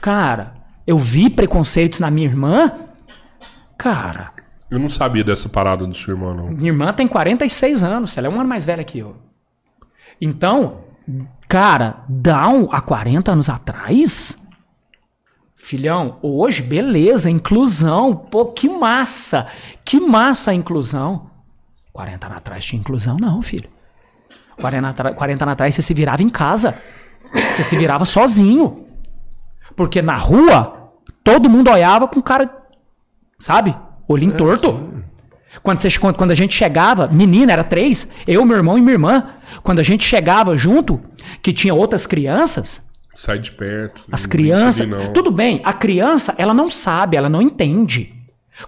Cara, 0.00 0.54
eu 0.86 0.98
vi 0.98 1.30
preconceitos 1.30 2.00
na 2.00 2.10
minha 2.10 2.26
irmã. 2.26 2.72
Cara, 3.78 4.32
Eu 4.70 4.78
não 4.78 4.90
sabia 4.90 5.24
dessa 5.24 5.48
parada 5.48 5.86
do 5.86 5.94
seu 5.94 6.14
irmão, 6.14 6.34
não. 6.34 6.50
minha 6.50 6.70
irmã 6.70 6.92
tem 6.92 7.08
46 7.08 7.82
anos, 7.82 8.16
ela 8.16 8.26
é 8.26 8.30
um 8.30 8.38
ano 8.38 8.48
mais 8.48 8.64
velha 8.64 8.84
que 8.84 8.98
eu. 8.98 9.16
Então, 10.20 10.84
cara, 11.48 12.04
Down 12.08 12.68
há 12.70 12.80
40 12.80 13.32
anos 13.32 13.48
atrás? 13.48 14.36
Filhão, 15.56 16.18
hoje, 16.22 16.62
beleza, 16.62 17.30
inclusão. 17.30 18.14
Pô, 18.16 18.46
que 18.46 18.68
massa! 18.68 19.46
Que 19.84 20.00
massa 20.00 20.50
a 20.50 20.54
inclusão. 20.54 21.29
40 21.92 22.26
anos 22.26 22.38
atrás 22.38 22.64
tinha 22.64 22.78
inclusão, 22.80 23.16
não, 23.18 23.42
filho. 23.42 23.68
40, 24.60 24.88
atra- 24.88 25.14
40 25.14 25.44
anos 25.44 25.52
atrás 25.52 25.74
você 25.74 25.82
se 25.82 25.94
virava 25.94 26.22
em 26.22 26.28
casa. 26.28 26.80
Você 27.54 27.62
se 27.62 27.76
virava 27.76 28.04
sozinho. 28.04 28.86
Porque 29.76 30.02
na 30.02 30.16
rua, 30.16 30.92
todo 31.24 31.48
mundo 31.48 31.70
olhava 31.70 32.06
com 32.08 32.20
cara. 32.20 32.50
Sabe? 33.38 33.74
Olhinho 34.06 34.36
torto. 34.36 34.90
Quando, 35.62 35.80
você- 35.80 35.98
quando- 35.98 36.16
quando 36.16 36.30
a 36.30 36.34
gente 36.34 36.54
chegava, 36.54 37.06
menina, 37.08 37.52
era 37.52 37.64
três, 37.64 38.12
eu, 38.26 38.44
meu 38.44 38.56
irmão 38.56 38.78
e 38.78 38.80
minha 38.82 38.92
irmã. 38.94 39.30
Quando 39.62 39.80
a 39.80 39.82
gente 39.82 40.04
chegava 40.04 40.56
junto, 40.56 41.00
que 41.42 41.52
tinha 41.52 41.74
outras 41.74 42.06
crianças, 42.06 42.88
Sai 43.12 43.38
de 43.40 43.50
perto. 43.50 44.02
As 44.10 44.24
crianças. 44.24 44.88
Tudo 45.12 45.30
bem, 45.32 45.60
a 45.64 45.72
criança, 45.72 46.34
ela 46.38 46.54
não 46.54 46.70
sabe, 46.70 47.16
ela 47.16 47.28
não 47.28 47.42
entende. 47.42 48.14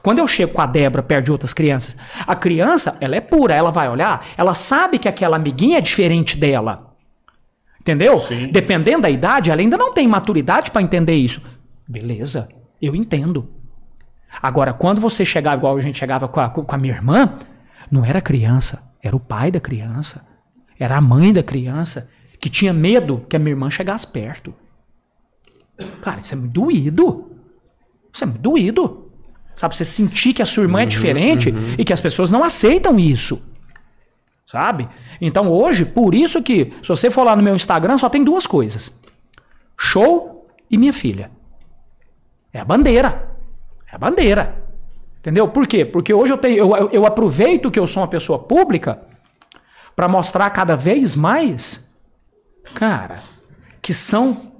Quando 0.01 0.21
eu 0.21 0.29
chego 0.29 0.53
com 0.53 0.63
a 0.63 0.67
Débora 0.67 1.03
perto 1.03 1.27
de 1.27 1.33
outras 1.33 1.53
crianças, 1.53 1.97
a 2.27 2.35
criança, 2.35 2.97
ela 3.01 3.17
é 3.17 3.21
pura, 3.21 3.55
ela 3.55 3.71
vai 3.71 3.89
olhar, 3.89 4.27
ela 4.37 4.55
sabe 4.55 4.99
que 4.99 5.09
aquela 5.09 5.37
amiguinha 5.37 5.79
é 5.79 5.81
diferente 5.81 6.37
dela. 6.37 6.95
Entendeu? 7.81 8.19
Sim. 8.19 8.49
Dependendo 8.51 9.03
da 9.03 9.11
idade, 9.11 9.51
ela 9.51 9.61
ainda 9.61 9.77
não 9.77 9.93
tem 9.93 10.07
maturidade 10.07 10.71
para 10.71 10.83
entender 10.83 11.17
isso. 11.17 11.43
Beleza, 11.87 12.49
eu 12.81 12.95
entendo. 12.95 13.49
Agora, 14.41 14.73
quando 14.73 15.01
você 15.01 15.25
chegava, 15.25 15.57
igual 15.57 15.77
a 15.77 15.81
gente 15.81 15.99
chegava 15.99 16.29
com 16.29 16.41
a, 16.41 16.49
com 16.49 16.75
a 16.75 16.79
minha 16.79 16.95
irmã, 16.95 17.39
não 17.91 18.05
era 18.05 18.21
a 18.21 18.23
criança, 18.23 18.91
era 19.03 19.15
o 19.15 19.21
pai 19.21 19.51
da 19.51 19.61
criança, 19.61 20.27
era 20.79 20.97
a 20.97 21.01
mãe 21.01 21.33
da 21.33 21.43
criança, 21.43 22.09
que 22.41 22.49
tinha 22.49 22.73
medo 22.73 23.27
que 23.29 23.37
a 23.37 23.39
minha 23.39 23.53
irmã 23.53 23.69
chegasse 23.69 24.07
perto. 24.07 24.55
Cara, 26.01 26.21
isso 26.21 26.35
é 26.35 26.37
muito 26.37 26.53
doído. 26.53 27.37
Isso 28.13 28.25
é 28.25 28.27
muito 28.27 28.41
doído. 28.41 29.12
Sabe, 29.55 29.77
você 29.77 29.85
sentir 29.85 30.33
que 30.33 30.43
a 30.43 30.47
sua 30.47 30.63
irmã 30.65 30.83
é 30.83 30.87
diferente 30.87 31.51
e 31.79 31.85
que 31.85 31.93
as 31.93 32.01
pessoas 32.01 32.31
não 32.31 32.43
aceitam 32.43 32.99
isso. 32.99 33.43
Sabe? 34.47 34.89
Então 35.21 35.51
hoje, 35.51 35.85
por 35.85 36.15
isso 36.15 36.43
que, 36.43 36.73
se 36.83 36.89
você 36.89 37.11
for 37.11 37.25
lá 37.25 37.37
no 37.37 37.43
meu 37.43 37.55
Instagram, 37.55 37.97
só 37.99 38.09
tem 38.09 38.25
duas 38.25 38.47
coisas: 38.47 38.99
show 39.79 40.47
e 40.71 40.77
minha 40.77 40.93
filha. 40.93 41.31
É 42.53 42.61
a 42.61 42.65
bandeira. 42.65 43.31
É 43.91 43.95
a 43.95 43.99
bandeira. 43.99 44.57
Entendeu? 45.21 45.47
Por 45.49 45.67
quê? 45.67 45.85
Porque 45.85 46.13
hoje 46.13 46.33
eu, 46.33 46.39
tenho, 46.39 46.59
eu- 46.77 46.91
eu 46.91 47.07
aproveito 47.07 47.71
que 47.71 47.79
eu 47.79 47.87
sou 47.87 48.03
uma 48.03 48.09
pessoa 48.09 48.39
pública 48.41 49.01
para 49.95 50.09
mostrar 50.09 50.51
cada 50.51 50.75
vez 50.77 51.15
mais, 51.15 51.89
cara, 52.75 53.23
que 53.81 53.95
são, 53.95 54.53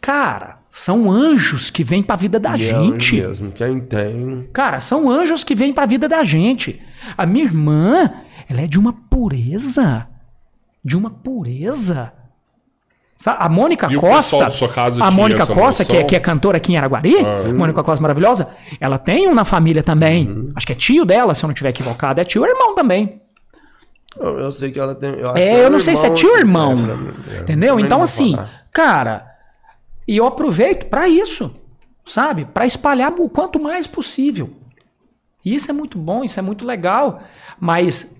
cara, 0.00 0.58
são 0.76 1.08
anjos 1.08 1.70
que 1.70 1.84
vêm 1.84 2.02
para 2.02 2.16
a 2.16 2.18
vida 2.18 2.40
da 2.40 2.50
E 2.50 2.54
é 2.54 2.56
gente. 2.56 3.14
mesmo, 3.14 3.52
quem 3.52 3.78
tem. 3.78 4.48
Cara, 4.52 4.80
são 4.80 5.08
anjos 5.08 5.44
que 5.44 5.54
vêm 5.54 5.72
pra 5.72 5.86
vida 5.86 6.08
da 6.08 6.24
gente. 6.24 6.82
A 7.16 7.24
minha 7.24 7.44
irmã, 7.44 8.10
ela 8.48 8.60
é 8.62 8.66
de 8.66 8.76
uma 8.76 8.92
pureza. 8.92 10.08
De 10.84 10.96
uma 10.96 11.10
pureza. 11.10 12.12
Sabe? 13.16 13.36
A 13.40 13.48
Mônica 13.48 13.86
E 13.88 13.94
Costa. 13.96 14.48
a 15.00 15.10
Mônica 15.12 15.46
Costa, 15.46 15.84
que 15.84 15.96
é, 15.96 16.02
que 16.02 16.16
é 16.16 16.18
cantora 16.20 16.56
aqui 16.56 16.72
em 16.72 16.76
Araguari, 16.76 17.14
Ah. 17.18 17.52
Mônica 17.54 17.80
Costa 17.84 18.02
maravilhosa, 18.02 18.48
ela 18.80 18.98
tem 18.98 19.28
um 19.28 19.34
na 19.34 19.44
família 19.44 19.82
também. 19.82 20.26
Uhum. 20.26 20.44
Acho 20.56 20.66
que 20.66 20.72
é 20.72 20.76
tio 20.76 21.04
dela, 21.04 21.36
se 21.36 21.44
eu 21.44 21.46
não 21.46 21.52
estiver 21.52 21.70
equivocado. 21.70 22.20
É 22.20 22.24
tio 22.24 22.42
ou 22.42 22.48
irmão 22.48 22.74
também. 22.74 23.20
Eu, 24.18 24.40
eu 24.40 24.50
sei 24.50 24.72
que 24.72 24.80
ela 24.80 24.96
tem. 24.96 25.10
Eu 25.10 25.36
É, 25.36 25.40
é 25.60 25.64
eu 25.64 25.70
não 25.70 25.78
sei 25.80 25.94
se 25.94 26.04
é 26.04 26.10
tio 26.10 26.28
ou 26.28 26.34
assim, 26.34 26.40
irmão. 26.42 26.72
é, 26.72 26.96
mim, 26.96 27.14
é. 27.30 27.40
Entendeu? 27.42 27.78
Então, 27.78 28.02
assim, 28.02 28.36
cara, 28.72 29.33
e 30.06 30.16
eu 30.16 30.26
aproveito 30.26 30.86
pra 30.86 31.08
isso, 31.08 31.54
sabe? 32.06 32.44
Pra 32.44 32.66
espalhar 32.66 33.12
o 33.12 33.28
quanto 33.28 33.60
mais 33.60 33.86
possível. 33.86 34.50
E 35.44 35.54
Isso 35.54 35.70
é 35.70 35.74
muito 35.74 35.98
bom, 35.98 36.24
isso 36.24 36.38
é 36.38 36.42
muito 36.42 36.64
legal, 36.64 37.22
mas 37.60 38.16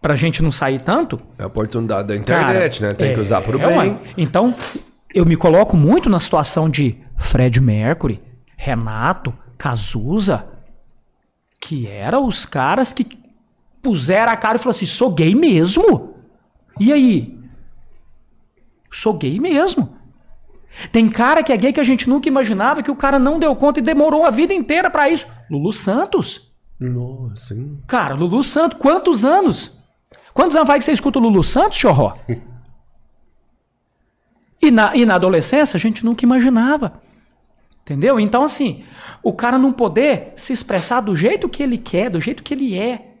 pra 0.00 0.16
gente 0.16 0.42
não 0.42 0.52
sair 0.52 0.80
tanto, 0.80 1.20
É 1.38 1.42
a 1.42 1.46
oportunidade 1.46 2.08
da 2.08 2.18
cara, 2.24 2.50
internet, 2.50 2.82
né? 2.82 2.88
Tem 2.92 3.12
que 3.12 3.18
é, 3.18 3.22
usar 3.22 3.42
pro 3.42 3.60
é, 3.60 3.66
bem. 3.66 4.00
Então, 4.16 4.54
eu 5.14 5.26
me 5.26 5.36
coloco 5.36 5.76
muito 5.76 6.08
na 6.08 6.20
situação 6.20 6.70
de 6.70 6.96
Fred 7.16 7.60
Mercury, 7.60 8.22
Renato, 8.56 9.34
Cazuza, 9.58 10.48
que 11.60 11.86
eram 11.86 12.26
os 12.26 12.46
caras 12.46 12.92
que 12.92 13.06
puseram 13.82 14.32
a 14.32 14.36
cara 14.36 14.56
e 14.56 14.58
falaram 14.58 14.76
assim: 14.76 14.86
sou 14.86 15.12
gay 15.12 15.34
mesmo. 15.34 16.14
E 16.78 16.92
aí? 16.92 17.38
Sou 18.90 19.14
gay 19.14 19.38
mesmo. 19.40 19.95
Tem 20.92 21.08
cara 21.08 21.42
que 21.42 21.52
é 21.52 21.56
gay 21.56 21.72
que 21.72 21.80
a 21.80 21.84
gente 21.84 22.08
nunca 22.08 22.28
imaginava, 22.28 22.82
que 22.82 22.90
o 22.90 22.96
cara 22.96 23.18
não 23.18 23.38
deu 23.38 23.54
conta 23.56 23.80
e 23.80 23.82
demorou 23.82 24.24
a 24.24 24.30
vida 24.30 24.52
inteira 24.52 24.90
pra 24.90 25.08
isso. 25.08 25.26
Lulu 25.50 25.72
Santos. 25.72 26.54
Nossa, 26.78 27.54
hein? 27.54 27.82
Cara, 27.86 28.14
Lulu 28.14 28.42
Santos, 28.42 28.78
quantos 28.78 29.24
anos? 29.24 29.82
Quantos 30.34 30.54
anos 30.56 30.68
vai 30.68 30.78
que 30.78 30.84
você 30.84 30.92
escuta 30.92 31.18
o 31.18 31.22
Lulu 31.22 31.42
Santos, 31.42 31.78
Chorró? 31.78 32.16
E 34.58 34.70
na, 34.70 34.96
e 34.96 35.04
na 35.04 35.14
adolescência 35.14 35.76
a 35.76 35.80
gente 35.80 36.04
nunca 36.04 36.24
imaginava. 36.24 37.00
Entendeu? 37.82 38.18
Então, 38.18 38.42
assim, 38.42 38.84
o 39.22 39.32
cara 39.32 39.58
não 39.58 39.72
poder 39.72 40.32
se 40.34 40.52
expressar 40.52 41.00
do 41.00 41.14
jeito 41.14 41.48
que 41.48 41.62
ele 41.62 41.78
quer, 41.78 42.10
do 42.10 42.20
jeito 42.20 42.42
que 42.42 42.52
ele 42.52 42.76
é. 42.76 43.14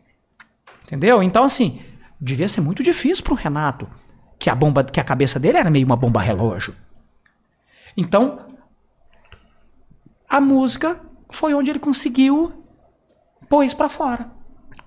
Entendeu? 0.82 1.22
Então, 1.22 1.44
assim, 1.44 1.80
devia 2.20 2.48
ser 2.48 2.62
muito 2.62 2.82
difícil 2.82 3.22
pro 3.22 3.34
Renato, 3.34 3.88
que 4.38 4.50
a 4.50 4.54
bomba, 4.54 4.82
que 4.82 4.98
a 4.98 5.04
cabeça 5.04 5.38
dele 5.38 5.58
era 5.58 5.70
meio 5.70 5.86
uma 5.86 5.94
bomba 5.94 6.20
relógio. 6.20 6.74
Então, 7.96 8.40
a 10.28 10.40
música 10.40 11.00
foi 11.30 11.54
onde 11.54 11.70
ele 11.70 11.78
conseguiu 11.78 12.52
pôr 13.48 13.64
isso 13.64 13.76
pra 13.76 13.88
fora. 13.88 14.30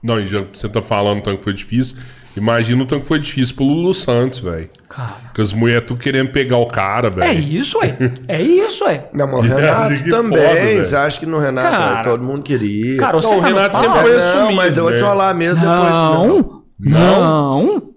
Não, 0.02 0.20
e 0.20 0.28
já 0.28 0.42
você 0.42 0.70
tá 0.70 0.82
falando 0.82 1.22
tanto 1.24 1.40
que 1.40 1.44
foi 1.44 1.54
difícil. 1.54 1.98
Imagina 2.38 2.84
o 2.84 2.86
tanto 2.86 3.02
que 3.02 3.08
foi 3.08 3.20
difícil 3.20 3.56
pro 3.56 3.66
Lulu 3.66 3.94
Santos, 3.94 4.40
velho. 4.40 4.70
Cara, 4.88 5.14
Porque 5.26 5.42
as 5.42 5.52
mulheres 5.52 5.84
tudo 5.86 6.00
querendo 6.00 6.32
pegar 6.32 6.58
o 6.58 6.68
cara, 6.68 7.08
é 7.08 7.12
velho. 7.12 7.40
isso, 7.44 7.80
é. 7.84 7.98
É 8.28 8.42
isso, 8.42 8.86
é. 8.88 9.10
Não, 9.12 9.28
mas 9.28 9.52
o 9.52 9.54
É, 9.58 9.62
Renato 9.62 10.10
também. 10.10 10.40
foda. 10.72 10.84
Você 10.86 10.96
acha 10.96 11.20
que 11.20 11.26
no 11.26 11.40
Renato 11.40 11.70
Cara, 11.70 12.04
todo 12.04 12.24
mundo 12.24 12.44
queria? 12.44 12.98
Cara, 12.98 13.14
Não, 13.14 13.22
você 13.22 13.28
o 13.34 13.42
tá 13.42 13.50
no 13.50 13.56
Renato 13.56 13.78
sempre 13.78 14.00
foi 14.02 14.12
não, 14.12 14.20
assumido, 14.20 14.54
mas 14.56 14.78
eu 14.78 14.84
vou 14.84 14.94
te 14.94 15.02
né? 15.02 15.08
falar 15.08 15.34
mesmo 15.34 15.66
depois. 15.66 15.92
Não, 15.92 16.64
não, 16.80 17.94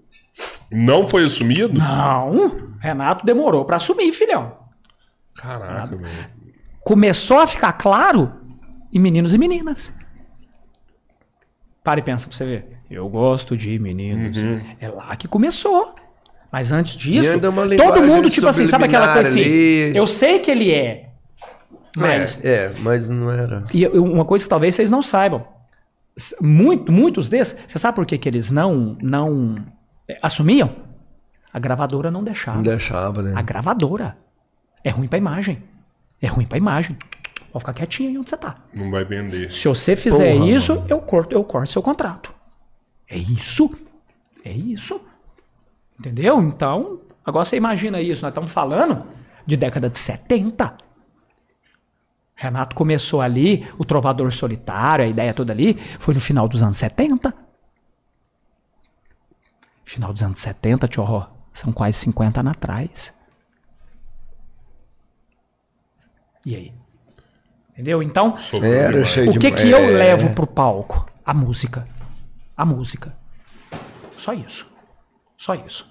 Não 0.71 1.07
foi 1.07 1.23
assumido? 1.25 1.79
não. 1.79 2.57
Renato 2.79 3.25
demorou 3.25 3.63
pra 3.63 3.77
assumir, 3.77 4.11
filhão. 4.11 4.57
Caraca, 5.35 5.95
velho. 5.95 6.29
Começou 6.83 7.39
a 7.39 7.47
ficar 7.47 7.73
claro 7.73 8.33
em 8.91 8.99
meninos 8.99 9.33
e 9.33 9.37
meninas. 9.37 9.93
Para 11.83 11.99
e 11.99 12.03
pensa 12.03 12.27
pra 12.27 12.35
você 12.35 12.45
ver. 12.45 12.77
Eu 12.89 13.09
gosto 13.09 13.57
de 13.57 13.77
meninos. 13.79 14.37
É 14.79 14.87
lá 14.87 15.15
que 15.15 15.27
começou. 15.27 15.95
Mas 16.51 16.71
antes 16.71 16.95
disso, 16.95 17.39
todo 17.39 18.03
mundo, 18.03 18.29
tipo 18.29 18.47
assim, 18.47 18.65
sabe 18.65 18.85
aquela 18.85 19.13
coisa 19.13 19.29
assim? 19.29 19.41
ali. 19.41 19.97
Eu 19.97 20.05
sei 20.05 20.39
que 20.39 20.51
ele 20.51 20.71
é. 20.71 21.09
Mas 21.97 22.43
É, 22.43 22.65
é, 22.65 22.73
mas 22.79 23.09
não 23.09 23.31
era. 23.31 23.65
E 23.73 23.87
uma 23.87 24.23
coisa 24.25 24.45
que 24.45 24.49
talvez 24.49 24.75
vocês 24.75 24.89
não 24.89 25.01
saibam. 25.01 25.47
Muito, 26.39 26.91
muitos 26.91 27.27
desses, 27.27 27.57
você 27.65 27.79
sabe 27.79 27.95
por 27.95 28.05
que, 28.05 28.19
que 28.19 28.29
eles 28.29 28.51
não, 28.51 28.95
não 29.01 29.55
é, 30.07 30.19
assumiam? 30.21 30.75
A 31.51 31.57
gravadora 31.57 32.11
não 32.11 32.23
deixava. 32.23 32.57
Não 32.57 32.63
deixava, 32.63 33.23
né? 33.23 33.33
A 33.35 33.41
gravadora. 33.41 34.15
É 34.83 34.89
ruim 34.89 35.07
pra 35.07 35.17
imagem. 35.17 35.63
É 36.21 36.27
ruim 36.27 36.45
pra 36.45 36.57
imagem. 36.57 36.97
Pode 37.51 37.63
ficar 37.63 37.73
quietinho 37.73 38.09
aí 38.09 38.17
onde 38.17 38.29
você 38.29 38.37
tá. 38.37 38.55
Não 38.73 38.89
vai 38.89 39.05
vender. 39.05 39.51
Se 39.51 39.67
você 39.67 39.95
fizer 39.95 40.33
Porra, 40.33 40.49
isso, 40.49 40.85
eu 40.89 40.99
corto, 40.99 41.33
eu 41.33 41.43
corto 41.43 41.71
seu 41.71 41.83
contrato. 41.83 42.33
É 43.07 43.17
isso. 43.17 43.77
É 44.43 44.51
isso. 44.51 44.99
Entendeu? 45.99 46.41
Então, 46.41 46.99
agora 47.23 47.45
você 47.45 47.55
imagina 47.55 48.01
isso. 48.01 48.23
Nós 48.23 48.31
estamos 48.31 48.51
falando 48.51 49.05
de 49.45 49.55
década 49.55 49.89
de 49.89 49.99
70. 49.99 50.75
Renato 52.35 52.75
começou 52.75 53.21
ali, 53.21 53.67
o 53.77 53.85
Trovador 53.85 54.31
Solitário, 54.31 55.05
a 55.05 55.07
ideia 55.07 55.33
toda 55.33 55.53
ali, 55.53 55.75
foi 55.99 56.13
no 56.13 56.19
final 56.19 56.47
dos 56.47 56.63
anos 56.63 56.77
70. 56.77 57.33
Final 59.85 60.11
dos 60.11 60.23
anos 60.23 60.39
70, 60.39 60.87
tio 60.87 61.27
são 61.53 61.71
quase 61.71 61.99
50 61.99 62.39
anos 62.39 62.51
atrás. 62.51 63.13
E 66.45 66.55
aí? 66.55 66.73
Entendeu? 67.71 68.03
Então, 68.03 68.37
Era 68.61 69.01
o 69.01 69.33
que 69.33 69.39
de- 69.39 69.51
que 69.51 69.69
eu 69.71 69.79
é. 69.79 69.87
levo 69.91 70.33
pro 70.35 70.45
palco? 70.45 71.05
A 71.25 71.33
música. 71.33 71.87
A 72.55 72.65
música. 72.65 73.15
Só 74.17 74.33
isso. 74.33 74.71
Só 75.37 75.55
isso. 75.55 75.89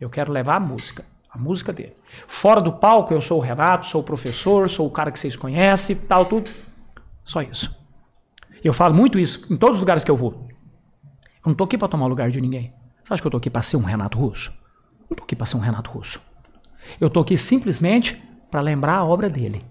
Eu 0.00 0.08
quero 0.08 0.32
levar 0.32 0.56
a 0.56 0.60
música. 0.60 1.04
A 1.30 1.38
música 1.38 1.72
dele. 1.72 1.96
Fora 2.28 2.60
do 2.60 2.72
palco, 2.72 3.12
eu 3.12 3.20
sou 3.20 3.38
o 3.38 3.42
Renato, 3.42 3.86
sou 3.88 4.00
o 4.00 4.04
professor, 4.04 4.70
sou 4.70 4.86
o 4.86 4.90
cara 4.90 5.10
que 5.10 5.18
vocês 5.18 5.34
conhecem, 5.34 5.96
tal, 5.96 6.24
tudo. 6.24 6.48
Só 7.24 7.42
isso. 7.42 7.74
Eu 8.62 8.72
falo 8.72 8.94
muito 8.94 9.18
isso 9.18 9.44
em 9.52 9.56
todos 9.56 9.76
os 9.76 9.80
lugares 9.80 10.04
que 10.04 10.10
eu 10.10 10.16
vou. 10.16 10.46
Eu 11.44 11.48
não 11.48 11.54
tô 11.54 11.64
aqui 11.64 11.76
pra 11.76 11.88
tomar 11.88 12.06
o 12.06 12.08
lugar 12.08 12.30
de 12.30 12.40
ninguém. 12.40 12.72
Você 13.02 13.12
acha 13.14 13.20
que 13.22 13.26
eu 13.26 13.30
tô 13.32 13.36
aqui 13.38 13.50
pra 13.50 13.60
ser 13.62 13.76
um 13.76 13.82
Renato 13.82 14.16
Russo? 14.18 14.52
Não 15.10 15.16
tô 15.16 15.24
aqui 15.24 15.34
pra 15.34 15.44
ser 15.44 15.56
um 15.56 15.60
Renato 15.60 15.90
Russo. 15.90 16.20
Eu 17.00 17.10
tô 17.10 17.20
aqui 17.20 17.36
simplesmente 17.36 18.22
pra 18.50 18.60
lembrar 18.60 18.94
a 18.98 19.04
obra 19.04 19.28
dele. 19.28 19.64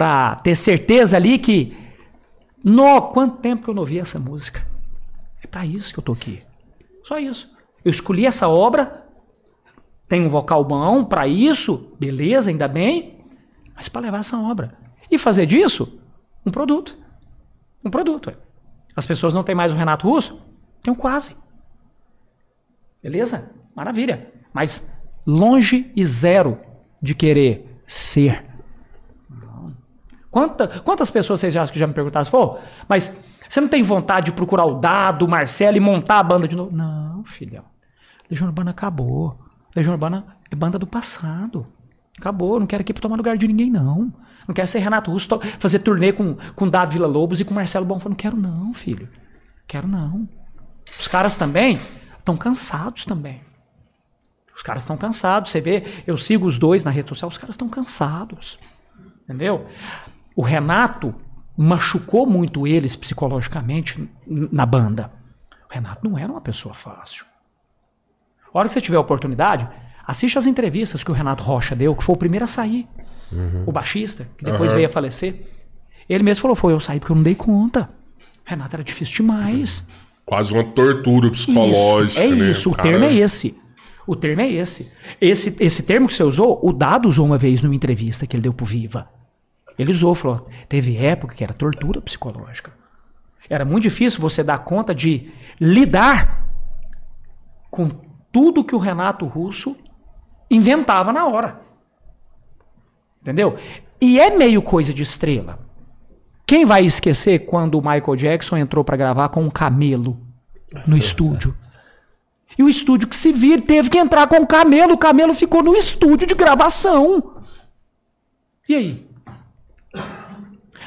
Pra 0.00 0.34
ter 0.36 0.56
certeza 0.56 1.18
ali 1.18 1.38
que 1.38 1.76
no 2.64 3.02
quanto 3.12 3.36
tempo 3.36 3.64
que 3.64 3.68
eu 3.68 3.74
não 3.74 3.82
ouvi 3.82 3.98
essa 3.98 4.18
música. 4.18 4.66
É 5.44 5.46
pra 5.46 5.66
isso 5.66 5.92
que 5.92 5.98
eu 5.98 6.02
tô 6.02 6.12
aqui. 6.12 6.42
Só 7.04 7.18
isso. 7.18 7.54
Eu 7.84 7.90
escolhi 7.90 8.24
essa 8.24 8.48
obra, 8.48 9.06
tem 10.08 10.24
um 10.24 10.30
vocal 10.30 10.64
bom 10.64 11.04
pra 11.04 11.28
isso, 11.28 11.94
beleza, 12.00 12.48
ainda 12.48 12.66
bem, 12.66 13.26
mas 13.76 13.90
pra 13.90 14.00
levar 14.00 14.20
essa 14.20 14.38
obra 14.40 14.72
e 15.10 15.18
fazer 15.18 15.44
disso 15.44 16.00
um 16.46 16.50
produto. 16.50 16.96
Um 17.84 17.90
produto. 17.90 18.30
é. 18.30 18.36
As 18.96 19.04
pessoas 19.04 19.34
não 19.34 19.44
têm 19.44 19.54
mais 19.54 19.70
o 19.70 19.76
Renato 19.76 20.08
Russo? 20.08 20.40
Tem 20.82 20.94
quase. 20.94 21.36
Beleza? 23.02 23.54
Maravilha. 23.76 24.32
Mas 24.50 24.90
longe 25.26 25.92
e 25.94 26.06
zero 26.06 26.58
de 27.02 27.14
querer 27.14 27.82
ser. 27.86 28.49
Quanta- 30.30 30.68
quantas 30.80 31.10
pessoas 31.10 31.40
vocês 31.40 31.56
acham 31.56 31.72
que 31.72 31.78
já 31.78 31.86
me 31.86 31.92
perguntaram? 31.94 32.58
Mas 32.88 33.12
você 33.48 33.60
não 33.60 33.68
tem 33.68 33.82
vontade 33.82 34.26
de 34.26 34.32
procurar 34.32 34.64
o 34.64 34.74
Dado, 34.78 35.24
o 35.24 35.28
Marcelo 35.28 35.76
e 35.76 35.80
montar 35.80 36.18
a 36.20 36.22
banda 36.22 36.46
de 36.46 36.54
novo? 36.54 36.70
Não, 36.74 37.24
filhão. 37.24 37.64
Legião 38.30 38.46
Urbana 38.46 38.70
acabou. 38.70 39.36
Legião 39.74 39.92
Urbana 39.92 40.24
é 40.50 40.54
banda 40.54 40.78
do 40.78 40.86
passado. 40.86 41.66
Acabou. 42.16 42.60
Não 42.60 42.66
quero 42.66 42.82
aqui 42.82 42.92
pra 42.92 43.00
tomar 43.02 43.16
lugar 43.16 43.36
de 43.36 43.48
ninguém, 43.48 43.70
não. 43.70 44.12
Não 44.46 44.54
quero 44.54 44.68
ser 44.68 44.78
Renato 44.78 45.10
Russo, 45.10 45.28
fazer 45.58 45.80
turnê 45.80 46.12
com, 46.12 46.36
com 46.54 46.68
Dado 46.68 46.92
Vila 46.92 47.06
Lobos 47.06 47.40
e 47.40 47.44
com 47.44 47.52
Marcelo 47.54 47.84
Bonfá. 47.86 48.08
Não 48.08 48.16
quero, 48.16 48.36
não, 48.36 48.72
filho. 48.72 49.08
Quero, 49.66 49.88
não. 49.88 50.28
Os 50.98 51.08
caras 51.08 51.36
também 51.36 51.78
estão 52.18 52.36
cansados 52.36 53.04
também. 53.04 53.40
Os 54.56 54.62
caras 54.62 54.82
estão 54.84 54.96
cansados. 54.96 55.50
Você 55.50 55.60
vê, 55.60 55.84
eu 56.06 56.16
sigo 56.18 56.46
os 56.46 56.58
dois 56.58 56.84
na 56.84 56.90
rede 56.90 57.08
social, 57.08 57.28
os 57.28 57.38
caras 57.38 57.54
estão 57.54 57.68
cansados. 57.68 58.58
Entendeu? 59.24 59.66
O 60.34 60.42
Renato 60.42 61.14
machucou 61.56 62.26
muito 62.26 62.66
eles 62.66 62.96
psicologicamente 62.96 64.08
na 64.26 64.64
banda. 64.64 65.12
O 65.68 65.72
Renato 65.74 66.08
não 66.08 66.18
era 66.18 66.30
uma 66.30 66.40
pessoa 66.40 66.74
fácil. 66.74 67.24
A 68.52 68.58
hora 68.58 68.68
que 68.68 68.72
você 68.72 68.80
tiver 68.80 68.96
a 68.96 69.00
oportunidade, 69.00 69.68
assiste 70.06 70.38
as 70.38 70.46
entrevistas 70.46 71.04
que 71.04 71.10
o 71.10 71.14
Renato 71.14 71.42
Rocha 71.44 71.76
deu, 71.76 71.94
que 71.94 72.02
foi 72.02 72.14
o 72.14 72.18
primeiro 72.18 72.44
a 72.44 72.48
sair. 72.48 72.88
O 73.66 73.70
baixista, 73.70 74.26
que 74.36 74.44
depois 74.44 74.70
Aham. 74.70 74.76
veio 74.76 74.88
a 74.88 74.90
falecer. 74.90 75.46
Ele 76.08 76.24
mesmo 76.24 76.42
falou: 76.42 76.56
foi, 76.56 76.72
eu 76.72 76.80
saí 76.80 76.98
porque 76.98 77.12
eu 77.12 77.16
não 77.16 77.22
dei 77.22 77.36
conta. 77.36 77.88
O 78.44 78.50
Renato 78.50 78.74
era 78.74 78.82
difícil 78.82 79.14
demais. 79.16 79.88
Quase 80.24 80.52
uma 80.52 80.64
tortura 80.64 81.30
psicológica, 81.30 82.24
Isso, 82.24 82.32
é 82.34 82.36
né? 82.36 82.50
isso, 82.50 82.70
o 82.70 82.74
termo 82.74 83.04
é 83.04 83.14
esse. 83.14 83.60
O 84.06 84.16
termo 84.16 84.42
é 84.42 84.48
esse. 84.50 84.90
esse. 85.20 85.56
Esse 85.60 85.82
termo 85.84 86.08
que 86.08 86.14
você 86.14 86.24
usou, 86.24 86.58
o 86.62 86.72
Dado 86.72 87.08
usou 87.08 87.24
uma 87.26 87.38
vez 87.38 87.62
numa 87.62 87.74
entrevista 87.74 88.26
que 88.26 88.34
ele 88.34 88.42
deu 88.42 88.52
pro 88.52 88.66
Viva. 88.66 89.08
Ele 89.80 89.92
usou, 89.92 90.14
falou, 90.14 90.46
teve 90.68 90.98
época 90.98 91.34
que 91.34 91.42
era 91.42 91.54
tortura 91.54 92.02
psicológica. 92.02 92.70
Era 93.48 93.64
muito 93.64 93.84
difícil 93.84 94.20
você 94.20 94.44
dar 94.44 94.58
conta 94.58 94.94
de 94.94 95.32
lidar 95.58 96.46
com 97.70 97.88
tudo 98.30 98.62
que 98.62 98.74
o 98.74 98.78
Renato 98.78 99.24
Russo 99.24 99.74
inventava 100.50 101.14
na 101.14 101.26
hora. 101.26 101.62
Entendeu? 103.22 103.56
E 103.98 104.20
é 104.20 104.28
meio 104.28 104.60
coisa 104.60 104.92
de 104.92 105.02
estrela. 105.02 105.58
Quem 106.46 106.66
vai 106.66 106.84
esquecer 106.84 107.46
quando 107.46 107.78
o 107.78 107.80
Michael 107.80 108.16
Jackson 108.16 108.58
entrou 108.58 108.84
pra 108.84 108.98
gravar 108.98 109.30
com 109.30 109.42
um 109.42 109.50
camelo 109.50 110.20
no 110.86 110.96
estúdio? 110.96 111.56
E 112.58 112.62
o 112.62 112.68
estúdio 112.68 113.08
que 113.08 113.16
se 113.16 113.32
vira 113.32 113.62
teve 113.62 113.88
que 113.88 113.98
entrar 113.98 114.26
com 114.26 114.36
o 114.36 114.46
camelo. 114.46 114.92
O 114.92 114.98
camelo 114.98 115.32
ficou 115.32 115.62
no 115.62 115.74
estúdio 115.74 116.26
de 116.26 116.34
gravação. 116.34 117.40
E 118.68 118.74
aí? 118.74 119.09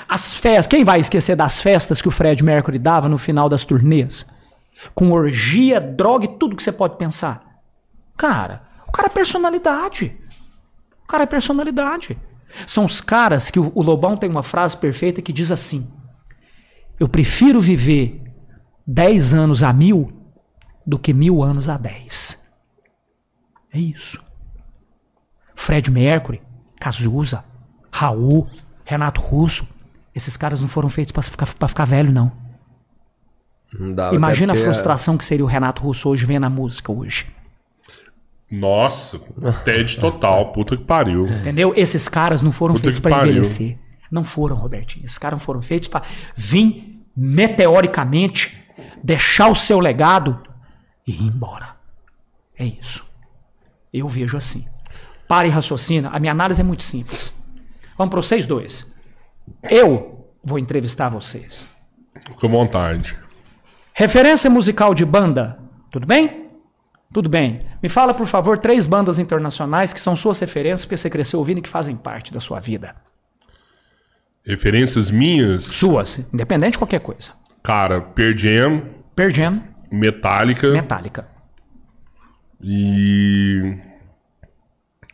As 0.07 0.33
festas. 0.33 0.67
Quem 0.67 0.83
vai 0.83 0.99
esquecer 0.99 1.35
das 1.35 1.61
festas 1.61 2.01
que 2.01 2.07
o 2.07 2.11
Fred 2.11 2.43
Mercury 2.43 2.79
dava 2.79 3.09
no 3.09 3.17
final 3.17 3.49
das 3.49 3.63
turnês? 3.63 4.25
Com 4.93 5.11
orgia, 5.11 5.79
droga 5.79 6.25
e 6.25 6.37
tudo 6.37 6.55
que 6.55 6.63
você 6.63 6.71
pode 6.71 6.97
pensar. 6.97 7.61
Cara, 8.17 8.63
o 8.87 8.91
cara 8.91 9.07
é 9.07 9.09
personalidade. 9.09 10.17
O 11.03 11.07
cara 11.07 11.23
é 11.23 11.27
personalidade. 11.27 12.17
São 12.67 12.85
os 12.85 13.01
caras 13.01 13.49
que 13.49 13.59
o, 13.59 13.81
Lobão 13.81 14.15
tem 14.15 14.29
uma 14.29 14.43
frase 14.43 14.77
perfeita 14.77 15.21
que 15.21 15.33
diz 15.33 15.51
assim: 15.51 15.91
Eu 16.99 17.09
prefiro 17.09 17.59
viver 17.59 18.21
10 18.85 19.33
anos 19.33 19.63
a 19.63 19.73
mil 19.73 20.11
do 20.85 20.99
que 20.99 21.13
mil 21.13 21.41
anos 21.41 21.69
a 21.69 21.77
10. 21.77 22.43
É 23.73 23.79
isso. 23.79 24.23
Fred 25.55 25.89
Mercury, 25.89 26.41
Cazuza, 26.79 27.43
Raul, 27.91 28.47
Renato 28.85 29.21
Russo, 29.21 29.67
esses 30.15 30.37
caras 30.37 30.61
não 30.61 30.67
foram 30.67 30.89
feitos 30.89 31.11
pra 31.11 31.21
ficar, 31.23 31.47
pra 31.53 31.67
ficar 31.67 31.85
velho, 31.85 32.11
não. 32.11 32.31
Não 33.73 33.93
dava, 33.93 34.15
Imagina 34.15 34.53
a 34.53 34.55
porque 34.55 34.65
frustração 34.65 35.17
que 35.17 35.25
seria 35.25 35.43
o 35.43 35.47
Renato 35.47 35.81
Russo 35.81 36.09
hoje 36.09 36.25
vendo 36.25 36.45
a 36.45 36.49
música 36.49 36.91
hoje. 36.91 37.25
Nossa, 38.51 39.19
TED 39.65 39.97
total, 39.97 40.51
puta 40.51 40.77
que 40.77 40.83
pariu. 40.83 41.25
Entendeu? 41.25 41.73
Esses 41.75 42.07
caras 42.07 42.43
não 42.43 42.51
foram 42.51 42.75
Puta 42.75 42.83
feitos 42.83 42.99
para 42.99 43.23
envelhecer. 43.23 43.79
Não 44.11 44.23
foram, 44.23 44.55
Robertinho. 44.55 45.05
Esses 45.05 45.17
caras 45.17 45.41
foram 45.41 45.61
feitos 45.63 45.87
para 45.87 46.03
vir 46.35 47.03
meteoricamente, 47.17 48.55
deixar 49.03 49.47
o 49.47 49.55
seu 49.55 49.79
legado 49.79 50.39
e 51.07 51.13
ir 51.13 51.23
embora. 51.23 51.75
É 52.55 52.65
isso. 52.65 53.03
Eu 53.91 54.07
vejo 54.07 54.37
assim. 54.37 54.67
Para 55.27 55.47
e 55.47 55.49
raciocina. 55.49 56.09
A 56.09 56.19
minha 56.19 56.31
análise 56.31 56.61
é 56.61 56.63
muito 56.63 56.83
simples. 56.83 57.43
Vamos 57.97 58.11
para 58.11 58.21
vocês 58.21 58.45
dois. 58.45 58.92
Eu 59.69 60.29
vou 60.43 60.59
entrevistar 60.59 61.09
vocês. 61.09 61.67
Com 62.39 62.47
vontade. 62.47 63.17
Referência 63.93 64.49
musical 64.49 64.93
de 64.93 65.05
banda, 65.05 65.59
tudo 65.91 66.05
bem? 66.07 66.49
Tudo 67.13 67.29
bem. 67.29 67.65
Me 67.81 67.89
fala, 67.89 68.13
por 68.13 68.25
favor, 68.25 68.57
três 68.57 68.87
bandas 68.87 69.19
internacionais 69.19 69.93
que 69.93 69.99
são 69.99 70.15
suas 70.15 70.39
referências, 70.39 70.83
porque 70.85 70.97
você 70.97 71.09
cresceu 71.09 71.37
ouvindo 71.39 71.59
e 71.59 71.61
que 71.61 71.69
fazem 71.69 71.95
parte 71.95 72.33
da 72.33 72.39
sua 72.39 72.59
vida. 72.59 72.95
Referências 74.45 75.11
minhas, 75.11 75.63
Suas, 75.65 76.27
independente 76.33 76.71
de 76.73 76.77
qualquer 76.79 76.99
coisa. 76.99 77.31
cara, 77.61 78.01
Pearl 78.01 78.35
Jam, 78.37 78.83
Pearl 79.15 79.29
Jam, 79.31 79.63
Metallica 79.91 80.71
Metallica. 80.71 81.27
e 82.61 83.77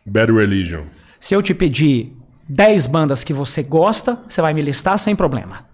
Bad 0.06 0.32
Religion. 0.32 0.84
Se 1.18 1.34
eu 1.34 1.42
te 1.42 1.54
pedir 1.54 2.16
10 2.50 2.88
bandas 2.88 3.22
que 3.22 3.32
você 3.32 3.62
gosta, 3.62 4.20
você 4.28 4.42
vai 4.42 4.52
me 4.52 4.60
listar 4.60 4.98
sem 4.98 5.14
problema. 5.14 5.64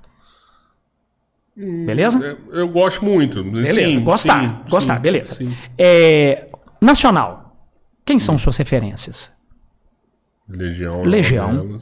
Beleza? 1.57 2.19
Eu, 2.19 2.55
eu 2.55 2.69
gosto 2.69 3.03
muito. 3.03 3.43
Beleza. 3.43 3.75
Sim, 3.75 4.05
gostar. 4.05 4.43
sim, 4.43 4.71
gostar, 4.71 4.97
sim, 4.97 5.01
beleza. 5.01 5.35
sim. 5.37 5.57
É, 5.79 6.51
nacional. 6.79 7.57
Quem 8.05 8.19
são 8.19 8.37
suas 8.37 8.59
referências? 8.59 9.35
Legião. 10.47 11.03
Legião. 11.03 11.79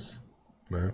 né? 0.71 0.93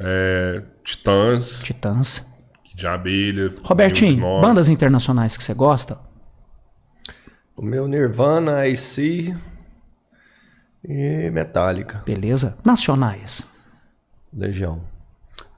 É, 0.00 0.62
Titãs, 0.82 1.62
Titãs. 1.62 2.28
de 2.74 2.88
Abelha. 2.88 3.54
Robertinho, 3.62 4.40
bandas 4.40 4.68
internacionais 4.68 5.36
que 5.36 5.44
você 5.44 5.54
gosta? 5.54 5.96
O 7.56 7.62
meu 7.62 7.86
Nirvana, 7.86 8.66
IC 8.66 9.32
e 10.84 11.30
Metallica. 11.30 12.02
Beleza. 12.04 12.56
Nacionais. 12.64 13.44
Legião. 14.32 14.82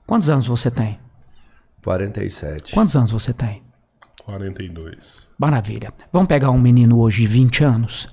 Quantos 0.06 0.28
anos 0.28 0.46
você 0.46 0.70
tem? 0.70 0.98
47. 1.82 2.74
Quantos 2.74 2.96
anos 2.96 3.12
você 3.12 3.32
tem? 3.32 3.62
42. 4.24 5.28
Maravilha. 5.38 5.92
Vamos 6.12 6.28
pegar 6.28 6.50
um 6.50 6.58
menino 6.58 6.98
hoje 6.98 7.22
de 7.22 7.26
20 7.26 7.64
anos. 7.64 8.08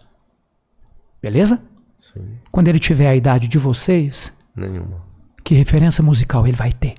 Beleza? 1.22 1.62
Sim. 1.98 2.38
Quando 2.52 2.68
ele 2.68 2.80
tiver 2.80 3.08
a 3.08 3.16
idade 3.16 3.48
de 3.48 3.58
vocês, 3.58 4.38
Nenhuma. 4.56 5.02
que 5.44 5.54
referência 5.56 6.04
musical 6.04 6.46
ele 6.48 6.58
vai 6.58 6.72
ter? 6.72 6.96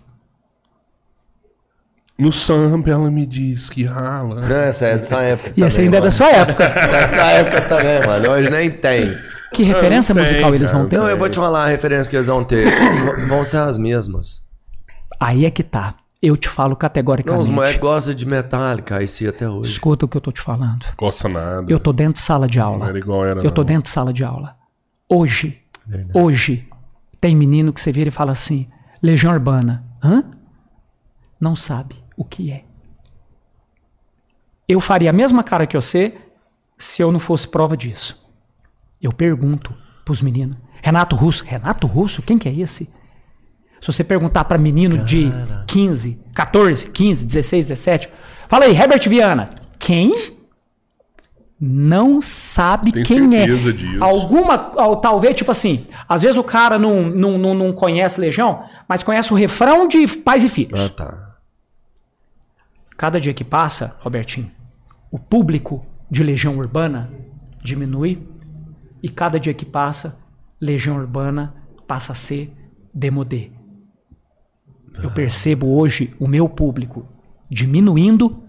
No 2.19 2.31
samba 2.31 2.91
ela 2.91 3.11
me 3.11 3.27
diz 3.27 3.69
que 3.69 3.85
rala. 3.85 4.43
Não, 4.47 4.57
essa 4.57 4.87
é 4.87 4.97
dessa 4.97 5.21
época 5.23 5.53
E 5.57 5.63
essa 5.65 5.77
também, 5.77 5.87
ainda 5.87 5.97
é 5.97 6.01
da 6.01 6.05
mano. 6.05 6.13
sua 6.13 6.29
época. 6.31 6.65
Essa 6.65 6.97
é 6.97 7.07
dessa 7.09 7.27
época 7.33 7.61
também, 7.63 8.07
mano. 8.07 8.31
Hoje 8.31 8.51
nem 8.51 8.71
tem. 8.71 9.11
Que 9.53 9.63
referência 9.63 10.15
não 10.15 10.23
sei, 10.25 10.33
musical 10.33 10.55
eles 10.55 10.71
vão 10.71 10.89
ter? 10.89 10.97
Não, 10.99 11.09
eu 11.09 11.17
vou 11.19 11.29
te 11.29 11.37
falar 11.37 11.65
a 11.65 11.69
referência 11.69 12.09
que 12.11 12.17
eles 12.17 12.27
vão 12.27 12.43
ter. 12.45 12.67
Vão 13.29 13.45
ser 13.45 13.59
as 13.59 13.77
mesmas. 13.79 14.49
Aí 15.21 15.45
é 15.45 15.51
que 15.51 15.63
tá. 15.63 15.95
Eu 16.21 16.37
te 16.37 16.49
falo 16.49 16.71
Não, 16.71 16.75
os 16.75 16.79
categoricamente. 16.79 17.51
moleques 17.51 17.79
gostam 17.81 18.15
de 18.15 18.25
Metallica, 18.27 19.03
IC 19.03 19.27
até 19.29 19.49
hoje. 19.49 19.73
Escuta 19.73 20.07
o 20.07 20.09
que 20.09 20.17
eu 20.17 20.21
tô 20.21 20.31
te 20.31 20.41
falando. 20.41 20.87
Gosta 20.97 21.29
nada. 21.29 21.67
Eu 21.71 21.81
tô 21.81 21.93
dentro 21.93 22.15
de 22.15 22.21
sala 22.21 22.47
de 22.49 22.59
Não 22.59 22.67
aula. 22.67 22.89
era 22.89 22.99
igual 22.99 23.25
era, 23.27 23.41
Eu 23.41 23.51
tô 23.51 23.63
não. 23.63 23.67
dentro 23.67 23.83
de 23.85 23.89
sala 23.89 24.13
de 24.13 24.23
aula. 24.25 24.57
Hoje, 25.09 25.61
Verdade. 25.85 26.17
hoje, 26.19 26.69
tem 27.21 27.35
menino 27.35 27.73
que 27.73 27.81
você 27.81 27.91
vira 27.91 28.09
e 28.09 28.13
fala 28.13 28.31
assim: 28.33 28.69
Legião 29.03 29.33
Urbana. 29.33 29.85
Hã? 30.03 30.25
Não 31.41 31.57
sabe 31.57 31.97
o 32.17 32.25
que 32.25 32.53
é. 32.53 32.63
Eu 34.69 34.81
faria 34.81 35.11
a 35.11 35.13
mesma 35.13 35.43
cara 35.43 35.67
que 35.67 35.77
você 35.77 36.15
se 36.79 37.03
eu 37.03 37.11
não 37.13 37.19
fosse 37.21 37.49
prova 37.49 37.77
disso. 37.77 38.22
Eu 39.03 39.13
pergunto 39.13 39.75
pros 40.05 40.23
meninos: 40.23 40.57
Renato 40.81 41.17
Russo, 41.17 41.45
Renato 41.45 41.87
Russo? 41.87 42.23
Quem 42.23 42.39
que 42.39 42.49
é 42.49 42.55
esse? 42.55 42.89
Se 43.81 43.87
você 43.89 44.05
perguntar 44.05 44.45
pra 44.45 44.57
menino 44.57 45.05
de 45.05 45.29
15, 45.67 46.21
14, 46.33 46.91
15, 46.91 47.27
16, 47.27 47.69
17, 47.69 48.09
fala 48.49 48.67
aí, 48.67 48.77
Herbert 48.77 49.09
Viana, 49.09 49.51
quem? 49.77 50.37
Não 51.61 52.23
sabe 52.23 52.93
Tenho 52.93 53.07
quem 53.07 53.37
é. 53.37 53.47
certeza 53.47 53.73
disso. 53.73 54.03
Alguma, 54.03 54.71
ou 54.85 54.97
talvez, 54.97 55.35
tipo 55.35 55.51
assim, 55.51 55.87
às 56.09 56.23
vezes 56.23 56.37
o 56.37 56.45
cara 56.45 56.79
não, 56.79 57.03
não, 57.03 57.39
não, 57.39 57.55
não 57.55 57.73
conhece 57.73 58.21
Legião, 58.21 58.65
mas 58.89 59.03
conhece 59.03 59.33
o 59.33 59.37
refrão 59.37 59.89
de 59.89 60.07
Pais 60.07 60.45
e 60.45 60.49
Filhos. 60.49 60.81
Ah, 60.81 60.89
tá. 60.89 61.37
Cada 62.97 63.21
dia 63.21 63.35
que 63.35 63.43
passa, 63.43 63.97
Robertinho, 64.01 64.51
o 65.11 65.19
público 65.19 65.85
de 66.09 66.23
Legião 66.23 66.57
Urbana 66.57 67.11
diminui 67.63 68.29
e 69.03 69.09
cada 69.09 69.41
dia 69.41 69.53
que 69.53 69.65
passa, 69.65 70.21
Legião 70.61 70.97
Urbana 70.97 71.55
passa 71.87 72.13
a 72.13 72.15
ser 72.15 72.53
demodé. 72.95 73.51
Eu 75.03 75.11
percebo 75.11 75.75
hoje 75.77 76.15
o 76.21 76.29
meu 76.29 76.49
público 76.49 77.07
diminuindo, 77.51 78.43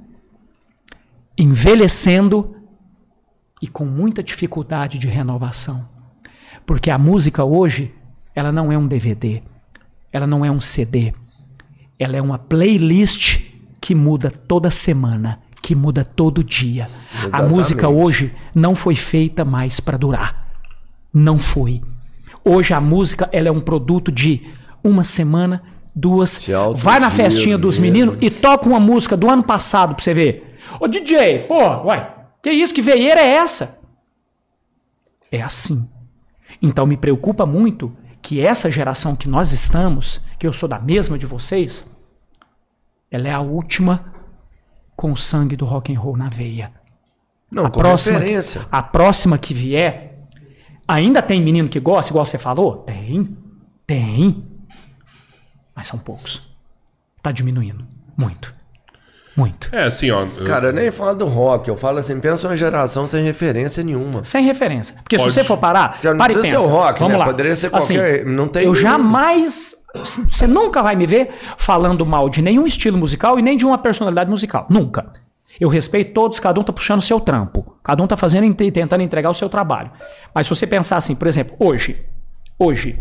envelhecendo 1.37 2.55
e 3.61 3.67
com 3.67 3.85
muita 3.85 4.21
dificuldade 4.21 4.99
de 4.99 5.07
renovação. 5.07 5.87
Porque 6.65 6.91
a 6.91 6.97
música 6.97 7.43
hoje, 7.43 7.93
ela 8.35 8.51
não 8.51 8.71
é 8.71 8.77
um 8.77 8.87
DVD, 8.87 9.41
ela 10.11 10.27
não 10.27 10.45
é 10.45 10.51
um 10.51 10.61
CD, 10.61 11.13
ela 11.97 12.15
é 12.15 12.21
uma 12.21 12.37
playlist 12.37 13.41
que 13.81 13.95
muda 13.95 14.29
toda 14.29 14.69
semana, 14.69 15.39
que 15.61 15.73
muda 15.73 16.05
todo 16.05 16.43
dia. 16.43 16.89
A 17.13 17.25
Exatamente. 17.25 17.51
música 17.51 17.89
hoje 17.89 18.33
não 18.53 18.75
foi 18.75 18.95
feita 18.95 19.43
mais 19.43 19.79
para 19.79 19.97
durar. 19.97 20.42
Não 21.13 21.37
foi. 21.37 21.81
Hoje 22.43 22.73
a 22.73 22.81
música 22.81 23.29
ela 23.31 23.47
é 23.47 23.51
um 23.51 23.61
produto 23.61 24.11
de 24.11 24.41
uma 24.83 25.03
semana, 25.03 25.63
duas. 25.95 26.41
Vai 26.75 26.99
na 26.99 27.09
festinha 27.09 27.57
dos 27.57 27.77
meninos 27.77 28.17
e 28.21 28.29
toca 28.29 28.67
uma 28.67 28.79
música 28.79 29.15
do 29.15 29.29
ano 29.29 29.43
passado 29.43 29.95
pra 29.95 30.03
você 30.03 30.13
ver. 30.13 30.57
Ô 30.79 30.87
DJ, 30.87 31.39
pô, 31.47 31.59
uai, 31.85 32.13
que 32.41 32.51
isso? 32.51 32.73
Que 32.73 32.81
veieira 32.81 33.21
é 33.21 33.35
essa? 33.35 33.79
É 35.31 35.41
assim. 35.41 35.89
Então 36.61 36.85
me 36.85 36.97
preocupa 36.97 37.45
muito 37.45 37.95
que 38.21 38.39
essa 38.39 38.71
geração 38.71 39.15
que 39.15 39.27
nós 39.27 39.51
estamos, 39.51 40.21
que 40.39 40.47
eu 40.47 40.53
sou 40.53 40.67
da 40.67 40.79
mesma 40.79 41.17
de 41.17 41.25
vocês, 41.25 41.95
ela 43.11 43.27
é 43.27 43.31
a 43.31 43.41
última 43.41 44.13
com 44.95 45.11
o 45.11 45.17
sangue 45.17 45.55
do 45.55 45.65
rock 45.65 45.93
and 45.93 45.99
roll 45.99 46.17
na 46.17 46.29
veia. 46.29 46.71
Não, 47.51 47.65
a 47.65 47.69
com 47.69 47.79
próxima, 47.79 48.19
referência. 48.19 48.65
a 48.71 48.81
próxima 48.81 49.37
que 49.37 49.53
vier, 49.53 50.12
ainda 50.87 51.21
tem 51.21 51.41
menino 51.41 51.69
que 51.69 51.79
gosta, 51.79 52.11
igual 52.11 52.25
você 52.25 52.37
falou? 52.37 52.77
Tem, 52.77 53.37
tem. 53.87 54.45
Mas 55.75 55.87
são 55.87 55.97
poucos. 55.99 56.47
Tá 57.21 57.31
diminuindo. 57.31 57.85
Muito. 58.17 58.53
Muito. 59.35 59.67
É, 59.71 59.85
assim, 59.85 60.11
ó. 60.11 60.25
eu- 60.37 60.45
Cara, 60.45 60.67
eu 60.67 60.73
nem 60.73 60.91
falo 60.91 61.15
do 61.15 61.25
rock, 61.25 61.67
eu 61.67 61.75
falo 61.75 61.97
assim, 61.97 62.19
pensa 62.19 62.47
uma 62.47 62.55
geração 62.55 63.07
sem 63.07 63.23
referência 63.23 63.83
nenhuma. 63.83 64.23
Sem 64.23 64.45
referência. 64.45 64.95
Porque 65.01 65.17
Pode. 65.17 65.31
se 65.31 65.39
você 65.39 65.43
for 65.43 65.57
parar, 65.57 65.97
Já 66.03 66.11
não 66.11 66.19
para 66.19 66.31
e 66.31 66.35
precisa 66.35 66.57
pensa. 66.57 66.67
ser 66.67 66.71
o 66.71 66.75
rock, 66.77 66.99
Vamos 66.99 67.13
né? 67.13 67.19
lá. 67.19 67.25
Poderia 67.25 67.55
ser 67.55 67.75
Assim, 67.75 67.95
qualquer- 67.95 68.25
não 68.27 68.47
tem 68.47 68.63
eu 68.65 68.71
nenhum. 68.73 68.81
jamais... 68.83 69.75
Você 69.95 70.45
nunca 70.47 70.81
vai 70.83 70.95
me 70.95 71.05
ver 71.07 71.29
falando 71.57 72.05
mal 72.05 72.27
de 72.29 72.41
nenhum 72.43 72.65
estilo 72.65 72.97
musical 72.97 73.39
e 73.39 73.41
nem 73.41 73.55
de 73.57 73.65
uma 73.65 73.77
personalidade 73.77 74.29
musical. 74.29 74.67
Nunca. 74.69 75.05
Eu 75.59 75.69
respeito 75.69 76.13
todos, 76.13 76.39
cada 76.39 76.59
um 76.59 76.63
tá 76.63 76.73
puxando 76.73 76.99
o 76.99 77.03
seu 77.03 77.19
trampo. 77.19 77.77
Cada 77.83 78.01
um 78.01 78.07
tá 78.07 78.17
fazendo 78.17 78.45
e 78.45 78.71
tentando 78.71 79.03
entregar 79.03 79.29
o 79.29 79.33
seu 79.33 79.49
trabalho. 79.49 79.91
Mas 80.33 80.47
se 80.47 80.55
você 80.55 80.65
pensar 80.65 80.97
assim, 80.97 81.15
por 81.15 81.27
exemplo, 81.27 81.55
hoje, 81.59 82.03
hoje, 82.57 82.99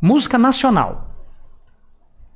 música 0.00 0.36
nacional. 0.36 1.10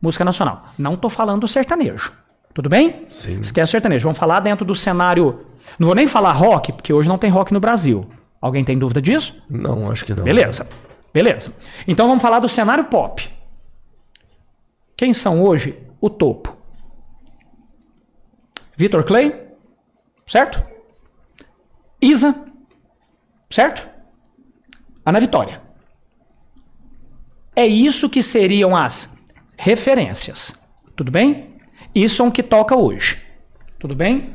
Música 0.00 0.24
nacional. 0.24 0.66
Não 0.78 0.96
tô 0.96 1.08
falando 1.08 1.46
sertanejo. 1.48 2.12
Tudo 2.54 2.70
bem? 2.70 3.04
Sim. 3.08 3.40
Esquece 3.40 3.70
o 3.70 3.72
sertanejo. 3.72 4.04
Vamos 4.04 4.18
falar 4.18 4.40
dentro 4.40 4.64
do 4.64 4.74
cenário. 4.74 5.46
Não 5.78 5.86
vou 5.86 5.94
nem 5.94 6.06
falar 6.06 6.32
rock, 6.32 6.72
porque 6.72 6.92
hoje 6.92 7.08
não 7.08 7.18
tem 7.18 7.30
rock 7.30 7.52
no 7.52 7.60
Brasil. 7.60 8.08
Alguém 8.40 8.64
tem 8.64 8.78
dúvida 8.78 9.02
disso? 9.02 9.42
Não, 9.50 9.90
acho 9.90 10.04
que 10.04 10.14
não. 10.14 10.24
Beleza. 10.24 10.66
Beleza. 11.12 11.52
Então 11.86 12.06
vamos 12.06 12.22
falar 12.22 12.38
do 12.38 12.48
cenário 12.48 12.84
pop. 12.84 13.28
Quem 14.96 15.12
são 15.12 15.42
hoje 15.42 15.78
o 16.00 16.08
topo? 16.08 16.55
Vitor 18.76 19.04
Clay, 19.04 19.48
certo? 20.26 20.64
Isa, 22.00 22.46
certo? 23.48 23.88
Ana 25.04 25.20
Vitória. 25.20 25.62
É 27.54 27.66
isso 27.66 28.10
que 28.10 28.22
seriam 28.22 28.76
as 28.76 29.22
referências. 29.56 30.62
Tudo 30.94 31.10
bem? 31.10 31.56
Isso 31.94 32.22
é 32.22 32.26
o 32.26 32.32
que 32.32 32.42
toca 32.42 32.76
hoje. 32.76 33.22
Tudo 33.78 33.94
bem? 33.94 34.34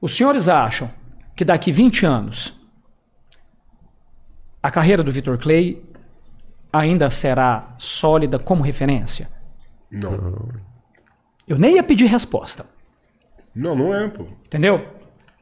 Os 0.00 0.14
senhores 0.16 0.48
acham 0.48 0.90
que 1.34 1.44
daqui 1.44 1.72
20 1.72 2.04
anos 2.04 2.60
a 4.62 4.70
carreira 4.70 5.02
do 5.02 5.10
Vitor 5.10 5.38
Clay 5.38 5.82
ainda 6.72 7.08
será 7.10 7.74
sólida 7.78 8.38
como 8.38 8.62
referência? 8.62 9.30
Não. 9.90 10.50
Eu 11.46 11.58
nem 11.58 11.76
ia 11.76 11.82
pedir 11.82 12.06
resposta, 12.06 12.66
Não, 13.58 13.74
não 13.74 13.94
é, 13.94 14.08
pô. 14.08 14.24
entendeu? 14.46 14.86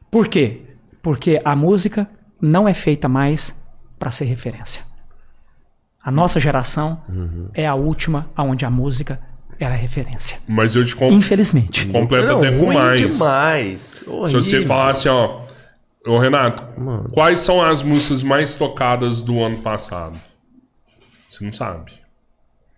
Por 0.09 0.27
quê? 0.27 0.61
Porque 1.01 1.39
a 1.45 1.55
música 1.55 2.09
não 2.41 2.67
é 2.67 2.73
feita 2.73 3.07
mais 3.07 3.55
para 3.99 4.11
ser 4.11 4.25
referência. 4.25 4.81
A 6.03 6.09
nossa 6.09 6.39
geração 6.39 7.01
é 7.53 7.67
a 7.67 7.75
última 7.75 8.29
aonde 8.35 8.65
a 8.65 8.69
música 8.69 9.19
era 9.59 9.75
referência. 9.75 10.39
Mas 10.47 10.75
eu 10.75 10.85
te 10.85 10.95
com... 10.95 11.11
Infelizmente. 11.11 11.85
completo 11.87 12.27
Não, 12.27 12.39
até 12.39 12.51
com 12.57 12.73
mais. 12.73 12.99
demais. 12.99 13.81
Se 13.81 14.05
você 14.05 14.65
falar 14.65 14.91
assim, 14.91 15.09
ó. 15.09 15.41
Ô, 16.05 16.17
Renato, 16.17 16.79
Mano. 16.79 17.09
quais 17.11 17.41
são 17.41 17.61
as 17.61 17.83
músicas 17.83 18.23
mais 18.23 18.55
tocadas 18.55 19.21
do 19.21 19.43
ano 19.43 19.57
passado? 19.57 20.17
Você 21.27 21.43
não 21.43 21.51
sabe. 21.51 21.91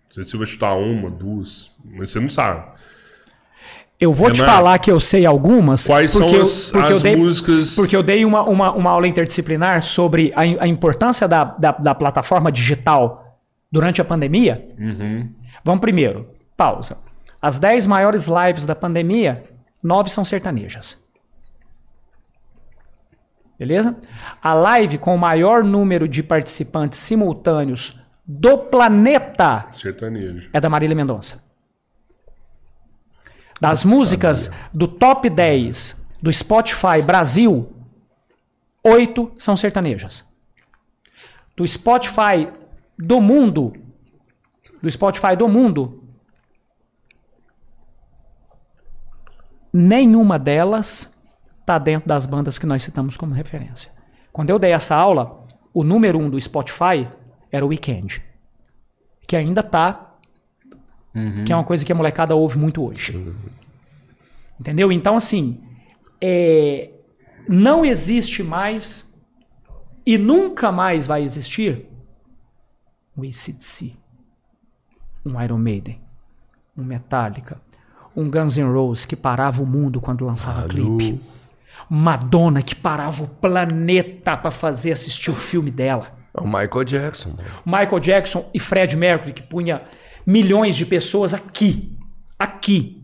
Não 0.08 0.14
sei 0.14 0.24
se 0.24 0.30
você 0.30 0.36
vai 0.36 0.46
chutar 0.46 0.74
uma, 0.74 1.08
duas, 1.08 1.70
mas 1.84 2.10
você 2.10 2.18
não 2.18 2.28
sabe. 2.30 2.66
Eu 4.00 4.14
vou 4.14 4.30
te 4.30 4.40
Renato, 4.40 4.56
falar 4.56 4.78
que 4.78 4.90
eu 4.90 4.98
sei 4.98 5.26
algumas. 5.26 5.86
Quais 5.86 6.12
porque 6.12 6.28
são 6.28 6.36
eu- 6.38 6.42
as, 6.42 6.70
porque 6.70 6.90
eu 6.92 6.96
as 6.96 7.02
dei- 7.02 7.16
músicas. 7.16 7.74
Porque 7.76 7.94
eu 7.94 8.02
dei 8.02 8.24
uma, 8.24 8.42
uma, 8.42 8.72
uma 8.72 8.90
aula 8.90 9.06
interdisciplinar 9.06 9.82
sobre 9.82 10.32
a, 10.34 10.40
a 10.40 10.66
importância 10.66 11.28
da, 11.28 11.44
da, 11.44 11.72
da 11.72 11.94
plataforma 11.94 12.50
digital 12.50 13.38
durante 13.70 14.00
a 14.00 14.04
pandemia. 14.04 14.66
Uhum. 14.78 15.28
Vamos 15.62 15.80
primeiro, 15.82 16.28
pausa. 16.56 16.96
As 17.42 17.58
10 17.58 17.86
maiores 17.86 18.26
lives 18.26 18.64
da 18.64 18.74
pandemia, 18.74 19.42
nove 19.82 20.08
são 20.08 20.24
sertanejas. 20.24 20.96
Beleza? 23.58 23.94
A 24.42 24.54
live 24.54 24.96
com 24.96 25.14
o 25.14 25.18
maior 25.18 25.62
número 25.62 26.08
de 26.08 26.22
participantes 26.22 26.98
simultâneos 26.98 28.00
do 28.26 28.56
planeta 28.56 29.66
Sertanejo. 29.72 30.48
é 30.52 30.60
da 30.60 30.70
Marília 30.70 30.96
Mendonça. 30.96 31.49
Das 33.60 33.84
músicas 33.84 34.50
do 34.72 34.88
top 34.88 35.28
10 35.28 36.08
do 36.22 36.32
Spotify 36.32 37.02
Brasil, 37.04 37.70
oito 38.82 39.32
são 39.38 39.56
sertanejas. 39.56 40.28
Do 41.56 41.66
Spotify 41.66 42.48
do 42.98 43.20
mundo, 43.20 43.72
do 44.82 44.90
Spotify 44.90 45.36
do 45.36 45.48
mundo, 45.48 46.04
nenhuma 49.72 50.38
delas 50.38 51.16
está 51.60 51.78
dentro 51.78 52.08
das 52.08 52.26
bandas 52.26 52.58
que 52.58 52.66
nós 52.66 52.82
citamos 52.82 53.16
como 53.16 53.34
referência. 53.34 53.90
Quando 54.32 54.50
eu 54.50 54.58
dei 54.58 54.72
essa 54.72 54.96
aula, 54.96 55.46
o 55.72 55.84
número 55.84 56.18
um 56.18 56.30
do 56.30 56.40
Spotify 56.40 57.08
era 57.52 57.64
o 57.64 57.68
Weekend, 57.68 58.22
que 59.26 59.36
ainda 59.36 59.62
tá 61.12 61.44
que 61.44 61.52
é 61.52 61.56
uma 61.56 61.64
coisa 61.64 61.84
que 61.84 61.92
a 61.92 61.94
molecada 61.94 62.34
ouve 62.34 62.58
muito 62.58 62.84
hoje. 62.84 63.34
Entendeu? 64.58 64.92
Então, 64.92 65.16
assim, 65.16 65.60
é, 66.20 66.90
não 67.48 67.84
existe 67.84 68.42
mais 68.42 69.10
e 70.04 70.18
nunca 70.18 70.70
mais 70.70 71.06
vai 71.06 71.22
existir 71.22 71.86
um 73.16 73.22
ACDC, 73.22 73.96
um 75.24 75.40
Iron 75.42 75.58
Maiden, 75.58 76.00
um 76.76 76.84
Metallica, 76.84 77.60
um 78.16 78.30
Guns 78.30 78.56
N' 78.56 78.72
Roses 78.72 79.04
que 79.04 79.16
parava 79.16 79.62
o 79.62 79.66
mundo 79.66 80.00
quando 80.00 80.24
lançava 80.24 80.68
clipe. 80.68 81.20
Madonna 81.88 82.62
que 82.62 82.74
parava 82.74 83.24
o 83.24 83.28
planeta 83.28 84.36
para 84.36 84.50
fazer 84.50 84.92
assistir 84.92 85.30
o 85.30 85.34
filme 85.34 85.70
dela. 85.70 86.12
É 86.34 86.40
o 86.40 86.44
Michael 86.44 86.84
Jackson. 86.84 87.36
Michael 87.64 88.00
Jackson 88.00 88.48
e 88.54 88.60
Fred 88.60 88.96
Mercury, 88.96 89.32
que 89.32 89.42
punha 89.42 89.82
milhões 90.26 90.76
de 90.76 90.86
pessoas 90.86 91.34
aqui. 91.34 91.96
Aqui. 92.38 93.02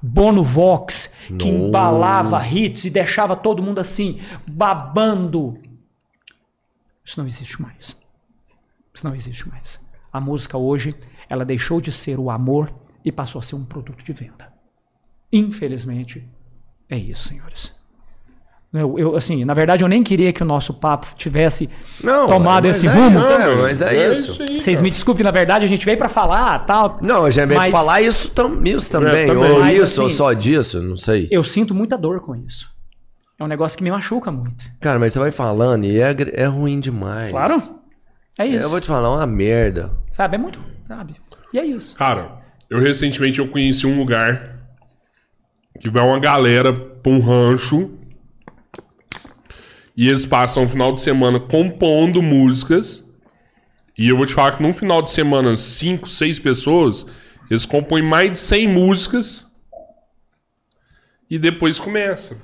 Bono 0.00 0.42
Vox, 0.42 1.14
que 1.38 1.48
embalava 1.48 2.46
hits 2.46 2.84
e 2.84 2.90
deixava 2.90 3.36
todo 3.36 3.62
mundo 3.62 3.78
assim, 3.78 4.20
babando. 4.46 5.58
Isso 7.04 7.20
não 7.20 7.26
existe 7.26 7.60
mais. 7.60 7.96
Isso 8.94 9.06
não 9.06 9.14
existe 9.14 9.48
mais. 9.48 9.78
A 10.12 10.20
música 10.20 10.56
hoje, 10.56 10.94
ela 11.28 11.44
deixou 11.44 11.80
de 11.80 11.92
ser 11.92 12.18
o 12.18 12.30
amor 12.30 12.72
e 13.04 13.12
passou 13.12 13.38
a 13.38 13.42
ser 13.42 13.56
um 13.56 13.64
produto 13.64 14.02
de 14.02 14.12
venda. 14.12 14.52
Infelizmente, 15.32 16.26
é 16.88 16.96
isso, 16.96 17.28
senhores. 17.28 17.83
Eu, 18.76 18.98
eu, 18.98 19.14
assim, 19.16 19.44
na 19.44 19.54
verdade, 19.54 19.84
eu 19.84 19.88
nem 19.88 20.02
queria 20.02 20.32
que 20.32 20.42
o 20.42 20.44
nosso 20.44 20.74
papo 20.74 21.06
tivesse 21.16 21.70
Não, 22.02 22.26
tomado 22.26 22.66
esse 22.66 22.88
é 22.88 22.90
rumo. 22.90 23.18
isso, 23.18 23.26
é, 23.30 23.54
mas 23.62 23.80
é 23.80 24.10
isso. 24.10 24.42
aí, 24.42 24.60
Vocês 24.60 24.80
me 24.80 24.90
desculpem, 24.90 25.22
na 25.22 25.30
verdade, 25.30 25.64
a 25.64 25.68
gente 25.68 25.86
veio 25.86 25.96
pra 25.96 26.08
falar 26.08 26.58
tal. 26.66 26.98
Não, 27.00 27.24
a 27.24 27.30
gente 27.30 27.46
veio 27.46 27.60
Mas- 27.60 27.70
falar 27.70 28.00
isso, 28.02 28.28
tam, 28.30 28.60
isso 28.64 28.90
também. 28.90 29.28
também. 29.28 29.52
Ou 29.52 29.60
Mas, 29.60 29.80
isso, 29.80 30.00
ou 30.02 30.06
assim, 30.08 30.16
só 30.16 30.32
disso, 30.32 30.82
não 30.82 30.96
sei. 30.96 31.28
Eu 31.30 31.44
sinto 31.44 31.72
muita 31.72 31.96
dor 31.96 32.20
com 32.20 32.34
isso. 32.34 32.68
É 33.38 33.44
um 33.44 33.46
negócio 33.46 33.78
que 33.78 33.84
me 33.84 33.92
machuca 33.92 34.32
muito. 34.32 34.64
Cara, 34.80 34.98
mas 34.98 35.12
você 35.12 35.20
vai 35.20 35.30
falando 35.30 35.84
e 35.84 36.00
é, 36.00 36.12
é 36.32 36.46
ruim 36.46 36.80
demais. 36.80 37.30
Claro, 37.30 37.62
É 38.36 38.44
isso. 38.44 38.64
Eu 38.64 38.68
vou 38.70 38.80
te 38.80 38.88
falar 38.88 39.08
uma 39.14 39.24
merda. 39.26 39.92
Sabe? 40.10 40.34
É 40.34 40.38
muito. 40.38 40.58
Sabe? 40.88 41.14
E 41.52 41.58
é 41.60 41.64
isso. 41.64 41.94
Cara, 41.94 42.38
eu 42.68 42.80
recentemente 42.80 43.38
eu 43.38 43.46
conheci 43.46 43.86
um 43.86 43.96
lugar 43.96 44.56
que 45.80 45.88
vai 45.88 46.04
uma 46.04 46.18
galera 46.18 46.72
pra 46.72 47.12
um 47.12 47.20
rancho 47.20 47.90
e 49.96 50.08
eles 50.08 50.26
passam 50.26 50.64
o 50.64 50.68
final 50.68 50.92
de 50.92 51.00
semana 51.00 51.38
compondo 51.38 52.20
músicas. 52.20 53.04
E 53.96 54.08
eu 54.08 54.16
vou 54.16 54.26
te 54.26 54.34
falar 54.34 54.56
que 54.56 54.62
num 54.62 54.72
final 54.72 55.00
de 55.00 55.10
semana, 55.10 55.56
cinco, 55.56 56.08
seis 56.08 56.40
pessoas, 56.40 57.06
eles 57.48 57.64
compõem 57.64 58.02
mais 58.02 58.32
de 58.32 58.38
100 58.38 58.68
músicas 58.68 59.46
e 61.30 61.38
depois 61.38 61.78
começa. 61.78 62.40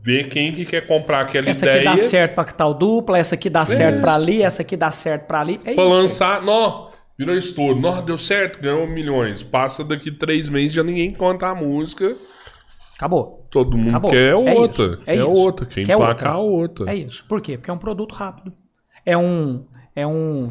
Ver 0.00 0.28
quem 0.28 0.52
que 0.52 0.64
quer 0.64 0.86
comprar 0.86 1.22
aquela 1.22 1.48
Essa 1.48 1.66
aqui 1.66 1.74
ideia 1.80 1.90
dá 1.90 1.96
certo 1.96 2.34
pra 2.34 2.44
tal 2.44 2.72
dupla, 2.72 3.18
essa 3.18 3.34
aqui 3.34 3.50
dá 3.50 3.64
certo 3.66 4.00
pra 4.00 4.14
ali, 4.14 4.42
essa 4.42 4.62
aqui 4.62 4.76
dá 4.76 4.90
certo 4.90 5.26
pra 5.26 5.40
ali. 5.40 5.54
É 5.64 5.74
pra 5.74 5.84
isso. 5.84 5.88
lançar. 5.88 6.42
Nó, 6.42 6.90
virou 7.18 7.34
estouro. 7.34 7.80
Nó, 7.80 8.00
deu 8.00 8.16
certo, 8.16 8.60
ganhou 8.60 8.86
milhões. 8.86 9.42
Passa 9.42 9.82
daqui 9.82 10.10
três 10.10 10.48
meses, 10.48 10.72
já 10.72 10.84
ninguém 10.84 11.12
conta 11.12 11.48
a 11.48 11.54
música. 11.54 12.14
Acabou. 12.98 13.46
Todo 13.48 13.76
mundo 13.76 13.90
Acabou. 13.90 14.10
quer 14.10 14.30
É 14.32 14.34
outra. 14.34 14.84
isso, 14.86 15.00
é 15.02 15.04
quer 15.04 15.14
isso. 15.14 15.24
outra. 15.30 15.66
Quem 15.66 15.86
Quer 15.86 15.92
emplacar 15.94 16.32
a 16.32 16.38
outra. 16.38 16.90
É 16.90 16.96
isso. 16.96 17.24
Por 17.28 17.40
quê? 17.40 17.56
Porque 17.56 17.70
é 17.70 17.72
um 17.74 17.78
produto 17.78 18.12
rápido. 18.12 18.52
É 19.06 19.16
um. 19.16 19.64
É 19.94 20.04
um. 20.04 20.50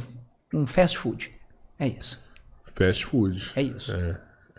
Um 0.54 0.66
fast 0.66 0.98
food. 0.98 1.30
É 1.78 1.88
isso. 1.88 2.26
Fast 2.74 3.06
food. 3.06 3.52
É 3.54 3.62
isso. 3.62 3.94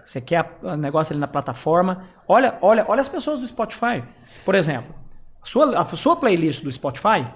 Você 0.05 0.21
quer 0.21 0.59
o 0.63 0.77
negócio 0.77 1.15
ali 1.15 1.21
na 1.21 1.27
plataforma. 1.27 2.05
Olha, 2.29 2.59
olha, 2.61 2.85
olha 2.87 3.01
as 3.01 3.09
pessoas 3.09 3.41
do 3.41 3.47
Spotify. 3.47 4.05
Por 4.45 4.55
exemplo, 4.55 4.95
a 5.43 5.47
sua, 5.47 5.81
a 5.81 5.85
sua 5.97 6.17
playlist 6.17 6.63
do 6.63 6.71
Spotify, 6.71 7.27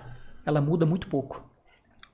ela 0.44 0.60
muda 0.60 0.84
muito 0.84 1.06
pouco. 1.08 1.42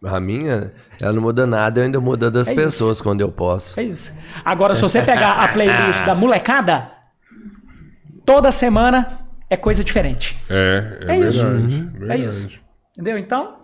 A 0.04 0.20
minha, 0.20 0.72
ela 1.02 1.12
não 1.12 1.22
muda 1.22 1.44
nada, 1.44 1.80
eu 1.80 1.84
ainda 1.84 2.00
muda 2.00 2.30
das 2.30 2.48
É 2.48 2.54
pessoas 2.54 3.00
quando 3.00 3.20
eu 3.20 3.32
posso. 3.32 3.78
É 3.80 3.82
isso. 3.82 4.16
Agora, 4.44 4.76
se 4.76 4.82
você 4.82 5.02
pegar 5.02 5.32
a 5.32 5.48
playlist 5.48 6.04
da 6.06 6.14
molecada, 6.14 6.97
toda 8.28 8.52
semana 8.52 9.18
é 9.48 9.56
coisa 9.56 9.82
diferente. 9.82 10.36
É, 10.50 10.98
é, 11.08 11.12
É 11.16 11.28
isso. 11.28 11.42
verdade. 11.42 11.74
É 11.94 11.98
verdade. 11.98 12.24
isso. 12.26 12.60
Entendeu? 12.92 13.16
Então, 13.18 13.56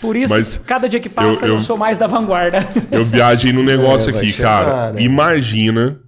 por 0.00 0.16
isso, 0.16 0.32
Mas 0.34 0.56
cada 0.56 0.88
dia 0.88 0.98
que 0.98 1.08
passa, 1.10 1.44
eu, 1.44 1.50
eu- 1.50 1.54
eu- 1.56 1.60
sou 1.60 1.76
mais 1.76 1.98
da 1.98 2.06
vanguarda. 2.06 2.58
Eu 2.90 3.04
viajei 3.04 3.52
num 3.52 3.62
negócio 3.64 4.14
É, 4.14 4.18
aqui, 4.18 4.32
chegar, 4.32 4.64
cara. 4.64 4.92
né? 4.92 5.02
Imagina 5.02 6.00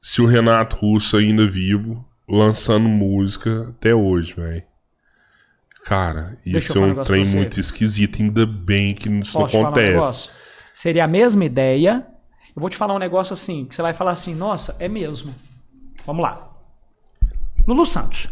se 0.00 0.22
o 0.22 0.26
Renato 0.26 0.76
Russo 0.76 1.16
ainda 1.16 1.46
vivo, 1.48 2.04
lançando 2.28 2.88
música 2.88 3.68
até 3.70 3.92
hoje, 3.94 4.34
velho. 4.34 4.62
Cara, 5.84 6.36
isso 6.46 6.78
é 6.78 6.80
um 6.80 7.00
um 7.00 7.02
trem 7.04 7.24
muito 7.26 7.58
esquisito. 7.58 8.20
Ainda 8.22 8.46
bem 8.46 8.94
que 8.94 9.08
isso 9.08 9.32
Posso 9.32 9.48
te 9.48 9.56
não 9.56 9.62
falar 9.62 9.64
um 9.64 9.66
acontece. 9.68 9.90
negócio? 9.92 10.30
Seria 10.72 11.04
a 11.04 11.08
mesma 11.08 11.44
ideia. 11.44 12.06
Eu 12.54 12.60
vou 12.60 12.68
te 12.70 12.76
falar 12.76 12.94
um 12.94 12.98
negócio 12.98 13.32
assim, 13.32 13.64
que 13.64 13.74
você 13.74 13.82
vai 13.82 13.92
falar 13.94 14.12
assim, 14.12 14.34
nossa, 14.34 14.76
é 14.78 14.88
mesmo. 14.88 15.34
Vamos 16.06 16.22
lá. 16.22 16.49
Lulu 17.66 17.86
Santos. 17.86 18.28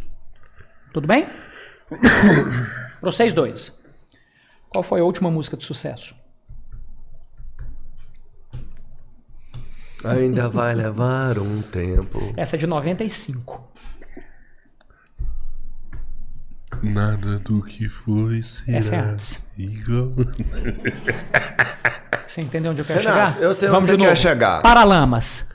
Tudo 0.92 1.06
bem? 1.06 1.26
Pra 3.00 3.12
vocês 3.12 3.32
dois. 3.32 3.78
Qual 4.68 4.82
foi 4.82 5.00
a 5.00 5.04
última 5.04 5.30
música 5.30 5.56
de 5.56 5.64
sucesso? 5.64 6.14
Ainda 10.04 10.48
vai 10.48 10.74
levar 10.74 11.38
um 11.38 11.62
tempo. 11.62 12.32
Essa 12.36 12.56
é 12.56 12.58
de 12.58 12.66
95. 12.66 13.66
Nada 16.82 17.38
do 17.40 17.62
que 17.62 17.88
foi 17.88 18.40
será 18.42 18.78
Essa 18.78 18.94
é 18.94 18.98
antes. 19.00 19.50
igual. 19.58 20.12
Você 22.26 22.42
entendeu 22.42 22.72
onde 22.72 22.82
eu 22.82 22.84
quero 22.84 23.00
Renato, 23.00 23.32
chegar? 23.34 23.42
eu 23.42 23.54
sei 23.54 23.68
Vamos 23.70 23.88
onde 23.88 23.96
de 23.96 24.02
você 24.04 24.08
quer 24.10 24.16
chegar. 24.16 24.60
Paralamas. 24.62 25.50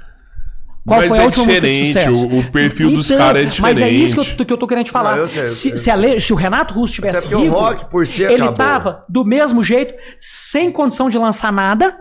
Qual 0.85 0.99
Mas 0.99 1.07
foi 1.09 1.17
a 1.17 1.21
é 1.21 1.25
última 1.25 1.45
música 1.45 1.61
de 1.61 1.71
diferente, 1.83 1.87
sucesso? 2.13 2.27
o- 2.27 2.39
o 2.39 2.51
perfil 2.51 2.91
dos 2.91 3.05
Então, 3.09 3.17
caras 3.25 3.57
é 3.57 3.61
Mas 3.61 3.79
é 3.79 3.89
isso 3.89 4.15
que 4.15 4.19
diferente. 4.19 4.39
eu, 4.41 4.45
que 4.45 4.53
eu 4.53 4.57
tô 4.57 4.67
querendo 4.67 4.85
te 4.85 4.91
falar. 4.91 5.15
Não, 5.15 5.27
sei, 5.29 5.47
se, 5.47 5.77
se 5.77 5.89
a 5.89 5.95
lei- 5.95 6.19
se 6.19 6.33
o 6.33 6.35
Renato 6.35 6.73
Russo 6.73 6.93
tivesse 6.95 7.21
porque 7.21 7.35
o 7.35 7.41
vivo, 7.41 7.55
rock 7.55 7.85
por 7.89 8.05
si 8.05 8.21
ele 8.23 8.33
acabou. 8.35 8.53
tava 8.53 9.01
do 9.07 9.23
mesmo 9.23 9.63
jeito, 9.63 9.93
sem 10.17 10.69
condição 10.71 11.09
de 11.09 11.17
lançar 11.17 11.53
nada, 11.53 11.97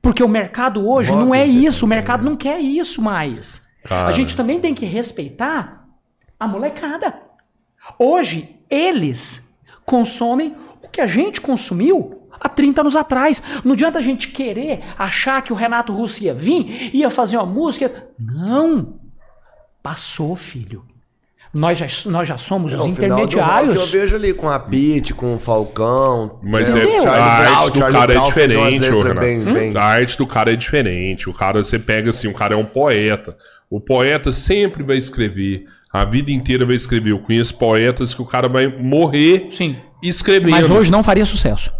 porque 0.00 0.22
o 0.22 0.28
mercado 0.28 0.88
hoje 0.88 1.10
Rock 1.10 1.22
não 1.22 1.34
é 1.34 1.44
isso. 1.44 1.80
O 1.80 1.80
também, 1.88 1.98
mercado 1.98 2.24
né? 2.24 2.30
não 2.30 2.36
quer 2.36 2.58
isso 2.60 3.02
mais. 3.02 3.66
Cara. 3.84 4.08
A 4.08 4.12
gente 4.12 4.34
também 4.34 4.58
tem 4.58 4.72
que 4.72 4.86
respeitar 4.86 5.84
a 6.40 6.48
molecada. 6.48 7.14
Hoje, 7.98 8.56
eles 8.70 9.54
consomem 9.84 10.54
o 10.82 10.88
que 10.88 11.00
a 11.02 11.06
gente 11.06 11.40
consumiu 11.42 12.23
há 12.40 12.48
30 12.48 12.80
anos 12.82 12.96
atrás. 12.96 13.42
Não 13.64 13.72
adianta 13.72 13.98
a 13.98 14.02
gente 14.02 14.28
querer 14.28 14.80
achar 14.98 15.42
que 15.42 15.52
o 15.52 15.56
Renato 15.56 15.92
Russo 15.92 16.22
ia 16.24 16.34
vir, 16.34 16.90
ia 16.94 17.10
fazer 17.10 17.36
uma 17.36 17.46
música. 17.46 18.08
Não! 18.18 18.94
Passou, 19.82 20.34
filho. 20.36 20.84
Nós 21.52 21.78
já, 21.78 21.86
nós 22.10 22.26
já 22.26 22.36
somos 22.36 22.72
os 22.72 22.78
do 22.78 22.84
rock 22.84 22.92
intermediários. 22.94 23.74
eu 23.76 23.86
vejo 23.86 24.16
ali 24.16 24.34
com 24.34 24.50
a 24.50 24.58
Pete, 24.58 25.14
com 25.14 25.36
o 25.36 25.38
Falcão. 25.38 26.40
Mas 26.42 26.74
né, 26.74 26.80
é? 26.82 27.00
Charlie 27.00 27.06
a 27.06 27.36
Brown, 27.36 27.54
arte 27.62 27.70
do 27.72 27.78
Charlie 27.78 27.92
cara 28.00 28.12
é 28.12 28.14
Brown 28.14 28.24
umas 28.24 28.34
diferente, 28.34 28.92
ô, 28.92 29.02
Renato. 29.02 29.20
bem- 29.20 29.44
bem- 29.44 29.76
A 29.76 29.84
arte 29.84 30.18
do 30.18 30.26
cara 30.26 30.52
é 30.52 30.56
diferente. 30.56 31.30
O 31.30 31.32
cara, 31.32 31.62
você 31.62 31.78
pega 31.78 32.10
assim, 32.10 32.26
o 32.26 32.34
cara 32.34 32.54
é 32.54 32.56
um 32.56 32.64
poeta. 32.64 33.36
O 33.70 33.80
poeta 33.80 34.32
sempre 34.32 34.82
vai 34.82 34.96
escrever. 34.96 35.64
A 35.92 36.04
vida 36.04 36.32
inteira 36.32 36.66
vai 36.66 36.74
escrever. 36.74 37.12
Eu 37.12 37.20
conheço 37.20 37.54
poetas 37.56 38.12
que 38.12 38.20
o 38.20 38.26
cara 38.26 38.48
vai 38.48 38.66
morrer 38.66 39.46
Sim. 39.52 39.76
escrevendo. 40.02 40.50
Mas 40.50 40.68
hoje 40.68 40.90
não 40.90 41.04
faria 41.04 41.24
sucesso. 41.24 41.70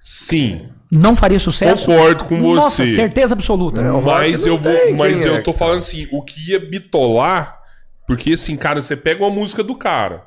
Sim. 0.00 0.68
Não 0.90 1.14
faria 1.14 1.38
sucesso. 1.38 1.86
Concordo 1.86 2.24
com 2.24 2.54
Nossa, 2.54 2.86
você. 2.86 2.94
certeza 2.94 3.34
absoluta. 3.34 3.80
Rock 3.90 4.06
Mas 4.06 4.46
eu 4.46 4.58
vou, 4.58 4.72
tem 4.72 4.96
mas 4.96 5.24
eu 5.24 5.36
é, 5.36 5.40
tô 5.40 5.52
cara. 5.52 5.58
falando 5.58 5.78
assim, 5.78 6.08
o 6.10 6.22
que 6.22 6.50
ia 6.50 6.58
bitolar, 6.58 7.60
porque 8.06 8.32
assim, 8.32 8.56
cara, 8.56 8.82
você 8.82 8.96
pega 8.96 9.22
uma 9.22 9.30
música 9.30 9.62
do 9.62 9.76
cara 9.76 10.26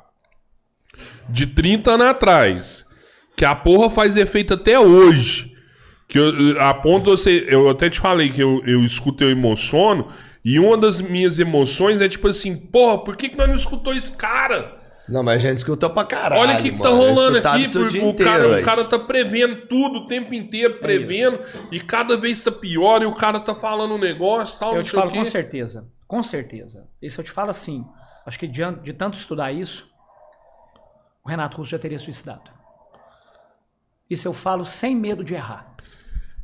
de 1.28 1.46
30 1.46 1.90
anos 1.90 2.06
atrás, 2.06 2.86
que 3.36 3.44
a 3.44 3.54
porra 3.54 3.90
faz 3.90 4.16
efeito 4.16 4.54
até 4.54 4.78
hoje. 4.78 5.52
Que 6.08 6.18
eu, 6.18 6.60
a 6.60 6.72
ponto 6.74 7.10
você. 7.10 7.44
Eu 7.48 7.68
até 7.68 7.90
te 7.90 7.98
falei 7.98 8.28
que 8.28 8.42
eu, 8.42 8.62
eu 8.66 8.84
escuto, 8.84 9.24
eu 9.24 9.30
emociono. 9.30 10.08
E 10.44 10.58
uma 10.60 10.76
das 10.76 11.00
minhas 11.00 11.38
emoções 11.38 12.00
é 12.00 12.08
tipo 12.08 12.28
assim, 12.28 12.54
porra, 12.54 12.98
por 13.02 13.16
que, 13.16 13.30
que 13.30 13.36
nós 13.36 13.48
não 13.48 13.56
escutou 13.56 13.94
esse 13.94 14.12
cara? 14.12 14.83
Não, 15.08 15.22
mas 15.22 15.36
a 15.36 15.48
gente 15.48 15.58
escutou 15.58 15.90
pra 15.90 16.04
caralho. 16.04 16.40
Olha 16.40 16.58
o 16.58 16.62
que, 16.62 16.72
que 16.72 16.80
tá 16.80 16.88
rolando 16.88 17.38
aqui. 17.38 17.68
porque 17.70 17.98
o, 17.98 18.08
inteiro, 18.08 18.30
cara, 18.30 18.60
o 18.60 18.62
cara 18.62 18.84
tá 18.84 18.98
prevendo 18.98 19.66
tudo 19.66 20.00
o 20.00 20.06
tempo 20.06 20.32
inteiro, 20.32 20.78
prevendo. 20.78 21.38
e 21.70 21.78
cada 21.78 22.16
vez 22.16 22.42
tá 22.42 22.50
pior. 22.50 23.02
E 23.02 23.06
o 23.06 23.14
cara 23.14 23.38
tá 23.38 23.54
falando 23.54 23.94
um 23.94 23.98
negócio 23.98 24.58
tal. 24.58 24.74
Eu 24.74 24.82
te 24.82 24.90
falo 24.90 25.10
com 25.10 25.24
certeza. 25.24 25.86
Com 26.06 26.22
certeza. 26.22 26.88
Isso 27.02 27.20
eu 27.20 27.24
te 27.24 27.30
falo 27.30 27.50
assim. 27.50 27.84
Acho 28.24 28.38
que 28.38 28.46
de, 28.46 28.62
de 28.82 28.92
tanto 28.94 29.18
estudar 29.18 29.52
isso, 29.52 29.90
o 31.22 31.28
Renato 31.28 31.58
Russo 31.58 31.72
já 31.72 31.78
teria 31.78 31.98
suicidado. 31.98 32.50
Isso 34.08 34.26
eu 34.26 34.32
falo 34.32 34.64
sem 34.64 34.96
medo 34.96 35.22
de 35.22 35.34
errar. 35.34 35.74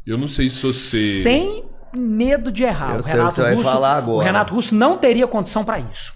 Eu 0.07 0.19
não 0.19 0.29
sei 0.29 0.51
se 0.51 0.67
você. 0.67 1.23
Sem 1.23 1.65
medo 1.95 2.53
de 2.53 2.65
errar. 2.65 2.95
Eu 2.95 3.01
o 3.01 3.03
sei 3.03 3.13
o 3.13 3.15
que 3.15 3.19
Renato 3.19 3.35
você 3.35 3.43
vai 3.43 3.55
Russo, 3.55 3.71
falar 3.71 3.97
agora. 3.97 4.17
O 4.19 4.21
Renato 4.21 4.55
Russo 4.55 4.75
não 4.75 4.99
teria 4.99 5.27
condição 5.27 5.65
para 5.65 5.79
isso. 5.79 6.13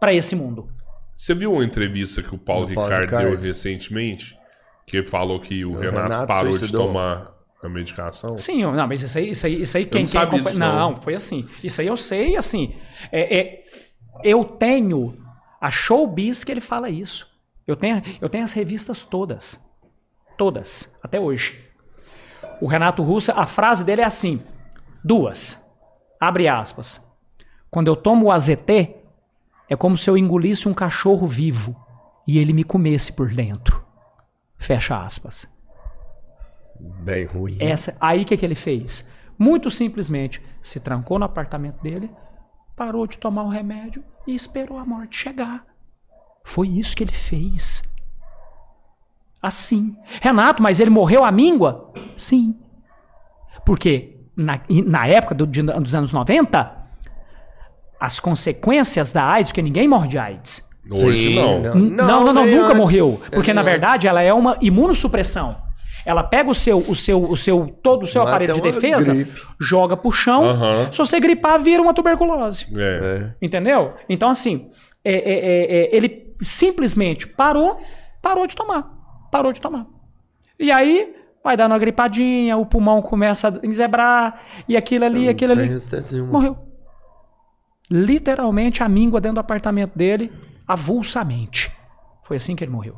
Para 0.00 0.14
esse 0.14 0.34
mundo. 0.34 0.68
Você 1.16 1.34
viu 1.34 1.52
uma 1.52 1.64
entrevista 1.64 2.22
que 2.22 2.34
o 2.34 2.38
Paulo, 2.38 2.72
Paulo 2.74 2.90
Ricardo, 2.90 3.08
deu 3.10 3.18
Ricardo. 3.30 3.44
recentemente? 3.44 4.36
Que 4.86 4.98
ele 4.98 5.06
falou 5.06 5.40
que 5.40 5.64
o, 5.64 5.76
Renato, 5.78 6.02
Renato 6.02 6.26
parou 6.28 6.52
suicidou. 6.52 6.82
de 6.82 6.86
tomar 6.88 7.34
a 7.62 7.68
medicação? 7.68 8.36
Sim, 8.38 8.62
não, 8.62 8.86
mas 8.86 9.02
isso 9.02 9.18
aí, 9.18 9.30
isso 9.30 9.46
aí, 9.46 9.62
isso 9.62 9.76
aí 9.76 9.86
quem, 9.86 10.02
não 10.02 10.08
quem 10.10 10.20
acompanha- 10.20 10.44
disso, 10.44 10.58
não. 10.58 10.90
não. 10.92 11.00
foi 11.00 11.14
assim. 11.14 11.48
Isso 11.64 11.80
aí 11.80 11.86
eu 11.86 11.96
sei, 11.96 12.36
assim. 12.36 12.76
é- 13.10 13.36
é- 13.38 13.62
eu 14.22 14.44
tenho 14.44 15.16
a 15.60 15.70
Showbiz 15.70 16.44
que 16.44 16.52
ele 16.52 16.60
fala 16.60 16.88
isso. 16.90 17.26
Eu 17.66 17.74
tenho, 17.76 18.00
eu 18.20 18.28
tenho 18.28 18.44
as 18.44 18.52
revistas 18.52 19.02
todas. 19.02 19.64
Todas, 20.38 20.98
até 21.02 21.18
hoje. 21.18 21.64
O 22.60 22.66
Renato 22.66 23.02
Russo, 23.02 23.32
a 23.32 23.46
frase 23.46 23.82
dele 23.84 24.02
é 24.02 24.04
assim: 24.04 24.40
duas. 25.02 25.66
Abre 26.20 26.46
aspas. 26.46 27.04
Quando 27.70 27.88
eu 27.88 27.96
tomo 27.96 28.26
o 28.26 28.30
AZT, 28.32 28.95
é 29.68 29.76
como 29.76 29.96
se 29.98 30.08
eu 30.08 30.16
engolisse 30.16 30.68
um 30.68 30.74
cachorro 30.74 31.26
vivo 31.26 31.76
e 32.26 32.38
ele 32.38 32.52
me 32.52 32.64
comesse 32.64 33.12
por 33.12 33.28
dentro. 33.32 33.84
Fecha 34.56 35.00
aspas. 35.04 35.48
Bem 36.78 37.24
ruim. 37.26 37.56
Essa, 37.60 37.96
aí 38.00 38.22
o 38.22 38.24
que, 38.24 38.36
que 38.36 38.44
ele 38.44 38.54
fez? 38.54 39.10
Muito 39.38 39.70
simplesmente 39.70 40.42
se 40.60 40.80
trancou 40.80 41.18
no 41.18 41.24
apartamento 41.24 41.80
dele, 41.82 42.10
parou 42.74 43.06
de 43.06 43.18
tomar 43.18 43.42
o 43.44 43.48
remédio 43.48 44.02
e 44.26 44.34
esperou 44.34 44.78
a 44.78 44.84
morte 44.84 45.16
chegar. 45.16 45.64
Foi 46.44 46.68
isso 46.68 46.94
que 46.96 47.04
ele 47.04 47.12
fez. 47.12 47.82
Assim. 49.42 49.96
Renato, 50.20 50.62
mas 50.62 50.80
ele 50.80 50.90
morreu 50.90 51.24
à 51.24 51.30
míngua? 51.30 51.92
Sim. 52.16 52.58
Porque 53.64 54.20
na, 54.36 54.60
na 54.86 55.06
época 55.06 55.34
do- 55.34 55.46
de- 55.46 55.62
dos 55.62 55.94
anos 55.94 56.12
90, 56.12 56.75
as 58.00 58.20
consequências 58.20 59.12
da 59.12 59.24
AIDS, 59.24 59.50
porque 59.50 59.62
ninguém 59.62 59.88
morre 59.88 60.08
de 60.08 60.18
AIDS. 60.18 60.68
Hoje 60.90 61.28
Sim, 61.28 61.34
não. 61.34 61.60
não. 61.60 61.74
Não, 61.74 62.24
não, 62.24 62.32
não, 62.32 62.46
nunca 62.46 62.66
antes. 62.66 62.76
morreu. 62.76 63.20
É, 63.30 63.34
Porque 63.34 63.52
na 63.52 63.60
antes. 63.60 63.70
verdade 63.72 64.06
ela 64.06 64.22
é 64.22 64.32
uma 64.32 64.56
imunossupressão. 64.60 65.56
Ela 66.04 66.22
pega 66.22 66.48
o 66.48 66.54
seu, 66.54 66.78
o 66.78 66.94
seu, 66.94 67.20
o 67.20 67.36
seu, 67.36 67.66
todo 67.82 68.04
o 68.04 68.06
seu 68.06 68.20
Mata 68.22 68.30
aparelho 68.36 68.54
de 68.54 68.60
defesa, 68.60 69.12
gripe. 69.12 69.42
joga 69.58 69.96
pro 69.96 70.12
chão. 70.12 70.44
Se 70.92 70.98
você 70.98 71.18
gripar, 71.18 71.60
vira 71.60 71.82
uma 71.82 71.92
tuberculose. 71.92 72.66
É. 72.76 72.82
É. 72.82 73.34
Entendeu? 73.44 73.94
Então, 74.08 74.30
assim, 74.30 74.70
é, 75.04 75.12
é, 75.12 75.18
é, 75.18 75.76
é, 75.92 75.96
ele 75.96 76.32
simplesmente 76.40 77.26
parou, 77.26 77.78
parou 78.22 78.46
de 78.46 78.54
tomar. 78.54 78.88
Parou 79.32 79.52
de 79.52 79.60
tomar. 79.60 79.86
E 80.60 80.70
aí, 80.70 81.12
vai 81.42 81.56
dando 81.56 81.72
uma 81.72 81.78
gripadinha, 81.78 82.56
o 82.56 82.64
pulmão 82.64 83.02
começa 83.02 83.48
a 83.48 83.66
enzebrar, 83.66 84.40
e 84.68 84.76
aquilo 84.76 85.04
ali, 85.04 85.28
aquilo 85.28 85.54
Não 85.56 85.60
ali. 85.60 85.70
resistência 85.70 86.14
nenhuma. 86.14 86.32
Morreu. 86.32 86.56
Literalmente, 87.90 88.82
a 88.82 88.88
míngua 88.88 89.20
dentro 89.20 89.34
do 89.36 89.40
apartamento 89.40 89.96
dele, 89.96 90.32
avulsamente. 90.66 91.70
Foi 92.24 92.36
assim 92.36 92.56
que 92.56 92.64
ele 92.64 92.72
morreu. 92.72 92.96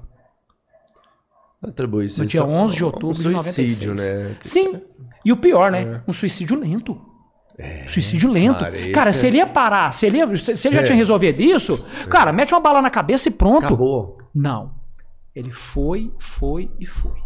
Atribui 1.62 2.04
isso 2.06 2.22
No 2.22 2.26
dia 2.28 2.40
só- 2.40 2.46
11 2.48 2.76
de 2.76 2.84
outubro 2.84 3.08
um 3.08 3.12
de 3.34 3.42
suicídio, 3.52 3.88
96. 3.94 4.06
né? 4.30 4.36
Sim. 4.42 4.80
E 5.24 5.32
o 5.32 5.36
pior, 5.36 5.70
né? 5.70 6.02
Um 6.06 6.12
suicídio 6.12 6.58
lento. 6.58 7.00
suicídio 7.88 8.30
lento. 8.30 8.60
cara, 8.60 8.76
Cara, 8.92 9.10
é- 9.10 9.12
se 9.12 9.26
ele 9.26 9.38
ia 9.38 9.46
parar, 9.46 9.92
se 9.92 10.06
ele, 10.06 10.18
ia- 10.18 10.36
se 10.54 10.68
ele 10.68 10.76
já 10.76 10.82
É. 10.82 10.84
tinha 10.84 10.96
resolvido 10.96 11.40
isso, 11.42 11.84
cara, 12.08 12.32
mete 12.32 12.54
uma 12.54 12.60
bala 12.60 12.80
na 12.80 12.88
cabeça 12.88 13.28
e 13.28 13.32
pronto. 13.32 13.66
Acabou. 13.66 14.16
Não. 14.32 14.72
Ele 15.34 15.50
foi, 15.50 16.12
foi 16.20 16.70
e 16.78 16.86
foi. 16.86 17.18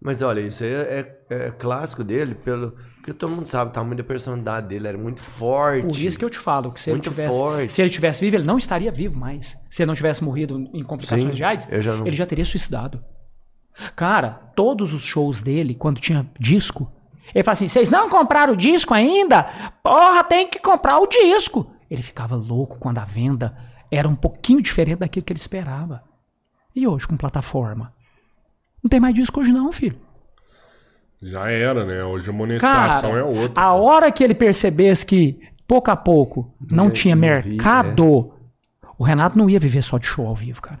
Mas 0.00 0.22
olha, 0.22 0.40
isso 0.42 0.62
aí 0.62 0.70
é, 0.72 1.18
é- 1.28 1.46
é 1.48 1.50
clássico 1.50 2.04
dele, 2.04 2.36
pelo 2.36 2.76
porque 3.06 3.20
todo 3.20 3.30
mundo 3.30 3.46
sabe 3.46 3.70
o 3.70 3.72
tamanho 3.72 3.94
da 3.94 4.02
personalidade 4.02 4.66
dele, 4.66 4.88
era 4.88 4.98
muito 4.98 5.20
forte. 5.20 5.86
Por 5.86 5.96
isso 5.96 6.18
que 6.18 6.24
eu 6.24 6.28
te 6.30 6.40
falo 6.40 6.72
que 6.72 6.80
se 6.80 6.90
ele 6.90 6.98
tivesse, 6.98 7.38
forte. 7.38 7.72
se 7.72 7.80
ele 7.80 7.88
tivesse 7.88 8.20
vivo, 8.20 8.34
ele 8.34 8.44
não 8.44 8.58
estaria 8.58 8.90
vivo 8.90 9.16
mais. 9.16 9.56
Se 9.70 9.82
ele 9.82 9.86
não 9.86 9.94
tivesse 9.94 10.24
morrido 10.24 10.68
em 10.74 10.82
complicações 10.82 11.22
Sim, 11.22 11.30
de 11.30 11.44
AIDS, 11.44 11.68
já 11.84 11.94
não- 11.94 12.04
ele 12.04 12.16
já 12.16 12.26
teria 12.26 12.44
suicidado. 12.44 13.00
Cara, 13.94 14.50
todos 14.56 14.92
os 14.92 15.04
shows 15.04 15.40
dele, 15.40 15.76
quando 15.76 16.00
tinha 16.00 16.28
disco, 16.36 16.90
ele 17.32 17.44
fala 17.44 17.52
assim: 17.52 17.68
vocês 17.68 17.88
não 17.88 18.08
compraram 18.10 18.54
o 18.54 18.56
disco 18.56 18.92
ainda? 18.92 19.44
Porra, 19.84 20.24
tem 20.24 20.48
que 20.48 20.58
comprar 20.58 20.98
o 20.98 21.06
disco. 21.06 21.70
Ele 21.88 22.02
ficava 22.02 22.34
louco 22.34 22.76
quando 22.76 22.98
a 22.98 23.04
venda 23.04 23.56
era 23.88 24.08
um 24.08 24.16
pouquinho 24.16 24.60
diferente 24.60 24.98
daquilo 24.98 25.24
que 25.24 25.32
ele 25.32 25.38
esperava. 25.38 26.02
E 26.74 26.88
hoje, 26.88 27.06
com 27.06 27.16
plataforma? 27.16 27.94
Não 28.82 28.88
tem 28.88 28.98
mais 28.98 29.14
disco 29.14 29.38
hoje, 29.40 29.52
não, 29.52 29.70
filho. 29.70 29.96
Já 31.22 31.50
era, 31.50 31.84
né? 31.84 32.04
Hoje 32.04 32.30
a 32.30 32.32
monetização 32.32 33.10
Cara, 33.12 33.20
é 33.20 33.24
outra. 33.24 33.62
a 33.62 33.72
hora 33.72 34.12
que 34.12 34.22
ele 34.22 34.34
percebesse 34.34 35.04
que, 35.04 35.40
pouco 35.66 35.90
a 35.90 35.96
pouco, 35.96 36.54
não 36.70 36.90
tinha 36.90 37.16
não 37.16 37.22
vi, 37.40 37.50
mercado, 37.50 38.34
o 38.98 39.04
Renato 39.04 39.38
não 39.38 39.48
ia 39.48 39.58
viver 39.58 39.82
só 39.82 39.98
de 39.98 40.06
show 40.06 40.26
ao 40.26 40.34
vivo, 40.34 40.60
cara. 40.60 40.80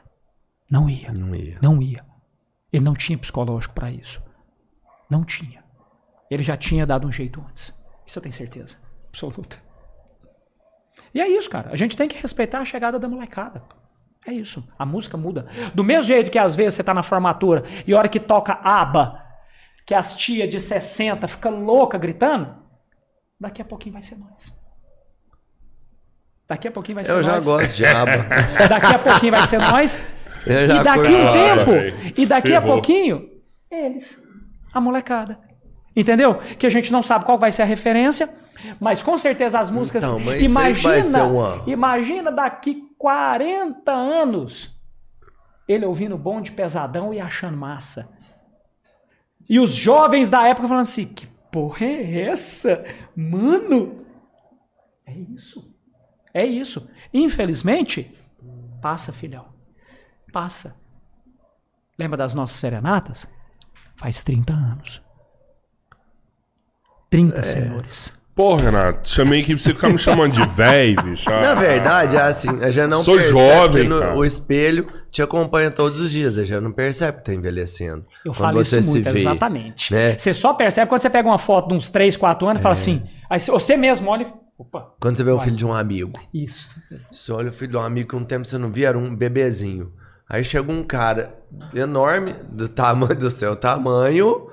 Não 0.70 0.88
ia. 0.90 1.12
Não 1.12 1.34
ia. 1.34 1.58
Não 1.62 1.80
ia. 1.82 2.04
Ele 2.72 2.84
não 2.84 2.94
tinha 2.94 3.16
psicológico 3.16 3.74
pra 3.74 3.90
isso. 3.90 4.22
Não 5.08 5.24
tinha. 5.24 5.64
Ele 6.30 6.42
já 6.42 6.56
tinha 6.56 6.84
dado 6.86 7.06
um 7.06 7.12
jeito 7.12 7.42
antes. 7.48 7.72
Isso 8.06 8.18
eu 8.18 8.22
tenho 8.22 8.32
certeza. 8.32 8.76
Absoluta. 9.08 9.58
E 11.14 11.20
é 11.20 11.28
isso, 11.28 11.48
cara. 11.48 11.70
A 11.72 11.76
gente 11.76 11.96
tem 11.96 12.08
que 12.08 12.20
respeitar 12.20 12.58
a 12.60 12.64
chegada 12.64 12.98
da 12.98 13.08
molecada. 13.08 13.62
É 14.26 14.32
isso. 14.32 14.66
A 14.78 14.84
música 14.84 15.16
muda. 15.16 15.46
Do 15.72 15.84
mesmo 15.84 16.02
jeito 16.02 16.30
que 16.30 16.38
às 16.38 16.54
vezes 16.56 16.74
você 16.74 16.84
tá 16.84 16.92
na 16.92 17.02
formatura 17.02 17.64
e 17.86 17.94
a 17.94 17.98
hora 17.98 18.08
que 18.08 18.18
toca 18.18 18.58
aba, 18.62 19.24
que 19.86 19.94
as 19.94 20.14
tia 20.16 20.46
de 20.48 20.58
60 20.60 21.26
fica 21.28 21.48
louca 21.48 21.96
gritando, 21.96 22.54
daqui 23.40 23.62
a 23.62 23.64
pouquinho 23.64 23.92
vai 23.94 24.02
ser 24.02 24.16
nós. 24.16 24.52
Daqui 26.48 26.68
a 26.68 26.70
pouquinho 26.72 26.96
vai 26.96 27.04
ser 27.04 27.12
Eu 27.12 27.22
já 27.22 27.32
nós. 27.32 27.44
gosto 27.44 27.74
de 27.74 27.84
aba. 27.86 28.12
Daqui 28.68 28.86
a 28.94 28.98
pouquinho 28.98 29.32
vai 29.32 29.46
ser 29.46 29.58
nós. 29.58 30.00
Eu 30.46 30.68
já 30.68 30.80
E 30.80 30.84
daqui 30.84 31.08
um 31.08 31.32
tempo, 31.32 32.20
e 32.20 32.26
daqui 32.26 32.54
a 32.54 32.60
Ferrou. 32.60 32.74
pouquinho, 32.74 33.28
eles, 33.68 34.22
a 34.72 34.80
molecada. 34.80 35.40
Entendeu? 35.96 36.36
Que 36.56 36.66
a 36.66 36.70
gente 36.70 36.92
não 36.92 37.02
sabe 37.02 37.24
qual 37.24 37.36
vai 37.36 37.50
ser 37.50 37.62
a 37.62 37.64
referência, 37.64 38.28
mas 38.78 39.02
com 39.02 39.18
certeza 39.18 39.58
as 39.58 39.70
músicas. 39.70 40.04
Então, 40.04 40.20
imagina, 40.36 40.88
vai 40.88 41.02
ser 41.02 41.22
uma- 41.22 41.62
imagina 41.66 42.30
daqui 42.30 42.80
40 42.96 43.90
anos 43.90 44.80
ele 45.66 45.84
ouvindo 45.84 46.16
bom 46.16 46.40
de 46.40 46.52
pesadão 46.52 47.12
e 47.12 47.18
achando 47.20 47.56
massa. 47.56 48.08
E 49.48 49.60
os 49.60 49.74
jovens 49.74 50.28
da 50.28 50.46
época 50.46 50.68
falando 50.68 50.84
assim: 50.84 51.06
que 51.06 51.26
porra 51.50 51.86
é 51.86 52.22
essa? 52.22 52.84
Mano, 53.14 54.04
é 55.04 55.12
isso. 55.12 55.74
É 56.34 56.44
isso. 56.44 56.90
Infelizmente, 57.14 58.14
passa, 58.82 59.12
filhão. 59.12 59.46
Passa. 60.32 60.76
Lembra 61.98 62.16
das 62.16 62.34
nossas 62.34 62.56
serenatas? 62.56 63.26
Faz 63.96 64.22
30 64.22 64.52
anos. 64.52 65.02
30 67.08 67.42
senhores. 67.42 68.25
Pô, 68.36 68.54
Renato, 68.54 69.08
chamei 69.08 69.40
aqui 69.40 69.54
pra 69.54 69.62
você 69.62 69.72
ficar 69.72 69.88
me 69.88 69.96
chamando 69.98 70.32
de 70.34 70.46
velho, 70.54 71.02
bicho. 71.02 71.30
Na 71.30 71.52
Ah, 71.52 71.54
verdade, 71.54 72.16
é 72.18 72.20
assim, 72.20 72.50
a 72.62 72.68
gente 72.70 72.86
não 72.86 73.02
Sou 73.02 73.16
percebe 73.16 73.38
jovem, 73.38 73.82
que 73.84 73.88
no- 73.88 73.98
cara. 73.98 74.14
o 74.14 74.22
espelho 74.26 74.86
te 75.10 75.22
acompanha 75.22 75.70
todos 75.70 75.98
os 75.98 76.10
dias, 76.10 76.36
a 76.36 76.44
gente 76.44 76.60
não 76.60 76.70
percebe 76.70 77.16
que 77.16 77.24
tá 77.24 77.32
envelhecendo. 77.32 78.04
Eu 78.22 78.32
Quando 78.32 78.36
falo 78.36 78.62
você 78.62 78.80
isso 78.80 78.90
se 78.90 78.98
muito, 78.98 79.10
vê, 79.10 79.20
exatamente. 79.20 79.90
né? 79.90 80.18
Você 80.18 80.34
só 80.34 80.52
percebe 80.52 80.86
quando 80.86 81.00
você 81.00 81.08
pega 81.08 81.26
uma 81.26 81.38
foto 81.38 81.68
de 81.68 81.74
uns 81.76 81.88
3, 81.88 82.14
4 82.14 82.46
anos 82.46 82.60
e 82.60 82.62
fala 82.62 82.74
assim. 82.74 83.02
Aí 83.30 83.40
você- 83.40 83.74
mesmo 83.78 84.10
olha 84.10 84.24
e. 84.24 84.26
Opa, 84.58 84.86
Quando 85.00 85.16
você 85.16 85.24
vê 85.24 85.30
o 85.30 85.40
filho 85.40 85.56
de 85.56 85.64
um 85.66 85.72
amigo. 85.72 86.12
isso. 86.32 86.70
Você 86.90 87.32
olha 87.32 87.48
o 87.48 87.52
filho 87.52 87.70
de 87.70 87.76
um 87.78 87.82
amigo 87.82 88.10
que 88.10 88.16
um 88.16 88.24
tempo 88.24 88.44
você 88.46 88.58
não 88.58 88.70
via, 88.70 88.88
era 88.88 88.98
um 88.98 89.14
bebezinho. 89.16 89.92
Aí 90.28 90.42
chega 90.44 90.70
um 90.70 90.82
cara 90.82 91.34
enorme, 91.74 92.34
do 92.50 92.68
tamanho 92.68 93.14
do 93.16 93.30
seu 93.30 93.56
tamanho, 93.56 94.48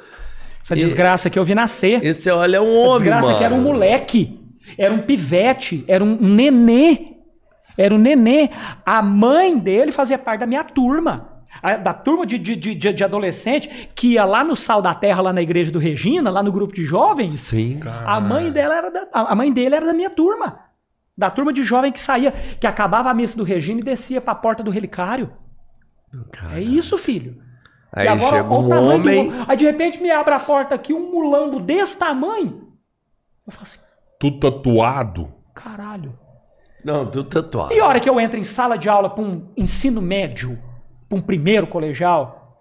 Essa 0.63 0.75
E- 0.75 0.79
desgraça 0.79 1.29
que 1.29 1.37
eu 1.37 1.43
vi 1.45 1.53
nascer. 1.53 2.03
e 2.03 2.13
você 2.13 2.31
olha 2.31 2.61
um 2.61 2.65
A 2.85 2.87
homem, 2.87 2.91
desgraça 2.99 3.27
mano. 3.27 3.37
que 3.37 3.43
era 3.43 3.53
um 3.53 3.61
moleque. 3.61 4.39
Era 4.77 4.93
um 4.93 4.99
pivete. 5.01 5.83
Era 5.87 6.03
um 6.03 6.15
nenê. 6.19 7.13
Era 7.77 7.93
um 7.93 7.97
nenê. 7.97 8.49
A 8.85 9.01
mãe 9.01 9.57
dele 9.57 9.91
fazia 9.91 10.17
parte 10.17 10.39
da 10.41 10.45
minha 10.45 10.63
turma. 10.63 11.29
A- 11.61 11.75
da 11.77 11.93
turma 11.93 12.25
de, 12.25 12.37
de, 12.39 12.55
de, 12.55 12.75
de 12.75 13.03
adolescente 13.03 13.89
que 13.93 14.13
ia 14.13 14.25
lá 14.25 14.43
no 14.43 14.55
Sal 14.55 14.81
da 14.81 14.93
Terra, 14.95 15.21
lá 15.21 15.33
na 15.33 15.41
igreja 15.41 15.71
do 15.71 15.79
Regina, 15.79 16.29
lá 16.29 16.41
no 16.41 16.51
grupo 16.51 16.73
de 16.73 16.83
jovens. 16.83 17.35
Sim. 17.35 17.79
A 18.05 18.19
mãe 18.19 18.51
dela 18.51 18.75
era 18.75 18.89
da, 18.89 19.07
a 19.13 19.31
a 19.33 19.35
mãe 19.35 19.51
dele 19.51 19.75
era 19.75 19.85
da 19.85 19.93
minha 19.93 20.09
turma. 20.09 20.59
Da 21.15 21.29
turma 21.29 21.53
de 21.53 21.61
jovem 21.63 21.91
que 21.91 21.99
saía, 22.01 22.31
que 22.59 22.65
acabava 22.65 23.09
a 23.09 23.13
missa 23.13 23.37
do 23.37 23.43
Regina 23.43 23.79
e 23.81 23.83
descia 23.83 24.19
pra 24.19 24.33
porta 24.33 24.63
do 24.63 24.71
relicário. 24.71 25.31
Cara. 26.31 26.57
É 26.57 26.61
isso, 26.61 26.97
filho. 26.97 27.37
Aí 27.93 28.07
agora, 28.07 28.37
chega 28.37 28.53
um 28.53 28.67
do 28.67 28.75
homem. 28.75 29.29
homem. 29.29 29.45
Aí 29.47 29.55
de 29.55 29.65
repente 29.65 30.01
me 30.01 30.09
abre 30.09 30.33
a 30.33 30.39
porta 30.39 30.73
aqui, 30.73 30.93
um 30.93 31.11
mulambo 31.11 31.59
desse 31.59 31.97
tamanho. 31.97 32.73
Eu 33.45 33.53
falo 33.53 33.63
assim, 33.63 33.79
tudo 34.19 34.39
tatuado. 34.39 35.31
caralho. 35.53 36.17
Não, 36.83 37.05
tudo 37.05 37.29
tatuado. 37.29 37.73
E 37.73 37.79
a 37.79 37.85
hora 37.85 37.99
que 37.99 38.09
eu 38.09 38.19
entro 38.19 38.39
em 38.39 38.43
sala 38.43 38.77
de 38.77 38.89
aula 38.89 39.09
para 39.09 39.23
um 39.23 39.47
ensino 39.55 40.01
médio, 40.01 40.59
para 41.07 41.17
um 41.17 41.21
primeiro 41.21 41.67
colegial, 41.67 42.57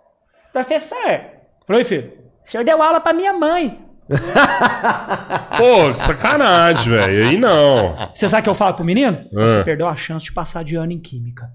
professor, 0.52 1.24
falei, 1.66 1.82
filho, 1.82 2.12
o 2.44 2.48
senhor 2.48 2.64
deu 2.64 2.82
aula 2.82 3.00
para 3.00 3.12
minha 3.14 3.32
mãe. 3.32 3.91
Pô, 5.56 5.92
que 5.92 6.00
sacanagem, 6.00 6.92
velho. 6.92 7.28
Aí 7.28 7.38
não. 7.38 8.10
Você 8.14 8.28
sabe 8.28 8.40
o 8.40 8.44
que 8.44 8.50
eu 8.50 8.54
falo 8.54 8.74
pro 8.74 8.84
menino? 8.84 9.26
Ah. 9.34 9.48
Você 9.48 9.64
perdeu 9.64 9.88
a 9.88 9.94
chance 9.94 10.24
de 10.24 10.32
passar 10.32 10.62
de 10.64 10.76
ano 10.76 10.92
em 10.92 10.98
química. 10.98 11.50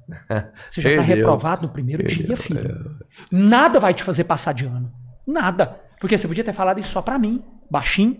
Você 0.69 0.81
já 0.81 0.89
tá 0.89 0.95
Perdeu. 0.97 1.03
reprovado 1.03 1.63
no 1.63 1.69
primeiro 1.69 2.03
dia, 2.03 2.35
filho. 2.37 2.97
Nada 3.31 3.79
vai 3.79 3.93
te 3.93 4.03
fazer 4.03 4.23
passar 4.23 4.53
de 4.53 4.65
ano. 4.65 4.91
Nada. 5.25 5.79
Porque 5.99 6.17
você 6.17 6.27
podia 6.27 6.43
ter 6.43 6.53
falado 6.53 6.79
isso 6.79 6.91
só 6.91 7.01
pra 7.01 7.17
mim, 7.17 7.43
baixinho. 7.69 8.17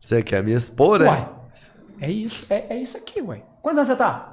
Você 0.00 0.22
quer 0.22 0.42
me 0.42 0.52
expor, 0.52 0.98
né? 1.00 1.06
Uai, 1.06 1.28
é 2.00 2.10
isso, 2.10 2.44
é, 2.50 2.66
é 2.68 2.76
isso 2.82 2.96
aqui, 2.98 3.22
uai. 3.22 3.42
Quantos 3.62 3.78
anos 3.78 3.88
você 3.88 3.96
tá? 3.96 4.30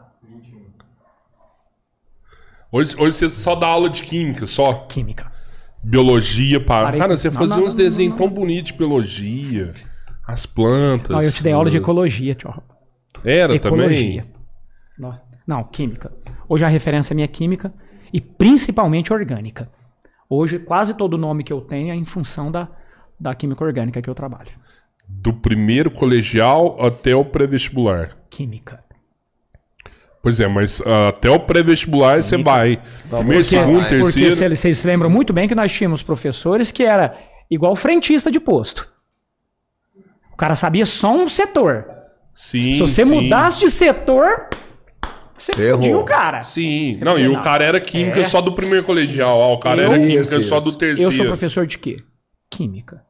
Hoje, 2.69 2.95
hoje 2.97 3.15
você 3.17 3.29
só 3.29 3.55
dá 3.55 3.67
aula 3.67 3.89
de 3.89 4.03
química, 4.03 4.45
só. 4.47 4.85
Química. 4.87 5.30
Biologia 5.83 6.59
para. 6.59 6.85
Parei 6.85 6.99
Cara, 6.99 7.17
você 7.17 7.29
Não, 7.29 7.37
fazia 7.37 7.57
não, 7.57 7.65
uns 7.65 7.73
não, 7.73 7.83
desenhos 7.83 8.11
não, 8.11 8.17
tão 8.17 8.29
bonitos 8.29 8.71
de 8.71 8.77
biologia. 8.77 9.73
As 10.27 10.45
plantas. 10.45 11.15
Ó, 11.15 11.21
eu 11.21 11.31
te 11.31 11.43
dei 11.43 11.51
aula 11.51 11.69
de 11.69 11.77
ecologia, 11.77 12.35
tio. 12.35 12.53
Era 13.23 13.55
Ecologia. 13.55 14.23
também. 14.23 14.31
Não, 14.97 15.19
Não, 15.47 15.63
química. 15.63 16.11
Hoje 16.47 16.65
a 16.65 16.67
referência 16.67 17.13
minha 17.13 17.25
é 17.25 17.27
química 17.27 17.73
e 18.13 18.19
principalmente 18.21 19.11
orgânica. 19.11 19.69
Hoje 20.29 20.59
quase 20.59 20.93
todo 20.93 21.17
nome 21.17 21.43
que 21.43 21.51
eu 21.51 21.61
tenho 21.61 21.91
é 21.91 21.95
em 21.95 22.05
função 22.05 22.51
da, 22.51 22.67
da 23.19 23.33
química 23.35 23.63
orgânica 23.63 24.01
que 24.01 24.09
eu 24.09 24.15
trabalho. 24.15 24.51
Do 25.07 25.33
primeiro 25.33 25.91
colegial 25.91 26.77
até 26.83 27.15
o 27.15 27.25
pré-vestibular. 27.25 28.17
Química. 28.29 28.83
Pois 30.23 30.39
é, 30.39 30.47
mas 30.47 30.81
ah, 30.85 31.07
até 31.09 31.29
o 31.29 31.39
pré-vestibular 31.39 32.21
você 32.21 32.37
vai. 32.37 32.79
Primeiro, 33.09 33.43
segundo, 33.43 33.79
Porque- 33.79 33.99
Porque 33.99 34.19
terceiro. 34.21 34.55
se- 34.55 34.61
vocês 34.61 34.77
se 34.77 34.87
lembram 34.87 35.09
muito 35.09 35.33
bem 35.33 35.47
que 35.47 35.55
nós 35.55 35.71
tínhamos 35.71 36.03
professores 36.03 36.71
que 36.71 36.83
era 36.83 37.17
igual 37.49 37.75
frentista 37.75 38.29
de 38.29 38.39
posto. 38.39 38.87
O 40.31 40.35
cara 40.37 40.55
sabia 40.55 40.85
só 40.85 41.13
um 41.13 41.27
setor. 41.27 41.85
Sim, 42.35 42.73
Se 42.75 42.79
você 42.81 43.03
sim. 43.05 43.11
mudasse 43.23 43.59
de 43.59 43.69
setor, 43.69 44.47
Você 45.33 45.53
fudia 45.53 45.97
o 45.97 46.03
cara. 46.03 46.43
Sim. 46.43 46.99
Não, 47.01 47.17
e 47.17 47.27
o 47.27 47.33
Não. 47.33 47.41
cara 47.41 47.63
era 47.63 47.79
química 47.81 48.19
É. 48.19 48.23
só 48.23 48.39
do 48.41 48.53
primeiro 48.53 48.85
colegial. 48.85 49.37
Ó, 49.39 49.53
o 49.55 49.59
cara 49.59 49.81
Eu- 49.81 49.91
era 49.91 49.99
química 49.99 50.21
Isso, 50.21 50.41
só 50.43 50.59
do 50.59 50.69
isso. 50.69 50.77
terceiro. 50.77 51.11
Eu 51.11 51.15
sou 51.15 51.25
professor 51.25 51.65
de 51.65 51.79
quê? 51.79 51.97
Química. 52.49 53.01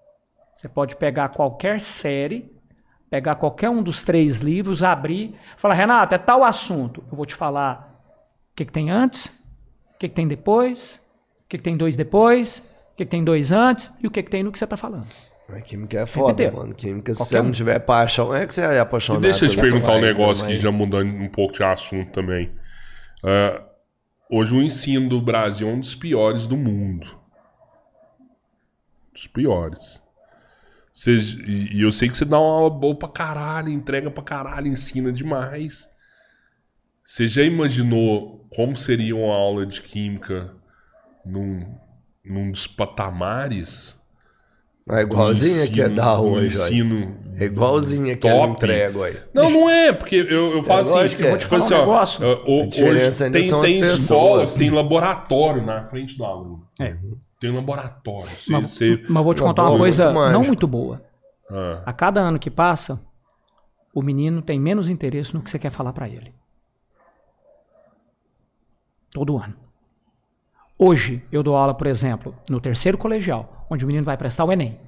Você 0.56 0.70
pode 0.70 0.96
pegar 0.96 1.28
qualquer 1.30 1.82
série, 1.82 2.50
pegar 3.12 3.36
qualquer 3.36 3.70
um 3.70 3.84
dos 3.84 4.02
três 4.04 4.40
livros, 4.40 4.82
abrir, 4.82 5.36
falar, 5.58 5.76
Renato, 5.76 6.16
é 6.16 6.18
tal 6.18 6.44
assunto. 6.44 7.04
Eu 7.12 7.16
vou 7.18 7.26
te 7.28 7.36
falar 7.36 8.02
o 8.52 8.56
que, 8.56 8.66
que 8.66 8.72
tem 8.72 8.90
antes, 8.90 9.28
o 9.96 10.00
que, 10.00 10.08
que 10.10 10.16
tem 10.16 10.28
depois, 10.28 11.08
o 11.46 11.50
que, 11.50 11.58
que 11.58 11.64
tem 11.64 11.76
dois 11.78 11.98
depois, 11.98 12.60
o 12.94 12.96
que, 12.96 13.04
que 13.04 13.12
tem 13.12 13.24
dois 13.24 13.52
antes 13.52 13.92
e 14.02 14.08
o 14.08 14.12
que, 14.12 14.24
que 14.24 14.30
tem 14.32 14.42
no 14.42 14.52
que 14.52 14.58
você 14.58 14.64
está 14.64 14.78
falando. 14.78 15.06
Mas 15.50 15.64
química 15.64 16.00
é 16.00 16.06
foda, 16.06 16.32
Entendeu? 16.44 16.60
mano. 16.62 16.74
Química, 16.74 17.14
se 17.14 17.20
Qualquer 17.20 17.36
você 17.38 17.42
não 17.44 17.50
um. 17.50 17.52
tiver 17.52 17.80
paixão, 17.80 18.34
é 18.34 18.48
que 18.48 18.54
você 18.54 18.62
é 18.62 18.76
E 18.76 18.80
apaixonado. 18.80 19.22
deixa 19.22 19.44
eu 19.46 19.50
te 19.50 19.56
que 19.56 19.62
perguntar 19.62 19.92
um 19.96 20.02
negócio 20.02 20.46
aqui, 20.46 20.54
mas- 20.54 20.62
já 20.64 20.72
mudando 20.72 21.08
um 21.14 21.28
pouco 21.28 21.54
de 21.54 21.62
assunto 21.64 22.12
também. 22.14 22.50
Ah, 23.22 23.62
hoje 24.32 24.56
o 24.56 24.62
ensino 24.62 25.10
do 25.10 25.22
Brasil 25.22 25.68
é 25.70 25.74
um 25.74 25.82
dos 25.82 25.94
piores 25.94 26.48
do 26.48 26.56
mundo. 26.56 27.20
Dos 29.14 29.28
piores. 29.28 30.02
Cês- 30.94 31.34
e, 31.46 31.78
e 31.78 31.82
eu 31.82 31.92
sei 31.92 32.10
que 32.10 32.18
você 32.18 32.26
dá 32.26 32.40
uma 32.40 32.50
aula 32.54 32.70
boa 32.70 32.96
pra 32.96 33.08
caralho, 33.08 33.70
entrega 33.70 34.12
pra 34.12 34.24
caralho, 34.24 34.68
ensina 34.68 35.12
demais. 35.12 35.90
Você 37.04 37.28
já 37.28 37.44
imaginou 37.44 38.46
como 38.56 38.76
seria 38.76 39.16
uma 39.16 39.34
aula 39.36 39.66
de 39.66 39.82
química 39.82 40.54
num, 41.26 41.66
num 42.26 42.52
dos 42.52 42.68
patamares? 42.68 44.00
É 44.90 45.02
igualzinha 45.02 45.68
que 45.68 45.82
é 45.82 45.88
da 45.88 46.20
hoje, 46.20 46.48
ensino 46.58 47.18
É 47.38 47.46
igualzinha 47.46 48.18
que 48.18 48.28
eu 48.28 48.32
top. 48.32 48.52
entrego 48.54 49.04
aí. 49.04 49.18
Não, 49.34 49.50
não 49.50 49.70
é, 49.70 49.94
porque 49.94 50.16
eu, 50.16 50.54
eu 50.54 50.64
falo 50.64 50.82
assim, 50.82 50.92
lógico 50.92 51.22
que 51.22 51.24
é. 51.24 51.28
eu 51.28 51.32
vou 51.32 51.40
te 51.40 51.46
falar 51.46 51.62
Falar 51.62 51.88
um 51.88 51.94
assim, 52.00 52.24
ó, 52.24 52.64
o- 52.64 52.68
diferença 52.68 53.26
hoje 53.26 53.32
tem, 53.32 53.62
tem 53.62 53.80
pessoas. 53.82 54.00
escola 54.02 54.46
que 54.46 54.58
tem 54.58 54.70
laboratório 54.72 55.62
na 55.66 55.86
frente 55.86 56.18
do 56.18 56.26
aluno. 56.26 56.68
É. 56.80 56.96
Tem 57.42 57.52
laboratório. 57.54 58.30
Você, 58.30 58.52
Mas, 58.52 58.72
você- 58.72 59.04
mas 59.10 59.24
vou 59.24 59.34
te 59.34 59.42
contar 59.42 59.64
uma 59.68 59.78
coisa 59.78 60.14
muito 60.14 60.32
não 60.32 60.44
muito 60.44 60.68
boa. 60.68 61.04
ah, 61.50 61.82
A 61.88 61.92
cada 61.92 62.22
ano 62.22 62.38
que 62.40 62.52
passa, 62.52 63.04
o 63.94 64.02
menino 64.04 64.42
tem 64.44 64.60
menos 64.60 64.88
interesse 64.88 65.34
no 65.34 65.42
que 65.42 65.50
você 65.50 65.58
quer 65.60 65.72
falar 65.72 65.92
para 65.92 66.08
ele. 66.08 66.34
Todo 69.12 69.38
ano. 69.38 69.56
Hoje, 70.78 71.24
eu 71.32 71.44
dou 71.44 71.56
aula, 71.58 71.74
por 71.74 71.88
exemplo, 71.88 72.36
no 72.50 72.62
terceiro 72.62 72.98
colegial, 72.98 73.66
onde 73.70 73.84
o 73.84 73.88
menino 73.88 74.06
vai 74.06 74.18
prestar 74.18 74.46
o 74.46 74.52
Enem. 74.52 74.80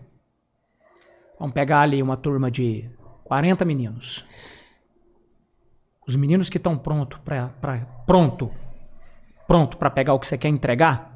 Vamos 1.40 1.54
pegar 1.54 1.82
ali 1.82 2.02
uma 2.02 2.16
turma 2.16 2.50
de 2.50 2.90
40 3.24 3.66
meninos. 3.66 4.26
Os 6.08 6.16
meninos 6.16 6.50
que 6.50 6.58
estão 6.58 6.78
pronto 6.78 7.20
para 7.22 7.50
pronto, 8.06 8.52
pronto 9.48 9.78
para 9.78 9.90
pegar 9.90 10.14
o 10.14 10.20
que 10.20 10.28
você 10.28 10.38
quer 10.38 10.50
entregar, 10.50 11.13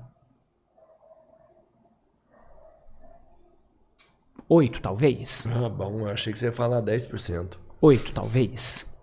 oito 4.49 4.82
talvez. 4.82 5.45
Ah, 5.48 5.69
bom, 5.69 5.99
eu 6.02 6.10
achei 6.10 6.32
que 6.34 6.40
você 6.40 6.45
ia 6.45 6.53
falar 6.53 6.82
10%. 6.82 7.57
Oito, 7.82 8.11
talvez. 8.11 8.95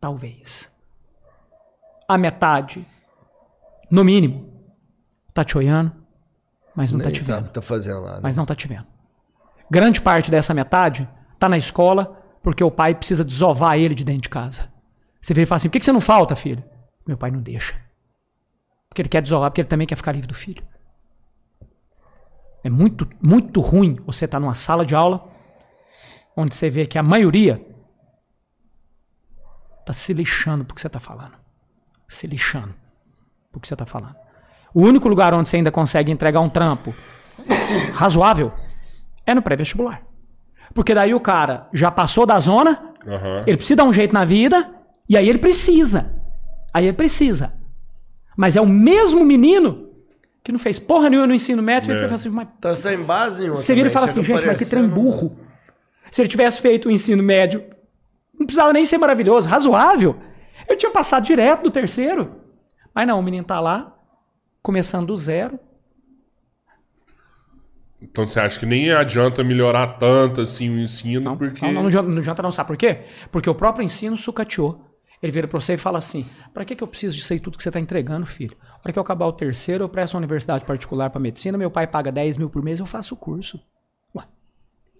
Talvez. 0.00 0.72
A 2.08 2.16
metade, 2.16 2.86
no 3.90 4.04
mínimo, 4.04 4.48
tá 5.34 5.44
te 5.44 5.58
olhando, 5.58 5.92
mas 6.74 6.92
não 6.92 6.98
tá 6.98 7.06
Nem 7.06 7.14
te 7.14 7.22
sabe 7.24 7.40
o 7.40 7.42
vendo. 7.44 7.52
tá 7.52 7.62
fazendo 7.62 8.00
lá. 8.00 8.14
Né? 8.14 8.20
Mas 8.22 8.36
não 8.36 8.46
tá 8.46 8.54
te 8.54 8.68
vendo. 8.68 8.86
Grande 9.70 10.00
parte 10.00 10.30
dessa 10.30 10.54
metade 10.54 11.08
tá 11.38 11.48
na 11.48 11.58
escola 11.58 12.16
porque 12.42 12.62
o 12.64 12.70
pai 12.70 12.94
precisa 12.94 13.24
desovar 13.24 13.76
ele 13.76 13.94
de 13.94 14.04
dentro 14.04 14.22
de 14.22 14.28
casa. 14.28 14.72
Você 15.20 15.34
vira 15.34 15.42
e 15.42 15.46
fala 15.46 15.56
assim: 15.56 15.68
por 15.68 15.78
que 15.78 15.84
você 15.84 15.92
não 15.92 16.00
falta, 16.00 16.34
filho? 16.36 16.62
Meu 17.06 17.18
pai 17.18 17.30
não 17.30 17.40
deixa. 17.42 17.74
Porque 18.88 19.02
ele 19.02 19.08
quer 19.08 19.20
desovar, 19.20 19.50
porque 19.50 19.60
ele 19.60 19.68
também 19.68 19.86
quer 19.86 19.96
ficar 19.96 20.12
livre 20.12 20.28
do 20.28 20.34
filho. 20.34 20.62
É 22.62 22.70
muito, 22.70 23.08
muito 23.22 23.60
ruim 23.60 23.98
você 24.06 24.24
estar 24.24 24.40
numa 24.40 24.54
sala 24.54 24.84
de 24.84 24.94
aula 24.94 25.28
onde 26.36 26.54
você 26.54 26.70
vê 26.70 26.86
que 26.86 26.98
a 26.98 27.02
maioria 27.02 27.64
tá 29.84 29.92
se 29.92 30.12
lixando 30.12 30.64
porque 30.64 30.80
você 30.80 30.88
tá 30.88 31.00
falando. 31.00 31.34
Se 32.08 32.26
lixando 32.26 32.74
porque 33.50 33.68
você 33.68 33.76
tá 33.76 33.86
falando. 33.86 34.16
O 34.74 34.82
único 34.82 35.08
lugar 35.08 35.32
onde 35.34 35.48
você 35.48 35.56
ainda 35.56 35.72
consegue 35.72 36.12
entregar 36.12 36.40
um 36.40 36.48
trampo 36.48 36.94
razoável 37.94 38.52
é 39.26 39.34
no 39.34 39.42
pré-vestibular. 39.42 40.02
Porque 40.74 40.94
daí 40.94 41.14
o 41.14 41.20
cara 41.20 41.68
já 41.72 41.90
passou 41.90 42.26
da 42.26 42.38
zona, 42.38 42.94
aham. 43.06 43.44
ele 43.46 43.56
precisa 43.56 43.76
dar 43.76 43.84
um 43.84 43.92
jeito 43.92 44.12
na 44.12 44.24
vida, 44.24 44.74
e 45.08 45.16
aí 45.16 45.28
ele 45.28 45.38
precisa. 45.38 46.14
Aí 46.72 46.86
ele 46.86 46.96
precisa. 46.96 47.54
Mas 48.36 48.56
é 48.56 48.60
o 48.60 48.66
mesmo 48.66 49.24
menino 49.24 49.87
que 50.48 50.52
não 50.52 50.58
fez 50.58 50.78
porra 50.78 51.10
nenhuma 51.10 51.26
no 51.26 51.34
ensino 51.34 51.62
médio, 51.62 51.92
É. 51.92 51.94
ele 51.94 52.04
fala 52.04 52.14
assim, 52.14 52.28
mas 52.30 52.48
Tá 52.58 52.74
sem 52.74 53.02
base 53.02 53.40
nenhuma. 53.42 53.56
você 53.60 53.74
vira 53.74 53.88
e 53.88 53.92
fala 53.92 54.06
assim, 54.06 54.24
gente, 54.24 54.46
mas 54.46 54.58
que 54.58 54.64
trem 54.64 54.82
parecendo- 54.88 54.94
burro. 54.94 55.38
Se 56.10 56.22
ele 56.22 56.28
tivesse 56.28 56.58
feito 56.60 56.88
o 56.88 56.90
ensino 56.90 57.22
médio, 57.22 57.62
não 58.38 58.46
precisava 58.46 58.72
nem 58.72 58.82
ser 58.86 58.96
maravilhoso, 58.96 59.46
razoável. 59.46 60.16
Eu 60.66 60.76
tinha 60.78 60.90
passado 60.90 61.24
direto 61.26 61.64
do 61.64 61.70
terceiro. 61.70 62.36
Mas 62.94 63.06
não, 63.06 63.18
o 63.18 63.22
menino 63.22 63.44
tá 63.44 63.60
lá, 63.60 63.94
começando 64.62 65.08
do 65.08 65.16
zero. 65.18 65.58
Então 68.00 68.26
você 68.26 68.38
acha 68.40 68.58
que 68.58 68.64
nem 68.66 68.90
adianta 68.92 69.42
melhorar 69.42 69.98
tanto 69.98 70.40
assim 70.40 70.70
o 70.70 70.78
ensino, 70.78 71.20
Não, 71.20 71.36
porque. 71.36 71.64
não, 71.66 71.72
não, 71.72 71.80
não 71.82 71.88
adianta- 71.88 72.08
não 72.08 72.18
adianta 72.18 72.42
não, 72.42 72.50
sabe 72.52 72.68
por 72.68 72.76
quê? 72.76 73.00
Porque 73.30 73.50
o 73.50 73.54
próprio 73.54 73.84
ensino 73.84 74.16
sucateou. 74.16 74.84
Ele 75.20 75.32
vira 75.32 75.48
pra 75.48 75.60
você 75.60 75.74
e 75.74 75.76
fala 75.78 75.98
assim: 75.98 76.24
pra 76.54 76.64
que, 76.64 76.76
que 76.76 76.82
eu 76.82 76.86
preciso 76.88 77.16
disso 77.16 77.32
aí 77.32 77.40
tudo 77.40 77.56
que 77.56 77.62
você 77.62 77.70
tá 77.72 77.80
entregando, 77.80 78.24
filho? 78.24 78.56
Hora 78.88 78.92
que 78.94 78.98
eu 78.98 79.02
acabar 79.02 79.26
o 79.26 79.32
terceiro, 79.34 79.84
eu 79.84 79.88
presto 79.90 80.14
uma 80.14 80.20
universidade 80.20 80.64
particular 80.64 81.10
pra 81.10 81.20
medicina, 81.20 81.58
meu 81.58 81.70
pai 81.70 81.86
paga 81.86 82.10
10 82.10 82.38
mil 82.38 82.48
por 82.48 82.62
mês, 82.62 82.78
eu 82.80 82.86
faço 82.86 83.12
o 83.12 83.18
curso. 83.18 83.60
Ué, 84.16 84.24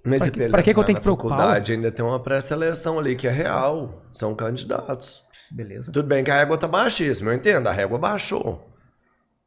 Mas 0.05 0.19
Pra 0.25 0.31
que- 0.31 0.49
pra 0.51 0.63
que 0.63 0.75
que 0.75 0.79
eu 0.79 0.85
tenho 0.85 0.97
na 0.97 1.01
que 1.01 1.05
preocupar, 1.05 1.39
faculdade 1.39 1.73
ainda 1.73 1.91
tem 1.91 2.05
uma 2.05 2.21
pré-seleção 2.21 2.99
ali 2.99 3.17
que 3.17 3.27
é 3.27 3.31
real. 3.31 4.03
São 4.13 4.35
candidatos. 4.35 5.25
beleza. 5.51 5.91
Tudo 5.91 6.07
bem 6.07 6.23
que 6.23 6.31
a 6.31 6.35
régua 6.35 6.59
tá 6.59 6.69
baixíssima, 6.69 7.31
eu 7.31 7.35
entendo. 7.37 7.67
A 7.67 7.73
régua 7.73 7.99
baixou. 7.99 8.69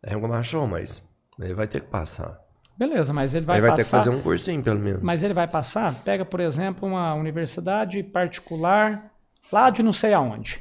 A 0.03 0.09
régua 0.09 0.27
baixou, 0.27 0.65
mas 0.65 1.07
ele 1.39 1.53
vai 1.53 1.67
ter 1.67 1.81
que 1.81 1.87
passar. 1.87 2.39
Beleza, 2.75 3.13
mas 3.13 3.35
ele 3.35 3.45
vai 3.45 3.57
ele 3.57 3.61
vai 3.61 3.69
passar. 3.77 3.83
ter 3.83 3.83
que 3.83 3.91
fazer 3.91 4.09
um 4.09 4.23
cursinho, 4.23 4.63
pelo 4.63 4.79
menos. 4.79 5.03
Mas 5.03 5.21
ele 5.21 5.35
vai 5.35 5.47
passar, 5.47 5.93
pega, 6.03 6.25
por 6.25 6.39
exemplo, 6.39 6.87
uma 6.89 7.13
universidade 7.13 8.01
particular 8.01 9.11
lá 9.51 9.69
de 9.69 9.83
não 9.83 9.93
sei 9.93 10.15
aonde. 10.15 10.59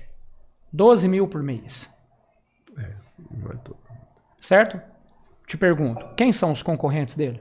12 0.71 1.09
mil 1.09 1.27
por 1.27 1.43
mês. 1.43 1.99
Não 3.43 3.51
é 3.51 3.57
tudo. 3.63 3.79
Certo? 4.41 4.81
Te 5.47 5.57
pergunto, 5.57 6.07
quem 6.17 6.33
são 6.33 6.53
os 6.53 6.63
concorrentes 6.63 7.15
dele? 7.15 7.41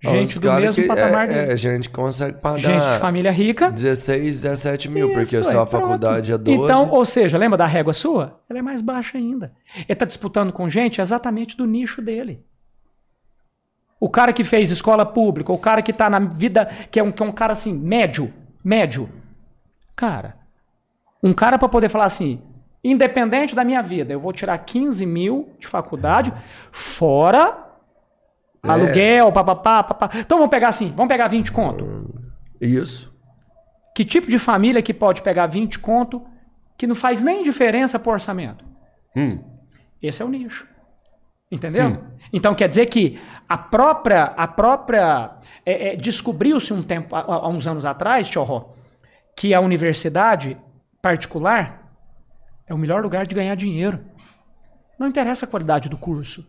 Gente 0.00 0.38
do 0.38 0.52
mesmo 0.52 0.86
patamar 0.86 1.28
é, 1.28 1.34
dele. 1.34 1.52
é, 1.52 1.56
gente 1.56 1.88
que 1.88 1.94
consegue 1.94 2.38
pagar 2.38 2.58
Gente 2.58 2.92
de 2.92 2.98
família 3.00 3.32
rica. 3.32 3.68
16, 3.68 4.42
17 4.42 4.88
mil, 4.88 5.08
porque 5.08 5.36
Isso, 5.36 5.50
só 5.50 5.58
é, 5.58 5.62
a 5.62 5.66
faculdade 5.66 6.32
é 6.32 6.38
pronto. 6.38 6.56
12. 6.56 6.72
Então, 6.72 6.90
ou 6.90 7.04
seja, 7.04 7.36
lembra 7.36 7.58
da 7.58 7.66
régua 7.66 7.92
sua? 7.92 8.40
Ela 8.48 8.60
é 8.60 8.62
mais 8.62 8.80
baixa 8.80 9.18
ainda. 9.18 9.52
Ele 9.74 9.86
está 9.88 10.04
disputando 10.04 10.52
com 10.52 10.68
gente 10.68 11.00
exatamente 11.00 11.56
do 11.56 11.66
nicho 11.66 12.00
dele. 12.00 12.44
O 13.98 14.08
cara 14.08 14.32
que 14.32 14.44
fez 14.44 14.70
escola 14.70 15.04
pública, 15.04 15.52
o 15.52 15.58
cara 15.58 15.82
que 15.82 15.90
está 15.90 16.08
na 16.08 16.20
vida, 16.20 16.66
que 16.92 17.00
é, 17.00 17.02
um, 17.02 17.10
que 17.10 17.20
é 17.20 17.26
um 17.26 17.32
cara 17.32 17.52
assim, 17.52 17.76
médio, 17.76 18.32
médio. 18.62 19.08
Cara, 19.96 20.36
um 21.20 21.32
cara 21.32 21.58
para 21.58 21.68
poder 21.68 21.88
falar 21.88 22.04
assim, 22.04 22.40
independente 22.82 23.54
da 23.54 23.64
minha 23.64 23.82
vida, 23.82 24.12
eu 24.12 24.20
vou 24.20 24.32
tirar 24.32 24.56
15 24.58 25.04
mil 25.04 25.50
de 25.58 25.66
faculdade, 25.66 26.32
fora 26.70 27.64
É. 28.62 28.68
aluguel, 28.70 29.32
papapá, 29.32 29.82
papá. 29.82 30.10
Então 30.16 30.38
vamos 30.38 30.50
pegar 30.50 30.68
assim, 30.68 30.92
vamos 30.96 31.08
pegar 31.08 31.28
20 31.28 31.52
conto. 31.52 32.12
Isso. 32.60 33.12
Que 33.94 34.04
tipo 34.04 34.28
de 34.30 34.38
família 34.38 34.80
que 34.82 34.94
pode 34.94 35.22
pegar 35.22 35.46
20 35.46 35.78
conto 35.78 36.24
que 36.76 36.86
não 36.86 36.94
faz 36.94 37.20
nem 37.20 37.42
diferença 37.42 37.98
pro 37.98 38.12
orçamento? 38.12 38.64
Hum, 39.16 39.42
Esse 40.00 40.22
é 40.22 40.24
o 40.24 40.28
nicho. 40.28 40.66
Entendeu? 41.50 41.98
Então 42.32 42.54
quer 42.54 42.68
dizer 42.68 42.86
que 42.86 43.18
a 43.48 43.56
própria, 43.56 44.24
a 44.36 44.46
própria 44.46 45.30
é, 45.64 45.94
é, 45.94 45.96
descobriu-se 45.96 46.72
um 46.74 46.82
tempo, 46.82 47.16
há, 47.16 47.20
há 47.22 47.48
uns 47.48 47.66
anos 47.66 47.84
atrás, 47.86 48.28
Tchorró, 48.28 48.74
que 49.34 49.54
a 49.54 49.60
universidade 49.60 50.56
particular 51.00 51.87
é 52.68 52.74
o 52.74 52.78
melhor 52.78 53.02
lugar 53.02 53.26
de 53.26 53.34
ganhar 53.34 53.54
dinheiro. 53.54 54.04
Não 54.98 55.08
interessa 55.08 55.46
a 55.46 55.48
qualidade 55.48 55.88
do 55.88 55.96
curso. 55.96 56.46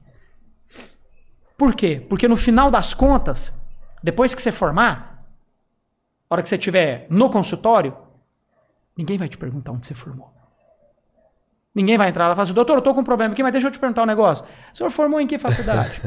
Por 1.57 1.73
quê? 1.73 2.05
Porque 2.09 2.27
no 2.27 2.35
final 2.35 2.69
das 2.71 2.93
contas, 2.93 3.57
depois 4.01 4.33
que 4.33 4.41
você 4.41 4.51
formar, 4.51 5.25
a 6.29 6.35
hora 6.35 6.43
que 6.43 6.49
você 6.49 6.55
estiver 6.55 7.07
no 7.09 7.29
consultório, 7.29 7.95
ninguém 8.97 9.17
vai 9.17 9.27
te 9.27 9.37
perguntar 9.37 9.71
onde 9.71 9.85
você 9.85 9.93
formou. 9.93 10.33
Ninguém 11.73 11.97
vai 11.97 12.09
entrar 12.09 12.27
lá 12.27 12.33
e 12.33 12.35
falar 12.35 12.43
assim, 12.43 12.53
doutor, 12.53 12.77
eu 12.77 12.81
tô 12.81 12.93
com 12.93 13.01
um 13.01 13.03
problema 13.03 13.33
aqui, 13.33 13.43
mas 13.43 13.51
deixa 13.51 13.67
eu 13.67 13.71
te 13.71 13.79
perguntar 13.79 14.03
um 14.03 14.07
negócio. 14.07 14.45
O 14.73 14.77
senhor 14.77 14.89
formou 14.89 15.21
em 15.21 15.27
que 15.27 15.37
faculdade? 15.37 16.01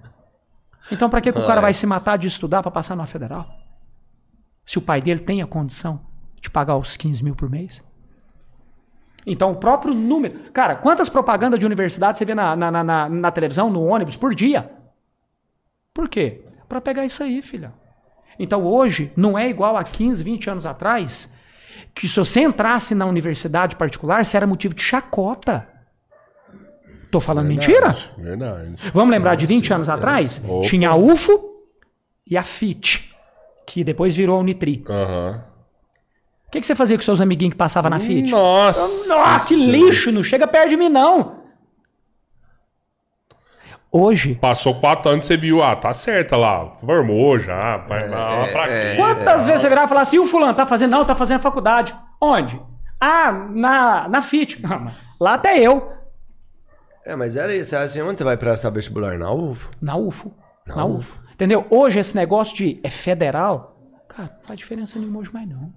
então, 0.90 1.10
para 1.10 1.20
que, 1.20 1.32
que 1.32 1.38
o 1.38 1.46
cara 1.46 1.60
vai 1.60 1.74
se 1.74 1.86
matar 1.86 2.16
de 2.16 2.28
estudar 2.28 2.62
para 2.62 2.70
passar 2.70 2.94
numa 2.94 3.06
federal? 3.06 3.48
Se 4.64 4.78
o 4.78 4.82
pai 4.82 5.02
dele 5.02 5.20
tem 5.20 5.42
a 5.42 5.46
condição 5.46 6.06
de 6.40 6.50
pagar 6.50 6.74
pagar 6.74 6.78
os 6.78 6.96
15 6.96 7.24
mil 7.24 7.34
por 7.34 7.50
mês? 7.50 7.82
Então, 9.26 9.52
o 9.52 9.56
próprio 9.56 9.92
número. 9.94 10.50
Cara, 10.52 10.74
quantas 10.76 11.08
propagandas 11.08 11.58
de 11.60 11.66
universidade 11.66 12.18
você 12.18 12.24
vê 12.24 12.34
na, 12.34 12.56
na, 12.56 12.70
na, 12.84 13.08
na- 13.08 13.30
televisão, 13.30 13.68
no 13.70 13.84
ônibus, 13.84 14.16
por 14.16 14.34
dia? 14.34 14.70
Por 15.92 16.08
quê? 16.08 16.42
Para 16.68 16.80
pegar 16.80 17.04
isso 17.04 17.22
aí, 17.22 17.42
filha. 17.42 17.72
Então, 18.38 18.64
hoje, 18.64 19.12
não 19.16 19.36
é 19.38 19.48
igual 19.48 19.76
a 19.76 19.84
15, 19.84 20.22
20 20.22 20.50
anos 20.50 20.64
atrás, 20.66 21.36
que 21.94 22.08
se 22.08 22.16
você 22.16 22.40
entrasse 22.40 22.94
na 22.94 23.04
universidade 23.04 23.76
particular, 23.76 24.24
você 24.24 24.36
era 24.36 24.46
motivo 24.46 24.74
de 24.74 24.82
chacota. 24.82 25.68
Tô 27.10 27.20
falando 27.20 27.46
mentira? 27.48 27.96
Verdade. 28.16 28.74
Vamos 28.94 29.10
lembrar 29.10 29.34
de 29.34 29.46
20 29.46 29.72
anos 29.72 29.88
atrás? 29.88 30.42
Opa. 30.46 30.68
Tinha 30.68 30.90
a 30.90 30.94
UFO 30.96 31.40
e 32.26 32.36
a 32.36 32.42
FIT, 32.42 33.14
que 33.66 33.82
depois 33.82 34.14
virou 34.14 34.36
a 34.36 34.40
Unitri. 34.40 34.84
Aham. 34.88 35.42
O 36.48 36.50
que, 36.50 36.60
que 36.60 36.66
você 36.66 36.74
fazia 36.74 36.96
com 36.96 37.02
seus 37.02 37.20
amiguinhos 37.20 37.52
que 37.52 37.58
passavam 37.58 37.90
na 37.90 38.00
FIT? 38.00 38.30
Nossa. 38.30 39.08
Nossa, 39.08 39.48
que 39.48 39.54
Senhora. 39.54 39.70
lixo! 39.76 40.10
Não 40.10 40.22
chega 40.22 40.46
perto 40.46 40.70
de 40.70 40.76
mim, 40.78 40.88
não! 40.88 41.36
Hoje, 43.90 44.34
Passou 44.34 44.74
quatro 44.80 45.10
anos, 45.10 45.26
você 45.26 45.36
viu, 45.36 45.62
ah, 45.62 45.74
tá 45.76 45.92
certa 45.94 46.36
lá. 46.36 46.76
Formou 46.80 47.38
já. 47.38 47.78
Vai 47.78 48.08
lá 48.08 48.46
pra 48.52 48.66
quê? 48.68 48.96
quantas 48.96 49.46
vezes 49.46 49.62
você 49.62 49.68
virava 49.68 49.86
e 49.86 49.88
falava 49.88 50.02
assim, 50.02 50.16
e 50.16 50.20
o 50.20 50.26
fulano 50.26 50.54
tá 50.54 50.66
fazendo? 50.66 50.90
Não, 50.90 51.04
tá 51.04 51.14
fazendo 51.14 51.40
faculdade. 51.40 51.94
Onde? 52.20 52.60
Ah, 53.00 53.30
na, 53.50 54.08
na 54.08 54.22
FIT. 54.22 54.60
Mas 54.62 54.92
lá 55.20 55.34
até 55.34 55.58
eu. 55.58 55.90
É, 57.04 57.14
mas 57.16 57.36
era 57.36 57.54
isso. 57.54 57.74
Era 57.74 57.84
assim, 57.84 58.02
onde 58.02 58.18
você 58.18 58.24
vai 58.24 58.36
prestar 58.36 58.70
vestibular? 58.70 59.18
Na 59.18 59.30
UFO? 59.32 59.70
Na 59.80 59.96
UFO. 59.96 60.34
Na, 60.66 60.76
Na 60.76 60.84
UFO. 60.84 61.22
Entendeu? 61.32 61.66
Hoje 61.70 61.98
esse 61.98 62.14
negócio 62.14 62.54
de 62.56 62.80
é 62.82 62.90
federal, 62.90 63.78
cara, 64.08 64.34
não 64.38 64.46
faz 64.46 64.58
diferença 64.58 64.98
nenhuma 64.98 65.20
hoje 65.20 65.32
mais 65.32 65.48
não. 65.48 65.72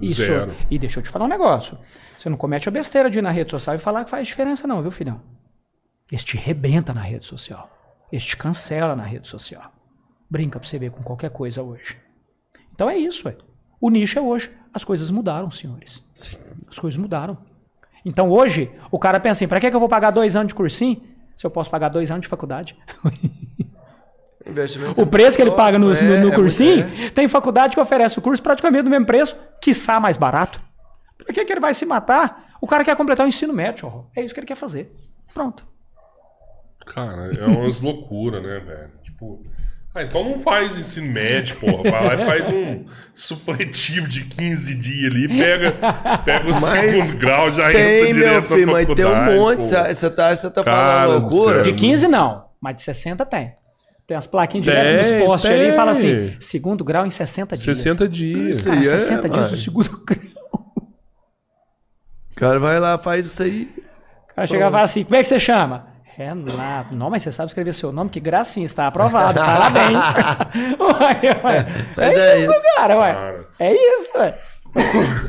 Isso. 0.00 0.22
Zero. 0.22 0.54
E 0.70 0.78
deixa 0.78 1.00
eu 1.00 1.02
te 1.04 1.10
falar 1.10 1.24
um 1.24 1.28
negócio. 1.28 1.78
Você 2.18 2.28
não 2.28 2.36
comete 2.36 2.68
a 2.68 2.72
besteira 2.72 3.10
de 3.10 3.18
ir 3.18 3.22
na 3.22 3.30
rede 3.30 3.50
social 3.50 3.74
e 3.76 3.78
falar 3.78 4.04
que 4.04 4.10
faz 4.10 4.26
diferença 4.28 4.66
não, 4.66 4.80
viu, 4.80 4.90
filhão? 4.90 5.20
Este 6.10 6.36
rebenta 6.36 6.94
na 6.94 7.00
rede 7.00 7.26
social. 7.26 7.70
Este 8.12 8.36
cancela 8.36 8.94
na 8.94 9.02
rede 9.02 9.26
social. 9.26 9.72
Brinca 10.30 10.60
pra 10.60 10.68
você 10.68 10.78
ver 10.78 10.90
com 10.90 11.02
qualquer 11.02 11.30
coisa 11.30 11.62
hoje. 11.62 11.96
Então 12.72 12.88
é 12.88 12.96
isso, 12.96 13.26
ué. 13.26 13.36
O 13.80 13.90
nicho 13.90 14.18
é 14.18 14.22
hoje. 14.22 14.50
As 14.72 14.84
coisas 14.84 15.10
mudaram, 15.10 15.50
senhores. 15.50 16.04
As 16.68 16.78
coisas 16.78 16.96
mudaram. 16.96 17.38
Então 18.04 18.30
hoje, 18.30 18.70
o 18.90 18.98
cara 18.98 19.18
pensa 19.18 19.38
assim, 19.38 19.48
pra 19.48 19.58
que, 19.58 19.68
que 19.68 19.74
eu 19.74 19.80
vou 19.80 19.88
pagar 19.88 20.10
dois 20.12 20.36
anos 20.36 20.48
de 20.48 20.54
cursinho 20.54 21.02
se 21.34 21.44
eu 21.44 21.50
posso 21.50 21.70
pagar 21.70 21.88
dois 21.88 22.10
anos 22.10 22.22
de 22.22 22.28
faculdade? 22.28 22.76
Investimento 24.46 25.00
O 25.00 25.06
preço 25.06 25.36
que 25.36 25.42
ele 25.42 25.50
paga 25.50 25.78
no, 25.78 25.86
próximo, 25.86 26.08
no- 26.08 26.14
é, 26.14 26.20
no 26.20 26.32
é 26.32 26.34
cursinho, 26.34 26.86
muito- 26.86 27.02
é. 27.02 27.10
tem 27.10 27.26
faculdade 27.26 27.74
que 27.74 27.80
oferece 27.80 28.18
o 28.18 28.22
curso 28.22 28.42
praticamente 28.42 28.84
do 28.84 28.90
mesmo 28.90 29.04
preço, 29.06 29.36
quiçá 29.60 29.98
mais 29.98 30.16
barato. 30.16 30.60
Por 31.18 31.26
que, 31.34 31.44
que 31.44 31.52
ele 31.52 31.60
vai 31.60 31.74
se 31.74 31.84
matar? 31.84 32.46
O 32.60 32.66
cara 32.66 32.84
quer 32.84 32.94
completar 32.96 33.26
o 33.26 33.28
ensino 33.28 33.52
médio, 33.52 33.88
ó. 33.88 34.04
é 34.16 34.24
isso 34.24 34.32
que 34.32 34.38
ele 34.40 34.46
quer 34.46 34.54
fazer. 34.56 34.94
Pronto. 35.34 35.64
Cara, 36.86 37.32
é 37.34 37.44
umas 37.46 37.80
loucuras, 37.82 38.42
né, 38.42 38.60
velho? 38.60 38.90
Tipo. 39.02 39.42
Ah, 39.94 40.02
então 40.02 40.22
não 40.22 40.38
faz 40.40 40.76
ensino 40.76 41.10
médio, 41.10 41.56
porra. 41.56 41.90
Vai 41.90 42.04
lá 42.04 42.22
e 42.22 42.26
faz 42.26 42.48
um 42.50 42.84
supletivo 43.14 44.06
de 44.06 44.24
15 44.26 44.74
dias 44.74 45.10
ali, 45.10 45.26
pega, 45.26 45.72
pega 46.22 46.44
o 46.44 46.48
Mas 46.48 46.56
segundo 46.56 47.16
grau, 47.18 47.50
já 47.50 47.72
Tem, 47.72 48.00
entra 48.02 48.12
direto 48.12 48.32
meu 48.32 48.42
filho, 48.42 48.66
na 48.66 48.72
mas 48.74 48.86
tem 48.86 49.04
um 49.04 49.08
faculdade, 49.08 49.38
monte. 49.38 49.58
pô. 49.58 49.64
Você 49.94 50.10
tá, 50.10 50.36
você 50.36 50.50
tá 50.50 50.62
Cara 50.64 50.76
falando 51.06 51.20
do 51.28 51.34
loucura? 51.34 51.62
De 51.62 51.72
15 51.72 52.08
não, 52.08 52.44
mas 52.60 52.76
de 52.76 52.82
60 52.82 53.24
tem. 53.24 53.54
Tem 54.06 54.16
as 54.16 54.26
plaquinhas 54.26 54.64
direto 54.64 55.04
Tem, 55.04 55.18
nos 55.18 55.26
postes 55.26 55.50
ali 55.50 55.60
e 55.62 55.66
tem. 55.66 55.72
fala 55.74 55.90
assim, 55.90 56.36
segundo 56.38 56.84
grau 56.84 57.04
em 57.04 57.10
60 57.10 57.56
dias. 57.56 57.78
60 57.78 58.08
dias. 58.08 58.58
Isso 58.58 58.64
Cara, 58.68 58.76
aí 58.80 58.86
é, 58.86 58.90
60 58.90 59.28
dias 59.28 59.50
do 59.50 59.56
segundo 59.56 59.90
grau. 60.06 60.86
O 62.30 62.34
cara 62.36 62.58
vai 62.60 62.78
lá, 62.78 62.98
faz 62.98 63.26
isso 63.26 63.42
aí. 63.42 63.68
O 64.30 64.34
cara 64.34 64.46
chega 64.46 64.68
e 64.68 64.70
fala 64.70 64.82
assim, 64.82 65.04
como 65.04 65.16
é 65.16 65.20
que 65.22 65.26
você 65.26 65.38
chama? 65.40 65.86
Renato. 66.04 66.94
Não, 66.94 67.10
mas 67.10 67.22
você 67.22 67.32
sabe 67.32 67.48
escrever 67.48 67.74
seu 67.74 67.92
nome, 67.92 68.08
que 68.08 68.20
gracinha, 68.20 68.64
está 68.64 68.86
aprovado. 68.86 69.38
Parabéns. 69.38 69.98
ué, 70.80 71.40
ué. 71.44 71.66
Mas 71.96 72.16
É, 72.16 72.18
é 72.18 72.38
isso, 72.38 72.52
isso. 72.52 72.62
cara, 72.76 72.96
ué. 72.98 73.12
Cara. 73.12 73.48
É 73.58 73.72
isso, 73.74 74.12
ué. 74.16 74.38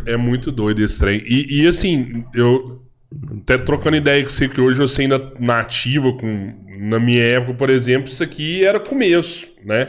É 0.05 0.17
muito 0.17 0.51
doido 0.51 0.81
esse 0.83 0.99
trem. 0.99 1.21
E, 1.25 1.61
e, 1.63 1.67
assim, 1.67 2.25
eu 2.33 2.81
até 3.41 3.57
trocando 3.57 3.95
ideia 3.97 4.21
com 4.23 4.29
você 4.29 4.47
que 4.49 4.59
hoje 4.61 4.77
você 4.77 5.03
ainda 5.03 5.31
nativa 5.39 6.11
com. 6.13 6.53
Na 6.79 6.99
minha 6.99 7.23
época, 7.23 7.53
por 7.55 7.69
exemplo, 7.69 8.07
isso 8.07 8.23
aqui 8.23 8.63
era 8.63 8.79
começo, 8.79 9.47
né? 9.65 9.87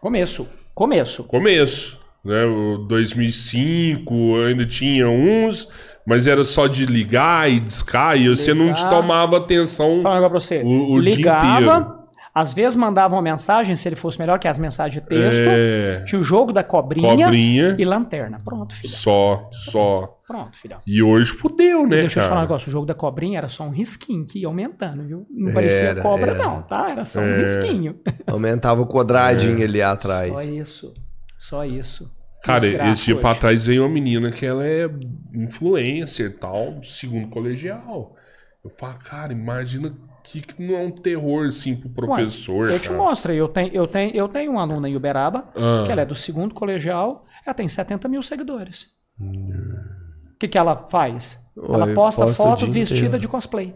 Começo. 0.00 0.48
Começo. 0.74 1.24
Começo. 1.24 1.98
Né? 2.24 2.44
O 2.44 2.78
2005 2.78 4.36
ainda 4.46 4.64
tinha 4.66 5.08
uns, 5.08 5.68
mas 6.06 6.26
era 6.26 6.44
só 6.44 6.66
de 6.66 6.86
ligar 6.86 7.50
e 7.50 7.60
discar 7.60 8.16
e 8.18 8.28
você 8.28 8.54
não 8.54 8.72
te 8.72 8.88
tomava 8.88 9.36
atenção. 9.36 9.94
Vou 9.94 10.02
falar 10.02 10.14
um 10.18 10.22
negócio 10.22 10.30
pra 10.30 10.40
você. 10.40 10.62
O- 10.64 10.94
o 10.94 11.02
dia 11.02 11.14
Ligava, 11.16 11.58
inteiro. 11.58 11.99
Às 12.34 12.52
vezes 12.52 12.76
mandava 12.76 13.14
uma 13.14 13.22
mensagem, 13.22 13.74
se 13.74 13.88
ele 13.88 13.96
fosse 13.96 14.18
melhor 14.18 14.38
que 14.38 14.46
as 14.46 14.58
mensagens 14.58 15.02
de 15.02 15.08
texto. 15.08 15.42
É, 15.46 16.04
Tinha 16.06 16.20
o 16.20 16.24
jogo 16.24 16.52
da 16.52 16.62
cobrinha, 16.62 17.24
cobrinha, 17.26 17.76
e 17.78 17.84
lanterna. 17.84 18.38
Pronto, 18.44 18.74
filha. 18.74 18.92
só, 18.92 19.48
só. 19.50 20.16
Pronto, 20.26 20.56
filhão. 20.58 20.78
E 20.86 21.02
hoje 21.02 21.32
fudeu, 21.32 21.82
né, 21.88 21.96
Deixa 22.02 22.20
eu 22.20 22.22
te 22.22 22.28
falar 22.28 22.28
um 22.28 22.30
cara? 22.34 22.40
negócio. 22.42 22.68
O 22.68 22.72
jogo 22.72 22.86
da 22.86 22.94
cobrinha 22.94 23.38
era 23.38 23.48
só 23.48 23.64
um 23.64 23.70
risquinho 23.70 24.24
que 24.24 24.38
ia 24.40 24.46
aumentando, 24.46 25.02
viu? 25.04 25.26
Não 25.28 25.52
parecia 25.52 25.86
Era, 25.88 26.02
cobra, 26.02 26.30
era. 26.30 26.38
não, 26.44 26.62
tá? 26.62 26.88
Era 26.90 27.04
só 27.04 27.20
um 27.20 27.24
É. 27.24 27.40
risquinho. 27.40 27.98
Aumentava 28.28 28.80
o 28.80 28.86
quadradinho 28.86 29.62
ali 29.64 29.80
Só 29.80 29.86
atrás. 29.86 30.48
isso. 30.48 30.94
Só 31.36 31.64
isso. 31.64 32.12
Cara, 32.44 32.64
esse 32.66 33.04
dia 33.06 33.14
hoje. 33.14 33.14
pra 33.16 33.34
trás 33.34 33.66
veio 33.66 33.82
uma 33.82 33.88
menina 33.92 34.30
que 34.30 34.46
ela 34.46 34.64
é 34.64 34.88
influencer 35.34 36.26
e 36.26 36.30
tal, 36.30 36.72
do 36.72 36.86
segundo 36.86 37.28
colegial. 37.28 38.14
Eu 38.64 38.70
falo, 38.78 38.94
cara, 38.98 39.32
imagina 39.32 39.92
que, 40.32 40.40
que 40.42 40.62
não 40.62 40.76
é 40.76 40.82
um 40.86 40.90
terror 40.90 41.46
assim 41.48 41.74
pro 41.76 41.88
professor. 41.90 42.66
Ué, 42.66 42.74
eu 42.74 42.80
te 42.80 42.92
mostro 42.92 43.32
aí. 43.32 43.38
Eu 43.38 43.48
tenho, 43.48 43.72
eu, 43.74 43.86
tenho, 43.86 44.14
eu 44.16 44.28
tenho 44.28 44.52
uma 44.52 44.62
aluna 44.62 44.88
em 44.88 44.96
Uberaba, 44.96 45.48
Ah. 45.56 45.84
que 45.86 45.92
ela 45.92 46.02
é 46.02 46.06
do 46.06 46.14
segundo 46.14 46.54
colegial, 46.54 47.24
ela 47.44 47.54
tem 47.54 47.68
70 47.68 48.08
mil 48.08 48.22
seguidores. 48.22 48.88
O 49.20 50.38
que, 50.38 50.48
que 50.48 50.56
ela 50.58 50.86
faz? 50.88 51.38
Ela 51.56 51.86
Oi, 51.86 51.94
posta 51.94 52.26
foto 52.32 52.66
vestida 52.66 53.00
inteiro. 53.06 53.18
de 53.20 53.28
cosplay. 53.28 53.74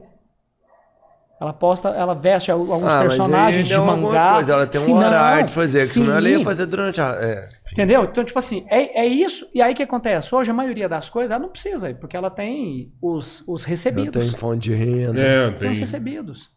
Ela 1.40 1.52
posta, 1.52 1.89
ela 1.89 2.15
veste 2.15 2.51
al- 2.51 2.61
alguns 2.73 2.89
Ah, 2.89 3.01
personagens 3.01 3.66
de 3.66 3.77
mangá. 3.77 4.35
coisa, 4.35 4.52
Ela 4.52 4.66
tem 4.66 4.81
um 4.82 4.97
horário 4.97 5.47
de 5.47 5.52
fazer, 5.52 5.78
que 5.81 5.86
senão 5.86 6.15
ela 6.16 6.28
ia 6.28 6.43
fazer 6.44 6.65
durante 6.66 7.01
a. 7.01 7.09
É. 7.20 7.48
Entendeu? 7.73 8.05
Então, 8.05 8.24
tipo 8.24 8.39
assim, 8.39 8.65
é, 8.70 9.01
é 9.01 9.06
isso. 9.06 9.44
E 9.52 9.61
aí 9.61 9.73
o 9.73 9.77
que 9.77 9.82
acontece? 9.82 10.32
Hoje 10.35 10.51
a 10.52 10.55
maioria 10.55 10.89
das 10.89 11.11
coisas 11.11 11.32
ela 11.32 11.43
não 11.43 11.48
precisa, 11.51 11.93
porque 11.94 12.16
ela 12.16 12.31
tem 12.31 12.93
os, 13.02 13.43
os 13.48 13.62
Ela 13.65 13.70
recebidos. 13.70 14.28
tem 14.31 14.39
fonte 14.39 14.70
de 14.70 14.74
renda. 14.74 15.20
É, 15.20 15.51
Tem 15.51 15.59
tem. 15.59 15.70
os 15.73 15.78
recebidos. 15.81 16.48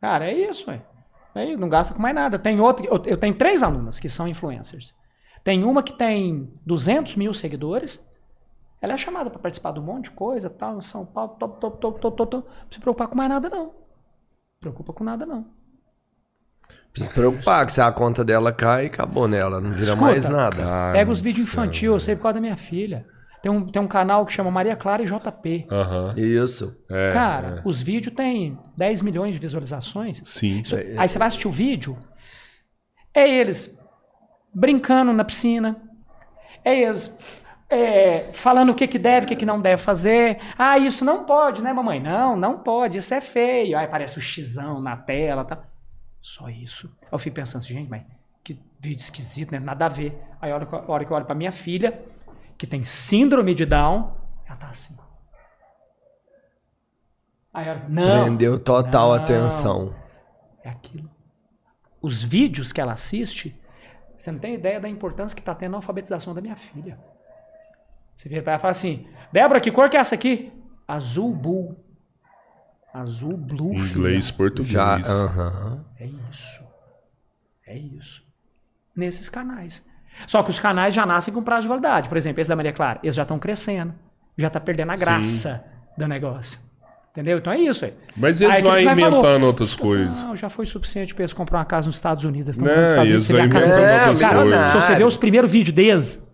Cara, 0.00 0.30
é 0.30 0.34
isso, 0.34 0.70
ué. 0.70 0.80
Aí 1.34 1.56
não 1.56 1.68
gasta 1.68 1.92
com 1.92 2.00
mais 2.00 2.14
nada. 2.14 2.38
Tem 2.38 2.58
outro, 2.60 2.86
eu, 2.86 3.02
eu 3.06 3.16
tenho 3.18 3.34
três 3.34 3.62
alunas 3.62 3.98
que 4.00 4.08
são 4.08 4.26
influencers. 4.28 4.94
Tem 5.42 5.64
uma 5.64 5.82
que 5.82 5.92
tem 5.92 6.48
200 6.64 7.16
mil 7.16 7.34
seguidores. 7.34 8.00
Ela 8.80 8.92
é 8.94 8.96
chamada 8.96 9.30
para 9.30 9.40
participar 9.40 9.72
de 9.72 9.80
um 9.80 9.82
monte 9.82 10.04
de 10.04 10.10
coisa, 10.12 10.48
tal, 10.48 10.78
em 10.78 10.80
São 10.82 11.04
Paulo, 11.04 11.34
top, 11.38 11.60
top, 11.60 11.80
top, 11.80 12.00
top, 12.00 12.16
top, 12.16 12.30
top. 12.30 12.46
Não 12.46 12.70
se 12.72 12.78
preocupar 12.78 13.08
com 13.08 13.16
mais 13.16 13.28
nada, 13.28 13.48
não. 13.48 13.72
Preocupa 14.60 14.92
com 14.92 15.04
nada, 15.04 15.24
não. 15.26 15.46
Precisa 16.92 17.10
se 17.12 17.18
preocupar, 17.18 17.64
que 17.66 17.72
se 17.72 17.80
a 17.80 17.92
conta 17.92 18.24
dela 18.24 18.52
cai, 18.52 18.86
acabou 18.86 19.28
nela. 19.28 19.60
Não 19.60 19.70
vira 19.70 19.82
Escuta. 19.82 20.00
mais 20.00 20.28
nada. 20.28 20.56
Cara 20.62 20.92
Pega 20.92 21.10
os 21.10 21.20
vídeos 21.20 21.46
infantil, 21.46 21.92
eu 21.92 22.00
sei 22.00 22.16
por 22.16 22.22
causa 22.22 22.34
da 22.34 22.40
minha 22.40 22.56
filha. 22.56 23.06
Tem 23.42 23.52
um, 23.52 23.64
tem 23.66 23.80
um 23.80 23.86
canal 23.86 24.24
que 24.26 24.32
chama 24.32 24.50
Maria 24.50 24.74
Clara 24.74 25.02
e 25.02 25.06
JP. 25.06 25.66
Aham. 25.70 26.14
Isso. 26.16 26.76
É, 26.90 27.12
Cara, 27.12 27.62
é. 27.64 27.68
os 27.68 27.80
vídeos 27.82 28.14
têm 28.14 28.58
10 28.76 29.02
milhões 29.02 29.34
de 29.34 29.38
visualizações. 29.40 30.20
Sim. 30.24 30.60
Isso- 30.62 30.74
aí 30.74 31.06
você 31.08 31.18
vai 31.18 31.28
assistir 31.28 31.46
o 31.46 31.52
vídeo, 31.52 31.96
é 33.14 33.28
eles 33.28 33.78
brincando 34.52 35.12
na 35.12 35.22
piscina, 35.22 35.76
é 36.64 36.80
eles 36.82 37.45
é, 37.68 38.30
falando 38.32 38.70
o 38.70 38.74
que, 38.74 38.86
que 38.86 38.98
deve, 38.98 39.26
o 39.26 39.28
que, 39.28 39.36
que 39.36 39.46
não 39.46 39.60
deve 39.60 39.82
fazer. 39.82 40.38
Ah, 40.56 40.78
isso 40.78 41.04
não 41.04 41.24
pode, 41.24 41.62
né, 41.62 41.72
mamãe? 41.72 42.00
Não, 42.00 42.36
não 42.36 42.58
pode, 42.58 42.98
isso 42.98 43.12
é 43.12 43.20
feio. 43.20 43.76
Aí 43.76 43.84
aparece 43.84 44.18
o 44.18 44.20
xizão 44.20 44.80
na 44.80 44.96
tela, 44.96 45.44
tá? 45.44 45.62
Só 46.20 46.48
isso. 46.48 46.96
Aí 47.02 47.08
eu 47.12 47.18
fico 47.18 47.36
pensando 47.36 47.62
assim, 47.62 47.74
gente, 47.74 47.90
mas 47.90 48.02
que 48.44 48.60
vídeo 48.80 49.00
esquisito, 49.02 49.50
né? 49.52 49.58
Nada 49.58 49.86
a 49.86 49.88
ver. 49.88 50.16
Aí 50.40 50.50
a 50.50 50.54
hora 50.54 50.66
que 50.66 50.72
eu- 50.74 50.78
a 50.78 50.90
hora 50.92 51.04
que 51.04 51.10
eu 51.12 51.16
olho 51.16 51.26
pra 51.26 51.34
minha 51.34 51.52
filha, 51.52 52.00
que 52.56 52.66
tem 52.66 52.84
síndrome 52.84 53.54
de 53.54 53.66
Down, 53.66 54.12
ela 54.46 54.56
tá 54.56 54.68
assim. 54.68 54.96
Aí 57.52 57.66
ela, 57.68 57.84
não. 57.88 58.24
Prendeu 58.24 58.58
total 58.58 59.08
Não. 59.08 59.14
atenção. 59.14 59.94
É 60.62 60.68
aquilo. 60.68 61.10
Os 62.02 62.22
vídeos 62.22 62.72
que 62.72 62.80
ela 62.80 62.92
assiste, 62.92 63.58
você 64.16 64.30
não 64.30 64.38
tem 64.38 64.54
ideia 64.54 64.78
da 64.78 64.88
importância 64.88 65.34
que 65.34 65.40
está 65.40 65.54
tendo 65.54 65.74
a 65.74 65.78
alfabetização 65.78 66.34
da 66.34 66.40
minha 66.40 66.56
filha. 66.56 66.98
Você 68.16 68.28
vira 68.28 68.42
para 68.42 68.52
ela 68.52 68.58
e 68.58 68.62
fala 68.62 68.70
assim: 68.72 69.06
Débora, 69.32 69.60
que 69.60 69.70
cor 69.70 69.88
que 69.90 69.96
é 69.96 70.00
essa 70.00 70.14
aqui? 70.14 70.52
Azul 70.88 71.32
Bull. 71.34 71.76
Azul 72.92 73.36
Blue. 73.36 73.74
Inglês, 73.74 74.26
filha. 74.26 74.36
português. 74.38 74.72
Já. 74.72 74.94
aham. 74.96 75.84
É 76.00 76.06
isso. 76.30 76.64
É 77.66 77.76
isso. 77.76 78.22
Nesses 78.96 79.28
canais. 79.28 79.84
Só 80.26 80.42
que 80.42 80.50
os 80.50 80.58
canais 80.58 80.94
já 80.94 81.04
nascem 81.04 81.34
com 81.34 81.42
prazo 81.42 81.62
de 81.62 81.68
validade. 81.68 82.08
Por 82.08 82.16
exemplo, 82.16 82.40
esse 82.40 82.48
da 82.48 82.56
Maria 82.56 82.72
Clara, 82.72 82.98
eles 83.02 83.14
já 83.14 83.22
estão 83.22 83.38
crescendo. 83.38 83.94
Já 84.38 84.48
tá 84.48 84.58
perdendo 84.58 84.92
a 84.92 84.96
graça 84.96 85.64
do 85.98 86.08
negócio. 86.08 86.58
Entendeu? 87.10 87.38
Então 87.38 87.52
é 87.52 87.58
isso 87.58 87.84
aí. 87.84 87.94
Mas 88.16 88.40
eles 88.40 88.56
Aí, 88.56 88.62
vão 88.62 88.78
inventando 88.78 89.22
falou, 89.22 89.46
outras 89.46 89.74
coisas. 89.74 90.22
Não, 90.22 90.36
já 90.36 90.48
foi 90.50 90.64
suficiente 90.66 91.14
pra 91.14 91.22
eles 91.22 91.32
comprar 91.32 91.58
uma 91.58 91.64
casa 91.64 91.86
nos 91.86 91.96
Estados 91.96 92.24
Unidos. 92.24 92.48
Eles 92.48 92.56
estão 92.58 92.74
nos 92.82 92.90
Estados 92.90 93.08
Unidos. 93.10 93.12
eles 93.12 93.26
Você 93.26 93.32
vê 93.32 93.40
a 93.40 93.48
casa 93.48 93.70
É, 93.70 94.00
outras 94.00 94.20
Cara, 94.20 94.42
coisas. 94.42 94.70
se 94.70 94.76
você 94.76 94.94
vê 94.96 95.04
os 95.04 95.16
primeiros 95.16 95.50
vídeos 95.50 95.74
deles, 95.74 96.26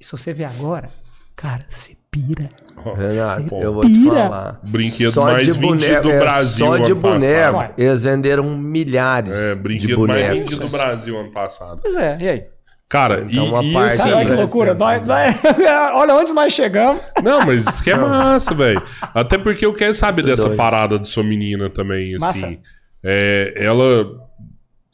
e 0.00 0.04
se 0.04 0.10
você 0.10 0.32
vê 0.32 0.44
agora, 0.44 0.90
cara, 1.36 1.64
você 1.68 1.96
pira. 2.10 2.48
Renato, 2.96 3.54
eu 3.56 3.72
vou 3.72 3.82
te 3.82 3.88
pira. 3.88 4.14
falar. 4.14 4.60
Brinquedo 4.64 5.12
Só 5.12 5.24
mais 5.24 5.46
de 5.46 5.52
vendido 5.54 5.66
boneco, 5.86 6.02
do 6.02 6.10
é, 6.10 6.18
Brasil 6.20 6.66
Só 6.66 6.76
de 6.76 6.92
ano 6.92 6.96
passado. 7.00 7.20
boneco, 7.20 7.56
Ué. 7.58 7.70
eles 7.78 8.02
venderam 8.02 8.44
milhares 8.58 9.38
É, 9.40 9.54
de 9.54 9.60
brinquedo 9.60 9.98
mais 10.06 10.10
bonecos. 10.22 10.38
vendido 10.38 10.60
do 10.60 10.68
Brasil 10.68 11.18
ano 11.18 11.30
passado. 11.32 11.78
Pois 11.80 11.96
é, 11.96 12.18
e 12.20 12.28
aí? 12.28 12.44
Cara, 12.90 13.24
Então, 13.28 13.46
e, 13.46 13.48
uma 13.48 13.64
e 13.64 13.72
parte 13.72 13.94
assim, 13.94 14.02
Sim, 14.02 14.12
Olha 14.12 14.26
que 14.26 14.32
loucura. 14.34 14.72
pensa, 14.74 14.84
Nós- 14.84 15.06
nós- 15.06 15.94
olha 15.94 16.14
onde 16.16 16.32
nós 16.34 16.52
chegamos. 16.52 17.00
Não, 17.22 17.40
mas 17.46 17.66
isso 17.66 17.82
que 17.82 17.90
é 17.90 17.96
massa, 17.96 18.54
velho. 18.54 18.82
Até 19.14 19.38
porque 19.38 19.64
eu 19.64 19.72
quero 19.72 19.94
saber 19.94 20.20
Tô 20.22 20.28
dessa 20.28 20.44
doido. 20.44 20.56
parada 20.56 20.98
de 20.98 21.08
sua 21.08 21.24
menina 21.24 21.70
também, 21.70 22.12
Massa. 22.18 22.46
assim. 22.46 22.58
É, 23.02 23.54
ela. 23.56 24.06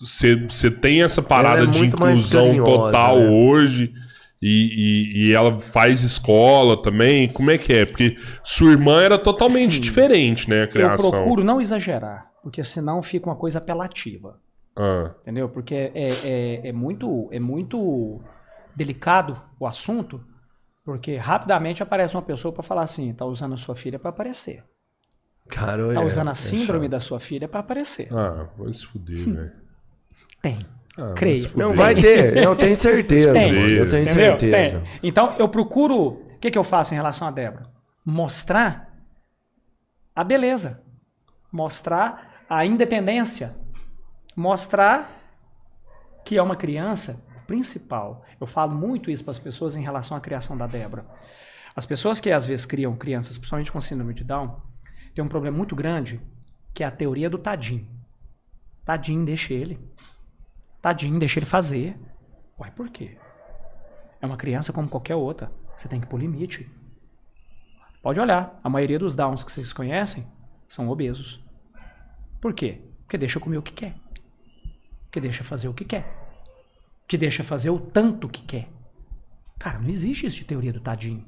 Você 0.01 0.71
tem 0.71 1.03
essa 1.03 1.21
parada 1.21 1.65
é 1.65 1.67
de 1.67 1.85
inclusão 1.87 2.55
total 2.65 3.19
né? 3.19 3.29
hoje. 3.29 3.93
E, 4.43 5.27
e- 5.27 5.27
e 5.29 5.33
ela 5.33 5.59
faz 5.59 6.03
escola 6.03 6.81
também. 6.81 7.29
Como 7.31 7.51
é 7.51 7.59
que 7.59 7.73
é? 7.73 7.85
Porque 7.85 8.17
sua 8.43 8.73
irmã 8.73 9.03
era 9.03 9.19
totalmente 9.19 9.75
Sim. 9.75 9.81
diferente, 9.81 10.49
né? 10.49 10.61
A 10.61 10.65
Eu 10.65 10.69
criação. 10.69 11.11
procuro 11.11 11.45
não 11.45 11.61
exagerar, 11.61 12.31
porque 12.43 12.65
senão 12.65 13.03
fica 13.03 13.27
uma 13.29 13.37
coisa 13.37 13.59
apelativa. 13.59 14.41
Ah, 14.77 15.15
Entendeu? 15.23 15.49
Porque 15.49 15.75
é, 15.75 15.91
é, 16.25 16.69
é 16.69 16.73
muito, 16.73 17.29
é 17.33 17.39
muito 17.41 18.21
delicado 18.75 19.41
o 19.59 19.67
assunto, 19.67 20.25
porque 20.85 21.17
rapidamente 21.17 21.83
aparece 21.83 22.15
uma 22.17 22.23
pessoa 22.23 22.53
para 22.53 22.63
falar 22.63 22.83
assim: 22.83 23.13
tá 23.13 23.27
usando 23.27 23.53
a 23.55 23.59
sua 23.59 23.77
filha 23.77 23.99
para 23.99 24.09
aparecer. 24.11 24.65
Cara, 25.49 25.93
Tá 25.93 26.01
é, 26.01 26.05
usando 26.05 26.29
a 26.29 26.33
é 26.33 26.35
síndrome 26.35 26.89
da 26.89 27.01
sua 27.01 27.21
filha 27.21 27.47
para 27.49 27.61
aparecer. 27.61 28.09
ah, 28.15 28.49
vai 28.57 28.73
se 28.73 28.87
fuder, 28.87 29.25
velho. 29.29 29.53
Tem. 30.41 30.59
Ah, 30.99 31.13
Creio. 31.15 31.51
Não, 31.57 31.75
vai 31.75 31.95
ter. 31.95 32.37
Eu 32.39 32.57
tenho 32.57 32.75
certeza, 32.77 33.33
Tem. 33.33 33.53
Eu 33.53 33.89
tenho 33.89 34.03
Entendeu? 34.03 34.39
certeza. 34.39 34.81
Tem. 34.81 35.01
Então, 35.03 35.37
eu 35.39 35.49
procuro. 35.49 35.97
O 35.97 36.39
que, 36.41 36.51
que 36.51 36.59
eu 36.59 36.65
faço 36.65 36.95
em 36.95 36.97
relação 36.97 37.29
a 37.29 37.31
Débora? 37.31 37.67
Mostrar 38.05 38.91
a 40.17 40.25
beleza. 40.25 40.83
Mostrar 41.53 42.45
a 42.49 42.65
independência. 42.65 43.55
Mostrar 44.35 45.11
que 46.25 46.39
é 46.39 46.43
uma 46.43 46.57
criança 46.57 47.23
principal. 47.47 48.25
Eu 48.41 48.47
falo 48.47 48.75
muito 48.75 49.11
isso 49.11 49.23
para 49.25 49.33
as 49.33 49.39
pessoas 49.39 49.75
em 49.75 49.83
relação 49.83 50.17
à 50.17 50.21
criação 50.21 50.57
da 50.57 50.67
Débora. 50.67 51.05
As 51.77 51.85
pessoas 51.85 52.21
que 52.21 52.31
às 52.31 52.47
vezes 52.47 52.65
criam 52.65 52.97
crianças, 52.97 53.37
principalmente 53.37 53.71
com 53.71 53.81
síndrome 53.81 54.15
de 54.15 54.25
Down, 54.25 54.61
tem 55.15 55.25
um 55.25 55.29
problema 55.29 55.57
muito 55.57 55.77
grande, 55.77 56.21
que 56.73 56.83
é 56.83 56.87
a 56.87 56.91
teoria 56.91 57.29
do 57.29 57.39
tadinho. 57.39 57.87
Tadinho, 58.85 59.25
deixa 59.25 59.53
ele. 59.53 59.79
Tadinho, 60.81 61.19
deixa 61.19 61.39
ele 61.39 61.47
fazer. 61.47 61.97
Uai, 62.59 62.71
por 62.71 62.89
quê? 62.89 63.17
É 64.21 64.27
uma 64.27 64.37
criança 64.37 64.73
como 64.73 64.89
qualquer 64.89 65.15
outra. 65.15 65.53
Você 65.77 65.89
tem 65.89 66.01
que 66.01 66.07
pôr 66.07 66.21
limite. 66.21 66.71
Pode 68.03 68.21
olhar. 68.21 68.59
A 68.63 68.69
maioria 68.69 68.99
dos 68.99 69.15
downs 69.15 69.45
que 69.45 69.53
vocês 69.53 69.73
conhecem 69.73 70.27
são 70.69 70.89
obesos. 70.89 71.45
Por 72.41 72.55
quê? 72.55 72.81
Porque 73.03 73.19
deixa 73.19 73.41
comer 73.41 73.59
o 73.59 73.63
que 73.63 73.73
quer. 73.73 73.95
Porque 75.05 75.21
deixa 75.21 75.45
fazer 75.45 75.69
o 75.69 75.75
que 75.75 75.85
quer. 75.85 76.07
Que 77.07 77.19
deixa 77.19 77.45
fazer 77.45 77.71
o 77.71 77.79
tanto 77.79 78.29
que 78.29 78.43
quer. 78.43 78.69
Cara, 79.59 79.79
não 79.79 79.91
existe 79.91 80.27
isso 80.27 80.37
de 80.37 80.45
teoria 80.45 80.73
do 80.73 80.81
tadinho. 80.81 81.27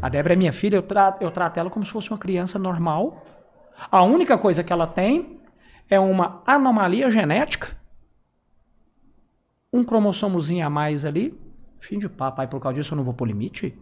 A 0.00 0.08
Débora 0.08 0.34
é 0.34 0.36
minha 0.36 0.52
filha, 0.52 0.76
eu, 0.76 0.82
tra 0.82 1.16
eu 1.20 1.32
trato 1.32 1.58
ela 1.58 1.68
como 1.68 1.84
se 1.84 1.90
fosse 1.90 2.10
uma 2.10 2.18
criança 2.18 2.58
normal. 2.58 3.24
A 3.90 4.02
única 4.04 4.38
coisa 4.38 4.62
que 4.62 4.72
ela 4.72 4.86
tem 4.86 5.40
é 5.90 5.98
uma 5.98 6.42
anomalia 6.46 7.10
genética 7.10 7.76
um 9.72 9.84
cromossomozinho 9.84 10.66
a 10.66 10.70
mais 10.70 11.04
ali, 11.04 11.38
fim 11.80 11.98
de 11.98 12.08
papo. 12.08 12.40
Aí 12.40 12.46
por 12.46 12.60
causa 12.60 12.76
disso 12.76 12.94
eu 12.94 12.96
não 12.96 13.04
vou 13.04 13.14
pôr 13.14 13.26
limite? 13.26 13.76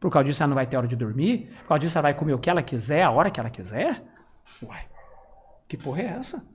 Por 0.00 0.10
causa 0.10 0.26
disso 0.26 0.42
ela 0.42 0.48
não 0.48 0.54
vai 0.54 0.66
ter 0.66 0.76
hora 0.76 0.86
de 0.86 0.96
dormir? 0.96 1.50
Por 1.62 1.68
causa 1.68 1.80
disso 1.80 1.98
ela 1.98 2.02
vai 2.02 2.14
comer 2.14 2.34
o 2.34 2.38
que 2.38 2.50
ela 2.50 2.62
quiser, 2.62 3.02
a 3.02 3.10
hora 3.10 3.30
que 3.30 3.40
ela 3.40 3.50
quiser? 3.50 4.04
Uai, 4.62 4.86
que 5.66 5.76
porra 5.76 6.02
é 6.02 6.06
essa? 6.06 6.46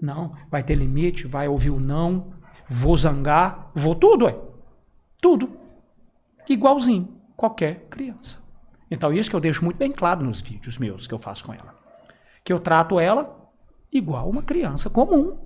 Não, 0.00 0.34
vai 0.50 0.62
ter 0.62 0.74
limite, 0.74 1.26
vai 1.26 1.48
ouvir 1.48 1.70
o 1.70 1.80
não, 1.80 2.32
vou 2.68 2.96
zangar, 2.96 3.70
vou 3.74 3.94
tudo, 3.94 4.24
ué. 4.24 4.38
Tudo. 5.20 5.58
Igualzinho, 6.48 7.20
qualquer 7.36 7.86
criança. 7.90 8.38
Então 8.90 9.12
isso 9.12 9.28
que 9.28 9.36
eu 9.36 9.40
deixo 9.40 9.64
muito 9.64 9.76
bem 9.76 9.92
claro 9.92 10.24
nos 10.24 10.40
vídeos 10.40 10.78
meus 10.78 11.06
que 11.06 11.12
eu 11.12 11.18
faço 11.18 11.44
com 11.44 11.52
ela. 11.52 11.74
Que 12.44 12.52
eu 12.52 12.60
trato 12.60 12.98
ela 12.98 13.36
igual 13.92 14.30
uma 14.30 14.42
criança 14.42 14.88
comum. 14.88 15.36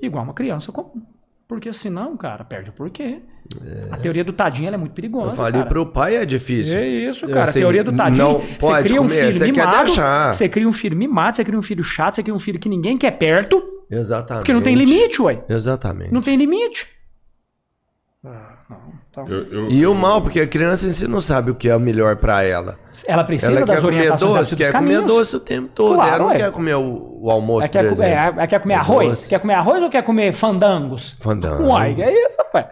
Igual 0.00 0.24
uma 0.24 0.34
criança 0.34 0.72
comum. 0.72 1.04
Porque 1.52 1.70
senão, 1.70 2.16
cara, 2.16 2.44
perde 2.44 2.70
o 2.70 2.72
porquê. 2.72 3.18
A 3.90 3.98
teoria 3.98 4.24
do 4.24 4.32
tadinho 4.32 4.72
é 4.72 4.76
muito 4.78 4.92
perigosa. 4.92 5.32
Eu 5.32 5.34
falei 5.34 5.52
cara. 5.52 5.66
pro 5.66 5.84
pai 5.84 6.16
é 6.16 6.24
difícil. 6.24 6.78
É 6.78 6.86
isso, 6.86 7.28
cara. 7.28 7.42
assim, 7.42 7.58
a 7.58 7.62
teoria 7.62 7.84
do 7.84 7.92
tadinho. 7.92 8.26
não 8.26 8.38
você 8.38 8.56
pode 8.58 8.88
cria 8.88 9.02
um 9.02 9.04
comer, 9.04 9.20
filho 9.20 9.32
você 9.34 9.52
quer 9.52 9.66
mimado. 9.66 9.84
deixar. 9.84 10.34
Você 10.34 10.48
cria 10.48 10.66
um 10.66 10.72
filho 10.72 10.96
mimado, 10.96 11.36
você 11.36 11.44
cria 11.44 11.58
um 11.58 11.62
filho 11.62 11.84
chato, 11.84 12.14
você 12.14 12.22
cria 12.22 12.34
um 12.34 12.38
filho 12.38 12.58
que 12.58 12.70
ninguém 12.70 12.96
quer 12.96 13.10
perto. 13.10 13.62
Exatamente. 13.90 14.40
Porque 14.40 14.54
não 14.54 14.62
tem 14.62 14.74
limite, 14.74 15.20
ué. 15.20 15.44
Exatamente. 15.46 16.10
Não 16.10 16.22
tem 16.22 16.36
limite. 16.36 16.86
Não. 19.16 19.24
Então, 19.24 19.36
Eu- 19.36 19.44
eu- 19.64 19.70
E 19.70 19.86
o 19.86 19.94
mal, 19.94 20.22
porque 20.22 20.40
a 20.40 20.46
criança 20.46 20.86
em 20.86 20.90
si 20.90 21.06
não 21.06 21.20
sabe 21.20 21.50
o 21.50 21.54
que 21.54 21.68
é 21.68 21.76
o 21.76 21.80
melhor 21.80 22.16
pra 22.16 22.42
ela. 22.42 22.78
ela 23.06 23.22
precisa 23.24 23.52
Ela 23.52 23.60
quer 23.66 23.72
das 23.74 23.82
comer 23.82 23.96
orientações 23.98 24.34
doce, 24.34 24.50
dos 24.56 24.66
quer 24.66 24.72
caminhos. 24.72 25.02
comer 25.02 25.14
doce 25.14 25.36
o 25.36 25.40
tempo 25.40 25.68
todo. 25.74 25.94
Claro, 25.96 26.08
ela 26.10 26.18
não 26.18 26.26
ué. 26.28 26.36
quer 26.38 26.50
comer 26.50 26.74
o, 26.76 27.18
o 27.22 27.30
almoço, 27.30 27.60
Ela 27.64 27.68
quer, 27.68 27.80
por 27.80 27.86
co- 27.88 27.92
exemplo. 27.92 28.12
é, 28.12 28.16
ela 28.38 28.46
quer 28.46 28.60
comer 28.60 28.74
O 28.74 28.78
arroz? 28.78 29.08
doce. 29.10 29.28
Quer 29.28 29.38
comer 29.40 29.54
arroz 29.54 29.82
ou 29.82 29.90
quer 29.90 30.02
comer 30.02 30.32
fandangos? 30.32 31.10
Fandangos. 31.20 31.66
Uai, 31.66 32.00
é 32.00 32.26
isso, 32.26 32.38
rapaz. 32.38 32.66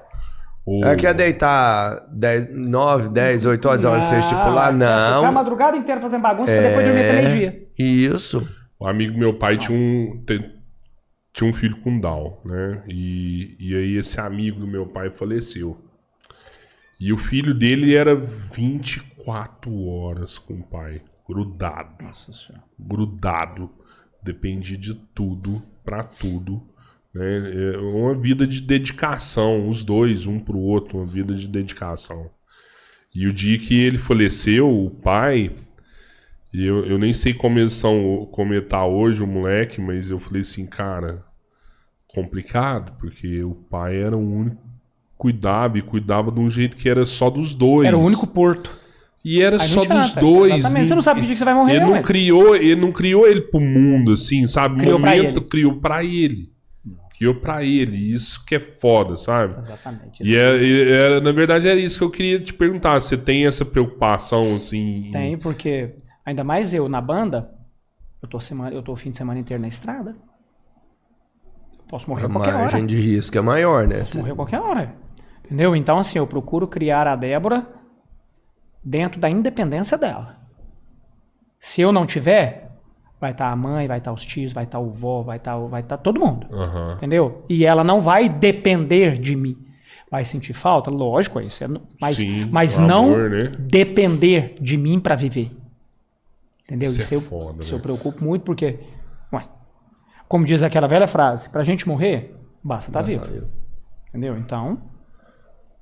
o- 0.66 0.84
Ela 0.84 0.96
quer 0.96 1.12
deitar 1.14 2.06
10, 2.10 2.48
9, 2.54 3.08
10, 3.10 3.44
8 3.44 3.68
horas 3.68 3.84
a 3.84 3.90
hora 3.90 4.00
de 4.00 4.06
você 4.06 4.18
estipular? 4.18 4.68
quer 4.68 4.74
Ficar 4.78 5.16
a 5.18 5.22
Não. 5.22 5.32
madrugada 5.32 5.76
inteira 5.76 6.00
fazendo 6.00 6.22
bagunça 6.22 6.52
pra 6.52 6.62
depois 6.62 6.86
dormir 6.86 7.00
até 7.00 7.12
meio-dia. 7.22 7.62
É, 7.78 7.82
Isso. 7.82 8.48
O 8.78 8.86
amigo 8.86 9.12
do 9.12 9.18
meu 9.18 9.34
pai 9.38 9.58
tinha 9.58 9.76
um, 9.76 10.24
tinha 11.34 11.50
um 11.50 11.52
filho 11.52 11.76
com 11.82 11.98
Down, 12.00 12.38
né? 12.46 12.82
E, 12.88 13.56
e 13.60 13.74
aí 13.76 13.96
esse 13.98 14.18
amigo 14.20 14.58
do 14.60 14.66
meu 14.66 14.86
pai 14.86 15.10
faleceu. 15.12 15.76
E 17.00 17.14
o 17.14 17.16
filho 17.16 17.54
dele 17.54 17.94
era 17.94 18.14
24 18.14 19.86
horas 19.86 20.36
com 20.36 20.60
o 20.60 20.62
pai, 20.62 21.00
grudado, 21.26 22.04
Nossa 22.04 22.30
senhora. 22.30 22.62
grudado. 22.78 23.70
Dependia 24.22 24.76
de 24.76 24.94
tudo, 25.14 25.62
pra 25.82 26.04
tudo. 26.04 26.62
Né? 27.14 27.72
É 27.72 27.78
uma 27.78 28.14
vida 28.14 28.46
de 28.46 28.60
dedicação, 28.60 29.66
os 29.66 29.82
dois, 29.82 30.26
um 30.26 30.38
pro 30.38 30.58
outro, 30.58 30.98
uma 30.98 31.06
vida 31.06 31.34
de 31.34 31.48
dedicação. 31.48 32.30
E 33.14 33.26
o 33.26 33.32
dia 33.32 33.58
que 33.58 33.80
ele 33.80 33.96
faleceu, 33.96 34.68
o 34.68 34.90
pai, 34.90 35.56
eu, 36.52 36.84
eu 36.84 36.98
nem 36.98 37.14
sei 37.14 37.32
como 37.32 37.58
eles 37.58 37.72
são, 37.72 38.28
como 38.30 38.52
ele 38.52 38.66
tá 38.66 38.84
hoje, 38.84 39.22
o 39.22 39.26
moleque, 39.26 39.80
mas 39.80 40.10
eu 40.10 40.20
falei 40.20 40.42
assim, 40.42 40.66
cara, 40.66 41.24
complicado, 42.08 42.92
porque 42.98 43.42
o 43.42 43.54
pai 43.54 43.96
era 43.96 44.16
o 44.16 44.20
único 44.20 44.69
cuidava 45.20 45.76
e 45.78 45.82
cuidava 45.82 46.32
de 46.32 46.40
um 46.40 46.50
jeito 46.50 46.76
que 46.76 46.88
era 46.88 47.04
só 47.04 47.28
dos 47.28 47.54
dois. 47.54 47.86
Era 47.86 47.96
o 47.98 48.00
único 48.04 48.26
porto. 48.26 48.74
E 49.22 49.42
era 49.42 49.58
só 49.58 49.84
dos 49.84 50.12
dois. 50.14 50.54
exatamente. 50.54 50.84
e- 50.84 50.88
Você 50.88 50.94
não 50.94 51.02
sabe 51.02 51.20
que 51.20 51.26
dia 51.26 51.34
que 51.34 51.38
você 51.38 51.44
vai 51.44 51.52
morrer, 51.54 51.72
Ele 51.76 51.84
não 51.84 51.92
ué. 51.92 52.02
criou, 52.02 52.56
ele 52.56 52.80
não 52.80 52.90
criou 52.90 53.26
ele 53.28 53.42
pro 53.42 53.60
mundo, 53.60 54.12
assim, 54.14 54.46
sabe? 54.46 54.80
Criou 54.80 54.98
pra 54.98 55.10
momento 55.10 55.38
ele. 55.40 55.46
criou 55.46 55.74
pra 55.74 56.02
ele. 56.02 56.50
Criou 57.18 57.34
pra 57.34 57.62
ele. 57.62 57.98
Isso 58.14 58.42
que 58.46 58.54
é 58.54 58.60
foda, 58.60 59.18
sabe? 59.18 59.58
Exatamente. 59.58 60.22
E 60.24 60.34
é, 60.34 60.56
e 60.62 60.88
era- 60.90 61.20
na 61.20 61.32
verdade 61.32 61.68
era 61.68 61.78
isso 61.78 61.98
que 61.98 62.04
eu 62.04 62.10
queria 62.10 62.40
te 62.40 62.54
perguntar. 62.54 62.98
Você 62.98 63.14
tem 63.14 63.46
essa 63.46 63.62
preocupação, 63.62 64.54
assim? 64.56 65.08
em- 65.08 65.10
Tem, 65.10 65.36
porque 65.36 65.90
ainda 66.24 66.42
mais 66.42 66.72
eu 66.72 66.88
na 66.88 67.00
banda, 67.02 67.50
eu 68.22 68.28
tô, 68.28 68.40
semana, 68.40 68.74
eu 68.74 68.82
tô 68.82 68.94
o 68.94 68.96
fim 68.96 69.10
de 69.10 69.18
semana 69.18 69.38
inteiro 69.38 69.60
na 69.60 69.68
estrada. 69.68 70.16
Posso 71.90 72.08
morrer 72.08 72.22
A 72.24 72.26
a 72.26 72.30
qualquer 72.30 72.50
hora. 72.54 72.58
margem 72.62 72.86
de 72.86 72.98
risco 73.00 73.36
é 73.36 73.40
maior, 73.42 73.86
né? 73.86 73.98
Posso 73.98 74.18
morrer 74.18 74.32
a 74.32 74.36
qualquer 74.36 74.60
hora. 74.60 74.94
Entendeu? 75.50 75.74
Então, 75.74 75.98
assim, 75.98 76.16
eu 76.16 76.28
procuro 76.28 76.68
criar 76.68 77.08
a 77.08 77.16
Débora 77.16 77.66
dentro 78.84 79.18
da 79.18 79.28
independência 79.28 79.98
dela. 79.98 80.38
Se 81.58 81.80
eu 81.80 81.90
não 81.90 82.06
tiver, 82.06 82.70
vai 83.20 83.32
estar 83.32 83.50
a 83.50 83.56
mãe, 83.56 83.88
vai 83.88 83.98
estar 83.98 84.12
os 84.12 84.24
tios, 84.24 84.52
vai 84.52 84.62
estar 84.62 84.78
o 84.78 84.90
vó, 84.90 85.22
vai 85.22 85.38
estar 85.38 85.58
vai 85.58 85.80
estar 85.80 85.98
todo 85.98 86.20
mundo. 86.20 86.46
Aham. 86.52 86.94
Entendeu? 86.94 87.44
E 87.48 87.66
ela 87.66 87.82
não 87.82 88.00
vai 88.00 88.28
depender 88.28 89.18
de 89.18 89.34
mim. 89.34 89.58
Vai 90.08 90.24
sentir 90.24 90.52
falta? 90.52 90.88
Lógico, 90.88 91.40
isso 91.40 91.64
é, 91.64 91.68
mas, 92.00 92.16
Sim, 92.16 92.48
mas 92.50 92.78
não 92.78 93.06
amor, 93.06 93.30
né? 93.30 93.42
depender 93.58 94.56
de 94.60 94.76
mim 94.76 95.00
para 95.00 95.16
viver. 95.16 95.50
Entendeu? 96.64 96.90
Isso 96.90 97.00
Isso, 97.00 97.14
é 97.14 97.16
eu, 97.16 97.20
foda, 97.20 97.60
isso 97.60 97.74
eu 97.74 97.78
né? 97.78 97.82
preocupo 97.82 98.22
muito 98.24 98.42
porque, 98.42 98.78
ué, 99.32 99.48
como 100.28 100.44
diz 100.44 100.62
aquela 100.62 100.86
velha 100.86 101.08
frase, 101.08 101.48
pra 101.48 101.64
gente 101.64 101.88
morrer, 101.88 102.36
basta 102.62 102.88
estar 102.90 103.02
vivo. 103.02 103.24
Entendeu? 104.08 104.36
Então, 104.38 104.78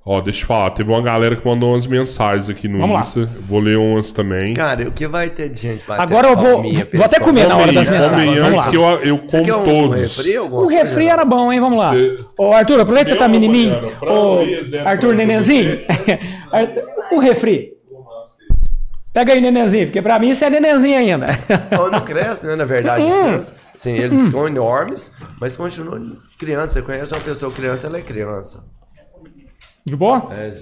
Ó, 0.05 0.21
deixa 0.21 0.43
eu 0.43 0.47
falar, 0.47 0.71
teve 0.71 0.89
uma 0.89 1.01
galera 1.01 1.35
que 1.35 1.45
mandou 1.45 1.71
umas 1.73 1.85
mensagens 1.85 2.49
aqui 2.49 2.67
no 2.67 2.79
Vamos 2.79 2.93
lá. 2.95 3.01
Insta. 3.01 3.29
Vou 3.47 3.59
ler 3.59 3.77
umas 3.77 4.11
também. 4.11 4.53
Cara, 4.53 4.87
o 4.87 4.91
que 4.91 5.05
vai 5.07 5.29
ter 5.29 5.49
de 5.49 5.61
gente 5.61 5.85
batendo 5.85 6.01
Agora 6.03 6.29
eu 6.29 6.35
vou- 6.37 6.63
vou 6.63 7.05
até 7.05 7.19
comer 7.19 7.47
na 7.47 7.57
hora 7.57 7.71
das 7.71 7.89
mensagens. 7.89 8.39
antes 8.39 8.65
lá. 8.65 8.71
que 8.71 8.77
eu, 8.77 8.83
eu 8.83 9.17
Você 9.25 9.41
como 9.43 9.61
um 9.61 9.65
todos. 9.65 10.01
refri? 10.17 10.33
Coisa, 10.39 10.69
refri 10.71 11.07
era 11.09 11.25
bom, 11.25 11.51
hein? 11.53 11.59
Vamos 11.59 11.77
lá. 11.77 11.91
Você- 11.93 12.17
Ô, 12.39 12.51
Arthur, 12.53 12.79
aproveita 12.79 13.09
que 13.11 13.13
você 13.13 13.19
tá 13.19 13.27
menininho. 13.27 13.75
Ô, 14.01 14.39
Arthur 14.85 15.13
Nenenzinho. 15.15 15.79
O 17.11 17.19
refri. 17.19 17.73
Pega 19.13 19.33
aí, 19.33 19.41
Nenenzinho, 19.41 19.87
porque 19.87 20.01
pra 20.01 20.17
mim 20.19 20.29
isso 20.29 20.45
é 20.45 20.49
Nenenzinho 20.49 20.97
ainda. 20.97 21.25
Ou 21.79 21.91
não 21.91 21.99
cresce, 22.01 22.45
né? 22.45 22.55
Na 22.55 22.63
verdade, 22.63 23.05
as 23.05 23.13
crianças, 23.17 23.55
sim, 23.75 23.93
eles 23.93 24.19
são 24.31 24.47
enormes, 24.47 25.13
mas 25.41 25.55
continuam 25.55 26.15
criança. 26.37 26.73
Você 26.73 26.81
conhece 26.83 27.13
uma 27.13 27.19
pessoa 27.21 27.51
criança, 27.51 27.87
ela 27.87 27.97
é 27.97 28.01
criança. 28.01 28.63
De 29.89 29.95
boa? 29.95 30.27
É, 30.31 30.53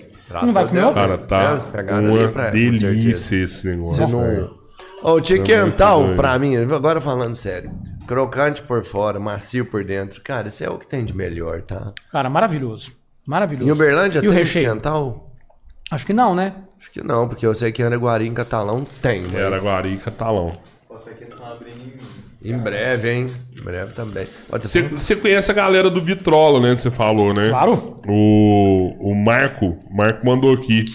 Não 0.41 0.53
vai 0.53 0.67
comer 0.67 0.85
outra? 0.85 1.01
Cara, 1.01 1.17
tá 1.17 1.95
ali 1.97 2.07
uma 2.07 2.27
pra- 2.29 2.49
delícia 2.49 3.35
esse 3.43 3.47
Se 3.47 3.67
negócio. 3.67 4.07
não... 4.07 4.57
Ô, 5.03 5.13
o 5.13 5.17
É 5.19 5.21
Tiquental, 5.21 6.01
muito 6.03 6.15
pra 6.15 6.39
mim, 6.39 6.55
agora 6.57 6.99
falando 6.99 7.33
sério, 7.35 7.71
crocante 8.07 8.61
por 8.63 8.83
fora, 8.83 9.19
macio 9.19 9.63
por 9.65 9.83
dentro, 9.83 10.19
cara, 10.21 10.47
isso 10.47 10.63
é 10.63 10.69
o 10.69 10.77
que 10.77 10.87
tem 10.87 11.05
de 11.05 11.15
melhor, 11.15 11.61
tá? 11.61 11.93
Cara, 12.11 12.29
maravilhoso. 12.29 12.91
Maravilhoso. 13.25 13.69
Em 13.69 13.71
Uberlândia 13.71 14.19
E 14.19 14.27
o 14.27 14.31
tem 14.31 14.39
recheio? 14.39 14.65
Tiquental? 14.65 15.31
Acho 15.91 16.05
que 16.05 16.13
não, 16.13 16.33
né? 16.33 16.55
Acho 16.79 16.89
que 16.91 17.03
não, 17.03 17.27
porque 17.27 17.45
eu 17.45 17.53
sei 17.53 17.71
que 17.71 17.83
Araguari 17.83 18.27
em 18.27 18.33
Catalão 18.33 18.85
tem, 19.01 19.21
mas 19.27 19.63
Era 21.07 21.15
Guari 21.15 21.15
e 21.15 21.25
Catalão. 21.25 21.57
em 22.43 22.57
breve, 22.57 23.11
hein? 23.11 23.31
Em 23.55 23.61
breve 23.61 23.93
também. 23.93 24.27
Você, 24.49 25.15
conhece 25.15 25.51
a 25.51 25.53
galera 25.53 25.89
do 25.89 26.03
Vitrola, 26.03 26.59
né? 26.59 26.75
Você 26.75 26.91
falou, 26.91 27.33
né? 27.33 27.49
Claro. 27.49 28.01
O, 28.07 29.11
o 29.11 29.15
Marco, 29.15 29.77
o 29.89 29.95
Marco 29.95 30.25
mandou 30.25 30.53
aqui. 30.53 30.85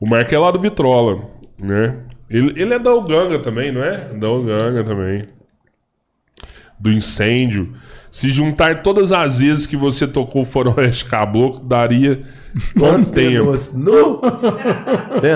O 0.00 0.08
Marco 0.08 0.34
é 0.34 0.38
lá 0.38 0.50
do 0.50 0.60
Vitrola, 0.60 1.28
né? 1.58 2.04
Ele, 2.28 2.60
ele 2.60 2.74
é 2.74 2.78
da 2.78 2.94
Uganga 2.94 3.40
também, 3.40 3.72
não 3.72 3.82
é? 3.82 4.08
Da 4.14 4.30
Uganga 4.30 4.84
também. 4.84 5.28
Do 6.78 6.90
incêndio. 6.90 7.74
Se 8.10 8.30
juntar 8.30 8.82
todas 8.82 9.12
as 9.12 9.38
vezes 9.38 9.66
que 9.66 9.76
você 9.76 10.06
tocou 10.06 10.42
o 10.42 10.46
Faroeste 10.46 11.04
Caboclo, 11.10 11.60
daria 11.60 12.24
Quantos 12.76 13.08
quanto 13.08 13.12
tempo? 13.12 13.44
minutos? 13.44 13.72
Nu! 13.72 14.20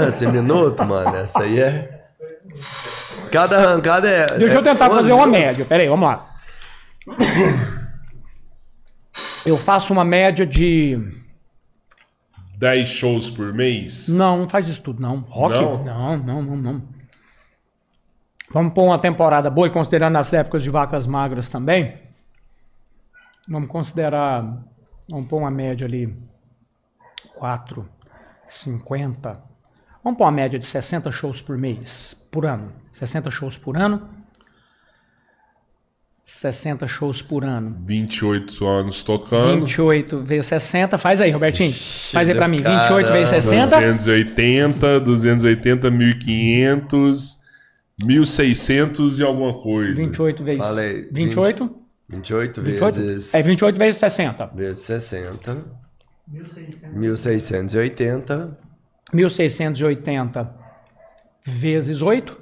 Esse 0.09 0.27
minuto, 0.27 0.85
mano, 0.85 1.16
essa 1.16 1.43
aí 1.43 1.61
é. 1.61 2.01
Cada 3.35 3.59
arrancada 3.59 4.09
é. 4.09 4.39
Deixa 4.39 4.55
eu 4.55 4.61
é 4.61 4.62
tentar 4.62 4.86
quantos 4.86 4.98
fazer 4.98 5.12
uma 5.12 5.27
minutos? 5.27 5.47
média. 5.47 5.65
Pera 5.65 5.82
aí, 5.82 5.89
vamos 5.89 6.06
lá. 6.06 6.36
Eu 9.44 9.56
faço 9.56 9.93
uma 9.93 10.05
média 10.05 10.47
de. 10.47 10.97
10 12.56 12.89
shows 12.89 13.31
por 13.31 13.52
mês? 13.52 14.06
Não, 14.06 14.39
não 14.39 14.48
faz 14.48 14.69
isso 14.69 14.81
tudo, 14.81 15.02
não. 15.02 15.19
Rock? 15.23 15.52
Não? 15.52 15.85
Não, 15.85 16.16
não, 16.16 16.43
não, 16.43 16.56
não. 16.56 16.89
Vamos 18.52 18.73
pôr 18.73 18.85
uma 18.85 19.01
temporada 19.01 19.51
boa 19.51 19.66
e 19.66 19.70
considerando 19.70 20.16
as 20.16 20.32
épocas 20.32 20.62
de 20.62 20.70
vacas 20.70 21.05
magras 21.05 21.48
também. 21.48 21.98
Vamos 23.48 23.69
considerar. 23.69 24.65
Vamos 25.11 25.27
pôr 25.28 25.39
uma 25.39 25.51
média 25.51 25.89
ali. 25.89 26.16
4, 27.35 27.85
50. 28.47 29.53
Vamos 30.05 30.18
pôr 30.18 30.24
uma 30.24 30.32
média 30.32 30.59
de 30.59 30.66
60 30.66 31.10
shows 31.10 31.40
por 31.40 31.56
mês, 31.56 32.14
por 32.31 32.44
ano. 32.44 32.70
60 32.93 33.31
shows 33.31 33.56
por 33.56 33.74
ano. 33.74 34.06
60 36.22 36.86
shows 36.86 37.22
por 37.22 37.43
ano. 37.43 37.74
28 37.86 38.66
anos 38.66 39.02
tocando. 39.02 39.64
28 39.64 40.22
vezes 40.22 40.47
60. 40.47 40.98
Faz 40.98 41.22
aí, 41.22 41.31
Robertinho. 41.31 41.72
Faz 42.12 42.28
aí 42.28 42.35
pra 42.35 42.47
mim. 42.47 42.59
28 42.59 43.12
vezes 43.12 43.47
Caramba. 43.48 43.68
60. 43.70 43.94
280, 43.97 45.01
280, 45.01 45.90
1500, 45.90 47.39
1600 48.02 49.18
e 49.18 49.22
alguma 49.22 49.55
coisa. 49.55 49.94
28 49.94 50.44
vezes. 50.44 50.62
Falei, 50.62 51.09
28? 51.10 51.76
28 52.09 52.62
28? 52.62 52.94
vezes. 52.94 53.35
É 53.35 53.43
28 53.43 53.78
vezes 53.78 53.97
60. 54.01 54.47
Vezes 54.55 54.82
60. 54.82 55.56
1.600. 56.31 56.93
1680. 56.93 58.64
1680 59.12 60.51
vezes 61.44 62.02
8. 62.02 62.40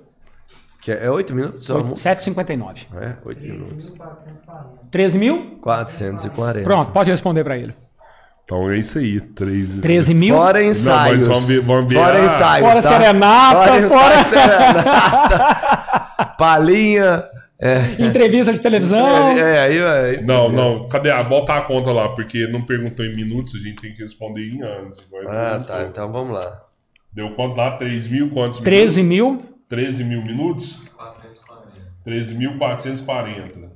Que 0.82 0.92
é 0.92 1.10
8 1.10 1.34
minutos 1.34 1.66
só? 1.66 1.76
almoço? 1.78 2.02
759. 2.02 2.86
É, 3.00 3.14
8 3.24 3.40
minutos. 3.42 3.94
1.440. 3.94 4.64
13 4.90 5.18
mil? 5.18 5.58
440. 5.62 6.64
Pronto, 6.64 6.92
pode 6.92 7.10
responder 7.10 7.44
pra 7.44 7.56
ele. 7.56 7.74
Então 8.44 8.68
é 8.70 8.76
isso 8.76 8.98
aí. 8.98 9.20
13, 9.20 9.80
13 9.80 10.14
mil? 10.14 10.34
Fora 10.34 10.62
ensaios. 10.64 11.26
vamos 11.28 11.44
ver- 11.46 11.60
vamos 11.60 11.92
ver 11.92 11.98
Fora 11.98 12.18
a- 12.20 12.24
ensaios. 12.24 12.68
Fora 12.68 12.82
tá? 12.82 12.88
serenata, 12.88 13.68
Fora 13.68 13.88
fora- 13.88 14.24
serenata. 14.24 16.34
Palinha. 16.38 17.24
É. 17.62 18.02
Entrevista 18.04 18.52
de 18.52 18.60
televisão. 18.60 19.06
É, 19.06 19.38
é, 19.38 19.60
aí, 19.60 19.80
aí. 20.16 20.24
Não, 20.24 20.50
não. 20.50 20.88
Cadê? 20.88 21.10
a 21.10 21.22
Bota 21.22 21.54
a 21.54 21.62
conta 21.62 21.92
lá, 21.92 22.08
porque 22.08 22.48
não 22.48 22.62
perguntou 22.62 23.06
em 23.06 23.14
minutos, 23.14 23.54
a 23.54 23.58
gente 23.58 23.80
tem 23.80 23.94
que 23.94 24.02
responder 24.02 24.48
em 24.48 24.60
anos. 24.62 24.98
Ah, 24.98 25.50
perguntou. 25.50 25.64
tá. 25.66 25.82
Então 25.84 26.10
vamos 26.10 26.34
lá. 26.34 26.60
Deu 27.12 27.30
quanto 27.34 27.56
lá? 27.56 27.76
3 27.76 28.08
mil 28.08 28.30
quantos 28.30 28.58
13 28.58 29.04
mil. 29.04 29.30
minutos? 29.30 29.52
13 29.68 30.04
mil 30.04 30.22
minutos? 30.22 30.82
13.440. 32.04 33.70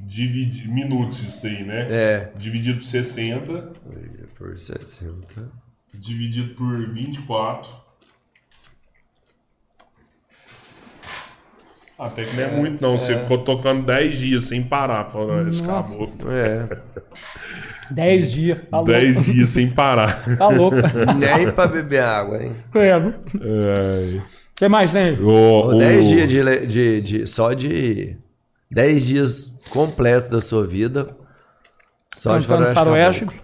Dividi... 0.00 0.68
Minutos 0.68 1.20
isso 1.20 1.46
aí, 1.46 1.64
né? 1.64 1.86
É. 1.90 2.32
Dividido 2.36 2.78
por 2.78 2.84
60, 2.84 3.72
Por 4.36 4.56
60. 4.56 5.50
dividido 5.94 6.54
por 6.54 6.92
24. 6.92 7.83
Até 11.98 12.24
que 12.24 12.36
não 12.36 12.42
é 12.44 12.48
muito, 12.48 12.82
não. 12.82 12.98
Você 12.98 13.16
ficou 13.18 13.38
tocando 13.38 13.84
10 13.86 14.16
dias 14.18 14.44
sem 14.44 14.62
parar. 14.62 15.04
Falando, 15.04 15.48
esse 15.48 15.62
Nossa. 15.62 15.88
acabou. 15.90 16.12
É. 16.28 16.68
10 17.90 18.32
dias. 18.32 18.58
Tá 18.70 18.76
louco. 18.78 18.92
10 18.92 19.24
dias 19.26 19.48
sem 19.50 19.70
parar. 19.70 20.24
Tá 20.36 20.48
louco. 20.48 20.76
Nem 21.18 21.52
pra 21.52 21.66
beber 21.66 22.02
água, 22.02 22.42
hein? 22.42 22.56
Credo. 22.72 23.14
Ai. 23.40 24.16
O 24.18 24.22
que 24.56 24.68
mais 24.68 24.90
tem? 24.92 25.12
O- 25.20 25.76
10 25.78 26.08
dias 26.08 26.28
de, 26.30 26.66
de, 26.66 27.00
de- 27.00 27.26
Só 27.26 27.52
de. 27.52 28.16
10 28.70 29.06
dias 29.06 29.54
completos 29.70 30.30
da 30.30 30.40
sua 30.40 30.66
vida. 30.66 31.16
Só 32.14 32.38
de 32.38 32.46
Cantando 32.48 32.74
faroeste. 32.74 32.84
faroeste. 32.84 33.24
caboclo. 33.26 33.42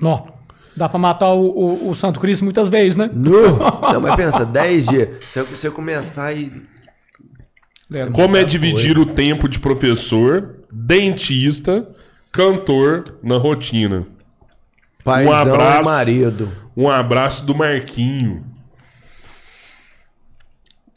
Não. 0.00 0.38
Dá 0.76 0.88
pra 0.88 0.98
matar 0.98 1.32
o, 1.32 1.40
o, 1.48 1.90
o 1.90 1.94
Santo 1.96 2.20
Cristo 2.20 2.44
muitas 2.44 2.68
vezes, 2.68 2.96
né? 2.96 3.10
Nu! 3.12 3.58
Não, 3.92 4.00
mas 4.00 4.14
pensa, 4.14 4.44
10 4.46 4.86
dias. 4.86 5.24
Se 5.24 5.40
eu, 5.40 5.44
se 5.46 5.66
eu 5.66 5.72
começar 5.72 6.32
e. 6.32 6.62
Como 8.12 8.36
é 8.36 8.44
dividir 8.44 8.98
o 8.98 9.06
tempo 9.06 9.48
de 9.48 9.58
professor, 9.58 10.56
dentista, 10.70 11.88
cantor 12.30 13.18
na 13.22 13.38
rotina? 13.38 14.06
Paizão 15.02 15.54
abraço. 15.54 15.80
e 15.80 15.84
marido. 15.84 16.52
Um 16.76 16.90
abraço 16.90 17.46
do 17.46 17.54
Marquinho. 17.54 18.44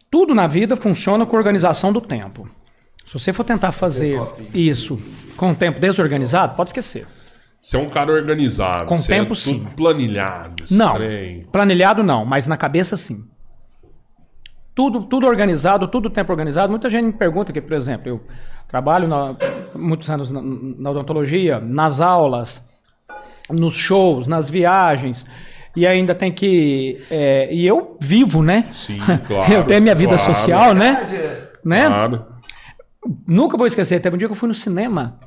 Tudo 0.10 0.36
na 0.36 0.46
vida 0.48 0.76
funciona 0.76 1.26
com 1.26 1.38
organização 1.38 1.94
do 1.94 2.02
tempo. 2.02 2.50
Se 3.08 3.14
você 3.14 3.32
for 3.32 3.46
tentar 3.46 3.72
fazer 3.72 4.22
isso 4.54 5.02
com 5.38 5.52
o 5.52 5.56
tempo 5.56 5.80
desorganizado, 5.80 6.56
pode 6.56 6.72
esquecer. 6.72 7.08
Você 7.60 7.78
é 7.78 7.80
um 7.80 7.90
cara 7.90 8.12
organizado. 8.12 8.86
Com 8.86 8.98
você 8.98 9.08
tempo, 9.08 9.34
é 9.34 9.36
tudo 9.36 9.38
sim. 9.38 9.66
planilhado. 9.76 10.66
Não. 10.70 10.96
trem. 10.96 11.46
Planilhado 11.52 12.04
não, 12.04 12.26
mas 12.26 12.48
na 12.48 12.58
cabeça 12.58 12.98
sim. 12.98 13.31
Tudo, 14.82 15.04
tudo 15.04 15.28
organizado, 15.28 15.88
tudo 15.88 16.10
tempo 16.10 16.32
organizado. 16.32 16.72
Muita 16.72 16.90
gente 16.90 17.06
me 17.06 17.14
pergunta 17.14 17.54
que, 17.54 17.62
por 17.62 17.74
exemplo, 17.74 18.10
eu 18.10 18.22
trabalho 18.68 19.08
na- 19.08 19.36
muitos 19.76 20.10
anos 20.10 20.32
na, 20.32 20.42
na 20.42 20.90
odontologia, 20.90 21.60
nas 21.60 22.02
aulas, 22.02 22.68
nos 23.48 23.76
shows, 23.76 24.28
nas 24.28 24.50
viagens, 24.50 25.24
e 25.76 25.86
ainda 25.86 26.16
tem 26.16 26.32
que. 26.32 27.00
é, 27.12 27.54
e 27.54 27.68
eu 27.68 27.96
vivo, 28.02 28.42
né? 28.42 28.70
Sim, 28.74 28.98
claro. 29.28 29.54
eu 29.54 29.64
tenho 29.64 29.84
minha 29.84 29.94
vida 29.94 30.16
claro, 30.16 30.34
social, 30.34 30.74
né? 30.74 31.08
né? 31.64 31.86
Claro. 31.86 32.26
Nunca 33.28 33.58
vou 33.58 33.68
esquecer, 33.68 34.00
teve 34.00 34.16
um 34.16 34.18
dia 34.18 34.28
que 34.28 34.34
eu 34.34 34.38
fui 34.38 34.50
no 34.50 34.56
cinema. 34.56 35.20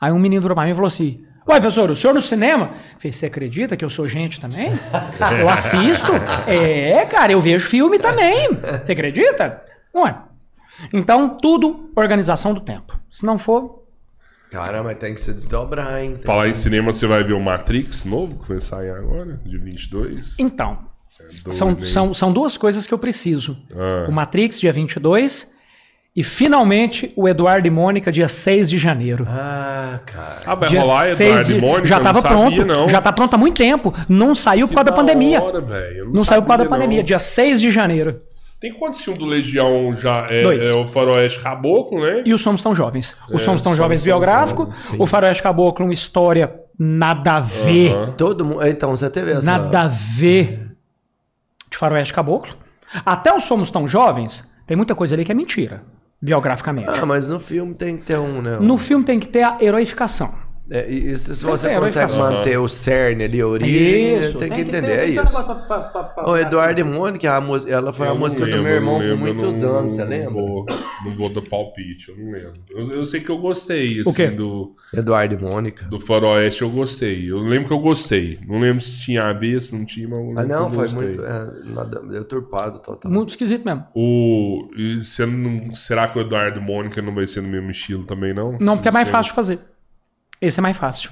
Aí 0.00 0.10
um 0.10 0.18
menino 0.18 0.42
virou 0.42 0.56
pra 0.56 0.64
mim 0.64 0.72
e 0.72 0.74
falou 0.74 0.88
assim: 0.88 1.24
Ué, 1.48 1.58
professor, 1.60 1.90
o 1.90 1.96
senhor 1.96 2.12
no 2.14 2.20
cinema? 2.20 2.66
Eu 2.94 2.98
falei, 2.98 3.12
você 3.12 3.26
acredita 3.26 3.76
que 3.76 3.84
eu 3.84 3.90
sou 3.90 4.06
gente 4.06 4.38
também? 4.40 4.70
Eu 5.40 5.48
assisto? 5.48 6.12
É, 6.46 7.04
cara, 7.06 7.32
eu 7.32 7.40
vejo 7.40 7.66
filme 7.68 7.98
também. 7.98 8.48
Você 8.84 8.92
acredita? 8.92 9.62
Ué. 9.94 10.14
Então, 10.92 11.36
tudo 11.36 11.90
organização 11.96 12.54
do 12.54 12.60
tempo. 12.60 12.98
Se 13.10 13.24
não 13.26 13.38
for, 13.38 13.80
Cara, 14.50 14.82
mas 14.82 14.98
tem 14.98 15.14
que 15.14 15.20
se 15.20 15.32
desdobrar, 15.32 16.02
hein? 16.02 16.16
Tem- 16.16 16.24
Falar 16.26 16.48
em 16.48 16.54
cinema, 16.54 16.92
você 16.92 17.06
vai 17.06 17.22
ver 17.22 17.34
o 17.34 17.40
Matrix 17.40 18.04
novo, 18.04 18.36
que 18.40 18.48
vai 18.48 18.60
sair 18.60 18.90
agora, 18.90 19.38
de 19.44 19.56
22. 19.56 20.36
então. 20.40 20.90
Doido, 21.44 21.52
São, 21.52 21.68
hein? 21.70 21.84
são, 21.84 22.14
são 22.14 22.32
duas 22.32 22.56
coisas 22.56 22.84
que 22.86 22.92
eu 22.94 22.98
preciso. 22.98 23.56
Ah. 23.72 24.06
O 24.08 24.12
Matrix, 24.12 24.58
dia 24.58 24.72
22, 24.72 25.52
E 26.14 26.24
finalmente 26.24 27.12
o 27.14 27.28
Eduardo 27.28 27.66
e 27.68 27.70
Mônica, 27.70 28.10
dia 28.10 28.28
6 28.28 28.68
de 28.68 28.78
janeiro. 28.78 29.24
Ah, 29.28 30.00
cara. 30.04 30.40
Ah, 30.44 30.54
vai 30.56 30.68
Dia 30.68 30.80
rolar 30.82 31.04
6 31.04 31.20
Eduardo 31.20 31.46
de- 31.46 31.54
e 31.54 31.60
Mônica? 31.60 31.86
Já 31.86 31.94
não 31.96 32.02
estava 32.10 32.20
sabia, 32.20 32.36
pronto. 32.36 32.64
Não. 32.66 32.88
Já 32.88 32.98
está 32.98 33.12
pronto 33.12 33.34
há 33.34 33.38
muito 33.38 33.56
tempo. 33.56 33.94
Não 34.08 34.34
saiu 34.34 34.66
por 34.66 34.70
Que 34.70 34.74
causa 34.76 34.84
da 34.86 34.90
da 34.90 34.96
pandemia. 34.96 35.40
hora. 35.40 35.58
Eu 35.96 36.10
não 36.12 36.24
saiu 36.24 36.42
por 36.42 36.48
causa 36.48 36.64
da 36.64 36.68
sabia, 36.68 36.68
pandemia. 36.68 36.98
não. 36.98 37.06
Dia 37.06 37.18
6 37.20 37.60
de 37.60 37.70
janeiro. 37.70 38.20
Tem 38.60 38.72
quantos 38.74 39.00
filmes 39.00 39.18
do 39.22 39.24
Legião 39.26 39.94
já? 39.96 40.26
É, 40.28 40.42
Dois. 40.42 40.68
é 40.68 40.72
o 40.74 40.86
Faroeste 40.88 41.38
Caboclo, 41.40 42.00
né? 42.02 42.22
E 42.26 42.34
o 42.34 42.38
Somos 42.38 42.60
Tão 42.62 42.74
Jovens. 42.74 43.16
O 43.30 43.38
Somos 43.38 43.62
Tão 43.62 43.72
Somos 43.72 43.78
Jovens 43.78 44.00
Tão 44.00 44.04
biográfico. 44.04 44.64
Jovens, 44.64 44.82
sim. 44.82 44.96
o 44.98 45.06
Faroeste 45.06 45.42
Caboclo, 45.42 45.86
uma 45.86 45.94
história 45.94 46.52
nada 46.78 47.34
a 47.36 47.40
ver. 47.40 47.94
Aham. 47.96 48.14
Todo 48.18 48.44
mundo. 48.44 48.66
Então, 48.66 48.90
você 48.90 49.08
teve 49.08 49.30
essa. 49.32 49.46
Nada 49.46 49.82
a 49.82 49.88
ver 49.88 50.72
de 51.70 51.76
Faroeste 51.78 52.12
Caboclo. 52.12 52.52
Até 53.06 53.32
o 53.32 53.40
Somos 53.40 53.70
Tão 53.70 53.86
Jovens, 53.88 54.46
tem 54.66 54.76
muita 54.76 54.94
coisa 54.94 55.14
ali 55.14 55.24
que 55.24 55.32
é 55.32 55.34
mentira, 55.34 55.82
biograficamente. 56.20 56.88
Ah, 56.88 57.06
mas 57.06 57.28
no 57.28 57.40
filme 57.40 57.74
tem 57.74 57.96
que 57.96 58.04
ter 58.04 58.18
um, 58.18 58.42
né? 58.42 58.58
No 58.58 58.76
filme 58.78 59.04
tem 59.04 59.18
que 59.18 59.28
ter 59.28 59.42
a 59.42 59.58
heroificação. 59.60 60.49
É, 60.72 60.88
e, 60.88 61.10
e 61.10 61.16
se 61.16 61.34
se 61.34 61.44
você 61.44 61.68
vai 61.68 61.80
consegue 61.80 62.16
manter 62.16 62.56
o 62.58 62.68
cerne 62.68 63.24
ali, 63.24 63.40
a 63.40 63.46
origem, 63.46 64.18
Isso, 64.20 64.38
tem 64.38 64.48
que 64.50 64.60
entender, 64.60 64.98
é 65.00 65.04
que 65.06 65.12
isso. 65.20 65.32
pra- 65.32 65.42
pra- 65.54 65.80
pra- 65.80 66.02
pra- 66.04 66.30
O 66.30 66.36
Eduardo 66.36 66.80
e 66.80 66.84
Mônica, 66.84 67.32
a 67.34 67.40
música, 67.40 67.72
ela 67.72 67.92
foi 67.92 68.06
Eu 68.06 68.12
a 68.12 68.14
música 68.14 68.44
do 68.44 68.50
lembro, 68.50 68.62
meu 68.62 68.74
irmão 68.74 69.00
por 69.00 69.16
muitos 69.16 69.62
não- 69.62 69.76
anos, 69.78 69.92
você 69.94 70.04
lembra? 70.04 70.30
Vou, 70.30 70.66
não 71.04 71.16
vou 71.16 71.28
dar 71.28 71.42
palpite, 71.42 72.10
eu 72.10 72.16
não 72.16 72.30
lembro. 72.30 72.52
Eu, 72.70 72.92
eu 72.92 73.06
sei 73.06 73.20
que 73.20 73.30
eu 73.30 73.38
gostei, 73.38 74.00
O 74.02 74.14
quê? 74.14 74.22
assim, 74.24 74.36
do, 74.36 74.76
Eduardo 74.94 75.34
e 75.34 75.38
Mônica. 75.38 75.86
do 75.86 76.00
Faroeste 76.00 76.62
eu 76.62 76.70
gostei. 76.70 77.28
Eu 77.30 77.38
lembro 77.38 77.66
que 77.66 77.74
eu 77.74 77.80
gostei. 77.80 78.38
Não 78.46 78.60
lembro 78.60 78.80
se 78.80 78.96
tinha 79.00 79.22
a 79.24 79.32
ver, 79.32 79.60
se 79.60 79.74
não 79.74 79.84
tinha, 79.84 80.06
mas 80.08 80.38
Ah, 80.38 80.44
não, 80.48 80.70
foi 80.70 80.82
gostei. 80.82 81.02
muito. 81.08 81.24
É, 81.24 81.50
nada, 81.64 82.00
deturpado 82.00 82.78
total. 82.78 83.10
Muito 83.10 83.30
esquisito 83.30 83.64
mesmo. 83.64 83.84
O, 83.92 84.68
e 84.76 85.02
você 85.02 85.26
não- 85.26 85.74
será 85.74 86.06
que 86.06 86.16
o 86.16 86.20
Eduardo 86.22 86.60
e 86.60 86.62
Mônica 86.62 87.02
não 87.02 87.12
vai 87.12 87.26
ser 87.26 87.40
no 87.40 87.48
mesmo 87.48 87.72
estilo 87.72 88.04
também, 88.04 88.32
não? 88.32 88.56
Não, 88.60 88.76
porque 88.76 88.88
é 88.88 88.92
mais 88.92 89.08
Sei. 89.08 89.12
fácil 89.12 89.30
de 89.30 89.34
fazer. 89.34 89.58
Esse 90.40 90.60
é 90.60 90.62
mais 90.62 90.76
fácil. 90.76 91.10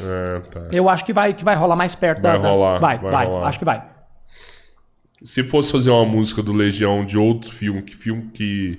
É, 0.00 0.40
tá. 0.50 0.60
Eu 0.72 0.88
acho 0.88 1.04
que 1.04 1.12
vai, 1.12 1.34
que 1.34 1.44
vai 1.44 1.54
rolar 1.54 1.76
mais 1.76 1.94
perto 1.94 2.20
Vai 2.22 2.32
da. 2.32 2.38
da- 2.38 2.48
rolar, 2.48 2.78
vai, 2.80 2.98
vai 2.98 3.10
vai, 3.10 3.26
rolar. 3.26 3.48
Acho 3.48 3.58
que 3.58 3.64
vai. 3.64 3.82
Se 5.22 5.42
fosse 5.42 5.72
fazer 5.72 5.90
uma 5.90 6.04
música 6.04 6.42
do 6.42 6.52
Legião 6.52 7.04
de 7.04 7.16
outro 7.16 7.50
filme, 7.50 7.82
que 7.82 7.94
filme 7.96 8.30
que. 8.34 8.78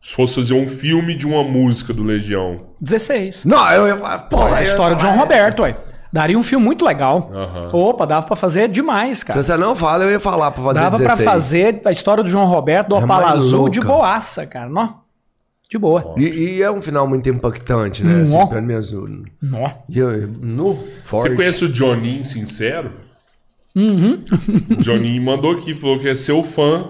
Se 0.00 0.14
fosse 0.14 0.36
fazer 0.36 0.54
um 0.54 0.68
filme 0.68 1.14
de 1.14 1.26
uma 1.26 1.42
música 1.44 1.92
do 1.92 2.02
Legião. 2.02 2.56
16. 2.80 3.44
Não, 3.44 3.70
eu 3.72 3.86
ia 3.88 3.96
falar, 3.96 4.18
pô, 4.20 4.42
a 4.44 4.62
ia 4.62 4.68
história 4.68 4.94
do 4.96 5.00
falar 5.00 5.12
João 5.12 5.12
essa. 5.14 5.22
Roberto, 5.22 5.62
ué. 5.62 5.76
Daria 6.10 6.38
um 6.38 6.42
filme 6.42 6.64
muito 6.64 6.84
legal. 6.86 7.28
Aham. 7.32 7.66
Opa, 7.72 8.06
dava 8.06 8.26
pra 8.26 8.34
fazer 8.36 8.68
demais, 8.68 9.22
cara. 9.22 9.40
Se 9.42 9.46
você 9.46 9.56
não 9.58 9.76
fala, 9.76 10.04
eu 10.04 10.10
ia 10.10 10.18
falar 10.20 10.50
pra 10.52 10.62
fazer 10.64 10.80
Dava 10.80 10.96
16. 10.98 11.20
pra 11.22 11.32
fazer 11.32 11.82
a 11.84 11.90
história 11.90 12.22
do 12.24 12.30
João 12.30 12.46
Roberto 12.46 12.88
do 12.88 12.96
É 12.96 13.04
Opala 13.04 13.32
Azul 13.32 13.68
de 13.68 13.78
boaça, 13.80 14.46
cara. 14.46 14.68
Nó. 14.70 14.88
De 15.70 15.76
boa. 15.78 16.14
E, 16.16 16.24
e 16.24 16.62
é 16.62 16.70
um 16.70 16.80
final 16.80 17.06
muito 17.06 17.28
impactante, 17.28 18.02
né? 18.02 18.22
Assim, 18.22 18.36
Nó. 18.36 18.46
pelo 18.46 18.62
menos 18.62 18.90
no, 18.92 19.24
Nó. 19.42 19.70
e 19.88 19.98
eu- 19.98 20.26
no 20.26 20.78
forte. 21.02 21.28
Você 21.28 21.36
conhece 21.36 21.64
o 21.64 21.68
Johnny 21.68 22.24
Sincero? 22.24 22.90
Uhum. 23.76 24.24
O 24.70 24.76
Johnny 24.82 25.20
mandou 25.20 25.52
aqui, 25.52 25.74
falou 25.74 25.98
que 25.98 26.08
é 26.08 26.14
seu 26.14 26.42
fã. 26.42 26.88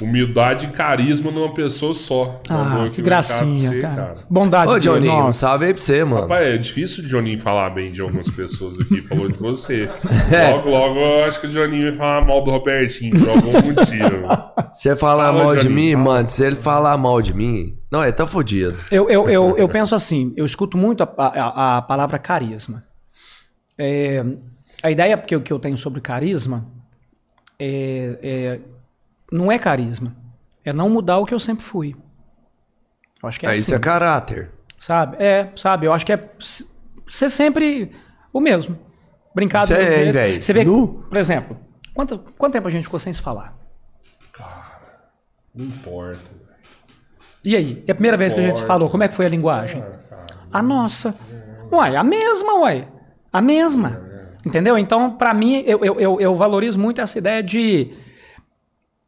Humildade 0.00 0.64
e 0.66 0.70
carisma 0.70 1.30
numa 1.30 1.52
pessoa 1.52 1.92
só. 1.92 2.40
Mandou 2.48 2.80
Ah, 2.80 2.84
aqui 2.86 2.94
que 2.96 3.02
gracinha, 3.02 3.68
você, 3.68 3.80
cara. 3.80 4.14
Bondade 4.30 4.72
Ô, 4.72 4.78
Johnny, 4.78 5.06
um 5.10 5.24
nossa. 5.24 5.40
salve 5.40 5.66
aí 5.66 5.74
pra 5.74 5.82
você, 5.82 6.02
mano. 6.04 6.22
Rapaz, 6.22 6.46
é 6.48 6.56
difícil 6.56 7.04
o 7.04 7.06
Johnny 7.06 7.36
falar 7.36 7.68
bem 7.68 7.92
de 7.92 8.00
algumas 8.00 8.30
pessoas 8.30 8.80
aqui. 8.80 9.02
Falou 9.06 9.28
de 9.28 9.38
você. 9.38 9.90
É. 10.32 10.52
Logo, 10.52 10.70
logo, 10.70 10.98
eu 10.98 11.24
acho 11.26 11.38
que 11.42 11.48
o 11.48 11.50
Johnny 11.50 11.82
vai 11.82 11.92
falar 11.92 12.24
mal 12.26 12.42
do 12.42 12.50
Robertinho 12.50 13.18
por 13.18 13.28
algum 13.28 13.52
motivo. 13.52 14.26
Você 14.72 14.96
falar 14.96 15.26
Fala, 15.32 15.44
mal 15.44 15.56
de 15.56 15.62
Johnny, 15.64 15.74
mim, 15.74 15.92
fala. 15.92 16.04
mano, 16.04 16.28
se 16.28 16.44
ele 16.46 16.56
falar 16.56 16.96
mal 16.96 17.20
de 17.20 17.34
mim. 17.34 17.74
Não, 17.90 18.02
ele 18.04 18.12
tá 18.12 18.26
fudido. 18.26 18.84
Eu, 18.90 19.10
eu, 19.10 19.28
eu, 19.28 19.58
eu 19.58 19.68
penso 19.68 19.94
assim, 19.94 20.32
eu 20.36 20.46
escuto 20.46 20.76
muito 20.78 21.02
a, 21.02 21.08
a, 21.16 21.78
a 21.78 21.82
palavra 21.82 22.18
carisma. 22.18 22.84
É, 23.76 24.24
a 24.82 24.90
ideia 24.90 25.18
que 25.18 25.34
eu, 25.34 25.40
que 25.40 25.52
eu 25.52 25.58
tenho 25.58 25.76
sobre 25.76 26.00
carisma 26.00 26.66
é, 27.58 28.18
é- 28.22 28.60
não 29.32 29.50
é 29.50 29.58
carisma. 29.58 30.14
É 30.64 30.72
não 30.72 30.88
mudar 30.88 31.18
o 31.18 31.26
que 31.26 31.34
eu 31.34 31.40
sempre 31.40 31.64
fui. 31.64 31.96
Eu 33.22 33.28
acho 33.28 33.40
que 33.40 33.46
é 33.46 33.48
Aí 33.48 33.54
assim. 33.54 33.62
isso 33.62 33.74
é 33.74 33.78
caráter. 33.78 34.50
Sabe? 34.78 35.16
É, 35.22 35.50
sabe? 35.56 35.86
Eu 35.86 35.92
acho 35.92 36.06
que 36.06 36.12
é 36.12 36.30
ser 37.08 37.28
sempre 37.28 37.90
o 38.32 38.40
mesmo. 38.40 38.78
Brincar 39.34 39.62
do 39.62 39.68
Cê 39.68 39.78
mesmo 39.78 39.94
é, 40.08 40.12
véi. 40.12 40.42
Você 40.42 40.52
vê, 40.52 40.64
Nu. 40.64 41.04
por 41.08 41.16
exemplo, 41.16 41.56
quanto, 41.94 42.18
quanto 42.38 42.52
tempo 42.52 42.68
a 42.68 42.70
gente 42.70 42.84
ficou 42.84 42.98
sem 42.98 43.12
se 43.12 43.20
falar? 43.20 43.54
Não 45.54 45.66
importa. 45.66 46.20
E 47.44 47.56
aí? 47.56 47.82
É 47.86 47.92
a 47.92 47.94
primeira 47.94 48.16
vez 48.16 48.34
que 48.34 48.40
a 48.40 48.42
gente 48.42 48.58
se 48.58 48.64
falou, 48.64 48.90
como 48.90 49.02
é 49.02 49.08
que 49.08 49.14
foi 49.14 49.26
a 49.26 49.28
linguagem? 49.28 49.82
A 50.52 50.62
nossa. 50.62 51.18
Uai, 51.72 51.96
a 51.96 52.04
mesma, 52.04 52.54
uai. 52.60 52.86
A 53.32 53.40
mesma. 53.40 54.00
Entendeu? 54.44 54.76
Então, 54.78 55.12
pra 55.12 55.32
mim, 55.34 55.62
eu, 55.66 55.84
eu, 55.84 56.20
eu, 56.20 56.36
valorizo 56.36 56.78
muito 56.78 57.00
essa 57.00 57.18
ideia 57.18 57.42
de 57.42 57.90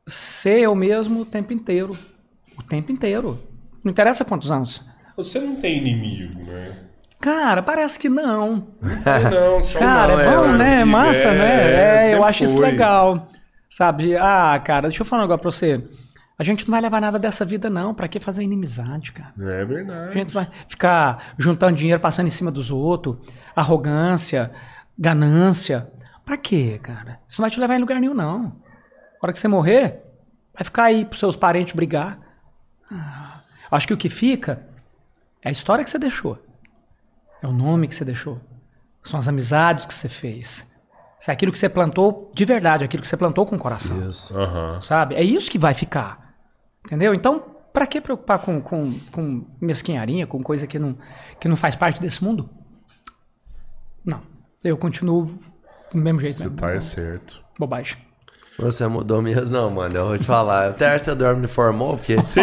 ser 0.06 0.60
eu 0.60 0.74
mesmo 0.74 1.22
o 1.22 1.24
tempo 1.24 1.52
inteiro. 1.52 1.96
O 2.59 2.62
tempo 2.62 2.92
inteiro. 2.92 3.38
Não 3.82 3.90
interessa 3.90 4.24
quantos 4.24 4.52
anos. 4.52 4.84
Você 5.16 5.40
não 5.40 5.56
tem 5.56 5.78
inimigo, 5.78 6.42
né? 6.44 6.76
Cara, 7.20 7.62
parece 7.62 7.98
que 7.98 8.09
não. 8.09 8.68
É, 9.06 9.30
não, 9.30 9.62
só 9.62 9.78
Cara, 9.80 10.16
não, 10.16 10.20
é 10.20 10.36
bom, 10.36 10.42
meu 10.48 10.59
né? 10.59 10.82
amigo, 10.82 10.90
Massa, 10.90 11.32
né? 11.32 12.10
É, 12.10 12.14
eu 12.14 12.24
acho 12.24 12.44
isso 12.44 12.56
foi. 12.56 12.66
legal. 12.66 13.28
Sabe? 13.70 14.16
Ah, 14.16 14.60
cara, 14.62 14.88
deixa 14.88 15.02
eu 15.02 15.06
falar 15.06 15.22
um 15.22 15.24
negócio 15.26 15.40
pra 15.42 15.50
você. 15.50 15.82
A 16.43 16.44
gente 16.44 16.66
não 16.66 16.73
vai 16.73 16.81
levar 16.81 17.01
nada 17.01 17.20
dessa 17.20 17.44
vida, 17.44 17.70
não. 17.70 17.94
Pra 17.94 18.09
que 18.09 18.19
fazer 18.19 18.43
inimizade, 18.43 19.12
cara? 19.12 19.32
É 19.39 19.62
A 19.62 19.64
verdade. 19.64 20.12
gente 20.12 20.35
vai 20.35 20.48
ficar 20.66 21.35
juntando 21.39 21.77
dinheiro, 21.77 22.01
passando 22.01 22.27
em 22.27 22.31
cima 22.31 22.51
dos 22.51 22.69
outros, 22.69 23.16
arrogância, 23.55 24.51
ganância. 24.98 25.89
Pra 26.24 26.36
quê, 26.36 26.81
cara? 26.82 27.20
Isso 27.28 27.40
não 27.40 27.44
vai 27.44 27.51
te 27.51 27.60
levar 27.60 27.77
em 27.77 27.81
lugar 27.81 28.01
nenhum, 28.01 28.12
não. 28.12 28.56
A 29.20 29.24
hora 29.27 29.32
que 29.32 29.39
você 29.39 29.47
morrer, 29.47 30.02
vai 30.52 30.64
ficar 30.64 30.82
aí 30.82 31.05
pros 31.05 31.20
seus 31.20 31.36
parentes 31.36 31.74
brigar. 31.77 32.19
Ah, 32.90 33.43
acho 33.70 33.86
que 33.86 33.94
o 33.94 33.97
que 33.97 34.09
fica 34.09 34.66
é 35.43 35.48
a 35.48 35.52
história 35.52 35.85
que 35.85 35.90
você 35.90 35.98
deixou. 35.98 36.44
É 37.40 37.47
o 37.47 37.52
nome 37.52 37.86
que 37.86 37.94
você 37.94 38.05
deixou. 38.05 38.40
São 39.05 39.20
as 39.20 39.28
amizades 39.28 39.86
que 39.86 39.94
você 39.94 40.09
fez. 40.09 40.69
É 41.28 41.31
aquilo 41.31 41.52
que 41.52 41.59
você 41.59 41.69
plantou 41.69 42.32
de 42.35 42.44
verdade, 42.44 42.85
aquilo 42.85 43.01
que 43.01 43.09
você 43.09 43.16
plantou 43.16 43.47
com 43.47 43.55
o 43.55 43.59
coração 43.60 44.10
Isso. 44.10 44.36
Aham. 44.36 44.82
sabe? 44.82 45.14
É 45.14 45.23
isso 45.23 45.48
que 45.48 45.56
vai 45.56 45.73
ficar. 45.73 46.20
Entendeu? 46.86 47.14
Então, 47.14 47.42
pra 47.72 47.86
que 47.86 48.00
preocupar 48.00 48.38
com, 48.40 48.60
com, 48.60 48.92
com 49.10 49.44
mesquinharia, 49.60 50.26
com 50.26 50.42
coisa 50.42 50.66
que 50.66 50.78
não, 50.78 50.96
que 51.40 51.48
não 51.48 51.56
faz 51.56 51.74
parte 51.76 52.00
desse 52.00 52.22
mundo? 52.22 52.48
Não. 54.04 54.20
Eu 54.64 54.76
continuo 54.76 55.38
do 55.92 55.98
mesmo 55.98 56.20
jeito 56.20 56.36
Você 56.36 56.44
mesmo. 56.44 56.56
tá 56.59 56.70
é 56.72 56.80
certo. 56.80 57.42
Bobagem. 57.59 57.98
Você 58.59 58.86
mudou 58.86 59.22
mesmo, 59.22 59.48
não, 59.50 59.70
mano. 59.70 59.96
Eu 59.96 60.06
vou 60.09 60.18
te 60.18 60.24
falar. 60.24 60.68
Até 60.68 60.96
você 60.98 61.14
dorme 61.14 61.42
de 61.42 61.48
formol, 61.48 61.96
porque 61.96 62.16
Você, 62.16 62.40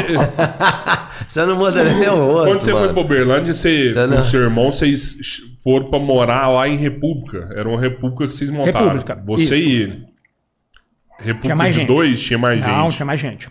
você 1.29 1.45
não 1.45 1.55
muda 1.55 1.83
nem 1.83 2.09
o 2.09 2.15
rosto, 2.15 2.47
quando 2.49 2.61
você 2.61 2.71
foi 2.71 2.81
mano. 2.81 2.93
pra 2.93 3.01
Uberlândia, 3.03 3.53
você, 3.53 3.93
Você 3.93 4.07
com 4.07 4.07
não- 4.15 4.21
o 4.21 4.23
seu 4.23 4.41
irmão, 4.41 4.71
vocês 4.71 5.41
foram 5.63 5.89
pra 5.89 5.99
morar 5.99 6.47
lá 6.49 6.67
em 6.67 6.77
República. 6.77 7.49
Era 7.55 7.69
uma 7.69 7.79
república 7.79 8.27
que 8.27 8.33
vocês 8.33 8.49
montaram. 8.49 8.79
República, 8.87 9.23
Você 9.27 9.43
isso. 9.43 9.53
e 9.55 9.81
ele. 9.81 10.07
República 11.19 11.41
Tinha 11.41 11.55
mais 11.55 11.75
de 11.75 11.81
gente. 11.81 11.87
dois, 11.87 12.21
tinha 12.21 12.39
mais 12.39 12.61
não, 12.61 12.83
gente. 12.85 12.95
tinha 12.95 13.05
mais 13.05 13.19
gente. 13.19 13.49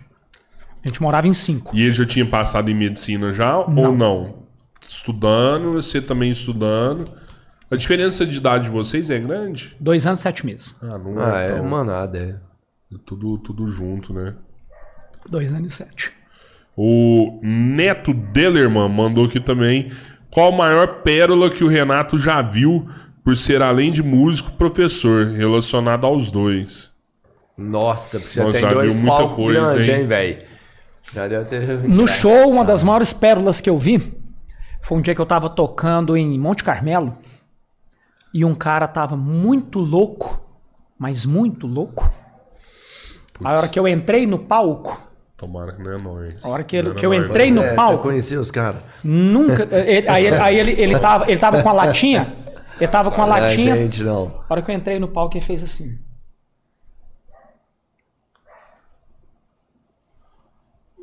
A 0.84 0.88
gente 0.88 1.02
morava 1.02 1.26
em 1.26 1.32
cinco. 1.32 1.76
E 1.76 1.82
ele 1.82 1.92
já 1.92 2.06
tinha 2.06 2.24
passado 2.26 2.70
em 2.70 2.74
medicina 2.74 3.32
já 3.32 3.58
ou 3.58 3.92
não? 3.94 4.46
Estudando, 4.86 5.72
você 5.74 6.00
também 6.00 6.30
estudando. 6.30 7.10
A 7.70 7.76
diferença 7.76 8.24
de 8.24 8.36
idade 8.38 8.64
de 8.64 8.70
vocês 8.70 9.10
é 9.10 9.18
grande? 9.18 9.76
Dois 9.78 10.06
anos 10.06 10.20
e 10.20 10.22
sete 10.22 10.46
meses. 10.46 10.76
Ah, 10.82 10.96
não 10.98 11.18
Ah, 11.18 11.40
é, 11.40 11.50
é 11.50 11.54
tão- 11.56 11.64
manada, 11.64 12.18
é. 12.18 12.96
Tudo, 13.04 13.36
tudo 13.38 13.66
junto, 13.68 14.14
né? 14.14 14.34
Dois 15.28 15.52
anos 15.52 15.72
e 15.72 15.76
sete. 15.76 16.10
O 16.74 17.38
Neto 17.42 18.14
Dellerman 18.14 18.88
mandou 18.88 19.26
aqui 19.26 19.40
também. 19.40 19.90
Qual 20.30 20.52
a 20.52 20.56
maior 20.56 21.02
pérola 21.02 21.50
que 21.50 21.62
o 21.64 21.68
Renato 21.68 22.16
já 22.16 22.40
viu 22.40 22.88
por 23.24 23.36
ser, 23.36 23.60
além 23.60 23.92
de 23.92 24.02
músico, 24.02 24.52
professor, 24.52 25.26
relacionado 25.26 26.06
aos 26.06 26.30
dois? 26.30 26.94
Nossa, 27.58 28.18
porque 28.18 28.32
você 28.32 28.40
Nossa, 28.42 28.52
tem 28.52 28.60
já 28.62 28.72
dois 28.72 28.94
viu 28.96 29.02
muita 29.04 29.18
palcos 29.18 29.36
coisa, 29.36 29.60
grandes, 29.74 29.88
hein? 29.88 30.00
hein, 30.00 30.06
velho? 30.06 30.38
Já 31.14 31.26
deu. 31.26 31.42
No 31.88 32.06
show, 32.06 32.50
uma 32.50 32.64
das 32.64 32.82
maiores 32.82 33.12
pérolas 33.12 33.60
que 33.60 33.68
eu 33.70 33.78
vi 33.78 34.14
foi 34.82 34.98
um 34.98 35.00
dia 35.00 35.14
que 35.14 35.20
eu 35.20 35.26
tava 35.26 35.48
tocando 35.50 36.16
em 36.16 36.38
Monte 36.38 36.62
Carmelo 36.64 37.16
e 38.32 38.44
um 38.44 38.54
cara 38.54 38.86
tava 38.86 39.16
muito 39.16 39.78
louco, 39.78 40.40
mas 40.98 41.24
muito 41.24 41.66
louco. 41.66 42.10
A 43.42 43.50
hora 43.52 43.68
que 43.68 43.78
eu 43.78 43.86
entrei 43.86 44.26
no 44.26 44.38
palco, 44.38 45.00
Tomara 45.36 45.72
que 45.72 45.80
não 45.80 45.92
é 45.92 45.98
nós. 45.98 46.44
A 46.44 46.48
hora 46.48 46.64
que 46.64 46.74
ele- 46.76 46.90
é 46.90 46.94
que 46.94 47.06
eu 47.06 47.14
entrei 47.14 47.52
no 47.52 47.62
É, 47.62 47.72
palco. 47.76 47.98
Você 47.98 48.02
conhecia 48.08 48.40
os 48.40 48.50
caras? 48.50 48.82
nunca. 49.04 49.62
ele- 49.86 50.08
aí 50.08 50.26
ele, 50.26 50.36
aí 50.36 50.58
ele, 50.58 50.72
ele, 50.72 50.98
tava, 50.98 51.30
ele 51.30 51.38
tava 51.40 51.62
com 51.62 51.68
a 51.68 51.72
latinha. 51.72 52.36
Ele 52.80 52.88
tava 52.88 53.10
com 53.12 53.22
a 53.22 53.26
Não 53.26 53.36
é 53.36 53.40
latinha. 53.42 53.76
gente, 53.76 54.02
não. 54.02 54.42
A 54.48 54.52
hora 54.54 54.62
que 54.62 54.68
eu 54.70 54.74
entrei 54.74 54.98
no 54.98 55.06
palco, 55.06 55.36
ele 55.36 55.44
fez 55.44 55.62
assim. 55.62 55.96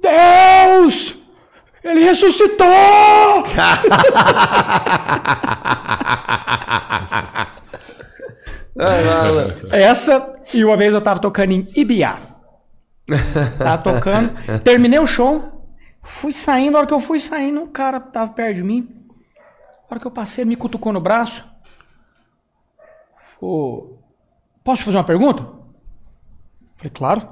Deus! 0.06 1.24
Ele 1.84 2.04
ressuscitou! 2.04 2.66
Essa, 9.72 10.36
e 10.54 10.64
uma 10.66 10.76
vez 10.76 10.94
eu 10.94 11.02
tava 11.02 11.20
tocando 11.20 11.52
em 11.52 11.68
Ibiá. 11.76 12.18
Tava 13.58 13.78
tocando, 13.78 14.34
terminei 14.64 15.00
o 15.00 15.08
show, 15.08 15.66
fui 16.04 16.34
saindo, 16.34 16.74
na 16.74 16.80
hora 16.80 16.88
que 16.88 16.94
eu 16.94 17.00
fui 17.00 17.20
saindo, 17.20 17.62
um 17.62 17.68
cara 17.68 18.00
tava 18.00 18.32
perto 18.34 18.58
de 18.58 18.64
mim. 18.64 18.90
Na 19.84 19.92
hora 19.92 20.00
que 20.00 20.08
eu 20.08 20.12
passei, 20.12 20.44
me 20.44 20.56
cutucou 20.56 20.92
no 20.92 21.00
braço. 21.00 21.46
Ô, 23.40 23.98
posso 24.64 24.82
te 24.82 24.86
fazer 24.86 24.98
uma 24.98 25.04
pergunta? 25.04 25.44
Falei, 26.78 26.92
claro. 26.94 27.30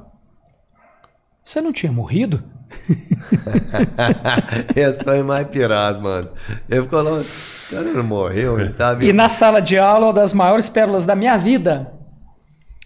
Você 1.43 1.59
não 1.59 1.73
tinha 1.73 1.91
morrido? 1.91 2.43
Esse 4.75 5.03
foi 5.03 5.23
mais 5.23 5.47
pirado, 5.47 6.01
mano. 6.01 6.29
Ele 6.69 6.81
ficou 6.81 7.01
lá. 7.01 7.21
Esse 7.21 7.75
cara 7.75 7.91
não 7.91 8.03
morreu, 8.03 8.71
sabe? 8.71 9.07
E 9.07 9.13
na 9.13 9.29
sala 9.29 9.61
de 9.61 9.77
aula, 9.77 10.07
uma 10.07 10.13
das 10.13 10.33
maiores 10.33 10.69
pérolas 10.69 11.05
da 11.05 11.15
minha 11.15 11.37
vida 11.37 11.91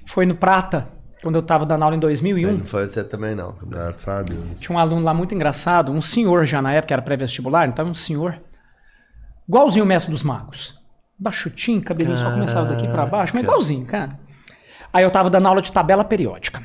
foi 0.05 0.25
no 0.25 0.35
Prata, 0.35 0.87
quando 1.21 1.35
eu 1.35 1.41
tava 1.41 1.65
dando 1.65 1.83
aula 1.83 1.95
em 1.95 1.99
2001. 1.99 2.57
Não 2.57 2.65
foi 2.65 2.87
você 2.87 3.03
também, 3.03 3.35
não. 3.35 3.55
Graças 3.63 4.07
a 4.07 4.21
Deus. 4.21 4.59
Tinha 4.59 4.75
um 4.75 4.79
aluno 4.79 5.03
lá 5.03 5.13
muito 5.13 5.35
engraçado, 5.35 5.91
um 5.91 6.01
senhor 6.01 6.45
já 6.45 6.61
na 6.61 6.73
época, 6.73 6.93
era 6.93 7.01
pré-vestibular, 7.01 7.67
então 7.67 7.87
um 7.87 7.93
senhor. 7.93 8.39
Igualzinho 9.47 9.85
o 9.85 9.87
mestre 9.87 10.11
dos 10.11 10.23
magos. 10.23 10.77
Baixutinho, 11.19 11.81
cabelinho 11.81 12.17
só 12.17 12.31
começava 12.31 12.67
daqui 12.67 12.87
pra 12.87 13.05
baixo, 13.05 13.33
mas 13.33 13.43
igualzinho, 13.43 13.85
cara. 13.85 14.19
Aí 14.93 15.03
eu 15.03 15.11
tava 15.11 15.29
dando 15.29 15.47
aula 15.47 15.61
de 15.61 15.71
tabela 15.71 16.03
periódica. 16.03 16.61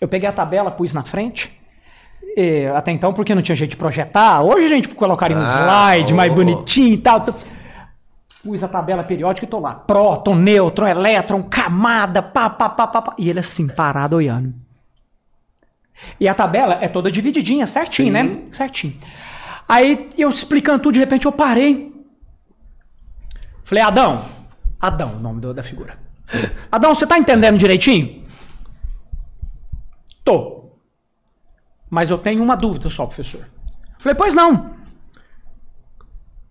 Eu 0.00 0.08
peguei 0.08 0.28
a 0.28 0.32
tabela, 0.32 0.70
pus 0.70 0.92
na 0.92 1.02
frente. 1.02 1.58
E, 2.36 2.66
até 2.66 2.90
então, 2.90 3.12
porque 3.12 3.34
não 3.34 3.42
tinha 3.42 3.54
jeito 3.54 3.70
de 3.70 3.76
projetar. 3.76 4.42
Hoje 4.42 4.66
a 4.66 4.68
gente 4.68 4.88
colocaria 4.88 5.36
um 5.36 5.42
Ah, 5.42 5.96
slide 5.96 6.12
mais 6.12 6.32
oh. 6.32 6.34
bonitinho 6.34 6.94
e 6.94 6.98
tal. 6.98 7.24
Pus 8.42 8.62
a 8.62 8.68
tabela 8.68 9.02
periódica 9.02 9.46
e 9.46 9.48
tô 9.48 9.58
lá. 9.58 9.74
Próton, 9.74 10.34
nêutron, 10.34 10.86
elétron, 10.86 11.42
camada, 11.42 12.20
pá, 12.22 12.50
pá, 12.50 12.68
pá, 12.68 12.86
pá, 12.86 13.02
pá. 13.02 13.14
E 13.16 13.30
ele 13.30 13.38
assim, 13.38 13.68
parado 13.68 14.16
olhando. 14.16 14.52
E 16.18 16.28
a 16.28 16.34
tabela 16.34 16.78
é 16.80 16.88
toda 16.88 17.10
divididinha, 17.10 17.66
certinho, 17.66 18.08
Sim. 18.08 18.12
né? 18.12 18.38
Certinho. 18.52 18.94
Aí 19.68 20.10
eu 20.18 20.28
explicando 20.28 20.80
tudo, 20.82 20.94
de 20.94 21.00
repente 21.00 21.24
eu 21.24 21.32
parei. 21.32 21.92
Falei, 23.64 23.82
Adão. 23.82 24.22
Adão, 24.78 25.14
o 25.16 25.20
nome 25.20 25.40
da 25.40 25.62
figura. 25.62 25.96
Adão, 26.70 26.94
você 26.94 27.06
tá 27.06 27.18
entendendo 27.18 27.56
direitinho? 27.56 28.24
Tô. 30.22 30.53
Mas 31.94 32.10
eu 32.10 32.18
tenho 32.18 32.42
uma 32.42 32.56
dúvida 32.56 32.90
só, 32.90 33.06
professor. 33.06 33.46
Falei, 34.00 34.16
pois 34.16 34.34
não. 34.34 34.74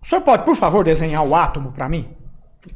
O 0.00 0.06
senhor 0.06 0.22
pode, 0.22 0.42
por 0.42 0.56
favor, 0.56 0.82
desenhar 0.82 1.22
o 1.22 1.36
átomo 1.36 1.70
para 1.70 1.86
mim? 1.86 2.08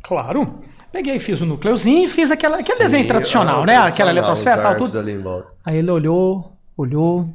Claro. 0.02 0.60
Peguei, 0.92 1.18
fiz 1.18 1.40
o 1.40 1.46
núcleozinho 1.46 2.04
e 2.04 2.08
fiz 2.08 2.30
aquela, 2.30 2.58
aquele 2.58 2.76
desenho 2.76 3.04
Sim, 3.04 3.08
tradicional, 3.08 3.62
ah, 3.62 3.66
né? 3.66 3.72
tradicional, 3.72 3.88
Aquela 3.88 4.10
eletrosfera 4.10 4.56
os 4.56 4.60
e 4.60 4.64
tal, 4.64 4.76
tudo. 4.76 5.46
Aí 5.64 5.78
ele 5.78 5.90
olhou, 5.90 6.52
olhou. 6.76 7.32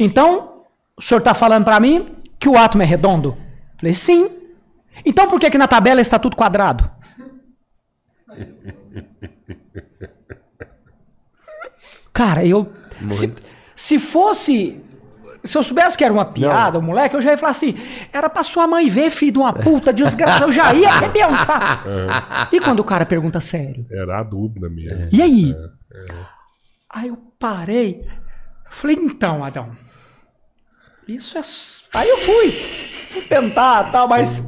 Então, 0.00 0.62
o 0.96 1.02
senhor 1.02 1.18
está 1.18 1.34
falando 1.34 1.64
para 1.64 1.78
mim 1.78 2.16
que 2.38 2.48
o 2.48 2.56
átomo 2.56 2.84
é 2.84 2.86
redondo? 2.86 3.36
Falei, 3.76 3.92
sim. 3.92 4.30
Então 5.04 5.28
por 5.28 5.38
que, 5.38 5.50
que 5.50 5.58
na 5.58 5.68
tabela 5.68 6.00
está 6.00 6.18
tudo 6.18 6.36
quadrado? 6.36 6.90
Cara, 12.14 12.46
eu. 12.46 12.72
Se. 13.10 13.30
Se 13.76 13.98
fosse. 13.98 14.82
Se 15.44 15.56
eu 15.56 15.62
soubesse 15.62 15.96
que 15.96 16.02
era 16.02 16.12
uma 16.12 16.24
piada, 16.24 16.78
o 16.78 16.82
moleque, 16.82 17.14
eu 17.14 17.20
já 17.20 17.30
ia 17.30 17.38
falar 17.38 17.52
assim: 17.52 17.76
era 18.12 18.28
pra 18.28 18.42
sua 18.42 18.66
mãe 18.66 18.88
ver, 18.88 19.10
filho 19.10 19.32
de 19.32 19.38
uma 19.38 19.52
puta, 19.52 19.92
desgraça, 19.92 20.44
eu 20.44 20.50
já 20.50 20.74
ia 20.74 20.88
arrebentar. 20.88 21.84
E 22.50 22.60
quando 22.60 22.80
o 22.80 22.84
cara 22.84 23.04
pergunta 23.04 23.38
sério? 23.38 23.86
Era 23.90 24.20
a 24.20 24.22
dúvida 24.22 24.68
mesmo. 24.68 25.08
E 25.12 25.20
aí? 25.22 25.54
Aí 26.90 27.08
eu 27.08 27.16
parei. 27.38 28.04
Falei, 28.70 28.96
então, 28.96 29.44
Adão. 29.44 29.76
Isso 31.06 31.38
é. 31.38 31.42
Aí 31.98 32.08
eu 32.08 32.18
fui. 32.18 32.50
Fui 33.10 33.22
tentar 33.22 33.92
tal, 33.92 34.08
mas. 34.08 34.42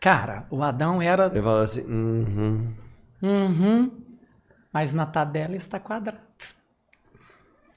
Cara, 0.00 0.46
o 0.50 0.62
Adão 0.62 1.02
era. 1.02 1.26
Ele 1.26 1.42
falou 1.42 1.62
assim, 1.62 1.82
uhum. 1.82 2.74
Uhum. 3.22 3.90
Mas 4.72 4.94
na 4.94 5.04
tabela 5.04 5.56
está 5.56 5.78
quadrado. 5.78 6.29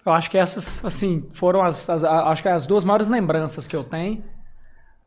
Eu 0.05 0.11
acho 0.11 0.29
que 0.29 0.37
essas, 0.37 0.83
assim, 0.83 1.27
foram 1.33 1.61
as, 1.61 1.89
as- 1.89 2.03
acho 2.03 2.41
que 2.41 2.49
as 2.49 2.65
duas 2.65 2.83
maiores 2.83 3.07
lembranças 3.09 3.65
que 3.67 3.75
eu 3.75 3.83
tenho, 3.83 4.23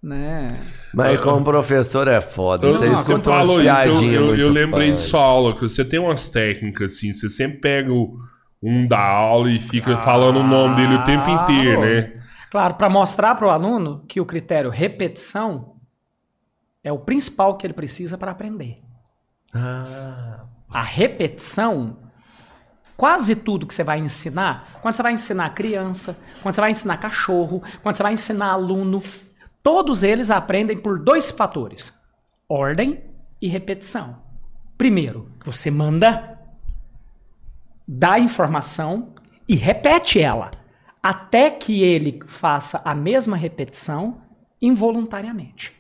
né? 0.03 0.59
Mas 0.95 1.21
como 1.21 1.45
professor 1.45 2.09
é 2.09 2.21
foda. 2.21 2.67
Eu, 2.67 2.73
Você 2.73 2.87
escuta 2.89 3.31
umas 3.31 3.47
falou 3.47 3.63
isso, 3.63 3.89
eu, 3.89 4.13
eu, 4.13 4.37
eu 4.37 4.51
lembrei 4.51 4.93
de 4.93 5.01
sua 5.01 5.23
aula, 5.23 5.55
que 5.55 5.63
você 5.63 5.85
tem 5.85 5.99
umas 6.01 6.29
técnicas 6.31 6.95
assim, 6.95 7.13
você 7.13 7.29
sempre 7.29 7.59
pega 7.61 7.93
o, 7.93 8.19
um 8.63 8.87
da 8.87 9.07
aula 9.07 9.51
e 9.51 9.59
fica 9.61 9.97
falando 9.99 10.39
o 10.39 10.43
nome 10.43 10.77
dele 10.77 10.95
o 10.95 11.05
tempo 11.05 11.29
inteiro, 11.29 11.81
né? 11.83 12.13
Claro, 12.51 12.75
para 12.75 12.89
mostrar 12.89 13.35
para 13.35 13.47
o 13.47 13.51
aluno 13.51 14.05
que 14.09 14.21
o 14.21 14.25
critério 14.27 14.71
repetição 14.71 15.77
é 16.83 16.91
o 16.93 16.99
principal 16.99 17.57
que 17.57 17.67
ele 17.67 17.75
precisa 17.75 18.17
para 18.17 18.31
aprender. 18.31 18.79
Ah, 19.53 20.45
A 20.71 20.83
repetição, 20.83 21.97
quase 22.97 23.37
tudo 23.37 23.67
que 23.67 23.75
você 23.75 23.85
vai 23.85 23.99
ensinar, 23.99 24.79
quando 24.81 24.95
você 24.95 25.03
vai 25.03 25.13
ensinar 25.13 25.51
criança, 25.51 26.19
quando 26.43 26.55
você 26.55 26.61
vai 26.61 26.71
ensinar 26.71 26.97
cachorro, 26.97 27.63
quando 27.83 27.97
você 27.97 28.03
vai 28.03 28.13
ensinar 28.13 28.53
aluno, 28.53 29.03
todos 29.63 30.03
eles 30.03 30.31
aprendem 30.31 30.79
por 30.79 30.99
dois 30.99 31.31
fatores: 31.31 31.93
ordem 32.49 33.03
e 33.41 33.49
repetição. 33.49 34.23
Primeiro, 34.79 35.31
você 35.45 35.71
manda, 35.71 36.39
dá 37.87 38.19
informação 38.19 39.15
e 39.49 39.55
repete 39.55 40.21
ela, 40.21 40.51
até 41.03 41.51
que 41.51 41.83
ele 41.83 42.21
faça 42.27 42.83
a 42.85 42.95
mesma 42.95 43.37
repetição 43.37 44.23
involuntariamente. 44.61 45.75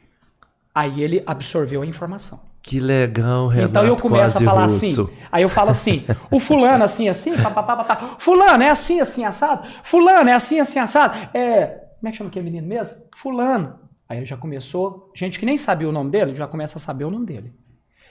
Aí 0.74 1.02
ele 1.02 1.22
absorveu 1.26 1.82
a 1.82 1.86
informação. 1.86 2.45
Que 2.66 2.80
legal, 2.80 3.46
Renato. 3.46 3.70
Então 3.70 3.86
eu 3.86 3.94
começo 3.96 4.38
a 4.38 4.40
falar 4.40 4.64
russo. 4.64 5.02
assim. 5.02 5.16
Aí 5.30 5.44
eu 5.44 5.48
falo 5.48 5.70
assim: 5.70 6.04
o 6.32 6.40
fulano 6.40 6.82
assim, 6.82 7.08
assim, 7.08 7.40
papapá, 7.40 7.76
papá. 7.76 8.16
Fulano 8.18 8.60
é 8.60 8.68
assim, 8.68 8.98
assim, 8.98 9.24
assado. 9.24 9.68
Fulano 9.84 10.28
é 10.28 10.32
assim, 10.32 10.58
assim, 10.58 10.80
assado. 10.80 11.16
É. 11.32 11.66
Como 12.00 12.08
é 12.08 12.10
que 12.10 12.16
chama 12.18 12.28
aquele 12.28 12.44
menino 12.44 12.66
mesmo? 12.66 12.96
Fulano. 13.14 13.78
Aí 14.08 14.18
ele 14.18 14.26
já 14.26 14.36
começou. 14.36 15.12
Gente 15.14 15.38
que 15.38 15.46
nem 15.46 15.56
sabia 15.56 15.88
o 15.88 15.92
nome 15.92 16.10
dele, 16.10 16.34
já 16.34 16.48
começa 16.48 16.78
a 16.78 16.80
saber 16.80 17.04
o 17.04 17.10
nome 17.10 17.24
dele. 17.24 17.54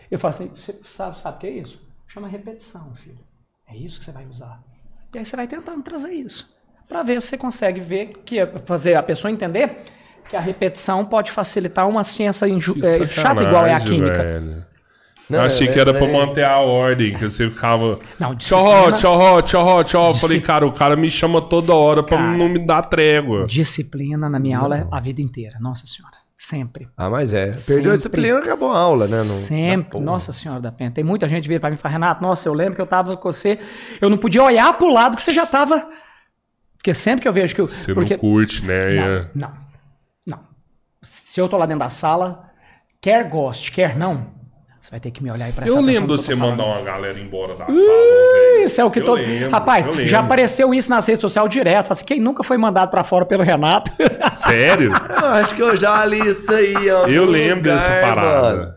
Eu 0.10 0.18
falo 0.18 0.34
assim: 0.34 0.48
você 0.48 0.80
sabe, 0.86 1.20
sabe 1.20 1.36
o 1.36 1.40
que 1.42 1.48
é 1.48 1.52
isso? 1.52 1.86
Chama 2.08 2.30
repetição, 2.30 2.96
filho. 2.96 3.20
É 3.68 3.76
isso 3.76 4.00
que 4.00 4.06
você 4.06 4.14
vai 4.14 4.26
usar. 4.26 4.64
E 5.14 5.18
aí 5.18 5.26
você 5.26 5.36
vai 5.36 5.48
tentando 5.50 5.84
trazer 5.84 6.14
isso. 6.14 6.56
Para 6.88 7.04
ver 7.04 7.22
se 7.22 7.28
você 7.28 7.38
consegue 7.38 7.82
ver, 7.82 8.22
que 8.24 8.40
é 8.40 8.46
fazer 8.60 8.96
a 8.96 9.04
pessoa 9.04 9.30
entender 9.30 9.84
que 10.30 10.36
a 10.36 10.40
repetição 10.40 11.06
pode 11.06 11.32
facilitar 11.32 11.88
uma 11.88 12.04
ciência 12.04 12.46
é, 12.46 13.08
chata 13.08 13.44
igual 13.44 13.66
é 13.66 13.74
a 13.74 13.80
química. 13.80 14.24
velho. 14.24 14.66
Não, 15.28 15.40
eu 15.40 15.46
achei 15.46 15.68
eu 15.68 15.74
que 15.74 15.80
era 15.80 15.92
pra 15.92 16.06
lembrei. 16.06 16.26
manter 16.26 16.44
a 16.44 16.60
ordem, 16.60 17.16
que 17.16 17.24
você 17.28 17.50
ficava. 17.50 17.98
Não, 18.20 18.36
Tchau, 18.36 18.64
disciplina- 18.64 18.92
tchau, 18.98 19.42
tchau, 19.42 19.84
tchau. 19.84 20.08
Eu 20.10 20.14
Falei, 20.14 20.38
Disci- 20.38 20.48
cara, 20.48 20.68
o 20.68 20.72
cara 20.72 20.96
me 20.96 21.10
chama 21.10 21.42
toda 21.42 21.74
hora 21.74 22.04
pra 22.04 22.18
Cara. 22.18 22.38
não 22.38 22.48
me 22.48 22.60
dar 22.60 22.84
trégua. 22.84 23.48
Disciplina 23.48 24.30
na 24.30 24.38
minha 24.38 24.60
aula 24.60 24.78
é 24.78 24.88
a 24.92 25.00
vida 25.00 25.22
inteira. 25.22 25.58
Nossa 25.60 25.88
Senhora. 25.88 26.14
Sempre. 26.38 26.88
Ah, 26.96 27.10
mas 27.10 27.34
é. 27.34 27.54
Sempre. 27.56 27.74
Perdeu 27.76 27.92
a 27.94 27.96
disciplina, 27.96 28.38
acabou 28.40 28.70
a 28.72 28.78
aula, 28.78 29.08
né? 29.08 29.18
Não- 29.18 29.24
Sempre. 29.24 29.92
Porra. 29.94 30.04
Nossa 30.06 30.32
Senhora 30.34 30.62
da 30.62 30.72
Penha. 30.72 30.92
Tem 30.92 31.04
muita 31.04 31.28
gente 31.28 31.48
vir 31.48 31.60
para 31.60 31.70
mim 31.72 31.76
e 31.76 31.80
falar, 31.80 31.94
Renato, 31.94 32.22
nossa, 32.22 32.48
eu 32.48 32.54
lembro 32.54 32.76
que 32.76 32.82
eu 32.82 32.86
tava 32.86 33.16
com 33.18 33.32
você, 33.34 33.58
eu 34.00 34.10
não 34.12 34.18
podia 34.18 34.44
olhar 34.44 34.74
pro 34.78 34.92
lado 34.94 35.16
que 35.16 35.22
você 35.24 35.32
já 35.32 35.46
tava. 35.48 35.88
Porque 36.78 36.94
sempre 36.94 37.22
que 37.24 37.28
eu 37.28 37.34
vejo 37.34 37.56
que 37.56 37.62
eu. 37.62 37.68
Você 37.68 37.96
porque... 37.96 38.14
não 38.14 38.20
curte, 38.20 38.64
né? 38.64 38.80
É. 38.80 38.96
Não, 38.96 39.08
não, 39.08 39.50
não. 39.50 39.65
Se 41.06 41.40
eu 41.40 41.48
tô 41.48 41.58
lá 41.58 41.66
dentro 41.66 41.80
da 41.80 41.90
sala, 41.90 42.50
quer 43.00 43.24
goste, 43.30 43.72
quer 43.72 43.96
não, 43.98 44.28
você 44.82 44.92
vai 44.92 45.00
ter 45.00 45.10
que 45.12 45.24
me 45.24 45.32
olhar 45.32 45.50
e 45.50 45.52
prestar 45.54 45.76
Eu 45.78 45.82
lembro 45.82 46.18
você 46.18 46.36
falando. 46.36 46.58
mandar 46.58 46.66
uma 46.78 46.82
galera 46.84 47.20
embora 47.20 47.54
da 47.56 47.66
sala. 47.66 47.76
velho. 47.76 48.64
Isso 48.66 48.80
é 48.80 48.86
o 48.86 48.92
que 48.92 49.00
Eu 49.00 49.06
todo. 49.06 49.18
lembro, 49.20 49.50
Rapaz, 49.50 49.88
já 50.08 50.20
apareceu 50.20 50.74
isso 50.74 50.90
nas 50.90 51.08
redes 51.08 51.22
sociais 51.22 51.50
direto. 51.50 51.92
Assim, 51.92 52.06
quem 52.06 52.20
nunca 52.20 52.44
foi 52.44 52.58
mandado 52.58 52.90
para 52.92 53.04
fora 53.04 53.26
pelo 53.26 53.42
Renato? 53.44 53.92
Sério? 54.32 54.92
Eu 55.22 55.28
acho 55.30 55.56
que 55.56 55.62
eu 55.62 55.76
já 55.76 56.06
li 56.06 56.20
isso 56.28 56.52
aí. 56.54 56.74
Eu 56.88 57.26
lembro 57.26 57.72
lugar, 57.72 57.78
dessa 57.78 58.16
mano. 58.16 58.74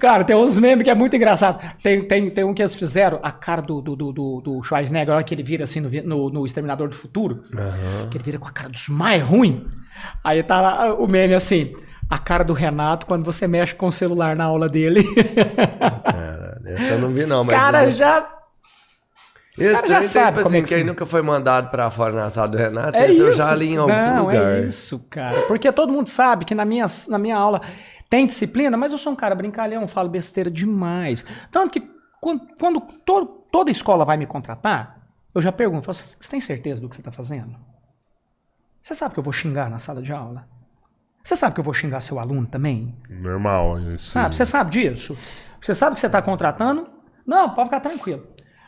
Cara, 0.00 0.24
tem 0.24 0.34
uns 0.34 0.58
memes 0.58 0.84
que 0.84 0.90
é 0.90 0.94
muito 0.94 1.14
engraçado. 1.14 1.60
Tem, 1.82 2.02
tem, 2.06 2.28
tem 2.30 2.44
um 2.44 2.52
que 2.52 2.60
eles 2.60 2.74
fizeram, 2.74 3.20
a 3.22 3.30
cara 3.30 3.62
do, 3.62 3.80
do, 3.80 3.94
do, 3.94 4.40
do, 4.40 4.62
Schwarzenegger, 4.62 5.12
a 5.12 5.16
hora 5.16 5.24
que 5.24 5.32
ele 5.34 5.42
vira 5.42 5.64
assim 5.64 5.80
no, 5.80 5.88
no, 6.02 6.30
no 6.30 6.46
Exterminador 6.46 6.88
do 6.88 6.96
Futuro, 6.96 7.44
que 8.10 8.16
ele 8.16 8.24
vira 8.24 8.38
com 8.38 8.48
a 8.48 8.50
cara 8.52 8.68
dos 8.68 8.88
mais 8.88 9.22
ruim. 9.22 9.66
Aí 10.24 10.42
tá 10.42 10.60
lá 10.60 10.94
o 10.94 11.06
meme 11.06 11.34
assim, 11.34 11.72
a 12.10 12.18
cara 12.18 12.42
do 12.44 12.52
Renato 12.52 13.06
quando 13.06 13.24
você 13.24 13.46
mexe 13.46 13.74
com 13.74 13.86
o 13.86 13.92
celular 13.92 14.34
na 14.34 14.44
aula 14.44 14.68
dele. 14.68 15.04
Cara, 16.04 16.60
essa 16.66 16.92
eu 16.94 16.98
não 16.98 17.10
vi, 17.14 17.26
não, 17.26 17.44
mas. 17.44 17.56
cara 17.56 17.84
eu- 17.86 17.92
já... 17.92 18.30
Os 19.56 19.68
caras 19.68 19.88
já 19.88 19.98
trem, 19.98 20.08
sabem 20.08 20.32
tipo 20.32 20.42
como 20.42 20.56
é 20.56 20.58
assim, 20.58 20.66
que 20.66 20.74
quem 20.74 20.82
nunca 20.84 21.06
foi 21.06 21.22
mandado 21.22 21.70
pra 21.70 21.88
fora 21.88 22.12
na 22.12 22.28
sala 22.28 22.48
do 22.48 22.58
Renato, 22.58 22.98
É 22.98 23.08
esse 23.08 23.20
eu 23.20 23.28
isso. 23.28 23.38
já 23.38 23.54
li 23.54 23.74
em 23.74 23.76
algum 23.76 23.92
Não, 23.92 24.26
lugar. 24.26 24.56
é 24.56 24.60
isso, 24.66 24.98
cara. 25.08 25.42
Porque 25.42 25.70
todo 25.70 25.92
mundo 25.92 26.08
sabe 26.08 26.44
que 26.44 26.56
na 26.56 26.64
minha, 26.64 26.86
na 27.08 27.18
minha 27.18 27.36
aula 27.36 27.60
tem 28.10 28.26
disciplina, 28.26 28.76
mas 28.76 28.92
eu 28.92 28.98
sou 28.98 29.12
um 29.12 29.16
cara 29.16 29.34
brincalhão, 29.34 29.86
falo 29.88 30.08
besteira 30.08 30.50
demais. 30.50 31.24
Tanto 31.50 31.72
que 31.72 31.90
quando, 32.20 32.46
quando 32.58 32.80
to- 32.80 33.46
toda 33.50 33.70
escola 33.70 34.04
vai 34.04 34.16
me 34.16 34.26
contratar, 34.26 35.00
eu 35.34 35.42
já 35.42 35.50
pergunto, 35.52 35.86
você 35.92 36.16
tem 36.30 36.40
certeza 36.40 36.80
do 36.80 36.88
que 36.88 36.94
você 36.94 37.00
está 37.00 37.10
fazendo? 37.12 37.56
Você 38.80 38.94
sabe 38.94 39.14
que 39.14 39.20
eu 39.20 39.24
vou 39.24 39.32
xingar 39.32 39.70
na 39.70 39.78
sala 39.78 40.02
de 40.02 40.12
aula? 40.12 40.46
Você 41.22 41.34
sabe 41.34 41.54
que 41.54 41.60
eu 41.60 41.64
vou 41.64 41.72
xingar 41.72 42.00
seu 42.02 42.18
aluno 42.18 42.46
também? 42.46 42.94
Normal. 43.08 43.80
Isso. 43.94 44.10
Sabe? 44.10 44.36
Você 44.36 44.44
sabe 44.44 44.70
disso? 44.70 45.16
Você 45.60 45.74
sabe 45.74 45.94
que 45.94 46.00
você 46.00 46.06
está 46.06 46.20
contratando? 46.20 46.86
Não, 47.26 47.50
pode 47.50 47.68
ficar 47.68 47.80
tranquilo. 47.80 48.26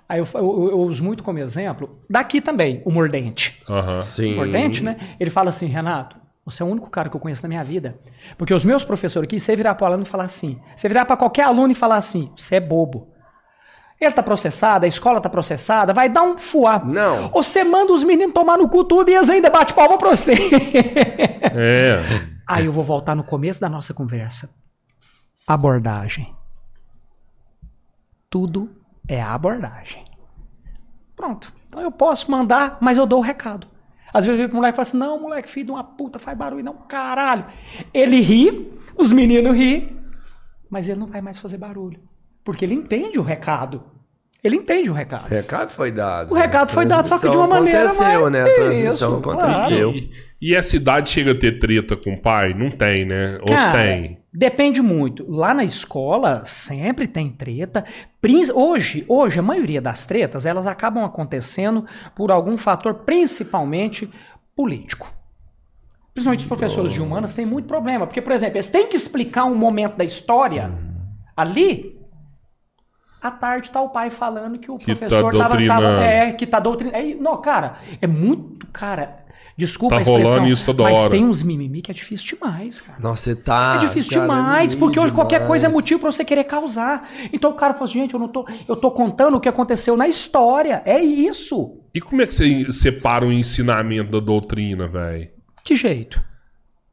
Aí 0.08 0.18
eu, 0.20 0.26
eu- 0.34 0.68
eu 0.70 0.78
uso 0.80 1.04
muito 1.04 1.22
como 1.22 1.38
exemplo, 1.38 2.00
daqui 2.08 2.40
também, 2.40 2.80
o 2.86 2.90
mordente. 2.90 3.62
Aham. 3.68 4.00
Sim. 4.00 4.36
Mordente, 4.36 4.82
né? 4.82 4.96
Ele 5.20 5.28
fala 5.30 5.50
assim, 5.50 5.66
Renato, 5.66 6.16
você 6.46 6.62
é 6.62 6.66
o 6.66 6.68
único 6.68 6.88
cara 6.88 7.08
que 7.08 7.16
eu 7.16 7.20
conheço 7.20 7.42
na 7.42 7.48
minha 7.48 7.64
vida. 7.64 7.98
Porque 8.38 8.54
os 8.54 8.64
meus 8.64 8.84
professores 8.84 9.26
aqui, 9.26 9.40
você 9.40 9.56
virar 9.56 9.74
para 9.74 9.82
o 9.82 9.86
aluno 9.88 10.04
e 10.04 10.06
falar 10.06 10.24
assim, 10.24 10.62
você 10.76 10.86
virar 10.86 11.04
para 11.04 11.16
qualquer 11.16 11.42
aluno 11.42 11.72
e 11.72 11.74
falar 11.74 11.96
assim, 11.96 12.32
você 12.36 12.56
é 12.56 12.60
bobo. 12.60 13.12
Ele 14.00 14.12
tá 14.12 14.22
processado, 14.22 14.84
a 14.84 14.88
escola 14.88 15.20
tá 15.20 15.28
processada, 15.28 15.92
vai 15.92 16.08
dar 16.08 16.22
um 16.22 16.38
fuá. 16.38 16.78
Não. 16.84 17.30
Você 17.30 17.64
manda 17.64 17.92
os 17.92 18.04
meninos 18.04 18.32
tomar 18.32 18.56
no 18.58 18.68
cu 18.68 18.84
tudo 18.84 19.10
e 19.10 19.14
eles 19.14 19.28
ainda 19.28 19.50
bate 19.50 19.74
palma 19.74 19.98
pra 19.98 20.10
você. 20.10 20.34
É. 21.58 22.02
Aí 22.46 22.66
eu 22.66 22.72
vou 22.72 22.84
voltar 22.84 23.14
no 23.14 23.24
começo 23.24 23.58
da 23.58 23.68
nossa 23.68 23.94
conversa. 23.94 24.50
Abordagem. 25.46 26.36
Tudo 28.28 28.70
é 29.08 29.22
abordagem. 29.22 30.04
Pronto. 31.16 31.50
Então 31.66 31.80
eu 31.80 31.90
posso 31.90 32.30
mandar, 32.30 32.76
mas 32.78 32.98
eu 32.98 33.06
dou 33.06 33.20
o 33.20 33.22
recado. 33.22 33.66
Às 34.16 34.24
vezes 34.24 34.46
pro 34.46 34.56
moleque 34.56 34.74
e 34.74 34.76
falo 34.76 34.88
assim: 34.88 34.96
não, 34.96 35.20
moleque, 35.20 35.46
filho 35.46 35.66
de 35.66 35.72
uma 35.72 35.84
puta, 35.84 36.18
faz 36.18 36.36
barulho, 36.38 36.64
não, 36.64 36.72
caralho. 36.72 37.44
Ele 37.92 38.18
ri, 38.22 38.72
os 38.96 39.12
meninos 39.12 39.54
ri, 39.54 39.94
mas 40.70 40.88
ele 40.88 40.98
não 40.98 41.06
vai 41.06 41.20
mais 41.20 41.38
fazer 41.38 41.58
barulho. 41.58 42.00
Porque 42.42 42.64
ele 42.64 42.74
entende 42.74 43.18
o 43.18 43.22
recado. 43.22 43.84
Ele 44.42 44.56
entende 44.56 44.88
o 44.88 44.94
recado. 44.94 45.26
O 45.26 45.28
recado 45.28 45.70
foi 45.70 45.90
dado. 45.90 46.32
O 46.32 46.34
recado 46.34 46.72
foi 46.72 46.86
dado, 46.86 47.08
só 47.08 47.18
que 47.18 47.28
de 47.28 47.36
uma 47.36 47.46
Transmissão 47.46 47.64
maneira 47.64 47.84
Aconteceu, 47.84 48.30
né? 48.30 48.42
A 48.42 48.54
transmissão 48.54 49.18
Isso, 49.18 49.30
aconteceu. 49.30 49.92
E, 49.92 50.10
e 50.40 50.56
a 50.56 50.62
cidade 50.62 51.10
chega 51.10 51.32
a 51.32 51.38
ter 51.38 51.58
treta 51.58 51.94
com 51.94 52.14
o 52.14 52.20
pai? 52.20 52.54
Não 52.54 52.70
tem, 52.70 53.04
né? 53.04 53.38
Ou 53.42 53.48
Cara, 53.48 53.78
tem? 53.78 54.18
Depende 54.32 54.80
muito. 54.80 55.30
Lá 55.30 55.52
na 55.52 55.64
escola 55.64 56.42
sempre 56.44 57.06
tem 57.06 57.28
treta. 57.30 57.84
Hoje, 58.54 59.04
hoje 59.08 59.38
a 59.38 59.42
maioria 59.42 59.80
das 59.80 60.04
tretas 60.04 60.46
elas 60.46 60.66
acabam 60.66 61.04
acontecendo 61.04 61.86
por 62.14 62.30
algum 62.30 62.56
fator 62.56 62.94
principalmente 62.94 64.10
político. 64.54 65.12
Principalmente 66.14 66.40
os 66.40 66.46
professores 66.46 66.92
de 66.92 67.02
humanas 67.02 67.34
têm 67.34 67.44
muito 67.44 67.66
problema, 67.66 68.06
porque 68.06 68.22
por 68.22 68.32
exemplo, 68.32 68.56
eles 68.56 68.68
têm 68.70 68.86
que 68.86 68.96
explicar 68.96 69.44
um 69.44 69.54
momento 69.54 69.96
da 69.96 70.04
história 70.04 70.72
ali. 71.36 71.94
À 73.20 73.30
tarde 73.30 73.70
tá 73.70 73.80
o 73.82 73.88
pai 73.90 74.08
falando 74.10 74.58
que 74.58 74.70
o 74.70 74.78
Que 74.78 74.86
tá 74.86 74.96
professor 74.96 75.36
tava, 75.36 75.66
tava- 75.66 76.02
é, 76.04 76.32
que 76.32 76.46
tá 76.46 76.58
doutrinando. 76.60 76.96
É, 76.96 77.14
não, 77.14 77.40
cara, 77.40 77.76
é 78.00 78.06
muito, 78.06 78.66
cara, 78.68 79.25
desculpa 79.56 79.94
Tá 79.94 79.98
a 79.98 80.02
expressão, 80.02 80.32
rolando 80.34 80.52
isso 80.52 80.66
toda 80.66 80.82
mas 80.84 80.98
hora. 80.98 81.10
tem 81.10 81.24
uns 81.24 81.42
mimimi 81.42 81.80
que 81.82 81.90
é 81.90 81.94
difícil 81.94 82.36
demais, 82.36 82.80
cara. 82.80 82.98
Nossa, 83.00 83.22
você 83.22 83.36
tá. 83.36 83.76
É 83.76 83.86
difícil 83.86 84.12
cara, 84.12 84.22
demais, 84.22 84.74
é 84.74 84.76
porque 84.76 85.00
hoje 85.00 85.12
qualquer 85.12 85.36
demais. 85.36 85.48
coisa 85.48 85.66
é 85.66 85.70
motivo 85.70 86.00
pra 86.00 86.12
você 86.12 86.24
querer 86.24 86.44
causar. 86.44 87.08
Então 87.32 87.50
o 87.50 87.54
cara 87.54 87.74
fala 87.74 87.84
assim, 87.86 88.00
gente, 88.00 88.14
eu 88.14 88.20
não 88.20 88.28
tô, 88.28 88.46
eu 88.68 88.76
tô 88.76 88.90
contando 88.90 89.36
o 89.36 89.40
que 89.40 89.48
aconteceu 89.48 89.96
na 89.96 90.06
história. 90.08 90.82
É 90.84 90.98
isso. 91.00 91.80
E 91.94 92.00
como 92.00 92.20
é 92.22 92.26
que 92.26 92.34
você 92.34 92.70
separa 92.72 93.24
o 93.26 93.32
ensinamento 93.32 94.10
da 94.10 94.20
doutrina, 94.20 94.86
velho? 94.86 95.28
Que 95.64 95.74
jeito? 95.74 96.22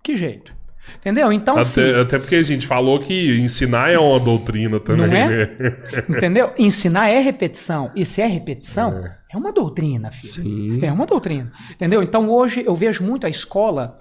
Que 0.01 0.15
jeito? 0.15 0.53
Entendeu? 0.97 1.31
Então, 1.31 1.57
assim, 1.57 1.81
Até, 1.81 1.99
até 2.01 2.19
porque 2.19 2.35
a 2.35 2.43
gente 2.43 2.67
falou 2.67 2.99
que 2.99 3.37
ensinar 3.39 3.89
é 3.91 3.97
uma 3.97 4.19
doutrina 4.19 4.79
também, 4.81 5.07
Não 5.07 5.15
é? 5.15 5.27
né? 5.27 5.77
entendeu? 6.09 6.51
Ensinar 6.57 7.07
é 7.09 7.19
repetição. 7.19 7.89
E 7.95 8.05
se 8.05 8.21
é 8.21 8.25
repetição, 8.27 8.97
é, 8.97 9.15
uma 9.37 9.51
doutrina, 9.51 10.11
filho. 10.11 10.33
Sim. 10.33 10.85
É 10.85 10.91
uma 10.91 11.05
doutrina. 11.05 11.51
Entendeu? 11.71 12.01
Então 12.03 12.29
hoje 12.29 12.63
eu 12.65 12.75
vejo 12.75 13.03
muito 13.03 13.25
a 13.25 13.29
escola 13.29 13.97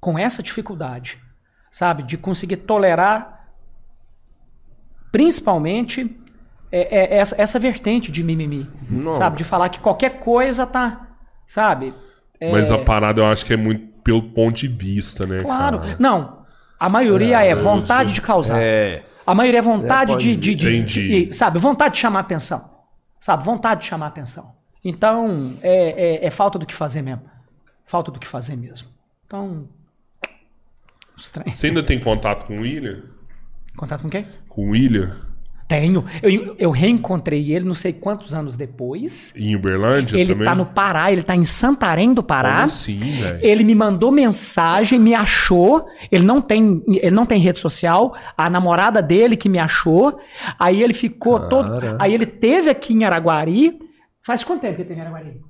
com 0.00 0.18
essa 0.18 0.42
dificuldade, 0.42 1.18
sabe? 1.70 2.02
De 2.02 2.16
conseguir 2.16 2.56
tolerar, 2.58 3.48
principalmente, 5.10 6.16
é- 6.70 7.14
é 7.14 7.18
essa, 7.18 7.40
essa 7.40 7.58
vertente 7.58 8.10
de 8.10 8.22
mimimi. 8.22 8.68
Não. 8.88 9.12
Sabe? 9.12 9.36
De 9.38 9.44
falar 9.44 9.68
que 9.68 9.80
qualquer 9.80 10.18
coisa 10.18 10.66
tá. 10.66 11.08
Sabe? 11.46 11.94
É, 12.40 12.52
Mas 12.52 12.70
a 12.70 12.78
parada 12.78 13.20
eu 13.20 13.26
acho 13.26 13.44
que 13.46 13.52
é 13.54 13.56
muito 13.56 13.86
pelo 14.02 14.22
ponto 14.22 14.56
de 14.56 14.68
vista, 14.68 15.26
né? 15.26 15.40
Claro. 15.40 15.80
cara? 15.80 15.96
Não. 15.98 16.44
A 16.78 16.88
maioria 16.90 17.42
é 17.42 17.54
vontade 17.54 18.12
de 18.14 18.20
causar. 18.20 18.60
É. 18.60 19.04
A 19.26 19.34
maioria 19.34 19.58
é 19.58 19.62
vontade 19.62 20.12
É, 20.12 20.16
de, 20.16 20.36
de, 20.36 20.54
de- 20.54 20.76
Entendi. 20.76 21.26
de- 21.26 21.34
Sabe? 21.36 21.58
Vontade 21.58 21.94
de 21.94 22.00
chamar 22.00 22.20
atenção. 22.20 22.70
Sabe? 23.18 23.44
Vontade 23.44 23.80
de 23.80 23.86
chamar 23.88 24.08
atenção. 24.08 24.54
Então, 24.88 25.52
é, 25.62 26.20
é- 26.22 26.26
é 26.26 26.30
falta 26.30 26.58
do 26.58 26.64
que 26.66 26.74
fazer 26.74 27.02
mesmo. 27.02 27.22
Falta 27.84 28.10
do 28.12 28.20
que 28.20 28.26
fazer 28.26 28.56
mesmo. 28.56 28.88
Então. 29.26 29.66
Estranho. 31.16 31.54
Você 31.54 31.66
ainda 31.68 31.82
tem 31.82 31.98
contato 31.98 32.46
com 32.46 32.58
o 32.58 32.60
William? 32.60 33.02
Contato 33.76 34.02
com 34.02 34.10
quem? 34.10 34.26
Com 34.48 34.68
o 34.68 34.70
William? 34.70 35.16
Tenho. 35.68 36.04
Eu, 36.22 36.54
eu 36.60 36.70
reencontrei 36.70 37.52
ele 37.52 37.64
não 37.64 37.74
sei 37.74 37.92
quantos 37.92 38.32
anos 38.32 38.54
depois. 38.54 39.34
Em 39.36 39.56
Uberlândia 39.56 40.16
Ele 40.16 40.32
também? 40.32 40.44
tá 40.46 40.54
no 40.54 40.66
Pará, 40.66 41.10
ele 41.10 41.24
tá 41.24 41.34
em 41.34 41.42
Santarém 41.42 42.14
do 42.14 42.22
Pará. 42.22 42.52
Como 42.52 42.64
assim, 42.66 42.98
velho? 43.00 43.40
Ele 43.44 43.64
me 43.64 43.74
mandou 43.74 44.12
mensagem, 44.12 45.00
me 45.00 45.12
achou. 45.12 45.84
Ele 46.12 46.24
não 46.24 46.40
tem, 46.40 46.84
ele 46.86 47.10
não 47.10 47.26
tem 47.26 47.40
rede 47.40 47.58
social. 47.58 48.14
A 48.38 48.48
namorada 48.48 49.02
dele 49.02 49.36
que 49.36 49.48
me 49.48 49.58
achou. 49.58 50.20
Aí 50.56 50.80
ele 50.80 50.94
ficou 50.94 51.48
todo. 51.48 51.68
Cara. 51.80 51.96
Aí 51.98 52.14
ele 52.14 52.26
teve 52.26 52.70
aqui 52.70 52.94
em 52.94 53.04
Araguari. 53.04 53.76
Faz 54.26 54.42
quanto 54.42 54.62
tempo 54.62 54.74
que 54.74 54.82
ele 54.82 54.88
teve 54.88 54.98
em 54.98 55.02
Araguari? 55.04 55.40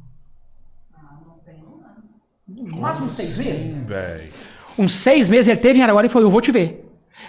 Quase 2.78 3.02
uns 3.02 3.12
seis 3.12 3.38
meses. 3.38 3.86
Velho. 3.86 4.30
Uns 4.78 4.92
seis 4.94 5.30
meses 5.30 5.48
ele 5.48 5.58
teve 5.58 5.78
em 5.78 5.82
Araguari 5.82 6.08
e 6.08 6.10
falou: 6.10 6.28
Eu 6.28 6.30
vou 6.30 6.42
te 6.42 6.52
ver. 6.52 6.86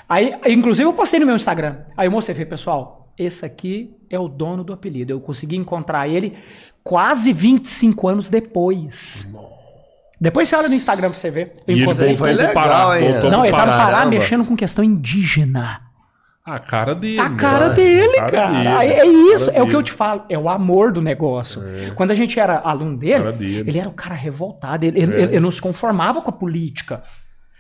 Aí, 0.09 0.35
inclusive, 0.45 0.85
eu 0.85 0.91
postei 0.91 1.21
no 1.21 1.25
meu 1.25 1.37
Instagram. 1.37 1.77
Aí 1.95 2.05
eu 2.05 2.11
mostrei, 2.11 2.35
falei, 2.35 2.49
pessoal, 2.49 3.13
esse 3.17 3.45
aqui 3.45 3.95
é 4.09 4.19
o 4.19 4.27
dono 4.27 4.61
do 4.61 4.73
apelido. 4.73 5.13
Eu 5.13 5.21
consegui 5.21 5.55
encontrar 5.55 6.05
ele 6.09 6.37
quase 6.83 7.31
25 7.31 8.09
anos 8.09 8.29
depois. 8.29 9.33
Depois 10.19 10.49
você 10.49 10.55
olha 10.57 10.67
no 10.67 10.75
Instagram 10.75 11.09
pra 11.09 11.17
você 11.17 11.31
ver. 11.31 11.53
Eu 11.65 11.77
E 11.77 11.83
ele 11.83 12.15
Foi 12.17 12.33
legal, 12.33 12.53
Pará. 12.53 13.01
hein? 13.01 13.29
Não, 13.31 13.45
ele 13.45 13.55
tá 13.55 13.65
no 13.65 13.71
Pará. 13.71 14.05
Mexendo 14.05 14.43
com 14.43 14.55
questão 14.55 14.83
indígena. 14.83 15.86
A 16.47 16.59
cara 16.59 16.95
dele. 16.95 17.19
A 17.19 17.29
cara 17.31 17.67
né? 17.69 17.75
dele, 17.75 18.19
A 18.19 18.25
cara. 18.31 18.79
dele. 18.79 18.93
É 18.93 19.05
isso, 19.05 19.47
cara 19.47 19.57
é 19.57 19.61
o 19.61 19.67
que 19.67 19.75
eu 19.75 19.83
te 19.83 19.91
falo. 19.91 20.23
É 20.29 20.37
o 20.39 20.47
amor 20.47 20.93
do 20.93 21.01
negócio. 21.01 21.61
Quando 21.95 22.11
a 22.11 22.15
gente 22.15 22.39
era 22.39 22.57
aluno 22.59 22.95
dele, 22.97 23.17
Cara 23.17 23.31
dele. 23.33 23.69
ele 23.69 23.77
era 23.79 23.89
o 23.89 23.93
cara 23.93 24.15
revoltado. 24.15 24.85
Ele, 24.85 24.97
ele, 24.99 25.13
É. 25.13 25.21
ele 25.23 25.39
não 25.41 25.51
se 25.51 25.59
conformava 25.61 26.21
com 26.21 26.29
a 26.29 26.33
política. 26.33 27.01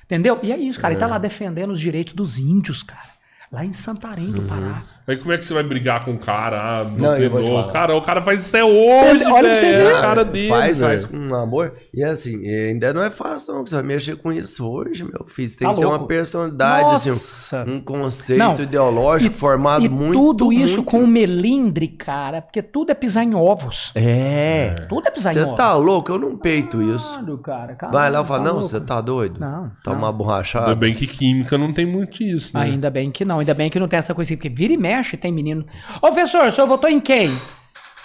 Entendeu? 0.05 0.39
E 0.41 0.53
é 0.53 0.57
isso, 0.57 0.79
cara. 0.79 0.93
Ele 0.93 0.99
tá 1.01 1.05
lá 1.05 1.17
defendendo 1.17 1.71
os 1.71 1.79
direitos 1.81 2.13
dos 2.13 2.39
índios, 2.39 2.81
cara. 2.81 3.03
Lá 3.51 3.65
em 3.65 3.73
Santarém 3.73 4.31
do 4.31 4.43
Pará. 4.43 4.83
Aí 5.07 5.15
como 5.15 5.31
é 5.31 5.37
que 5.37 5.45
você 5.45 5.53
vai 5.53 5.63
brigar 5.63 6.03
com 6.03 6.11
o 6.11 6.17
cara? 6.17 6.81
Ah, 6.81 6.83
não. 6.83 7.71
Cara, 7.71 7.95
o 7.95 8.01
cara 8.01 8.21
faz 8.21 8.41
isso 8.41 8.49
até 8.49 8.63
hoje, 8.65 9.23
Olha 9.25 9.47
pra 9.47 9.55
você 9.55 9.71
velho. 9.71 9.85
ver. 9.87 9.95
A 9.95 10.01
cara 10.01 10.25
dele, 10.25 10.49
Faz, 10.49 10.81
faz 10.81 11.05
com 11.05 11.33
amor. 11.33 11.73
E 11.93 12.03
assim, 12.03 12.41
e 12.43 12.69
ainda 12.71 12.93
não 12.93 13.01
é 13.01 13.09
fácil, 13.09 13.53
não. 13.53 13.65
Você 13.65 13.75
vai 13.75 13.83
mexer 13.85 14.17
com 14.17 14.33
isso 14.33 14.69
hoje, 14.69 15.05
meu 15.05 15.25
filho. 15.25 15.49
Você 15.49 15.57
tem 15.59 15.67
Tá 15.67 15.73
que 15.73 15.79
ter 15.79 15.85
louco. 15.85 16.01
uma 16.01 16.07
personalidade, 16.07 16.91
Nossa. 16.91 17.61
assim, 17.61 17.71
um 17.71 17.79
conceito 17.79 18.39
Não. 18.39 18.53
ideológico 18.55 19.33
formado 19.33 19.85
e 19.85 19.89
muito. 19.89 20.13
tudo 20.13 20.51
isso 20.51 20.77
muito- 20.77 20.91
com 20.91 20.99
o 20.99 21.07
melindre, 21.07 21.87
cara. 21.87 22.41
Porque 22.41 22.61
tudo 22.61 22.91
é 22.91 22.93
pisar 22.93 23.23
em 23.23 23.33
ovos. 23.33 23.91
É. 23.95 24.75
Tudo 24.89 25.07
é 25.07 25.11
pisar 25.11 25.31
em 25.31 25.35
Você 25.39 25.43
ovos. 25.43 25.55
tá 25.55 25.73
louco? 25.75 26.11
Eu 26.11 26.19
não 26.19 26.35
peito 26.37 26.81
isso. 26.81 27.17
Claro, 27.41 27.75
cara. 27.77 27.91
Vai 27.93 28.11
lá 28.11 28.21
e 28.21 28.25
fala, 28.25 28.43
tá 28.43 28.53
não, 28.53 28.61
você 28.61 28.81
tá 28.81 28.99
doido? 28.99 29.39
Não, 29.39 29.71
Tomar 29.85 29.97
Ainda 30.07 30.11
borrachada. 30.11 30.75
bem 30.75 30.93
que 30.93 31.07
química 31.07 31.57
não 31.57 31.71
tem 31.71 31.85
muito 31.85 32.21
isso, 32.21 32.57
né? 32.57 32.63
Ainda 32.65 32.89
bem 32.89 33.09
que 33.09 33.23
não, 33.23 33.39
ainda 33.39 33.53
bem 33.53 33.69
que 33.69 33.79
não 33.79 33.87
tem 33.87 33.99
essa 33.99 34.13
coisa 34.13 34.27
assim, 34.27 34.35
porque 34.35 34.49
vira 34.49 34.73
e 34.73 34.77
mexe, 34.77 34.96
tem 35.17 35.31
menino. 35.31 35.65
Ô, 35.97 36.07
professor, 36.07 36.47
o 36.47 36.51
senhor 36.51 36.67
votou 36.67 36.89
em 36.89 36.99
quem? 36.99 37.29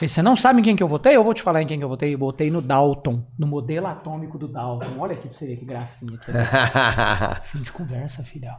Você 0.09 0.21
não 0.21 0.35
sabe 0.35 0.61
em 0.61 0.65
quem 0.65 0.75
que 0.77 0.83
eu 0.83 0.89
votei? 0.89 1.15
Eu 1.15 1.23
vou 1.23 1.33
te 1.33 1.43
falar 1.43 1.63
em 1.63 1.67
quem 1.67 1.79
que 1.79 1.85
eu 1.85 1.89
votei. 1.89 2.13
Eu 2.15 2.19
votei 2.19 2.51
no 2.51 2.61
Dalton, 2.61 3.25
no 3.39 3.47
modelo 3.47 3.87
atômico 3.87 4.37
do 4.37 4.49
Dalton. 4.49 4.99
Olha 4.99 5.15
aqui 5.15 5.29
pra 5.29 5.37
você 5.37 5.47
ver 5.47 5.57
que 5.57 5.65
gracinha. 5.65 6.19
Aqui. 6.19 7.49
Fim 7.49 7.63
de 7.63 7.71
conversa, 7.71 8.23
filha. 8.25 8.59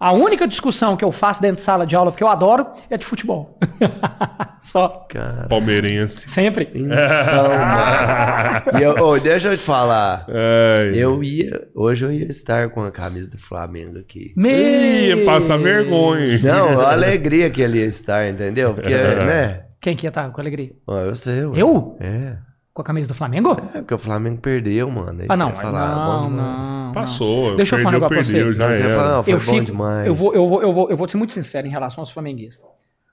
A 0.00 0.12
única 0.12 0.46
discussão 0.46 0.96
que 0.96 1.04
eu 1.04 1.10
faço 1.10 1.42
dentro 1.42 1.56
de 1.56 1.62
sala 1.62 1.84
de 1.84 1.96
aula, 1.96 2.12
porque 2.12 2.22
eu 2.22 2.28
adoro, 2.28 2.66
é 2.88 2.96
de 2.96 3.04
futebol. 3.04 3.58
Só. 4.62 5.06
Cara. 5.08 5.48
Palmeirense. 5.48 6.28
Sempre. 6.28 6.70
Então, 6.74 7.48
mano. 7.48 8.78
E 8.78 8.82
eu, 8.82 8.92
ô, 9.04 9.18
deixa 9.18 9.48
eu 9.48 9.56
te 9.56 9.62
falar. 9.62 10.26
Ai. 10.28 10.92
Eu 10.94 11.22
ia. 11.22 11.68
Hoje 11.74 12.04
eu 12.04 12.12
ia 12.12 12.26
estar 12.26 12.68
com 12.70 12.82
a 12.82 12.90
camisa 12.90 13.30
do 13.30 13.38
Flamengo 13.38 13.98
aqui. 13.98 14.32
Ih, 14.36 15.24
passa 15.24 15.56
vergonha. 15.58 16.38
Não, 16.42 16.80
a 16.80 16.92
alegria 16.92 17.50
que 17.50 17.60
ele 17.62 17.78
ia 17.78 17.86
estar, 17.86 18.28
entendeu? 18.28 18.74
Porque, 18.74 18.90
né? 18.94 19.64
Quem 19.80 19.96
que 19.96 20.06
ia 20.06 20.10
estar 20.10 20.30
com 20.30 20.40
alegria? 20.40 20.72
Eu 20.86 21.16
sei. 21.16 21.44
ué. 21.44 21.60
Eu? 21.60 21.96
É. 22.00 22.36
Com 22.78 22.82
a 22.82 22.84
camisa 22.84 23.08
do 23.08 23.14
Flamengo? 23.14 23.56
É, 23.74 23.78
porque 23.80 23.92
o 23.92 23.98
Flamengo 23.98 24.40
perdeu, 24.40 24.88
mano. 24.88 25.22
Aí 25.22 25.26
Ah, 25.28 25.36
não. 25.36 25.52
falar, 25.52 25.96
não, 25.96 26.30
não, 26.30 26.84
não. 26.84 26.92
Passou. 26.92 27.56
Deixa 27.56 27.74
eu 27.74 27.82
falar 27.82 27.96
um 27.96 28.00
perdeu, 28.00 28.16
negócio 28.22 28.32
pra 28.32 28.44
você. 28.44 28.54
já 28.54 28.72
Você 28.72 29.08
não, 29.08 29.22
foi 29.24 29.32
eu 29.34 29.38
bom 29.40 29.44
fico, 29.52 29.64
demais. 29.64 30.06
Eu 30.06 30.14
vou, 30.14 30.32
eu, 30.32 30.48
vou, 30.48 30.62
eu, 30.62 30.72
vou, 30.72 30.90
eu 30.90 30.96
vou 30.96 31.08
ser 31.08 31.16
muito 31.16 31.32
sincero 31.32 31.66
em 31.66 31.70
relação 31.70 32.02
aos 32.02 32.10
flamenguistas. 32.12 32.64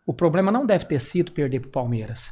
O 0.06 0.14
problema 0.14 0.52
não 0.52 0.68
deve 0.68 0.86
ter 0.86 1.02
sido 1.02 1.32
perder 1.32 1.62
pro 1.62 1.72
Palmeiras. 1.72 2.32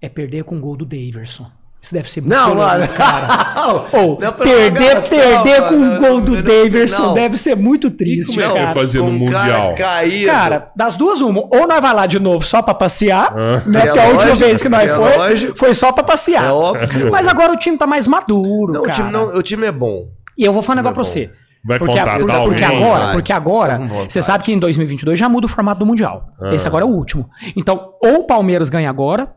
É 0.00 0.08
perder 0.08 0.44
com 0.44 0.56
o 0.56 0.60
gol 0.60 0.78
do 0.78 0.86
Daverson. 0.86 1.50
Isso 1.82 1.94
deve 1.94 2.10
ser 2.10 2.20
muito 2.20 2.34
Não, 2.36 2.48
doloroso, 2.48 2.78
mano. 2.78 2.92
cara. 2.94 3.54
Ou 3.92 4.18
Não, 4.20 4.32
perder, 4.32 5.02
perder 5.02 5.68
com 5.68 5.74
o 5.74 5.80
mano. 5.80 6.00
gol 6.00 6.20
do 6.20 6.32
Não, 6.34 6.42
Daverson 6.42 7.02
não. 7.02 7.14
deve 7.14 7.36
ser 7.36 7.54
muito 7.56 7.90
triste, 7.90 8.28
como 8.34 8.40
é 8.40 8.46
que 8.46 8.52
vai 8.52 8.62
cara. 8.62 8.74
fazer 8.74 8.98
no 8.98 9.06
Um 9.06 9.26
cara 9.30 9.44
Mundial? 9.44 9.74
caído. 9.76 10.26
Cara, 10.26 10.66
das 10.74 10.96
duas, 10.96 11.20
uma. 11.20 11.40
Ou 11.42 11.66
nós 11.68 11.80
vai 11.80 11.94
lá 11.94 12.06
de 12.06 12.18
novo 12.18 12.44
só 12.44 12.60
pra 12.60 12.74
passear, 12.74 13.32
Ah. 13.32 13.62
né? 13.66 13.80
É 13.80 13.86
Porque 13.86 13.98
a 14.00 14.08
última 14.08 14.34
vez 14.34 14.62
que 14.62 14.68
nós 14.68 14.90
é 14.90 14.94
foi, 14.96 15.16
lógico. 15.16 15.58
foi 15.58 15.74
só 15.74 15.92
pra 15.92 16.02
passear. 16.02 16.44
É 16.46 16.50
óbvio. 16.50 17.10
Mas 17.12 17.28
agora 17.28 17.52
o 17.52 17.56
time 17.56 17.78
tá 17.78 17.86
mais 17.86 18.06
maduro, 18.08 18.72
Não, 18.72 18.80
o 18.80 18.84
cara. 18.84 18.94
time, 18.94 19.10
não, 19.12 19.36
o 19.36 19.42
time 19.42 19.66
é 19.66 19.72
bom. 19.72 20.08
E 20.36 20.44
eu 20.44 20.52
vou 20.52 20.62
falar 20.62 20.80
um 20.80 20.82
Time 20.82 20.88
negócio 20.92 21.12
pra 21.12 21.22
é 21.22 21.26
você. 21.28 21.32
Vai 21.64 21.78
Porque, 21.78 21.98
contratar 21.98 22.42
porque, 22.44 22.62
agora, 22.64 23.12
porque 23.12 23.32
agora, 23.32 23.78
com 23.78 23.88
você 24.08 24.22
sabe 24.22 24.44
que 24.44 24.52
em 24.52 24.58
2022 24.58 25.18
já 25.18 25.28
muda 25.28 25.46
o 25.46 25.48
formato 25.48 25.80
do 25.80 25.86
Mundial. 25.86 26.28
Ah. 26.40 26.54
Esse 26.54 26.66
agora 26.66 26.84
é 26.84 26.86
o 26.86 26.90
último. 26.90 27.28
Então, 27.56 27.92
ou 28.02 28.20
o 28.20 28.24
Palmeiras 28.24 28.68
ganha 28.68 28.88
agora, 28.90 29.32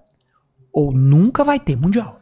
ou 0.72 0.92
nunca 0.92 1.44
vai 1.44 1.60
ter 1.60 1.76
Mundial. 1.76 2.19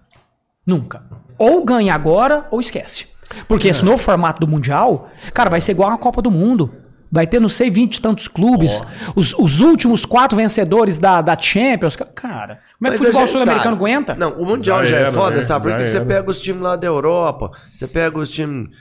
Nunca. 0.67 1.01
Ou 1.37 1.63
ganha 1.63 1.95
agora, 1.95 2.45
ou 2.51 2.59
esquece. 2.59 3.07
Porque 3.47 3.67
É. 3.67 3.71
esse 3.71 3.83
novo 3.83 3.97
formato 3.97 4.39
do 4.39 4.47
Mundial, 4.47 5.09
cara, 5.33 5.49
vai 5.49 5.61
ser 5.61 5.71
igual 5.71 5.89
a 5.89 5.97
Copa 5.97 6.21
do 6.21 6.29
Mundo. 6.29 6.71
Vai 7.09 7.25
ter, 7.25 7.39
não 7.39 7.47
sei, 7.47 7.69
20 7.69 7.95
e 7.95 8.01
tantos 8.01 8.27
clubes. 8.27 8.83
Os, 9.15 9.33
os 9.39 9.61
últimos 9.61 10.03
quatro 10.05 10.35
vencedores 10.35 10.99
da, 10.99 11.21
da 11.21 11.37
Champions. 11.39 11.95
Cara, 11.95 12.59
como 12.77 12.87
é 12.93 12.97
que 12.97 12.97
o 12.97 12.99
Mas 12.99 12.99
futebol 12.99 13.27
sul-americano 13.27 13.77
aguenta? 13.77 14.13
Não, 14.15 14.33
o 14.33 14.45
Mundial 14.45 14.79
Já 14.79 14.91
já, 14.91 14.97
era, 14.97 15.07
é 15.07 15.11
foda, 15.13 15.35
né? 15.37 15.41
sabe? 15.41 15.69
Já 15.69 15.75
Porque 15.75 15.87
você 15.87 15.97
era. 15.97 16.05
pega 16.05 16.29
os 16.29 16.41
times 16.41 16.61
lá 16.61 16.75
da 16.75 16.85
Europa, 16.85 17.51
você 17.73 17.87
pega 17.87 18.19
os 18.19 18.29
times. 18.29 18.75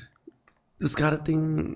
Os 0.82 0.94
caras 0.94 1.20
têm. 1.22 1.72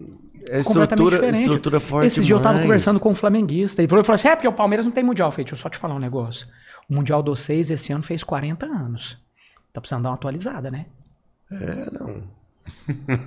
É 0.49 0.59
estrutura, 0.61 1.17
diferente. 1.19 1.43
estrutura 1.43 1.79
forte. 1.79 2.07
Esses 2.09 2.27
dias 2.27 2.37
eu 2.39 2.43
tava 2.43 2.61
conversando 2.61 2.99
com 2.99 3.11
um 3.11 3.15
flamenguista. 3.15 3.81
Ele 3.81 3.87
falou, 3.89 4.01
ele 4.01 4.07
falou 4.07 4.15
assim: 4.17 4.29
é 4.29 4.35
porque 4.35 4.49
o 4.49 4.53
Palmeiras 4.53 4.85
não 4.85 4.93
tem 4.93 5.05
Mundial. 5.05 5.29
Eu 5.29 5.33
falei, 5.33 5.45
deixa 5.45 5.55
eu 5.55 5.59
só 5.59 5.69
te 5.69 5.79
falar 5.79 5.95
um 5.95 5.99
negócio. 6.01 6.47
O 6.89 6.95
Mundial 6.95 7.23
dos 7.23 7.41
seis 7.41 7.71
esse 7.71 7.93
ano 7.93 8.03
fez 8.03 8.25
40 8.25 8.67
anos. 8.67 9.19
Tá 9.73 9.81
precisando 9.81 10.03
dar 10.05 10.09
uma 10.11 10.15
atualizada, 10.17 10.71
né? 10.71 10.87
É, 11.53 11.87
não. 11.93 12.23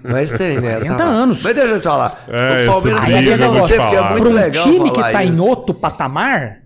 Mas 0.04 0.32
tem, 0.34 0.60
né? 0.62 0.80
40 0.80 0.96
Tá 0.98 1.04
lá. 1.06 1.10
anos. 1.12 1.44
Mas 1.44 1.56
deixa 1.56 1.74
eu 1.74 1.80
te 1.80 1.84
falar. 1.84 2.24
É, 2.28 2.64
o 2.64 2.72
Palmeiras 2.72 3.04
Aí 3.04 3.22
te 3.24 3.30
negócio, 3.38 3.60
porque 3.62 3.74
é 3.74 3.78
falar. 3.98 4.10
muito 4.12 4.22
pra 4.24 4.30
um 4.32 4.36
legal 4.36 4.64
time 4.66 4.90
que 4.90 4.96
falar 4.96 5.12
tá 5.12 5.24
isso. 5.24 5.44
em 5.44 5.50
outro 5.50 5.74
patamar, 5.76 6.60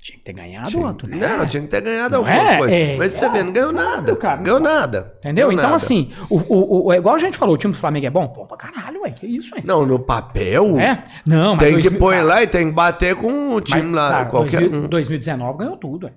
tinha 0.00 0.16
que 0.18 0.24
ter 0.24 0.32
ganhado 0.32 0.70
Tinha- 0.70 0.86
outro, 0.86 1.06
né? 1.08 1.16
Não, 1.18 1.46
tinha 1.46 1.62
que 1.62 1.68
ter 1.68 1.80
ganhado 1.82 2.16
Não 2.16 2.18
alguma 2.26 2.50
é? 2.52 2.56
coisa. 2.58 2.74
É, 2.74 2.96
Mas 2.96 3.12
pra 3.12 3.20
você 3.20 3.28
ver, 3.30 3.44
não 3.44 3.52
ganhou 3.52 3.72
nada. 3.72 4.16
cara, 4.16 4.36
Não 4.36 4.42
ganhou 4.42 4.60
nada. 4.60 5.14
Entendeu? 5.18 5.34
Ganhou 5.48 5.52
Então, 5.52 5.64
nada. 5.64 5.76
assim, 5.76 6.10
o, 6.28 6.38
o, 6.38 6.86
o, 6.86 6.92
é 6.92 6.96
igual 6.96 7.14
a 7.14 7.18
gente 7.18 7.36
falou, 7.36 7.54
o 7.54 7.58
time 7.58 7.72
do 7.74 7.78
Flamengo 7.78 8.06
é 8.06 8.10
bom? 8.10 8.26
Pô, 8.28 8.46
pra 8.46 8.56
caralho, 8.56 9.02
ué. 9.02 9.10
Que 9.10 9.26
isso, 9.26 9.54
ué? 9.54 9.60
Não, 9.64 9.84
no 9.86 9.98
papel. 9.98 10.80
É? 10.80 11.04
Não, 11.28 11.54
mas. 11.54 11.58
Tem 11.62 11.76
que 11.76 11.82
2000 11.90 11.98
pôr 12.00 12.14
cara, 12.14 12.24
lá 12.24 12.42
e 12.42 12.46
tem 12.46 12.66
que 12.68 12.72
bater 12.72 13.14
com 13.14 13.54
o 13.54 13.60
time 13.60 13.82
mas, 13.82 13.92
lá, 13.94 14.10
cara, 14.10 14.24
qualquer 14.26 14.60
2000 14.60 14.80
um. 14.84 14.88
2019 14.88 15.58
ganhou 15.58 15.76
tudo, 15.76 16.06
ué. 16.06 16.12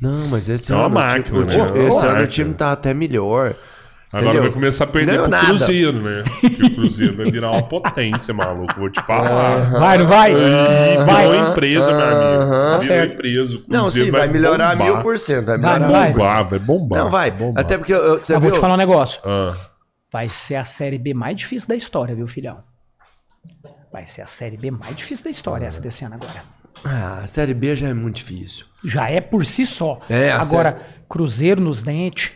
Não, 0.00 0.26
mas 0.28 0.48
esse 0.48 0.72
É 0.72 0.76
uma 0.76 0.86
ano, 0.86 0.94
o 0.94 0.98
máquina, 0.98 1.24
time, 1.46 1.62
o 1.62 1.72
né? 1.74 1.84
É 1.84 1.88
esse 1.88 2.06
ano 2.06 2.22
o 2.22 2.26
time 2.26 2.54
tá 2.54 2.72
até 2.72 2.92
melhor. 2.92 3.54
Agora 4.12 4.26
Entendeu? 4.26 4.42
vai 4.44 4.52
começar 4.52 4.84
a 4.84 4.86
perder 4.86 5.12
Ganhou 5.12 5.24
pro 5.24 5.30
nada. 5.32 5.46
Cruzeiro, 5.48 6.00
né? 6.00 6.24
Porque 6.40 6.62
o 6.64 6.74
Cruzeiro 6.76 7.16
vai 7.16 7.30
virar 7.30 7.50
uma 7.50 7.62
potência, 7.68 8.32
maluco. 8.32 8.72
Vou 8.78 8.88
te 8.88 9.02
falar. 9.02 9.68
Vai, 9.78 9.98
não 9.98 10.06
vai? 10.06 10.32
E 10.32 11.04
vai. 11.04 11.28
virou 11.28 11.48
empresa, 11.50 11.92
meu 11.92 12.06
amigo. 12.06 12.80
Virou 12.80 13.04
empresa. 13.04 13.60
Não, 13.68 13.90
sim, 13.90 14.10
vai 14.10 14.28
melhorar 14.28 14.76
bombar. 14.76 14.92
mil 14.94 15.02
por 15.02 15.18
cento. 15.18 15.46
Vai 15.46 15.58
Vai, 15.58 15.78
melhorar 15.80 15.80
não 15.80 15.92
vai? 15.92 16.12
Bombar, 16.12 16.48
vai 16.48 16.58
bombar. 16.58 16.98
Não, 17.02 17.10
vai. 17.10 17.30
bombar. 17.30 17.60
Até 17.64 17.76
porque 17.78 17.92
eu- 17.92 18.18
você 18.22 18.32
vou 18.34 18.42
viu? 18.42 18.52
te 18.52 18.58
falar 18.60 18.74
um 18.74 18.78
negócio. 18.78 19.20
Ah, 19.24 19.54
Vai 20.12 20.28
ser 20.28 20.54
a 20.54 20.64
série 20.64 20.98
B 20.98 21.12
mais 21.12 21.36
difícil 21.36 21.68
da 21.68 21.74
história, 21.74 22.14
viu, 22.14 22.26
filhão? 22.26 22.58
Vai 23.92 24.06
ser 24.06 24.22
a 24.22 24.26
série 24.26 24.56
B 24.56 24.70
mais 24.70 24.94
difícil 24.96 25.24
da 25.24 25.30
história, 25.30 25.66
essa 25.66 25.80
desse 25.80 26.04
ano 26.04 26.14
agora. 26.14 26.42
Ah, 26.84 27.20
a 27.22 27.26
Série 27.26 27.54
B 27.54 27.74
já 27.74 27.88
é 27.88 27.94
muito 27.94 28.16
difícil. 28.16 28.66
Já 28.84 29.08
é 29.10 29.20
por 29.20 29.44
si 29.46 29.64
só. 29.66 30.00
É, 30.08 30.30
a 30.30 30.40
Agora, 30.40 30.80
Cruzeiro 31.08 31.60
nos 31.60 31.82
dentes, 31.82 32.32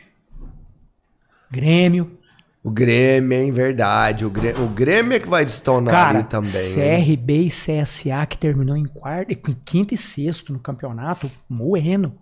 Grêmio. 1.51 2.19
O 2.63 2.71
Grêmio, 2.71 3.39
hein? 3.39 3.51
Verdade. 3.51 4.25
O 4.27 4.31
Grêmio, 4.31 4.65
o 4.65 4.69
Grêmio 4.69 5.15
é 5.17 5.21
que 5.21 5.29
vai 5.29 5.45
destonar 5.45 5.95
Cara, 5.95 6.19
ali 6.19 6.29
também. 6.29 6.51
hein? 6.51 7.05
CRB 7.17 7.43
e 7.45 7.49
CSA 7.49 8.27
que 8.27 8.37
terminou 8.37 8.77
em 8.77 8.85
quarto, 8.87 9.33
em 9.33 9.37
quinto 9.65 9.95
e 9.95 9.97
sexto 9.97 10.53
no 10.53 10.59
campeonato, 10.59 11.31
moendo. 11.49 12.13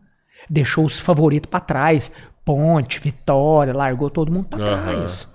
Deixou 0.49 0.85
os 0.85 0.99
favoritos 0.99 1.51
pra 1.51 1.59
trás. 1.61 2.13
Ponte, 2.45 3.01
Vitória, 3.01 3.75
largou 3.75 4.09
todo 4.09 4.31
mundo 4.33 4.47
pra 4.49 4.59
Aham. 4.65 4.93
trás. 4.95 5.35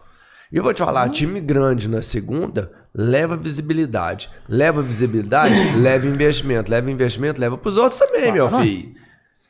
E 0.51 0.55
eu 0.57 0.63
vou 0.63 0.73
te 0.73 0.79
falar, 0.83 1.09
time 1.09 1.41
grande 1.41 1.89
na 1.89 2.01
segunda 2.01 2.71
leva 2.95 3.35
visibilidade. 3.35 4.29
Leva 4.47 4.81
visibilidade, 4.81 5.53
leva 5.77 6.07
investimento. 6.07 6.69
Leva 6.71 6.89
investimento, 6.91 7.39
leva 7.39 7.57
pros 7.57 7.77
outros 7.77 7.99
também, 7.99 8.31
meu 8.31 8.47
Claro. 8.47 8.63
filho. 8.63 8.93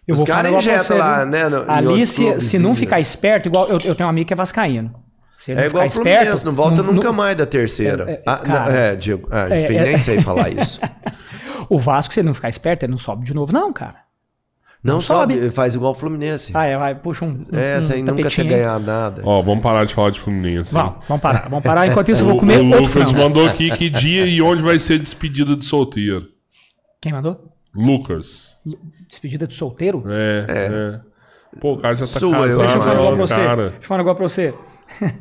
Eu 0.07 0.15
Os 0.15 0.23
caras 0.23 0.51
injetam 0.51 0.97
lá, 0.97 1.25
né? 1.25 1.47
no- 1.47 1.63
Ali, 1.71 2.05
se, 2.05 2.41
se 2.41 2.59
não 2.59 2.75
ficar 2.75 2.99
esperto, 2.99 3.47
igual 3.47 3.67
eu, 3.69 3.77
eu 3.85 3.95
tenho 3.95 4.07
um 4.07 4.09
amigo 4.09 4.27
que 4.27 4.33
é 4.33 4.35
vascaíno. 4.35 4.93
É 5.47 5.65
igual 5.65 5.85
o 5.85 5.89
ficar 5.89 6.01
Fluminense, 6.03 6.23
esperto, 6.25 6.45
não 6.45 6.53
volta 6.53 6.83
não- 6.83 6.93
nunca 6.93 7.07
não- 7.07 7.13
mais 7.13 7.35
da 7.37 7.45
terceira. 7.45 8.09
É, 8.09 8.13
é, 8.13 8.23
ah, 8.25 8.37
cara, 8.37 8.59
não, 8.71 8.77
é, 8.77 8.95
Diego, 8.95 9.27
ah, 9.31 9.47
é, 9.49 9.63
enfim, 9.63 9.75
é- 9.75 9.83
nem 9.83 9.97
sei 9.97 10.21
falar 10.21 10.49
isso. 10.49 10.79
O 11.69 11.79
Vasco, 11.79 12.13
se 12.13 12.19
ele 12.19 12.27
não 12.27 12.33
ficar 12.33 12.49
esperto, 12.49 12.83
ele 12.83 12.91
não 12.91 12.97
sobe 12.97 13.25
de 13.25 13.33
novo, 13.33 13.53
não, 13.53 13.71
cara. 13.71 13.95
Não, 14.83 14.95
Não 14.95 15.01
sobe, 15.01 15.35
sobe. 15.35 15.49
faz 15.51 15.75
igual 15.75 15.93
o 15.93 15.95
Fluminense. 15.95 16.51
Ah, 16.53 16.65
é, 16.65 16.77
vai, 16.77 16.93
puxa 16.93 17.23
um. 17.23 17.29
um 17.29 17.45
é, 17.57 17.77
um 17.77 17.81
sem 17.81 18.01
nunca 18.01 18.15
ter 18.17 18.23
tapetinho 18.23 18.47
aí. 18.47 18.53
ganhado 18.59 18.85
nada. 18.85 19.21
ó, 19.23 19.41
vamos 19.41 19.63
parar 19.63 19.85
de 19.85 19.93
falar 19.93 20.09
de 20.09 20.19
Fluminense. 20.19 20.73
Vamos, 20.73 20.95
vamos 21.07 21.21
parar, 21.21 21.47
vamos 21.49 21.63
parar. 21.63 21.87
Enquanto 21.87 22.11
isso, 22.11 22.23
eu 22.23 22.27
O, 22.27 22.31
vou 22.31 22.39
comer 22.39 22.59
o 22.59 22.65
outro 22.67 22.81
Lucas 22.83 22.91
frango. 23.11 23.17
mandou 23.17 23.47
aqui 23.47 23.71
que 23.71 23.89
dia 23.89 24.25
e 24.25 24.41
onde 24.41 24.61
vai 24.61 24.77
ser 24.79 24.99
despedida 24.99 25.55
de 25.55 25.63
solteiro. 25.65 26.27
Quem 27.01 27.13
mandou? 27.13 27.53
Lucas. 27.73 28.57
Despedida 29.09 29.47
de 29.47 29.55
solteiro? 29.55 30.03
É, 30.07 30.45
é. 30.49 30.99
Pô, 31.61 31.73
o 31.73 31.77
cara 31.77 31.95
já 31.95 32.05
tá 32.05 32.19
Sua, 32.19 32.41
casado, 32.43 32.59
Deixa 32.59 32.75
eu 32.75 32.81
falar 32.83 32.93
um 32.93 33.11
negócio 33.11 33.11
né, 33.11 33.15
pra 33.15 33.27
você. 33.27 33.35
cara. 33.47 33.63
Deixa 33.69 33.77
eu 33.77 33.87
falar 33.87 34.01
um 34.01 34.05
negócio 34.05 34.17
pra 34.17 34.27
você. 34.27 34.53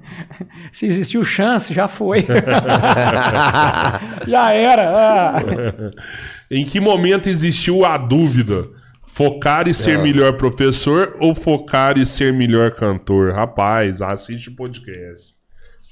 Se 0.73 0.87
existiu 0.87 1.23
chance, 1.23 1.73
já 1.73 1.87
foi. 1.89 2.27
já 4.27 4.53
era. 4.53 4.91
ah. 4.91 5.37
Em 6.51 6.65
que 6.65 6.81
momento 6.81 7.29
existiu 7.29 7.85
a 7.85 7.97
dúvida? 7.97 8.67
Focar 9.15 9.69
e 9.69 9.75
ser 9.75 9.99
melhor 9.99 10.37
professor 10.39 11.17
ou 11.21 11.35
focar 11.35 11.99
e 11.99 12.07
ser 12.07 12.33
melhor 12.33 12.71
cantor? 12.71 13.33
Rapaz, 13.35 14.01
assiste 14.01 14.49
o 14.49 14.57
podcast. 14.57 15.35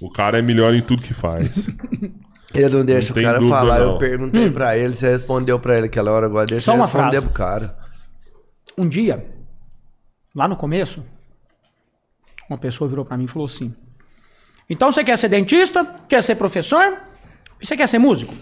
O 0.01 0.11
cara 0.11 0.39
é 0.39 0.43
melhor 0.43 0.75
em 0.75 0.81
tudo 0.81 1.03
que 1.03 1.13
faz. 1.13 1.69
Ele 2.55 2.69
não 2.77 2.85
deixa 2.85 3.13
Não 3.15 3.21
o 3.21 3.25
cara 3.25 3.39
dúvida, 3.39 3.57
falar. 3.57 3.79
não. 3.79 3.93
Eu 3.93 3.99
perguntei 3.99 4.51
pra 4.51 4.77
ele, 4.77 4.93
você 4.95 5.09
respondeu 5.11 5.57
pra 5.61 5.77
ele 5.77 5.87
aquela 5.87 6.11
hora, 6.11 6.27
agora 6.27 6.47
deixa 6.47 6.65
Só 6.65 6.73
eu 6.73 6.77
uma 6.77 6.87
responder 6.87 7.11
frase. 7.11 7.27
pro 7.27 7.33
cara. 7.35 7.79
Um 8.77 8.89
dia, 8.89 9.25
lá 10.35 10.49
no 10.49 10.57
começo, 10.57 11.05
uma 12.49 12.59
pessoa 12.59 12.89
virou 12.91 13.05
pra 13.05 13.17
mim 13.17 13.25
e 13.25 13.29
falou 13.29 13.47
assim: 13.47 13.73
Então 14.69 14.91
você 14.91 15.05
quer 15.05 15.17
ser 15.17 15.29
dentista? 15.29 15.95
Quer 16.09 16.25
ser 16.25 16.35
professor? 16.35 16.99
E 17.61 17.67
você 17.67 17.77
quer 17.77 17.87
ser 17.87 17.99
músico? 17.99 18.35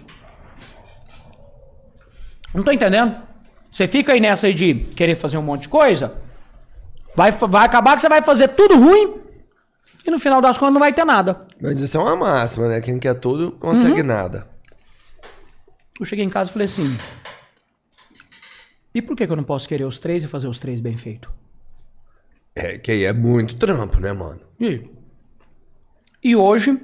Não 2.55 2.62
tô 2.62 2.73
entendendo. 2.73 3.27
Você 3.71 3.87
fica 3.87 4.13
aí 4.13 4.21
nessa 4.21 4.47
aí 4.47 4.55
de 4.55 4.75
querer 4.75 5.15
fazer 5.17 5.37
um 5.39 5.43
monte 5.43 5.63
de 5.63 5.69
coisa, 5.69 6.15
vai, 7.15 7.31
vai 7.33 7.67
acabar 7.67 7.95
que 7.97 8.03
você 8.03 8.09
vai 8.09 8.23
fazer 8.23 8.49
tudo 8.49 8.77
ruim 8.79 9.21
e 10.05 10.11
no 10.11 10.19
final 10.19 10.41
das 10.41 10.57
contas 10.57 10.73
não 10.75 10.81
vai 10.81 10.93
ter 10.93 11.05
nada. 11.05 11.47
Mas 11.61 11.81
isso 11.81 11.97
é 11.97 12.01
uma 12.01 12.17
máxima, 12.17 12.69
né? 12.69 12.81
Quem 12.81 12.99
quer 12.99 13.15
tudo, 13.15 13.53
consegue 13.53 14.01
Uhum. 14.01 14.07
nada. 14.07 14.49
Eu 16.01 16.07
cheguei 16.07 16.25
em 16.25 16.31
casa 16.31 16.49
e 16.51 16.53
falei 16.53 16.67
assim: 16.67 16.97
E 18.95 19.03
por 19.03 19.17
que, 19.17 19.27
que 19.27 19.33
eu 19.33 19.37
não 19.37 19.45
posso 19.45 19.69
querer 19.69 19.85
os 19.85 19.99
três 19.99 20.25
e 20.25 20.29
fazer 20.29 20.49
os 20.49 20.59
três 20.59 20.81
bem 20.81 20.97
feito? 20.97 21.31
É, 22.55 22.79
que 22.79 22.91
aí 22.91 23.05
é 23.05 23.13
muito 23.13 23.57
trampo, 23.57 24.01
né, 24.01 24.13
mano? 24.13 24.41
E, 24.61 24.89
e 26.25 26.35
hoje, 26.35 26.81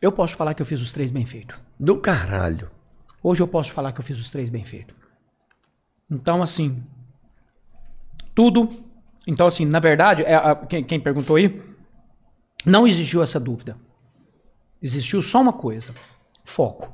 eu 0.00 0.10
posso 0.12 0.36
falar 0.36 0.52
que 0.54 0.60
eu 0.62 0.66
fiz 0.66 0.80
os 0.82 0.92
três 0.92 1.10
bem 1.10 1.24
feito. 1.24 1.58
Do 1.78 1.96
caralho. 1.98 2.70
Hoje 3.22 3.42
eu 3.42 3.48
posso 3.48 3.72
falar 3.72 3.92
que 3.92 4.00
eu 4.00 4.04
fiz 4.04 4.18
os 4.18 4.30
três 4.30 4.50
bem 4.50 4.64
feito. 4.64 4.94
Então, 6.12 6.42
assim, 6.42 6.84
tudo. 8.34 8.68
Então, 9.26 9.46
assim, 9.46 9.64
na 9.64 9.80
verdade, 9.80 10.22
é, 10.22 10.34
a- 10.34 10.54
quem, 10.54 10.84
quem 10.84 11.00
perguntou 11.00 11.36
aí, 11.36 11.62
não 12.66 12.86
existiu 12.86 13.22
essa 13.22 13.40
dúvida. 13.40 13.78
Existiu 14.82 15.22
só 15.22 15.40
uma 15.40 15.54
coisa: 15.54 15.94
foco. 16.44 16.92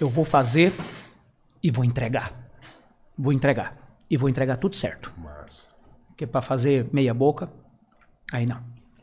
Eu 0.00 0.08
vou 0.08 0.24
fazer 0.24 0.72
e 1.60 1.72
vou 1.72 1.84
entregar. 1.84 2.32
Vou 3.18 3.32
entregar. 3.32 3.76
E 4.08 4.16
vou 4.16 4.28
entregar 4.28 4.56
tudo 4.58 4.76
certo. 4.76 5.12
Massa. 5.18 5.68
Porque 6.06 6.24
pra 6.24 6.40
fazer 6.40 6.88
meia 6.92 7.12
boca, 7.12 7.50
aí 8.32 8.46
não. 8.46 8.62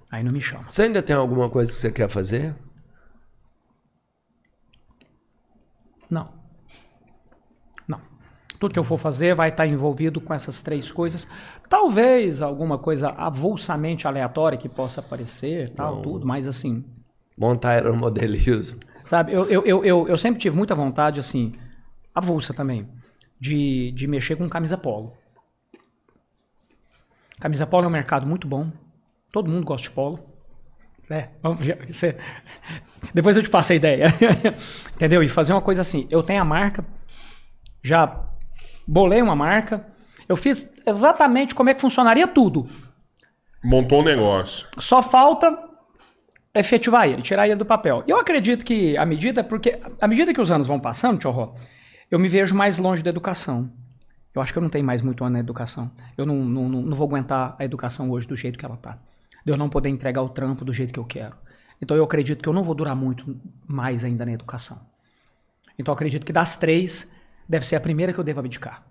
Aí 0.10 0.24
não 0.24 0.32
me 0.32 0.40
chama. 0.40 0.70
Você 0.70 0.84
ainda 0.84 1.04
tem 1.04 1.16
alguma 1.16 1.50
coisa 1.50 1.70
que 1.70 1.78
você 1.78 1.92
quer 1.92 2.08
fazer? 2.10 2.56
Não. 6.10 6.34
Tudo 8.66 8.74
que 8.74 8.80
eu 8.80 8.84
for 8.84 8.98
fazer 8.98 9.36
vai 9.36 9.50
estar 9.50 9.68
envolvido 9.68 10.20
com 10.20 10.34
essas 10.34 10.60
três 10.60 10.92
coisas. 10.92 11.28
Talvez 11.70 12.42
alguma 12.42 12.80
coisa 12.80 13.10
avulsamente 13.10 14.08
aleatória 14.08 14.58
que 14.58 14.68
possa 14.68 15.02
aparecer, 15.02 15.70
tal, 15.70 16.02
tudo, 16.02 16.26
mas 16.26 16.48
assim, 16.48 16.84
Montar 17.38 17.72
aeromodelismo. 17.72 18.80
Sabe, 19.04 19.34
eu, 19.34 19.46
eu, 19.46 19.64
eu, 19.68 19.86
eu, 19.86 20.08
eu 20.08 20.18
sempre 20.18 20.40
tive 20.42 20.56
muita 20.58 20.74
vontade, 20.74 21.20
assim, 21.20 21.54
avulsa 22.14 22.56
também, 22.56 22.88
de, 23.40 23.92
de 23.92 24.08
mexer 24.08 24.36
com 24.36 24.50
camisa 24.50 24.76
polo. 24.80 25.14
Camisa 27.40 27.68
polo 27.68 27.84
é 27.86 27.88
um 27.88 27.92
mercado 27.92 28.26
muito 28.26 28.48
bom. 28.48 28.72
Todo 29.32 29.48
mundo 29.48 29.64
gosta 29.64 29.88
de 29.90 29.94
polo. 29.94 30.20
É, 31.08 31.30
vamos, 31.44 31.60
você- 31.88 32.18
depois 33.14 33.38
eu 33.38 33.44
te 33.44 33.50
passo 33.52 33.74
a 33.74 33.76
ideia. 33.76 34.08
Entendeu? 34.96 35.22
E 35.22 35.30
fazer 35.30 35.54
uma 35.54 35.62
coisa 35.62 35.82
assim. 35.82 36.08
Eu 36.10 36.24
tenho 36.24 36.42
a 36.42 36.46
marca, 36.46 36.84
já 37.84 38.32
bolei 38.88 39.22
uma 39.22 39.36
marca, 39.36 39.86
eu 40.28 40.36
fiz 40.36 40.70
exatamente 40.86 41.54
como 41.54 41.70
é 41.70 41.74
que 41.74 41.82
funcionaria 41.82 42.28
tudo. 42.28 42.68
Montou 43.64 44.02
um 44.02 44.04
negócio. 44.04 44.68
Só 44.78 45.02
falta 45.02 45.58
efetivar 46.54 47.08
ele, 47.08 47.22
tirar 47.22 47.48
ele 47.48 47.58
do 47.58 47.66
papel. 47.66 48.04
E 48.08 48.12
eu 48.12 48.20
acredito 48.20 48.64
que 48.64 48.98
à 48.98 49.06
medida, 49.06 49.44
porque 49.44 49.80
à 50.00 50.08
medida 50.08 50.34
que 50.34 50.42
os 50.42 50.52
anos 50.52 50.68
vão 50.68 50.80
passando, 50.80 51.20
Tio 51.20 51.32
Ró, 51.32 51.56
eu 52.10 52.20
me 52.20 52.28
vejo 52.28 52.56
mais 52.56 52.78
longe 52.78 53.04
da 53.04 53.10
educação. 53.10 53.70
Eu 54.34 54.42
acho 54.42 54.52
que 54.52 54.60
eu 54.60 54.62
não 54.62 54.70
tenho 54.70 54.86
mais 54.86 55.02
muito 55.02 55.24
ano 55.24 55.34
na 55.34 55.40
educação. 55.40 55.92
Eu 56.18 56.26
não, 56.26 56.44
não, 56.44 56.70
não, 56.70 56.82
não 56.82 56.96
vou 56.96 57.08
aguentar 57.08 57.56
a 57.58 57.66
educação 57.66 58.12
hoje 58.12 58.28
do 58.28 58.36
jeito 58.36 58.60
que 58.60 58.66
ela 58.66 58.78
tá. 58.78 59.00
De 59.46 59.52
eu 59.52 59.58
não 59.58 59.70
poder 59.70 59.90
entregar 59.90 60.22
o 60.22 60.30
trampo 60.30 60.66
do 60.66 60.74
jeito 60.74 60.94
que 60.94 61.00
eu 61.00 61.06
quero. 61.06 61.36
Então 61.82 61.96
eu 61.96 62.04
acredito 62.04 62.42
que 62.42 62.50
eu 62.50 62.54
não 62.54 62.64
vou 62.64 62.76
durar 62.76 62.96
muito 62.96 63.40
mais 63.66 64.04
ainda 64.04 64.26
na 64.26 64.32
educação. 64.32 64.80
Então 65.78 65.92
eu 65.92 65.96
acredito 65.96 66.26
que 66.26 66.34
das 66.34 66.56
três, 66.56 67.15
deve 67.48 67.66
ser 67.66 67.76
a 67.76 67.80
primeira 67.80 68.14
que 68.14 68.20
eu 68.20 68.24
devo 68.24 68.40
abdicar. 68.40 68.84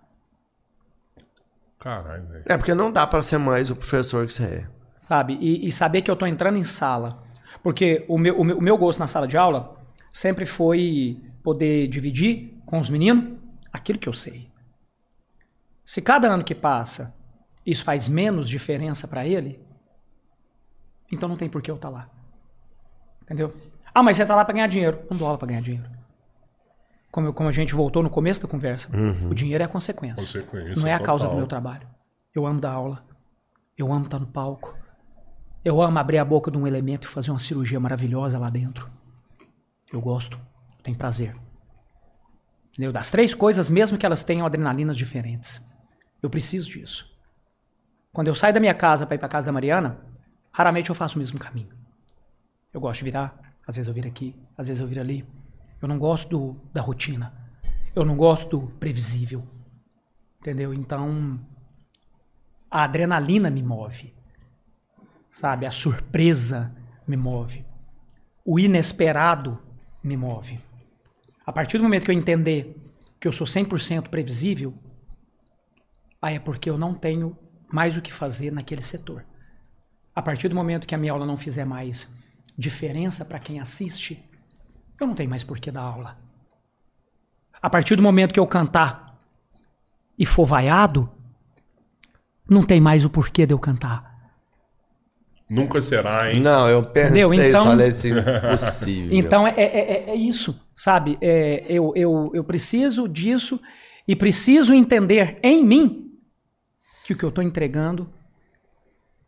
Caralho, 1.79 2.27
velho. 2.27 2.45
É, 2.47 2.57
porque 2.57 2.75
não 2.75 2.91
dá 2.91 3.07
pra 3.07 3.21
ser 3.21 3.39
mais 3.39 3.71
o 3.71 3.77
professor 3.77 4.27
que 4.27 4.33
você 4.33 4.45
é. 4.45 4.69
sabe? 5.01 5.37
E, 5.41 5.67
e 5.67 5.73
saber 5.73 6.03
que 6.03 6.11
eu 6.11 6.17
tô 6.17 6.27
entrando 6.27 6.57
em 6.57 6.65
sala. 6.65 7.23
Porque 7.63 8.05
o 8.09 8.19
meu, 8.19 8.39
o, 8.39 8.45
meu, 8.45 8.59
o 8.59 8.63
meu 8.63 8.79
gosto 8.79 8.99
na 8.99 9.07
sala 9.07 9.29
de 9.29 9.37
aula 9.37 9.77
sempre 10.13 10.47
foi 10.47 11.23
poder 11.43 11.89
dividir 11.89 12.59
com 12.65 12.79
os 12.79 12.89
meninos 12.89 13.39
aquilo 13.73 13.99
que 13.99 14.09
eu 14.09 14.13
sei. 14.15 14.51
Se 15.85 16.01
cada 16.01 16.29
ano 16.29 16.43
que 16.43 16.55
passa 16.55 17.15
isso 17.67 17.85
faz 17.85 18.09
menos 18.09 18.49
diferença 18.49 19.09
para 19.09 19.27
ele, 19.27 19.59
então 21.11 21.29
não 21.29 21.37
tem 21.37 21.49
por 21.49 21.63
que 21.63 21.71
eu 21.71 21.77
estar 21.77 21.89
lá. 21.89 22.09
Entendeu? 23.23 23.55
Ah, 23.95 24.03
mas 24.03 24.17
você 24.17 24.27
tá 24.27 24.35
lá 24.35 24.45
para 24.45 24.55
ganhar 24.55 24.67
dinheiro. 24.67 25.03
Não 25.11 25.17
dou 25.17 25.27
aula 25.27 25.39
para 25.39 25.49
ganhar 25.49 25.63
dinheiro. 25.63 25.89
Como, 27.15 27.29
eu- 27.29 27.33
como 27.33 27.49
a 27.49 27.53
gente 27.53 27.73
voltou 27.77 28.03
no 28.03 28.11
começo 28.11 28.43
da 28.43 28.49
conversa, 28.49 28.89
o 29.31 29.33
dinheiro 29.33 29.63
é 29.63 29.67
a 29.67 29.69
consequência. 29.69 30.17
Consequência 30.17 30.83
Não 30.83 30.89
é 30.89 30.95
a 30.95 30.99
causa 30.99 31.23
do 31.27 31.29
total. 31.29 31.39
meu 31.39 31.47
trabalho. 31.47 31.87
Eu 32.35 32.45
amo 32.45 32.61
dar 32.61 32.73
aula. 32.73 33.05
Eu 33.79 33.93
amo 33.93 34.07
estar 34.07 34.19
no 34.19 34.27
palco. 34.27 34.77
Eu 35.65 35.81
amo 35.81 35.97
abrir 35.97 36.19
a 36.19 36.25
boca 36.25 36.51
de 36.51 36.59
um 36.59 36.67
elemento 36.67 37.05
e 37.07 37.09
fazer 37.09 37.31
uma 37.31 37.39
cirurgia 37.39 37.79
maravilhosa 37.79 38.37
lá 38.37 38.49
dentro. 38.49 38.91
Eu 39.93 40.01
gosto. 40.01 40.41
Tenho 40.83 40.99
prazer. 40.99 41.37
Entendeu? 42.73 42.93
Das 42.93 43.13
três 43.13 43.33
coisas, 43.33 43.71
mesmo 43.71 43.97
que 43.97 44.05
elas 44.05 44.25
tenham 44.25 44.45
adrenalinas 44.45 44.97
diferentes. 44.97 45.73
Eu 46.21 46.29
preciso 46.29 46.69
disso. 46.69 47.07
Quando 48.13 48.27
eu 48.27 48.35
saio 48.35 48.53
da 48.53 48.59
minha 48.59 48.75
casa 48.75 49.07
para 49.07 49.15
ir 49.15 49.19
para 49.19 49.29
casa 49.29 49.47
da 49.47 49.53
Mariana, 49.53 50.01
raramente 50.51 50.91
eu 50.91 50.97
faço 50.97 51.15
o 51.15 51.21
mesmo 51.21 51.39
caminho. 51.39 51.69
Eu 52.73 52.81
gosto 52.81 52.99
de 52.99 53.05
virar, 53.05 53.39
às 53.69 53.77
vezes 53.77 53.87
eu 53.87 53.95
viro 53.95 54.09
aqui, 54.09 54.35
às 54.59 54.67
vezes 54.67 54.81
eu 54.81 54.89
viro 54.89 55.01
ali. 55.01 55.25
Eu 55.85 55.89
não 55.89 55.99
gosto 55.99 56.31
do- 56.31 56.57
da 56.73 56.81
rotina. 56.81 57.31
Eu 57.95 58.07
não 58.07 58.17
gosto 58.17 58.57
do 58.59 58.67
previsível. 58.79 59.47
Entendeu? 60.41 60.73
Então, 60.73 61.39
a 62.71 62.85
adrenalina 62.85 63.51
me 63.51 63.63
move. 63.63 64.15
Sabe? 65.31 65.67
A 65.67 65.71
surpresa 65.71 66.75
me 67.07 67.19
move. 67.19 67.67
O 68.47 68.59
inesperado 68.59 69.59
me 70.03 70.17
move. 70.17 70.59
A 71.45 71.53
partir 71.53 71.77
do 71.77 71.85
momento 71.85 72.07
que 72.07 72.11
eu 72.11 72.17
entender 72.19 72.75
que 73.21 73.29
eu 73.29 73.33
sou 73.33 73.47
100% 73.47 74.09
previsível, 74.09 74.73
aí 76.23 76.37
é 76.37 76.41
porque 76.41 76.71
eu 76.71 76.79
não 76.79 76.95
tenho 76.95 77.37
mais 77.71 77.95
o 77.95 78.01
que 78.01 78.11
fazer 78.11 78.51
naquele 78.51 78.81
setor. 78.81 79.23
A 80.17 80.23
partir 80.23 80.49
do 80.49 80.55
momento 80.55 80.87
que 80.87 80.95
a 80.95 80.99
minha 80.99 81.13
aula 81.13 81.27
não 81.27 81.37
fizer 81.37 81.67
mais 81.67 82.11
diferença 82.57 83.23
para 83.23 83.39
quem 83.39 83.61
assiste, 83.61 84.25
eu 85.01 85.07
não 85.07 85.15
tenho 85.15 85.31
mais 85.31 85.43
por 85.43 85.59
que 85.59 85.71
dar 85.71 85.83
aula. 85.83 86.17
A 87.61 87.69
partir 87.71 87.97
do 87.97 88.03
momento 88.03 88.33
que 88.33 88.41
eu 88.41 88.47
cantar 88.47 89.19
e 90.19 90.25
for 90.27 90.47
vaiado, 90.47 91.11
não 92.49 92.65
tem 92.65 92.81
mais 92.81 93.05
o 93.05 93.11
porquê 93.11 93.47
de 93.47 93.55
eu 93.55 93.59
cantar. 93.59 94.13
Nunca 95.49 95.81
será, 95.81 96.33
hein? 96.33 96.41
Não, 96.41 96.69
eu 96.69 96.83
pensei, 96.85 97.23
Entendeu? 97.23 97.35
Então- 97.35 97.65
falei 97.67 97.89
assim, 97.89 98.11
impossível. 98.13 99.09
Então 99.17 99.47
é, 99.47 99.55
é, 99.57 99.65
é- 99.65 100.11
é 100.11 100.15
isso, 100.15 100.59
sabe? 100.75 101.19
É, 101.21 101.65
eu, 101.69 101.93
eu, 101.95 102.31
eu 102.35 102.45
preciso 102.45 103.07
disso 103.09 103.61
e 104.09 104.17
preciso 104.17 104.73
entender 104.75 105.39
em 105.43 105.63
mim 105.65 106.13
que 107.05 107.13
o 107.13 107.17
que 107.17 107.25
eu 107.25 107.29
estou 107.29 107.45
entregando 107.45 108.09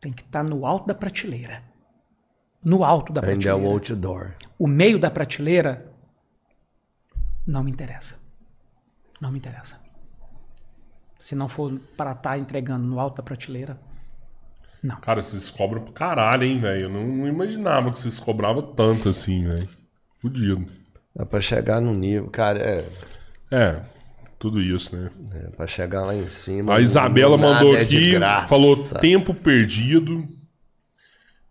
tem 0.00 0.12
que 0.12 0.22
estar 0.22 0.42
no 0.42 0.64
alto 0.66 0.86
da 0.86 0.94
prateleira. 0.94 1.62
No 2.64 2.82
alto 2.84 3.12
da 3.12 3.20
Ainda 3.20 3.32
é 3.32 3.34
prateleira. 3.52 3.68
o 3.68 3.72
outdoor. 3.72 4.34
O 4.58 4.66
meio 4.66 4.98
da 4.98 5.10
prateleira 5.10 5.92
não 7.46 7.62
me 7.62 7.70
interessa. 7.70 8.18
Não 9.20 9.30
me 9.30 9.38
interessa. 9.38 9.78
Se 11.18 11.34
não 11.34 11.48
for 11.48 11.78
para 11.96 12.12
estar 12.12 12.38
entregando 12.38 12.84
no 12.84 13.00
alto 13.00 13.16
da 13.16 13.22
prateleira, 13.22 13.78
não. 14.82 14.96
Cara, 15.00 15.22
vocês 15.22 15.50
cobram 15.50 15.82
pra 15.82 15.92
caralho, 15.92 16.44
hein, 16.44 16.60
velho? 16.60 16.82
Eu 16.82 16.88
não, 16.90 17.04
não 17.06 17.26
imaginava 17.28 17.90
que 17.90 17.98
vocês 17.98 18.20
cobravam 18.20 18.62
tanto 18.74 19.08
assim, 19.08 19.44
velho. 19.44 19.68
Fudido. 20.20 20.66
Dá 21.14 21.24
pra 21.24 21.40
chegar 21.40 21.80
no 21.80 21.94
nível, 21.94 22.28
cara, 22.30 22.58
é, 22.58 22.88
É, 23.50 23.82
tudo 24.38 24.60
isso, 24.60 24.94
né? 24.94 25.10
é 25.34 25.50
pra 25.56 25.66
chegar 25.66 26.02
lá 26.04 26.14
em 26.14 26.28
cima. 26.28 26.76
A 26.76 26.80
Isabela 26.80 27.38
mandou 27.38 27.74
é 27.74 27.80
aqui, 27.82 28.12
graça. 28.12 28.48
falou 28.48 28.76
tempo 29.00 29.32
perdido. 29.34 30.28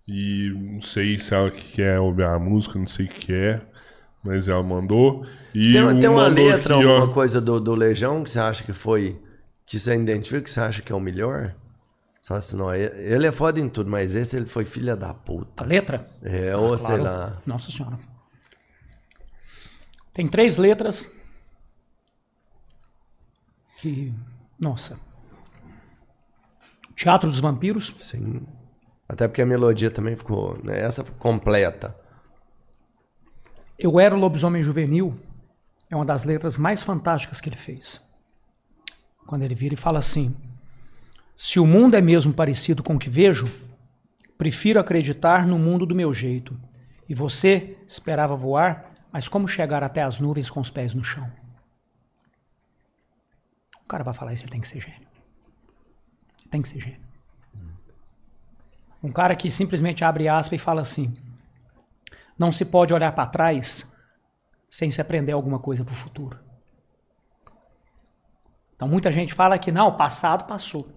E 0.08 0.52
não 0.56 0.82
sei 0.82 1.18
se 1.18 1.34
ela 1.34 1.50
que 1.50 1.74
quer 1.74 2.00
ouvir 2.00 2.24
a 2.26 2.38
música, 2.38 2.78
não 2.78 2.86
sei 2.88 3.06
o 3.06 3.10
que 3.10 3.34
é. 3.34 3.62
Mas 4.24 4.48
ela 4.48 4.62
mandou. 4.64 5.26
E 5.54 5.74
Tem, 5.74 5.84
um 5.84 6.00
tem 6.00 6.10
uma 6.10 6.30
mandou 6.30 6.46
letra, 6.46 6.76
aqui, 6.78 6.86
ó, 6.88 6.92
alguma 6.98 7.14
coisa 7.14 7.40
do, 7.42 7.60
do 7.60 7.76
Legião 7.76 8.24
que 8.24 8.30
você 8.30 8.40
acha 8.40 8.64
que 8.64 8.74
foi. 8.74 9.20
Que 9.66 9.80
você 9.80 9.96
identifica 9.96 10.42
que 10.42 10.50
você 10.50 10.60
acha 10.60 10.82
que 10.82 10.92
é 10.92 10.96
o 10.96 11.00
melhor? 11.00 11.56
Só 12.20 12.34
assim, 12.36 12.58
não, 12.58 12.74
ele 12.74 13.28
é 13.28 13.32
foda 13.32 13.60
em 13.60 13.70
tudo, 13.70 13.90
mas 13.90 14.16
esse 14.16 14.36
ele 14.36 14.48
foi 14.48 14.66
filha 14.66 14.96
da 14.96 15.12
A 15.12 15.14
puta. 15.14 15.64
letra? 15.64 16.10
É, 16.24 16.56
ou 16.58 16.76
sei 16.78 16.98
Claro. 16.98 17.04
lá. 17.04 17.42
Nossa 17.46 17.70
Senhora. 17.72 18.00
Tem 20.14 20.28
três 20.28 20.58
letras 20.58 21.08
que. 23.80 24.14
Nossa. 24.60 24.98
Teatro 26.96 27.30
dos 27.30 27.40
Vampiros. 27.40 27.94
Sim. 28.00 28.42
Até 29.08 29.28
porque 29.28 29.42
a 29.42 29.46
melodia 29.46 29.92
também 29.92 30.16
ficou. 30.16 30.58
Né, 30.64 30.80
essa 30.80 31.04
completa. 31.04 31.96
Eu 33.78 34.00
era 34.00 34.16
o 34.16 34.20
lobisomem 34.20 34.64
juvenil. 34.64 35.20
É 35.90 35.96
uma 35.96 36.06
das 36.06 36.24
letras 36.24 36.58
mais 36.58 36.82
fantásticas 36.82 37.40
que 37.40 37.50
ele 37.50 37.56
fez. 37.56 38.02
Quando 39.28 39.44
ele 39.44 39.56
vira 39.56 39.76
e 39.76 39.78
fala 39.78 40.00
assim: 40.00 40.36
Se 41.36 41.60
o 41.60 41.66
mundo 41.66 41.96
é 41.96 42.02
mesmo 42.02 42.34
parecido 42.34 42.82
com 42.82 42.96
o 42.96 43.00
que 43.00 43.10
vejo, 43.10 43.52
prefiro 44.38 44.80
acreditar 44.80 45.46
no 45.46 45.60
mundo 45.60 45.86
do 45.86 45.96
meu 45.96 46.14
jeito. 46.14 46.60
E 47.08 47.14
você 47.14 47.78
esperava 47.88 48.36
voar, 48.36 48.92
mas 49.12 49.28
como 49.28 49.48
chegar 49.48 49.84
até 49.84 50.02
as 50.02 50.20
nuvens 50.20 50.50
com 50.50 50.60
os 50.60 50.72
pés 50.72 50.94
no 50.94 51.04
chão? 51.04 51.32
O 53.84 53.88
cara 53.88 54.04
vai 54.04 54.14
falar 54.16 54.34
isso, 54.34 54.44
ele 54.44 54.52
tem 54.52 54.62
que 54.62 54.68
ser 54.68 54.82
gênio. 54.82 55.08
Tem 56.50 56.62
que 56.62 56.68
ser 56.68 56.80
gênio. 56.80 57.05
Um 59.06 59.12
cara 59.12 59.36
que 59.36 59.52
simplesmente 59.52 60.04
abre 60.04 60.28
aspas 60.28 60.60
e 60.60 60.64
fala 60.64 60.82
assim: 60.82 61.14
Não 62.40 62.52
se 62.52 62.66
pode 62.66 62.92
olhar 62.94 63.12
para 63.12 63.28
trás 63.28 63.92
sem 64.70 64.90
se 64.90 65.00
aprender 65.00 65.32
alguma 65.32 65.60
coisa 65.60 65.84
para 65.86 65.94
o 65.94 65.96
futuro. 65.96 66.40
Então 68.76 68.88
muita 68.88 69.12
gente 69.12 69.34
fala 69.34 69.58
que 69.60 69.72
não, 69.72 69.90
o 69.90 69.92
passado 69.98 70.46
passou. 70.46 70.90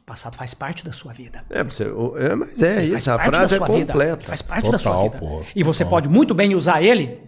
O 0.00 0.04
passado 0.04 0.36
faz 0.36 0.54
parte 0.54 0.84
da 0.84 0.92
sua 0.92 1.12
vida. 1.12 1.44
É, 1.48 1.62
você, 1.62 1.84
o- 1.84 2.16
é, 2.18 2.34
mas 2.34 2.60
é 2.62 2.82
isso, 2.84 3.10
a 3.12 3.18
frase 3.18 3.54
é 3.54 3.58
sua 3.58 3.66
vida. 3.68 3.92
completa. 3.92 4.24
Faz 4.24 4.42
parte 4.42 4.70
da 4.70 4.78
sua 4.78 4.90
Total, 4.92 5.04
vida. 5.10 5.18
porra, 5.18 5.46
E 5.54 5.62
você 5.62 5.84
total. 5.84 5.90
pode 5.98 6.08
muito 6.08 6.34
bem 6.34 6.54
usar 6.56 6.82
ele 6.82 7.20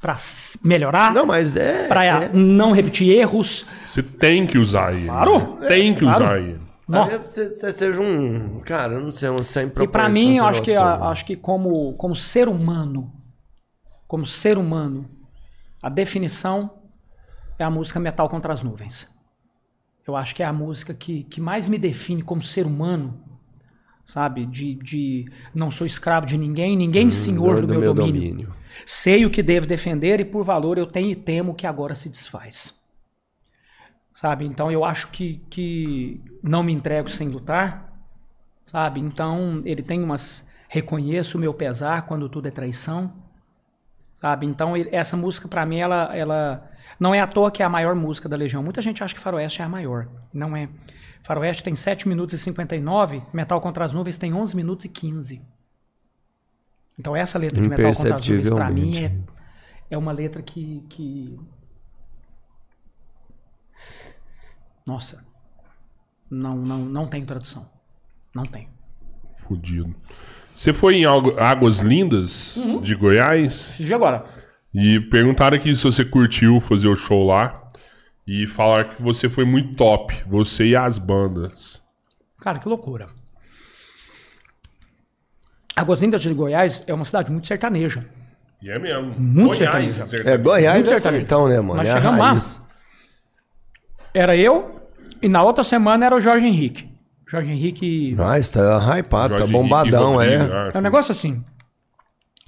para 0.00 0.16
melhorar, 0.64 1.12
Não, 1.12 1.26
mas 1.26 1.56
é. 1.56 1.88
para 1.88 2.04
é. 2.04 2.28
não 2.32 2.70
repetir 2.72 3.10
erros. 3.10 3.66
Você 3.84 4.00
tem 4.02 4.46
que 4.46 4.56
usar 4.58 4.94
ele. 4.94 5.06
Claro. 5.06 5.58
Tem 5.66 5.92
que 5.92 6.00
Claro. 6.00 6.24
usar 6.24 6.38
ele. 6.38 6.60
Vezes 6.90 7.26
você, 7.52 7.72
seja 7.72 8.00
um. 8.00 8.60
Cara, 8.60 8.94
eu 8.94 9.00
não 9.00 9.10
sei, 9.10 9.28
um 9.28 9.42
sem 9.42 9.70
E 9.80 9.86
para 9.86 10.08
mim, 10.08 10.36
eu 10.36 10.44
acho 10.46 10.62
que, 10.62 10.72
a- 10.72 11.08
acho 11.10 11.24
que 11.24 11.36
como, 11.36 11.94
como 11.94 12.16
ser 12.16 12.48
humano, 12.48 13.12
como 14.08 14.26
ser 14.26 14.58
humano, 14.58 15.08
a 15.82 15.88
definição 15.88 16.82
é 17.58 17.64
a 17.64 17.70
música 17.70 18.00
Metal 18.00 18.28
contra 18.28 18.52
as 18.52 18.62
Nuvens. 18.62 19.08
Eu 20.06 20.16
acho 20.16 20.34
que 20.34 20.42
é 20.42 20.46
a 20.46 20.52
música 20.52 20.94
que, 20.94 21.24
que 21.24 21.40
mais 21.40 21.68
me 21.68 21.78
define 21.78 22.22
como 22.22 22.42
ser 22.42 22.66
humano, 22.66 23.22
sabe? 24.04 24.46
De, 24.46 24.74
de 24.76 25.26
não 25.54 25.70
sou 25.70 25.86
escravo 25.86 26.26
de 26.26 26.38
ninguém, 26.38 26.76
ninguém 26.76 27.10
senhor 27.10 27.60
do, 27.60 27.68
meu, 27.68 27.82
domínio. 27.82 28.54
Sei 28.86 29.26
o 29.26 29.30
que 29.30 29.42
devo 29.42 29.66
defender 29.66 30.20
e 30.20 30.24
por 30.24 30.44
valor 30.44 30.78
eu 30.78 30.86
tenho 30.86 31.10
e 31.10 31.16
temo 31.16 31.54
que 31.54 31.66
agora 31.66 31.94
se 31.94 32.08
desfaz. 32.08 32.79
Sabe? 34.14 34.44
Então 34.44 34.70
eu 34.70 34.84
acho 34.84 35.08
que, 35.10 35.40
que 35.48 36.20
não 36.42 36.62
me 36.62 36.72
entrego 36.72 37.08
sem 37.08 37.28
lutar, 37.28 37.90
sabe? 38.66 39.00
Então 39.00 39.62
ele 39.64 39.82
tem 39.82 40.02
umas 40.02 40.48
reconheço 40.68 41.36
o 41.36 41.40
meu 41.40 41.52
pesar 41.54 42.02
quando 42.06 42.28
tudo 42.28 42.46
é 42.48 42.50
traição, 42.50 43.12
sabe? 44.14 44.46
Então 44.46 44.76
ele- 44.76 44.90
essa 44.92 45.16
música 45.16 45.48
pra 45.48 45.64
mim 45.64 45.78
ela 45.78 46.14
ela 46.14 46.70
não 46.98 47.14
é 47.14 47.20
à 47.20 47.26
toa 47.26 47.50
que 47.50 47.62
é 47.62 47.66
a 47.66 47.68
maior 47.68 47.94
música 47.94 48.28
da 48.28 48.36
Legião. 48.36 48.62
Muita 48.62 48.82
gente 48.82 49.02
acha 49.02 49.14
que 49.14 49.20
Faroeste 49.20 49.62
é 49.62 49.64
a 49.64 49.68
maior, 49.68 50.08
não 50.34 50.56
é. 50.56 50.68
Faroeste 51.22 51.62
tem 51.62 51.74
7 51.74 52.08
minutos 52.08 52.34
e 52.34 52.38
59, 52.38 53.22
Metal 53.32 53.60
contra 53.60 53.84
as 53.84 53.92
Nuvens 53.92 54.16
tem 54.18 54.32
11 54.34 54.54
minutos 54.56 54.84
e 54.84 54.88
15. 54.88 55.40
Então 56.98 57.16
essa 57.16 57.38
letra 57.38 57.62
de 57.62 57.68
Metal 57.70 57.84
contra 58.02 58.16
as 58.16 58.26
Nuvens 58.28 58.48
pra 58.56 58.70
mim 58.70 58.98
é 59.04 59.12
é 59.92 59.98
uma 59.98 60.12
letra 60.12 60.40
que, 60.42 60.84
que. 60.88 61.38
Nossa. 64.90 65.24
Não, 66.28 66.56
não, 66.56 66.78
não 66.78 67.06
tem 67.06 67.24
tradução. 67.24 67.64
Não 68.34 68.44
tem. 68.44 68.68
Fudido. 69.36 69.94
Você 70.52 70.72
foi 70.72 70.96
em 70.96 71.04
Águ- 71.06 71.38
Águas 71.38 71.78
Lindas 71.78 72.56
Uhum. 72.56 72.80
de 72.80 72.94
Goiás 72.96 73.78
E 73.78 73.94
agora? 73.94 74.24
e 74.74 74.98
perguntaram 74.98 75.56
aqui 75.56 75.74
se 75.76 75.84
você 75.84 76.04
curtiu 76.04 76.60
fazer 76.60 76.88
o 76.88 76.96
show 76.96 77.24
lá 77.24 77.70
e 78.26 78.48
falaram 78.48 78.88
que 78.90 79.00
você 79.00 79.28
foi 79.28 79.44
muito 79.44 79.74
top, 79.76 80.12
você 80.26 80.66
e 80.66 80.76
as 80.76 80.98
bandas. 80.98 81.80
Cara, 82.40 82.58
que 82.58 82.68
loucura. 82.68 83.08
Águas 85.76 86.02
Lindas 86.02 86.20
de 86.20 86.34
Goiás 86.34 86.82
é 86.86 86.92
uma 86.92 87.04
cidade 87.04 87.30
muito 87.30 87.46
sertaneja. 87.46 88.04
E 88.60 88.70
é 88.70 88.78
mesmo. 88.78 89.14
Muito 89.18 89.56
Goiás, 89.56 89.56
sertanejo. 89.58 89.92
sertanejo. 90.04 90.28
É, 90.28 90.36
Goiás 90.36 90.74
Muito 90.80 90.88
é 90.88 90.92
sertanejo. 90.94 91.20
sertão, 91.26 91.48
né, 91.48 91.60
mano? 91.60 91.76
Nós 91.76 91.88
é 91.88 91.92
a 91.92 91.96
chegamos 91.96 92.20
lá. 92.58 92.66
Era 94.12 94.36
eu 94.36 94.79
e 95.22 95.28
na 95.28 95.42
outra 95.42 95.64
semana 95.64 96.06
era 96.06 96.16
o 96.16 96.20
Jorge 96.20 96.46
Henrique. 96.46 96.90
Jorge 97.26 97.50
Henrique 97.50 98.14
Nós, 98.16 98.50
tá 98.50 98.98
hypado, 98.98 99.34
tá 99.34 99.38
Jorge 99.38 99.52
bombadão, 99.52 100.20
Henrique 100.20 100.34
é. 100.34 100.38
Rodrigues, 100.38 100.74
É 100.74 100.78
um 100.78 100.82
negócio 100.82 101.12
assim. 101.12 101.44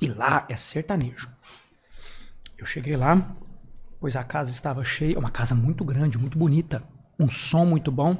E 0.00 0.08
lá 0.08 0.44
é 0.48 0.56
sertanejo. 0.56 1.28
Eu 2.58 2.66
cheguei 2.66 2.96
lá, 2.96 3.34
pois 4.00 4.16
a 4.16 4.24
casa 4.24 4.50
estava 4.50 4.82
cheia, 4.82 5.18
uma 5.18 5.30
casa 5.30 5.54
muito 5.54 5.84
grande, 5.84 6.18
muito 6.18 6.36
bonita, 6.36 6.82
um 7.18 7.30
som 7.30 7.64
muito 7.64 7.92
bom. 7.92 8.16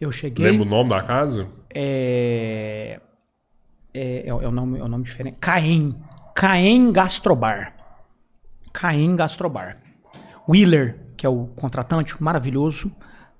Eu 0.00 0.10
cheguei. 0.10 0.44
Lembra 0.50 0.66
o 0.66 0.68
nome 0.68 0.90
da 0.90 1.02
casa? 1.02 1.48
É, 1.72 3.00
é, 3.94 4.28
é, 4.28 4.34
o 4.34 4.50
nome, 4.50 4.78
é 4.78 4.82
o 4.82 4.88
nome 4.88 5.04
diferente. 5.04 5.36
Caem. 5.40 5.96
Caem 6.34 6.92
Gastrobar. 6.92 7.74
Caem 8.72 9.14
Gastrobar. 9.16 9.78
Wheeler, 10.48 10.98
que 11.16 11.24
é 11.24 11.28
o 11.28 11.46
contratante, 11.46 12.20
maravilhoso. 12.22 12.94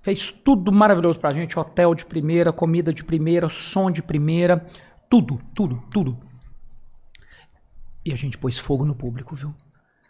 Fez 0.07 0.31
tudo 0.31 0.71
maravilhoso 0.71 1.19
pra 1.19 1.35
gente. 1.35 1.59
Hotel 1.59 1.93
de 1.93 2.07
primeira, 2.07 2.53
comida 2.53 2.93
de 2.93 3.03
primeira, 3.03 3.49
som 3.49 3.91
de 3.91 4.01
primeira. 4.05 4.65
Tudo, 5.11 5.41
tudo, 5.53 5.83
tudo. 5.91 6.17
E 8.05 8.13
a 8.13 8.17
gente 8.17 8.39
pôs 8.39 8.57
fogo 8.57 8.85
no 8.85 8.95
público, 8.95 9.35
viu? 9.35 9.53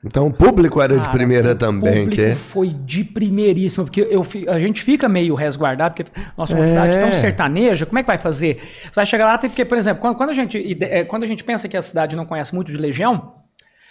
Então 0.04 0.26
o 0.26 0.32
público 0.34 0.82
era 0.82 0.96
de 0.96 1.00
Cara, 1.00 1.12
primeira 1.12 1.52
o 1.52 1.54
também, 1.54 2.04
público 2.04 2.10
que 2.10 2.20
é. 2.20 2.34
foi 2.34 2.68
de 2.68 3.04
primeiríssima, 3.04 3.84
porque 3.86 4.02
eu, 4.02 4.22
a 4.48 4.60
gente 4.60 4.82
fica 4.82 5.08
meio 5.08 5.34
resguardado, 5.34 5.94
porque 5.94 6.12
nossa, 6.36 6.52
uma 6.54 6.62
É. 6.62 6.68
cidade 6.68 6.98
tão 6.98 7.14
sertaneja, 7.14 7.86
como 7.86 7.98
é 7.98 8.02
que 8.02 8.06
vai 8.06 8.18
fazer? 8.18 8.60
Você 8.84 8.90
vai 8.96 9.06
chegar 9.06 9.24
lá, 9.24 9.38
porque, 9.38 9.64
por 9.64 9.78
exemplo, 9.78 10.02
quando, 10.02 10.16
quando 10.16 10.28
a 10.28 10.34
gente, 10.34 10.76
eh, 10.78 11.04
quando 11.06 11.22
a 11.22 11.26
gente 11.26 11.42
pensa 11.42 11.70
que 11.70 11.76
a 11.76 11.80
cidade 11.80 12.14
não 12.14 12.26
conhece 12.26 12.54
muito 12.54 12.70
de 12.70 12.76
Legião, 12.76 13.32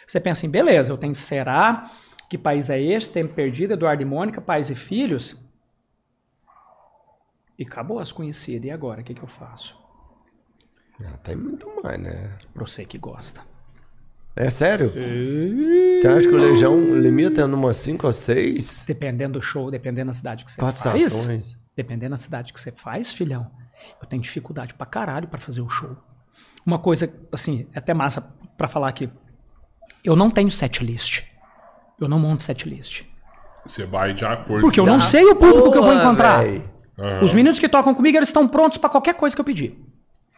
você 0.06 0.20
pensa 0.20 0.46
em, 0.46 0.52
beleza, 0.52 0.92
eu 0.94 0.98
tenho 1.00 1.16
Será, 1.16 1.90
que 2.30 2.38
país 2.38 2.70
é 2.70 2.80
este? 2.80 3.10
Tempo 3.10 3.34
Perdido, 3.34 3.74
Eduardo 3.74 4.04
e 4.04 4.06
Mônica, 4.06 4.40
Pais 4.40 4.70
e 4.70 4.76
Filhos. 4.76 5.44
E 7.58 7.64
acabou 7.64 8.00
as 8.00 8.12
conhecidas, 8.12 8.66
e 8.66 8.72
agora, 8.72 9.02
o 9.02 9.04
que, 9.04 9.14
que 9.14 9.24
eu 9.24 9.28
faço? 9.28 9.76
Ah, 11.04 11.18
tem 11.24 11.36
muito 11.36 11.68
mais, 11.84 12.00
né? 12.00 12.38
Pra 12.54 12.66
você 12.66 12.86
que 12.86 12.98
gosta. 12.98 13.42
É 14.36 14.50
sério? 14.50 14.92
Você 15.96 16.08
acha 16.08 16.28
que 16.28 16.34
o 16.34 16.38
Legião 16.38 16.78
limita 16.96 17.48
numa 17.48 17.74
5 17.74 18.06
ou 18.06 18.12
6 18.12 18.84
Dependendo 18.86 19.40
do 19.40 19.42
show, 19.42 19.72
dependendo 19.72 20.08
da 20.08 20.14
cidade 20.14 20.44
que 20.44 20.52
você 20.52 20.60
faz. 20.60 20.82
participações? 20.84 21.58
Dependendo 21.76 22.12
da 22.12 22.18
cidade 22.18 22.52
que 22.52 22.60
você 22.60 22.72
faz, 22.72 23.14
filhão, 23.14 23.50
eu 24.02 24.08
tenho 24.08 24.22
dificuldade 24.22 24.74
pra 24.74 24.86
caralho 24.86 25.28
pra 25.28 25.40
fazer 25.40 25.62
o 25.62 25.70
show. 25.70 25.96
Uma 26.66 26.80
coisa, 26.80 27.14
assim, 27.32 27.68
é 27.74 27.80
até 27.80 27.94
massa 27.94 28.22
pra 28.58 28.68
falar 28.68 28.90
aqui. 28.90 29.10
Eu 30.04 30.16
não 30.16 30.30
tenho 30.30 30.52
set 30.52 30.84
list. 30.84 31.24
Eu 32.00 32.10
não 32.10 32.20
monto 32.20 32.44
set 32.44 32.68
list. 32.68 33.04
Você 33.66 33.86
vai 33.86 34.14
de 34.14 34.26
acordo 34.26 34.62
Porque 34.62 34.80
eu 34.80 34.86
não 34.86 35.00
sei 35.00 35.24
o 35.26 35.36
público 35.36 35.72
que 35.72 35.78
eu 35.78 35.84
vou 35.84 35.94
encontrar. 35.94 36.44
véi. 36.44 36.64
Aham. 36.98 37.24
Os 37.24 37.34
meninos 37.34 37.60
que 37.60 37.68
tocam 37.68 37.94
comigo, 37.94 38.18
eles 38.18 38.30
estão 38.30 38.48
prontos 38.48 38.78
pra 38.78 38.90
qualquer 38.90 39.16
coisa 39.16 39.36
que 39.36 39.42
eu 39.42 39.46
pedir. 39.46 39.80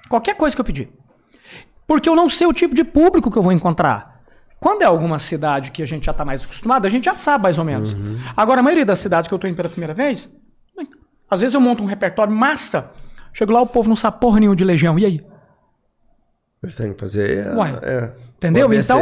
Qualquer 0.10 0.36
coisa 0.36 0.56
que 0.56 0.62
eu 0.62 0.66
pedir. 0.66 0.90
Porque 1.86 2.10
eu 2.10 2.16
não 2.16 2.30
sei 2.30 2.48
o 2.48 2.54
tipo 2.54 2.76
de 2.76 2.84
público 2.84 3.32
que 3.32 3.38
eu 3.38 3.44
vou 3.44 3.52
encontrar. 3.52 4.22
Quando 4.60 4.82
é 4.82 4.86
alguma 4.86 5.20
cidade 5.20 5.72
que 5.72 5.84
a 5.84 5.86
gente 5.86 6.06
já 6.06 6.14
tá 6.14 6.26
mais 6.26 6.44
acostumado, 6.44 6.86
a 6.86 6.90
gente 6.90 7.06
já 7.06 7.14
sabe 7.14 7.44
mais 7.44 7.58
ou 7.58 7.64
menos. 7.64 7.96
Agora, 8.36 8.60
a 8.60 8.64
maioria 8.64 8.86
das 8.86 9.00
cidades 9.00 9.28
que 9.28 9.34
eu 9.34 9.40
tô 9.40 9.48
indo 9.48 9.56
pela 9.56 9.70
primeira 9.70 9.94
vez, 9.94 10.34
às 11.30 11.42
vezes 11.42 11.54
eu 11.54 11.62
monto 11.62 11.84
um 11.84 11.86
repertório 11.86 12.34
massa, 12.34 12.92
chego 13.32 13.54
lá, 13.54 13.62
o 13.62 13.68
povo 13.68 13.88
não 13.88 13.96
sabe 13.96 14.20
porra 14.20 14.40
nenhuma 14.40 14.56
de 14.56 14.64
legião. 14.64 14.98
E 14.98 15.06
aí? 15.06 15.26
Você 16.64 16.84
tem 16.84 16.94
que 16.94 17.00
fazer. 17.00 17.46
é, 17.46 17.56
Ué, 17.56 17.80
é, 17.84 18.12
Entendeu? 18.38 18.74
Então, 18.74 19.02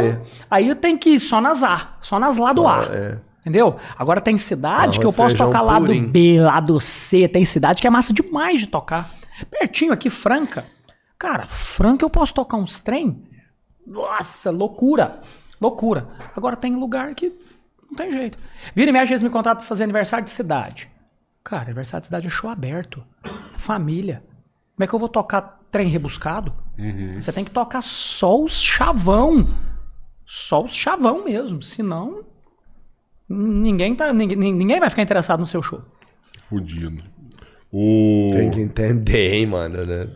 aí 0.50 0.74
tem 0.74 0.96
que 0.96 1.10
ir 1.10 1.20
só 1.20 1.40
nas 1.40 1.62
A, 1.62 1.96
só 2.00 2.18
nas 2.18 2.36
lá 2.36 2.52
do 2.52 2.66
A. 2.68 2.84
é. 2.92 3.18
Entendeu? 3.46 3.76
Agora 3.96 4.20
tem 4.20 4.36
cidade 4.36 4.98
que 4.98 5.06
eu 5.06 5.12
posso 5.12 5.36
tocar 5.36 5.62
lá 5.62 5.78
do. 5.78 6.02
B, 6.08 6.40
lá 6.40 6.58
do 6.58 6.80
C. 6.80 7.28
Tem 7.28 7.44
cidade 7.44 7.80
que 7.80 7.86
é 7.86 7.90
massa 7.90 8.12
demais 8.12 8.58
de 8.58 8.66
tocar. 8.66 9.08
Pertinho 9.48 9.92
aqui, 9.92 10.10
Franca. 10.10 10.64
Cara, 11.16 11.46
Franca 11.46 12.04
eu 12.04 12.10
posso 12.10 12.34
tocar 12.34 12.56
uns 12.56 12.80
trem. 12.80 13.22
Nossa, 13.86 14.50
loucura. 14.50 15.20
Loucura. 15.60 16.08
Agora 16.34 16.56
tem 16.56 16.74
lugar 16.74 17.14
que 17.14 17.32
não 17.88 17.94
tem 17.94 18.10
jeito. 18.10 18.36
Vira 18.74 18.90
e 18.90 18.92
mexe, 18.92 19.12
eles 19.12 19.22
me 19.22 19.30
contratam 19.30 19.60
pra 19.60 19.68
fazer 19.68 19.84
aniversário 19.84 20.24
de 20.24 20.30
cidade. 20.32 20.90
Cara, 21.44 21.62
aniversário 21.62 22.00
de 22.00 22.06
cidade 22.06 22.26
é 22.26 22.30
show 22.30 22.50
aberto. 22.50 23.00
Família. 23.56 24.24
Como 24.74 24.82
é 24.82 24.86
que 24.88 24.92
eu 24.92 24.98
vou 24.98 25.08
tocar 25.08 25.60
trem 25.70 25.86
rebuscado? 25.86 26.52
Você 27.14 27.32
tem 27.32 27.44
que 27.44 27.52
tocar 27.52 27.80
só 27.80 28.42
os 28.42 28.60
chavão. 28.60 29.46
Só 30.26 30.64
os 30.64 30.74
chavão 30.74 31.24
mesmo. 31.24 31.62
Senão, 31.62 32.24
ninguém, 33.28 33.94
tá, 33.94 34.12
ninguém, 34.12 34.36
ninguém 34.52 34.80
vai 34.80 34.90
ficar 34.90 35.02
interessado 35.02 35.40
no 35.40 35.46
seu 35.46 35.62
show. 35.62 35.82
Fudido. 36.48 37.02
O... 37.72 38.30
Tem 38.32 38.50
que 38.50 38.60
entender, 38.60 39.34
hein, 39.34 39.46
mano, 39.46 39.84
né? 39.84 40.06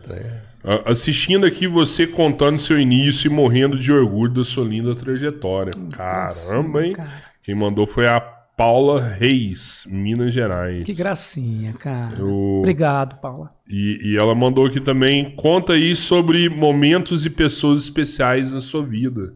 Assistindo 0.85 1.45
aqui 1.45 1.67
você 1.67 2.05
contando 2.05 2.59
seu 2.59 2.79
início 2.79 3.29
e 3.29 3.33
morrendo 3.33 3.77
de 3.77 3.91
orgulho 3.91 4.31
da 4.31 4.43
sua 4.43 4.63
linda 4.65 4.95
trajetória. 4.95 5.73
Caramba, 5.91 6.85
hein? 6.85 6.93
cara. 6.93 7.11
Quem 7.43 7.55
mandou 7.55 7.87
foi 7.87 8.07
a 8.07 8.19
Paula 8.21 9.01
Reis, 9.01 9.83
Minas 9.89 10.31
Gerais. 10.33 10.83
Que 10.83 10.93
gracinha, 10.93 11.73
cara. 11.73 12.15
Eu- 12.19 12.59
Obrigado, 12.59 13.19
Paula. 13.19 13.51
E, 13.67 14.11
e 14.13 14.17
ela 14.17 14.35
mandou 14.35 14.65
aqui 14.67 14.79
também, 14.79 15.35
conta 15.35 15.73
aí 15.73 15.95
sobre 15.95 16.47
momentos 16.47 17.25
e 17.25 17.29
pessoas 17.29 17.83
especiais 17.83 18.51
na 18.53 18.61
sua 18.61 18.85
vida. 18.85 19.33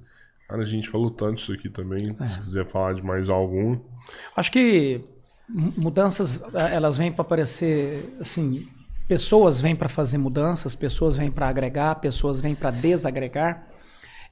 Cara, 0.48 0.62
a 0.62 0.66
gente 0.66 0.88
falou 0.90 1.10
tanto 1.10 1.40
isso 1.42 1.52
aqui 1.54 1.70
também. 1.70 2.16
É. 2.20 2.28
Se 2.28 2.40
quiser 2.40 2.68
falar 2.68 2.94
de 2.94 3.02
mais 3.04 3.30
algum. 3.30 3.80
Acho 4.36 4.52
que 4.52 5.02
mu- 5.50 5.74
mudanças, 5.78 6.42
eh, 6.54 6.74
elas 6.76 6.98
vêm 6.98 7.12
para 7.12 7.22
aparecer, 7.24 8.16
assim, 8.20 8.68
pessoas 9.08 9.60
vêm 9.60 9.76
para 9.76 9.90
fazer 9.90 10.18
mudanças, 10.18 10.76
pessoas 10.76 11.18
vêm 11.18 11.32
para 11.32 11.48
agregar, 11.48 11.96
pessoas 11.96 12.40
vêm 12.40 12.54
para 12.56 12.72
desagregar. 12.72 13.68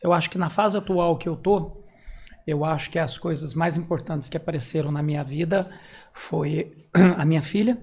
Eu 0.02 0.14
acho 0.14 0.30
que 0.30 0.38
na 0.38 0.50
fase 0.50 0.78
atual 0.78 1.18
que 1.18 1.28
eu 1.28 1.36
tô, 1.36 1.84
eu 2.46 2.64
acho 2.66 2.90
que 2.92 3.00
as 3.00 3.18
coisas 3.18 3.54
mais 3.54 3.78
importantes 3.78 4.30
que 4.30 4.38
apareceram 4.38 4.92
na 4.92 5.02
minha 5.02 5.24
vida 5.24 5.70
foi 6.14 6.88
a 7.18 7.26
minha 7.26 7.42
filha 7.42 7.78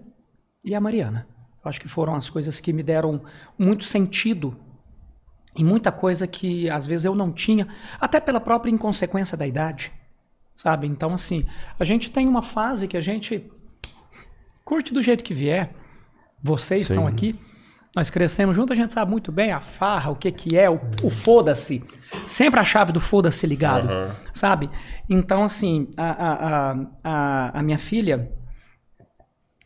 e 0.64 0.74
a 0.74 0.80
Mariana. 0.80 1.26
Eu 1.64 1.68
acho 1.68 1.80
que 1.80 1.88
foram 1.88 2.14
as 2.14 2.30
coisas 2.30 2.60
que 2.60 2.72
me 2.72 2.82
deram 2.82 3.22
muito 3.58 3.84
sentido 3.84 4.56
e 5.60 5.64
muita 5.64 5.92
coisa 5.92 6.26
que 6.26 6.68
às 6.70 6.86
vezes 6.86 7.04
eu 7.04 7.14
não 7.14 7.30
tinha, 7.32 7.68
até 8.00 8.18
pela 8.18 8.40
própria 8.40 8.70
inconsequência 8.70 9.36
da 9.36 9.46
idade 9.46 9.92
sabe? 10.60 10.86
Então, 10.86 11.14
assim, 11.14 11.46
a 11.78 11.84
gente 11.84 12.10
tem 12.10 12.28
uma 12.28 12.42
fase 12.42 12.86
que 12.86 12.96
a 12.96 13.00
gente 13.00 13.50
curte 14.62 14.92
do 14.92 15.00
jeito 15.00 15.24
que 15.24 15.32
vier. 15.32 15.72
Vocês 16.42 16.86
Sim. 16.86 16.92
estão 16.92 17.06
aqui, 17.06 17.34
Nós 17.96 18.08
crescemos 18.08 18.54
juntos, 18.54 18.78
a 18.78 18.80
gente 18.80 18.92
sabe 18.92 19.10
muito 19.10 19.32
bem 19.32 19.50
a 19.50 19.58
farra, 19.58 20.12
o 20.12 20.16
que 20.16 20.30
que 20.30 20.56
é, 20.56 20.70
o, 20.70 20.78
o 21.02 21.10
foda-se. 21.10 21.82
Sempre 22.24 22.60
a 22.60 22.64
chave 22.64 22.92
do 22.92 23.00
foda-se 23.00 23.44
ligado, 23.46 23.88
Aham. 23.88 24.14
sabe? 24.32 24.70
Então, 25.08 25.42
assim, 25.42 25.88
a, 25.96 26.10
a, 26.10 26.32
a, 26.70 26.76
a, 27.02 27.58
a 27.58 27.62
minha 27.62 27.78
filha 27.78 28.30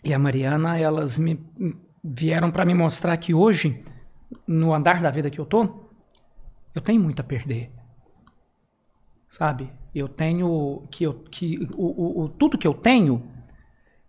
e 0.02 0.14
a 0.14 0.18
Mariana, 0.18 0.78
elas 0.78 1.18
me 1.18 1.38
vieram 2.02 2.50
para 2.50 2.64
me 2.64 2.72
mostrar 2.72 3.16
que 3.18 3.34
hoje, 3.34 3.78
no 4.46 4.72
andar 4.72 5.02
da 5.02 5.10
vida 5.10 5.28
que 5.28 5.38
eu 5.38 5.44
tô, 5.44 5.83
eu 6.74 6.80
tenho 6.82 7.00
muito 7.02 7.20
a 7.20 7.24
perder. 7.24 7.70
Sabe? 9.28 9.70
Eu 9.94 10.08
tenho 10.08 10.86
que, 10.90 11.04
eu, 11.04 11.14
que 11.30 11.68
o, 11.74 11.86
o, 11.86 12.24
o- 12.24 12.28
tudo 12.28 12.58
que 12.58 12.66
eu 12.66 12.74
tenho, 12.74 13.22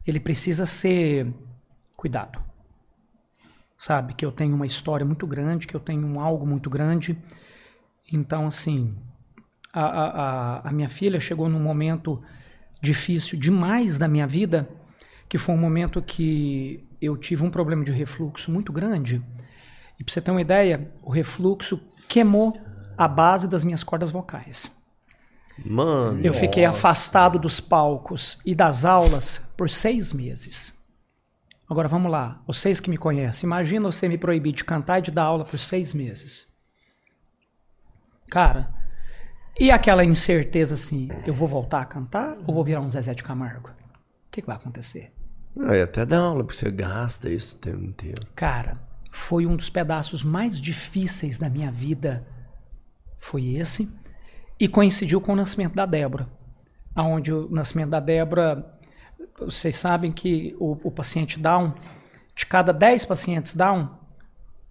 ele 0.05 0.19
precisa 0.19 0.65
ser 0.65 1.33
cuidado. 1.95 2.39
Sabe? 3.77 4.13
Que 4.13 4.25
eu 4.25 4.31
tenho 4.31 4.55
uma 4.55 4.65
história 4.65 5.05
muito 5.05 5.27
grande, 5.27 5.67
que 5.67 5.75
eu 5.75 5.79
tenho 5.79 6.05
um 6.05 6.19
algo 6.19 6.45
muito 6.45 6.69
grande. 6.69 7.17
Então, 8.11 8.47
assim, 8.47 8.95
a, 9.73 9.81
a, 9.83 10.69
a, 10.69 10.71
minha 10.71 10.89
filha 10.89 11.19
chegou 11.19 11.49
num 11.49 11.59
momento 11.59 12.21
difícil 12.81 13.39
demais 13.39 13.97
da 13.97 14.07
minha 14.07 14.27
vida, 14.27 14.69
que 15.27 15.37
foi 15.37 15.55
um 15.55 15.57
momento 15.57 16.01
que 16.01 16.83
eu 17.01 17.17
tive 17.17 17.43
um 17.43 17.49
problema 17.49 17.83
de 17.83 17.91
refluxo 17.91 18.51
muito 18.51 18.71
grande. 18.71 19.21
E 19.99 20.03
pra 20.03 20.13
você 20.13 20.21
ter 20.21 20.31
uma 20.31 20.41
ideia, 20.41 20.91
o 21.01 21.09
refluxo 21.09 21.81
queimou 22.07 22.59
a 22.97 23.07
base 23.07 23.47
das 23.47 23.63
minhas 23.63 23.83
cordas 23.83 24.11
vocais. 24.11 24.73
Mano. 25.63 26.21
Eu 26.23 26.33
fiquei 26.33 26.65
afastado 26.65 27.39
dos 27.39 27.59
palcos 27.59 28.39
e 28.45 28.53
das 28.53 28.83
aulas 28.83 29.37
por 29.55 29.69
seis 29.69 30.11
meses. 30.11 30.73
Agora 31.69 31.87
vamos 31.87 32.11
lá, 32.11 32.41
vocês 32.45 32.79
que 32.79 32.89
me 32.89 32.97
conhecem, 32.97 33.47
imagina 33.47 33.91
você 33.91 34.07
me 34.07 34.17
proibir 34.17 34.53
de 34.53 34.63
cantar 34.63 34.99
e 34.99 35.01
de 35.01 35.11
dar 35.11 35.23
aula 35.23 35.43
por 35.43 35.57
seis 35.57 35.93
meses. 35.95 36.53
Cara, 38.29 38.71
e 39.59 39.71
aquela 39.71 40.03
incerteza 40.03 40.75
assim, 40.75 41.09
eu 41.25 41.33
vou 41.33 41.47
voltar 41.47 41.81
a 41.81 41.85
cantar 41.85 42.37
ou 42.45 42.53
vou 42.53 42.63
virar 42.63 42.81
um 42.81 42.89
Zezé 42.89 43.13
de 43.13 43.23
Camargo? 43.23 43.69
O 43.69 44.31
que, 44.31 44.41
que 44.41 44.47
vai 44.47 44.57
acontecer? 44.57 45.11
Eu 45.55 45.83
até 45.83 46.05
dá 46.05 46.19
aula, 46.19 46.43
porque 46.43 46.57
você 46.57 46.69
gasta 46.69 47.29
isso 47.29 47.55
o 47.55 47.59
tempo 47.59 47.83
inteiro. 47.83 48.21
Cara, 48.35 48.77
foi 49.15 49.45
um 49.45 49.55
dos 49.55 49.69
pedaços 49.69 50.25
mais 50.25 50.59
difíceis 50.59 51.39
da 51.39 51.49
minha 51.49 51.71
vida. 51.71 52.27
Foi 53.17 53.55
esse. 53.55 53.89
E 54.59 54.67
coincidiu 54.67 55.21
com 55.21 55.31
o 55.31 55.35
nascimento 55.35 55.73
da 55.73 55.85
Débora. 55.85 56.27
Onde 56.95 57.31
o 57.31 57.49
nascimento 57.49 57.91
da 57.91 58.01
Débora, 58.01 58.77
vocês 59.39 59.77
sabem 59.77 60.11
que 60.11 60.53
o, 60.59 60.77
o 60.83 60.91
paciente 60.91 61.39
Down, 61.39 61.73
de 62.35 62.45
cada 62.45 62.73
10 62.73 63.05
pacientes 63.05 63.55
Down, 63.55 63.89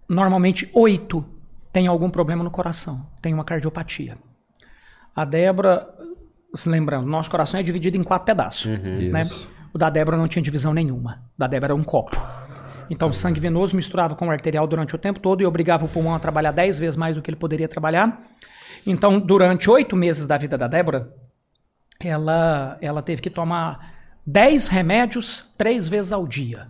normalmente 0.07 0.69
8 0.73 1.25
têm 1.73 1.87
algum 1.87 2.09
problema 2.09 2.43
no 2.43 2.51
coração, 2.51 3.09
tem 3.23 3.33
uma 3.33 3.43
cardiopatia. 3.43 4.15
A 5.15 5.25
Débora, 5.25 5.89
se 6.53 6.69
lembrando, 6.69 7.07
nosso 7.07 7.31
coração 7.31 7.59
é 7.59 7.63
dividido 7.63 7.97
em 7.97 8.03
quatro 8.03 8.27
pedaços. 8.27 8.67
Né? 9.11 9.23
Isso. 9.23 9.49
O 9.73 9.77
da 9.77 9.89
Débora 9.89 10.17
não 10.17 10.27
tinha 10.27 10.41
divisão 10.41 10.73
nenhuma. 10.73 11.23
O 11.35 11.39
da 11.39 11.47
Débora 11.47 11.73
era 11.73 11.81
um 11.81 11.83
copo. 11.83 12.15
Então, 12.89 13.09
o 13.09 13.13
sangue 13.13 13.39
venoso 13.39 13.75
misturava 13.75 14.15
com 14.15 14.27
o 14.27 14.31
arterial 14.31 14.67
durante 14.67 14.95
o 14.95 14.97
tempo 14.97 15.19
todo 15.19 15.41
e 15.41 15.45
obrigava 15.45 15.85
o 15.85 15.89
pulmão 15.89 16.13
a 16.15 16.19
trabalhar 16.19 16.51
10 16.51 16.77
vezes 16.79 16.95
mais 16.95 17.15
do 17.15 17.21
que 17.21 17.29
ele 17.29 17.37
poderia 17.37 17.67
trabalhar. 17.67 18.21
Então, 18.85 19.19
durante 19.19 19.69
oito 19.69 19.95
meses 19.95 20.27
da 20.27 20.37
vida 20.37 20.57
da 20.57 20.67
Débora, 20.67 21.11
ela, 21.99 22.77
ela 22.81 23.01
teve 23.01 23.21
que 23.21 23.29
tomar 23.29 23.93
10 24.25 24.67
remédios 24.67 25.53
três 25.57 25.87
vezes 25.87 26.11
ao 26.11 26.27
dia. 26.27 26.67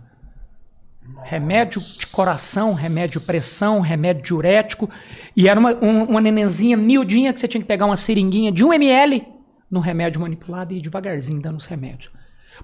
Remédio 1.22 1.80
de 1.80 2.06
coração, 2.08 2.72
remédio 2.74 3.20
de 3.20 3.26
pressão, 3.26 3.80
remédio 3.80 4.22
diurético. 4.22 4.90
E 5.36 5.48
era 5.48 5.58
uma, 5.58 5.72
um- 5.74 6.04
uma 6.04 6.20
nenenzinha 6.20 6.76
miudinha 6.76 7.32
que 7.32 7.38
você 7.40 7.46
tinha 7.46 7.60
que 7.60 7.66
pegar 7.68 7.86
uma 7.86 7.96
seringuinha 7.96 8.50
de 8.50 8.64
1 8.64 8.72
ml 8.72 9.24
no 9.70 9.80
remédio 9.80 10.20
manipulado 10.20 10.72
e 10.72 10.78
ir 10.78 10.82
devagarzinho 10.82 11.40
dando 11.40 11.58
os 11.58 11.66
remédios. 11.66 12.10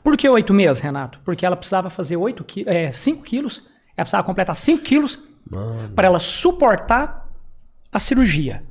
Por 0.03 0.17
que 0.17 0.29
oito 0.29 0.55
meses, 0.55 0.81
Renato? 0.81 1.21
Porque 1.25 1.45
ela 1.45 1.57
precisava 1.57 1.91
fazer 1.91 2.17
8 2.17 2.45
qui 2.45 2.65
é, 2.67 2.91
5 2.91 3.23
quilos, 3.23 3.69
ela 3.97 4.05
precisava 4.05 4.25
completar 4.25 4.55
5 4.55 4.83
quilos 4.83 5.19
para 5.95 6.07
ela 6.07 6.21
suportar 6.21 7.29
a 7.91 7.99
cirurgia. 7.99 8.65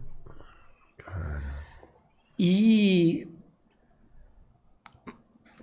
E 2.38 3.27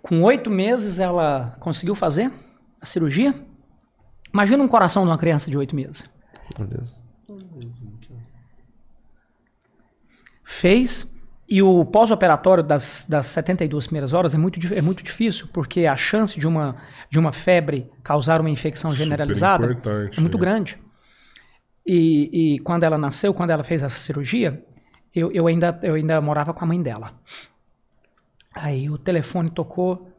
com 0.01 0.23
oito 0.23 0.49
meses 0.49 0.99
ela 0.99 1.57
conseguiu 1.59 1.95
fazer 1.95 2.33
a 2.81 2.87
cirurgia. 2.87 3.35
Imagina 4.33 4.63
um 4.63 4.69
coração 4.69 5.03
de 5.03 5.11
uma 5.11 5.19
criança 5.19 5.51
de 5.51 5.59
oito 5.59 5.75
meses. 5.75 6.05
Meu 6.57 6.69
Deus. 6.69 7.05
Fez. 10.45 11.18
E 11.49 11.63
o 11.63 11.83
pós-operatório 11.87 12.63
das, 12.63 13.07
das 13.09 13.27
72 13.29 13.87
primeiras 13.87 14.13
horas 14.13 14.35
é 14.35 14.39
muito, 14.39 14.59
é 14.75 14.83
muito 14.83 15.03
difícil, 15.03 15.49
porque 15.51 15.87
a 15.87 15.97
chance 15.97 16.39
de 16.39 16.47
uma, 16.47 16.77
de 17.09 17.19
uma 17.19 17.33
febre 17.33 17.91
causar 18.03 18.41
uma 18.41 18.51
infecção 18.51 18.93
generalizada 18.93 19.67
é 20.15 20.21
muito 20.21 20.37
né? 20.37 20.41
grande. 20.41 20.79
E, 21.87 22.57
e 22.57 22.59
quando 22.59 22.85
ela 22.85 22.99
nasceu, 22.99 23.33
quando 23.33 23.49
ela 23.49 23.65
fez 23.65 23.83
essa 23.83 23.97
cirurgia, 23.97 24.63
eu, 25.15 25.33
eu, 25.33 25.47
ainda, 25.47 25.79
eu 25.83 25.95
ainda 25.95 26.21
morava 26.21 26.53
com 26.53 26.63
a 26.65 26.69
mãe 26.69 26.83
dela. 26.83 27.15
Aí 28.55 28.91
o 28.91 28.99
telefone 28.99 29.49
tocou, 29.49 30.13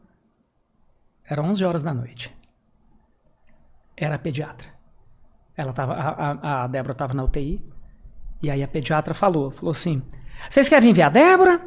era 1.24 1.40
11 1.40 1.64
horas 1.64 1.84
da 1.84 1.94
noite. 1.94 2.36
Era 3.96 4.16
a 4.16 4.18
pediatra. 4.18 4.66
Ela 5.56 5.72
tava, 5.72 5.94
a, 5.94 6.32
a, 6.32 6.64
a 6.64 6.66
Débora 6.66 6.92
estava 6.92 7.14
na 7.14 7.22
UTI, 7.22 7.64
e 8.42 8.50
aí 8.50 8.64
a 8.64 8.68
pediatra 8.68 9.14
falou, 9.14 9.52
falou 9.52 9.70
assim, 9.70 10.02
vocês 10.48 10.68
querem 10.68 10.92
ver 10.92 11.02
a 11.02 11.08
Débora? 11.08 11.60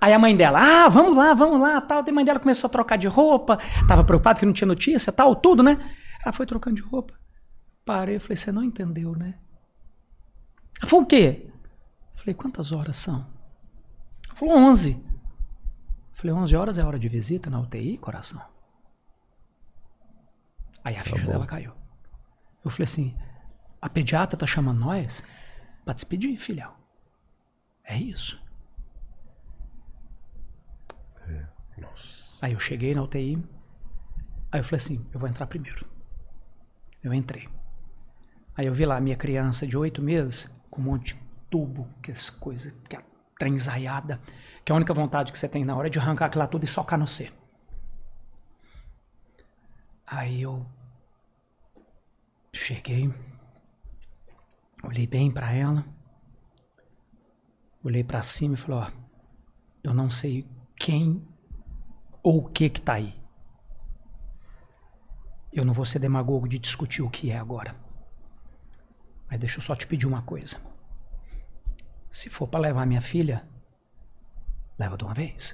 Aí 0.00 0.12
a 0.12 0.18
mãe 0.18 0.36
dela, 0.36 0.58
ah, 0.60 0.88
vamos 0.88 1.16
lá, 1.16 1.32
vamos 1.32 1.60
lá, 1.60 1.80
tal. 1.80 2.04
A 2.06 2.12
mãe 2.12 2.24
dela 2.24 2.40
começou 2.40 2.66
a 2.66 2.70
trocar 2.70 2.96
de 2.96 3.06
roupa, 3.06 3.58
tava 3.86 4.02
preocupada 4.02 4.40
que 4.40 4.44
não 4.44 4.52
tinha 4.52 4.66
notícia, 4.66 5.12
tal, 5.12 5.36
tudo, 5.36 5.62
né? 5.62 5.78
Ela 6.24 6.32
foi 6.32 6.44
trocando 6.44 6.76
de 6.76 6.82
roupa. 6.82 7.14
Parei, 7.84 8.18
falei, 8.18 8.36
você 8.36 8.50
não 8.50 8.64
entendeu, 8.64 9.14
né? 9.16 9.38
Ela 10.80 10.88
falou, 10.88 11.04
o 11.04 11.06
quê? 11.06 11.48
Falei, 12.14 12.34
quantas 12.34 12.72
horas 12.72 12.96
são? 12.96 13.24
Ela 14.28 14.36
falou, 14.36 14.56
11. 14.56 14.90
Eu 14.92 15.00
falei, 16.14 16.34
11 16.34 16.56
horas 16.56 16.78
é 16.78 16.84
hora 16.84 16.98
de 16.98 17.08
visita 17.08 17.48
na 17.48 17.60
UTI, 17.60 17.96
coração? 17.98 18.42
Aí 20.84 20.96
a 20.96 21.04
ficha 21.04 21.26
dela 21.26 21.46
caiu. 21.46 21.72
Eu 22.64 22.70
falei 22.72 22.84
assim, 22.84 23.16
a 23.80 23.88
pediatra 23.88 24.36
tá 24.36 24.46
chamando 24.46 24.80
nós 24.80 25.22
pra 25.84 25.94
despedir, 25.94 26.36
filhão. 26.38 26.81
É 27.84 27.96
isso. 27.96 28.42
Aí 32.42 32.54
eu 32.54 32.58
cheguei 32.58 32.92
na 32.92 33.04
UTI. 33.04 33.36
Aí 34.50 34.58
eu 34.58 34.64
falei 34.64 34.76
assim, 34.76 35.06
eu 35.14 35.20
vou 35.20 35.28
entrar 35.28 35.46
primeiro. 35.46 35.86
Eu 37.00 37.14
entrei. 37.14 37.48
Aí 38.56 38.66
eu 38.66 38.74
vi 38.74 38.84
lá 38.84 38.96
a 38.96 39.00
minha 39.00 39.16
criança 39.16 39.64
de 39.64 39.76
oito 39.76 40.02
meses, 40.02 40.50
com 40.68 40.82
um 40.82 40.84
monte 40.84 41.14
de 41.14 41.22
tubo, 41.48 41.88
que 42.02 42.10
as 42.10 42.28
coisas, 42.28 42.74
que 42.88 42.96
a 42.96 43.02
trem 43.38 43.54
ensaiada, 43.54 44.20
que 44.64 44.72
a 44.72 44.74
única 44.74 44.92
vontade 44.92 45.30
que 45.30 45.38
você 45.38 45.48
tem 45.48 45.64
na 45.64 45.76
hora 45.76 45.86
é 45.86 45.90
de 45.90 46.00
arrancar 46.00 46.26
aquilo 46.26 46.46
tudo 46.48 46.64
e 46.64 46.68
socar 46.68 46.98
no 46.98 47.06
C. 47.06 47.32
Aí 50.04 50.42
eu 50.42 50.66
cheguei, 52.52 53.12
olhei 54.82 55.06
bem 55.06 55.30
pra 55.30 55.52
ela, 55.52 55.86
olhei 57.82 58.04
pra 58.04 58.22
cima 58.22 58.54
e 58.54 58.56
falei, 58.56 58.78
ó, 58.78 58.90
eu 59.82 59.92
não 59.92 60.10
sei 60.10 60.46
quem 60.76 61.26
ou 62.22 62.38
o 62.38 62.48
que 62.48 62.70
que 62.70 62.80
tá 62.80 62.94
aí. 62.94 63.20
Eu 65.52 65.64
não 65.64 65.74
vou 65.74 65.84
ser 65.84 65.98
demagogo 65.98 66.48
de 66.48 66.58
discutir 66.58 67.02
o 67.02 67.10
que 67.10 67.30
é 67.30 67.38
agora. 67.38 67.76
Mas 69.28 69.40
deixa 69.40 69.58
eu 69.58 69.62
só 69.62 69.74
te 69.74 69.86
pedir 69.86 70.06
uma 70.06 70.22
coisa. 70.22 70.60
Se 72.10 72.30
for 72.30 72.46
pra 72.46 72.60
levar 72.60 72.86
minha 72.86 73.00
filha, 73.00 73.46
leva 74.78 74.96
de 74.96 75.04
uma 75.04 75.14
vez. 75.14 75.52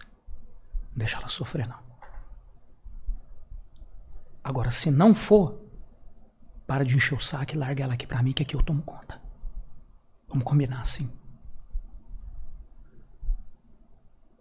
Não 0.91 0.99
deixa 0.99 1.17
ela 1.17 1.29
sofrer, 1.29 1.67
não. 1.67 1.79
Agora, 4.43 4.71
se 4.71 4.91
não 4.91 5.15
for, 5.15 5.61
para 6.67 6.85
de 6.85 6.97
encher 6.97 7.15
o 7.17 7.21
saco 7.21 7.55
e 7.55 7.59
larga 7.59 7.85
ela 7.85 7.95
aqui 7.95 8.07
pra 8.07 8.23
mim, 8.23 8.33
que 8.33 8.43
aqui 8.43 8.55
eu 8.55 8.63
tomo 8.63 8.83
conta. 8.83 9.21
Vamos 10.29 10.45
combinar 10.45 10.81
assim. 10.81 11.11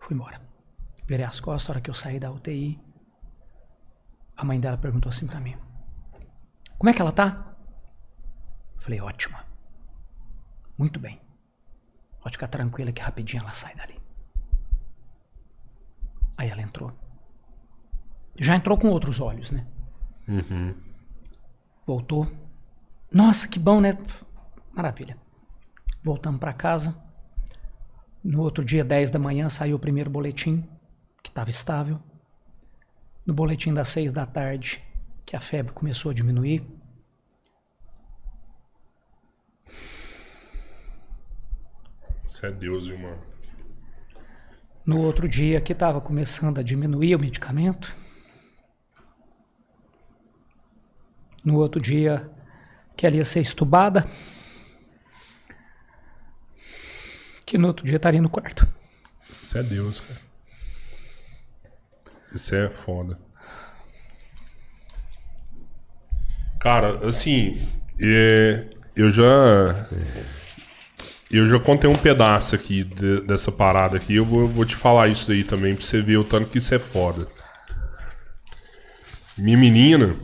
Fui 0.08 0.16
embora. 0.16 0.42
Virei 1.06 1.26
as 1.26 1.42
costas, 1.42 1.70
a 1.70 1.74
hora 1.74 1.82
que 1.82 1.90
eu 1.90 1.94
saí 1.94 2.18
da 2.18 2.32
UTI, 2.32 2.80
a 4.38 4.46
mãe 4.46 4.58
dela 4.58 4.78
perguntou 4.78 5.10
assim 5.10 5.28
pra 5.28 5.42
mim: 5.42 5.58
Como 6.78 6.90
é 6.90 6.94
que 6.94 7.02
ela 7.02 7.12
tá? 7.12 7.58
Eu 8.76 8.82
falei: 8.82 9.02
Ótima. 9.02 9.46
Muito 10.78 10.98
bem. 10.98 11.20
Pode 12.22 12.38
ficar 12.38 12.48
tranquila 12.48 12.94
que 12.94 13.02
rapidinho 13.02 13.42
ela 13.42 13.52
sai 13.52 13.76
dali. 13.76 14.00
Aí 16.38 16.50
ela 16.50 16.62
entrou. 16.62 16.94
Já 18.40 18.56
entrou 18.56 18.78
com 18.78 18.88
outros 18.88 19.20
olhos, 19.20 19.52
né? 19.52 19.68
Voltou, 21.86 22.32
Nossa, 23.12 23.48
que 23.48 23.60
bom, 23.60 23.82
né? 23.82 23.98
Maravilha. 24.72 25.18
Voltamos 26.02 26.40
para 26.40 26.54
casa. 26.54 26.96
No 28.24 28.42
outro 28.42 28.64
dia, 28.64 28.84
10 28.84 29.12
da 29.12 29.20
manhã, 29.20 29.50
saiu 29.50 29.76
o 29.76 29.80
primeiro 29.80 30.10
boletim, 30.10 30.68
que 31.24 31.30
estava 31.30 31.50
estável. 31.50 32.00
No 33.26 33.34
boletim 33.34 33.74
das 33.74 33.90
6 33.90 34.12
da 34.12 34.26
tarde, 34.26 34.84
que 35.26 35.36
a 35.36 35.40
febre 35.40 35.74
começou 35.74 36.12
a 36.12 36.14
diminuir. 36.14 36.66
Isso 42.24 42.46
é 42.46 42.52
Deus, 42.52 42.88
irmão. 42.88 43.18
No 44.86 45.02
outro 45.02 45.28
dia, 45.28 45.60
que 45.60 45.74
estava 45.74 46.00
começando 46.00 46.60
a 46.60 46.64
diminuir 46.64 47.16
o 47.16 47.20
medicamento. 47.20 47.96
No 51.44 51.58
outro 51.58 51.82
dia, 51.82 52.30
que 52.96 53.06
ela 53.06 53.18
ia 53.18 53.26
ser 53.26 53.42
estubada. 53.42 54.10
Que 57.48 57.58
no 57.58 57.68
outro 57.70 57.84
dia 57.86 57.96
estaria 57.96 58.22
no 58.22 58.30
quarto. 58.30 58.68
Isso 59.42 59.58
é 59.58 59.64
Deus, 59.64 60.00
cara. 60.02 60.20
Isso 62.36 62.54
é 62.54 62.68
foda. 62.70 63.18
Cara, 66.60 67.08
assim, 67.08 67.58
é, 68.00 68.66
eu 68.96 69.10
já. 69.10 69.88
Eu 71.30 71.46
já 71.46 71.60
contei 71.60 71.90
um 71.90 71.96
pedaço 71.96 72.56
aqui 72.56 72.84
de- 72.84 73.22
dessa 73.22 73.52
parada 73.52 73.98
aqui. 73.98 74.16
Eu 74.16 74.26
vou, 74.26 74.48
vou 74.48 74.66
te 74.66 74.76
falar 74.76 75.10
isso 75.10 75.32
aí 75.32 75.44
também 75.44 75.76
pra 75.76 75.84
você 75.86 76.02
ver 76.02 76.18
o 76.18 76.24
tanto 76.24 76.50
que 76.50 76.58
isso 76.58 76.74
é 76.74 76.80
foda. 76.80 77.28
Minha 79.38 79.58
menina, 79.58 80.16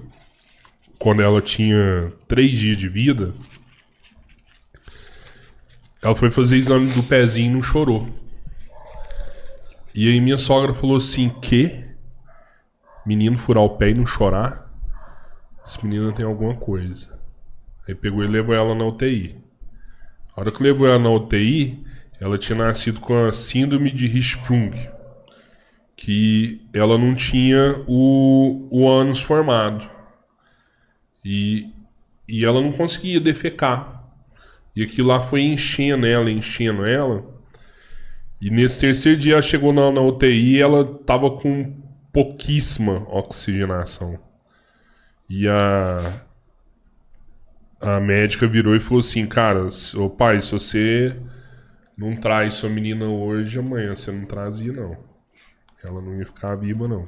quando 0.98 1.22
ela 1.22 1.42
tinha 1.42 2.12
três 2.28 2.58
dias 2.58 2.78
de 2.78 2.88
vida, 2.88 3.34
ela 6.04 6.16
foi 6.16 6.30
fazer 6.30 6.58
exame 6.58 6.92
do 6.92 7.02
pezinho 7.02 7.50
e 7.50 7.54
não 7.54 7.64
chorou. 7.64 8.10
E 9.96 10.10
aí 10.10 10.20
minha 10.20 10.38
sogra 10.38 10.74
falou 10.74 10.98
assim, 10.98 11.30
que? 11.42 11.86
Menino 13.06 13.38
furar 13.38 13.64
o 13.64 13.78
pé 13.78 13.92
e 13.92 13.94
não 13.94 14.06
chorar? 14.06 14.70
Esse 15.66 15.84
menino 15.86 16.12
tem 16.12 16.26
alguma 16.26 16.56
coisa. 16.56 17.18
Aí 17.88 17.96
pegou 17.96 18.22
e 18.22 18.28
levou 18.28 18.54
ela 18.54 18.76
na 18.76 18.86
UTI. 18.86 19.38
A 20.36 20.42
hora 20.42 20.52
que 20.52 20.62
levou 20.62 20.88
ela 20.88 21.00
na 21.00 21.10
UTI, 21.10 21.82
ela 22.20 22.38
tinha 22.38 22.58
nascido 22.58 23.00
com 23.00 23.26
a 23.26 23.32
síndrome 23.32 23.90
de 23.90 24.06
Hirschsprung. 24.08 24.72
Que 25.96 26.68
ela 26.74 26.98
não 26.98 27.16
tinha 27.16 27.82
o, 27.88 28.68
o 28.70 28.90
ânus 28.90 29.22
formado. 29.22 29.90
E, 31.24 31.72
e 32.28 32.44
ela 32.44 32.60
não 32.60 32.74
conseguia 32.74 33.22
defecar. 33.22 34.03
E 34.76 34.84
aquilo 34.84 35.10
lá 35.10 35.22
foi 35.22 35.42
enchendo 35.42 36.06
ela, 36.06 36.32
enchendo 36.32 36.86
ela. 36.86 37.24
E 38.42 38.50
nesse 38.50 38.82
terceiro 38.82 39.20
dia 39.20 39.34
ela 39.34 39.42
chegou 39.42 39.72
na, 39.72 39.92
na 39.92 40.02
UTI 40.02 40.58
e 40.58 40.62
ela 40.62 40.84
tava 40.84 41.32
com 41.32 41.82
pouquíssima 42.12 43.08
oxigenação. 43.10 44.20
E 45.30 45.48
a, 45.48 46.22
a 47.80 48.00
médica 48.00 48.48
virou 48.48 48.76
e 48.76 48.80
falou 48.80 49.00
assim, 49.00 49.26
cara, 49.26 49.68
ô 49.96 50.10
pai, 50.10 50.42
se 50.42 50.52
você 50.52 51.16
não 51.98 52.16
traz 52.16 52.56
sua 52.56 52.70
menina 52.70 53.06
hoje, 53.06 53.60
amanhã 53.60 53.96
você 53.96 54.12
não 54.12 54.26
trazia, 54.26 54.74
não. 54.74 54.98
Ela 55.84 56.02
não 56.02 56.18
ia 56.18 56.26
ficar 56.26 56.56
viva, 56.56 56.88
não. 56.88 57.08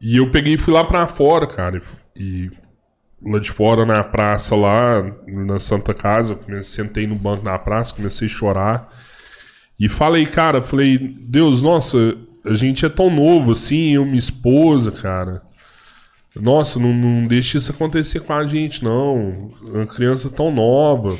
E 0.00 0.16
eu 0.16 0.30
peguei 0.30 0.54
e 0.54 0.58
fui 0.58 0.72
lá 0.72 0.84
pra 0.84 1.08
fora, 1.08 1.46
cara. 1.46 1.82
E 2.14 2.50
lá 3.22 3.38
de 3.38 3.50
fora 3.50 3.84
na 3.84 4.02
praça 4.04 4.54
lá, 4.54 5.04
na 5.26 5.58
Santa 5.58 5.92
Casa, 5.92 6.34
comecei, 6.34 6.84
sentei 6.84 7.06
no 7.06 7.16
banco 7.16 7.44
da 7.44 7.58
praça, 7.58 7.94
comecei 7.94 8.26
a 8.26 8.30
chorar. 8.30 8.92
E 9.78 9.88
falei, 9.88 10.26
cara, 10.26 10.62
falei, 10.62 10.98
Deus, 10.98 11.62
nossa, 11.62 12.16
a 12.44 12.54
gente 12.54 12.84
é 12.84 12.88
tão 12.88 13.10
novo 13.10 13.52
assim, 13.52 13.94
eu, 13.94 14.04
minha 14.04 14.18
esposa, 14.18 14.90
cara. 14.90 15.42
Nossa, 16.34 16.78
não, 16.78 16.92
não 16.92 17.26
deixa 17.26 17.58
isso 17.58 17.72
acontecer 17.72 18.20
com 18.20 18.32
a 18.32 18.46
gente, 18.46 18.82
não. 18.82 19.50
Uma 19.62 19.86
criança 19.86 20.30
tão 20.30 20.52
nova, 20.52 21.16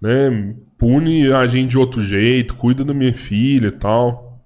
né? 0.00 0.54
Pune 0.76 1.32
a 1.32 1.46
gente 1.46 1.70
de 1.70 1.78
outro 1.78 2.00
jeito, 2.00 2.54
cuida 2.54 2.84
da 2.84 2.94
minha 2.94 3.12
filha 3.12 3.68
e 3.68 3.72
tal. 3.72 4.40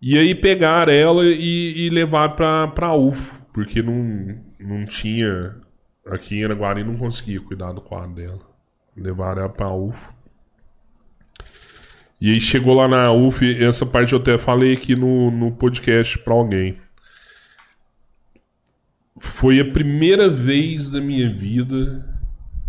E 0.00 0.16
aí 0.16 0.34
pegaram 0.34 0.92
ela 0.92 1.24
e, 1.24 1.86
e 1.86 1.90
levaram 1.90 2.34
pra, 2.34 2.68
pra 2.68 2.94
UFO, 2.94 3.42
porque 3.52 3.82
não, 3.82 4.34
não 4.60 4.84
tinha. 4.84 5.56
Aqui 6.06 6.36
em 6.36 6.44
Araguari 6.44 6.82
não 6.82 6.96
conseguia 6.96 7.40
cuidar 7.40 7.72
do 7.72 7.80
quadro 7.80 8.14
dela. 8.14 8.40
Levaram 8.96 9.42
ela 9.42 9.48
pra 9.48 9.72
UFO. 9.72 10.14
E 12.20 12.30
aí 12.30 12.40
chegou 12.40 12.74
lá 12.74 12.86
na 12.86 13.10
UF, 13.10 13.62
essa 13.62 13.86
parte 13.86 14.12
eu 14.12 14.18
até 14.18 14.36
falei 14.36 14.74
aqui 14.74 14.94
no, 14.94 15.30
no 15.30 15.52
podcast 15.52 16.18
pra 16.18 16.34
alguém. 16.34 16.78
Foi 19.18 19.58
a 19.58 19.64
primeira 19.64 20.28
vez 20.28 20.90
da 20.90 21.00
minha 21.00 21.32
vida 21.32 22.06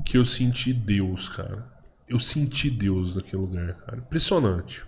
que 0.05 0.17
eu 0.17 0.23
senti 0.23 0.71
Deus, 0.71 1.27
cara. 1.27 1.69
Eu 2.07 2.19
senti 2.19 2.69
Deus 2.69 3.15
naquele 3.15 3.41
lugar, 3.41 3.73
cara. 3.85 3.97
Impressionante. 3.97 4.83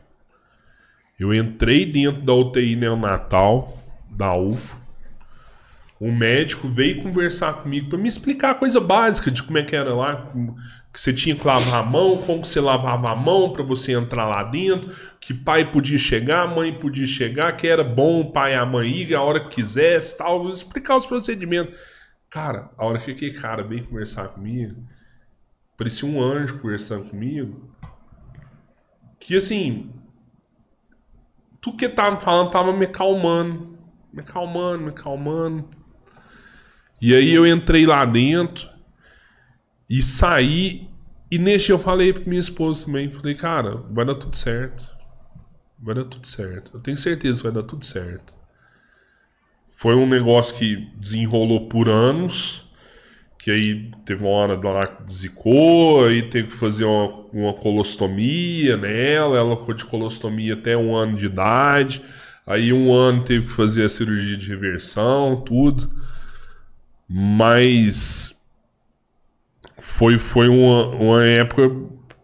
Eu 1.20 1.34
entrei 1.34 1.86
dentro 1.86 2.22
da 2.22 2.34
UTI 2.34 2.76
neonatal 2.76 3.78
da 4.10 4.36
UFO. 4.36 4.83
O 6.04 6.12
médico 6.12 6.68
veio 6.68 7.02
conversar 7.02 7.62
comigo 7.64 7.88
para 7.88 7.98
me 7.98 8.10
explicar 8.10 8.52
a 8.52 8.56
coisa 8.56 8.78
básica 8.82 9.32
de 9.32 9.42
como 9.42 9.58
é 9.58 9.64
que 9.64 9.74
era 9.74 9.96
lá, 9.96 10.34
que 10.92 11.00
você 11.00 11.14
tinha 11.14 11.34
que 11.34 11.48
lavar 11.48 11.76
a 11.76 11.82
mão, 11.82 12.18
como 12.18 12.44
você 12.44 12.60
lavava 12.60 13.10
a 13.10 13.16
mão 13.16 13.54
para 13.54 13.64
você 13.64 13.94
entrar 13.94 14.26
lá 14.26 14.44
dentro, 14.44 14.94
que 15.22 15.34
pai 15.34 15.72
podia 15.72 15.98
chegar, 15.98 16.46
mãe 16.46 16.78
podia 16.78 17.08
chegar, 17.08 17.56
que 17.56 17.66
era 17.66 17.86
bom 17.86 18.20
o 18.20 18.34
pai 18.34 18.52
e 18.52 18.56
a 18.58 18.66
mãe 18.66 18.86
ir 18.86 19.16
a 19.16 19.22
hora 19.22 19.40
que 19.40 19.56
quisesse, 19.56 20.18
tal, 20.18 20.50
explicar 20.50 20.98
os 20.98 21.06
procedimentos. 21.06 21.80
Cara, 22.30 22.70
a 22.78 22.86
hora 22.86 23.00
que 23.00 23.12
aquele 23.12 23.40
cara 23.40 23.64
veio 23.64 23.88
conversar 23.88 24.28
comigo, 24.28 24.86
parecia 25.78 26.06
um 26.06 26.22
anjo 26.22 26.60
conversando 26.60 27.06
comigo, 27.06 27.74
que 29.22 29.38
assim, 29.38 29.90
tudo 31.62 31.78
que 31.78 31.88
tava 31.88 32.20
falando 32.20 32.52
tava 32.52 32.74
me 32.74 32.88
calmando, 32.88 33.80
me 34.12 34.22
calmando, 34.22 34.84
me 34.84 34.92
calmando. 34.92 35.83
E 37.06 37.14
aí 37.14 37.34
eu 37.34 37.46
entrei 37.46 37.86
lá 37.86 38.06
dentro 38.06 38.70
e 39.90 40.02
saí. 40.02 40.88
E 41.30 41.38
nesse 41.38 41.70
eu 41.70 41.78
falei 41.78 42.14
pra 42.14 42.24
minha 42.26 42.40
esposa 42.40 42.86
também. 42.86 43.12
Falei, 43.12 43.36
cara, 43.36 43.76
vai 43.92 44.06
dar 44.06 44.16
tudo 44.16 44.38
certo. 44.38 44.90
Vai 45.78 45.96
dar 45.96 46.06
tudo 46.06 46.26
certo. 46.26 46.72
Eu 46.74 46.80
tenho 46.80 46.96
certeza 46.96 47.40
que 47.42 47.44
vai 47.44 47.62
dar 47.62 47.68
tudo 47.68 47.86
certo. 47.86 48.34
Foi 49.76 49.94
um 49.96 50.08
negócio 50.08 50.56
que 50.56 50.78
desenrolou 50.96 51.68
por 51.68 51.90
anos. 51.90 52.66
Que 53.38 53.52
aí 53.52 53.92
teve 54.06 54.24
uma 54.24 54.32
hora 54.32 54.58
lá 54.70 54.88
que 54.88 55.14
zicou, 55.14 56.06
aí 56.06 56.22
teve 56.22 56.48
que 56.48 56.54
fazer 56.54 56.86
uma, 56.86 57.26
uma 57.34 57.54
colostomia 57.54 58.78
nela. 58.78 59.38
Ela 59.38 59.58
ficou 59.58 59.74
de 59.74 59.84
colostomia 59.84 60.54
até 60.54 60.78
um 60.78 60.96
ano 60.96 61.18
de 61.18 61.26
idade. 61.26 62.02
Aí 62.48 62.72
um 62.72 62.94
ano 62.94 63.26
teve 63.26 63.46
que 63.46 63.52
fazer 63.52 63.84
a 63.84 63.90
cirurgia 63.90 64.38
de 64.38 64.48
reversão, 64.48 65.42
tudo. 65.42 66.02
Mas 67.16 68.36
foi, 69.80 70.18
foi 70.18 70.48
uma, 70.48 70.88
uma 70.88 71.24
época. 71.24 71.70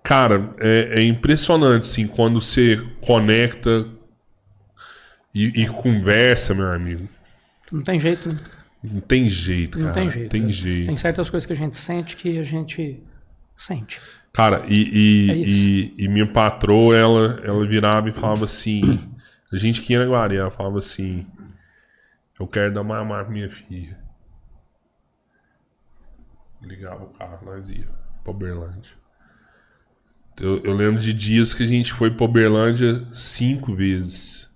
Cara, 0.02 0.56
é, 0.58 1.00
é 1.00 1.04
impressionante, 1.04 1.84
assim, 1.84 2.08
quando 2.08 2.42
você 2.42 2.84
conecta 3.00 3.86
e, 5.36 5.62
e 5.62 5.68
conversa, 5.68 6.56
meu 6.56 6.72
amigo. 6.72 7.08
Não 7.72 7.84
tem 7.84 8.00
jeito. 8.00 8.30
né? 8.34 8.40
Não 8.84 9.00
tem 9.00 9.30
jeito, 9.30 9.78
Não 9.78 9.90
cara. 9.90 9.94
tem 10.02 10.10
jeito. 10.10 10.30
Tem 10.32 10.42
né? 10.42 10.52
jeito. 10.52 10.88
Tem 10.88 10.98
certas 10.98 11.30
coisas 11.30 11.46
que 11.46 11.54
a 11.54 11.56
gente 11.56 11.78
sente 11.78 12.16
que 12.16 12.40
a 12.40 12.44
gente 12.44 13.00
sente. 13.56 14.02
Cara, 14.34 14.64
e, 14.68 14.74
e, 14.74 15.30
É 15.30 15.36
e, 15.36 15.94
e 16.00 16.08
minha 16.08 16.26
patroa, 16.26 16.98
ela, 16.98 17.42
ela 17.44 17.68
virava 17.68 18.10
e 18.10 18.14
falava 18.14 18.46
assim. 18.46 19.08
A 19.54 19.58
gente 19.58 19.82
aqui 19.82 19.94
em 19.94 19.98
Araguari, 19.98 20.38
ela 20.38 20.50
falava 20.50 20.80
assim. 20.80 21.28
Eu 22.40 22.48
quero 22.48 22.74
dar 22.74 22.84
mamar 22.84 23.26
pra 23.26 23.34
minha 23.34 23.52
filha. 23.52 23.99
Ligava 26.62 27.04
o 27.06 27.10
carro, 27.10 27.40
nós 27.46 27.70
ia 27.70 27.88
pra 28.24 28.32
Uberlândia. 28.32 28.94
Eu, 30.40 30.58
eu 30.64 30.74
lembro 30.74 31.02
de 31.02 31.14
dias 31.14 31.54
que 31.54 31.64
a 31.64 31.66
gente 31.66 31.94
foi 31.94 32.10
pra 32.12 32.26
Uberlândia 32.26 33.06
cinco 33.14 33.76
vezes. 33.76 34.50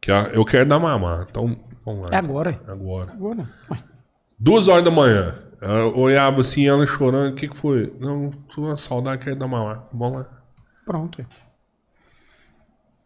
Que 0.00 0.10
a- 0.12 0.30
eu 0.32 0.44
quero 0.44 0.68
dar 0.68 0.78
mamar. 0.78 1.26
Então, 1.30 1.58
vamos 1.84 2.04
lá. 2.06 2.10
É 2.12 2.16
agora. 2.16 2.60
Agora. 2.66 3.12
Agora. 3.12 3.48
Ué, 3.70 3.82
Duas 4.38 4.68
horas 4.68 4.84
da 4.84 4.90
manhã. 4.90 5.38
Ela 5.60 5.86
olhava 5.86 6.42
assim, 6.42 6.66
ela 6.68 6.84
chorando. 6.86 7.32
O 7.32 7.34
que, 7.36 7.48
que 7.48 7.56
foi? 7.56 7.94
Não, 7.98 8.30
tô 8.30 8.62
uma 8.66 8.76
saudade, 8.76 9.24
quero 9.24 9.36
dar 9.36 9.48
mamar. 9.48 9.88
Vamos 9.92 10.18
lá. 10.20 10.42
pronto. 10.84 11.24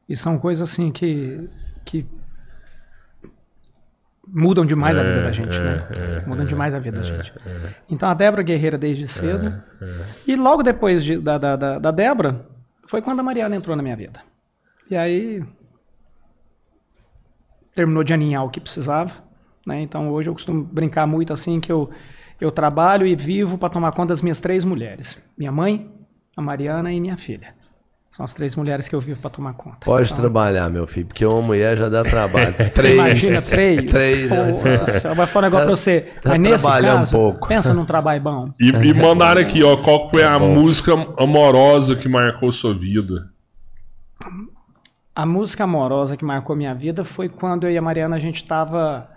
E 0.09 0.17
são 0.17 0.39
coisas 0.39 0.69
assim 0.69 0.91
que. 0.91 1.49
que 1.85 2.07
mudam 4.33 4.65
demais 4.65 4.97
a 4.97 5.03
vida 5.03 5.23
da 5.23 5.33
gente, 5.33 5.59
né? 5.59 5.85
mudam 6.27 6.45
demais 6.47 6.75
a 6.75 6.79
vida 6.79 6.99
da 6.99 7.05
gente. 7.05 7.33
Então 7.89 8.09
a 8.09 8.15
Débora 8.15 8.43
guerreira 8.43 8.77
desde 8.79 9.07
cedo. 9.09 9.63
E 10.27 10.37
logo 10.37 10.63
depois 10.63 11.05
de- 11.05 11.19
da, 11.19 11.39
da, 11.39 11.57
da, 11.57 11.79
da 11.79 11.91
Débora, 11.91 12.47
foi 12.87 13.01
quando 13.03 13.21
a 13.21 13.23
Mariana 13.23 13.57
entrou 13.57 13.75
na 13.77 13.83
minha 13.83 13.97
vida. 13.97 14.21
E 14.91 14.97
aí 14.97 15.43
terminou 17.75 18.03
de 18.03 18.13
aninhar 18.13 18.45
o 18.45 18.51
que 18.51 18.61
precisava. 18.61 19.13
Né? 19.67 19.81
Então 19.83 20.11
hoje 20.11 20.29
eu 20.29 20.35
costumo 20.35 20.63
brincar 20.65 21.07
muito 21.07 21.33
assim 21.33 21.61
que 21.61 21.71
eu, 21.71 21.91
eu 22.41 22.51
trabalho 22.51 23.07
e 23.07 23.15
vivo 23.15 23.59
para 23.59 23.69
tomar 23.69 23.93
conta 23.93 24.09
das 24.09 24.23
minhas 24.23 24.41
três 24.41 24.65
mulheres. 24.65 25.19
Minha 25.37 25.53
mãe, 25.53 25.91
a 26.37 26.43
Mariana 26.43 26.93
e 26.93 27.01
minha 27.01 27.17
filha. 27.17 27.55
São 28.19 28.25
as 28.25 28.35
três 28.35 28.57
mulheres 28.57 28.89
que 28.89 28.97
eu 28.97 29.01
vivo 29.01 29.21
para 29.21 29.31
tomar 29.31 29.53
conta. 29.53 29.77
Pode 29.85 30.09
Então, 30.09 30.19
trabalhar, 30.19 30.69
meu 30.69 30.89
filho, 30.89 31.07
porque 31.07 31.25
uma 31.25 31.41
mulher 31.41 31.79
já 31.79 31.89
dá 31.89 32.03
trabalho. 32.03 32.53
Três. 32.75 32.95
Imagina, 32.97 33.41
três. 33.43 33.89
Três. 33.89 34.29
Nossa 34.29 34.87
senhora, 34.99 35.15
vai 35.15 35.27
falar 35.29 35.47
um 35.47 35.51
negócio 35.51 35.67
pra 35.69 35.77
você. 35.77 36.01
tá 36.21 36.31
Mas 36.31 36.41
nesse 36.41 36.67
caso, 36.67 37.17
um 37.17 37.21
pouco. 37.21 37.47
pensa 37.47 37.73
num 37.73 37.85
trabalho 37.85 38.21
bom. 38.21 38.45
E, 38.61 38.71
e 38.71 38.93
mandaram 38.93 39.41
aqui, 39.41 39.63
ó, 39.63 39.77
qual 39.77 40.11
foi 40.11 40.25
a 40.25 40.37
bom. 40.37 40.53
música 40.53 40.95
amorosa 41.17 41.95
que 41.95 42.09
marcou 42.09 42.51
sua 42.51 42.75
vida? 42.75 43.31
A 45.15 45.25
música 45.25 45.63
amorosa 45.63 46.17
que 46.17 46.25
marcou 46.25 46.57
minha 46.57 46.75
vida 46.75 47.05
foi 47.05 47.29
quando 47.29 47.69
eu 47.69 47.71
e 47.71 47.79
a 47.79 47.83
Mariana 47.83 48.17
a 48.17 48.19
gente 48.19 48.43
estava 48.43 49.09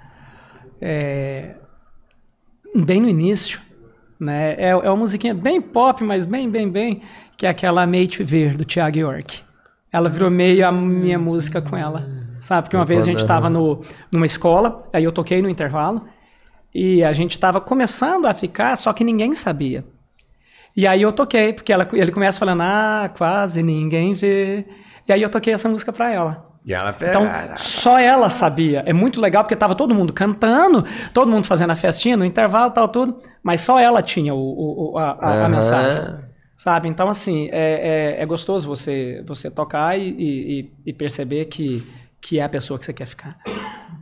bem 2.76 3.02
no 3.02 3.10
início. 3.10 3.60
Né? 4.20 4.54
É, 4.60 4.70
é 4.70 4.76
uma 4.90 4.96
musiquinha 4.98 5.34
bem 5.34 5.60
pop, 5.60 6.04
mas 6.04 6.28
bem, 6.28 6.48
bem, 6.48 6.70
bem, 6.70 7.02
que 7.42 7.46
é 7.48 7.50
aquela 7.50 7.88
Mate 7.88 8.24
Ver, 8.24 8.56
do 8.56 8.64
Thiago 8.64 9.00
York. 9.00 9.40
Ela 9.92 10.10
virou 10.10 10.30
meio 10.30 10.64
a 10.68 10.72
minha 10.72 11.18
música 11.18 11.60
com 11.60 11.76
ela. 11.76 12.08
Sabe? 12.40 12.66
Porque 12.66 12.78
uma 12.78 12.86
vez 12.86 13.00
a 13.02 13.06
gente 13.10 13.18
estava 13.24 13.50
no, 13.50 13.82
numa 14.12 14.28
escola, 14.28 14.84
aí 14.94 15.04
eu 15.04 15.12
toquei 15.12 15.42
no 15.42 15.50
intervalo, 15.50 16.04
e 16.72 17.04
a 17.04 17.12
gente 17.14 17.32
estava 17.32 17.60
começando 17.60 18.28
a 18.28 18.34
ficar, 18.36 18.78
só 18.78 18.94
que 18.94 19.04
ninguém 19.04 19.34
sabia. 19.34 19.84
E 20.78 20.86
aí 20.86 21.02
eu 21.02 21.12
toquei, 21.12 21.52
porque 21.52 21.74
ela, 21.74 21.88
ele 21.94 22.12
começa 22.12 22.38
falando, 22.38 22.62
ah, 22.62 23.10
quase 23.18 23.64
ninguém 23.64 24.14
vê. 24.14 24.64
E 25.08 25.12
aí 25.12 25.24
eu 25.24 25.30
toquei 25.30 25.52
essa 25.56 25.68
música 25.68 25.92
pra 25.92 26.12
ela. 26.12 26.46
E 26.64 26.76
ela 26.76 26.94
fez. 26.94 27.10
Então, 27.10 27.24
só 27.58 27.98
ela 27.98 28.30
sabia. 28.30 28.84
É 28.86 28.94
muito 28.94 29.20
legal 29.20 29.44
porque 29.44 29.56
tava 29.56 29.74
todo 29.74 29.96
mundo 29.96 30.14
cantando, 30.14 30.86
todo 31.12 31.32
mundo 31.32 31.48
fazendo 31.48 31.72
a 31.72 31.76
festinha 31.76 32.16
no 32.16 32.24
intervalo 32.24 32.70
e 32.70 32.76
tal, 32.76 32.88
tudo, 32.88 33.18
mas 33.42 33.62
só 33.62 33.80
ela 33.80 34.00
tinha 34.04 34.32
o, 34.36 34.92
o- 34.94 34.98
a, 35.00 35.18
a- 35.20 35.46
a 35.46 35.50
mensagem. 35.50 36.31
Sabe? 36.62 36.88
Então, 36.88 37.10
assim, 37.10 37.50
é, 37.52 38.18
é, 38.20 38.22
é 38.22 38.26
gostoso 38.28 38.68
você, 38.68 39.24
você 39.26 39.50
tocar 39.50 39.98
e, 40.00 40.10
e- 40.12 40.72
e 40.86 40.94
perceber 40.94 41.46
que, 41.46 41.82
que 42.22 42.38
é 42.38 42.44
a 42.44 42.50
pessoa 42.50 42.78
que 42.78 42.86
você 42.86 42.94
quer 42.94 43.08
ficar. 43.08 43.36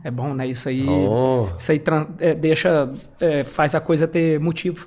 É 0.04 0.10
bom, 0.10 0.34
né? 0.34 0.46
Isso 0.46 0.68
aí, 0.68 0.86
Oh. 0.86 1.48
isso 1.56 1.72
aí 1.72 1.82
é, 2.18 2.34
deixa, 2.34 2.92
é, 3.18 3.44
faz 3.44 3.74
a 3.74 3.80
coisa 3.80 4.06
ter 4.06 4.38
motivo. 4.38 4.86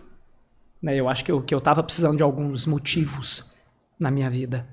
Né? 0.80 0.96
Eu 0.96 1.10
acho 1.10 1.26
que 1.26 1.32
eu, 1.32 1.42
que 1.42 1.56
eu 1.56 1.60
tava 1.60 1.82
precisando 1.82 2.16
de 2.16 2.22
alguns 2.22 2.68
motivos 2.68 3.52
na 4.00 4.12
minha 4.12 4.30
vida. 4.30 4.68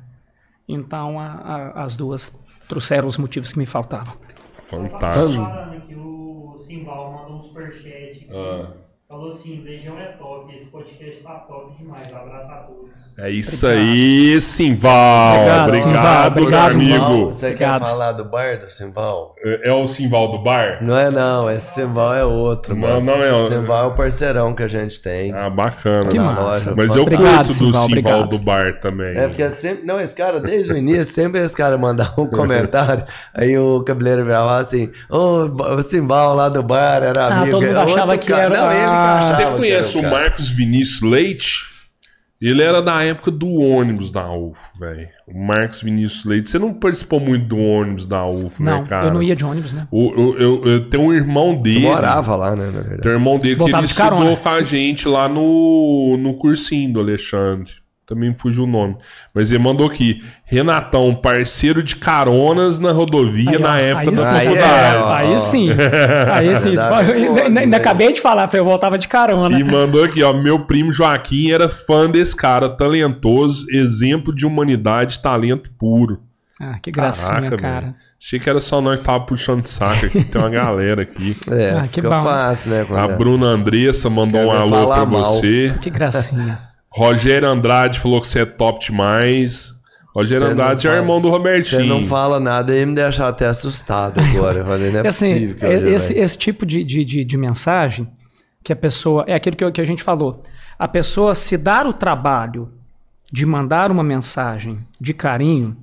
Então, 0.69 1.19
a- 1.19 1.73
a- 1.73 1.83
as 1.85 1.97
duas 1.97 2.39
trouxeram 2.69 3.09
os 3.09 3.17
motivos 3.17 3.51
que 3.51 3.59
me 3.59 3.65
faltavam. 3.65 4.15
Fantástico. 4.65 5.43
Falando 5.43 5.75
aqui, 5.75 5.95
o 5.95 6.55
Simbal 6.59 7.13
mandou 7.15 7.39
um 7.39 7.41
superchat. 7.41 8.29
Ah. 8.31 8.73
Falou 9.11 9.29
assim, 9.31 9.61
Legião 9.65 9.99
é 9.99 10.05
top, 10.13 10.55
esse 10.55 10.67
podcast 10.71 11.21
tá 11.25 11.33
top 11.49 11.77
demais. 11.77 12.15
Abraço 12.15 12.49
a 12.53 12.57
todos. 12.59 12.91
É 13.19 13.29
isso 13.29 13.67
aí, 13.67 14.41
Simval. 14.41 15.35
Obrigado, 15.35 15.67
Obrigado, 15.69 15.75
Simval. 15.83 16.27
Obrigado, 16.29 16.75
meu 16.77 16.89
Simval, 16.93 17.07
amigo. 17.11 17.27
Você 17.35 17.47
Obrigado. 17.47 17.81
quer 17.81 17.87
falar 17.89 18.13
do 18.13 18.25
bar 18.27 18.61
do 18.61 18.71
Simval? 18.71 19.35
É 19.45 19.69
é 19.69 19.73
o 19.75 19.87
Simval 19.89 20.31
do 20.31 20.39
bar? 20.39 20.79
Não 20.81 20.97
é 20.97 21.11
não, 21.11 21.51
esse 21.51 21.75
Simval 21.75 22.15
é 22.15 22.25
outro, 22.25 22.73
Não, 22.77 22.83
mano. 22.89 23.01
não 23.01 23.23
é 23.23 23.33
o- 23.35 23.49
Simval 23.49 23.85
é 23.85 23.87
o 23.89 23.95
parceirão 23.97 24.55
que 24.55 24.63
a 24.63 24.69
gente 24.69 25.01
tem. 25.03 25.33
Ah, 25.35 25.51
bacana. 25.51 26.09
Que 26.09 26.19
massa. 26.19 26.41
loja. 26.41 26.75
Mas 26.77 26.95
eu 26.95 27.03
Obrigado, 27.03 27.27
curto 27.35 27.49
do 27.49 27.53
Simval, 27.55 27.73
Simval 27.73 27.85
obrigado. 27.87 28.29
do 28.29 28.39
bar 28.39 28.79
também. 28.81 29.19
É 29.19 29.27
porque 29.27 29.55
sempre. 29.55 29.85
Não, 29.85 30.01
esse 30.01 30.15
cara, 30.15 30.39
desde 30.39 30.73
o 30.73 30.77
início, 30.77 31.13
sempre 31.13 31.41
esse 31.41 31.57
cara 31.57 31.77
mandava 31.77 32.15
um 32.23 32.27
comentário. 32.31 33.05
aí 33.35 33.59
o 33.59 33.83
cabeleiro 33.83 34.25
virava 34.25 34.57
assim: 34.61 34.89
Ô, 35.11 35.47
o 35.75 35.83
Simbal 35.83 36.35
lá 36.37 36.49
do 36.49 36.63
bar 36.63 37.03
era 37.03 37.27
Ah, 37.27 37.41
amigo. 37.41 37.59
todo 37.59 37.67
mundo 37.67 37.77
Outro 37.81 37.95
achava 37.95 38.17
que 38.17 38.29
cara- 38.29 38.43
era- 38.45 38.57
Não, 38.61 38.73
ele 38.73 39.00
Ah. 39.01 39.35
Você 39.35 39.45
conhece 39.45 39.99
o. 39.99 40.03
Marcos 40.03 40.51
Vinícius 40.51 41.03
Leite? 41.03 41.71
Ele 42.43 42.63
era 42.63 42.81
da 42.81 43.03
época 43.03 43.31
do 43.31 43.51
ônibus 43.51 44.11
da 44.11 44.33
UF, 44.33 44.59
velho. 44.79 45.07
O 45.29 45.39
Marcos 45.39 45.83
Vinícius 45.83 46.25
Leite. 46.25 46.49
Você 46.49 46.59
não 46.59 46.73
participou 46.73 47.21
muito 47.21 47.45
do 47.49 47.59
ônibus 47.59 48.07
da 48.07 48.25
UF, 48.25 48.63
Não, 48.63 48.81
né, 48.81 48.87
cara? 48.89 49.09
eu 49.09 49.13
não 49.13 49.23
ia 49.23 49.37
de 49.37 49.45
ônibus, 49.45 49.75
né? 49.75 49.87
O, 49.91 50.11
eu, 50.17 50.39
eu, 50.39 50.65
eu 50.65 50.89
tenho 50.89 51.03
um 51.03 51.13
irmão 51.13 51.53
Você 51.53 51.63
dele. 51.65 51.81
morava 51.81 52.35
lá, 52.37 52.57
né, 52.57 52.65
na 52.65 52.81
verdade. 52.81 53.03
Tem 53.03 53.13
um 53.13 53.15
irmão 53.15 53.39
dele 53.39 53.57
que 53.57 53.63
ele 53.63 53.73
de 53.73 53.85
estudou 53.85 54.37
com 54.39 54.49
a 54.49 54.63
gente 54.63 55.07
lá 55.07 55.29
no, 55.29 56.17
no 56.19 56.33
cursinho 56.33 56.95
do 56.95 57.01
Alexandre. 57.01 57.73
Também 58.11 58.31
me 58.31 58.37
fugiu 58.37 58.65
o 58.65 58.67
nome. 58.67 58.97
Mas 59.33 59.53
ele 59.53 59.63
mandou 59.63 59.87
aqui. 59.87 60.21
Renatão, 60.45 61.15
parceiro 61.15 61.81
de 61.81 61.95
caronas 61.95 62.81
na 62.81 62.91
rodovia 62.91 63.51
Aí, 63.51 63.57
ó, 63.57 63.61
na 63.61 63.79
época 63.79 64.11
aí 64.11 64.17
da 64.17 64.23
sim, 64.27 64.35
Aí 64.35 64.47
é, 64.49 64.61
faculdade. 64.61 64.99
ó. 64.99 65.13
Aí 65.15 65.39
sim. 65.41 65.69
Aí 66.33 66.57
sim. 66.57 66.75
Ainda- 67.57 67.77
acabei 67.77 68.13
de 68.13 68.21
falar, 68.21 68.51
eu 68.53 68.65
voltava 68.65 68.99
de 68.99 69.07
carona. 69.07 69.57
E 69.57 69.63
mandou 69.63 70.03
aqui, 70.03 70.25
ó. 70.25 70.33
Meu 70.33 70.59
primo 70.67 70.93
Joaquim 70.93 71.53
era 71.53 71.69
fã 71.69 72.11
desse 72.11 72.35
cara, 72.35 72.69
talentoso, 72.69 73.65
exemplo 73.71 74.35
de 74.35 74.45
humanidade, 74.45 75.21
talento 75.21 75.71
puro. 75.79 76.19
Ah, 76.61 76.79
que 76.83 76.91
gracinha, 76.91 77.37
Caraca, 77.41 77.57
cara. 77.57 77.81
velho. 77.81 77.95
Achei 78.23 78.39
que 78.39 78.51
era 78.51 78.61
só 78.61 78.83
nós 78.83 78.99
que 78.99 79.05
tava 79.07 79.21
puxando 79.21 79.65
saco 79.67 80.05
aqui. 80.05 80.23
Tem 80.25 80.39
uma 80.39 80.51
galera 80.51 81.03
aqui. 81.03 81.35
É, 81.51 81.71
Ah, 81.71 81.83
que 81.89 82.03
fica 82.03 82.11
bom. 82.11 82.23
fácil, 82.23 82.71
né? 82.73 82.87
A 82.91 83.05
é- 83.05 83.17
Bruna 83.17 83.47
Andressa 83.47 84.11
mandou 84.11 84.43
Quero 84.45 84.51
um 84.51 84.75
alô 84.75 84.87
pra 84.89 85.07
mal. 85.07 85.25
você. 85.37 85.73
Que 85.81 85.89
gracinha. 85.89 86.59
Rogério 86.93 87.49
Andrade 87.49 87.99
falou 88.01 88.21
que 88.21 88.27
você 88.29 88.41
é 88.41 88.45
top 88.45 88.85
demais. 88.85 89.73
Rogério 90.15 90.45
Você 90.47 90.53
Andrade 90.53 90.89
é 90.89 90.93
irmão 90.95 91.21
do 91.21 91.29
Você 91.29 91.37
Robertinho. 91.37 91.87
não 91.87 92.05
fala 92.05 92.41
nada 92.41 92.77
e 92.77 92.85
me 92.85 92.95
deixa 92.95 93.29
até 93.29 93.47
assustado 93.47 94.21
agora. 94.21 94.65
Falei, 94.65 94.91
não 94.91 95.01
é 95.01 95.03
E 95.05 95.07
assim, 95.07 95.53
possível 95.55 95.95
esse, 95.95 96.15
esse 96.15 96.37
tipo 96.39 96.67
de, 96.67 96.83
de, 96.83 97.05
de, 97.05 97.25
de 97.25 97.37
mensagem 97.37 98.09
que 98.65 98.73
a 98.73 98.77
pessoa. 98.77 99.25
É 99.29 99.35
aquilo 99.35 99.55
que, 99.57 99.63
eu- 99.65 99.71
que 99.73 99.81
a 99.81 99.85
gente 99.85 100.03
falou. 100.03 100.43
A 100.79 100.89
pessoa 100.89 101.35
se 101.37 101.57
dar 101.57 101.87
o 101.87 101.93
trabalho 101.93 102.71
de 103.33 103.47
mandar 103.47 103.91
uma 103.93 104.03
mensagem 104.03 104.79
de 105.01 105.15
carinho, 105.15 105.77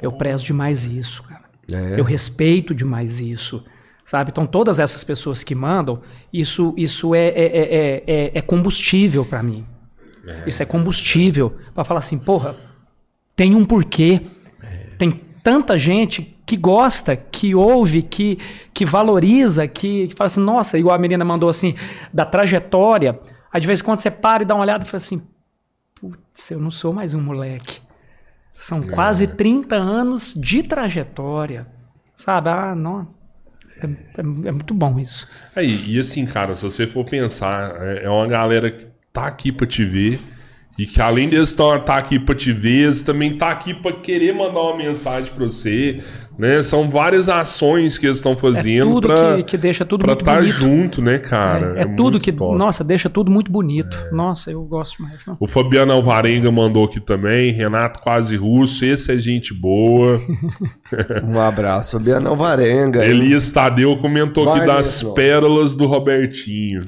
eu 0.00 0.12
prezo 0.12 0.44
demais 0.44 0.84
isso, 0.84 1.22
cara. 1.24 1.42
É. 1.72 1.98
Eu 1.98 2.04
respeito 2.04 2.72
demais 2.72 3.20
isso. 3.20 3.64
Sabe? 4.04 4.30
Então, 4.30 4.46
todas 4.46 4.78
essas 4.78 5.02
pessoas 5.02 5.42
que 5.42 5.54
mandam, 5.54 6.00
isso, 6.32 6.72
isso 6.76 7.14
é, 7.14 7.28
é, 7.28 7.44
é, 7.46 8.04
é, 8.06 8.30
é 8.34 8.40
combustível 8.42 9.24
para 9.24 9.42
mim. 9.42 9.64
Isso 10.46 10.62
é 10.62 10.66
combustível 10.66 11.56
para 11.74 11.84
falar 11.84 12.00
assim, 12.00 12.18
porra, 12.18 12.54
tem 13.34 13.54
um 13.54 13.64
porquê. 13.64 14.20
Tem 14.98 15.10
tanta 15.42 15.76
gente 15.78 16.36
que 16.46 16.56
gosta, 16.56 17.16
que 17.16 17.54
ouve, 17.54 18.02
que, 18.02 18.38
que 18.72 18.84
valoriza, 18.84 19.66
que, 19.66 20.08
que 20.08 20.14
fala 20.14 20.26
assim, 20.26 20.40
nossa, 20.40 20.78
igual 20.78 20.94
a 20.94 20.98
menina 20.98 21.24
mandou 21.24 21.48
assim, 21.48 21.74
da 22.12 22.24
trajetória. 22.24 23.18
Aí 23.52 23.60
de 23.60 23.66
vez 23.66 23.80
em 23.80 23.84
quando 23.84 23.98
você 24.00 24.10
para 24.10 24.42
e 24.42 24.46
dá 24.46 24.54
uma 24.54 24.62
olhada 24.62 24.84
e 24.84 24.86
fala 24.86 24.98
assim, 24.98 25.22
putz, 25.94 26.50
eu 26.50 26.60
não 26.60 26.70
sou 26.70 26.92
mais 26.92 27.14
um 27.14 27.20
moleque. 27.20 27.80
São 28.56 28.82
quase 28.82 29.26
30 29.26 29.74
anos 29.76 30.34
de 30.34 30.62
trajetória. 30.62 31.66
Sabe? 32.14 32.48
Ah, 32.50 32.74
não. 32.74 33.08
É, 33.80 33.86
é- 33.86 34.48
é 34.48 34.52
muito 34.52 34.72
bom 34.74 35.00
isso. 35.00 35.26
Aí, 35.56 35.84
e 35.90 35.98
assim, 35.98 36.24
cara, 36.26 36.54
se 36.54 36.62
você 36.62 36.86
for 36.86 37.04
pensar, 37.04 37.74
é 37.82 38.04
é 38.04 38.10
uma 38.10 38.26
galera 38.28 38.70
que 38.70 38.86
tá 39.12 39.26
aqui 39.26 39.52
pra 39.52 39.66
te 39.66 39.84
ver. 39.84 40.20
E 40.78 40.86
que 40.86 41.00
além 41.02 41.28
de 41.28 41.36
estar 41.36 41.80
tá 41.80 41.96
aqui 41.96 42.18
pra 42.18 42.34
te 42.34 42.50
ver, 42.50 42.84
eles 42.84 43.02
também 43.02 43.36
tá 43.36 43.50
aqui 43.50 43.74
pra 43.74 43.92
querer 43.92 44.34
mandar 44.34 44.60
uma 44.60 44.76
mensagem 44.76 45.32
pra 45.32 45.44
você. 45.44 45.98
Né? 46.38 46.62
São 46.62 46.88
várias 46.88 47.28
ações 47.28 47.98
que 47.98 48.06
eles 48.06 48.16
estão 48.16 48.32
É 48.32 48.36
fazendo 48.36 48.94
tudo 48.94 49.08
pra 49.08 49.36
que, 49.36 49.42
que 49.42 49.58
deixa 49.58 49.84
tudo 49.84 50.00
pra 50.00 50.12
muito 50.12 50.22
estar 50.22 50.38
bonito. 50.38 50.54
junto, 50.54 51.02
né, 51.02 51.18
cara? 51.18 51.74
É, 51.76 51.82
é 51.82 51.84
tudo 51.84 52.12
muito 52.12 52.20
que, 52.20 52.32
top. 52.32 52.58
nossa, 52.58 52.82
deixa 52.82 53.10
tudo 53.10 53.30
muito 53.30 53.52
bonito. 53.52 53.94
Nossa, 54.10 54.50
eu 54.50 54.62
gosto 54.62 54.96
demais. 54.96 55.26
Não. 55.26 55.36
O 55.38 55.46
Fabiano 55.46 55.92
Alvarenga 55.92 56.50
mandou 56.50 56.86
aqui 56.86 57.00
também. 57.00 57.52
Renato 57.52 58.00
Quase 58.00 58.34
Russo, 58.34 58.82
esse 58.86 59.12
é 59.12 59.18
gente 59.18 59.52
boa. 59.52 60.18
Um 61.24 61.38
abraço, 61.38 61.92
Fabiano 61.92 62.28
Alvarenga. 62.30 63.04
Elias 63.04 63.50
Tadeu 63.52 63.96
comentou 63.98 64.48
aqui 64.48 64.58
Vai 64.58 64.66
das 64.66 64.86
nesse 64.86 65.04
nome. 65.04 65.16
pérolas 65.16 65.74
do 65.74 65.86
Robertinho. 65.86 66.80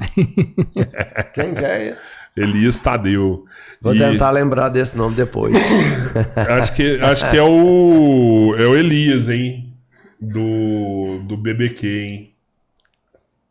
Quem 1.34 1.54
que 1.54 1.64
é 1.64 1.88
esse? 1.92 2.23
Elias 2.36 2.80
Tadeu. 2.80 3.44
Vou 3.80 3.94
E 3.94 3.98
tentar 3.98 4.30
lembrar 4.30 4.68
desse 4.68 4.96
nome 4.96 5.14
depois. 5.14 5.56
acho, 6.58 6.74
que, 6.74 6.98
acho 7.00 7.30
que 7.30 7.36
é 7.36 7.42
o, 7.42 8.54
é 8.58 8.66
o 8.66 8.74
Elias, 8.74 9.28
hein? 9.28 9.72
Do, 10.20 11.20
do 11.26 11.36
BBQ, 11.36 11.86
hein? 11.86 12.33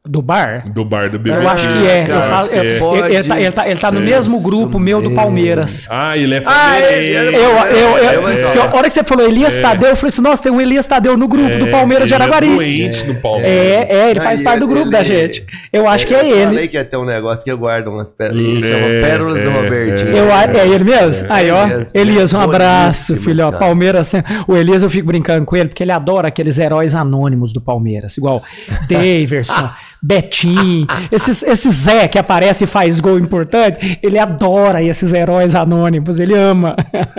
Do 0.06 0.22
bar? 0.22 0.70
Do 0.70 0.84
bar 0.84 1.10
do 1.10 1.18
BBQ. 1.18 1.42
Eu 1.46 1.50
acho 1.50 1.66
que 1.66 1.88
é. 1.88 2.02
Eu 2.02 2.06
falo- 2.08 2.34
acho 2.36 2.50
que 2.50 2.56
eu- 2.58 2.62
é. 2.62 2.66
Ele, 2.66 3.16
ele 3.16 3.24
tá, 3.24 3.40
ele 3.40 3.52
tá- 3.54 3.68
ele 3.70 3.80
tá 3.80 3.90
no 3.90 4.02
mesmo 4.02 4.42
grupo 4.42 4.78
meu 4.78 5.02
do. 5.02 5.12
Palmeiras. 5.12 5.88
Ah, 5.90 6.18
ele 6.18 6.36
é 6.36 6.38
Ah, 6.40 6.42
palmeirense. 6.74 7.34
Eu, 7.36 7.42
eu, 7.42 7.98
eu, 7.98 8.12
Eu 8.12 8.22
porque 8.22 8.42
falar. 8.60 8.70
a 8.70 8.76
hora 8.76 8.88
que 8.90 8.94
você 8.94 9.04
falou 9.06 9.26
Elias 9.26 9.58
Tadeu, 9.58 9.92
eu 9.92 9.96
falei 9.96 10.10
assim, 10.10 10.22
nossa, 10.22 10.44
tem 10.44 10.52
um 10.52 10.60
Elias 10.60 10.86
Tadeu 10.86 11.16
no 11.16 11.26
grupo 11.26 11.58
do 11.58 11.68
Palmeiras 11.72 12.10
de 12.10 12.16
ele 12.16 12.22
Araguari. 12.24 12.52
É 12.52 12.56
doente 12.56 13.04
do 13.06 13.16
Palmeiras. 13.16 13.50
É, 13.50 13.88
é, 14.08 14.10
ele 14.12 14.20
faz 14.20 14.42
parte 14.42 14.60
do 14.60 14.68
grupo 14.68 14.84
ele- 14.88 14.92
da 14.92 15.04
gente. 15.04 15.46
Eu 15.72 15.88
acho 15.88 16.06
que 16.06 16.14
é 16.14 16.20
Eu 16.22 16.36
ele. 16.36 16.46
falei 16.48 16.68
que 16.68 16.76
ia 16.76 16.84
ter 16.84 16.98
um 16.98 17.06
negócio 17.06 17.42
que 17.46 17.50
eu 17.52 17.58
guardo 17.58 17.88
umas 17.88 18.12
pérolas. 18.12 18.62
É, 18.62 18.72
chama 18.72 19.08
Pérolas 19.08 19.42
do 19.42 19.50
é, 19.50 19.54
Robertinho. 19.54 20.10
Eu, 20.10 20.30
é 20.34 20.68
ele 20.68 20.84
mesmo? 20.84 21.28
Aí, 21.32 21.50
ó. 21.50 21.64
Elias, 21.66 21.96
Elias, 21.96 22.34
um 22.34 22.42
abraço, 22.42 23.16
filho. 23.16 23.48
ó. 23.48 23.52
Palmeiras. 23.54 24.10
sempre- 24.10 24.34
O 24.50 24.58
Elias, 24.58 24.82
eu 24.84 24.90
fico 24.90 25.08
brincando 25.08 25.46
com 25.46 25.56
ele, 25.56 25.70
porque 25.70 25.82
ele 25.84 25.94
adora 25.94 26.28
aqueles 26.28 26.60
heróis 26.60 26.94
anônimos 26.94 27.54
do 27.54 27.62
Palmeiras. 27.62 28.18
Igual 28.18 28.44
Daverson, 28.90 29.70
Betim, 30.04 30.86
esses, 31.12 31.44
esses 31.44 31.74
Zé 31.76 32.08
que 32.10 32.20
aparece 32.20 32.66
e 32.66 32.68
faz 32.68 33.00
gol 33.00 33.18
importante. 33.18 33.98
Ele 34.04 34.20
adora 34.20 34.84
esses 34.84 35.14
heróis 35.14 35.56
anônimos, 35.56 36.20
ele 36.20 36.34
ama. 36.36 36.76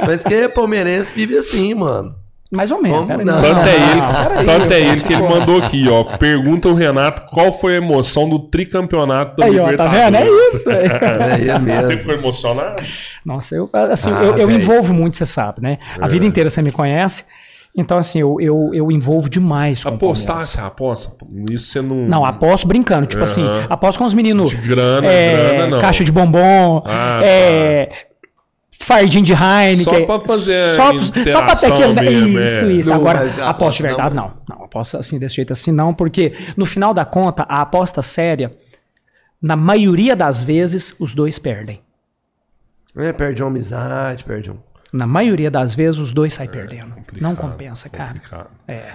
Mas 0.07 0.23
quem 0.23 0.37
é 0.43 0.49
palmeirense 0.49 1.11
vive 1.15 1.37
assim, 1.39 1.73
mano. 1.75 2.15
Mais 2.53 2.71
ou 2.71 2.81
menos. 2.81 2.99
Como 2.99 3.09
peraí, 3.09 3.25
não? 3.25 3.41
Tanto 3.43 3.67
é 3.67 3.75
ele, 3.75 4.01
peraí, 4.29 4.47
tanto 4.47 4.73
é 4.73 4.81
ele 4.81 5.01
que 5.01 5.13
ele 5.13 5.23
mandou 5.23 5.59
aqui, 5.63 5.89
ó. 5.89 6.05
Pergunta 6.19 6.69
o 6.69 6.75
Renato 6.75 7.23
qual 7.33 7.53
foi 7.53 7.75
a 7.75 7.79
emoção 7.79 8.29
do 8.29 8.39
tricampeonato 8.39 9.35
da 9.37 9.47
Aí, 9.47 9.59
ó, 9.59 9.75
tá 9.77 9.89
vendo? 9.89 10.17
É 10.19 10.27
isso. 10.29 10.71
é. 10.71 10.85
É 11.35 11.41
ele 11.41 11.53
Você 11.53 11.59
mesmo. 11.59 11.97
ficou 11.99 12.15
emocionado? 12.15 12.83
Nossa, 13.25 13.57
eu, 13.57 13.69
assim, 13.91 14.11
Ah, 14.13 14.23
eu, 14.23 14.39
eu 14.39 14.51
envolvo 14.51 14.93
muito, 14.95 15.17
você 15.17 15.27
sabe, 15.27 15.63
né? 15.63 15.79
A 15.99 16.07
vida 16.07 16.25
inteira 16.27 16.49
você 16.51 16.63
me 16.63 16.71
conhece. 16.71 17.25
Então, 17.77 17.99
assim, 17.99 18.21
eu, 18.21 18.41
eu, 18.41 18.71
eu 18.73 18.93
envolvo 18.93 19.29
demais 19.29 19.83
com 19.83 19.91
o 19.91 19.95
Apostar, 19.95 20.29
Palmeiras. 20.37 20.51
você 20.51 20.61
aposta? 20.61 21.17
Isso 21.51 21.67
você 21.73 21.83
não. 21.83 21.97
Não, 22.07 22.25
aposto 22.25 22.69
brincando. 22.69 23.07
Tipo 23.07 23.25
assim, 23.25 23.43
Aham. 23.43 23.67
aposto 23.69 23.99
com 23.99 24.05
os 24.05 24.15
meninos. 24.15 24.51
De 24.51 24.57
grana, 24.57 25.07
é, 25.09 25.55
grana 25.57 25.67
não. 25.67 25.81
Caixa 25.81 26.05
de 26.05 26.13
bombom, 26.13 26.83
Ah, 26.87 27.21
é, 27.25 27.91
fardinho 28.79 29.25
de 29.25 29.33
Heineken. 29.33 30.07
Só 30.07 30.19
pra 30.19 30.21
fazer 30.21 30.75
Só, 30.77 30.97
só 31.31 31.43
pra 31.45 31.57
ter 31.57 31.73
aquele. 31.73 31.95
mesmo, 32.01 32.39
é. 32.39 32.45
isso, 32.45 32.71
isso. 32.71 32.89
Não, 32.91 32.97
Agora, 32.97 33.21
mas 33.25 33.39
a 33.41 33.51
aposto 33.51 33.83
de 33.83 33.89
aposta 33.89 34.03
verdade, 34.03 34.15
não. 34.15 34.33
Não, 34.49 34.65
aposto 34.65 34.97
assim, 34.97 35.19
desse 35.19 35.35
jeito 35.35 35.53
assim, 35.53 35.73
não, 35.73 35.93
porque 35.93 36.33
no 36.57 36.65
final 36.67 36.95
da 36.95 37.05
conta, 37.05 37.45
a 37.49 37.61
aposta 37.61 38.03
séria, 38.03 38.53
na 39.43 39.57
maioria 39.57 40.15
das 40.15 40.41
vezes, 40.41 40.95
os 41.01 41.13
dois 41.13 41.41
perdem. 41.41 41.81
É, 42.97 43.13
perde 43.13 43.43
uma 43.43 43.51
amizade, 43.51 44.23
perde 44.25 44.53
um. 44.53 44.59
Na 44.95 45.09
maioria 45.09 45.51
das 45.51 45.75
vezes, 45.75 45.99
os 45.99 46.13
dois 46.13 46.33
saem 46.35 46.49
perdendo. 46.49 46.93
É 46.93 46.95
complicado, 46.95 47.21
Não 47.23 47.35
compensa, 47.35 47.89
cara. 47.89 48.13
complicado. 48.15 48.47
É. 48.69 48.93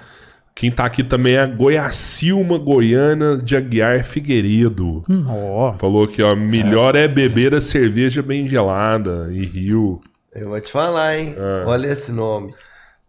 Quem 0.56 0.72
tá 0.72 0.86
aqui 0.86 1.04
também 1.04 1.34
é 1.36 1.42
a 1.42 1.46
Goiacilma 1.46 2.58
Goiana 2.58 3.38
de 3.38 3.58
Aguiar 3.58 4.06
Figueiredo. 4.06 5.04
Hum, 5.10 5.26
ó. 5.28 5.74
Falou 5.74 6.08
que 6.08 6.24
ó, 6.24 6.36
melhor 6.38 6.96
é 6.96 7.06
beber 7.06 7.54
a 7.54 7.60
cerveja 7.60 8.22
bem 8.22 8.48
gelada 8.48 9.28
e 9.32 9.46
rio. 9.46 10.00
Eu 10.34 10.50
vou 10.50 10.62
te 10.62 10.72
falar, 10.72 11.18
hein? 11.18 11.36
Ah. 11.38 11.66
Olha 11.68 11.88
esse 11.88 12.14
nome. 12.14 12.54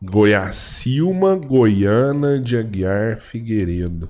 Goiacilma 0.03 1.37
Goiana 1.37 2.41
de 2.41 2.57
Aguiar 2.57 3.21
Figueiredo. 3.21 4.09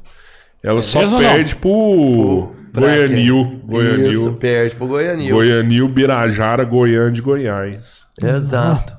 Ela 0.63 0.81
só 0.81 1.01
ou 1.01 1.07
não? 1.07 1.19
perde 1.19 1.55
pro 1.57 2.55
Goianil. 2.73 3.45
quem? 3.45 3.57
Isso, 3.57 3.67
Goianil. 3.67 4.37
perde 4.37 4.77
pro 4.77 4.87
Goianil. 4.87 5.35
Goianil, 5.35 5.89
Birajara, 5.89 6.65
Goiânia 6.65 7.11
de 7.13 7.23
Goiás. 7.23 8.05
Exato. 8.23 8.99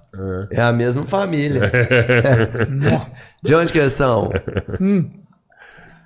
É 0.51 0.61
a 0.61 0.73
mesma 0.73 1.05
família. 1.05 1.71
De 3.41 3.55
onde 3.55 3.71
que 3.71 3.79
eles 3.79 3.93
são? 3.93 4.29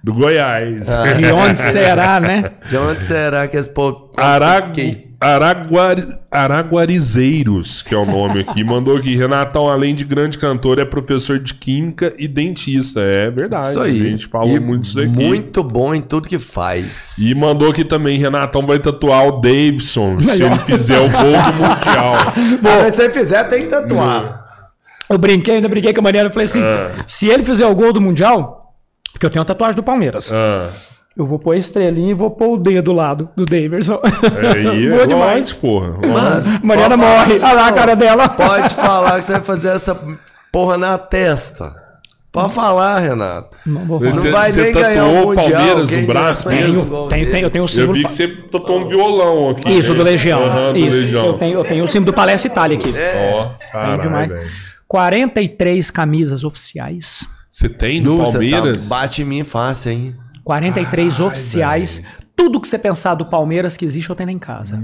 Do 0.04 0.14
Goiás. 0.14 0.88
Ah. 0.90 1.14
De 1.14 1.32
onde 1.32 1.60
será, 1.60 2.20
né? 2.20 2.52
De 2.68 2.78
onde 2.78 3.04
será 3.04 3.48
que 3.48 3.58
esse 3.58 3.70
povo... 3.70 4.12
Aragu... 4.16 4.74
Araguari... 5.20 6.06
Araguarizeiros, 6.32 7.82
que 7.82 7.94
é 7.94 7.98
o 7.98 8.06
nome 8.06 8.42
aqui, 8.42 8.64
mandou 8.66 8.98
aqui. 8.98 9.16
Renatão, 9.16 9.70
além 9.70 9.96
de 9.96 10.04
grande 10.04 10.38
cantor, 10.38 10.80
é 10.80 10.86
professor 10.86 11.40
de 11.40 11.54
química 11.54 12.14
e 12.18 12.28
dentista. 12.28 13.00
É 13.00 13.30
verdade. 13.30 13.70
Isso 13.70 13.80
aí. 13.82 14.02
A 14.02 14.10
gente 14.10 14.28
falou 14.28 14.50
E 14.56 14.60
muito 14.60 14.84
disso 14.84 15.00
aqui. 15.00 15.10
Muito 15.10 15.64
bom 15.64 15.94
em 15.96 16.02
tudo 16.02 16.28
que 16.28 16.38
faz. 16.40 17.18
E 17.20 17.34
mandou 17.34 17.70
aqui 17.70 17.84
também, 17.86 18.18
Renatão 18.18 18.66
vai 18.66 18.80
tatuar 18.80 19.28
o 19.28 19.40
Davidson 19.42 20.20
se 20.20 20.44
ele 20.44 20.60
fizer 20.60 21.00
o 21.00 21.10
gol 21.10 21.42
do 21.42 21.54
Mundial. 21.54 22.16
Ah, 22.66 22.82
mas 22.84 22.96
se 22.96 23.04
você 23.04 23.10
fizer, 23.10 23.44
tem 23.46 23.64
que 23.64 23.70
tatuar. 23.70 24.44
Eu 25.10 25.18
brinquei, 25.18 25.56
ainda 25.56 25.68
brinquei 25.70 25.94
com 25.94 26.00
a 26.00 26.04
Mariana. 26.04 26.30
Eu 26.30 26.34
falei 26.34 26.46
assim: 26.46 26.62
Ah. 26.62 26.92
se 27.08 27.28
ele 27.28 27.44
fizer 27.44 27.66
o 27.66 27.76
gol 27.76 27.94
do 27.94 28.02
Mundial, 28.02 28.74
porque 29.14 29.26
eu 29.26 29.30
tenho 29.30 29.42
uma 29.42 29.46
tatuagem 29.46 29.76
do 29.76 29.84
Palmeiras, 29.84 30.32
Ah, 30.32 30.70
eu 31.18 31.26
vou 31.26 31.40
pôr 31.40 31.54
a 31.54 31.58
estrelinha 31.58 32.12
e 32.12 32.14
vou 32.14 32.30
pôr 32.32 32.54
o 32.54 32.58
dedo 32.58 32.84
do 32.86 32.94
lado 32.94 33.30
do 33.36 33.46
Daverson. 33.46 34.00
aí 34.04 34.90
Boa 34.90 35.02
é 35.04 35.08
demais. 35.08 35.40
lógico, 35.40 35.62
porra. 35.62 35.88
Mano, 36.08 36.60
Mariana 36.64 36.98
morre. 36.98 37.34
Olha 37.36 37.54
lá 37.54 37.68
a 37.68 37.72
cara 37.74 37.96
dela. 37.96 38.30
Pode 38.30 38.76
falar 38.76 39.20
que 39.20 39.26
você 39.26 39.32
vai 39.34 39.42
fazer 39.44 39.70
essa 39.70 39.98
porra 40.52 40.78
na 40.78 40.98
testa. 40.98 41.84
Pode 42.32 42.52
falar, 42.54 43.00
Renato. 43.00 43.56
Não 43.66 43.86
vou 43.86 43.98
Você- 43.98 44.10
falar. 44.12 44.24
Não 44.26 44.32
vai 44.34 44.52
você 44.52 44.62
nem 44.64 44.74
ganhar 44.74 45.06
o 45.06 45.26
Mundial. 45.28 45.52
Palmeiras 45.52 45.92
no 45.92 46.06
braço? 46.08 46.50
ganha 46.50 46.62
Tenho, 46.66 47.08
tenho, 47.08 47.32
tenho, 47.32 47.46
eu 47.46 47.50
tenho 47.50 47.64
o 47.64 47.66
Eu 47.66 47.68
símbolo. 47.70 47.94
vi 47.94 48.04
que 48.04 48.12
você 48.12 48.28
tatuou 48.28 48.80
um 48.82 48.88
violão 48.90 49.50
aqui. 49.52 49.70
Isso, 49.72 49.92
né? 49.94 49.98
do 49.98 50.04
Legião. 50.04 50.44
Aham, 50.44 50.74
do 50.74 50.80
Isso. 50.80 50.90
Legião. 50.98 51.26
Eu, 51.28 51.34
tenho, 51.38 51.60
eu 51.60 51.64
tenho 51.64 51.86
o 51.86 51.88
símbolo 51.88 52.08
do 52.12 52.14
Palestra 52.14 52.52
Itália 52.52 52.78
aqui. 52.78 52.90
Ó, 52.90 53.44
Tenho 53.46 53.72
caralho, 53.72 54.02
demais. 54.02 54.28
velho. 54.30 54.50
43 54.86 55.90
camisas 55.92 56.44
oficiais. 56.44 57.26
Você 57.50 57.70
tem 57.70 58.02
do 58.02 58.16
Nossa, 58.16 58.34
Palmeiras? 58.34 58.84
tá- 58.90 58.96
bate 58.96 59.22
em 59.22 59.26
mim 59.26 59.44
fácil, 59.46 59.92
hein? 59.94 60.16
43 60.46 61.20
oficiais. 61.20 62.02
Tudo 62.36 62.62
que 62.62 62.68
você 62.68 62.78
pensar 62.78 63.16
do 63.16 63.26
Palmeiras 63.26 63.76
que 63.76 63.84
existe, 63.84 64.10
eu 64.10 64.16
tenho 64.16 64.30
lá 64.30 64.34
em 64.34 64.40
casa. 64.40 64.80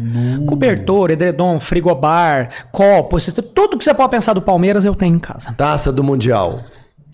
Cobertor, 0.48 1.11
edredom, 1.11 1.59
frigobar, 1.59 2.49
copo, 2.72 3.17
tudo 3.53 3.77
que 3.77 3.83
você 3.83 3.93
pode 3.93 4.09
pensar 4.09 4.33
do 4.33 4.41
Palmeiras, 4.41 4.83
eu 4.83 4.95
tenho 4.95 5.15
em 5.15 5.19
casa. 5.19 5.53
Taça 5.53 5.91
do 5.91 6.03
Mundial. 6.03 6.64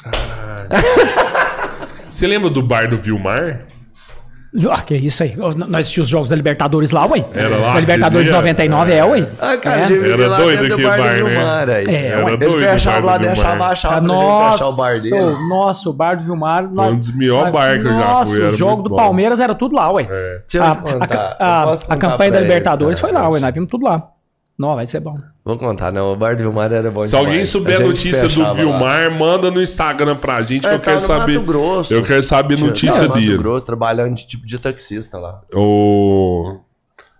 Você 2.09 2.25
lembra 2.25 2.49
do 2.49 2.63
bar 2.63 2.89
do 2.89 2.97
Vilmar? 2.97 3.67
Ah, 4.71 4.81
que 4.81 4.95
isso 4.95 5.21
aí. 5.23 5.35
Nós 5.35 5.55
assistimos 5.75 6.07
os 6.07 6.09
jogos 6.09 6.29
da 6.29 6.35
Libertadores 6.35 6.91
lá, 6.91 7.05
ué. 7.05 7.25
Era 7.33 7.57
lá 7.57 7.73
Da 7.73 7.79
Libertadores 7.81 8.25
de 8.25 8.31
vocês 8.31 8.35
iam? 8.35 8.35
99 8.37 8.93
é, 8.93 9.05
ué. 9.05 9.29
Ah, 9.39 9.57
cara, 9.57 9.81
É. 9.81 9.83
a 9.83 9.87
gente 9.87 9.99
vive 9.99 10.11
Era 10.13 10.27
lá 10.27 10.37
doido 10.37 10.61
dentro 10.61 10.67
do 10.77 10.87
aquele 10.87 10.87
bar 10.87 10.97
né? 11.07 11.13
Vilmar 11.23 11.69
aí. 11.69 11.85
É, 11.87 12.05
Era 12.07 12.17
ué. 12.25 12.25
doido 12.37 12.43
Ele 12.43 12.53
o 12.55 12.59
fechava 12.71 13.05
lá, 13.05 13.17
deixava 13.17 13.57
pra 13.57 14.01
Nossa, 14.01 14.57
gente 14.57 14.57
fechar 14.57 14.69
o 14.69 14.75
bar 14.77 15.01
dele. 15.01 15.15
o 15.23 15.47
nosso, 15.49 15.89
o 15.89 15.93
bar 15.93 16.17
do 16.17 16.23
Vilmar. 16.23 16.71
Nós- 16.71 16.91
um 16.93 16.97
dos 16.97 17.11
melhores 17.15 17.51
bar 17.53 17.71
que 17.79 17.87
eu 17.87 17.91
já 17.91 17.97
Nossa, 17.99 18.31
fui, 18.31 18.41
era 18.43 18.51
o 18.53 18.55
jogo 18.55 18.83
do 18.83 18.89
bom. 18.89 18.95
Palmeiras 18.95 19.39
era 19.39 19.53
tudo 19.53 19.75
lá, 19.75 19.91
ué. 19.91 20.03
Deixa 20.03 20.57
eu 20.57 20.63
A, 20.63 20.75
te 20.75 20.81
contar, 20.93 21.35
a- 21.39 21.63
a- 21.63 21.77
a 21.89 21.97
campanha 21.97 22.31
da 22.31 22.39
Libertadores 22.39 22.99
cara, 22.99 23.13
foi 23.13 23.21
lá, 23.21 23.29
ué. 23.29 23.39
Nós 23.39 23.53
vimos 23.53 23.69
tudo 23.69 23.85
lá. 23.85 24.03
Não, 24.59 24.75
vai 24.75 24.87
ser 24.87 24.99
bom. 24.99 25.15
Vou 25.45 25.55
contar, 25.57 25.91
não. 25.91 26.11
O 26.13 26.15
bar 26.15 26.35
do 26.35 26.41
Vilmar 26.41 26.71
era 26.71 26.89
bom 26.89 27.03
Se 27.03 27.15
alguém 27.15 27.33
demais. 27.33 27.49
souber 27.49 27.79
a 27.79 27.83
notícia 27.83 28.23
do 28.23 28.29
fechava 28.29 28.47
lá. 28.49 28.53
Vilmar, 28.55 29.11
manda 29.11 29.51
no 29.51 29.61
Instagram 29.61 30.15
pra 30.15 30.41
gente 30.41 30.61
que 30.61 30.67
É, 30.67 30.73
eu 30.73 30.79
tá 30.79 30.83
quero 30.85 30.95
no 30.95 31.01
saber. 31.01 31.33
Mato 31.35 31.45
Grosso. 31.45 31.93
Eu 31.93 32.01
quero 32.03 32.23
saber 32.23 32.59
notícia 32.59 33.03
Mato 33.07 33.13
dele. 33.13 33.37
Grosso, 33.37 33.65
trabalhando 33.65 34.15
de 34.15 34.25
tipo 34.25 34.47
de 34.47 34.57
taxista 34.57 35.19
lá. 35.19 35.41
O 35.53 36.59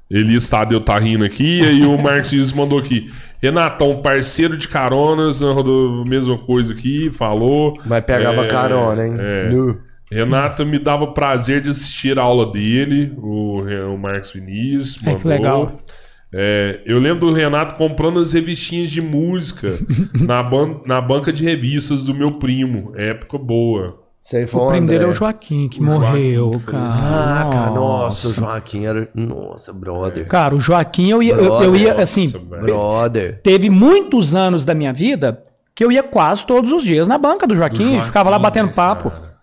Elias 0.09 0.49
Tadeu 0.49 0.81
tá 0.81 0.97
rindo 0.97 1.25
aqui, 1.25 1.59
e 1.61 1.65
aí 1.65 1.85
o 1.85 1.95
Marcos 2.01 2.31
Vinícius 2.31 2.53
mandou 2.53 2.79
aqui. 2.79 3.11
Renatão, 3.41 4.01
parceiro 4.01 4.57
de 4.57 4.67
caronas, 4.67 5.41
né, 5.41 5.51
rodou 5.51 6.01
a 6.01 6.05
mesma 6.09 6.37
coisa 6.39 6.73
aqui, 6.73 7.11
falou. 7.11 7.77
Mas 7.85 8.03
pegava 8.03 8.41
É, 8.45 8.47
carona, 8.47 9.05
hein? 9.05 9.15
é. 9.19 9.49
Nu. 9.49 9.77
Renato 10.09 10.65
me 10.65 10.79
dava 10.79 11.05
prazer 11.07 11.59
de 11.61 11.69
assistir 11.69 12.17
a 12.17 12.21
aula 12.23 12.49
dele, 12.49 13.13
o, 13.17 13.61
o 13.93 13.97
Marcos 13.97 14.31
Vinícius. 14.31 15.05
É, 15.05 15.13
que 15.15 15.27
legal. 15.27 15.73
É, 16.33 16.81
eu 16.85 16.99
lembro 16.99 17.27
do 17.27 17.33
Renato 17.33 17.75
comprando 17.75 18.19
as 18.19 18.33
revistinhas 18.33 18.91
de 18.91 19.01
música 19.01 19.79
na, 20.19 20.43
ban 20.43 20.81
na 20.85 20.99
banca 20.99 21.31
de 21.31 21.43
revistas 21.43 22.03
do 22.05 22.13
meu 22.13 22.33
primo. 22.33 22.91
Época 22.95 23.37
boa. 23.37 24.03
Foi 24.29 24.59
O 24.59 24.65
o 24.65 24.67
primo 24.71 24.87
dele 24.87 25.05
é 25.05 25.07
o 25.07 25.13
Joaquim, 25.13 25.69
que 25.69 25.81
O 25.81 25.85
Joaquim 25.85 25.99
morreu, 26.01 26.51
foi 26.59 26.73
cara. 26.73 26.89
Ah, 26.91 27.49
cara, 27.49 27.71
nossa, 27.71 28.27
o 28.27 28.33
Joaquim 28.33 28.85
era... 28.85 29.07
Nossa, 29.15 29.71
brother. 29.71 30.27
Cara, 30.27 30.53
o 30.53 30.59
Joaquim, 30.59 31.09
eu 31.09 31.23
ia, 31.23 31.33
eu, 31.33 31.45
eu 31.63 31.75
ia 31.77 31.85
Brother, 31.85 32.03
assim, 32.03 32.25
Nossa. 32.25 32.39
Brother. 32.39 33.41
teve 33.41 33.69
muitos 33.69 34.35
anos 34.35 34.65
da 34.65 34.73
minha 34.73 34.91
vida 34.91 35.41
que 35.73 35.81
eu 35.81 35.89
ia 35.93 36.03
quase 36.03 36.45
todos 36.45 36.73
os 36.73 36.83
dias 36.83 37.07
na 37.07 37.17
banca 37.17 37.47
do 37.47 37.55
Joaquim, 37.55 37.77
Do 37.77 37.89
Joaquim, 37.91 38.05
ficava 38.05 38.29
lá 38.29 38.37
batendo 38.37 38.71
papo. 38.73 39.11
cara? 39.11 39.37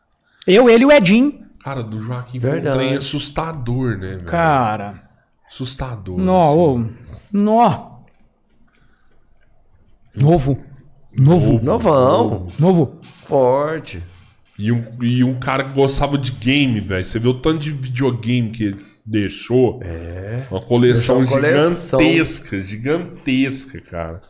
Eu, 0.47 0.69
ele 0.69 0.83
e 0.83 0.87
o 0.87 0.93
Edinho. 0.93 1.33
Cara, 1.63 1.83
do 1.83 1.99
Joaquim 1.99 2.39
foi 2.39 2.51
um 2.51 2.53
Verdade. 2.53 2.77
trem 2.77 2.95
assustador, 2.97 3.97
né, 3.97 4.17
velho? 4.17 4.25
Cara, 4.25 5.03
Assustador. 5.49 6.19
nó, 6.19 6.41
assim. 6.43 6.59
ô, 6.59 6.87
nó. 7.33 7.95
Novo. 10.15 10.59
Novo. 11.17 11.61
Novão. 11.63 12.49
Novo. 12.59 13.01
Forte. 13.25 14.03
E 14.59 14.71
um, 14.71 14.85
e 15.03 15.25
um 15.25 15.39
cara 15.39 15.65
que 15.65 15.75
gostava 15.75 16.17
de 16.17 16.31
game, 16.33 16.81
velho. 16.81 17.05
Você 17.05 17.19
vê 17.19 17.29
o 17.29 17.35
tanto 17.35 17.59
de 17.59 17.73
videogame 17.73 18.51
que 18.51 18.65
ele 18.65 18.85
deixou. 19.05 19.81
É. 19.83 20.47
Uma 20.51 20.61
coleção 20.61 21.19
Deixou 21.19 21.37
uma 21.39 21.43
coleção. 21.43 22.01
gigantesca, 22.01 22.61
gigantesca, 22.61 23.81
cara. 23.81 24.21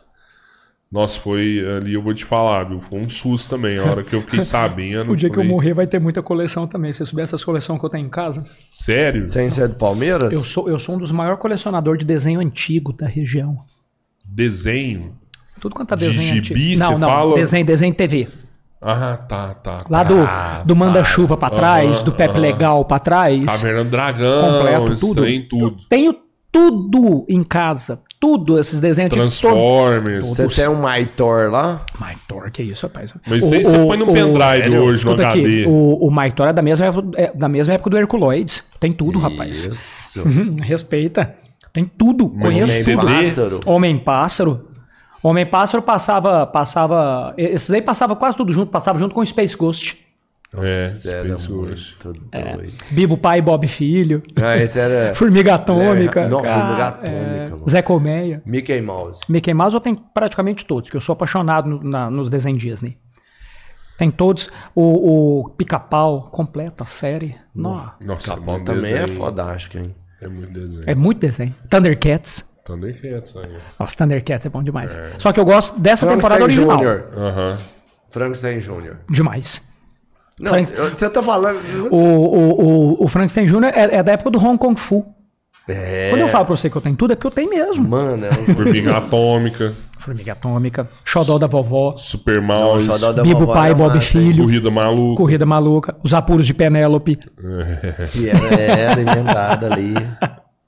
Nossa, 0.95 1.19
foi 1.19 1.61
ali, 1.75 1.93
eu 1.93 2.01
vou 2.01 2.13
te 2.13 2.23
falar, 2.23 2.63
viu? 2.63 2.79
Foi 2.79 2.97
um 2.97 3.09
susto 3.09 3.49
também, 3.49 3.77
a 3.77 3.83
hora 3.83 4.01
que 4.01 4.15
eu 4.15 4.21
fiquei 4.21 4.39
sabendo. 4.43 5.11
O 5.11 5.15
dia 5.17 5.29
que 5.29 5.35
eu 5.35 5.41
falei, 5.41 5.51
morrer 5.51 5.73
vai 5.73 5.85
ter 5.85 5.99
muita 5.99 6.23
coleção 6.23 6.65
também. 6.65 6.93
Se 6.93 6.99
você 6.99 7.05
souber 7.07 7.23
essas 7.23 7.43
coleções 7.43 7.77
que 7.77 7.85
eu 7.85 7.89
tenho 7.89 8.07
em 8.07 8.09
casa. 8.09 8.45
Sério? 8.71 9.27
Sem 9.27 9.49
ser 9.49 9.67
do 9.67 9.75
Palmeiras? 9.75 10.33
Eu 10.33 10.45
sou, 10.45 10.69
eu 10.69 10.79
sou 10.79 10.95
um 10.95 10.97
dos 10.97 11.11
maiores 11.11 11.37
colecionadores 11.37 11.99
de 11.99 12.05
desenho 12.05 12.39
antigo 12.39 12.93
da 12.93 13.07
região. 13.07 13.57
Desenho? 14.23 15.17
Tudo 15.59 15.75
quanto 15.75 15.93
é 15.93 15.97
De 15.97 16.05
desenho 16.05 16.41
gibi, 16.41 16.71
antigo. 16.71 16.79
Não, 16.79 16.97
não. 16.97 17.09
fala? 17.09 17.35
Desenho, 17.35 17.65
desenho 17.65 17.93
TV. 17.93 18.29
Ah, 18.81 19.17
tá, 19.17 19.53
tá. 19.53 19.79
Lá 19.89 20.01
do, 20.01 20.15
do 20.63 20.77
Manda-Chuva 20.77 21.35
pra 21.35 21.49
trás, 21.49 22.03
do 22.03 22.13
Pepe 22.13 22.39
Legal 22.39 22.85
pra 22.85 22.99
trás. 22.99 23.43
Caverna 23.43 23.83
do 23.83 23.89
Dragão, 23.89 24.85
completo, 24.85 24.95
tudo. 25.01 25.47
tudo. 25.49 25.77
Tenho 25.89 26.15
tudo 26.49 27.25
em 27.27 27.43
casa. 27.43 27.99
Tudo, 28.19 28.59
esses 28.59 28.79
desenhos. 28.79 29.13
Transformers. 29.13 30.29
Você 30.29 30.47
tem 30.47 30.69
um 30.69 30.81
Maitor 30.81 31.51
lá? 31.51 31.85
Maitor, 31.99 32.49
que 32.49 32.63
isso, 32.63 32.85
rapaz? 32.87 33.13
Mas 33.27 33.43
isso 33.43 33.53
aí 33.53 33.63
você 33.63 33.77
põe 33.77 33.97
no 33.97 34.05
pendrive 34.05 34.63
sério? 34.63 34.83
hoje, 34.83 35.05
no 35.05 35.13
HD. 35.13 35.29
aqui, 35.29 35.65
o, 35.67 36.07
o 36.07 36.11
Maitor 36.11 36.47
é 36.47 36.53
da 36.53 36.61
mesma 36.61 36.85
época, 36.87 37.21
é 37.21 37.31
da 37.35 37.47
mesma 37.49 37.73
época 37.73 37.89
do 37.89 37.97
Herculoides. 37.97 38.63
Tem 38.79 38.91
tudo, 38.93 39.19
rapaz. 39.19 39.65
Isso. 39.65 40.21
Uhum, 40.21 40.55
Respeita. 40.61 41.35
Tem 41.73 41.83
tudo. 41.85 42.31
Mas 42.33 42.41
Conheço 42.41 42.73
tudo. 42.73 42.83
CD? 42.83 43.05
Pássaro. 43.05 43.59
Homem-Pássaro. 43.65 44.67
Homem-Pássaro 45.21 45.83
passava, 45.83 46.45
passava... 46.47 47.33
Esses 47.37 47.71
aí 47.71 47.81
passava 47.81 48.15
quase 48.15 48.37
tudo 48.37 48.53
junto. 48.53 48.71
Passava 48.71 48.97
junto 48.97 49.13
com 49.13 49.21
o 49.21 49.25
Space 49.25 49.57
Ghost. 49.57 50.04
É, 50.63 50.87
Isso 50.87 51.09
era 51.09 51.27
muito 51.27 51.47
doido. 51.53 52.73
Bibo 52.91 53.17
Pai 53.17 53.39
e 53.39 53.41
Bob 53.41 53.67
Filho. 53.67 54.21
Ah, 54.35 54.57
esse 54.57 54.79
era 54.79 55.13
Formiga 55.15 55.55
Atômica. 55.55 56.21
É, 56.21 56.27
não, 56.29 56.41
cara, 56.41 56.61
Formiga 56.61 56.87
Atômica, 56.87 57.11
é, 57.11 57.49
mano. 57.49 57.63
Zé 57.69 57.81
Colmeia. 57.81 58.41
Mickey 58.45 58.81
Mouse. 58.81 59.21
Mickey 59.29 59.53
Mouse 59.53 59.73
eu 59.73 59.81
tenho 59.81 59.97
praticamente 60.13 60.65
todos, 60.65 60.89
que 60.89 60.95
eu 60.97 61.01
sou 61.01 61.13
apaixonado 61.13 61.69
no- 61.69 61.83
na- 61.83 62.09
nos 62.09 62.29
desenhos 62.29 62.61
Disney. 62.61 62.97
Tem 63.97 64.11
todos. 64.11 64.49
O, 64.75 65.43
o 65.45 65.49
Pica-Pau, 65.51 66.29
completo, 66.31 66.83
a 66.83 66.85
série. 66.85 67.35
Nossa, 67.55 67.95
Capão 68.35 68.55
muito 68.55 68.65
também 68.65 68.91
é 68.93 68.99
desenho. 69.05 69.17
fodástico, 69.17 69.77
hein? 69.77 69.95
É 70.21 70.27
muito 70.27 70.51
desenho. 70.51 70.83
é 70.87 70.95
muito 70.95 71.19
desenho. 71.19 71.55
Thundercats. 71.69 72.55
Thundercats 72.65 73.35
aí. 73.37 73.57
Nossa, 73.79 73.95
Thundercats 73.97 74.45
é 74.45 74.49
bom 74.49 74.61
demais. 74.63 74.97
Só 75.17 75.31
que 75.31 75.39
eu 75.39 75.45
gosto 75.45 75.79
dessa 75.79 76.05
temporada 76.07 76.41
Frankenstein 76.45 76.77
original. 76.77 77.57
Jr. 77.57 77.61
Frankenstein 78.09 78.59
Jr. 78.59 78.95
Demais. 79.09 79.71
Não, 80.39 80.51
Frank- 80.51 80.71
você 80.73 81.09
tá 81.09 81.21
falando... 81.23 81.59
O, 81.89 81.95
o, 81.95 82.61
o, 82.99 83.03
o 83.05 83.07
Frankenstein 83.07 83.45
Jr. 83.45 83.65
É, 83.73 83.95
é 83.97 84.03
da 84.03 84.11
época 84.13 84.31
do 84.31 84.39
Hong 84.39 84.57
Kong 84.57 84.79
Fu. 84.79 85.05
É, 85.67 86.09
Quando 86.11 86.21
eu 86.21 86.27
falo 86.27 86.45
pra 86.45 86.55
você 86.55 86.69
que 86.69 86.75
eu 86.75 86.81
tenho 86.81 86.95
tudo, 86.95 87.13
é 87.13 87.15
porque 87.15 87.25
eu 87.25 87.31
tenho 87.31 87.49
mesmo. 87.49 87.87
mano, 87.87 88.23
é 88.25 88.29
um... 88.29 88.45
Formiga 88.53 88.97
Atômica, 88.97 89.73
Formiga 89.97 90.33
Atômica, 90.33 90.87
Xodó 91.03 91.39
da 91.39 91.47
Vovó, 91.47 91.95
Super 91.97 92.39
Mouse, 92.39 92.87
da 92.99 93.23
Bibo 93.23 93.39
vovó 93.39 93.53
Pai, 93.53 93.69
era 93.71 93.75
Bob? 93.75 93.99
Filho, 93.99 94.43
Corrida 94.43 94.69
Maluca. 94.69 95.17
Corrida 95.17 95.45
Maluca, 95.45 95.95
Os 96.03 96.13
Apuros 96.13 96.45
de 96.45 96.53
Penélope. 96.53 97.17
Que 98.11 98.29
era, 98.29 98.55
era 98.61 99.01
inventada 99.01 99.73
ali. 99.73 99.95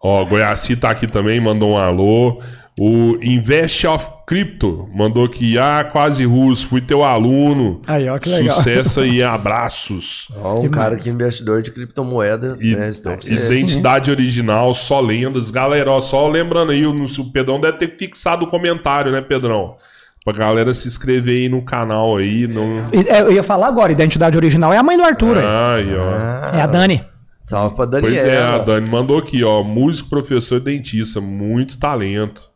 Ó, 0.01 0.25
Goiaci 0.25 0.75
tá 0.75 0.89
aqui 0.89 1.05
também, 1.05 1.39
mandou 1.39 1.73
um 1.73 1.77
alô. 1.77 2.41
O 2.79 3.17
Invest 3.23 3.87
of 3.87 4.07
Crypto 4.27 4.87
mandou 4.93 5.25
aqui, 5.25 5.57
ah, 5.57 5.83
quase 5.91 6.23
russo, 6.25 6.67
fui 6.67 6.79
teu 6.79 7.03
aluno. 7.03 7.81
Aí, 7.87 8.07
ó, 8.07 8.19
que 8.19 8.29
legal. 8.29 8.55
Sucesso 8.55 8.99
aí, 8.99 9.23
abraços. 9.23 10.27
Ó, 10.39 10.59
um 10.59 10.61
Que 10.61 10.69
cara 10.69 10.91
massa. 10.91 11.03
que 11.03 11.09
é 11.09 11.11
investidor 11.11 11.61
de 11.63 11.71
criptomoeda, 11.71 12.55
E, 12.61 12.75
né? 12.75 12.91
Deve 13.03 13.25
ser- 13.25 13.55
identidade 13.57 14.11
original, 14.11 14.73
só 14.75 14.99
lendas. 14.99 15.49
Galera, 15.49 15.89
ó, 15.89 15.99
só 15.99 16.27
lembrando 16.27 16.71
aí, 16.71 16.85
o, 16.85 16.93
o 16.93 17.31
Pedrão 17.31 17.59
deve 17.59 17.77
ter 17.79 17.97
fixado 17.97 18.45
o 18.45 18.47
comentário, 18.47 19.11
né, 19.11 19.21
Pedrão? 19.21 19.75
Pra 20.23 20.33
galera 20.33 20.71
se 20.73 20.87
inscrever 20.87 21.35
aí 21.35 21.49
no 21.49 21.63
canal 21.63 22.17
aí. 22.17 22.45
No... 22.47 22.83
E, 22.93 23.07
é, 23.09 23.21
Eu 23.21 23.31
ia 23.31 23.41
falar 23.43 23.67
agora, 23.67 23.91
identidade 23.91 24.37
original 24.37 24.71
é 24.71 24.77
a 24.77 24.83
mãe 24.83 24.97
do 24.97 25.03
Arthur. 25.03 25.39
aí. 25.39 25.45
Aí, 25.45 25.95
ó. 25.97 26.55
É 26.57 26.61
a 26.61 26.67
Dani. 26.67 27.03
Salve 27.39 27.75
pra 27.75 27.87
Pois 27.87 28.03
Daniela. 28.03 28.27
é, 28.31 28.43
a 28.43 28.57
Dani 28.59 28.89
mandou 28.89 29.17
aqui, 29.17 29.43
ó. 29.43 29.63
Músico, 29.63 30.09
professor 30.09 30.57
e 30.57 30.59
dentista. 30.59 31.19
Muito 31.21 31.77
talento. 31.79 32.51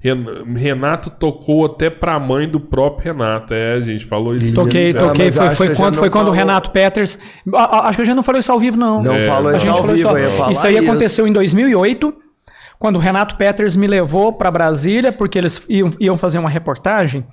Ren- 0.00 0.54
Renato 0.56 1.10
tocou 1.10 1.66
até 1.66 1.88
pra 1.90 2.18
mãe 2.18 2.48
do 2.48 2.60
próprio 2.60 3.12
Renato. 3.12 3.52
É, 3.54 3.74
a 3.74 3.80
gente 3.80 4.04
falou 4.04 4.36
isso. 4.36 4.54
Toquei, 4.54 4.92
toquei. 4.92 5.24
mas 5.26 5.34
Foi, 5.34 5.50
foi 5.68 5.74
quando, 5.74 5.96
foi 5.98 6.10
quando 6.10 6.28
o. 6.28 6.30
Renato 6.32 6.70
Peters. 6.70 7.18
a- 7.54 7.78
a- 7.78 7.88
Acho 7.88 7.96
que 7.96 8.02
a 8.02 8.04
gente 8.04 8.14
não 8.16 8.22
falou 8.22 8.38
isso 8.38 8.52
ao 8.52 8.58
vivo, 8.60 8.76
não. 8.76 9.02
Não 9.02 9.14
É, 9.14 9.22
falou 9.24 9.48
A 9.50 9.54
isso 9.54 9.64
gente 9.64 9.70
ao 9.70 9.76
falou 9.78 9.96
vivo, 9.96 10.16
isso, 10.18 10.50
isso 10.50 10.66
aí 10.66 10.78
aconteceu 10.78 11.26
em 11.26 11.32
2008, 11.32 12.14
quando 12.78 12.96
o 12.96 12.98
Renato 12.98 13.36
Peters 13.36 13.74
me 13.74 13.86
levou 13.86 14.32
para 14.32 14.50
Brasília, 14.50 15.10
porque 15.12 15.38
eles 15.38 15.62
iam, 15.68 15.90
iam 15.98 16.18
fazer 16.18 16.38
uma 16.38 16.50
reportagem. 16.50 17.24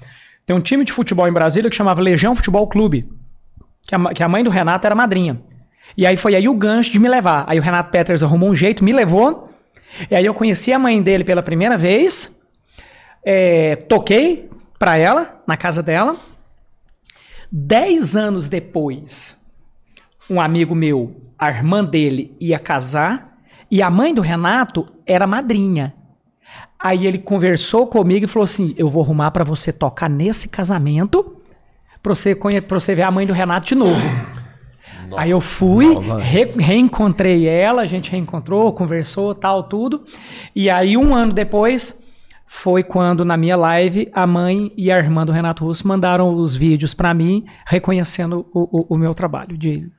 Tem 0.46 0.56
um 0.56 0.62
time 0.62 0.84
de 0.86 0.92
futebol 0.92 1.28
em 1.28 1.32
Brasília 1.34 1.70
que 1.70 1.76
chamava 1.76 2.02
Legião 2.02 2.36
Futebol 2.36 2.66
Clube, 2.68 3.06
que 3.88 3.94
a, 3.96 4.14
que 4.14 4.24
a 4.24 4.28
mãe 4.30 4.44
do 4.44 4.50
Renato 4.50 4.86
era 4.88 4.96
madrinha. 4.96 5.40
E 5.98 6.08
aí 6.08 6.16
foi 6.18 6.34
aí 6.36 6.48
o 6.50 6.54
gancho 6.54 6.92
de 6.92 7.00
me 7.00 7.08
levar. 7.10 7.44
Aí 7.48 7.60
o 7.60 7.62
Renato 7.62 7.92
Peters 7.92 8.24
arrumou 8.24 8.50
um 8.50 8.56
jeito, 8.56 8.84
me 8.84 8.92
levou. 8.94 9.50
E 10.10 10.16
aí 10.16 10.26
eu 10.26 10.34
conheci 10.34 10.74
a 10.74 10.80
mãe 10.80 11.02
dele 11.02 11.24
pela 11.24 11.44
primeira 11.44 11.78
vez. 11.78 12.42
É, 13.26 13.76
toquei 13.76 14.50
pra 14.78 14.98
ela, 14.98 15.42
na 15.48 15.56
casa 15.58 15.82
dela. 15.84 16.16
Dez 17.52 18.16
anos 18.16 18.48
depois, 18.48 19.46
um 20.30 20.42
amigo 20.42 20.74
meu, 20.74 21.16
a 21.38 21.50
irmã 21.50 21.84
dele, 21.84 22.36
ia 22.40 22.58
casar. 22.58 23.38
E 23.70 23.82
a 23.82 23.90
mãe 23.90 24.14
do 24.14 24.22
Renato 24.22 24.88
era 25.06 25.28
madrinha. 25.28 25.94
Aí 26.80 27.08
ele 27.08 27.18
conversou 27.18 27.88
comigo 27.88 28.26
e 28.26 28.28
falou 28.28 28.44
assim: 28.44 28.74
Eu 28.78 28.90
vou 28.90 29.04
arrumar 29.04 29.32
pra 29.32 29.44
você 29.44 29.72
tocar 29.72 30.10
nesse 30.10 30.50
casamento 30.50 31.38
pra 32.02 32.14
você, 32.14 32.36
pra 32.36 32.80
você 32.80 32.94
ver 32.96 33.04
a 33.04 33.12
mãe 33.12 33.26
do 33.26 33.34
Renato 33.34 33.68
de 33.68 33.76
novo. 33.76 34.06
Aí 35.16 35.30
eu 35.30 35.40
fui, 35.40 35.86
re- 36.22 36.52
reencontrei 36.58 37.48
ela, 37.48 37.84
a 37.84 37.86
gente 37.86 38.12
reencontrou, 38.12 38.74
conversou, 38.74 39.34
tal, 39.36 39.64
tudo. 39.64 40.04
E 40.56 40.70
aí, 40.72 40.98
um 40.98 41.14
ano 41.14 41.32
depois, 41.32 42.03
foi 42.56 42.84
quando 42.84 43.26
na 43.26 43.36
minha 43.36 43.56
live 43.58 44.10
a 44.14 44.28
mãe 44.28 44.72
e 44.78 44.92
a 44.92 44.98
irmã 44.98 45.26
do 45.26 45.32
Renato 45.32 45.66
Russo 45.66 45.88
mandaram 45.88 46.30
os 46.30 46.56
vídeos 46.56 46.94
pra 46.94 47.14
mim, 47.14 47.46
reconhecendo 47.66 48.46
o, 48.54 48.82
o- 48.82 48.96
o 48.96 48.98
meu 48.98 49.14
trabalho 49.14 49.58
de 49.58 49.90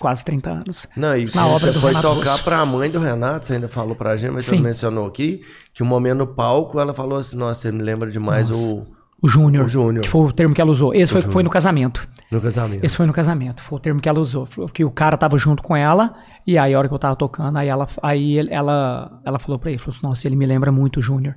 quase 0.00 0.24
30 0.24 0.50
anos. 0.50 0.86
Não, 0.96 1.16
e 1.16 1.26
Na 1.34 1.46
obra 1.46 1.58
você 1.58 1.72
do 1.72 1.80
foi 1.80 1.90
Renato 1.90 2.14
tocar 2.14 2.30
Russo. 2.30 2.44
pra 2.44 2.64
mãe 2.64 2.88
do 2.90 3.00
Renato, 3.00 3.46
você 3.46 3.54
ainda 3.54 3.68
falou 3.68 3.96
pra 3.96 4.16
gente, 4.16 4.30
mas 4.32 4.44
você 4.44 4.56
Sim. 4.56 4.62
mencionou 4.62 5.06
aqui, 5.06 5.40
que 5.74 5.82
um 5.82 5.86
momento 5.86 6.18
no 6.18 6.26
palco 6.28 6.78
ela 6.78 6.94
falou 6.94 7.18
assim, 7.18 7.36
nossa, 7.36 7.62
você 7.62 7.72
me 7.72 7.82
lembra 7.82 8.08
demais 8.10 8.48
o, 8.50 8.86
O 9.20 9.28
Júnior. 9.28 9.64
O 9.64 9.68
Júnior. 9.68 10.04
Que 10.04 10.08
foi 10.08 10.20
o 10.20 10.32
termo 10.32 10.54
que 10.54 10.60
ela 10.60 10.70
usou. 10.70 10.94
Esse 10.94 11.12
foi, 11.12 11.20
foi 11.22 11.42
no 11.42 11.50
casamento. 11.50 12.08
no 12.30 12.40
casamento. 12.40 12.84
Esse 12.86 12.96
foi 12.96 13.06
no 13.06 13.12
casamento. 13.12 13.60
Foi 13.60 13.76
o 13.76 13.80
termo 13.80 14.00
que 14.00 14.08
ela 14.08 14.20
usou. 14.20 14.46
Que 14.72 14.84
o 14.84 14.90
cara 14.92 15.16
tava 15.16 15.36
junto 15.36 15.60
com 15.64 15.76
ela. 15.76 16.14
E 16.46 16.56
aí, 16.56 16.72
a 16.72 16.78
hora 16.78 16.86
que 16.88 16.94
eu 16.94 16.98
tava 16.98 17.16
tocando, 17.16 17.56
aí 17.58 17.66
ela, 17.68 17.86
aí 18.00 18.38
ela, 18.48 19.20
ela 19.26 19.38
falou 19.40 19.58
pra 19.58 19.70
ele: 19.72 19.78
falou 19.80 19.96
assim, 19.96 20.06
Nossa, 20.06 20.28
ele 20.28 20.36
me 20.36 20.46
lembra 20.46 20.70
muito 20.70 20.98
o 20.98 21.02
Júnior. 21.02 21.34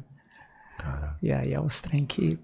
E 1.22 1.32
aí 1.32 1.54
é 1.54 1.60
os 1.60 1.82
trem 1.82 2.06
que. 2.06 2.38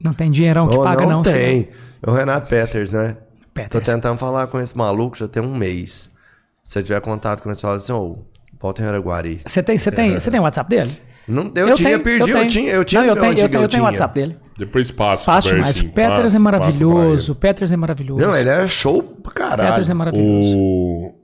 Não 0.00 0.12
tem 0.12 0.30
dinheirão 0.30 0.68
que 0.68 0.76
Oh, 0.76 0.82
paga, 0.82 1.06
não. 1.06 1.24
filho. 1.24 1.36
tem. 1.36 1.68
É 2.02 2.10
o 2.10 2.12
Renato 2.12 2.48
Peters, 2.48 2.92
né? 2.92 3.16
Tô 3.38 3.48
Peters. 3.54 3.84
tentando 3.86 4.18
falar 4.18 4.46
com 4.48 4.60
esse 4.60 4.76
maluco 4.76 5.16
já 5.16 5.26
tem 5.26 5.42
um 5.42 5.56
mês. 5.56 6.14
Se 6.62 6.72
você 6.74 6.82
tiver 6.82 7.00
contato 7.00 7.42
com 7.42 7.48
ele, 7.48 7.56
você 7.56 7.62
fala 7.62 7.76
assim, 7.76 7.92
ô, 7.92 8.18
volta 8.60 8.82
em 8.82 8.86
Araguari. 8.86 9.40
Você 9.46 9.62
tem, 9.62 9.78
você 9.78 9.90
tem, 9.90 10.14
você 10.14 10.30
tem 10.30 10.38
o 10.40 10.42
WhatsApp 10.42 10.68
dele? 10.68 10.90
Não, 11.28 11.50
eu, 11.54 11.74
tinha, 11.74 11.98
perdi, 11.98 12.30
eu, 12.30 12.36
tenho. 12.36 12.48
tinha, 12.48 12.72
eu 12.72 12.84
tinha 12.84 13.00
Não, 13.02 13.08
eu 13.08 13.14
tenho, 13.16 13.32
eu 13.32 13.48
tenho, 13.48 13.62
eu 13.64 13.68
tenho 13.68 13.82
o. 13.82 13.86
WhatsApp 13.86 14.14
dele. 14.14 14.36
Depois 14.58 14.90
passa. 14.90 15.24
Pro 15.24 15.40
demais. 15.56 15.80
O 15.80 15.84
Peters 15.88 15.94
passa, 15.94 16.20
é 16.20 16.22
passa 16.22 16.38
maravilhoso. 16.38 17.32
O 17.32 17.34
Peters 17.34 17.72
é 17.72 17.76
maravilhoso. 17.76 18.24
Não, 18.24 18.36
ele 18.36 18.48
é 18.48 18.66
show 18.66 19.02
pra 19.02 19.32
caralho. 19.32 19.70
Peters 19.70 19.90
é 19.90 19.94
maravilhoso. 19.94 20.56
O, 20.56 21.14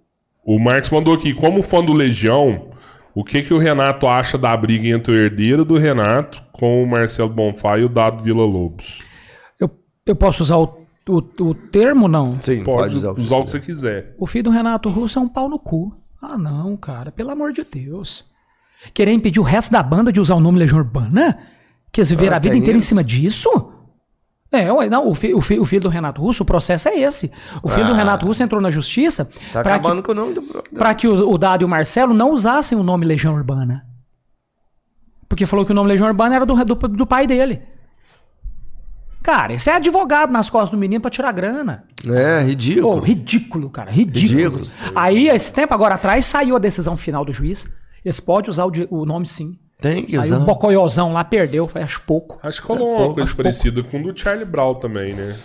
o 0.44 0.58
Marcos 0.58 0.90
mandou 0.90 1.14
aqui, 1.14 1.32
como 1.32 1.62
fã 1.62 1.82
do 1.84 1.92
Legião, 1.92 2.68
o 3.14 3.22
que, 3.24 3.42
que 3.42 3.52
o 3.54 3.58
Renato 3.58 4.06
acha 4.06 4.38
da 4.38 4.56
briga 4.56 4.88
entre 4.88 5.12
o 5.12 5.16
herdeiro 5.16 5.64
do 5.64 5.76
Renato 5.76 6.42
com 6.52 6.82
o 6.82 6.86
Marcelo 6.86 7.28
Bonfá 7.28 7.78
e 7.78 7.84
o 7.84 7.88
Dado 7.88 8.22
Vila 8.22 8.44
Lobos? 8.44 9.02
Eu, 9.60 9.70
eu 10.06 10.16
posso 10.16 10.42
usar 10.42 10.56
o, 10.56 10.64
o, 11.08 11.18
o 11.40 11.54
termo, 11.54 12.08
não? 12.08 12.32
Sim, 12.34 12.64
pode, 12.64 12.82
Pode, 12.82 12.96
usar 12.96 13.10
o 13.10 13.14
que 13.14 13.20
usar 13.20 13.36
o 13.36 13.44
que 13.44 13.50
você 13.50 13.60
quiser. 13.60 14.14
O 14.18 14.26
filho 14.26 14.44
do 14.44 14.50
Renato 14.50 14.88
Russo 14.88 15.18
é 15.18 15.22
um 15.22 15.28
pau 15.28 15.48
no 15.48 15.58
cu. 15.58 15.92
Ah, 16.20 16.38
não, 16.38 16.76
cara. 16.76 17.10
Pelo 17.10 17.30
amor 17.30 17.52
de 17.52 17.64
Deus. 17.64 18.24
Querer 18.94 19.12
impedir 19.12 19.40
o 19.40 19.44
resto 19.44 19.70
da 19.72 19.82
banda 19.82 20.12
de 20.12 20.20
usar 20.20 20.34
o 20.34 20.40
nome 20.40 20.58
Legião 20.58 20.78
Urbana? 20.78 21.38
Que 21.92 22.00
eles 22.00 22.10
viveram 22.10 22.34
Ah, 22.34 22.36
a 22.36 22.40
vida 22.40 22.56
inteira 22.56 22.78
isso? 22.78 22.86
em 22.86 22.88
cima 22.88 23.04
disso? 23.04 23.71
É, 24.52 24.90
não, 24.90 25.08
o, 25.08 25.14
fi- 25.14 25.32
o 25.32 25.40
fi- 25.40 25.58
o 25.58 25.64
filho 25.64 25.82
do 25.82 25.88
Renato 25.88 26.20
Russo, 26.20 26.42
o 26.42 26.46
processo 26.46 26.88
é 26.88 26.98
esse. 27.00 27.32
O 27.62 27.68
filho 27.70 27.86
do 27.86 27.92
Ah. 27.94 27.96
Renato 27.96 28.26
Russo 28.26 28.42
entrou 28.42 28.60
na 28.60 28.70
justiça 28.70 29.30
Tá 29.50 29.62
para 29.62 29.78
que, 29.78 30.02
com 30.02 30.12
o 30.12 30.14
nome 30.14 30.34
do 30.34 30.42
pra 30.76 30.94
que 30.94 31.08
o, 31.08 31.30
o 31.30 31.38
Dado 31.38 31.62
e 31.62 31.64
o 31.64 31.68
Marcelo 31.68 32.12
não 32.12 32.32
usassem 32.32 32.76
o 32.76 32.82
nome 32.82 33.06
Legião 33.06 33.34
Urbana. 33.34 33.86
Porque 35.28 35.46
falou 35.46 35.64
que 35.64 35.72
o 35.72 35.74
nome 35.74 35.88
Legião 35.88 36.06
Urbana 36.06 36.36
era 36.36 36.44
do, 36.44 36.54
do, 36.64 36.74
do 36.74 37.06
pai 37.06 37.26
dele. 37.26 37.62
Cara, 39.22 39.54
esse 39.54 39.70
é 39.70 39.74
advogado 39.76 40.30
nas 40.32 40.50
costas 40.50 40.70
do 40.70 40.76
menino 40.76 41.00
pra 41.00 41.10
tirar 41.10 41.32
grana. 41.32 41.84
É, 42.06 42.42
ridículo. 42.42 42.94
Pô, 42.94 42.98
ridículo, 42.98 43.70
cara, 43.70 43.90
ridículo. 43.90 44.58
Ridículo. 44.58 44.92
Aí, 44.96 45.28
esse 45.28 45.52
tempo 45.54 45.72
agora 45.72 45.94
atrás, 45.94 46.26
saiu 46.26 46.56
a 46.56 46.58
decisão 46.58 46.96
final 46.96 47.24
do 47.24 47.32
juiz. 47.32 47.66
Eles 48.04 48.18
podem 48.18 48.50
usar 48.50 48.66
o, 48.66 48.72
o 48.90 49.06
nome 49.06 49.28
sim. 49.28 49.56
Tem 49.82 50.04
que 50.04 50.16
Aí 50.16 50.22
usar. 50.24 50.38
o 50.38 50.40
Bocoiozão 50.44 51.12
lá 51.12 51.22
perdeu, 51.24 51.68
acho 51.74 52.00
pouco. 52.06 52.38
Acho 52.42 52.62
que 52.62 52.68
rolou 52.68 52.88
uma 52.90 52.98
pouco, 52.98 53.14
coisa 53.16 53.34
parecida 53.34 53.82
com 53.82 54.00
o 54.00 54.12
do 54.12 54.18
Charlie 54.18 54.46
Brown 54.46 54.76
também, 54.76 55.12
né? 55.12 55.36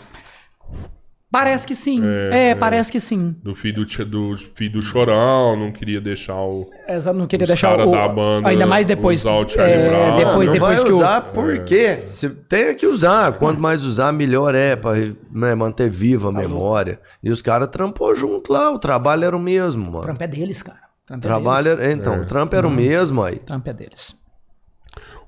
Parece 1.30 1.68
que 1.68 1.76
sim. 1.76 2.02
É, 2.32 2.56
parece 2.56 2.90
que 2.90 3.02
sim. 3.02 3.36
Do 3.44 3.54
filho 3.54 3.86
do, 3.86 4.06
do 4.06 4.38
filho 4.38 4.72
do 4.74 4.82
Chorão, 4.82 5.58
não 5.58 5.74
queria 5.74 6.00
deixar 6.00 6.36
o. 6.40 6.70
Essa 6.88 7.12
não 7.12 7.28
queria 7.28 7.46
deixar 7.46 7.72
cara 7.72 7.86
o. 7.86 7.92
da 7.92 8.08
banda 8.08 8.48
ainda 8.48 8.66
mais 8.66 8.86
depois. 8.88 9.20
usar 9.20 9.32
o 9.34 9.48
Charlie 9.48 9.76
é, 9.76 9.90
Brown. 9.90 10.16
depois, 10.18 10.26
não, 10.38 10.46
não 10.46 10.54
depois 10.54 10.78
vai 10.78 10.86
que 10.86 10.92
o- 10.94 10.96
usar 10.96 11.22
por 11.34 11.60
quê? 11.66 12.04
Se 12.08 12.30
tem 12.30 12.74
que 12.74 12.88
usar. 12.88 13.34
Quanto 13.34 13.60
mais 13.60 13.84
usar, 13.84 14.14
melhor 14.14 14.56
é 14.56 14.78
pra 14.78 14.94
né, 15.30 15.54
manter 15.54 15.90
viva 15.90 16.30
a 16.30 16.32
memória. 16.32 16.98
E 17.22 17.30
os 17.30 17.42
caras 17.42 17.68
trampou 17.68 18.16
junto 18.16 18.54
lá. 18.54 18.72
O 18.72 18.80
trabalho 18.80 19.26
era 19.26 19.36
o 19.36 19.40
mesmo, 19.40 19.84
O 19.90 19.92
mano. 19.92 20.04
Trump 20.06 20.22
é 20.22 20.28
deles, 20.28 20.64
cara. 20.64 20.80
O 21.04 21.08
Trump 21.08 21.24
O 21.24 21.28
é 21.28 21.30
trabalho 21.30 21.66
deles. 21.76 21.84
era... 21.84 21.94
Então, 21.94 22.22
o 22.22 22.26
trampo 22.26 22.56
era 22.56 22.66
o 22.66 22.72
mesmo 22.72 23.22
aí. 23.22 23.36
O 23.36 23.40
Trump 23.40 23.68
é 23.68 23.74
deles. 23.74 24.16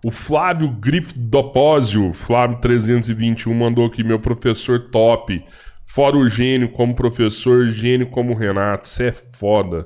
O 0.03 0.11
Flávio 0.11 0.69
Grifdopósio, 0.69 2.14
Flávio 2.14 2.58
321, 2.60 3.53
mandou 3.53 3.86
aqui, 3.86 4.03
meu 4.03 4.19
professor 4.19 4.90
top. 4.90 5.44
Fora 5.86 6.16
o 6.16 6.28
gênio 6.28 6.69
como 6.69 6.95
professor, 6.95 7.68
gênio 7.68 8.08
como 8.08 8.34
Renato. 8.34 8.88
Você 8.88 9.08
é 9.08 9.11
foda. 9.11 9.84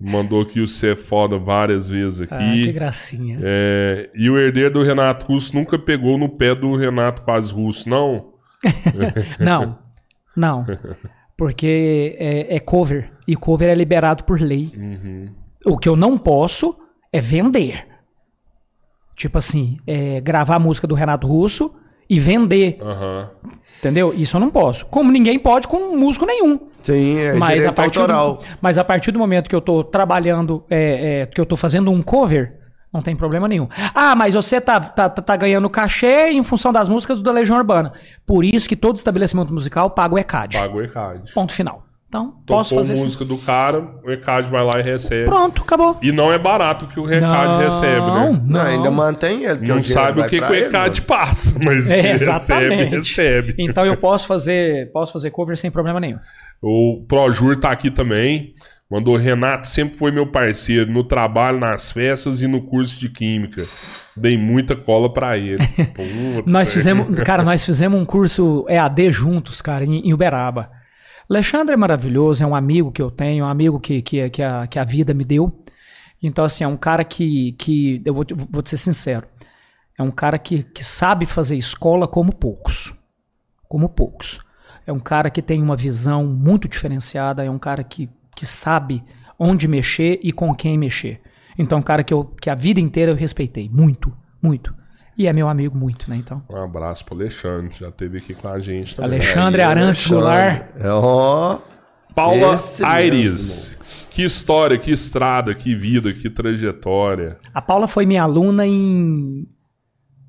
Mandou 0.00 0.42
aqui 0.42 0.60
o 0.60 0.66
Você 0.66 0.92
é 0.92 0.96
foda 0.96 1.38
várias 1.38 1.88
vezes 1.88 2.22
aqui. 2.22 2.34
Ah, 2.34 2.52
que 2.52 2.72
gracinha. 2.72 3.38
É, 3.42 4.10
e 4.14 4.30
o 4.30 4.38
herdeiro 4.38 4.74
do 4.74 4.82
Renato 4.82 5.26
Russo 5.26 5.54
nunca 5.54 5.78
pegou 5.78 6.16
no 6.16 6.28
pé 6.28 6.54
do 6.54 6.76
Renato 6.76 7.22
Paz 7.22 7.50
Russo, 7.50 7.88
não? 7.88 8.34
Não, 9.38 9.78
não. 10.36 10.66
Porque 11.36 12.16
é, 12.18 12.56
é 12.56 12.58
cover. 12.60 13.12
E 13.26 13.36
cover 13.36 13.68
é 13.68 13.74
liberado 13.74 14.24
por 14.24 14.40
lei. 14.40 14.68
Uhum. 14.76 15.28
O 15.64 15.78
que 15.78 15.88
eu 15.88 15.94
não 15.94 16.18
posso 16.18 16.76
é 17.12 17.20
vender. 17.20 17.86
Tipo 19.18 19.36
assim, 19.36 19.78
é, 19.84 20.20
gravar 20.20 20.54
a 20.54 20.58
música 20.60 20.86
do 20.86 20.94
Renato 20.94 21.26
Russo 21.26 21.74
e 22.08 22.20
vender. 22.20 22.78
Aham. 22.80 23.28
Entendeu? 23.80 24.14
Isso 24.16 24.36
eu 24.36 24.40
não 24.40 24.48
posso. 24.48 24.86
Como 24.86 25.10
ninguém 25.10 25.40
pode 25.40 25.66
com 25.66 25.96
músico 25.96 26.24
nenhum. 26.24 26.68
Sim, 26.82 27.18
é 27.18 27.32
mas, 27.32 27.66
a 27.66 27.72
partir 27.72 27.98
autoral. 27.98 28.34
do, 28.34 28.46
mas 28.60 28.78
a 28.78 28.84
partir 28.84 29.10
do 29.10 29.18
momento 29.18 29.48
que 29.50 29.56
eu 29.56 29.60
tô 29.60 29.82
trabalhando, 29.82 30.64
é, 30.70 31.22
é, 31.22 31.26
que 31.26 31.40
eu 31.40 31.44
tô 31.44 31.56
fazendo 31.56 31.90
um 31.90 32.00
cover, 32.00 32.60
não 32.92 33.02
tem 33.02 33.16
problema 33.16 33.48
nenhum. 33.48 33.68
Ah, 33.92 34.14
mas 34.14 34.34
você 34.34 34.60
tá, 34.60 34.78
tá, 34.78 35.08
tá, 35.08 35.20
tá 35.20 35.36
ganhando 35.36 35.68
cachê 35.68 36.30
em 36.30 36.44
função 36.44 36.72
das 36.72 36.88
músicas 36.88 37.20
da 37.20 37.32
Legião 37.32 37.58
Urbana. 37.58 37.92
Por 38.24 38.44
isso 38.44 38.68
que 38.68 38.76
todo 38.76 38.96
estabelecimento 38.96 39.52
musical 39.52 39.90
paga 39.90 40.14
o 40.14 40.18
ECAD. 40.18 40.58
Paga 40.58 40.74
o 40.74 40.82
ECAD. 40.82 41.32
Ponto 41.34 41.52
final. 41.52 41.87
Então, 42.08 42.28
Tocou 42.30 42.42
posso 42.46 42.74
fazer 42.74 42.94
assim. 42.94 43.04
música 43.04 43.22
do 43.22 43.36
cara, 43.36 43.86
o 44.02 44.10
ECAD 44.10 44.50
vai 44.50 44.64
lá 44.64 44.80
e 44.80 44.82
recebe. 44.82 45.26
Pronto, 45.26 45.60
acabou. 45.60 45.98
E 46.00 46.10
não 46.10 46.32
é 46.32 46.38
barato 46.38 46.86
que 46.86 46.98
o 46.98 47.10
ECAD 47.12 47.62
recebe, 47.64 48.00
né? 48.00 48.42
Não, 48.46 48.60
ainda 48.62 48.90
mantém 48.90 49.44
ele. 49.44 49.66
Não 49.68 49.80
o 49.80 49.84
sabe 49.84 50.22
o 50.22 50.26
que, 50.26 50.40
que 50.40 50.44
o 50.44 50.54
ECAD 50.54 51.02
mano. 51.02 51.06
passa, 51.06 51.54
mas 51.62 51.92
É, 51.92 52.00
que 52.00 52.24
recebe, 52.24 52.74
recebe. 52.86 53.54
Então 53.58 53.84
eu 53.84 53.94
posso 53.94 54.26
fazer, 54.26 54.90
posso 54.90 55.12
fazer 55.12 55.30
cover 55.30 55.54
sem 55.58 55.70
problema 55.70 56.00
nenhum. 56.00 56.18
O 56.62 57.04
Projur 57.06 57.60
tá 57.60 57.70
aqui 57.70 57.90
também. 57.90 58.54
Mandou, 58.90 59.14
Renato 59.18 59.68
sempre 59.68 59.98
foi 59.98 60.10
meu 60.10 60.26
parceiro 60.26 60.90
no 60.90 61.04
trabalho, 61.04 61.60
nas 61.60 61.92
festas 61.92 62.40
e 62.40 62.46
no 62.46 62.62
curso 62.62 62.98
de 62.98 63.10
química. 63.10 63.66
Dei 64.16 64.38
muita 64.38 64.74
cola 64.74 65.12
pra 65.12 65.36
ele. 65.36 65.58
Nós 66.46 66.72
fizemos, 66.72 67.20
cara, 67.20 67.42
nós 67.42 67.62
fizemos 67.62 68.00
um 68.00 68.06
curso 68.06 68.64
EAD 68.66 69.10
juntos, 69.10 69.60
cara, 69.60 69.84
em, 69.84 70.08
em 70.08 70.14
Uberaba. 70.14 70.70
Alexandre 71.28 71.74
é 71.74 71.76
maravilhoso, 71.76 72.42
é 72.42 72.46
um 72.46 72.54
amigo 72.54 72.90
que 72.90 73.02
eu 73.02 73.10
tenho, 73.10 73.44
um 73.44 73.48
amigo 73.48 73.78
que, 73.78 74.00
que, 74.00 74.30
que, 74.30 74.42
a, 74.42 74.66
que 74.66 74.78
a 74.78 74.84
vida 74.84 75.12
me 75.12 75.24
deu. 75.24 75.62
Então, 76.22 76.44
assim, 76.44 76.64
é 76.64 76.68
um 76.68 76.76
cara 76.76 77.04
que, 77.04 77.52
que 77.52 78.02
eu 78.04 78.14
vou, 78.14 78.24
vou 78.50 78.62
ser 78.64 78.78
sincero, 78.78 79.26
é 79.96 80.02
um 80.02 80.10
cara 80.10 80.38
que, 80.38 80.62
que 80.62 80.82
sabe 80.82 81.26
fazer 81.26 81.56
escola 81.56 82.08
como 82.08 82.32
poucos. 82.32 82.94
Como 83.68 83.88
poucos. 83.88 84.40
É 84.86 84.92
um 84.92 85.00
cara 85.00 85.28
que 85.28 85.42
tem 85.42 85.62
uma 85.62 85.76
visão 85.76 86.24
muito 86.24 86.66
diferenciada, 86.66 87.44
é 87.44 87.50
um 87.50 87.58
cara 87.58 87.84
que, 87.84 88.08
que 88.34 88.46
sabe 88.46 89.04
onde 89.38 89.68
mexer 89.68 90.18
e 90.22 90.32
com 90.32 90.54
quem 90.54 90.78
mexer. 90.78 91.20
Então, 91.58 91.76
é 91.76 91.80
um 91.80 91.84
cara 91.84 92.02
que, 92.02 92.14
eu, 92.14 92.24
que 92.24 92.48
a 92.48 92.54
vida 92.54 92.80
inteira 92.80 93.12
eu 93.12 93.16
respeitei, 93.16 93.68
muito, 93.68 94.16
muito. 94.40 94.74
E 95.18 95.26
é 95.26 95.32
meu 95.32 95.48
amigo 95.48 95.76
muito, 95.76 96.08
né? 96.08 96.16
Então. 96.16 96.40
Um 96.48 96.62
abraço 96.62 97.04
pro 97.04 97.16
Alexandre, 97.16 97.74
já 97.76 97.88
esteve 97.88 98.18
aqui 98.18 98.34
com 98.34 98.46
a 98.46 98.60
gente 98.60 98.94
também. 98.94 99.18
Alexandre 99.18 99.62
Aí, 99.62 99.68
Arantes. 99.68 100.06
Goulart. 100.06 100.62
É, 100.78 100.88
ó. 100.88 101.58
Paula 102.14 102.54
Esse 102.54 102.84
Aires. 102.84 103.76
Que 104.10 104.22
história, 104.22 104.78
que 104.78 104.92
estrada, 104.92 105.52
que 105.56 105.74
vida, 105.74 106.12
que 106.12 106.30
trajetória. 106.30 107.36
A 107.52 107.60
Paula 107.60 107.88
foi 107.88 108.06
minha 108.06 108.22
aluna 108.22 108.64
em 108.64 109.44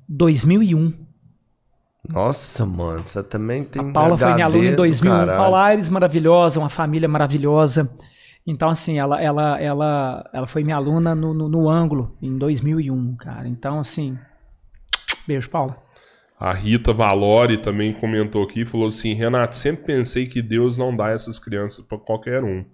2001. 0.08 0.92
Nossa, 2.08 2.66
mano, 2.66 3.04
você 3.06 3.22
também 3.22 3.62
tem. 3.62 3.90
A 3.90 3.92
Paula 3.92 4.18
foi 4.18 4.34
minha 4.34 4.46
aluna 4.46 4.64
em 4.64 4.70
do 4.70 4.76
2001. 4.76 5.10
caralho. 5.12 5.38
Paula 5.38 5.64
Aires, 5.64 5.88
maravilhosa, 5.88 6.58
uma 6.58 6.68
família 6.68 7.08
maravilhosa. 7.08 7.88
Então, 8.44 8.68
assim, 8.68 8.98
ela, 8.98 9.22
ela, 9.22 9.60
ela, 9.60 10.30
ela 10.32 10.46
foi 10.48 10.64
minha 10.64 10.76
aluna 10.76 11.14
no, 11.14 11.32
no, 11.32 11.48
no 11.48 11.68
ângulo 11.68 12.16
em 12.20 12.36
2001, 12.36 13.16
cara. 13.16 13.46
Então, 13.46 13.78
assim, 13.78 14.18
beijo, 15.30 15.48
Paula. 15.48 15.76
A 16.38 16.52
Rita 16.52 16.92
Valori 16.92 17.58
também 17.58 17.92
comentou 17.92 18.42
aqui, 18.42 18.64
falou 18.64 18.88
assim: 18.88 19.14
Renato, 19.14 19.54
sempre 19.54 19.84
pensei 19.84 20.26
que 20.26 20.42
Deus 20.42 20.76
não 20.76 20.96
dá 20.96 21.10
essas 21.10 21.38
crianças 21.38 21.84
pra 21.84 21.98
qualquer 21.98 22.42
um. 22.42 22.64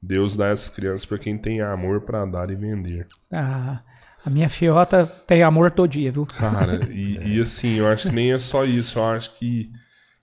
Deus 0.00 0.36
dá 0.36 0.48
essas 0.48 0.68
crianças 0.68 1.06
pra 1.06 1.18
quem 1.18 1.38
tem 1.38 1.60
amor 1.62 2.02
pra 2.02 2.26
dar 2.26 2.50
e 2.50 2.54
vender. 2.54 3.06
Ah, 3.32 3.80
a 4.24 4.28
minha 4.28 4.48
fiota 4.50 5.06
tem 5.26 5.42
amor 5.42 5.70
todo 5.70 5.88
dia, 5.88 6.12
viu? 6.12 6.26
Cara, 6.26 6.86
e, 6.92 7.16
e 7.36 7.40
assim, 7.40 7.78
eu 7.78 7.88
acho 7.88 8.08
que 8.08 8.14
nem 8.14 8.32
é 8.32 8.38
só 8.38 8.64
isso. 8.64 8.98
Eu 8.98 9.06
acho 9.06 9.34
que 9.38 9.70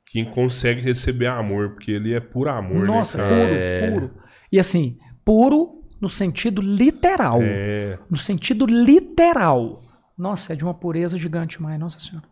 quem 0.05 0.23
consegue 0.23 0.79
receber 0.81 1.27
amor, 1.27 1.71
porque 1.71 1.91
ele 1.91 2.13
é 2.13 2.19
por 2.19 2.47
amor, 2.47 2.85
Nossa, 2.85 3.17
né, 3.17 3.23
puro, 3.27 3.49
cara? 3.49 3.91
puro. 3.91 4.21
E 4.51 4.59
assim, 4.59 4.99
puro 5.25 5.81
no 5.99 6.09
sentido 6.09 6.61
literal. 6.61 7.39
É. 7.41 7.97
No 8.09 8.17
sentido 8.17 8.67
literal. 8.67 9.81
Nossa, 10.21 10.53
é 10.53 10.55
de 10.55 10.63
uma 10.63 10.73
pureza 10.75 11.17
gigante 11.17 11.57
demais, 11.57 11.79
nossa 11.79 11.99
senhora. 11.99 12.23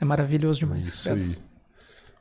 É 0.00 0.04
maravilhoso 0.04 0.60
demais. 0.60 0.86
Isso 0.88 1.10
aí. 1.10 1.36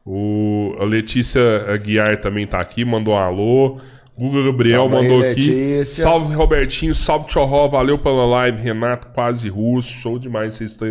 O, 0.05 0.75
a 0.81 0.83
Letícia 0.83 1.41
Aguiar 1.73 2.19
também 2.19 2.45
tá 2.45 2.59
aqui, 2.59 2.83
mandou 2.83 3.13
um 3.13 3.17
alô. 3.17 3.79
Guga 4.17 4.43
Gabriel 4.43 4.81
Salve 4.81 4.95
aí, 4.95 5.01
mandou 5.01 5.19
aqui. 5.19 5.51
Letícia. 5.51 6.03
Salve 6.03 6.35
Robertinho, 6.35 6.93
salve 6.93 7.27
Tchorró, 7.27 7.69
valeu 7.69 7.97
pela 7.97 8.25
live. 8.25 8.61
Renato 8.61 9.07
quase 9.13 9.47
russo, 9.47 9.93
show 9.93 10.19
demais. 10.19 10.55
Vocês 10.55 10.71
estão... 10.71 10.89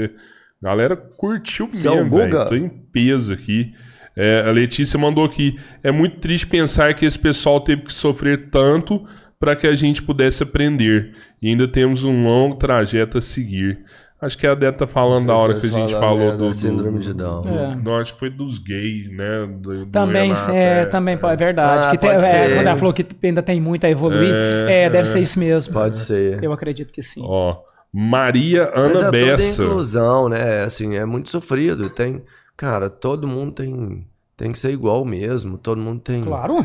Galera 0.62 0.96
curtiu 0.96 1.68
Você 1.70 1.86
é 1.86 1.90
o 1.90 1.96
mesmo, 1.96 2.16
velho. 2.16 2.30
Guga? 2.30 2.46
Tô 2.46 2.54
em 2.54 2.70
peso 2.70 3.34
aqui. 3.34 3.74
É, 4.16 4.44
a 4.48 4.50
Letícia 4.50 4.98
mandou 4.98 5.26
aqui. 5.26 5.60
É 5.82 5.92
muito 5.92 6.20
triste 6.20 6.46
pensar 6.46 6.94
que 6.94 7.04
esse 7.04 7.18
pessoal 7.18 7.60
teve 7.60 7.82
que 7.82 7.92
sofrer 7.92 8.48
tanto 8.48 9.06
para 9.38 9.54
que 9.54 9.66
a 9.66 9.74
gente 9.74 10.02
pudesse 10.02 10.42
aprender. 10.42 11.12
E 11.42 11.48
ainda 11.48 11.68
temos 11.68 12.02
um 12.02 12.24
longo 12.24 12.56
trajeto 12.56 13.18
a 13.18 13.20
seguir. 13.20 13.84
Acho 14.18 14.38
que 14.38 14.46
a 14.46 14.54
Deta 14.54 14.78
tá 14.78 14.86
falando 14.86 15.26
da 15.26 15.36
hora 15.36 15.60
que 15.60 15.66
a 15.66 15.70
gente 15.70 15.92
falou 15.92 16.36
do, 16.38 16.46
da 16.46 16.52
síndrome 16.54 16.98
do- 16.98 17.04
de 17.04 17.12
Down. 17.12 17.42
do- 17.42 17.48
É. 17.50 17.74
Não, 17.76 17.98
acho 17.98 18.14
que 18.14 18.18
foi 18.18 18.30
dos 18.30 18.58
gays, 18.58 19.10
né? 19.14 19.46
Do, 19.46 19.84
do 19.84 19.86
Também, 19.86 20.32
Renato, 20.32 20.50
é, 20.52 20.86
também 20.86 21.18
é 21.22 21.36
verdade. 21.36 21.84
Ah, 21.86 21.90
que 21.90 21.98
tem- 21.98 22.10
é, 22.10 22.18
ser. 22.20 22.54
quando 22.54 22.66
ela 22.66 22.76
falou 22.78 22.94
que 22.94 23.06
ainda 23.22 23.42
tem 23.42 23.60
muito 23.60 23.84
a 23.84 23.90
evoluir, 23.90 24.32
É, 24.34 24.84
é, 24.84 24.90
deve 24.90 25.06
ser 25.06 25.20
isso 25.20 25.38
mesmo. 25.38 25.72
Pode 25.74 25.98
ser. 25.98 26.42
Eu 26.42 26.50
acredito 26.52 26.94
que 26.94 27.02
sim. 27.02 27.20
Ó, 27.26 27.58
Maria 27.92 28.64
Mas 28.74 28.74
Ana 28.74 28.86
é 28.86 29.02
tudo 29.04 29.10
Bessa. 29.10 29.62
inclusão, 29.62 30.28
né? 30.30 30.64
Assim, 30.64 30.96
é 30.96 31.04
muito 31.04 31.28
sofrido. 31.28 31.90
Tem, 31.90 32.22
cara, 32.56 32.88
todo 32.88 33.28
mundo 33.28 33.52
tem, 33.52 34.06
tem 34.34 34.50
que 34.50 34.58
ser 34.58 34.70
igual 34.72 35.04
mesmo. 35.04 35.58
Todo 35.58 35.78
mundo 35.78 36.00
tem. 36.00 36.24
Claro. 36.24 36.64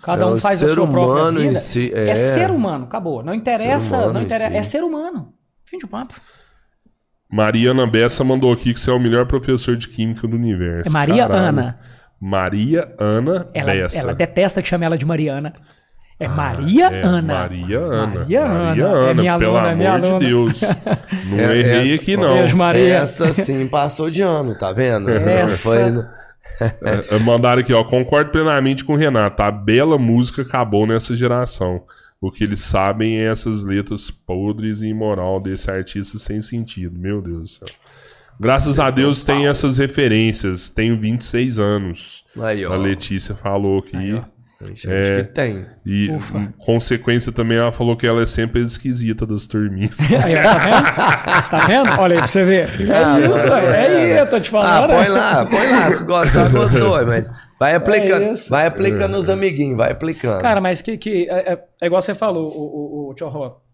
Cada 0.00 0.22
É 0.22 0.26
um 0.26 0.34
o 0.34 0.38
faz 0.40 0.62
a 0.62 0.68
ser 0.68 0.74
sua 0.74 0.86
própria 0.86 1.12
humano 1.24 1.40
em 1.42 1.48
vida. 1.48 1.58
si, 1.58 1.92
é. 1.94 2.10
é. 2.10 2.14
ser 2.14 2.50
humano, 2.50 2.84
acabou. 2.84 3.22
Não 3.22 3.34
interessa, 3.34 3.96
humano 3.98 4.12
não 4.14 4.22
interessa. 4.22 4.50
si. 4.50 4.56
É 4.56 4.62
ser 4.62 4.82
humano. 4.84 5.34
Fim 5.70 5.78
de 5.78 5.86
papo. 5.86 6.14
Maria 7.32 7.70
Ana 7.70 7.86
Bessa 7.86 8.24
mandou 8.24 8.52
aqui 8.52 8.74
que 8.74 8.80
você 8.80 8.90
é 8.90 8.92
o 8.92 8.98
melhor 8.98 9.24
professor 9.26 9.76
de 9.76 9.86
química 9.88 10.26
do 10.26 10.36
universo. 10.36 10.88
É 10.88 10.90
Maria 10.90 11.28
Caralho. 11.28 11.46
Ana. 11.48 11.78
Maria 12.20 12.92
Ana 12.98 13.48
Ela, 13.54 13.72
Bessa. 13.72 13.98
ela 14.00 14.14
detesta 14.14 14.60
que 14.60 14.68
chame 14.68 14.84
ela 14.84 14.98
de 14.98 15.06
Mariana. 15.06 15.54
É 16.18 16.28
Maria 16.28 16.86
É, 16.88 17.02
Ana. 17.02 17.34
Maria 17.34 17.78
Ana. 17.78 18.06
Maria 18.18 18.40
Ana. 18.40 18.64
Maria 18.64 18.84
É 18.84 18.88
Ana, 18.88 19.14
minha 19.22 19.38
pelo 19.38 19.56
aluna, 19.56 19.70
é 19.70 19.74
minha 19.74 19.92
amor 19.94 20.02
de 20.02 20.08
aluna. 20.10 20.26
Deus. 20.26 20.60
Não 21.30 21.38
É, 21.38 21.56
errei 21.56 21.82
essa- 21.94 21.94
aqui, 22.02 22.16
não. 22.16 22.34
Beijo, 22.34 22.56
Maria. 22.58 22.96
Essa 22.98 23.32
sim 23.32 23.66
passou 23.68 24.10
de 24.10 24.20
ano, 24.20 24.54
tá 24.58 24.70
vendo? 24.72 25.08
Essa- 25.08 25.70
Foi, 25.70 26.04
É, 27.12 27.18
Mandaram 27.20 27.62
aqui, 27.62 27.72
ó. 27.72 27.82
Concordo 27.84 28.30
plenamente 28.30 28.84
com 28.84 28.92
o 28.92 28.96
Renato. 28.96 29.42
A 29.42 29.50
bela 29.50 29.96
música 29.96 30.42
acabou 30.42 30.86
nessa 30.86 31.16
geração. 31.16 31.84
O 32.20 32.30
que 32.30 32.44
eles 32.44 32.60
sabem 32.60 33.18
é 33.18 33.24
essas 33.24 33.62
letras 33.62 34.10
podres 34.10 34.82
e 34.82 34.88
imoral 34.88 35.40
desse 35.40 35.70
artista 35.70 36.18
sem 36.18 36.40
sentido. 36.40 36.98
Meu 36.98 37.22
Deus 37.22 37.42
do 37.42 37.48
céu. 37.48 37.76
Graças 38.38 38.78
a 38.78 38.90
Deus 38.90 39.24
tem 39.24 39.46
essas 39.46 39.78
referências. 39.78 40.68
Tenho 40.70 40.98
26 40.98 41.58
anos. 41.58 42.24
aí, 42.38 42.64
ó. 42.64 42.72
A 42.72 42.76
Letícia 42.76 43.34
falou 43.34 43.78
aqui. 43.78 43.96
Aí, 43.96 44.22
Tem 44.62 44.76
gente 44.76 45.12
que 45.16 45.22
tem. 45.32 45.64
E, 45.86 46.10
Ufa. 46.10 46.52
consequência, 46.58 47.32
também 47.32 47.56
ela 47.56 47.72
falou 47.72 47.96
que 47.96 48.06
ela 48.06 48.22
é 48.22 48.26
sempre 48.26 48.60
esquisita 48.62 49.24
das 49.26 49.46
turminhas. 49.46 49.98
Aí, 50.22 50.36
ó, 50.36 50.42
tá 50.42 50.58
vendo? 50.58 51.50
Tá 51.50 51.66
vendo? 51.66 52.00
Olha 52.00 52.12
aí 52.14 52.18
pra 52.18 52.26
você 52.28 52.44
ver. 52.44 52.68
É 52.90 52.92
Ah, 52.94 53.20
isso, 53.20 53.48
é 53.48 53.86
aí, 53.86 54.18
eu 54.18 54.26
tô 54.28 54.38
te 54.38 54.48
Ah, 54.48 54.50
falando. 54.50 54.90
põe 54.90 55.08
lá, 55.08 55.46
põe 55.46 55.66
lá. 55.70 55.90
Se 55.90 56.04
gostar, 56.04 56.50
gostou. 56.50 57.04
Mas 57.08 57.30
vai 57.58 57.74
aplicando. 57.74 58.24
É 58.24 58.32
vai 58.50 58.66
aplicando 58.66 59.16
os 59.16 59.30
amiguinhos, 59.30 59.78
vai 59.78 59.92
aplicando. 59.92 60.42
Cara, 60.42 60.60
mas 60.60 60.82
que, 60.82 60.98
que 60.98 61.26
é, 61.30 61.52
é- 61.54 61.64
é 61.80 61.86
igual 61.86 62.02
você 62.02 62.14
falou, 62.14 62.46
o, 62.46 63.08
o, 63.08 63.10
o 63.10 63.14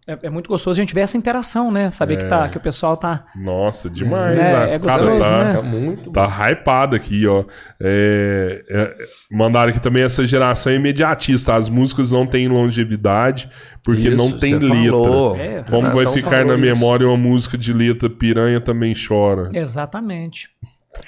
é, 0.07 0.19
é 0.23 0.31
muito 0.31 0.49
gostoso 0.49 0.79
a 0.79 0.83
gente 0.83 0.95
ver 0.95 1.01
essa 1.01 1.17
interação, 1.17 1.73
né? 1.73 1.91
Saber 1.91 2.17
que, 2.17 2.25
tá, 2.27 2.49
que 2.49 2.57
o 2.57 2.61
pessoal 2.61 2.97
tá. 2.97 3.27
Nossa, 3.35 3.91
demais. 3.91 4.39
É, 4.39 4.55
a 4.55 4.69
é 4.69 4.79
cara 4.79 5.03
gostoso, 5.03 5.21
tá, 5.31 5.45
né? 5.45 5.51
Fica 5.51 5.63
muito 5.63 6.11
Tá 6.13 6.51
hypado 6.51 6.95
aqui, 6.95 7.27
ó. 7.27 7.45
É, 7.83 8.65
é, 8.71 8.95
mandaram 9.31 9.71
aqui 9.71 9.81
também 9.81 10.05
essa 10.05 10.25
geração 10.25 10.73
é 10.73 10.77
imediatista. 10.77 11.55
As 11.55 11.69
músicas 11.69 12.13
não 12.13 12.25
têm 12.25 12.47
longevidade 12.47 13.51
porque 13.83 14.09
Isso, 14.09 14.17
não 14.17 14.31
tem 14.31 14.55
letra. 14.55 14.69
falou. 14.69 15.37
É. 15.37 15.65
Como 15.65 15.83
vai 15.83 16.05
Renatão 16.05 16.13
ficar 16.13 16.45
na 16.45 16.55
isso. 16.55 16.63
memória 16.63 17.07
uma 17.09 17.17
música 17.17 17.59
de 17.59 17.73
letra 17.73 18.09
Piranha 18.09 18.61
também 18.61 18.95
chora? 18.95 19.51
Exatamente. 19.53 20.51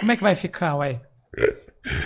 Como 0.00 0.10
é 0.10 0.16
que 0.16 0.22
vai 0.22 0.34
ficar, 0.34 0.74
ué? 0.76 1.00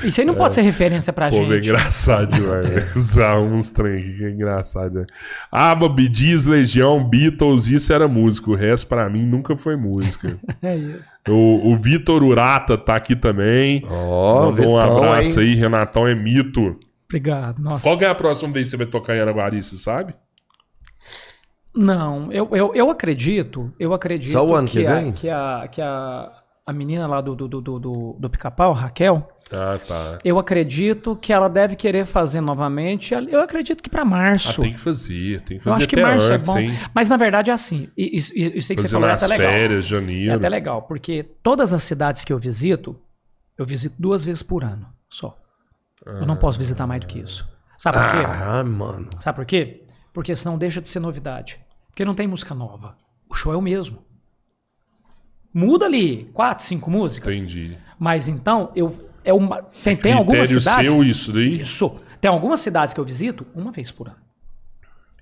Isso 0.05 0.21
aí 0.21 0.27
não 0.27 0.35
pode 0.35 0.55
ser 0.55 0.63
referência 0.63 1.13
pra 1.13 1.29
Pô, 1.29 1.37
é 1.37 1.45
gente. 1.45 1.69
engraçado 1.69 2.33
demais. 2.33 2.69
né? 2.69 2.93
Usar 2.95 3.39
uns 3.39 3.71
trem 3.71 3.99
aqui 3.99 4.17
que 4.19 4.25
é 4.25 4.31
engraçado. 4.31 5.01
Né? 5.01 5.07
ABBA, 5.51 5.89
Bee 5.89 6.11
Gees, 6.13 6.47
Legião, 6.47 7.03
Beatles, 7.03 7.69
isso 7.69 7.93
era 7.93 8.07
música. 8.07 8.51
O 8.51 8.55
resto 8.55 8.87
pra 8.87 9.09
mim 9.09 9.25
nunca 9.27 9.57
foi 9.57 9.77
música. 9.77 10.39
É 10.63 10.77
isso. 10.77 11.11
o, 11.29 11.73
o 11.73 11.77
Vitor 11.79 12.23
Urata 12.23 12.79
tá 12.79 12.95
aqui 12.95 13.17
também. 13.17 13.85
Ó, 13.89 14.51
Mandou 14.51 14.73
um 14.75 14.79
abraço 14.79 15.41
hein? 15.41 15.49
aí, 15.49 15.55
Renatão 15.57 16.07
é 16.07 16.15
mito. 16.15 16.79
Obrigado. 17.07 17.61
Nossa. 17.61 17.83
Qual 17.83 17.99
que 17.99 18.05
é 18.05 18.09
a 18.09 18.15
próxima 18.15 18.53
vez 18.53 18.67
que 18.67 18.71
você 18.71 18.77
vai 18.77 18.87
tocar 18.87 19.17
em 19.17 19.21
Araguari, 19.21 19.63
você 19.63 19.77
sabe? 19.77 20.15
Não, 21.75 22.31
eu, 22.31 22.49
eu, 22.53 22.75
eu 22.75 22.91
acredito, 22.91 23.73
eu 23.81 23.95
acredito 23.95 24.33
Só 24.33 24.47
o 24.47 24.55
ano 24.55 24.69
que 24.69 24.87
a, 24.87 24.95
vem? 25.01 25.13
que 25.13 25.29
a, 25.31 25.67
que 25.71 25.81
a, 25.81 26.31
a 26.73 26.75
menina 26.75 27.07
lá 27.07 27.21
do, 27.21 27.35
do, 27.37 27.47
do, 27.49 27.61
do, 27.61 28.17
do, 28.19 28.31
pica-pau, 28.31 28.73
Raquel, 28.73 29.29
Ah, 29.53 29.79
tá. 29.87 30.19
eu 30.25 30.39
acredito 30.39 31.15
que 31.17 31.33
ela 31.33 31.49
deve 31.49 31.77
querer 31.77 32.05
fazer 32.07 32.41
novamente. 32.41 33.15
Eu 33.15 33.41
acredito 33.41 33.83
que 33.83 33.89
pra 33.91 34.03
Ah, 34.03 34.05
março. 34.05 34.61
tem 34.63 34.73
que 34.73 34.81
fazer, 34.81 35.41
tem 35.43 35.59
que 35.59 35.69
eu 35.69 35.73
fazer 35.73 35.77
acho 35.85 35.89
que 35.89 36.01
março 36.01 36.33
antes, 36.33 36.49
é 36.49 36.53
bom. 36.53 36.59
hein? 36.59 36.79
Mas 36.95 37.09
na 37.09 37.17
verdade 37.17 37.51
é 37.51 37.53
assim. 37.53 37.89
E, 37.97 38.17
eu 38.17 38.61
sei 38.63 38.75
que 38.77 38.83
você 38.83 38.89
Fazer 38.89 38.89
falou 38.97 39.09
é 39.09 39.13
até 39.13 39.27
legal. 39.27 39.51
férias, 39.51 39.85
É 39.85 39.89
janeiro. 39.89 40.35
até 40.35 40.49
legal, 40.49 40.83
porque 40.83 41.23
todas 41.43 41.73
as 41.73 41.83
cidades 41.83 42.25
que 42.25 42.33
eu 42.33 42.39
visito, 42.39 42.99
eu 43.57 43.65
visito 43.67 43.95
duas 43.99 44.25
vezes 44.25 44.43
por 44.43 44.65
ano 44.65 44.87
só. 45.11 45.37
Eu 46.05 46.27
não 46.27 46.37
posso 46.37 46.59
visitar 46.59 46.87
mais 46.87 47.01
do 47.01 47.07
que 47.07 47.21
isso. 47.21 47.47
Sabe 47.79 47.99
por 47.99 48.11
quê? 48.11 48.27
Ah, 48.27 48.65
mano. 48.65 49.09
Sabe 49.21 49.37
por 49.37 49.45
quê? 49.45 49.85
Porque 50.13 50.35
senão 50.35 50.59
deixa 50.59 50.81
de 50.81 50.89
ser 50.89 50.99
novidade. 51.01 51.61
Porque 51.89 52.05
não 52.05 52.15
tem 52.15 52.27
música 52.27 52.55
nova. 52.55 52.97
O 53.29 53.35
show 53.35 53.53
é 53.53 53.57
o 53.57 53.63
mesmo. 53.63 53.99
Muda 55.53 55.87
ali 55.87 56.31
quatro, 56.33 56.65
cinco 56.65 56.91
músicas. 56.91 57.35
Entendi. 57.35 57.77
Mas 57.99 58.29
então, 58.29 58.71
eu 58.75 59.11
é 59.25 59.33
uma 59.33 59.63
tem, 59.63 59.97
tem 59.97 60.13
algumas 60.13 60.49
cidades. 60.49 60.91
seu 60.91 61.03
isso 61.05 61.33
daí? 61.33 61.61
Isso. 61.61 62.01
Tem 62.21 62.31
algumas 62.31 62.61
cidades 62.61 62.95
que 62.95 63.01
eu 63.01 63.05
visito 63.05 63.47
uma 63.55 63.71
vez 63.71 63.91
por 63.91 64.09
ano. 64.09 64.17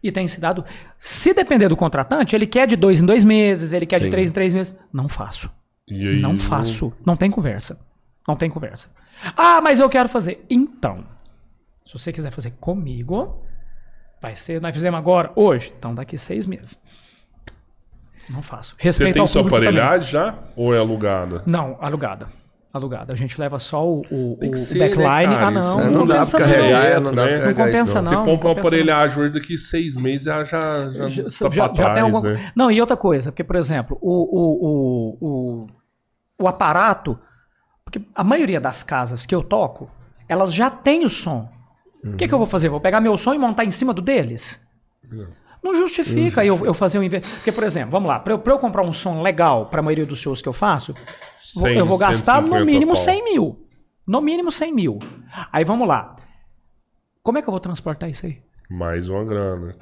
E 0.02 0.10
tem 0.10 0.26
cidade. 0.28 0.62
Se 0.98 1.34
depender 1.34 1.68
do 1.68 1.76
contratante, 1.76 2.34
ele 2.34 2.46
quer 2.46 2.66
de 2.66 2.76
dois 2.76 3.00
em 3.00 3.06
dois 3.06 3.22
meses, 3.22 3.72
ele 3.72 3.84
quer 3.86 3.98
de 3.98 4.06
Sim. 4.06 4.10
três 4.10 4.30
em 4.30 4.32
três 4.32 4.54
meses. 4.54 4.74
Não 4.92 5.08
faço. 5.08 5.50
E 5.86 6.08
aí, 6.08 6.20
Não 6.20 6.38
faço. 6.38 6.92
Não 7.04 7.16
tem 7.16 7.30
conversa. 7.30 7.78
Não 8.26 8.36
tem 8.36 8.48
conversa. 8.48 8.88
Ah, 9.36 9.60
mas 9.60 9.80
eu 9.80 9.88
quero 9.90 10.08
fazer. 10.08 10.44
Então, 10.48 11.04
se 11.84 11.92
você 11.92 12.12
quiser 12.12 12.30
fazer 12.30 12.52
comigo, 12.60 13.42
vai 14.22 14.34
ser. 14.34 14.60
Nós 14.60 14.74
fizemos 14.74 14.96
agora, 14.96 15.32
hoje. 15.34 15.72
Então, 15.76 15.94
daqui 15.94 16.16
seis 16.16 16.46
meses. 16.46 16.80
Não 18.30 18.42
faço. 18.42 18.74
Você 18.78 18.82
Respeito 18.84 19.14
tem 19.14 19.20
ao 19.20 19.26
sua 19.26 19.42
também. 19.42 19.58
aparelhagem 19.68 20.10
já? 20.12 20.34
Ou 20.56 20.74
é 20.74 20.78
alugada? 20.78 21.42
Não, 21.46 21.76
alugada. 21.80 22.28
Alugada. 22.72 23.12
A 23.12 23.16
gente 23.16 23.38
leva 23.40 23.58
só 23.58 23.84
o, 23.84 24.02
o, 24.10 24.36
Tem 24.40 24.52
que 24.52 24.56
o 24.56 24.60
ser, 24.60 24.78
né, 24.78 24.84
backline. 24.94 25.34
cara? 25.34 25.46
ah, 25.46 25.50
não. 25.50 25.60
Isso 25.60 25.76
não, 25.76 25.80
É, 25.82 25.90
não 25.90 26.06
dá 26.06 26.14
compensa 26.14 26.36
pra 26.38 26.46
não. 26.46 26.52
carregar, 26.54 26.80
Direto, 26.82 27.02
não 27.02 27.14
dá 27.14 27.22
né? 27.24 27.28
pra 27.28 27.38
Não 27.38 27.42
carregar 27.54 27.68
isso. 27.68 27.78
compensa, 27.80 27.94
não. 27.96 28.02
Você 28.08 28.14
não. 28.14 28.24
compra 28.24 28.48
uma 28.48 28.60
aparelhagem 28.60 29.18
hoje 29.22 29.32
daqui 29.32 29.58
seis 29.58 29.96
meses, 29.96 30.26
ela 30.28 30.44
já, 30.44 30.88
já, 30.90 31.08
Já, 31.08 31.22
tá 31.24 31.28
já- 31.30 31.48
pra 31.48 31.50
já 31.50 31.68
trás, 31.70 31.94
tem 31.94 32.02
alguma 32.04 32.32
né? 32.32 32.52
Não, 32.54 32.70
e 32.70 32.80
outra 32.80 32.96
coisa, 32.96 33.32
porque, 33.32 33.42
por 33.42 33.56
exemplo, 33.56 33.98
o, 34.00 34.12
o, 34.12 34.68
o, 34.68 35.18
o, 35.20 35.66
o 36.44 36.48
aparato. 36.48 37.18
Porque 37.84 38.00
a 38.14 38.22
maioria 38.22 38.60
das 38.60 38.84
casas 38.84 39.26
que 39.26 39.34
eu 39.34 39.42
toco, 39.42 39.90
elas 40.28 40.54
já 40.54 40.70
têm 40.70 41.04
o 41.04 41.10
som. 41.10 41.48
O 42.04 42.16
que, 42.16 42.28
que 42.28 42.32
eu 42.32 42.38
vou 42.38 42.46
fazer? 42.46 42.68
Vou 42.68 42.80
pegar 42.80 43.00
meu 43.00 43.18
som 43.18 43.34
e 43.34 43.38
montar 43.38 43.64
em 43.64 43.70
cima 43.72 43.92
do 43.92 44.00
deles? 44.00 44.64
Não 45.12 45.26
justifica 45.74 46.44
eu, 46.44 46.64
eu 46.64 46.72
fazer 46.74 46.98
um 46.98 47.02
investimento. 47.02 47.36
Porque, 47.38 47.52
por 47.52 47.64
exemplo, 47.64 47.90
vamos 47.90 48.08
lá, 48.08 48.18
para 48.18 48.32
eu, 48.32 48.38
pra 48.38 48.52
eu 48.54 48.58
comprar 48.58 48.82
um 48.82 48.92
som 48.92 49.20
legal 49.22 49.66
para 49.66 49.80
a 49.80 49.82
maioria 49.82 50.06
dos 50.06 50.18
shows 50.18 50.40
que 50.42 50.48
eu 50.48 50.52
faço, 50.52 50.94
vou- 51.56 51.68
100, 51.68 51.76
eu 51.78 51.86
vou 51.86 51.98
gastar 51.98 52.34
no 52.40 52.48
150 52.48 52.64
mínimo 52.64 52.92
pau. 52.92 53.00
100 53.02 53.24
mil. 53.24 53.66
No 54.06 54.20
mínimo 54.20 54.50
100 54.50 54.72
mil. 54.74 54.98
Aí 55.52 55.64
vamos 55.64 55.86
lá. 55.86 56.16
Como 57.22 57.38
é 57.38 57.42
que 57.42 57.48
eu 57.48 57.52
vou 57.52 57.60
transportar 57.60 58.08
isso 58.08 58.24
aí? 58.26 58.38
Mais 58.70 59.08
uma 59.08 59.24
grana. 59.24 59.76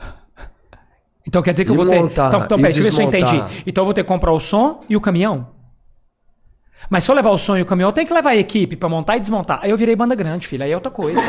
Então 1.27 1.43
quer 1.43 1.53
dizer 1.53 1.65
que 1.65 1.71
E 1.71 1.73
eu 1.73 1.77
vou 1.77 1.87
ter. 1.87 2.01
montar, 2.01 2.29
Então, 2.29 2.45
então 2.45 2.59
e 2.59 2.61
peraí, 2.63 2.73
deixa 2.75 2.81
eu 2.81 2.85
ver 2.85 2.97
se 2.97 3.03
eu 3.03 3.07
entendi. 3.07 3.63
Então 3.67 3.83
eu 3.83 3.87
vou 3.87 3.95
ter 3.95 4.03
que 4.03 4.09
comprar 4.09 4.33
o 4.33 4.41
som 4.41 4.81
e 4.89 4.97
o 4.97 5.01
caminhão? 5.01 5.55
Mas 6.89 7.05
se 7.05 7.11
eu 7.11 7.15
levar 7.15 7.31
o 7.31 7.39
som 7.39 7.57
e 7.57 7.63
o 7.63 7.67
caminhão, 7.67 7.89
eu 7.91 7.93
tenho 7.93 8.07
que 8.07 8.15
levar 8.15 8.31
a 8.31 8.37
equipe 8.37 8.77
pra 8.77 8.89
montar 8.89 9.17
e 9.17 9.21
desmontar. 9.21 9.61
Aí 9.63 9.71
eu 9.71 9.77
virei 9.77 9.95
banda 9.95 10.15
grande, 10.15 10.47
filho. 10.47 10.63
Aí 10.65 10.71
é 10.73 10.75
outra 10.75 10.91
coisa. 10.91 11.21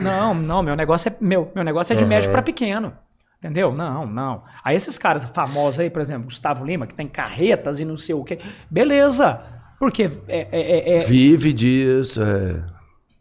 não, 0.00 0.32
não, 0.34 0.62
meu 0.62 0.76
negócio 0.76 1.08
é 1.08 1.16
meu, 1.20 1.50
meu 1.54 1.64
negócio 1.64 1.92
é 1.92 1.96
de 1.96 2.02
Aham. 2.02 2.08
médio 2.08 2.30
pra 2.30 2.40
pequeno. 2.42 2.92
Entendeu? 3.38 3.72
Não, 3.72 4.04
não. 4.04 4.42
Aí 4.64 4.74
esses 4.76 4.98
caras 4.98 5.24
famosos 5.26 5.78
aí, 5.78 5.88
por 5.88 6.02
exemplo, 6.02 6.24
Gustavo 6.24 6.64
Lima, 6.64 6.86
que 6.88 6.94
tem 6.94 7.06
carretas 7.06 7.78
e 7.78 7.84
não 7.84 7.96
sei 7.96 8.14
o 8.14 8.24
quê. 8.24 8.38
Beleza. 8.68 9.40
Porque 9.78 10.10
é, 10.26 10.48
é- 10.50 10.60
é- 10.60 10.96
é- 10.96 10.98
Vive 11.00 11.52
disso, 11.52 12.20
é. 12.20 12.64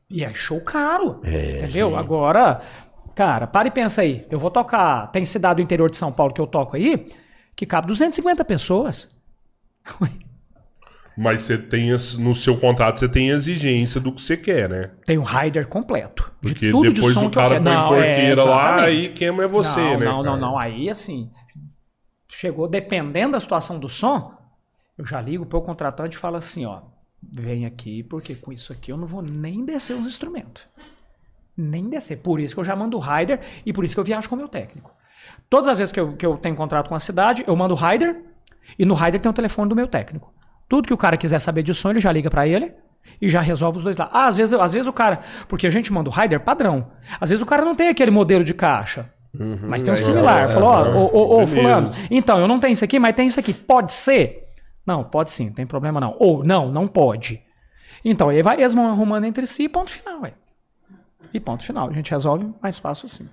e 0.09 0.23
é 0.23 0.33
show 0.33 0.59
caro. 0.61 1.21
entendeu? 1.23 1.95
Agora, 1.95 2.61
cara, 3.13 3.45
para 3.45 3.67
e 3.67 3.71
pensa 3.71 4.01
aí. 4.01 4.25
Eu 4.31 4.39
vou 4.39 4.49
tocar. 4.49 5.11
Tem 5.11 5.23
cidade 5.23 5.57
do 5.57 5.61
interior 5.63 5.87
de 5.89 5.97
São 5.97 6.11
Paulo 6.11 6.33
que 6.33 6.41
eu 6.41 6.47
toco 6.47 6.75
aí, 6.75 7.07
que 7.55 7.65
cabe 7.67 7.85
250 7.87 8.43
pessoas. 8.43 9.15
Mas 11.17 11.41
você 11.41 11.57
tem, 11.57 11.89
no 12.19 12.35
seu 12.35 12.55
contrato, 12.55 12.99
você 12.99 13.09
tem 13.09 13.31
a 13.31 13.35
exigência 13.35 13.99
do 13.99 14.11
que 14.11 14.21
você 14.21 14.37
quer, 14.37 14.69
né? 14.69 14.91
Tem 15.03 15.17
um 15.17 15.23
rider 15.23 15.67
completo. 15.67 16.31
De 16.39 16.53
Porque 16.53 16.69
tudo 16.69 16.93
depois 16.93 17.13
de 17.15 17.19
som 17.19 17.25
o 17.25 17.31
que 17.31 17.39
eu 17.39 17.41
cara 17.41 17.55
põe 17.55 17.73
Não, 17.73 17.87
porqueira 17.87 18.41
é, 18.41 18.43
lá 18.43 18.89
e 18.91 19.09
queima 19.09 19.43
é 19.43 19.47
você, 19.47 19.79
não, 19.79 19.97
né? 19.97 20.05
Não, 20.05 20.21
não, 20.21 20.37
não. 20.37 20.59
Aí, 20.59 20.87
assim, 20.91 21.31
chegou, 22.29 22.67
dependendo 22.67 23.31
da 23.31 23.39
situação 23.39 23.79
do 23.79 23.89
som, 23.89 24.31
eu 24.95 25.03
já 25.03 25.19
ligo 25.19 25.43
pro 25.43 25.59
contratante 25.59 26.15
e 26.15 26.19
falo 26.19 26.35
assim, 26.35 26.67
ó, 26.67 26.81
vem 27.19 27.65
aqui, 27.65 28.03
porque 28.03 28.35
com 28.35 28.51
isso 28.51 28.71
aqui 28.71 28.91
eu 28.91 28.97
não 28.97 29.07
vou 29.07 29.23
nem 29.23 29.65
descer 29.65 29.95
os 29.95 30.05
instrumentos. 30.05 30.67
Nem 31.57 31.89
descer. 31.89 32.17
Por 32.17 32.39
isso 32.39 32.53
que 32.53 32.59
eu 32.59 32.65
já 32.65 32.75
mando 32.75 32.95
o 32.95 32.99
rider 32.99 33.41
e 33.65 33.73
por 33.73 33.83
isso 33.83 33.95
que 33.95 33.99
eu 33.99 34.05
viajo 34.05 34.29
com 34.29 34.35
o 34.35 34.37
meu 34.37 34.47
técnico. 34.47 34.93
Todas 35.49 35.67
as 35.67 35.79
vezes 35.79 35.91
que 35.91 35.99
eu, 35.99 36.15
que 36.15 36.25
eu 36.25 36.37
tenho 36.37 36.55
contrato 36.55 36.87
com 36.87 36.93
a 36.93 36.99
cidade, 36.99 37.43
eu 37.47 37.55
mando 37.55 37.73
o 37.73 37.77
rider 37.77 38.23
e 38.77 38.85
no 38.85 38.93
rider 38.93 39.19
tem 39.19 39.31
o 39.31 39.33
telefone 39.33 39.67
do 39.67 39.75
meu 39.75 39.87
técnico. 39.87 40.31
Tudo 40.67 40.87
que 40.87 40.93
o 40.93 40.97
cara 40.97 41.17
quiser 41.17 41.39
saber 41.39 41.63
de 41.63 41.73
som, 41.73 41.89
ele 41.91 41.99
já 41.99 42.11
liga 42.11 42.29
pra 42.29 42.47
ele 42.47 42.73
e 43.21 43.29
já 43.29 43.41
resolve 43.41 43.77
os 43.77 43.83
dois 43.83 43.97
lá. 43.97 44.09
Ah, 44.11 44.27
às 44.27 44.37
vezes, 44.37 44.53
às 44.53 44.73
vezes 44.73 44.87
o 44.87 44.93
cara. 44.93 45.19
Porque 45.47 45.65
a 45.65 45.71
gente 45.71 45.91
manda 45.91 46.09
o 46.09 46.13
rider 46.13 46.39
padrão. 46.39 46.91
Às 47.19 47.29
vezes 47.29 47.41
o 47.41 47.45
cara 47.45 47.63
não 47.63 47.75
tem 47.75 47.87
aquele 47.89 48.11
modelo 48.11 48.43
de 48.43 48.53
caixa. 48.53 49.09
mas 49.33 49.81
tem 49.83 49.91
um 49.91 49.95
aí, 49.95 50.01
similar. 50.01 50.43
é, 50.43 50.47
Falou, 50.49 50.69
ó, 50.69 50.85
é, 50.85 50.95
ô, 50.95 51.43
ô, 51.43 51.47
fulano, 51.47 51.89
então, 52.09 52.39
eu 52.39 52.47
não 52.47 52.59
tenho 52.59 52.73
isso 52.73 52.83
aqui, 52.83 52.99
mas 52.99 53.15
tem 53.15 53.27
isso 53.27 53.39
aqui. 53.39 53.53
Pode 53.53 53.93
ser? 53.93 54.45
Não, 54.85 55.03
pode 55.03 55.31
sim, 55.31 55.47
não 55.47 55.53
tem 55.53 55.67
problema 55.67 55.99
não. 55.99 56.15
Ou, 56.19 56.43
não, 56.43 56.71
não 56.71 56.87
pode. 56.87 57.41
Então, 58.03 58.29
aí 58.29 58.41
vai, 58.41 58.59
eles 58.59 58.73
vão 58.73 58.87
arrumando 58.89 59.25
entre 59.25 59.45
si 59.45 59.63
e 59.63 59.69
ponto 59.69 59.91
final, 59.91 60.21
ué. 60.21 60.33
E 61.33 61.39
ponto 61.39 61.63
final. 61.63 61.89
A 61.89 61.93
gente 61.93 62.11
resolve 62.11 62.49
mais 62.61 62.77
fácil 62.79 63.05
assim. 63.05 63.29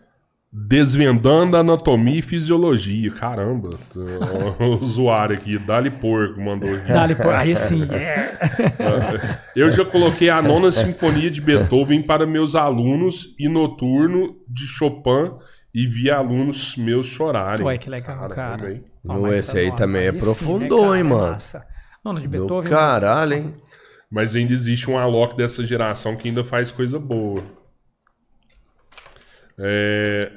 Desvendando 0.57 1.57
anatomia 1.57 2.21
e 2.21 2.23
fisiologia. 2.23 3.11
Caramba. 3.11 3.71
O 4.61 4.85
usuário 4.85 5.37
aqui, 5.37 5.59
Dali 5.59 5.91
Porco, 5.91 6.41
mandou 6.41 6.73
aqui. 6.77 6.93
Dali, 6.93 7.15
por- 7.17 7.35
aí 7.35 7.57
sim, 7.57 7.83
é. 7.93 8.39
Eu 9.57 9.69
já 9.73 9.85
coloquei 9.85 10.31
a 10.31 10.41
nona 10.41 10.71
sinfonia 10.71 11.29
de 11.29 11.41
Beethoven 11.41 12.03
para 12.03 12.25
meus 12.25 12.55
alunos 12.55 13.35
e 13.39 13.49
noturno 13.49 14.37
de 14.49 14.65
Chopin 14.67 15.33
e 15.75 15.89
vi 15.89 16.09
alunos 16.09 16.77
meus 16.77 17.07
chorarem. 17.09 17.67
Ué, 17.67 17.77
que 17.77 17.91
legal, 17.91 18.29
cara. 18.29 18.81
Ó, 19.09 19.15
No 19.15 19.23
mas 19.23 19.41
esse 19.41 19.59
aí 19.59 19.71
ó, 19.71 19.75
também 19.75 20.05
é 20.07 20.09
aprofundou, 20.11 20.83
cara, 20.85 20.97
hein, 20.99 21.03
mano? 21.03 21.33
massa. 21.33 21.67
Nona 22.05 22.21
de 22.21 22.29
Do 22.29 22.31
Beethoven. 22.39 22.71
caralho, 22.71 23.33
hein? 23.35 23.55
Mas 24.09 24.37
ainda 24.37 24.53
existe 24.53 24.89
um 24.89 24.97
Alok 24.97 25.37
dessa 25.37 25.67
geração 25.67 26.15
que 26.15 26.29
ainda 26.29 26.45
faz 26.45 26.71
coisa 26.71 26.97
boa. 27.01 27.43
É, 29.59 30.31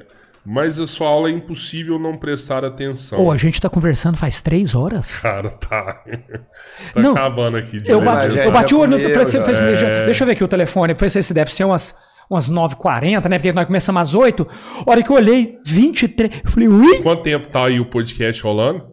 Mas 0.50 0.80
a 0.80 0.88
sua 0.88 1.10
aula 1.10 1.28
é 1.28 1.34
impossível 1.34 2.00
não 2.00 2.16
prestar 2.16 2.64
atenção. 2.64 3.20
Ô, 3.22 3.32
a 3.32 3.36
gente 3.36 3.60
tá 3.60 3.70
conversando 3.70 4.16
faz 4.16 4.42
três 4.42 4.74
horas? 4.74 5.20
Cara, 5.20 5.50
tá. 5.50 6.02
tá 6.94 7.02
Não, 7.02 7.12
acabando 7.12 7.58
aqui. 7.58 7.82
de 7.82 7.92
Eu 7.92 8.00
bati, 8.00 8.32
já- 8.34 8.46
eu 8.46 8.52
bati 8.54 8.74
o 8.74 8.80
olho 8.80 8.96
deixa, 8.96 9.86
É. 9.86 10.06
deixa 10.06 10.24
eu 10.24 10.26
ver 10.26 10.32
aqui 10.32 10.44
o 10.46 10.48
telefone. 10.48 10.96
Assim, 11.02 11.22
se 11.22 11.34
deve 11.34 11.54
ser 11.54 11.66
umas, 11.66 11.98
umas 12.30 12.48
9h40, 12.50 13.28
né? 13.28 13.38
Porque 13.38 13.52
nós 13.52 13.66
começamos 13.66 14.02
às 14.02 14.16
8. 14.16 14.48
A 14.86 14.90
hora 14.90 15.04
que 15.04 15.10
eu 15.10 15.18
olhei, 15.18 15.60
23. 15.66 16.42
Eu 16.46 16.50
falei, 16.50 16.70
ui! 16.70 17.02
Quanto 17.04 17.24
tempo 17.24 17.50
tá 17.50 17.66
aí 17.66 17.82
o 17.82 17.86
podcast 17.86 18.42
rolando? 18.42 18.86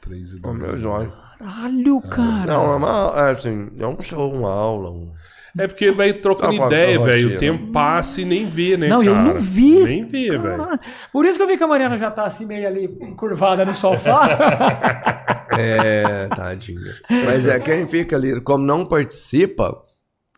3 0.00 0.32
e 0.32 0.36
Ô, 0.38 0.40
2. 0.40 0.58
meu 0.58 0.78
jóio. 0.78 1.12
Caralho, 1.38 2.00
cara. 2.00 2.46
Não, 2.46 2.72
é 2.72 2.76
uma. 2.76 3.12
É 3.14 3.30
assim, 3.32 3.70
é 3.78 3.86
um 3.86 4.00
show, 4.00 4.32
uma 4.32 4.50
aula. 4.50 4.90
Um... 4.90 5.12
É 5.58 5.66
porque 5.66 5.90
vai 5.90 6.12
trocando 6.12 6.58
Tá 6.58 6.66
ideia, 6.66 7.00
velho. 7.00 7.36
O 7.36 7.38
tempo 7.38 7.72
passa 7.72 8.20
e 8.20 8.24
nem 8.24 8.46
vê, 8.46 8.76
né, 8.76 8.88
Não, 8.88 9.02
cara? 9.04 9.10
eu 9.10 9.34
não 9.34 9.40
vi. 9.40 9.82
Nem 9.84 10.04
vê, 10.04 10.36
velho. 10.36 10.68
Por 11.12 11.24
isso 11.24 11.38
que 11.38 11.42
eu 11.42 11.46
vi 11.46 11.56
que 11.56 11.64
a 11.64 11.66
Mariana 11.66 11.96
já 11.96 12.10
tá 12.10 12.24
assim, 12.24 12.44
meio 12.46 12.66
ali, 12.66 12.84
encurvada 13.02 13.64
no 13.64 13.74
sofá. 13.74 15.24
É, 15.58 16.26
tadinha. 16.26 16.92
Mas 17.24 17.46
é 17.46 17.58
quem 17.60 17.86
fica 17.86 18.16
ali, 18.16 18.40
como 18.42 18.66
não 18.66 18.84
participa, 18.84 19.80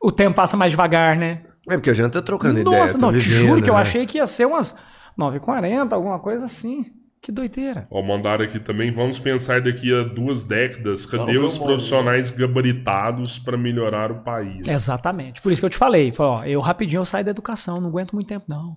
o 0.00 0.12
tempo 0.12 0.36
passa 0.36 0.56
mais 0.56 0.70
devagar, 0.70 1.16
né? 1.16 1.40
é 1.68 1.76
porque 1.76 1.90
a 1.90 1.94
gente 1.94 2.12
tá 2.12 2.22
trocando 2.22 2.60
ideia. 2.60 2.80
Nossa, 2.80 2.94
tá 2.94 3.06
não, 3.06 3.12
te 3.12 3.18
vivendo, 3.18 3.48
juro 3.48 3.62
que 3.62 3.70
eu 3.70 3.74
né? 3.74 3.80
achei 3.80 4.06
que 4.06 4.18
ia 4.18 4.26
ser 4.26 4.46
umas 4.46 4.76
9h40, 5.18 5.92
alguma 5.92 6.18
coisa 6.18 6.44
assim. 6.44 6.84
Que 7.20 7.32
doideira. 7.32 7.86
Ó, 7.90 8.00
mandaram 8.02 8.44
aqui 8.44 8.60
também. 8.60 8.90
Vamos 8.92 9.18
pensar 9.18 9.60
daqui 9.60 9.92
a 9.92 10.02
duas 10.04 10.44
décadas. 10.44 11.04
Cadê 11.04 11.34
Não, 11.34 11.46
os 11.46 11.58
profissionais 11.58 12.30
gabaritados 12.30 13.38
para 13.38 13.56
melhorar 13.56 14.12
o 14.12 14.22
país? 14.22 14.66
Exatamente. 14.66 15.42
Por 15.42 15.52
isso 15.52 15.60
que 15.60 15.66
eu 15.66 15.70
te 15.70 15.76
falei. 15.76 16.12
Ó, 16.18 16.44
eu 16.44 16.60
rapidinho 16.60 17.00
eu 17.00 17.04
saio 17.04 17.24
da 17.24 17.30
educação, 17.30 17.80
não 17.80 17.88
aguento 17.88 18.12
muito 18.12 18.28
tempo, 18.28 18.46
não. 18.48 18.76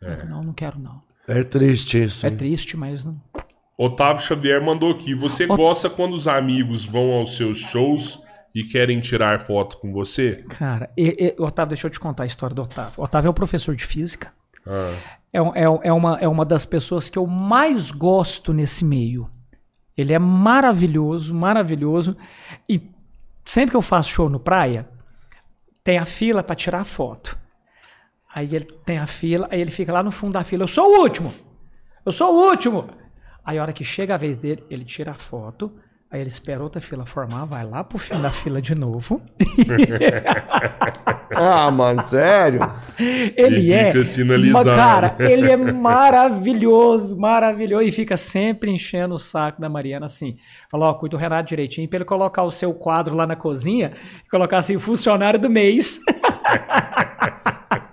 É. 0.00 0.24
Não, 0.24 0.42
não 0.42 0.52
quero, 0.52 0.78
não. 0.78 1.02
É 1.28 1.42
triste 1.44 2.02
isso. 2.02 2.26
É 2.26 2.28
hein? 2.30 2.36
triste, 2.36 2.76
mas 2.76 3.04
não. 3.04 3.20
Otávio 3.76 4.22
Xavier 4.22 4.62
mandou 4.62 4.92
aqui. 4.92 5.14
Você 5.14 5.46
gosta 5.46 5.90
quando 5.90 6.14
os 6.14 6.28
amigos 6.28 6.84
vão 6.84 7.12
aos 7.12 7.36
seus 7.36 7.58
shows 7.58 8.20
e 8.54 8.62
querem 8.62 9.00
tirar 9.00 9.40
foto 9.40 9.78
com 9.78 9.92
você? 9.92 10.44
Cara, 10.48 10.90
e, 10.96 11.34
e- 11.36 11.42
Otávio, 11.42 11.70
deixa 11.70 11.86
eu 11.86 11.90
te 11.90 11.98
contar 11.98 12.24
a 12.24 12.26
história 12.26 12.54
do 12.54 12.62
Otávio. 12.62 13.02
Otávio 13.02 13.28
é 13.28 13.30
o 13.30 13.34
professor 13.34 13.74
de 13.74 13.84
física. 13.84 14.32
Ah, 14.66 14.94
É, 15.32 15.38
é, 15.38 15.62
é 15.62 15.92
uma, 15.92 16.18
é 16.18 16.28
uma 16.28 16.44
das 16.44 16.66
pessoas 16.66 17.08
que 17.08 17.18
eu 17.18 17.26
mais 17.26 17.90
gosto 17.90 18.52
nesse 18.52 18.84
meio. 18.84 19.30
Ele 19.96 20.12
é 20.12 20.18
maravilhoso, 20.18 21.34
maravilhoso. 21.34 22.16
E 22.68 22.90
sempre 23.44 23.70
que 23.70 23.76
eu 23.76 23.82
faço 23.82 24.10
show 24.10 24.28
no 24.28 24.40
praia, 24.40 24.88
tem 25.82 25.98
a 25.98 26.04
fila 26.04 26.42
para 26.42 26.54
tirar 26.54 26.84
foto. 26.84 27.38
Aí 28.34 28.54
ele 28.54 28.64
tem 28.64 28.98
a 28.98 29.06
fila, 29.06 29.48
aí 29.50 29.60
ele 29.60 29.70
fica 29.70 29.92
lá 29.92 30.02
no 30.02 30.10
fundo 30.10 30.34
da 30.34 30.44
fila. 30.44 30.64
Eu 30.64 30.68
sou 30.68 30.86
o 30.86 31.00
último! 31.02 31.32
Eu 32.04 32.12
sou 32.12 32.34
o 32.34 32.48
último! 32.48 32.88
Aí 33.44 33.58
a 33.58 33.62
hora 33.62 33.72
que 33.72 33.84
chega 33.84 34.14
a 34.14 34.18
vez 34.18 34.38
dele, 34.38 34.64
ele 34.70 34.84
tira 34.84 35.10
a 35.10 35.14
foto. 35.14 35.72
Aí 36.12 36.20
ele 36.20 36.28
espera 36.28 36.62
outra 36.62 36.78
fila 36.80 37.06
formar, 37.06 37.46
vai 37.46 37.64
lá 37.66 37.82
pro 37.82 37.96
fim 37.98 38.20
da 38.20 38.30
fila 38.30 38.60
de 38.60 38.74
novo. 38.74 39.20
Ah, 41.34 41.70
mano, 41.70 42.06
sério? 42.10 42.60
Ele 42.98 43.60
E 43.62 43.72
é. 43.72 43.86
fica 43.90 44.04
sinalizando. 44.04 44.66
ma- 44.68 44.76
Cara, 44.76 45.16
ele 45.18 45.50
é 45.50 45.56
maravilhoso, 45.56 47.18
maravilhoso. 47.18 47.84
E 47.84 47.90
fica 47.90 48.18
sempre 48.18 48.70
enchendo 48.70 49.14
o 49.14 49.18
saco 49.18 49.58
da 49.58 49.66
Mariana 49.66 50.04
assim. 50.04 50.36
Falou, 50.70 50.88
ó, 50.90 50.94
cuida 50.94 51.16
do 51.16 51.20
Renato 51.20 51.48
direitinho 51.48 51.88
pra 51.88 51.96
ele 51.96 52.04
colocar 52.04 52.42
o 52.42 52.50
seu 52.50 52.74
quadro 52.74 53.16
lá 53.16 53.26
na 53.26 53.34
cozinha 53.34 53.92
e 54.26 54.28
colocar 54.28 54.58
assim, 54.58 54.78
funcionário 54.78 55.40
do 55.40 55.48
mês. 55.48 56.00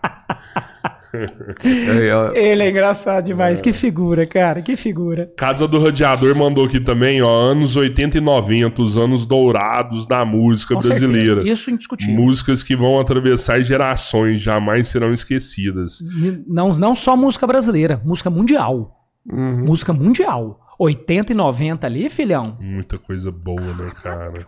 É, 1.14 2.52
ele 2.52 2.64
é 2.64 2.70
engraçado 2.70 3.26
demais. 3.26 3.62
Que 3.62 3.74
figura, 3.74 4.26
cara, 4.26 4.62
que 4.62 4.76
figura. 4.76 5.32
Casa 5.36 5.68
do 5.68 5.82
Radiador 5.84 6.36
mandou 6.36 6.66
aqui 6.66 6.80
também, 6.80 7.22
ó. 7.22 7.30
Anos 7.30 7.76
80 7.76 8.18
e 8.18 8.22
90, 8.22 8.82
os 8.82 8.98
anos 8.98 9.26
dourados 9.26 10.06
da 10.08 10.24
música 10.24 10.76
Com 10.76 10.82
brasileira. 10.82 11.36
certeza. 11.38 11.50
Isso 11.50 11.70
é 11.70 11.74
indiscutível. 11.74 12.16
Músicas 12.16 12.64
que 12.64 12.76
vão 12.76 13.00
atravessar 13.00 13.62
gerações, 13.62 14.42
jamais 14.42 14.88
serão 14.88 15.14
esquecidas. 15.14 16.00
Não, 16.48 16.74
não 16.76 16.94
só 16.96 17.16
música 17.16 17.46
brasileira, 17.48 18.02
música 18.06 18.30
mundial. 18.30 18.96
uhum. 19.30 19.66
Música 19.66 19.94
mundial. 19.94 20.60
80 20.80 21.34
e 21.34 21.36
90 21.36 21.86
ali, 21.88 22.10
filhão. 22.10 22.58
Muita 22.62 22.98
coisa 22.98 23.30
boa, 23.32 23.60
né, 23.62 23.92
cara? 24.02 24.46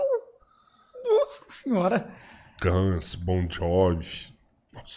Nossa 1.03 1.45
senhora. 1.49 2.07
Guns, 2.63 3.15
Bon 3.15 3.45
Jovi, 3.49 4.30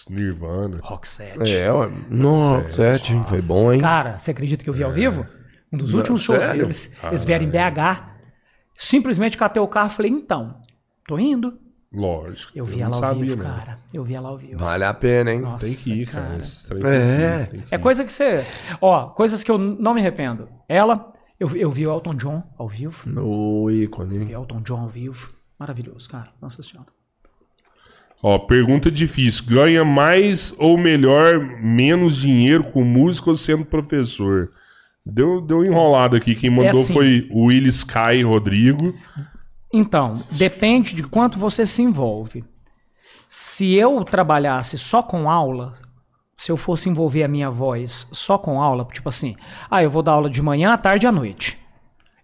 Nirvana. 0.09 0.77
Rock 0.83 1.07
7. 1.09 1.55
É, 1.55 1.73
ó. 1.73 1.87
Hein? 1.87 3.25
Foi 3.29 3.43
bom, 3.43 3.73
hein? 3.73 3.81
Cara, 3.81 4.19
você 4.19 4.31
acredita 4.31 4.63
que 4.65 4.71
eu 4.71 4.75
vi 4.75 4.83
ao 4.85 4.93
vivo? 4.93 5.27
Um 5.73 5.77
dos 5.77 5.93
Não, 5.93 5.99
últimos 5.99 6.23
shows 6.23 6.43
sério? 6.43 6.63
deles. 6.63 6.97
Eles 7.05 7.25
vieram 7.25 7.45
em 7.45 7.51
BH. 7.51 8.15
Simplesmente 8.77 9.37
catei 9.37 9.63
o 9.63 9.69
carro 9.69 9.89
e 9.89 9.95
falei, 9.95 10.11
então, 10.11 10.61
tô 11.07 11.19
indo. 11.19 11.59
Lógico. 11.93 12.53
Eu 12.57 12.65
vi 12.65 12.81
ela 12.81 12.95
ao 12.95 13.01
sabia, 13.01 13.23
vivo, 13.25 13.37
não. 13.37 13.45
cara. 13.45 13.79
Eu 13.93 14.03
vi 14.03 14.15
ela 14.15 14.29
ao 14.29 14.37
vivo. 14.37 14.59
Vale 14.59 14.85
a 14.85 14.93
pena, 14.93 15.33
hein? 15.33 15.41
Nossa, 15.41 15.65
Tem 15.65 15.75
que 15.77 15.93
ir, 15.93 16.07
cara. 16.07 16.41
cara. 16.69 16.89
É. 16.89 17.47
que 17.47 17.57
ir, 17.57 17.65
É 17.71 17.79
coisa 17.79 18.05
que 18.05 18.13
você. 18.13 18.45
Ó, 18.81 19.07
coisas 19.11 19.45
que 19.45 19.51
eu 19.51 19.59
não 19.59 19.95
me 19.95 20.01
arrependo. 20.01 20.49
Ela, 20.69 21.13
eu, 21.39 21.55
eu 21.57 21.71
vi 21.71 21.87
o 21.87 21.93
Elton 21.93 22.15
John 22.17 22.43
ao 22.59 22.69
vivo. 22.69 23.09
No 23.09 23.71
ícone. 23.71 24.25
Vi 24.25 24.33
Elton 24.33 24.61
John 24.63 24.81
ao 24.81 24.89
vivo. 24.89 25.33
Maravilhoso, 25.57 26.09
cara. 26.11 26.27
Nossa 26.43 26.65
senhora. 26.65 26.89
Ó, 28.27 28.39
pergunta 28.39 28.91
difícil. 28.91 29.45
Ganha 29.47 29.85
mais 29.85 30.55
ou 30.59 30.79
melhor, 30.79 31.39
menos 31.61 32.17
dinheiro 32.17 32.65
com 32.65 32.83
música 32.83 33.29
ou 33.29 33.37
sendo 33.37 33.67
professor? 33.67 34.51
Deu, 35.05 35.43
deu 35.43 35.63
enrolado 35.63 36.17
aqui. 36.17 36.35
Quem 36.35 36.49
mandou 36.49 36.81
assim. 36.81 36.95
foi 36.95 37.29
o 37.31 37.49
Will 37.49 37.67
Sky 37.67 38.23
Rodrigo. 38.23 38.95
Então, 39.71 40.25
depende 40.31 40.95
de 40.95 41.03
quanto 41.03 41.39
você 41.39 41.67
se 41.67 41.83
envolve. 41.83 42.43
Se 43.29 43.75
eu 43.75 44.03
trabalhasse 44.03 44.79
só 44.79 45.03
com 45.03 45.29
aula, 45.29 45.75
se 46.35 46.51
eu 46.51 46.57
fosse 46.57 46.89
envolver 46.89 47.25
a 47.25 47.29
minha 47.29 47.51
voz 47.51 48.09
só 48.11 48.39
com 48.39 48.59
aula, 48.59 48.89
tipo 48.91 49.11
assim, 49.11 49.37
ah, 49.71 49.83
eu 49.83 49.91
vou 49.91 50.03
dar 50.03 50.13
aula 50.13 50.31
de 50.31 50.41
manhã, 50.41 50.73
à 50.73 50.79
tarde 50.79 51.05
e 51.05 51.09
à 51.09 51.13
noite. 51.13 51.59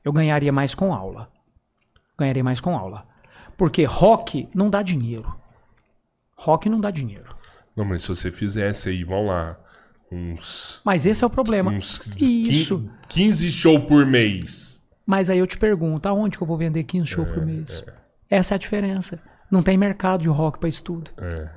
Eu 0.03 0.15
ganharia 0.15 0.51
mais 0.51 0.75
com 0.75 0.95
aula. 0.95 1.29
Ganharia 2.19 2.43
mais 2.43 2.59
com 2.59 2.75
aula. 2.75 3.07
Porque 3.55 3.85
rock 3.85 4.49
não 4.55 4.71
dá 4.71 4.81
dinheiro. 4.81 5.39
Rock 6.41 6.71
não 6.71 6.81
dá 6.81 6.91
dinheiro. 6.91 7.37
Não, 7.77 7.85
mas 7.85 8.03
se 8.03 8.09
você 8.09 8.31
fizesse 8.31 8.89
aí, 8.89 9.05
vamos 9.05 9.27
lá, 9.27 9.59
uns, 10.11 10.81
Mas 10.85 11.05
esse 11.05 11.23
é 11.23 11.27
o 11.27 11.31
problema. 11.31 11.71
uns 11.71 12.01
Isso. 12.17 12.89
15 13.09 13.51
shows 13.53 13.85
por 13.85 14.07
mês. 14.07 14.81
Mas 15.05 15.29
aí 15.29 15.39
eu 15.39 15.47
te 15.47 15.59
pergunto, 15.59 16.09
aonde 16.09 16.39
que 16.39 16.43
eu 16.43 16.47
vou 16.47 16.57
vender 16.57 16.85
15 16.85 17.07
shows 17.07 17.29
por 17.29 17.45
mês? 17.45 17.85
Essa 18.29 18.55
é 18.55 18.57
a 18.57 18.59
diferença. 18.59 19.21
Não 19.51 19.63
tem 19.63 19.77
mercado 19.77 20.23
de 20.23 20.29
rock 20.29 20.59
para 20.59 20.69
estudo. 20.69 21.11
É. 21.19 21.51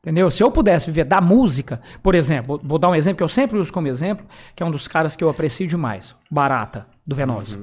Entendeu? 0.00 0.30
Se 0.30 0.40
eu 0.40 0.52
pudesse 0.52 0.86
viver 0.86 1.04
da 1.04 1.20
música, 1.20 1.80
por 2.00 2.14
exemplo, 2.14 2.60
vou 2.62 2.78
dar 2.78 2.90
um 2.90 2.94
exemplo 2.94 3.16
que 3.16 3.24
eu 3.24 3.28
sempre 3.28 3.58
uso 3.58 3.72
como 3.72 3.88
exemplo, 3.88 4.24
que 4.54 4.62
é 4.62 4.66
um 4.66 4.70
dos 4.70 4.86
caras 4.86 5.16
que 5.16 5.24
eu 5.24 5.28
aprecio 5.28 5.66
demais, 5.66 6.14
Barata, 6.30 6.86
do 7.04 7.16
Venosa. 7.16 7.58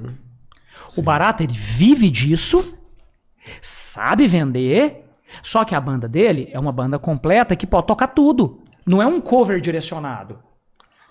O 0.97 1.01
Barata, 1.01 1.41
ele 1.41 1.53
vive 1.53 2.09
disso, 2.09 2.77
sabe 3.61 4.27
vender, 4.27 5.02
só 5.41 5.63
que 5.65 5.73
a 5.75 5.81
banda 5.81 6.07
dele 6.07 6.49
é 6.51 6.59
uma 6.59 6.71
banda 6.71 6.99
completa 6.99 7.55
que 7.55 7.65
pode 7.67 7.87
tocar 7.87 8.07
tudo. 8.07 8.59
Não 8.85 9.01
é 9.01 9.05
um 9.07 9.19
cover 9.21 9.59
direcionado. 9.61 10.37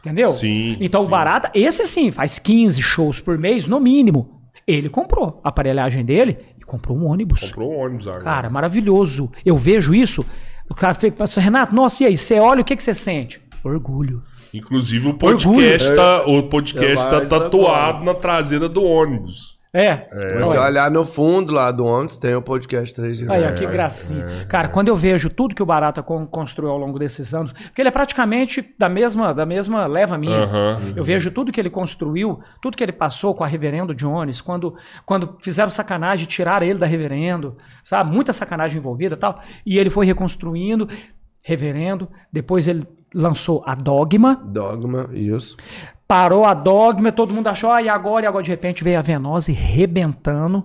Entendeu? 0.01 0.31
Sim, 0.31 0.77
Então 0.81 1.01
sim. 1.03 1.07
o 1.07 1.11
Barata, 1.11 1.51
esse 1.55 1.85
sim, 1.85 2.11
faz 2.11 2.39
15 2.39 2.83
shows 2.83 3.21
por 3.21 3.39
mês, 3.39 3.67
no 3.67 3.79
mínimo. 3.81 4.41
Ele 4.67 4.89
comprou 4.89 5.41
a 5.45 5.49
aparelhagem 5.49 6.05
dele 6.05 6.39
e 6.59 6.65
comprou 6.65 6.97
um 6.99 7.07
ônibus. 7.07 7.41
Comprou 7.51 7.73
um 7.73 7.79
ônibus 7.85 8.07
agora. 8.09 8.25
Cara, 8.25 8.51
maravilhoso. 8.51 9.31
Eu 9.45 9.57
vejo 9.57 9.95
isso. 9.95 10.25
O 10.69 10.75
cara 10.75 10.95
fica 10.95 11.23
assim, 11.23 11.41
Renato, 11.41 11.75
nossa, 11.75 12.03
e 12.03 12.07
aí? 12.07 12.17
Você 12.17 12.39
olha, 12.41 12.63
o 12.63 12.65
que, 12.65 12.75
que 12.77 12.83
você 12.83 12.95
sente? 12.95 13.41
Orgulho. 13.65 14.23
Inclusive 14.53 15.09
o 15.09 15.15
podcast, 15.15 15.89
Orgulho. 15.91 15.97
tá, 15.97 16.27
o 16.27 16.43
podcast 16.49 17.05
Eu 17.07 17.11
tá 17.11 17.21
tatuado 17.41 17.99
agora. 17.99 18.05
na 18.05 18.15
traseira 18.15 18.69
do 18.69 18.83
ônibus. 18.85 19.52
É. 19.75 20.07
Mas 20.35 20.49
se 20.49 20.59
olhar 20.59 20.91
no 20.91 21.03
fundo 21.03 21.51
lá 21.51 21.71
do 21.71 21.87
ônibus, 21.87 22.19
tem 22.19 22.35
o 22.35 22.43
podcast 22.43 22.95
3 22.95 23.17
de 23.19 23.31
Aí, 23.33 23.43
ó, 23.43 23.47
novo. 23.47 23.59
que 23.59 23.67
gracinha. 23.67 24.45
Cara, 24.47 24.69
quando 24.69 24.89
eu 24.89 24.97
vejo 24.97 25.31
tudo 25.31 25.55
que 25.55 25.63
o 25.63 25.67
Barata 25.67 26.03
con- 26.03 26.27
construiu 26.27 26.71
ao 26.71 26.77
longo 26.77 26.99
desses 26.99 27.33
anos, 27.33 27.53
porque 27.53 27.81
ele 27.81 27.89
é 27.89 27.93
praticamente 27.93 28.75
da 28.79 28.87
mesma, 28.89 29.33
da 29.33 29.47
mesma 29.47 29.87
leva 29.87 30.19
minha. 30.19 30.47
Eu 30.95 31.03
vejo 31.03 31.31
tudo 31.31 31.51
que 31.51 31.59
ele 31.59 31.71
construiu, 31.71 32.39
tudo 32.61 32.77
que 32.77 32.85
ele 32.85 32.93
passou 32.93 33.35
com 33.35 33.45
a 33.45 33.47
Reverendo 33.47 33.95
Jones, 33.95 34.43
quando, 34.43 34.75
quando 35.07 35.39
fizeram 35.41 35.71
sacanagem, 35.71 36.27
tiraram 36.27 36.67
ele 36.67 36.79
da 36.79 36.87
Reverendo, 36.87 37.57
sabe? 37.83 38.13
Muita 38.15 38.33
sacanagem 38.35 38.79
envolvida 38.79 39.15
e 39.15 39.19
tal. 39.19 39.41
E 39.65 39.79
ele 39.79 39.89
foi 39.89 40.05
reconstruindo, 40.05 40.87
Reverendo. 41.41 42.09
Depois 42.31 42.69
ele 42.69 42.83
lançou 43.15 43.63
a 43.67 43.75
Dogma, 43.75 44.41
Dogma, 44.45 45.09
isso. 45.13 45.57
Parou 46.07 46.45
a 46.45 46.55
Dogma, 46.55 47.13
todo 47.13 47.33
mundo 47.33 47.49
achou, 47.49 47.71
ah, 47.71 47.83
e 47.83 47.89
agora? 47.89 48.25
E 48.25 48.29
agora 48.29 48.45
de 48.45 48.51
repente 48.51 48.85
veio 48.85 48.99
a 48.99 49.03
Venose 49.03 49.53
rebentando. 49.53 50.59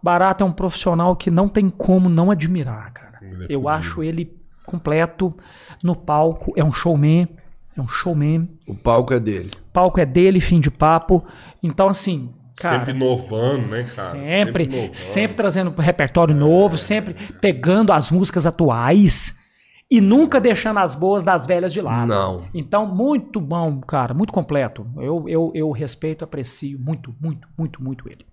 O 0.00 0.04
Barata 0.04 0.44
é 0.44 0.46
um 0.46 0.52
profissional 0.52 1.16
que 1.16 1.30
não 1.30 1.48
tem 1.48 1.68
como 1.68 2.08
não 2.08 2.30
admirar, 2.30 2.92
cara. 2.92 3.18
É 3.22 3.46
Eu 3.48 3.68
acho 3.68 4.02
ele 4.02 4.36
completo 4.64 5.34
no 5.82 5.94
palco, 5.94 6.52
é 6.56 6.64
um 6.64 6.72
showman, 6.72 7.28
é 7.76 7.80
um 7.80 7.88
showman. 7.88 8.48
O 8.66 8.74
palco 8.74 9.12
é 9.12 9.20
dele. 9.20 9.50
O 9.68 9.72
palco 9.72 10.00
é 10.00 10.06
dele, 10.06 10.40
fim 10.40 10.60
de 10.60 10.70
papo. 10.70 11.24
Então, 11.62 11.88
assim, 11.88 12.32
cara. 12.56 12.78
sempre 12.78 12.92
inovando, 12.92 13.66
né, 13.66 13.82
cara? 13.82 13.82
Sempre, 13.82 14.64
inovando. 14.64 14.94
sempre 14.94 15.36
trazendo 15.36 15.74
repertório 15.76 16.34
novo, 16.34 16.78
sempre 16.78 17.14
pegando 17.40 17.92
as 17.92 18.10
músicas 18.10 18.46
atuais 18.46 19.43
e 19.90 20.00
nunca 20.00 20.40
deixando 20.40 20.78
as 20.78 20.94
boas 20.94 21.24
das 21.24 21.46
velhas 21.46 21.72
de 21.72 21.80
lado. 21.80 22.08
Não. 22.08 22.48
Então, 22.54 22.86
muito 22.86 23.40
bom, 23.40 23.80
cara, 23.80 24.14
muito 24.14 24.32
completo. 24.32 24.86
Eu, 24.96 25.28
eu, 25.28 25.52
eu 25.54 25.70
respeito, 25.70 26.24
aprecio 26.24 26.78
muito, 26.78 27.14
muito, 27.20 27.46
muito, 27.56 27.82
muito 27.82 28.08
ele. 28.08 28.26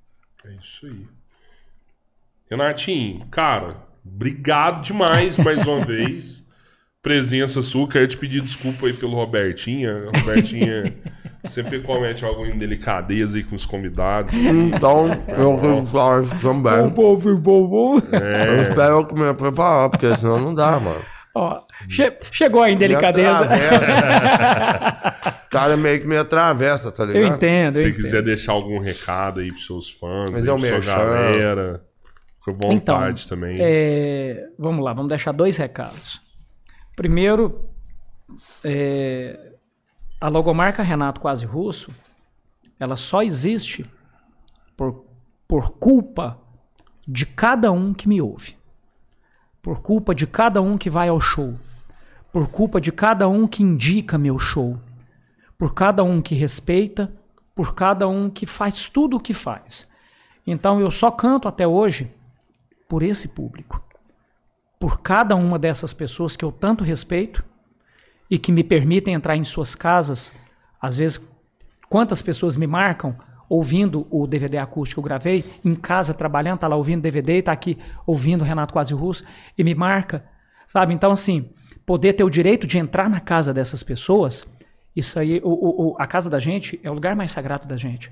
É 0.46 0.54
isso 0.62 0.86
aí. 0.86 1.08
Renatinho, 2.50 3.26
cara, 3.28 3.78
obrigado 4.06 4.82
demais 4.82 5.38
mais 5.38 5.66
uma 5.66 5.84
vez. 5.86 6.50
Presença 7.02 7.62
sua, 7.64 7.88
quero 7.88 8.08
te 8.08 8.18
pedir 8.18 8.42
desculpa 8.42 8.86
aí 8.86 8.94
pelo 8.94 9.16
Robertinha. 9.16 10.06
Robertinha 10.16 10.84
sempre 11.46 11.80
comete 11.82 12.24
alguma 12.24 12.48
indelicadeza 12.48 13.38
aí 13.38 13.44
com 13.44 13.56
os 13.56 13.66
convidados. 13.66 14.34
Então, 14.36 15.08
eu 15.28 15.58
vou 15.58 15.86
falar 15.88 16.24
também. 16.40 16.90
bom, 16.90 17.18
bom, 17.18 17.68
bom. 17.68 17.96
Eu 17.98 18.62
espero 18.62 19.06
que 19.08 19.16
me 19.16 19.34
preparar, 19.34 19.90
porque 19.90 20.16
senão 20.16 20.40
não 20.40 20.54
dá, 20.54 20.80
mano. 20.80 21.02
Ó, 21.34 21.62
che- 21.90 22.18
chegou 22.32 22.62
a 22.62 22.70
indelicadeza. 22.70 23.48
O 25.46 25.50
cara 25.52 25.76
meio 25.76 26.00
que 26.00 26.08
me 26.08 26.16
atravessa, 26.18 26.92
tá 26.94 27.04
ligado? 27.04 27.24
Eu 27.24 27.28
entendo, 27.36 27.72
Se 27.74 27.78
eu 27.80 27.82
você 27.84 27.90
entendo. 27.90 28.04
quiser 28.04 28.22
deixar 28.24 28.54
algum 28.54 28.80
recado 28.80 29.42
aí 29.42 29.52
pros 29.52 29.66
seus 29.66 29.90
fãs, 29.90 30.32
Mas 30.32 30.48
aí, 30.48 30.50
é 30.50 30.54
o 30.54 30.58
pra 30.58 30.82
sua 30.82 30.96
galera. 30.96 31.84
Com 32.40 32.54
vontade 32.54 33.24
Então, 33.26 33.38
também. 33.38 33.58
É, 33.60 34.48
vamos 34.58 34.84
lá, 34.84 34.94
vamos 34.94 35.10
deixar 35.10 35.34
dois 35.34 35.58
recados. 35.58 36.22
Primeiro, 36.96 37.70
é, 38.64 39.38
a 40.22 40.30
logomarca 40.30 40.82
Renato 40.82 41.20
Quase 41.20 41.46
Russo, 41.46 41.92
ela 42.80 42.96
só 42.96 43.22
existe 43.22 43.86
por, 44.78 45.06
por 45.48 45.72
culpa 45.74 46.40
de 47.08 47.26
cada 47.26 47.72
um 47.74 47.94
que 47.94 48.08
me 48.08 48.22
ouve. 48.22 48.56
Por 49.62 49.82
culpa 49.82 50.16
de 50.16 50.26
cada 50.26 50.62
um 50.62 50.78
que 50.78 50.90
vai 50.90 51.10
ao 51.10 51.20
show. 51.20 51.56
Por 52.32 52.48
culpa 52.48 52.82
de 52.82 52.92
cada 52.92 53.28
um 53.28 53.48
que 53.48 53.62
indica 53.62 54.18
meu 54.18 54.40
show. 54.40 54.80
Por 55.58 55.74
cada 55.74 56.04
um 56.04 56.22
que 56.22 56.34
respeita. 56.34 57.12
Por 57.54 57.76
cada 57.76 58.08
um 58.08 58.30
que 58.30 58.46
faz 58.46 58.90
tudo 58.90 59.18
o 59.18 59.20
que 59.20 59.34
faz. 59.34 59.90
Então 60.48 60.80
eu 60.80 60.90
só 60.90 61.12
canto 61.12 61.48
até 61.48 61.68
hoje 61.68 62.12
por 62.90 63.04
esse 63.04 63.28
público. 63.28 63.84
Por 64.80 65.02
cada 65.02 65.36
uma 65.36 65.60
dessas 65.60 65.94
pessoas 65.94 66.36
que 66.36 66.44
eu 66.44 66.52
tanto 66.52 66.84
respeito 66.84 67.44
e 68.30 68.40
que 68.40 68.52
me 68.52 68.64
permitem 68.64 69.14
entrar 69.14 69.36
em 69.36 69.44
suas 69.44 69.76
casas. 69.76 70.32
Às 70.82 70.98
vezes, 70.98 71.22
quantas 71.88 72.22
pessoas 72.22 72.58
me 72.58 72.66
marcam 72.66 73.16
ouvindo 73.54 74.08
o 74.10 74.26
DVD 74.26 74.58
acústico 74.58 75.02
que 75.02 75.06
eu 75.06 75.10
gravei, 75.10 75.44
em 75.66 75.76
casa 75.76 76.14
trabalhando, 76.14 76.60
tá 76.60 76.68
lá 76.70 76.76
ouvindo 76.78 77.02
DVD 77.02 77.40
e 77.40 77.42
tá 77.42 77.52
aqui 77.52 77.78
ouvindo 78.08 78.44
Renato 78.46 78.72
Quase 78.72 78.94
Russo 78.94 79.26
e 79.58 79.64
me 79.64 79.76
marca, 79.76 80.24
sabe? 80.66 80.94
Então, 80.94 81.12
assim, 81.12 81.50
poder 81.86 82.14
ter 82.14 82.24
o 82.24 82.30
direito 82.30 82.66
de 82.66 82.78
entrar 82.78 83.10
na 83.10 83.20
casa 83.20 83.54
dessas 83.54 83.84
pessoas, 83.84 84.46
isso 84.96 85.20
aí, 85.20 85.42
o, 85.44 85.50
o- 85.50 85.90
o- 85.92 85.96
a 86.00 86.08
casa 86.08 86.30
da 86.30 86.40
gente 86.40 86.80
é 86.82 86.90
o 86.90 86.94
lugar 86.94 87.14
mais 87.14 87.32
sagrado 87.34 87.68
da 87.68 87.76
gente. 87.76 88.10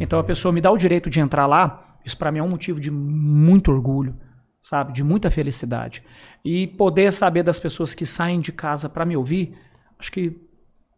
Então, 0.00 0.18
a 0.18 0.24
pessoa 0.24 0.50
me 0.52 0.60
dá 0.60 0.70
o 0.72 0.76
direito 0.76 1.08
de 1.08 1.20
entrar 1.20 1.46
lá, 1.46 1.96
isso 2.04 2.16
para 2.16 2.32
mim 2.32 2.40
é 2.40 2.42
um 2.42 2.48
motivo 2.48 2.80
de 2.80 2.90
muito 2.90 3.70
orgulho, 3.70 4.16
sabe? 4.60 4.92
De 4.92 5.04
muita 5.04 5.30
felicidade. 5.30 6.02
E 6.44 6.66
poder 6.66 7.12
saber 7.12 7.44
das 7.44 7.58
pessoas 7.60 7.94
que 7.94 8.04
saem 8.04 8.40
de 8.40 8.50
casa 8.50 8.88
para 8.88 9.04
me 9.06 9.16
ouvir, 9.16 9.54
acho 9.98 10.10
que 10.10 10.36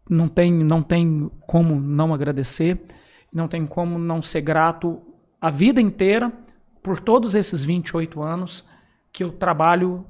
não 0.08 0.28
tem, 0.28 0.50
não 0.52 0.82
tem 0.82 1.30
como 1.46 1.78
não 1.78 2.12
agradecer, 2.14 2.80
não 3.32 3.48
tem 3.48 3.66
como 3.66 3.98
não 3.98 4.20
ser 4.20 4.42
grato 4.42 5.00
a 5.40 5.50
vida 5.50 5.80
inteira 5.80 6.32
por 6.82 7.00
todos 7.00 7.34
esses 7.34 7.64
28 7.64 8.22
anos 8.22 8.68
que 9.12 9.24
eu 9.24 9.32
trabalho 9.32 10.04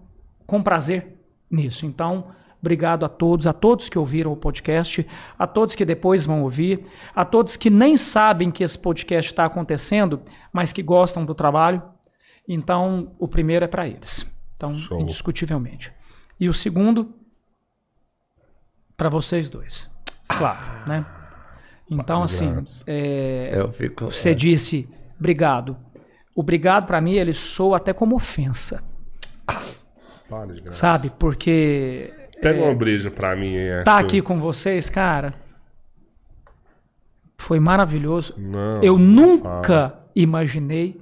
com 0.47 0.63
prazer 0.63 1.19
nisso. 1.51 1.87
Então, 1.87 2.33
obrigado 2.61 3.05
a 3.05 3.09
todos, 3.09 3.47
a 3.47 3.53
todos 3.53 3.89
que 3.89 3.99
ouviram 3.99 4.33
o 4.33 4.37
podcast, 4.37 5.07
a 5.39 5.47
todos 5.47 5.75
que 5.75 5.85
depois 5.85 6.25
vão 6.25 6.43
ouvir, 6.43 6.87
a 7.15 7.25
todos 7.25 7.57
que 7.57 7.71
nem 7.71 7.97
sabem 7.97 8.51
que 8.51 8.65
esse 8.65 8.79
podcast 8.79 9.31
está 9.31 9.45
acontecendo, 9.45 10.21
mas 10.53 10.73
que 10.73 10.83
gostam 10.83 11.25
do 11.25 11.35
trabalho. 11.35 11.83
Então, 12.49 13.15
o 13.19 13.29
primeiro 13.29 13.65
é 13.65 13.69
para 13.69 13.87
eles. 13.87 14.31
Então, 14.55 14.75
Show. 14.75 15.01
indiscutivelmente. 15.01 15.93
E 16.39 16.49
o 16.49 16.55
segundo, 16.55 17.15
para 18.97 19.09
vocês 19.09 19.49
dois. 19.49 19.91
Claro, 20.29 20.89
né? 20.89 21.05
Então, 22.01 22.23
assim, 22.23 22.63
é, 22.87 23.51
Eu 23.55 23.73
fico. 23.73 24.07
você 24.07 24.35
disse 24.35 24.89
obrigado. 25.19 25.77
Obrigado, 26.35 26.87
para 26.87 27.01
mim, 27.01 27.13
ele 27.15 27.35
soa 27.35 27.77
até 27.77 27.93
como 27.93 28.17
ofensa, 28.17 28.83
Para 30.29 30.73
sabe? 30.73 31.11
Porque 31.19 32.11
Pega 32.41 32.63
uma 32.63 32.75
breja 32.75 33.11
pra 33.11 33.37
mim 33.37 33.55
aí. 33.57 33.85
tá 33.85 33.99
aqui 33.99 34.23
com 34.23 34.39
vocês, 34.39 34.89
cara, 34.89 35.35
foi 37.37 37.61
maravilhoso. 37.61 38.35
Não, 38.39 38.83
Eu 38.83 38.97
nunca 38.99 39.95
imaginei 40.15 41.02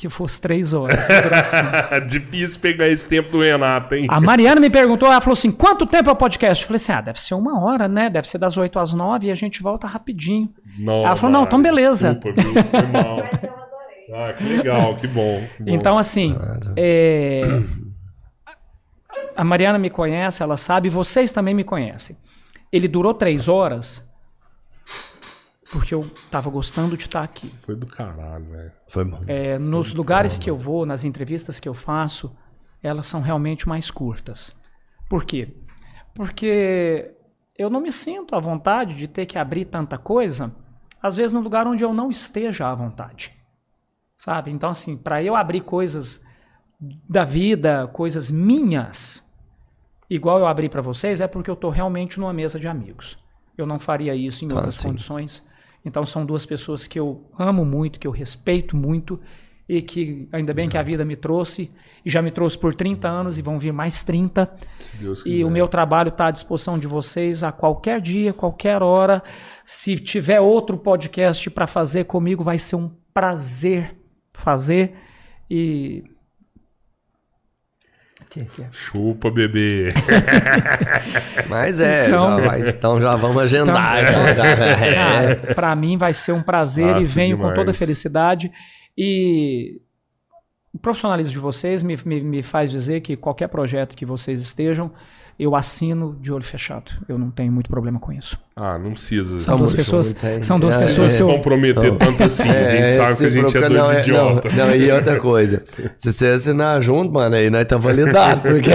que 0.00 0.08
fosse 0.08 0.40
três 0.40 0.72
horas. 0.72 1.06
fala. 1.06 2.00
Difícil 2.08 2.58
pegar 2.58 2.88
esse 2.88 3.06
tempo 3.06 3.30
do 3.30 3.42
Renato, 3.42 3.94
hein? 3.94 4.06
A 4.08 4.18
Mariana 4.18 4.58
me 4.58 4.70
perguntou, 4.70 5.06
ela 5.06 5.20
falou 5.20 5.34
assim: 5.34 5.52
quanto 5.52 5.84
tempo 5.84 6.08
é 6.08 6.12
o 6.12 6.16
podcast? 6.16 6.64
Eu 6.64 6.68
falei 6.68 6.76
assim: 6.76 6.92
ah, 6.92 7.00
deve 7.02 7.20
ser 7.20 7.34
uma 7.34 7.62
hora, 7.62 7.86
né? 7.86 8.08
Deve 8.08 8.26
ser 8.26 8.38
das 8.38 8.56
8 8.56 8.78
às 8.78 8.94
9 8.94 9.26
e 9.26 9.30
a 9.30 9.34
gente 9.34 9.62
volta 9.62 9.86
rapidinho. 9.86 10.48
Não, 10.78 11.04
Ela 11.06 11.16
falou, 11.16 11.32
não, 11.32 11.44
então 11.44 11.60
beleza. 11.60 12.14
Desculpa, 12.14 12.40
viu? 12.40 12.54
Foi 12.54 12.86
mal. 12.88 13.16
Mas 13.18 13.42
eu 13.42 13.50
adorei. 13.50 14.14
Ah, 14.14 14.32
que 14.32 14.44
legal, 14.44 14.96
que 14.96 15.06
bom. 15.06 15.42
que 15.56 15.62
bom. 15.64 15.70
Então, 15.70 15.98
assim, 15.98 16.34
é, 16.74 17.42
a 19.36 19.44
Mariana 19.44 19.78
me 19.78 19.90
conhece, 19.90 20.42
ela 20.42 20.56
sabe, 20.56 20.88
vocês 20.88 21.30
também 21.30 21.54
me 21.54 21.62
conhecem. 21.62 22.16
Ele 22.72 22.88
durou 22.88 23.12
três 23.12 23.48
horas 23.48 24.09
porque 25.72 25.94
eu 25.94 26.00
tava 26.30 26.50
gostando 26.50 26.96
de 26.96 27.04
estar 27.04 27.22
aqui. 27.22 27.48
Foi 27.62 27.74
do 27.76 27.86
caralho, 27.86 28.44
velho. 28.44 28.72
Foi 28.88 29.04
bom. 29.04 29.20
É, 29.26 29.58
nos 29.58 29.94
lugares 29.94 30.36
que 30.38 30.50
eu 30.50 30.56
vou, 30.58 30.84
nas 30.84 31.04
entrevistas 31.04 31.60
que 31.60 31.68
eu 31.68 31.74
faço, 31.74 32.36
elas 32.82 33.06
são 33.06 33.20
realmente 33.20 33.68
mais 33.68 33.90
curtas. 33.90 34.54
Por 35.08 35.24
quê? 35.24 35.54
Porque 36.14 37.12
eu 37.56 37.70
não 37.70 37.80
me 37.80 37.92
sinto 37.92 38.34
à 38.34 38.40
vontade 38.40 38.96
de 38.96 39.06
ter 39.06 39.26
que 39.26 39.38
abrir 39.38 39.66
tanta 39.66 39.96
coisa, 39.98 40.54
às 41.02 41.16
vezes 41.16 41.32
no 41.32 41.40
lugar 41.40 41.66
onde 41.66 41.84
eu 41.84 41.92
não 41.94 42.10
esteja 42.10 42.68
à 42.68 42.74
vontade. 42.74 43.32
Sabe? 44.16 44.50
Então, 44.50 44.70
assim, 44.70 44.96
para 44.96 45.22
eu 45.22 45.34
abrir 45.34 45.62
coisas 45.62 46.22
da 47.08 47.24
vida, 47.24 47.86
coisas 47.88 48.30
minhas, 48.30 49.30
igual 50.08 50.38
eu 50.38 50.46
abri 50.46 50.68
para 50.68 50.82
vocês, 50.82 51.20
é 51.20 51.26
porque 51.28 51.48
eu 51.50 51.54
estou 51.54 51.70
realmente 51.70 52.18
numa 52.18 52.32
mesa 52.32 52.58
de 52.58 52.68
amigos. 52.68 53.18
Eu 53.56 53.66
não 53.66 53.78
faria 53.78 54.14
isso 54.14 54.44
em 54.44 54.50
Ah, 54.52 54.56
outras 54.56 54.74
sim. 54.74 54.88
condições. 54.88 55.48
Então 55.84 56.04
são 56.04 56.26
duas 56.26 56.44
pessoas 56.44 56.86
que 56.86 56.98
eu 56.98 57.24
amo 57.38 57.64
muito, 57.64 57.98
que 57.98 58.06
eu 58.06 58.10
respeito 58.10 58.76
muito 58.76 59.18
e 59.68 59.80
que 59.80 60.28
ainda 60.32 60.52
bem 60.52 60.68
que 60.68 60.76
a 60.76 60.82
vida 60.82 61.04
me 61.04 61.14
trouxe 61.14 61.70
e 62.04 62.10
já 62.10 62.20
me 62.20 62.30
trouxe 62.32 62.58
por 62.58 62.74
30 62.74 63.08
anos 63.08 63.38
e 63.38 63.42
vão 63.42 63.58
vir 63.58 63.72
mais 63.72 64.02
30. 64.02 64.52
Se 64.80 64.96
Deus 64.96 65.20
E 65.20 65.24
quiser. 65.30 65.44
o 65.44 65.50
meu 65.50 65.68
trabalho 65.68 66.08
está 66.08 66.26
à 66.26 66.30
disposição 66.32 66.76
de 66.78 66.88
vocês 66.88 67.44
a 67.44 67.52
qualquer 67.52 68.00
dia, 68.00 68.32
qualquer 68.32 68.82
hora. 68.82 69.22
Se 69.64 69.96
tiver 69.96 70.40
outro 70.40 70.76
podcast 70.76 71.48
para 71.50 71.68
fazer 71.68 72.04
comigo, 72.04 72.42
vai 72.42 72.58
ser 72.58 72.76
um 72.76 72.90
prazer 73.14 73.96
fazer. 74.32 74.94
E. 75.48 76.02
Que, 78.30 78.44
que 78.44 78.62
é? 78.62 78.68
Chupa, 78.70 79.28
bebê. 79.30 79.88
Mas 81.48 81.80
é, 81.80 82.06
Então- 82.06 82.38
já 82.40 82.46
vai, 82.46 82.68
então 82.68 83.00
já 83.00 83.10
vamos 83.16 83.42
agendar. 83.42 84.02
Então, 84.02 84.26
já, 84.28 84.32
já, 84.34 84.46
é. 84.46 84.94
Cara, 84.94 85.54
para 85.54 85.74
mim 85.74 85.96
vai 85.96 86.12
ser 86.14 86.32
um 86.32 86.42
prazer 86.42 86.86
e 86.96 87.00
Massa 87.00 87.14
venho 87.14 87.36
com 87.36 87.48
toda 87.48 87.60
demais. 87.62 87.76
felicidade. 87.76 88.52
E 88.96 89.80
o 90.72 90.78
profissionalismo 90.78 91.32
de 91.32 91.38
vocês 91.38 91.82
me, 91.82 91.98
me, 92.04 92.20
me 92.20 92.42
faz 92.42 92.70
dizer 92.70 93.00
que 93.00 93.16
qualquer 93.16 93.48
projeto 93.48 93.96
que 93.96 94.06
vocês 94.06 94.40
estejam, 94.40 94.92
eu 95.38 95.54
assino 95.56 96.16
de 96.20 96.32
olho 96.32 96.44
fechado. 96.44 96.92
Eu 97.08 97.18
não 97.18 97.30
tenho 97.30 97.50
muito 97.52 97.70
problema 97.70 97.98
com 97.98 98.12
isso. 98.12 98.38
Ah, 98.54 98.78
não 98.78 98.92
precisa. 98.92 99.40
São 99.40 99.56
duas 99.56 99.70
Tamo 99.72 99.82
pessoas, 99.84 100.14
são 100.42 100.60
duas 100.60 100.74
É, 100.74 100.86
pessoas 100.86 101.12
se 101.12 101.18
que 101.18 101.22
eu, 101.24 101.28
comprometer 101.34 101.96
tanto 101.96 102.22
assim, 102.24 102.48
a 102.48 102.68
gente 102.70 102.90
sabe 102.92 103.16
que 103.18 103.24
a 103.24 103.30
se 103.30 103.30
gente 103.30 103.56
é 103.56 103.60
dois 103.60 103.72
não, 103.72 103.92
é- 103.92 104.00
idiotas. 104.00 104.54
Não, 104.54 104.66
não, 104.66 104.74
e 104.74 104.90
outra 104.92 105.18
coisa. 105.20 105.64
Se 105.96 106.12
você 106.12 106.26
assinar 106.28 106.82
junto, 106.82 107.12
mano, 107.12 107.34
aí 107.36 107.48
nós 107.50 107.64
tá 107.66 107.76
validado, 107.78 108.42
porque... 108.48 108.70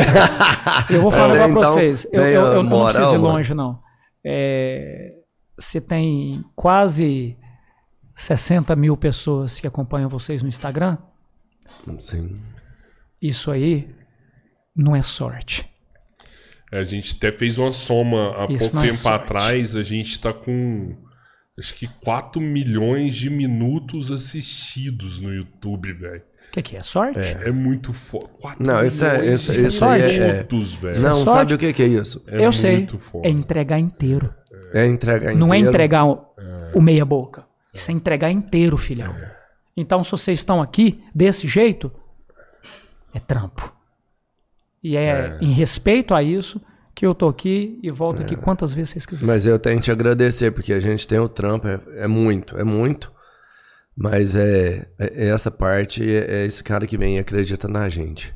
eu 0.90 1.02
vou 1.02 1.12
falar 1.12 1.36
Então, 1.48 1.54
para 1.54 1.68
vocês. 1.70 2.08
Eu, 2.12 2.24
eu, 2.24 2.46
eu 2.46 2.64
não 2.64 2.70
moral, 2.70 2.86
preciso 2.94 3.16
ir 3.16 3.18
mano. 3.20 3.34
longe, 3.36 3.54
não. 3.54 3.80
É, 4.26 5.14
se 5.60 5.80
tem 5.80 6.44
quase 6.56 7.38
60 8.16 8.76
mil 8.76 8.98
pessoas 8.98 9.60
que 9.60 9.68
acompanham 9.68 10.10
vocês 10.10 10.42
no 10.42 10.50
Instagram, 10.50 10.98
Sim. 12.00 12.40
isso 13.22 13.52
aí 13.52 13.88
não 14.76 14.96
é 14.96 15.02
sorte. 15.02 15.70
A 16.80 16.84
gente 16.84 17.16
até 17.18 17.32
fez 17.32 17.58
uma 17.58 17.72
soma 17.72 18.32
há 18.38 18.46
Isso 18.52 18.72
pouco 18.72 18.86
é 18.86 18.90
tempo 18.90 18.96
sorte. 18.98 19.24
atrás. 19.24 19.76
A 19.76 19.84
gente 19.84 20.20
tá 20.20 20.34
com 20.34 20.96
acho 21.58 21.74
que 21.74 21.88
4 22.04 22.42
milhões 22.42 23.16
de 23.16 23.30
minutos 23.30 24.12
assistidos 24.12 25.22
no 25.22 25.34
YouTube, 25.34 25.94
velho. 25.94 26.22
que, 26.52 26.62
que 26.62 26.78
é? 26.78 26.82
Sorte? 26.82 27.20
É 27.20 27.52
muito 27.52 27.92
foda. 27.92 28.28
Não, 28.60 28.86
isso 28.86 29.04
é- 29.04 29.26
isso- 29.34 29.52
isso 29.52 29.64
é 29.66 29.68
isso 29.68 29.78
sorte. 29.78 30.20
é- 30.22 30.34
minutos, 30.34 30.74
velho. 30.76 31.02
Não, 31.02 31.14
sorte? 31.14 31.32
sabe 31.32 31.54
o 31.54 31.58
que 31.58 31.74
que 31.74 31.84
é 31.84 31.88
isso? 31.88 32.24
É 32.28 32.46
Eu 32.46 32.52
sei. 32.54 32.88
foda. 32.88 33.28
É 33.28 33.32
entregar 33.32 33.78
inteiro. 33.80 34.34
É 34.74 34.86
entregar 34.86 35.36
Não 35.36 35.54
é 35.54 35.58
inteiro. 35.58 35.70
entregar 35.70 36.06
o, 36.06 36.26
o 36.74 36.82
meia 36.82 37.04
boca. 37.06 37.46
Isso 37.74 37.92
é 37.92 37.94
entregar 37.94 38.32
inteiro, 38.32 38.78
filhão. 38.78 39.14
Então, 39.76 40.02
se 40.04 40.12
vocês 40.12 40.40
estão 40.40 40.62
aqui 40.62 41.04
desse 41.14 41.46
jeito, 41.48 41.92
é 43.14 43.20
trampo. 43.20 43.74
E 44.88 44.96
é, 44.98 45.38
em 45.42 45.52
respeito 45.52 46.14
a 46.14 46.22
isso 46.22 46.62
que 46.94 47.06
eu 47.08 47.16
tô 47.16 47.28
aqui 47.28 47.80
e 47.82 47.90
volto 47.90 48.22
aqui 48.22 48.36
quantas 48.36 48.72
vezes 48.72 48.92
vocês 48.92 49.06
quiserem. 49.08 49.28
Mas 49.28 49.46
eu 49.48 49.58
tenho 49.58 49.78
que 49.78 49.86
te 49.86 49.92
agradecer, 49.92 50.52
porque 50.52 50.72
a 50.72 50.80
gente 50.80 51.08
tem 51.08 51.18
o 51.18 51.28
trampo, 51.28 51.68
é, 51.68 51.80
é 51.96 52.08
muito, 52.08 52.56
é 52.56 52.64
muito. 52.64 53.12
Mas 53.98 54.36
é, 54.36 54.88
é- 55.00 55.26
é 55.26 55.30
essa 55.30 55.50
parte, 55.50 56.04
é, 56.08 56.44
é 56.44 56.46
esse 56.46 56.64
cara 56.64 56.86
que 56.86 56.98
vem 57.00 57.16
e 57.16 57.20
acredita 57.20 57.68
na 57.68 57.90
gente. 57.90 58.32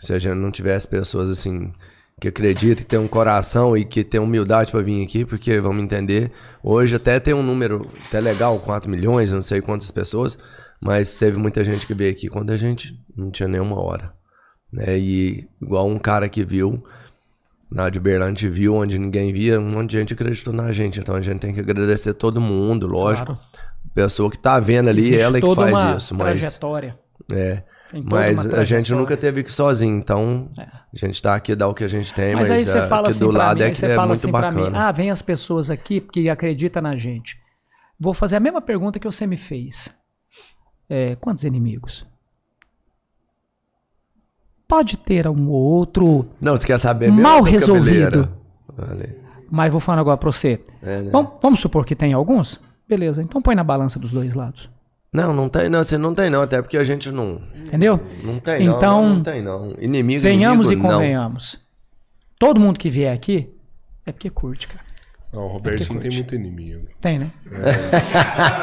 Se 0.00 0.12
a 0.12 0.18
gente 0.18 0.34
não 0.34 0.50
tivesse 0.50 0.88
pessoas 0.88 1.30
assim 1.30 1.72
que 2.20 2.26
acreditam, 2.26 2.82
que 2.82 2.84
tem 2.90 2.98
um 2.98 3.06
coração 3.06 3.76
e 3.76 3.84
que 3.84 4.02
tem 4.02 4.20
humildade 4.20 4.72
pra 4.72 4.80
vir 4.82 5.04
aqui, 5.04 5.24
porque 5.24 5.60
vamos 5.60 5.80
entender, 5.84 6.32
hoje 6.60 6.96
até 6.96 7.20
tem 7.20 7.32
um 7.34 7.42
número 7.44 7.86
até 8.08 8.18
legal, 8.20 8.58
4 8.58 8.90
milhões, 8.90 9.30
não 9.30 9.42
sei 9.42 9.60
quantas 9.60 9.92
pessoas, 9.92 10.36
mas 10.80 11.14
teve 11.14 11.38
muita 11.38 11.62
gente 11.62 11.86
que 11.86 11.94
veio 11.94 12.10
aqui 12.10 12.26
quando 12.28 12.50
a 12.50 12.56
gente 12.56 12.98
não 13.16 13.30
tinha 13.30 13.48
nenhuma 13.48 13.80
hora. 13.80 14.17
Né? 14.72 14.98
E 14.98 15.48
igual 15.60 15.86
um 15.86 15.98
cara 15.98 16.28
que 16.28 16.44
viu, 16.44 16.84
na 17.70 17.88
de 17.90 17.98
Berlante 18.00 18.48
viu 18.48 18.74
onde 18.74 18.98
ninguém 18.98 19.32
via, 19.32 19.58
um 19.60 19.70
monte 19.70 19.90
de 19.90 19.98
gente 19.98 20.14
acreditou 20.14 20.52
na 20.52 20.72
gente. 20.72 21.00
Então 21.00 21.14
a 21.14 21.20
gente 21.20 21.40
tem 21.40 21.52
que 21.54 21.60
agradecer 21.60 22.14
todo 22.14 22.40
mundo, 22.40 22.86
lógico. 22.86 23.26
Claro. 23.26 23.40
Pessoa 23.94 24.30
que 24.30 24.38
tá 24.38 24.60
vendo 24.60 24.88
ali, 24.88 25.00
Existe 25.00 25.20
ela 25.20 25.38
é 25.38 25.40
que 25.40 25.54
faz 25.54 25.72
uma 25.72 25.96
isso. 25.96 26.14
Mas, 26.14 26.40
trajetória. 26.40 26.98
é, 27.32 27.62
mas 28.04 28.46
a 28.46 28.62
gente 28.62 28.92
nunca 28.94 29.16
teve 29.16 29.42
que 29.42 29.48
ir 29.50 29.52
sozinho, 29.52 29.96
então 29.96 30.50
É. 30.58 30.62
a 30.62 31.06
gente 31.06 31.20
tá 31.20 31.34
aqui, 31.34 31.56
dá 31.56 31.66
o 31.66 31.74
que 31.74 31.82
a 31.82 31.88
gente 31.88 32.12
tem, 32.14 32.34
Mas 32.34 32.48
mas, 32.48 32.60
aí 32.60 32.66
você 32.66 32.78
é, 32.78 32.86
fala 32.86 33.08
assim 33.08 33.24
do 33.24 33.30
lado 33.32 33.58
mim, 33.58 33.64
é 33.64 33.70
que 33.70 33.76
você 33.78 33.86
é 33.86 33.94
fala 33.94 34.08
muito 34.08 34.18
assim 34.20 34.30
pra 34.30 34.50
mim, 34.52 34.60
bacana. 34.60 34.88
ah, 34.88 34.92
vem 34.92 35.10
as 35.10 35.22
pessoas 35.22 35.70
aqui 35.70 36.00
porque 36.00 36.28
acreditam 36.28 36.82
na 36.82 36.94
gente. 36.96 37.38
Vou 37.98 38.14
fazer 38.14 38.36
a 38.36 38.40
mesma 38.40 38.60
pergunta 38.60 39.00
que 39.00 39.06
você 39.06 39.26
me 39.26 39.36
fez. 39.36 39.92
É, 40.88 41.16
quantos 41.16 41.42
inimigos? 41.44 42.06
Pode 44.68 44.98
ter 44.98 45.26
um 45.26 45.48
ou 45.48 45.62
outro, 45.62 46.26
Não, 46.38 46.54
você 46.54 46.66
quer 46.66 46.78
saber 46.78 47.06
mesmo? 47.06 47.22
Mal 47.22 47.40
resolvido. 47.42 48.28
Mas 49.50 49.72
vou 49.72 49.80
falar 49.80 50.00
agora 50.00 50.18
pra 50.18 50.30
você. 50.30 50.60
É, 50.82 51.00
né? 51.00 51.10
Vamos, 51.10 51.32
vamos 51.40 51.60
supor 51.60 51.86
que 51.86 51.96
tem 51.96 52.12
alguns? 52.12 52.60
Beleza, 52.86 53.22
então 53.22 53.40
põe 53.40 53.54
na 53.54 53.64
balança 53.64 53.98
dos 53.98 54.12
dois 54.12 54.34
lados. 54.34 54.68
Não, 55.10 55.32
não 55.32 55.48
tem, 55.48 55.70
não, 55.70 55.82
você 55.82 55.96
não 55.96 56.14
tem 56.14 56.28
não, 56.28 56.42
até 56.42 56.60
porque 56.60 56.76
a 56.76 56.84
gente 56.84 57.10
não, 57.10 57.40
Entendeu? 57.56 57.98
não 58.22 58.38
tem 58.38 58.66
não, 58.66 58.76
Então, 58.76 59.02
não, 59.02 59.14
não 59.16 59.22
tem 59.22 59.42
não. 59.42 59.74
Inimigo, 59.80 60.20
Venhamos 60.20 60.66
inimigo, 60.66 60.86
e 60.86 60.90
não. 60.90 60.98
convenhamos. 60.98 61.58
Todo 62.38 62.60
mundo 62.60 62.78
que 62.78 62.90
vier 62.90 63.12
aqui 63.14 63.50
é 64.04 64.12
porque 64.12 64.28
curte, 64.28 64.68
cara. 64.68 64.84
Não, 65.30 65.42
o 65.42 65.48
Robertinho 65.48 66.00
tem 66.00 66.10
muito 66.10 66.34
inimigo. 66.34 66.88
Tem, 67.02 67.18
né? 67.18 67.26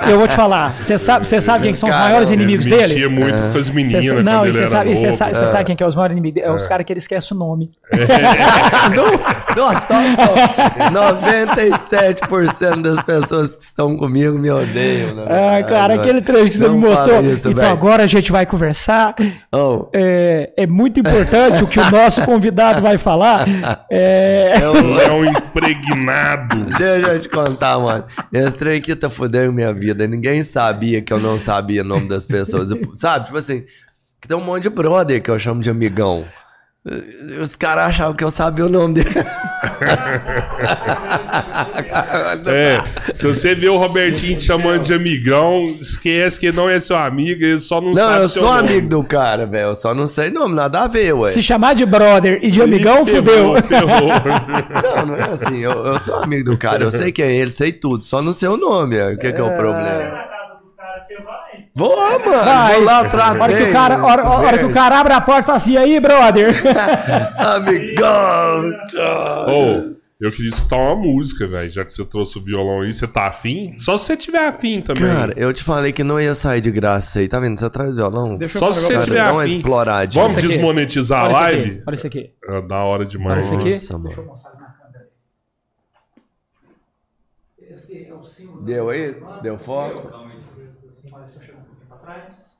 Eu 0.09 0.17
vou 0.17 0.27
te 0.27 0.35
falar. 0.35 0.75
Você 0.81 0.97
sabe, 0.97 1.25
você 1.27 1.39
sabe 1.39 1.63
quem 1.63 1.71
que 1.71 1.77
são 1.77 1.89
os 1.89 1.95
maiores 1.95 2.29
ele 2.31 2.41
inimigos 2.41 2.65
ele 2.65 2.75
dele? 2.75 2.93
mexia 2.93 3.09
muito 3.09 3.41
com 3.51 3.57
as 3.57 3.67
Cê 3.67 3.73
meninas 3.73 4.05
quando 4.07 4.25
não, 4.25 4.45
e 4.45 4.49
ele 4.49 4.53
você 4.53 4.67
sabe, 4.67 4.95
cê 4.95 5.11
sabe, 5.11 5.35
cê 5.35 5.47
sabe 5.47 5.63
quem 5.65 5.75
que 5.75 5.83
é 5.83 5.87
os 5.87 5.95
maiores 5.95 6.13
inimigos? 6.13 6.41
É 6.41 6.51
os 6.51 6.65
caras 6.65 6.85
que 6.85 6.91
ele 6.91 6.97
esquece 6.99 7.33
o 7.33 7.35
nome. 7.37 7.69
Nossa, 9.55 9.81
só, 9.81 9.93
só 10.25 10.91
97% 10.91 12.81
das 12.81 13.01
pessoas 13.03 13.55
que 13.55 13.63
estão 13.63 13.95
comigo 13.95 14.37
me 14.37 14.49
odeiam. 14.49 15.15
né? 15.15 15.23
Ah, 15.27 15.63
cara, 15.63 15.93
Agora, 15.93 15.93
aquele 15.95 16.21
trecho 16.21 16.49
que 16.49 16.57
você 16.57 16.67
não 16.67 16.77
me 16.77 16.89
mostrou. 16.89 17.21
Isso, 17.21 17.49
então 17.51 17.61
velho. 17.61 17.73
agora 17.73 18.03
a 18.03 18.07
gente 18.07 18.31
vai 18.31 18.45
conversar. 18.45 19.15
Oh, 19.53 19.85
É, 19.93 20.51
é 20.57 20.67
muito 20.67 20.99
importante 20.99 21.63
o 21.63 21.67
que 21.67 21.79
o 21.79 21.91
nosso 21.91 22.21
convidado 22.23 22.81
vai 22.81 22.97
falar. 22.97 23.45
É, 23.89 24.57
eu, 24.61 24.99
É 24.99 25.11
um 25.11 25.25
impregnado. 25.25 26.54
Deixa 26.77 27.07
eu 27.13 27.19
te 27.19 27.29
contar, 27.29 27.79
mano. 27.79 28.05
Esse 28.31 28.57
trem 28.57 28.77
aqui 28.77 28.95
tá 28.95 29.09
fudendo 29.09 29.51
minha 29.51 29.73
vida. 29.73 30.07
Ninguém 30.07 30.43
sabia 30.43 31.01
que 31.01 31.11
eu 31.11 31.19
não 31.19 31.37
sabia 31.39 31.81
o 31.81 31.85
nome 31.85 32.07
das 32.07 32.25
pessoas. 32.25 32.69
Sabe, 32.93 33.25
tipo 33.25 33.37
assim, 33.37 33.65
que 34.21 34.27
tem 34.27 34.37
um 34.37 34.41
monte 34.41 34.63
de 34.63 34.69
brother 34.69 35.21
que 35.21 35.29
eu 35.29 35.37
chamo 35.37 35.61
de 35.61 35.69
amigão. 35.69 36.25
Os 37.41 37.55
caras 37.55 37.85
achavam 37.85 38.13
que 38.13 38.23
eu 38.23 38.29
sabia 38.29 38.63
o 38.65 38.69
nome 38.69 38.93
dele. 38.95 39.09
É, 42.47 42.81
se 43.13 43.25
você 43.27 43.55
vê 43.55 43.67
o 43.69 43.77
Robertinho 43.77 44.37
te 44.37 44.43
chamando 44.43 44.81
de 44.83 44.93
amigão, 44.93 45.65
esquece 45.81 46.39
que 46.39 46.51
não 46.51 46.69
é 46.69 46.79
seu 46.79 46.95
amigo, 46.95 47.43
ele 47.43 47.59
só 47.59 47.81
não, 47.81 47.89
Não, 47.91 47.95
sabe 47.95 48.23
eu 48.23 48.29
seu 48.29 48.41
sou 48.43 48.53
nome. 48.53 48.69
amigo 48.69 48.87
do 48.89 49.03
cara, 49.03 49.45
velho. 49.45 49.69
Eu 49.69 49.75
só 49.75 49.93
não 49.93 50.07
sei 50.07 50.29
nome, 50.29 50.55
nada 50.55 50.81
a 50.83 50.87
ver, 50.87 51.13
ué. 51.13 51.29
se 51.29 51.41
chamar 51.41 51.73
de 51.75 51.85
brother 51.85 52.39
e 52.41 52.51
de 52.51 52.61
amigão, 52.61 53.03
Ih, 53.03 53.05
fudeu. 53.15 53.55
ferrou, 53.63 53.63
ferrou. 53.63 54.09
Não, 54.95 55.05
não 55.07 55.15
é 55.15 55.23
assim. 55.29 55.57
Eu, 55.59 55.71
eu 55.85 55.99
sou 55.99 56.15
amigo 56.15 56.51
do 56.51 56.57
cara. 56.57 56.83
Eu 56.83 56.91
sei 56.91 57.11
quem 57.11 57.25
é 57.25 57.35
ele, 57.35 57.51
sei 57.51 57.71
tudo. 57.71 58.03
Só 58.03 58.21
não 58.21 58.33
sei 58.33 58.49
o 58.49 58.57
nome. 58.57 58.99
ó. 59.01 59.09
O 59.11 59.17
que, 59.17 59.31
que 59.33 59.39
é 59.39 59.43
o 59.43 59.55
problema? 59.55 59.81
Na 60.03 60.23
casa 60.23 60.55
dos 60.63 60.73
caras, 60.75 61.05
você 61.05 61.15
vai. 61.15 61.34
Vou, 61.75 61.93
mano. 61.97 62.21
Vai. 62.45 62.75
Vou 62.75 62.83
lá 62.85 62.99
atrás 63.01 63.35
A 63.35 63.43
hora 63.43 63.53
que 63.57 63.63
o 63.63 63.71
cara, 63.73 64.05
hora, 64.05 64.29
hora 64.29 64.57
que 64.57 64.63
o 64.65 64.71
cara 64.71 64.97
abre 64.99 65.11
a 65.13 65.19
porta 65.19 65.41
e 65.41 65.45
fala 65.45 65.57
assim, 65.57 65.73
e 65.73 65.77
aí, 65.77 65.99
brother? 65.99 66.55
Amigão. 67.37 68.71
Ô, 69.47 69.95
eu 70.21 70.31
queria 70.31 70.49
escutar 70.49 70.77
uma 70.77 70.95
música, 70.95 71.45
velho. 71.45 71.69
Já 71.69 71.83
que 71.83 71.91
você 71.91 72.05
trouxe 72.05 72.37
o 72.37 72.41
violão 72.41 72.79
aí, 72.81 72.93
você 72.93 73.05
tá 73.05 73.27
afim? 73.27 73.75
Só 73.77 73.97
se 73.97 74.05
você 74.05 74.15
tiver 74.15 74.47
afim 74.47 74.79
também. 74.81 75.03
Cara, 75.03 75.33
eu 75.35 75.51
te 75.53 75.63
falei 75.63 75.91
que 75.91 76.01
não 76.01 76.17
ia 76.19 76.33
sair 76.33 76.61
de 76.61 76.71
graça 76.71 77.09
isso 77.09 77.19
aí. 77.19 77.27
Tá 77.27 77.39
vendo? 77.41 77.59
Você 77.59 77.69
traz 77.69 77.91
o 77.91 77.95
violão. 77.95 78.37
Deixa 78.37 78.57
eu 78.57 78.59
Só 78.59 78.71
se 78.71 78.79
você 78.81 78.97
tiver 78.99 79.19
afim. 79.19 79.61
Vamos 80.13 80.35
desmonetizar 80.35 81.19
a 81.19 81.25
Olha 81.25 81.33
live? 81.33 81.83
olha 81.85 81.93
isso 81.95 82.07
aqui. 82.07 82.31
É 82.47 82.61
da 82.61 82.77
hora 82.85 83.05
demais. 83.05 83.33
Olha 83.33 83.41
isso 83.41 83.53
aqui. 83.55 83.71
Nossa, 83.71 83.93
mano. 83.97 84.05
Deixa 84.07 84.21
eu 84.21 84.25
mostrar 84.27 84.51
na 84.53 84.67
câmera. 84.67 85.09
Esse 87.75 88.07
é 88.07 88.13
o 88.13 88.23
símbolo. 88.23 88.63
Deu 88.63 88.89
aí? 88.89 89.15
Deu 89.41 89.59
foco? 89.59 90.07
é 90.07 90.15
o- 90.21 90.25
Olha, 91.13 91.27
se 91.29 91.37
eu 91.37 91.55
chegar 92.05 92.21
um 92.21 92.25
pouquinho 92.25 92.25
pra 92.25 92.25
trás. 92.25 92.59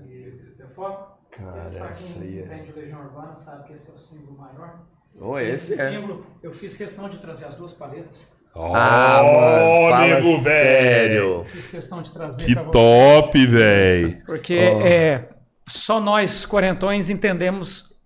Aí, 0.00 0.54
Deu 0.56 0.68
foco? 0.70 1.18
Cara, 1.30 1.62
Esse 1.62 1.78
pra 1.78 1.88
essa 1.90 2.18
quem 2.18 2.22
aí 2.22 2.38
é- 2.38 2.44
entende 2.44 2.72
Legião 2.72 3.00
Urbana 3.04 3.36
sabe 3.36 3.64
que 3.64 3.72
esse 3.74 3.90
é 3.90 3.92
o 3.92 3.96
símbolo 3.98 4.38
maior. 4.38 4.80
Ô, 5.20 5.38
esse 5.38 5.74
é. 5.80 5.90
símbolo, 5.90 6.26
eu 6.42 6.52
fiz 6.52 6.76
questão 6.76 7.08
de 7.08 7.18
trazer 7.18 7.44
as 7.46 7.54
duas 7.54 7.72
paletas. 7.72 8.36
Ah, 8.56 9.20
mano, 9.22 9.90
fala 9.90 10.06
nego, 10.06 10.38
sério. 10.38 11.44
Fiz 11.46 11.68
questão 11.70 12.02
de 12.02 12.12
trazer 12.12 12.44
Que 12.44 12.54
pra 12.54 12.62
vocês. 12.62 13.24
top, 13.24 13.46
velho. 13.48 14.24
Porque 14.24 14.56
Ó. 14.56 14.80
é, 14.86 15.28
só 15.68 16.00
nós 16.00 16.46
quarentões 16.46 17.10
entendemos 17.10 17.96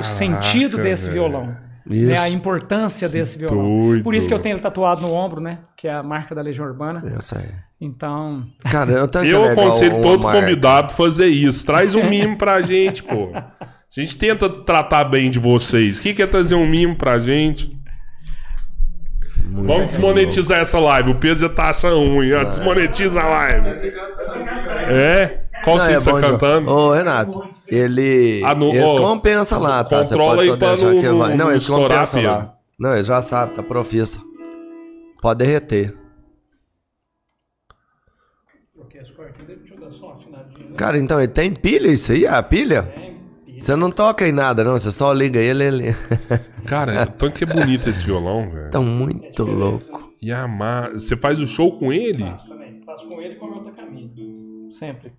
o 0.00 0.02
sentido 0.02 0.76
desse 0.78 1.04
velho. 1.04 1.14
violão. 1.14 1.56
Isso. 1.88 2.06
Né, 2.06 2.18
a 2.18 2.28
importância 2.28 3.08
desse 3.08 3.38
violão. 3.38 3.62
doido. 3.88 4.02
Por 4.04 4.14
isso 4.14 4.26
que 4.26 4.34
eu 4.34 4.38
tenho 4.40 4.54
ele 4.54 4.62
tatuado 4.62 5.02
no 5.02 5.12
ombro, 5.12 5.40
né? 5.40 5.60
Que 5.76 5.86
é 5.88 5.92
a 5.92 6.02
marca 6.02 6.34
da 6.34 6.42
Legião 6.42 6.66
Urbana. 6.66 7.02
Essa 7.16 7.38
é. 7.40 7.62
Então, 7.84 8.46
Cara, 8.70 8.92
eu 8.92 9.10
é 9.20 9.26
Eu 9.28 9.44
aconselho 9.44 10.00
todo 10.00 10.22
marca. 10.22 10.40
convidado 10.40 10.92
fazer 10.92 11.26
isso. 11.26 11.66
Traz 11.66 11.96
um 11.96 12.08
mimo 12.08 12.38
pra 12.38 12.62
gente, 12.62 13.02
pô. 13.02 13.30
A 13.34 14.00
gente 14.00 14.16
tenta 14.16 14.48
tratar 14.48 15.02
bem 15.02 15.28
de 15.28 15.40
vocês. 15.40 15.98
O 15.98 16.02
que 16.02 16.14
que 16.14 16.22
é 16.22 16.26
trazer 16.28 16.54
um 16.54 16.64
mimo 16.64 16.94
pra 16.94 17.18
gente? 17.18 17.76
Muito 19.44 19.66
Vamos 19.66 19.86
desmonetizar 19.92 20.60
essa 20.60 20.78
live. 20.78 21.10
O 21.10 21.14
Pedro 21.16 21.40
já 21.40 21.48
tá 21.48 21.70
achando 21.70 21.98
ruim. 21.98 22.32
ó. 22.32 22.44
Desmonetiza 22.44 23.20
a 23.20 23.26
live. 23.28 23.68
É? 24.88 25.42
Qual 25.64 25.76
Não, 25.76 25.84
é 25.84 25.98
você 25.98 26.10
bom 26.10 26.18
está 26.18 26.30
cantando? 26.30 26.70
Ô, 26.70 26.92
Renato, 26.92 27.48
ele. 27.66 28.42
Ah, 28.44 28.54
no- 28.54 28.70
eles 28.70 28.88
ô, 28.88 28.96
compensam 28.98 29.60
lá, 29.60 29.82
tá? 29.82 30.04
Você 30.04 30.14
controla 30.14 30.36
pode 30.36 30.40
aí 30.42 30.46
só 30.50 30.56
pra 30.56 30.68
deixar 30.76 30.86
não- 30.92 31.02
não- 31.02 31.18
vai. 31.18 31.34
Não, 31.34 31.50
eles 31.50 31.66
compensam 31.68 32.22
lá. 32.22 32.54
Não, 32.78 32.94
eles 32.94 33.06
já 33.06 33.20
sabem, 33.20 33.56
tá 33.56 33.62
profissa. 33.64 34.20
Pode 35.20 35.38
derreter. 35.44 35.96
porque 38.74 38.98
as 38.98 39.10
cortinhas, 39.12 39.58
deixa 39.60 39.74
eu 39.74 39.80
dar 39.80 39.90
só 39.92 40.06
uma 40.06 40.14
afinadinha. 40.16 40.58
né? 40.58 40.61
Cara, 40.76 40.98
então 40.98 41.18
ele 41.20 41.28
tem 41.28 41.52
pilha 41.52 41.88
isso 41.88 42.12
aí? 42.12 42.26
A 42.26 42.42
pilha? 42.42 42.92
Você 43.58 43.76
não 43.76 43.90
toca 43.90 44.26
em 44.26 44.32
nada, 44.32 44.64
não. 44.64 44.72
Você 44.72 44.90
só 44.90 45.12
liga 45.12 45.38
ele 45.40 45.62
ele. 45.64 45.96
Cara, 46.66 47.06
tanto 47.06 47.34
que 47.36 47.44
é 47.44 47.46
bonito 47.46 47.88
esse 47.88 48.04
violão, 48.04 48.50
velho. 48.50 48.70
Tão 48.70 48.84
muito 48.84 49.44
louco. 49.44 50.12
E 50.20 50.32
a 50.32 50.46
ma- 50.48 50.90
Você 50.90 51.16
faz 51.16 51.40
o 51.40 51.46
show 51.46 51.78
com 51.78 51.92
ele? 51.92 52.24
Faço 52.24 52.48
também. 52.48 52.80
Faço 52.84 53.08
com 53.08 53.20
ele 53.20 53.34
e 53.34 53.36
com 53.36 53.46
o 53.46 53.54
outro 53.54 53.72
caminho. 53.72 54.72
Sempre. 54.72 55.12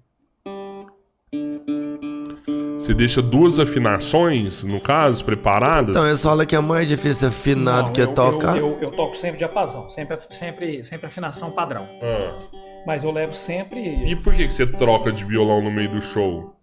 Você 2.78 2.94
deixa 2.94 3.22
duas 3.22 3.60
afinações, 3.60 4.64
no 4.64 4.80
caso, 4.80 5.24
preparadas? 5.24 5.96
Então, 5.96 6.08
eles 6.08 6.22
falam 6.22 6.46
que 6.46 6.56
é 6.56 6.60
mais 6.60 6.88
difícil 6.88 7.30
afinar 7.30 7.84
do 7.84 7.92
que 7.92 8.02
eu, 8.02 8.14
tocar. 8.14 8.58
Eu, 8.58 8.74
eu, 8.74 8.82
eu 8.84 8.92
toco 8.92 9.16
sempre 9.16 9.38
diapasão, 9.38 9.90
sempre, 9.90 10.18
sempre, 10.30 10.84
sempre 10.84 11.08
afinação 11.08 11.52
padrão. 11.52 11.88
Ah. 12.02 12.40
Mas 12.86 13.04
eu 13.04 13.12
levo 13.12 13.36
sempre. 13.36 13.80
E 13.80 14.16
por 14.16 14.34
que, 14.34 14.48
que 14.48 14.54
você 14.54 14.68
troca 14.68 15.12
de 15.12 15.24
violão 15.24 15.62
no 15.62 15.72
meio 15.72 15.90
do 15.90 16.02
show? 16.02 16.56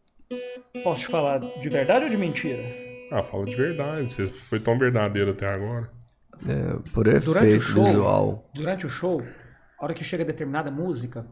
Posso 0.84 1.00
te 1.00 1.06
falar 1.06 1.38
de 1.38 1.68
verdade 1.68 2.04
ou 2.04 2.10
de 2.10 2.16
mentira? 2.16 2.62
Ah, 3.10 3.22
fala 3.22 3.44
de 3.44 3.54
verdade. 3.54 4.12
Você 4.12 4.26
foi 4.26 4.60
tão 4.60 4.78
verdadeiro 4.78 5.30
até 5.30 5.48
agora. 5.48 5.90
É, 6.46 6.76
por 6.92 7.04
Durante 7.04 7.28
o 7.28 7.36
efeito 7.38 7.60
show, 7.60 7.84
visual. 7.84 8.50
Durante 8.54 8.86
o 8.86 8.88
show, 8.88 9.22
a 9.78 9.84
hora 9.84 9.94
que 9.94 10.04
chega 10.04 10.24
determinada 10.24 10.70
música, 10.70 11.26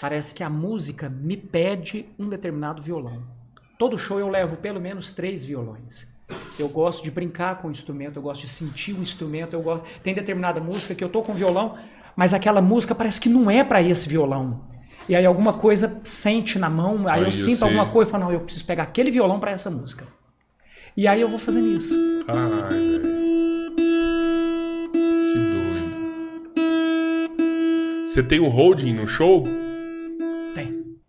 Parece 0.00 0.34
que 0.34 0.42
a 0.42 0.50
música 0.50 1.08
me 1.08 1.36
pede 1.36 2.06
um 2.18 2.28
determinado 2.28 2.82
violão. 2.82 3.22
Todo 3.78 3.96
show 3.96 4.18
eu 4.18 4.28
levo 4.28 4.56
pelo 4.56 4.80
menos 4.80 5.12
três 5.14 5.44
violões. 5.44 6.08
Eu 6.58 6.68
gosto 6.68 7.02
de 7.04 7.10
brincar 7.12 7.58
com 7.58 7.68
o 7.68 7.70
instrumento, 7.70 8.16
eu 8.16 8.22
gosto 8.22 8.40
de 8.42 8.48
sentir 8.48 8.92
o 8.92 9.00
instrumento, 9.00 9.54
eu 9.54 9.62
gosto. 9.62 9.86
Tem 10.02 10.12
determinada 10.14 10.60
música 10.60 10.94
que 10.94 11.02
eu 11.04 11.08
tô 11.08 11.22
com 11.22 11.32
violão, 11.32 11.76
mas 12.16 12.34
aquela 12.34 12.60
música 12.60 12.92
parece 12.94 13.20
que 13.20 13.28
não 13.28 13.48
é 13.50 13.62
para 13.62 13.80
esse 13.80 14.08
violão. 14.08 14.64
E 15.08 15.14
aí 15.14 15.24
alguma 15.24 15.52
coisa 15.54 16.00
sente 16.02 16.58
na 16.58 16.68
mão, 16.68 17.06
aí, 17.06 17.14
Aí 17.14 17.20
eu 17.20 17.26
eu 17.26 17.32
sinto 17.32 17.58
sei. 17.58 17.68
alguma 17.68 17.86
coisa 17.86 18.10
e 18.10 18.12
falo, 18.12 18.24
não, 18.24 18.32
eu 18.32 18.40
preciso 18.40 18.66
pegar 18.66 18.82
aquele 18.82 19.10
violão 19.12 19.38
para 19.38 19.52
essa 19.52 19.70
música. 19.70 20.06
E 20.96 21.06
aí 21.06 21.20
eu 21.20 21.28
vou 21.28 21.38
fazendo 21.38 21.68
isso. 21.68 21.94
Ai, 22.26 22.70
velho. 22.70 23.02
Que 25.32 25.38
doido. 25.54 25.96
Você 28.06 28.22
tem 28.24 28.40
um 28.40 28.48
holding 28.48 28.92
no 28.94 29.06
show? 29.06 29.44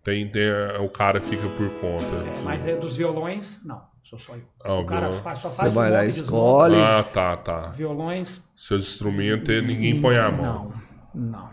Tem. 0.10 0.28
Tem, 0.28 0.44
é, 0.44 0.78
o 0.80 0.90
cara 0.90 1.20
que 1.20 1.28
fica 1.28 1.48
por 1.50 1.70
conta. 1.82 2.04
É, 2.04 2.42
mas 2.44 2.66
é 2.66 2.76
dos 2.76 2.98
violões, 2.98 3.62
não, 3.66 3.82
sou 4.04 4.18
só 4.20 4.34
eu. 4.36 4.42
Ah, 4.64 4.74
o 4.74 4.82
o 4.82 4.86
cara 4.86 5.12
faz, 5.12 5.40
só 5.40 5.50
Você 5.50 5.58
faz 5.58 5.74
vai 5.74 5.90
o 5.90 5.94
lá, 5.94 6.06
e 6.06 6.10
escolhe. 6.10 6.76
Ah, 6.82 7.04
tá, 7.04 7.38
tá. 7.38 7.68
Violões. 7.76 8.50
Seus 8.58 8.84
instrumentos, 8.88 9.50
é- 9.50 9.62
ninguém 9.62 10.02
põe 10.02 10.18
a 10.18 10.30
mão. 10.32 10.74
Não, 11.14 11.22
não. 11.32 11.50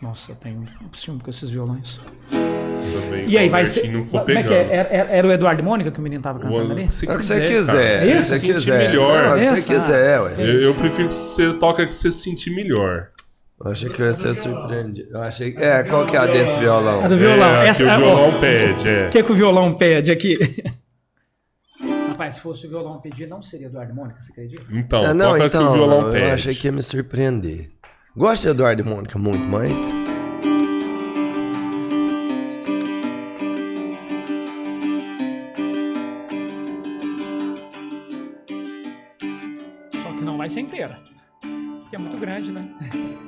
Nossa, 0.00 0.30
eu 0.32 0.36
tenho 0.36 0.64
ciúme 0.92 1.20
com 1.20 1.28
esses 1.30 1.50
violões. 1.50 2.00
Também, 2.30 3.28
E 3.28 3.36
aí, 3.36 3.48
vai 3.48 3.66
ser. 3.66 3.82
Como 4.06 4.30
é 4.30 4.42
que 4.42 4.54
é? 4.54 4.74
Era, 4.74 4.88
era- 5.10 5.28
o 5.28 5.32
Eduardo 5.32 5.60
e 5.60 5.64
Mônica 5.64 5.90
que 5.90 5.98
o 5.98 6.02
menino 6.02 6.22
tava 6.22 6.38
cantando 6.38 6.72
ali? 6.72 6.90
Se 6.90 7.06
É 7.08 7.12
o 7.14 7.18
que 7.18 7.24
você 7.26 7.46
quiser. 7.46 7.96
Se 7.96 8.12
Isso, 8.12 8.26
você 8.28 8.38
sentir 8.38 8.54
quiser. 8.54 8.78
melhor. 8.88 9.16
É 9.24 9.34
o 9.34 9.38
que 9.40 9.44
você 9.60 9.74
quiser, 9.74 10.20
ué. 10.20 10.34
Eu, 10.38 10.60
eu 10.62 10.74
prefiro 10.74 11.08
que 11.08 11.14
você 11.14 11.52
toque 11.54 11.84
que 11.84 11.94
você 11.94 12.10
se 12.10 12.20
sentir 12.22 12.50
melhor. 12.50 13.08
Eu 13.64 13.70
achei 13.72 13.88
que 13.90 14.00
eu 14.00 14.06
ia 14.06 14.12
ser 14.12 14.34
surpreendido. 14.34 15.10
Eu 15.10 15.22
achei. 15.22 15.56
É, 15.56 15.82
qual 15.82 16.06
que 16.06 16.16
é 16.16 16.20
a 16.20 16.26
desse 16.26 16.58
violão? 16.58 17.04
A 17.04 17.08
do 17.08 17.16
violão. 17.16 17.56
É, 17.56 17.68
Essa, 17.68 17.84
que 17.84 17.90
o 17.90 17.94
ó, 17.94 17.98
violão 17.98 18.40
pede, 18.40 18.88
é. 18.88 19.06
O 19.06 19.10
que, 19.10 19.22
que 19.24 19.32
o 19.32 19.34
violão 19.34 19.74
pede 19.74 20.10
aqui? 20.12 20.36
Rapaz, 22.08 22.36
se 22.36 22.40
fosse 22.40 22.66
o 22.66 22.70
violão 22.70 23.00
pedir, 23.00 23.28
não 23.28 23.42
seria 23.42 23.66
Eduardo 23.66 23.92
e 23.92 23.94
Mônica, 23.94 24.20
você 24.20 24.30
acredita? 24.32 24.64
Então, 24.70 25.02
Ah, 25.04 25.14
não, 25.14 25.36
então, 25.36 25.48
que 25.50 25.56
o 25.56 25.72
violão 25.72 26.10
pede. 26.10 26.24
eu 26.26 26.32
achei 26.34 26.54
que 26.54 26.66
ia 26.68 26.72
me 26.72 26.82
surpreender. 26.82 27.70
Gosto 28.16 28.42
de 28.42 28.48
Eduardo 28.48 28.82
e 28.82 28.84
Mônica 28.84 29.18
muito, 29.18 29.44
mas... 29.46 29.92
Só 39.92 40.12
que 40.12 40.22
não 40.22 40.36
vai 40.36 40.48
ser 40.50 40.60
inteira. 40.60 40.98
Porque 41.82 41.96
é 41.96 41.98
muito 41.98 42.16
grande, 42.18 42.52
né? 42.52 42.68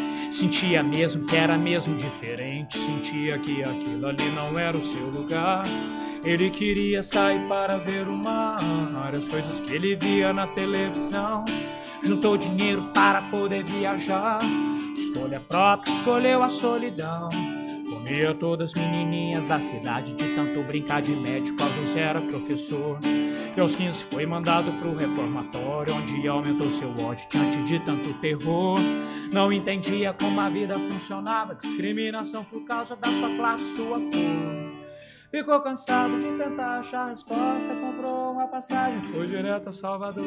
Sentia 0.31 0.81
mesmo 0.81 1.25
que 1.25 1.35
era 1.35 1.57
mesmo 1.57 1.97
diferente, 1.97 2.79
sentia 2.79 3.37
que 3.37 3.61
aquilo 3.61 4.07
ali 4.07 4.29
não 4.33 4.57
era 4.57 4.77
o 4.77 4.83
seu 4.83 5.09
lugar. 5.09 5.61
Ele 6.23 6.49
queria 6.49 7.03
sair 7.03 7.45
para 7.49 7.77
ver 7.77 8.07
o 8.07 8.13
mar, 8.13 8.57
as 9.13 9.27
coisas 9.27 9.59
que 9.59 9.73
ele 9.73 9.95
via 9.95 10.31
na 10.31 10.47
televisão. 10.47 11.43
Juntou 12.01 12.37
dinheiro 12.37 12.81
para 12.93 13.21
poder 13.23 13.63
viajar. 13.63 14.39
Escolha 14.95 15.41
própria, 15.41 15.91
escolheu 15.91 16.41
a 16.41 16.49
solidão. 16.49 17.27
Comia 17.89 18.33
todas 18.33 18.69
as 18.69 18.75
menininhas 18.75 19.47
da 19.47 19.59
cidade 19.59 20.13
de 20.13 20.33
tanto 20.33 20.63
brincar 20.63 21.01
de 21.01 21.11
médico, 21.11 21.61
aos 21.61 21.77
11 21.89 21.99
era 21.99 22.21
professor. 22.21 22.99
E 23.03 23.59
aos 23.59 23.75
15 23.75 24.05
foi 24.05 24.25
mandado 24.25 24.71
pro 24.79 24.95
reformatório, 24.95 25.93
onde 25.93 26.25
aumentou 26.25 26.69
seu 26.69 26.89
ódio 27.03 27.27
diante 27.29 27.63
de 27.63 27.79
tanto 27.81 28.13
terror. 28.21 28.79
Não 29.31 29.51
entendia 29.51 30.13
como 30.13 30.41
a 30.41 30.49
vida 30.49 30.73
funcionava, 30.73 31.55
discriminação 31.55 32.43
por 32.43 32.65
causa 32.65 32.97
da 32.97 33.07
sua 33.07 33.35
classe, 33.37 33.75
sua 33.75 33.97
cor. 33.97 34.81
Ficou 35.31 35.61
cansado 35.61 36.19
de 36.19 36.37
tentar 36.37 36.79
achar 36.79 37.07
resposta, 37.07 37.73
comprou 37.75 38.33
uma 38.33 38.49
passagem, 38.49 39.01
foi 39.05 39.25
direto 39.27 39.69
a 39.69 39.71
Salvador. 39.71 40.25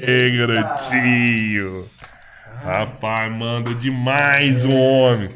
Ei, 0.00 0.34
garotinho. 0.34 1.90
Rapaz, 2.62 3.30
manda 3.30 3.74
demais 3.74 4.64
o 4.64 4.74
homem. 4.74 5.30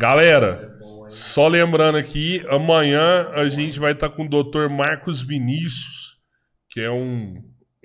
Galera, 0.00 0.78
só 1.10 1.46
lembrando 1.46 1.98
aqui, 1.98 2.42
amanhã 2.48 3.28
a 3.34 3.48
gente 3.50 3.78
vai 3.78 3.92
estar 3.92 4.08
com 4.08 4.24
o 4.24 4.28
Dr. 4.28 4.70
Marcos 4.70 5.20
Vinícius, 5.20 6.16
que 6.70 6.80
é 6.80 6.90
um, 6.90 7.34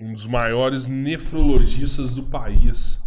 um 0.03 0.13
dos 0.13 0.25
maiores 0.27 0.87
nefrologistas 0.87 2.15
do 2.15 2.23
país. 2.23 3.01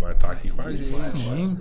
Vai 0.00 0.12
estar 0.12 0.32
aqui 0.32 0.50
com 0.50 0.62
a 0.62 0.70
gente. 0.70 0.84
Sim. 0.84 1.56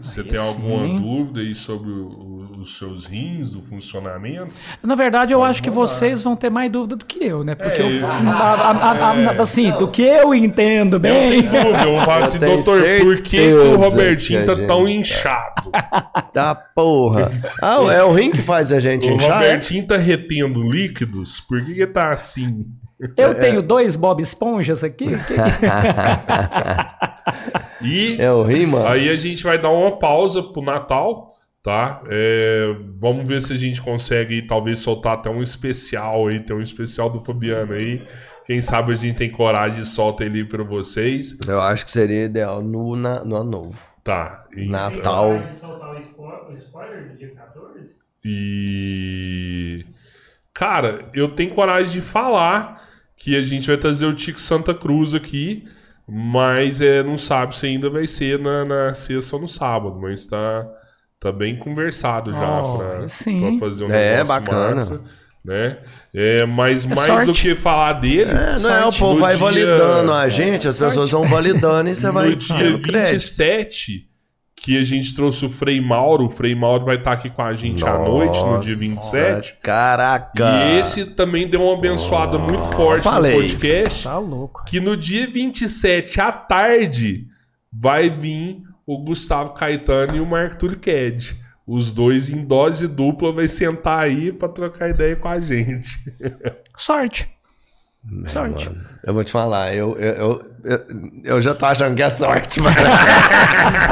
Você 0.00 0.22
tem 0.22 0.38
alguma 0.38 0.86
sim. 0.86 1.00
dúvida 1.00 1.40
aí 1.40 1.54
sobre 1.54 1.90
o- 1.90 2.06
o- 2.06 2.58
os 2.60 2.76
seus 2.78 3.06
rins, 3.06 3.52
do 3.52 3.62
funcionamento? 3.62 4.54
Na 4.82 4.94
verdade, 4.94 5.32
eu 5.32 5.42
acho 5.42 5.62
que 5.62 5.70
vocês 5.70 6.22
vão 6.22 6.36
ter 6.36 6.50
mais 6.50 6.70
dúvida 6.70 6.96
do 6.96 7.04
que 7.04 7.24
eu, 7.24 7.42
né? 7.42 7.54
Porque 7.54 7.82
É, 7.82 8.00
eu, 8.02 8.06
a- 8.06 8.12
a- 8.12 8.70
a- 8.70 9.10
a- 9.30 9.42
assim, 9.42 9.72
do 9.72 9.88
que 9.88 10.02
eu 10.02 10.32
entendo 10.34 11.00
bem. 11.00 11.42
Dúvida, 11.42 11.82
eu 11.84 11.92
vou 11.94 12.02
falar 12.02 12.26
assim, 12.26 12.38
tenho 12.38 12.56
doutor, 12.62 12.82
por 13.00 13.20
que, 13.22 13.52
o 13.52 13.76
Robertinho 13.78 14.40
que 14.40 14.46
tá 14.46 14.54
tão 14.66 14.84
tá. 14.84 14.90
inchado? 14.90 15.70
Tá 16.32 16.54
porra. 16.54 17.32
Ah, 17.62 17.78
é 17.90 18.04
o 18.04 18.12
rim 18.12 18.30
que 18.30 18.42
faz 18.42 18.70
a 18.70 18.78
gente 18.78 19.08
O 19.08 19.14
inchar, 19.14 19.42
é? 19.42 19.46
Robertinho 19.46 19.86
tá 19.86 19.96
retendo 19.96 20.62
líquidos? 20.70 21.40
Por 21.40 21.64
que 21.64 21.72
que 21.74 21.86
tá 21.86 22.12
assim? 22.12 22.66
Eu 23.16 23.38
tenho 23.38 23.60
dois 23.62 23.94
Bob 23.96 24.20
Esponjas 24.22 24.82
aqui. 24.82 25.06
que- 25.26 25.34
E 27.82 28.16
É 28.20 28.30
o 28.32 28.42
rim, 28.42 28.66
mano? 28.66 28.86
aí 28.86 29.08
a 29.10 29.16
gente 29.16 29.42
vai 29.44 29.58
dar 29.60 29.70
uma 29.70 29.98
pausa 29.98 30.42
pro 30.42 30.62
Natal, 30.62 31.34
tá? 31.62 32.02
É, 32.08 32.74
vamos 32.98 33.26
ver 33.26 33.42
se 33.42 33.52
a 33.52 33.56
gente 33.56 33.82
consegue 33.82 34.42
talvez 34.46 34.78
soltar 34.78 35.14
até 35.14 35.28
um 35.30 35.42
especial 35.42 36.28
aí, 36.28 36.40
tem 36.40 36.56
um 36.56 36.62
especial 36.62 37.10
do 37.10 37.22
Fabiano 37.22 37.72
aí. 37.74 38.06
Quem 38.46 38.62
sabe 38.62 38.92
a 38.92 38.96
gente 38.96 39.16
tem 39.18 39.30
coragem 39.30 39.82
e 39.82 39.84
solta 39.84 40.24
ele 40.24 40.44
pra 40.44 40.62
vocês. 40.62 41.36
Eu 41.46 41.60
acho 41.60 41.84
que 41.84 41.90
seria 41.90 42.24
ideal 42.26 42.62
no, 42.62 42.94
na- 42.94 43.24
no 43.24 43.36
ano 43.36 43.50
novo. 43.50 43.78
Tá. 44.04 44.44
E, 44.56 44.68
Natal. 44.70 44.92
Tem 44.92 45.02
coragem 45.42 45.52
de 45.52 45.58
soltar 45.60 45.90
o 45.90 46.00
spo- 46.02 46.48
o 46.52 46.54
spoiler 46.56 47.10
do 47.10 47.18
dia 47.18 47.34
14? 47.34 47.90
E. 48.24 49.84
Cara, 50.54 51.06
eu 51.12 51.28
tenho 51.28 51.50
coragem 51.52 51.92
de 51.92 52.00
falar 52.00 52.85
que 53.26 53.36
a 53.36 53.42
gente 53.42 53.66
vai 53.66 53.76
trazer 53.76 54.06
o 54.06 54.14
Tico 54.14 54.40
Santa 54.40 54.72
Cruz 54.72 55.12
aqui, 55.12 55.64
mas 56.08 56.80
é, 56.80 57.02
não 57.02 57.18
sabe 57.18 57.56
se 57.56 57.66
ainda 57.66 57.90
vai 57.90 58.06
ser 58.06 58.38
na, 58.38 58.64
na 58.64 58.94
sexta 58.94 59.34
ou 59.34 59.42
no 59.42 59.48
sábado, 59.48 59.98
mas 60.00 60.24
tá, 60.26 60.64
tá 61.18 61.32
bem 61.32 61.58
conversado 61.58 62.32
já 62.32 62.60
Oh, 62.62 62.78
pra, 62.78 63.08
sim. 63.08 63.58
pra 63.58 63.68
fazer 63.68 63.84
um 63.84 63.90
É, 63.90 64.18
negócio 64.18 64.26
bacana. 64.26 64.74
massa, 64.76 65.00
né? 65.44 65.78
É, 66.14 66.46
mas 66.46 66.86
mais 66.86 67.00
sorte. 67.00 67.26
do 67.26 67.32
que 67.32 67.56
falar 67.56 67.94
dele. 67.94 68.30
É, 68.30 68.58
não 68.60 68.70
é, 68.70 68.86
o 68.86 68.92
povo 68.92 69.14
no 69.14 69.18
vai 69.20 69.32
dia- 69.36 69.44
validando 69.44 70.12
a 70.12 70.28
gente, 70.28 70.68
as 70.68 70.78
pessoas 70.78 71.10
vão 71.10 71.26
validando 71.26 71.90
e 71.90 71.94
você 71.96 72.08
vai 72.12 72.28
no 72.30 72.36
dia 72.36 72.56
dando 72.56 72.78
crédito. 72.82 73.14
27, 74.56 74.66
que 74.66 74.78
a 74.78 74.82
gente 74.82 75.14
trouxe 75.14 75.44
o 75.44 75.50
Frei 75.50 75.80
Mauro, 75.80 76.26
o 76.26 76.30
Frei 76.30 76.54
Mauro 76.54 76.84
vai 76.84 76.96
estar 76.96 77.12
aqui 77.12 77.30
com 77.30 77.42
a 77.42 77.54
gente 77.54 77.84
à 77.84 77.98
noite, 77.98 78.38
no 78.38 78.60
dia 78.60 78.74
Nossa, 78.74 78.80
27. 78.80 79.58
Caraca. 79.62 80.44
E 80.44 80.78
esse 80.78 81.04
também 81.04 81.46
deu 81.46 81.62
uma 81.62 81.74
abençoada 81.74 82.38
muito 82.38 82.66
forte 82.70 83.04
falei. 83.04 83.34
no 83.34 83.40
podcast. 83.42 84.04
Tá 84.04 84.18
louco. 84.18 84.64
Que 84.64 84.80
no 84.80 84.96
dia 84.96 85.30
27 85.30 86.20
à 86.20 86.32
tarde 86.32 87.26
vai 87.72 88.08
vir 88.10 88.62
o 88.86 88.98
Gustavo 88.98 89.50
Caetano 89.52 90.16
e 90.16 90.20
o 90.20 90.26
Marco 90.26 90.56
Turqued. 90.56 91.36
Os 91.66 91.92
dois 91.92 92.30
em 92.30 92.44
dose 92.44 92.86
dupla 92.86 93.32
vai 93.32 93.48
sentar 93.48 94.04
aí 94.04 94.32
pra 94.32 94.48
trocar 94.48 94.88
ideia 94.90 95.16
com 95.16 95.28
a 95.28 95.40
gente. 95.40 95.98
Sorte. 96.76 97.28
Sorte. 98.26 98.68
Mano, 98.68 98.84
eu 99.06 99.14
vou 99.14 99.22
te 99.24 99.30
falar, 99.32 99.72
eu, 99.74 99.96
eu, 99.98 100.12
eu, 100.14 100.42
eu, 100.64 100.80
eu 101.24 101.42
já 101.42 101.54
tô 101.54 101.64
achando 101.64 101.94
que 101.94 102.02
é 102.02 102.10
sorte, 102.10 102.60
mano. 102.60 102.74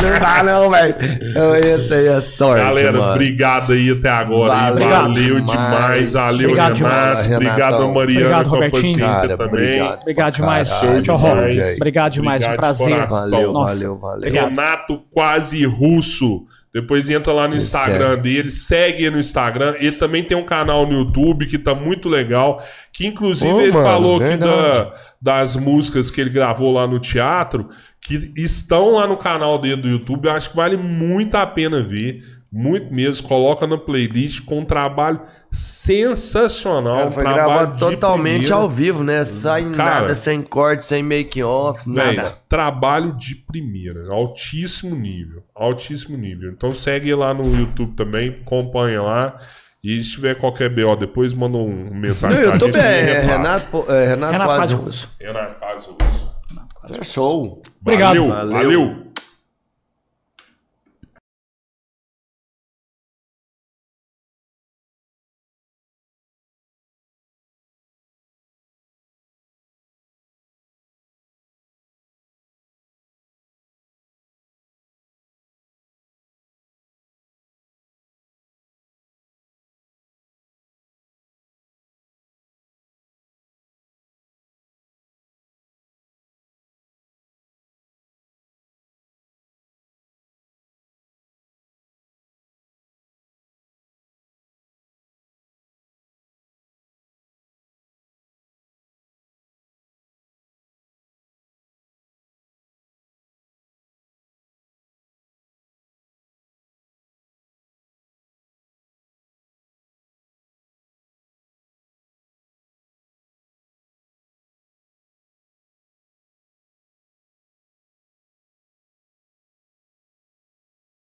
não 0.02 0.18
dá, 0.20 0.42
não, 0.42 0.68
velho. 0.70 0.94
Eu- 1.36 1.54
Esse 1.54 1.94
aí 1.94 2.06
é 2.08 2.20
sorte. 2.20 2.64
Galera, 2.64 2.92
mano. 2.92 3.12
obrigado 3.12 3.72
aí 3.72 3.90
até 3.92 4.08
agora. 4.10 4.52
Valeu 4.52 4.88
Valeu, 4.88 5.40
demais. 5.40 5.50
demais. 5.50 6.12
Valeu, 6.14 6.48
Obrigado 6.50 6.74
Renato. 6.74 6.74
demais. 6.74 7.26
Obrigado, 7.32 7.56
Renatão. 7.56 7.94
Mariana, 7.94 8.20
Obrigado, 8.20 8.48
com 8.48 8.54
a 8.56 8.58
Robertinho. 8.58 8.82
paciência 8.82 9.06
Cara, 9.28 9.36
também. 9.36 9.48
obrigado. 9.64 10.00
Obrigado 10.00 10.34
demais. 10.34 10.70
Caralho, 10.72 11.02
demais. 11.02 11.76
Obrigado 11.76 12.12
demais. 12.12 12.42
Obrigado 12.42 12.52
um 12.52 12.56
prazer. 12.56 13.06
Valeu, 13.06 13.52
Nossa. 13.52 13.74
valeu, 13.84 13.98
valeu. 13.98 14.32
Renato 14.32 15.00
Quase 15.12 15.64
Russo. 15.64 16.42
Depois 16.74 17.08
entra 17.08 17.32
lá 17.32 17.46
no 17.46 17.54
Instagram 17.54 18.14
é. 18.14 18.16
dele, 18.16 18.50
segue 18.50 19.08
no 19.08 19.20
Instagram. 19.20 19.76
Ele 19.78 19.92
também 19.92 20.24
tem 20.24 20.36
um 20.36 20.42
canal 20.44 20.84
no 20.84 20.98
YouTube 20.98 21.46
que 21.46 21.56
tá 21.56 21.72
muito 21.72 22.08
legal. 22.08 22.60
Que 22.92 23.06
inclusive 23.06 23.48
ele 23.62 23.70
mano, 23.70 23.86
falou 23.86 24.18
da- 24.18 24.92
das 25.22 25.54
músicas 25.54 26.10
que 26.10 26.20
ele 26.20 26.30
gravou 26.30 26.72
lá 26.72 26.84
no 26.84 26.98
teatro, 26.98 27.68
que 28.00 28.32
estão 28.36 28.94
lá 28.94 29.06
no 29.06 29.16
canal 29.16 29.56
dele 29.56 29.82
do 29.82 29.88
YouTube. 29.88 30.26
Eu 30.26 30.32
acho 30.32 30.50
que 30.50 30.56
vale 30.56 30.76
muito 30.76 31.36
a 31.36 31.46
pena 31.46 31.80
ver. 31.80 32.22
Muito 32.56 32.94
mesmo. 32.94 33.26
Coloca 33.26 33.66
na 33.66 33.76
playlist 33.76 34.44
com 34.44 34.60
um 34.60 34.64
trabalho 34.64 35.20
sensacional. 35.50 36.96
Cara, 36.98 37.10
foi 37.10 37.22
trabalho 37.24 37.46
gravado 37.48 37.72
de 37.74 37.80
totalmente 37.80 38.32
primeira. 38.42 38.54
ao 38.56 38.70
vivo, 38.70 39.02
né? 39.02 39.24
Sem 39.24 39.72
Cara. 39.72 40.00
nada, 40.02 40.14
sem 40.14 40.40
corte, 40.40 40.84
sem 40.84 41.02
make-off, 41.02 41.82
Véi, 41.92 42.14
nada. 42.16 42.34
trabalho 42.48 43.12
de 43.16 43.34
primeira, 43.34 44.06
altíssimo 44.12 44.94
nível, 44.94 45.42
altíssimo 45.54 46.16
nível. 46.16 46.50
Então 46.52 46.72
segue 46.72 47.12
lá 47.14 47.34
no 47.34 47.44
YouTube 47.58 47.94
também, 47.96 48.38
acompanha 48.46 49.02
lá. 49.02 49.36
E 49.82 50.02
se 50.02 50.12
tiver 50.12 50.34
qualquer 50.36 50.70
BO 50.70 50.96
depois, 50.96 51.34
manda 51.34 51.58
um 51.58 51.86
No 51.86 51.94
mensagem 51.94 52.38
pra 52.40 52.52
YouTube 52.54 52.72
gente. 52.72 52.82
é. 52.84 53.20
Renato, 53.20 53.84
é, 53.88 54.06
Renato, 54.06 54.32
Renato 54.32 54.48
Quase 54.48 54.58
Quase 54.58 54.74
Russo. 54.76 55.10
Renato 55.20 55.60
Caso 55.60 55.96
Russo. 56.00 56.34
É 57.00 57.02
show. 57.04 57.62
Obrigado. 57.82 58.28
Valeu, 58.28 58.50
Valeu. 58.52 58.52
valeu. 58.80 59.04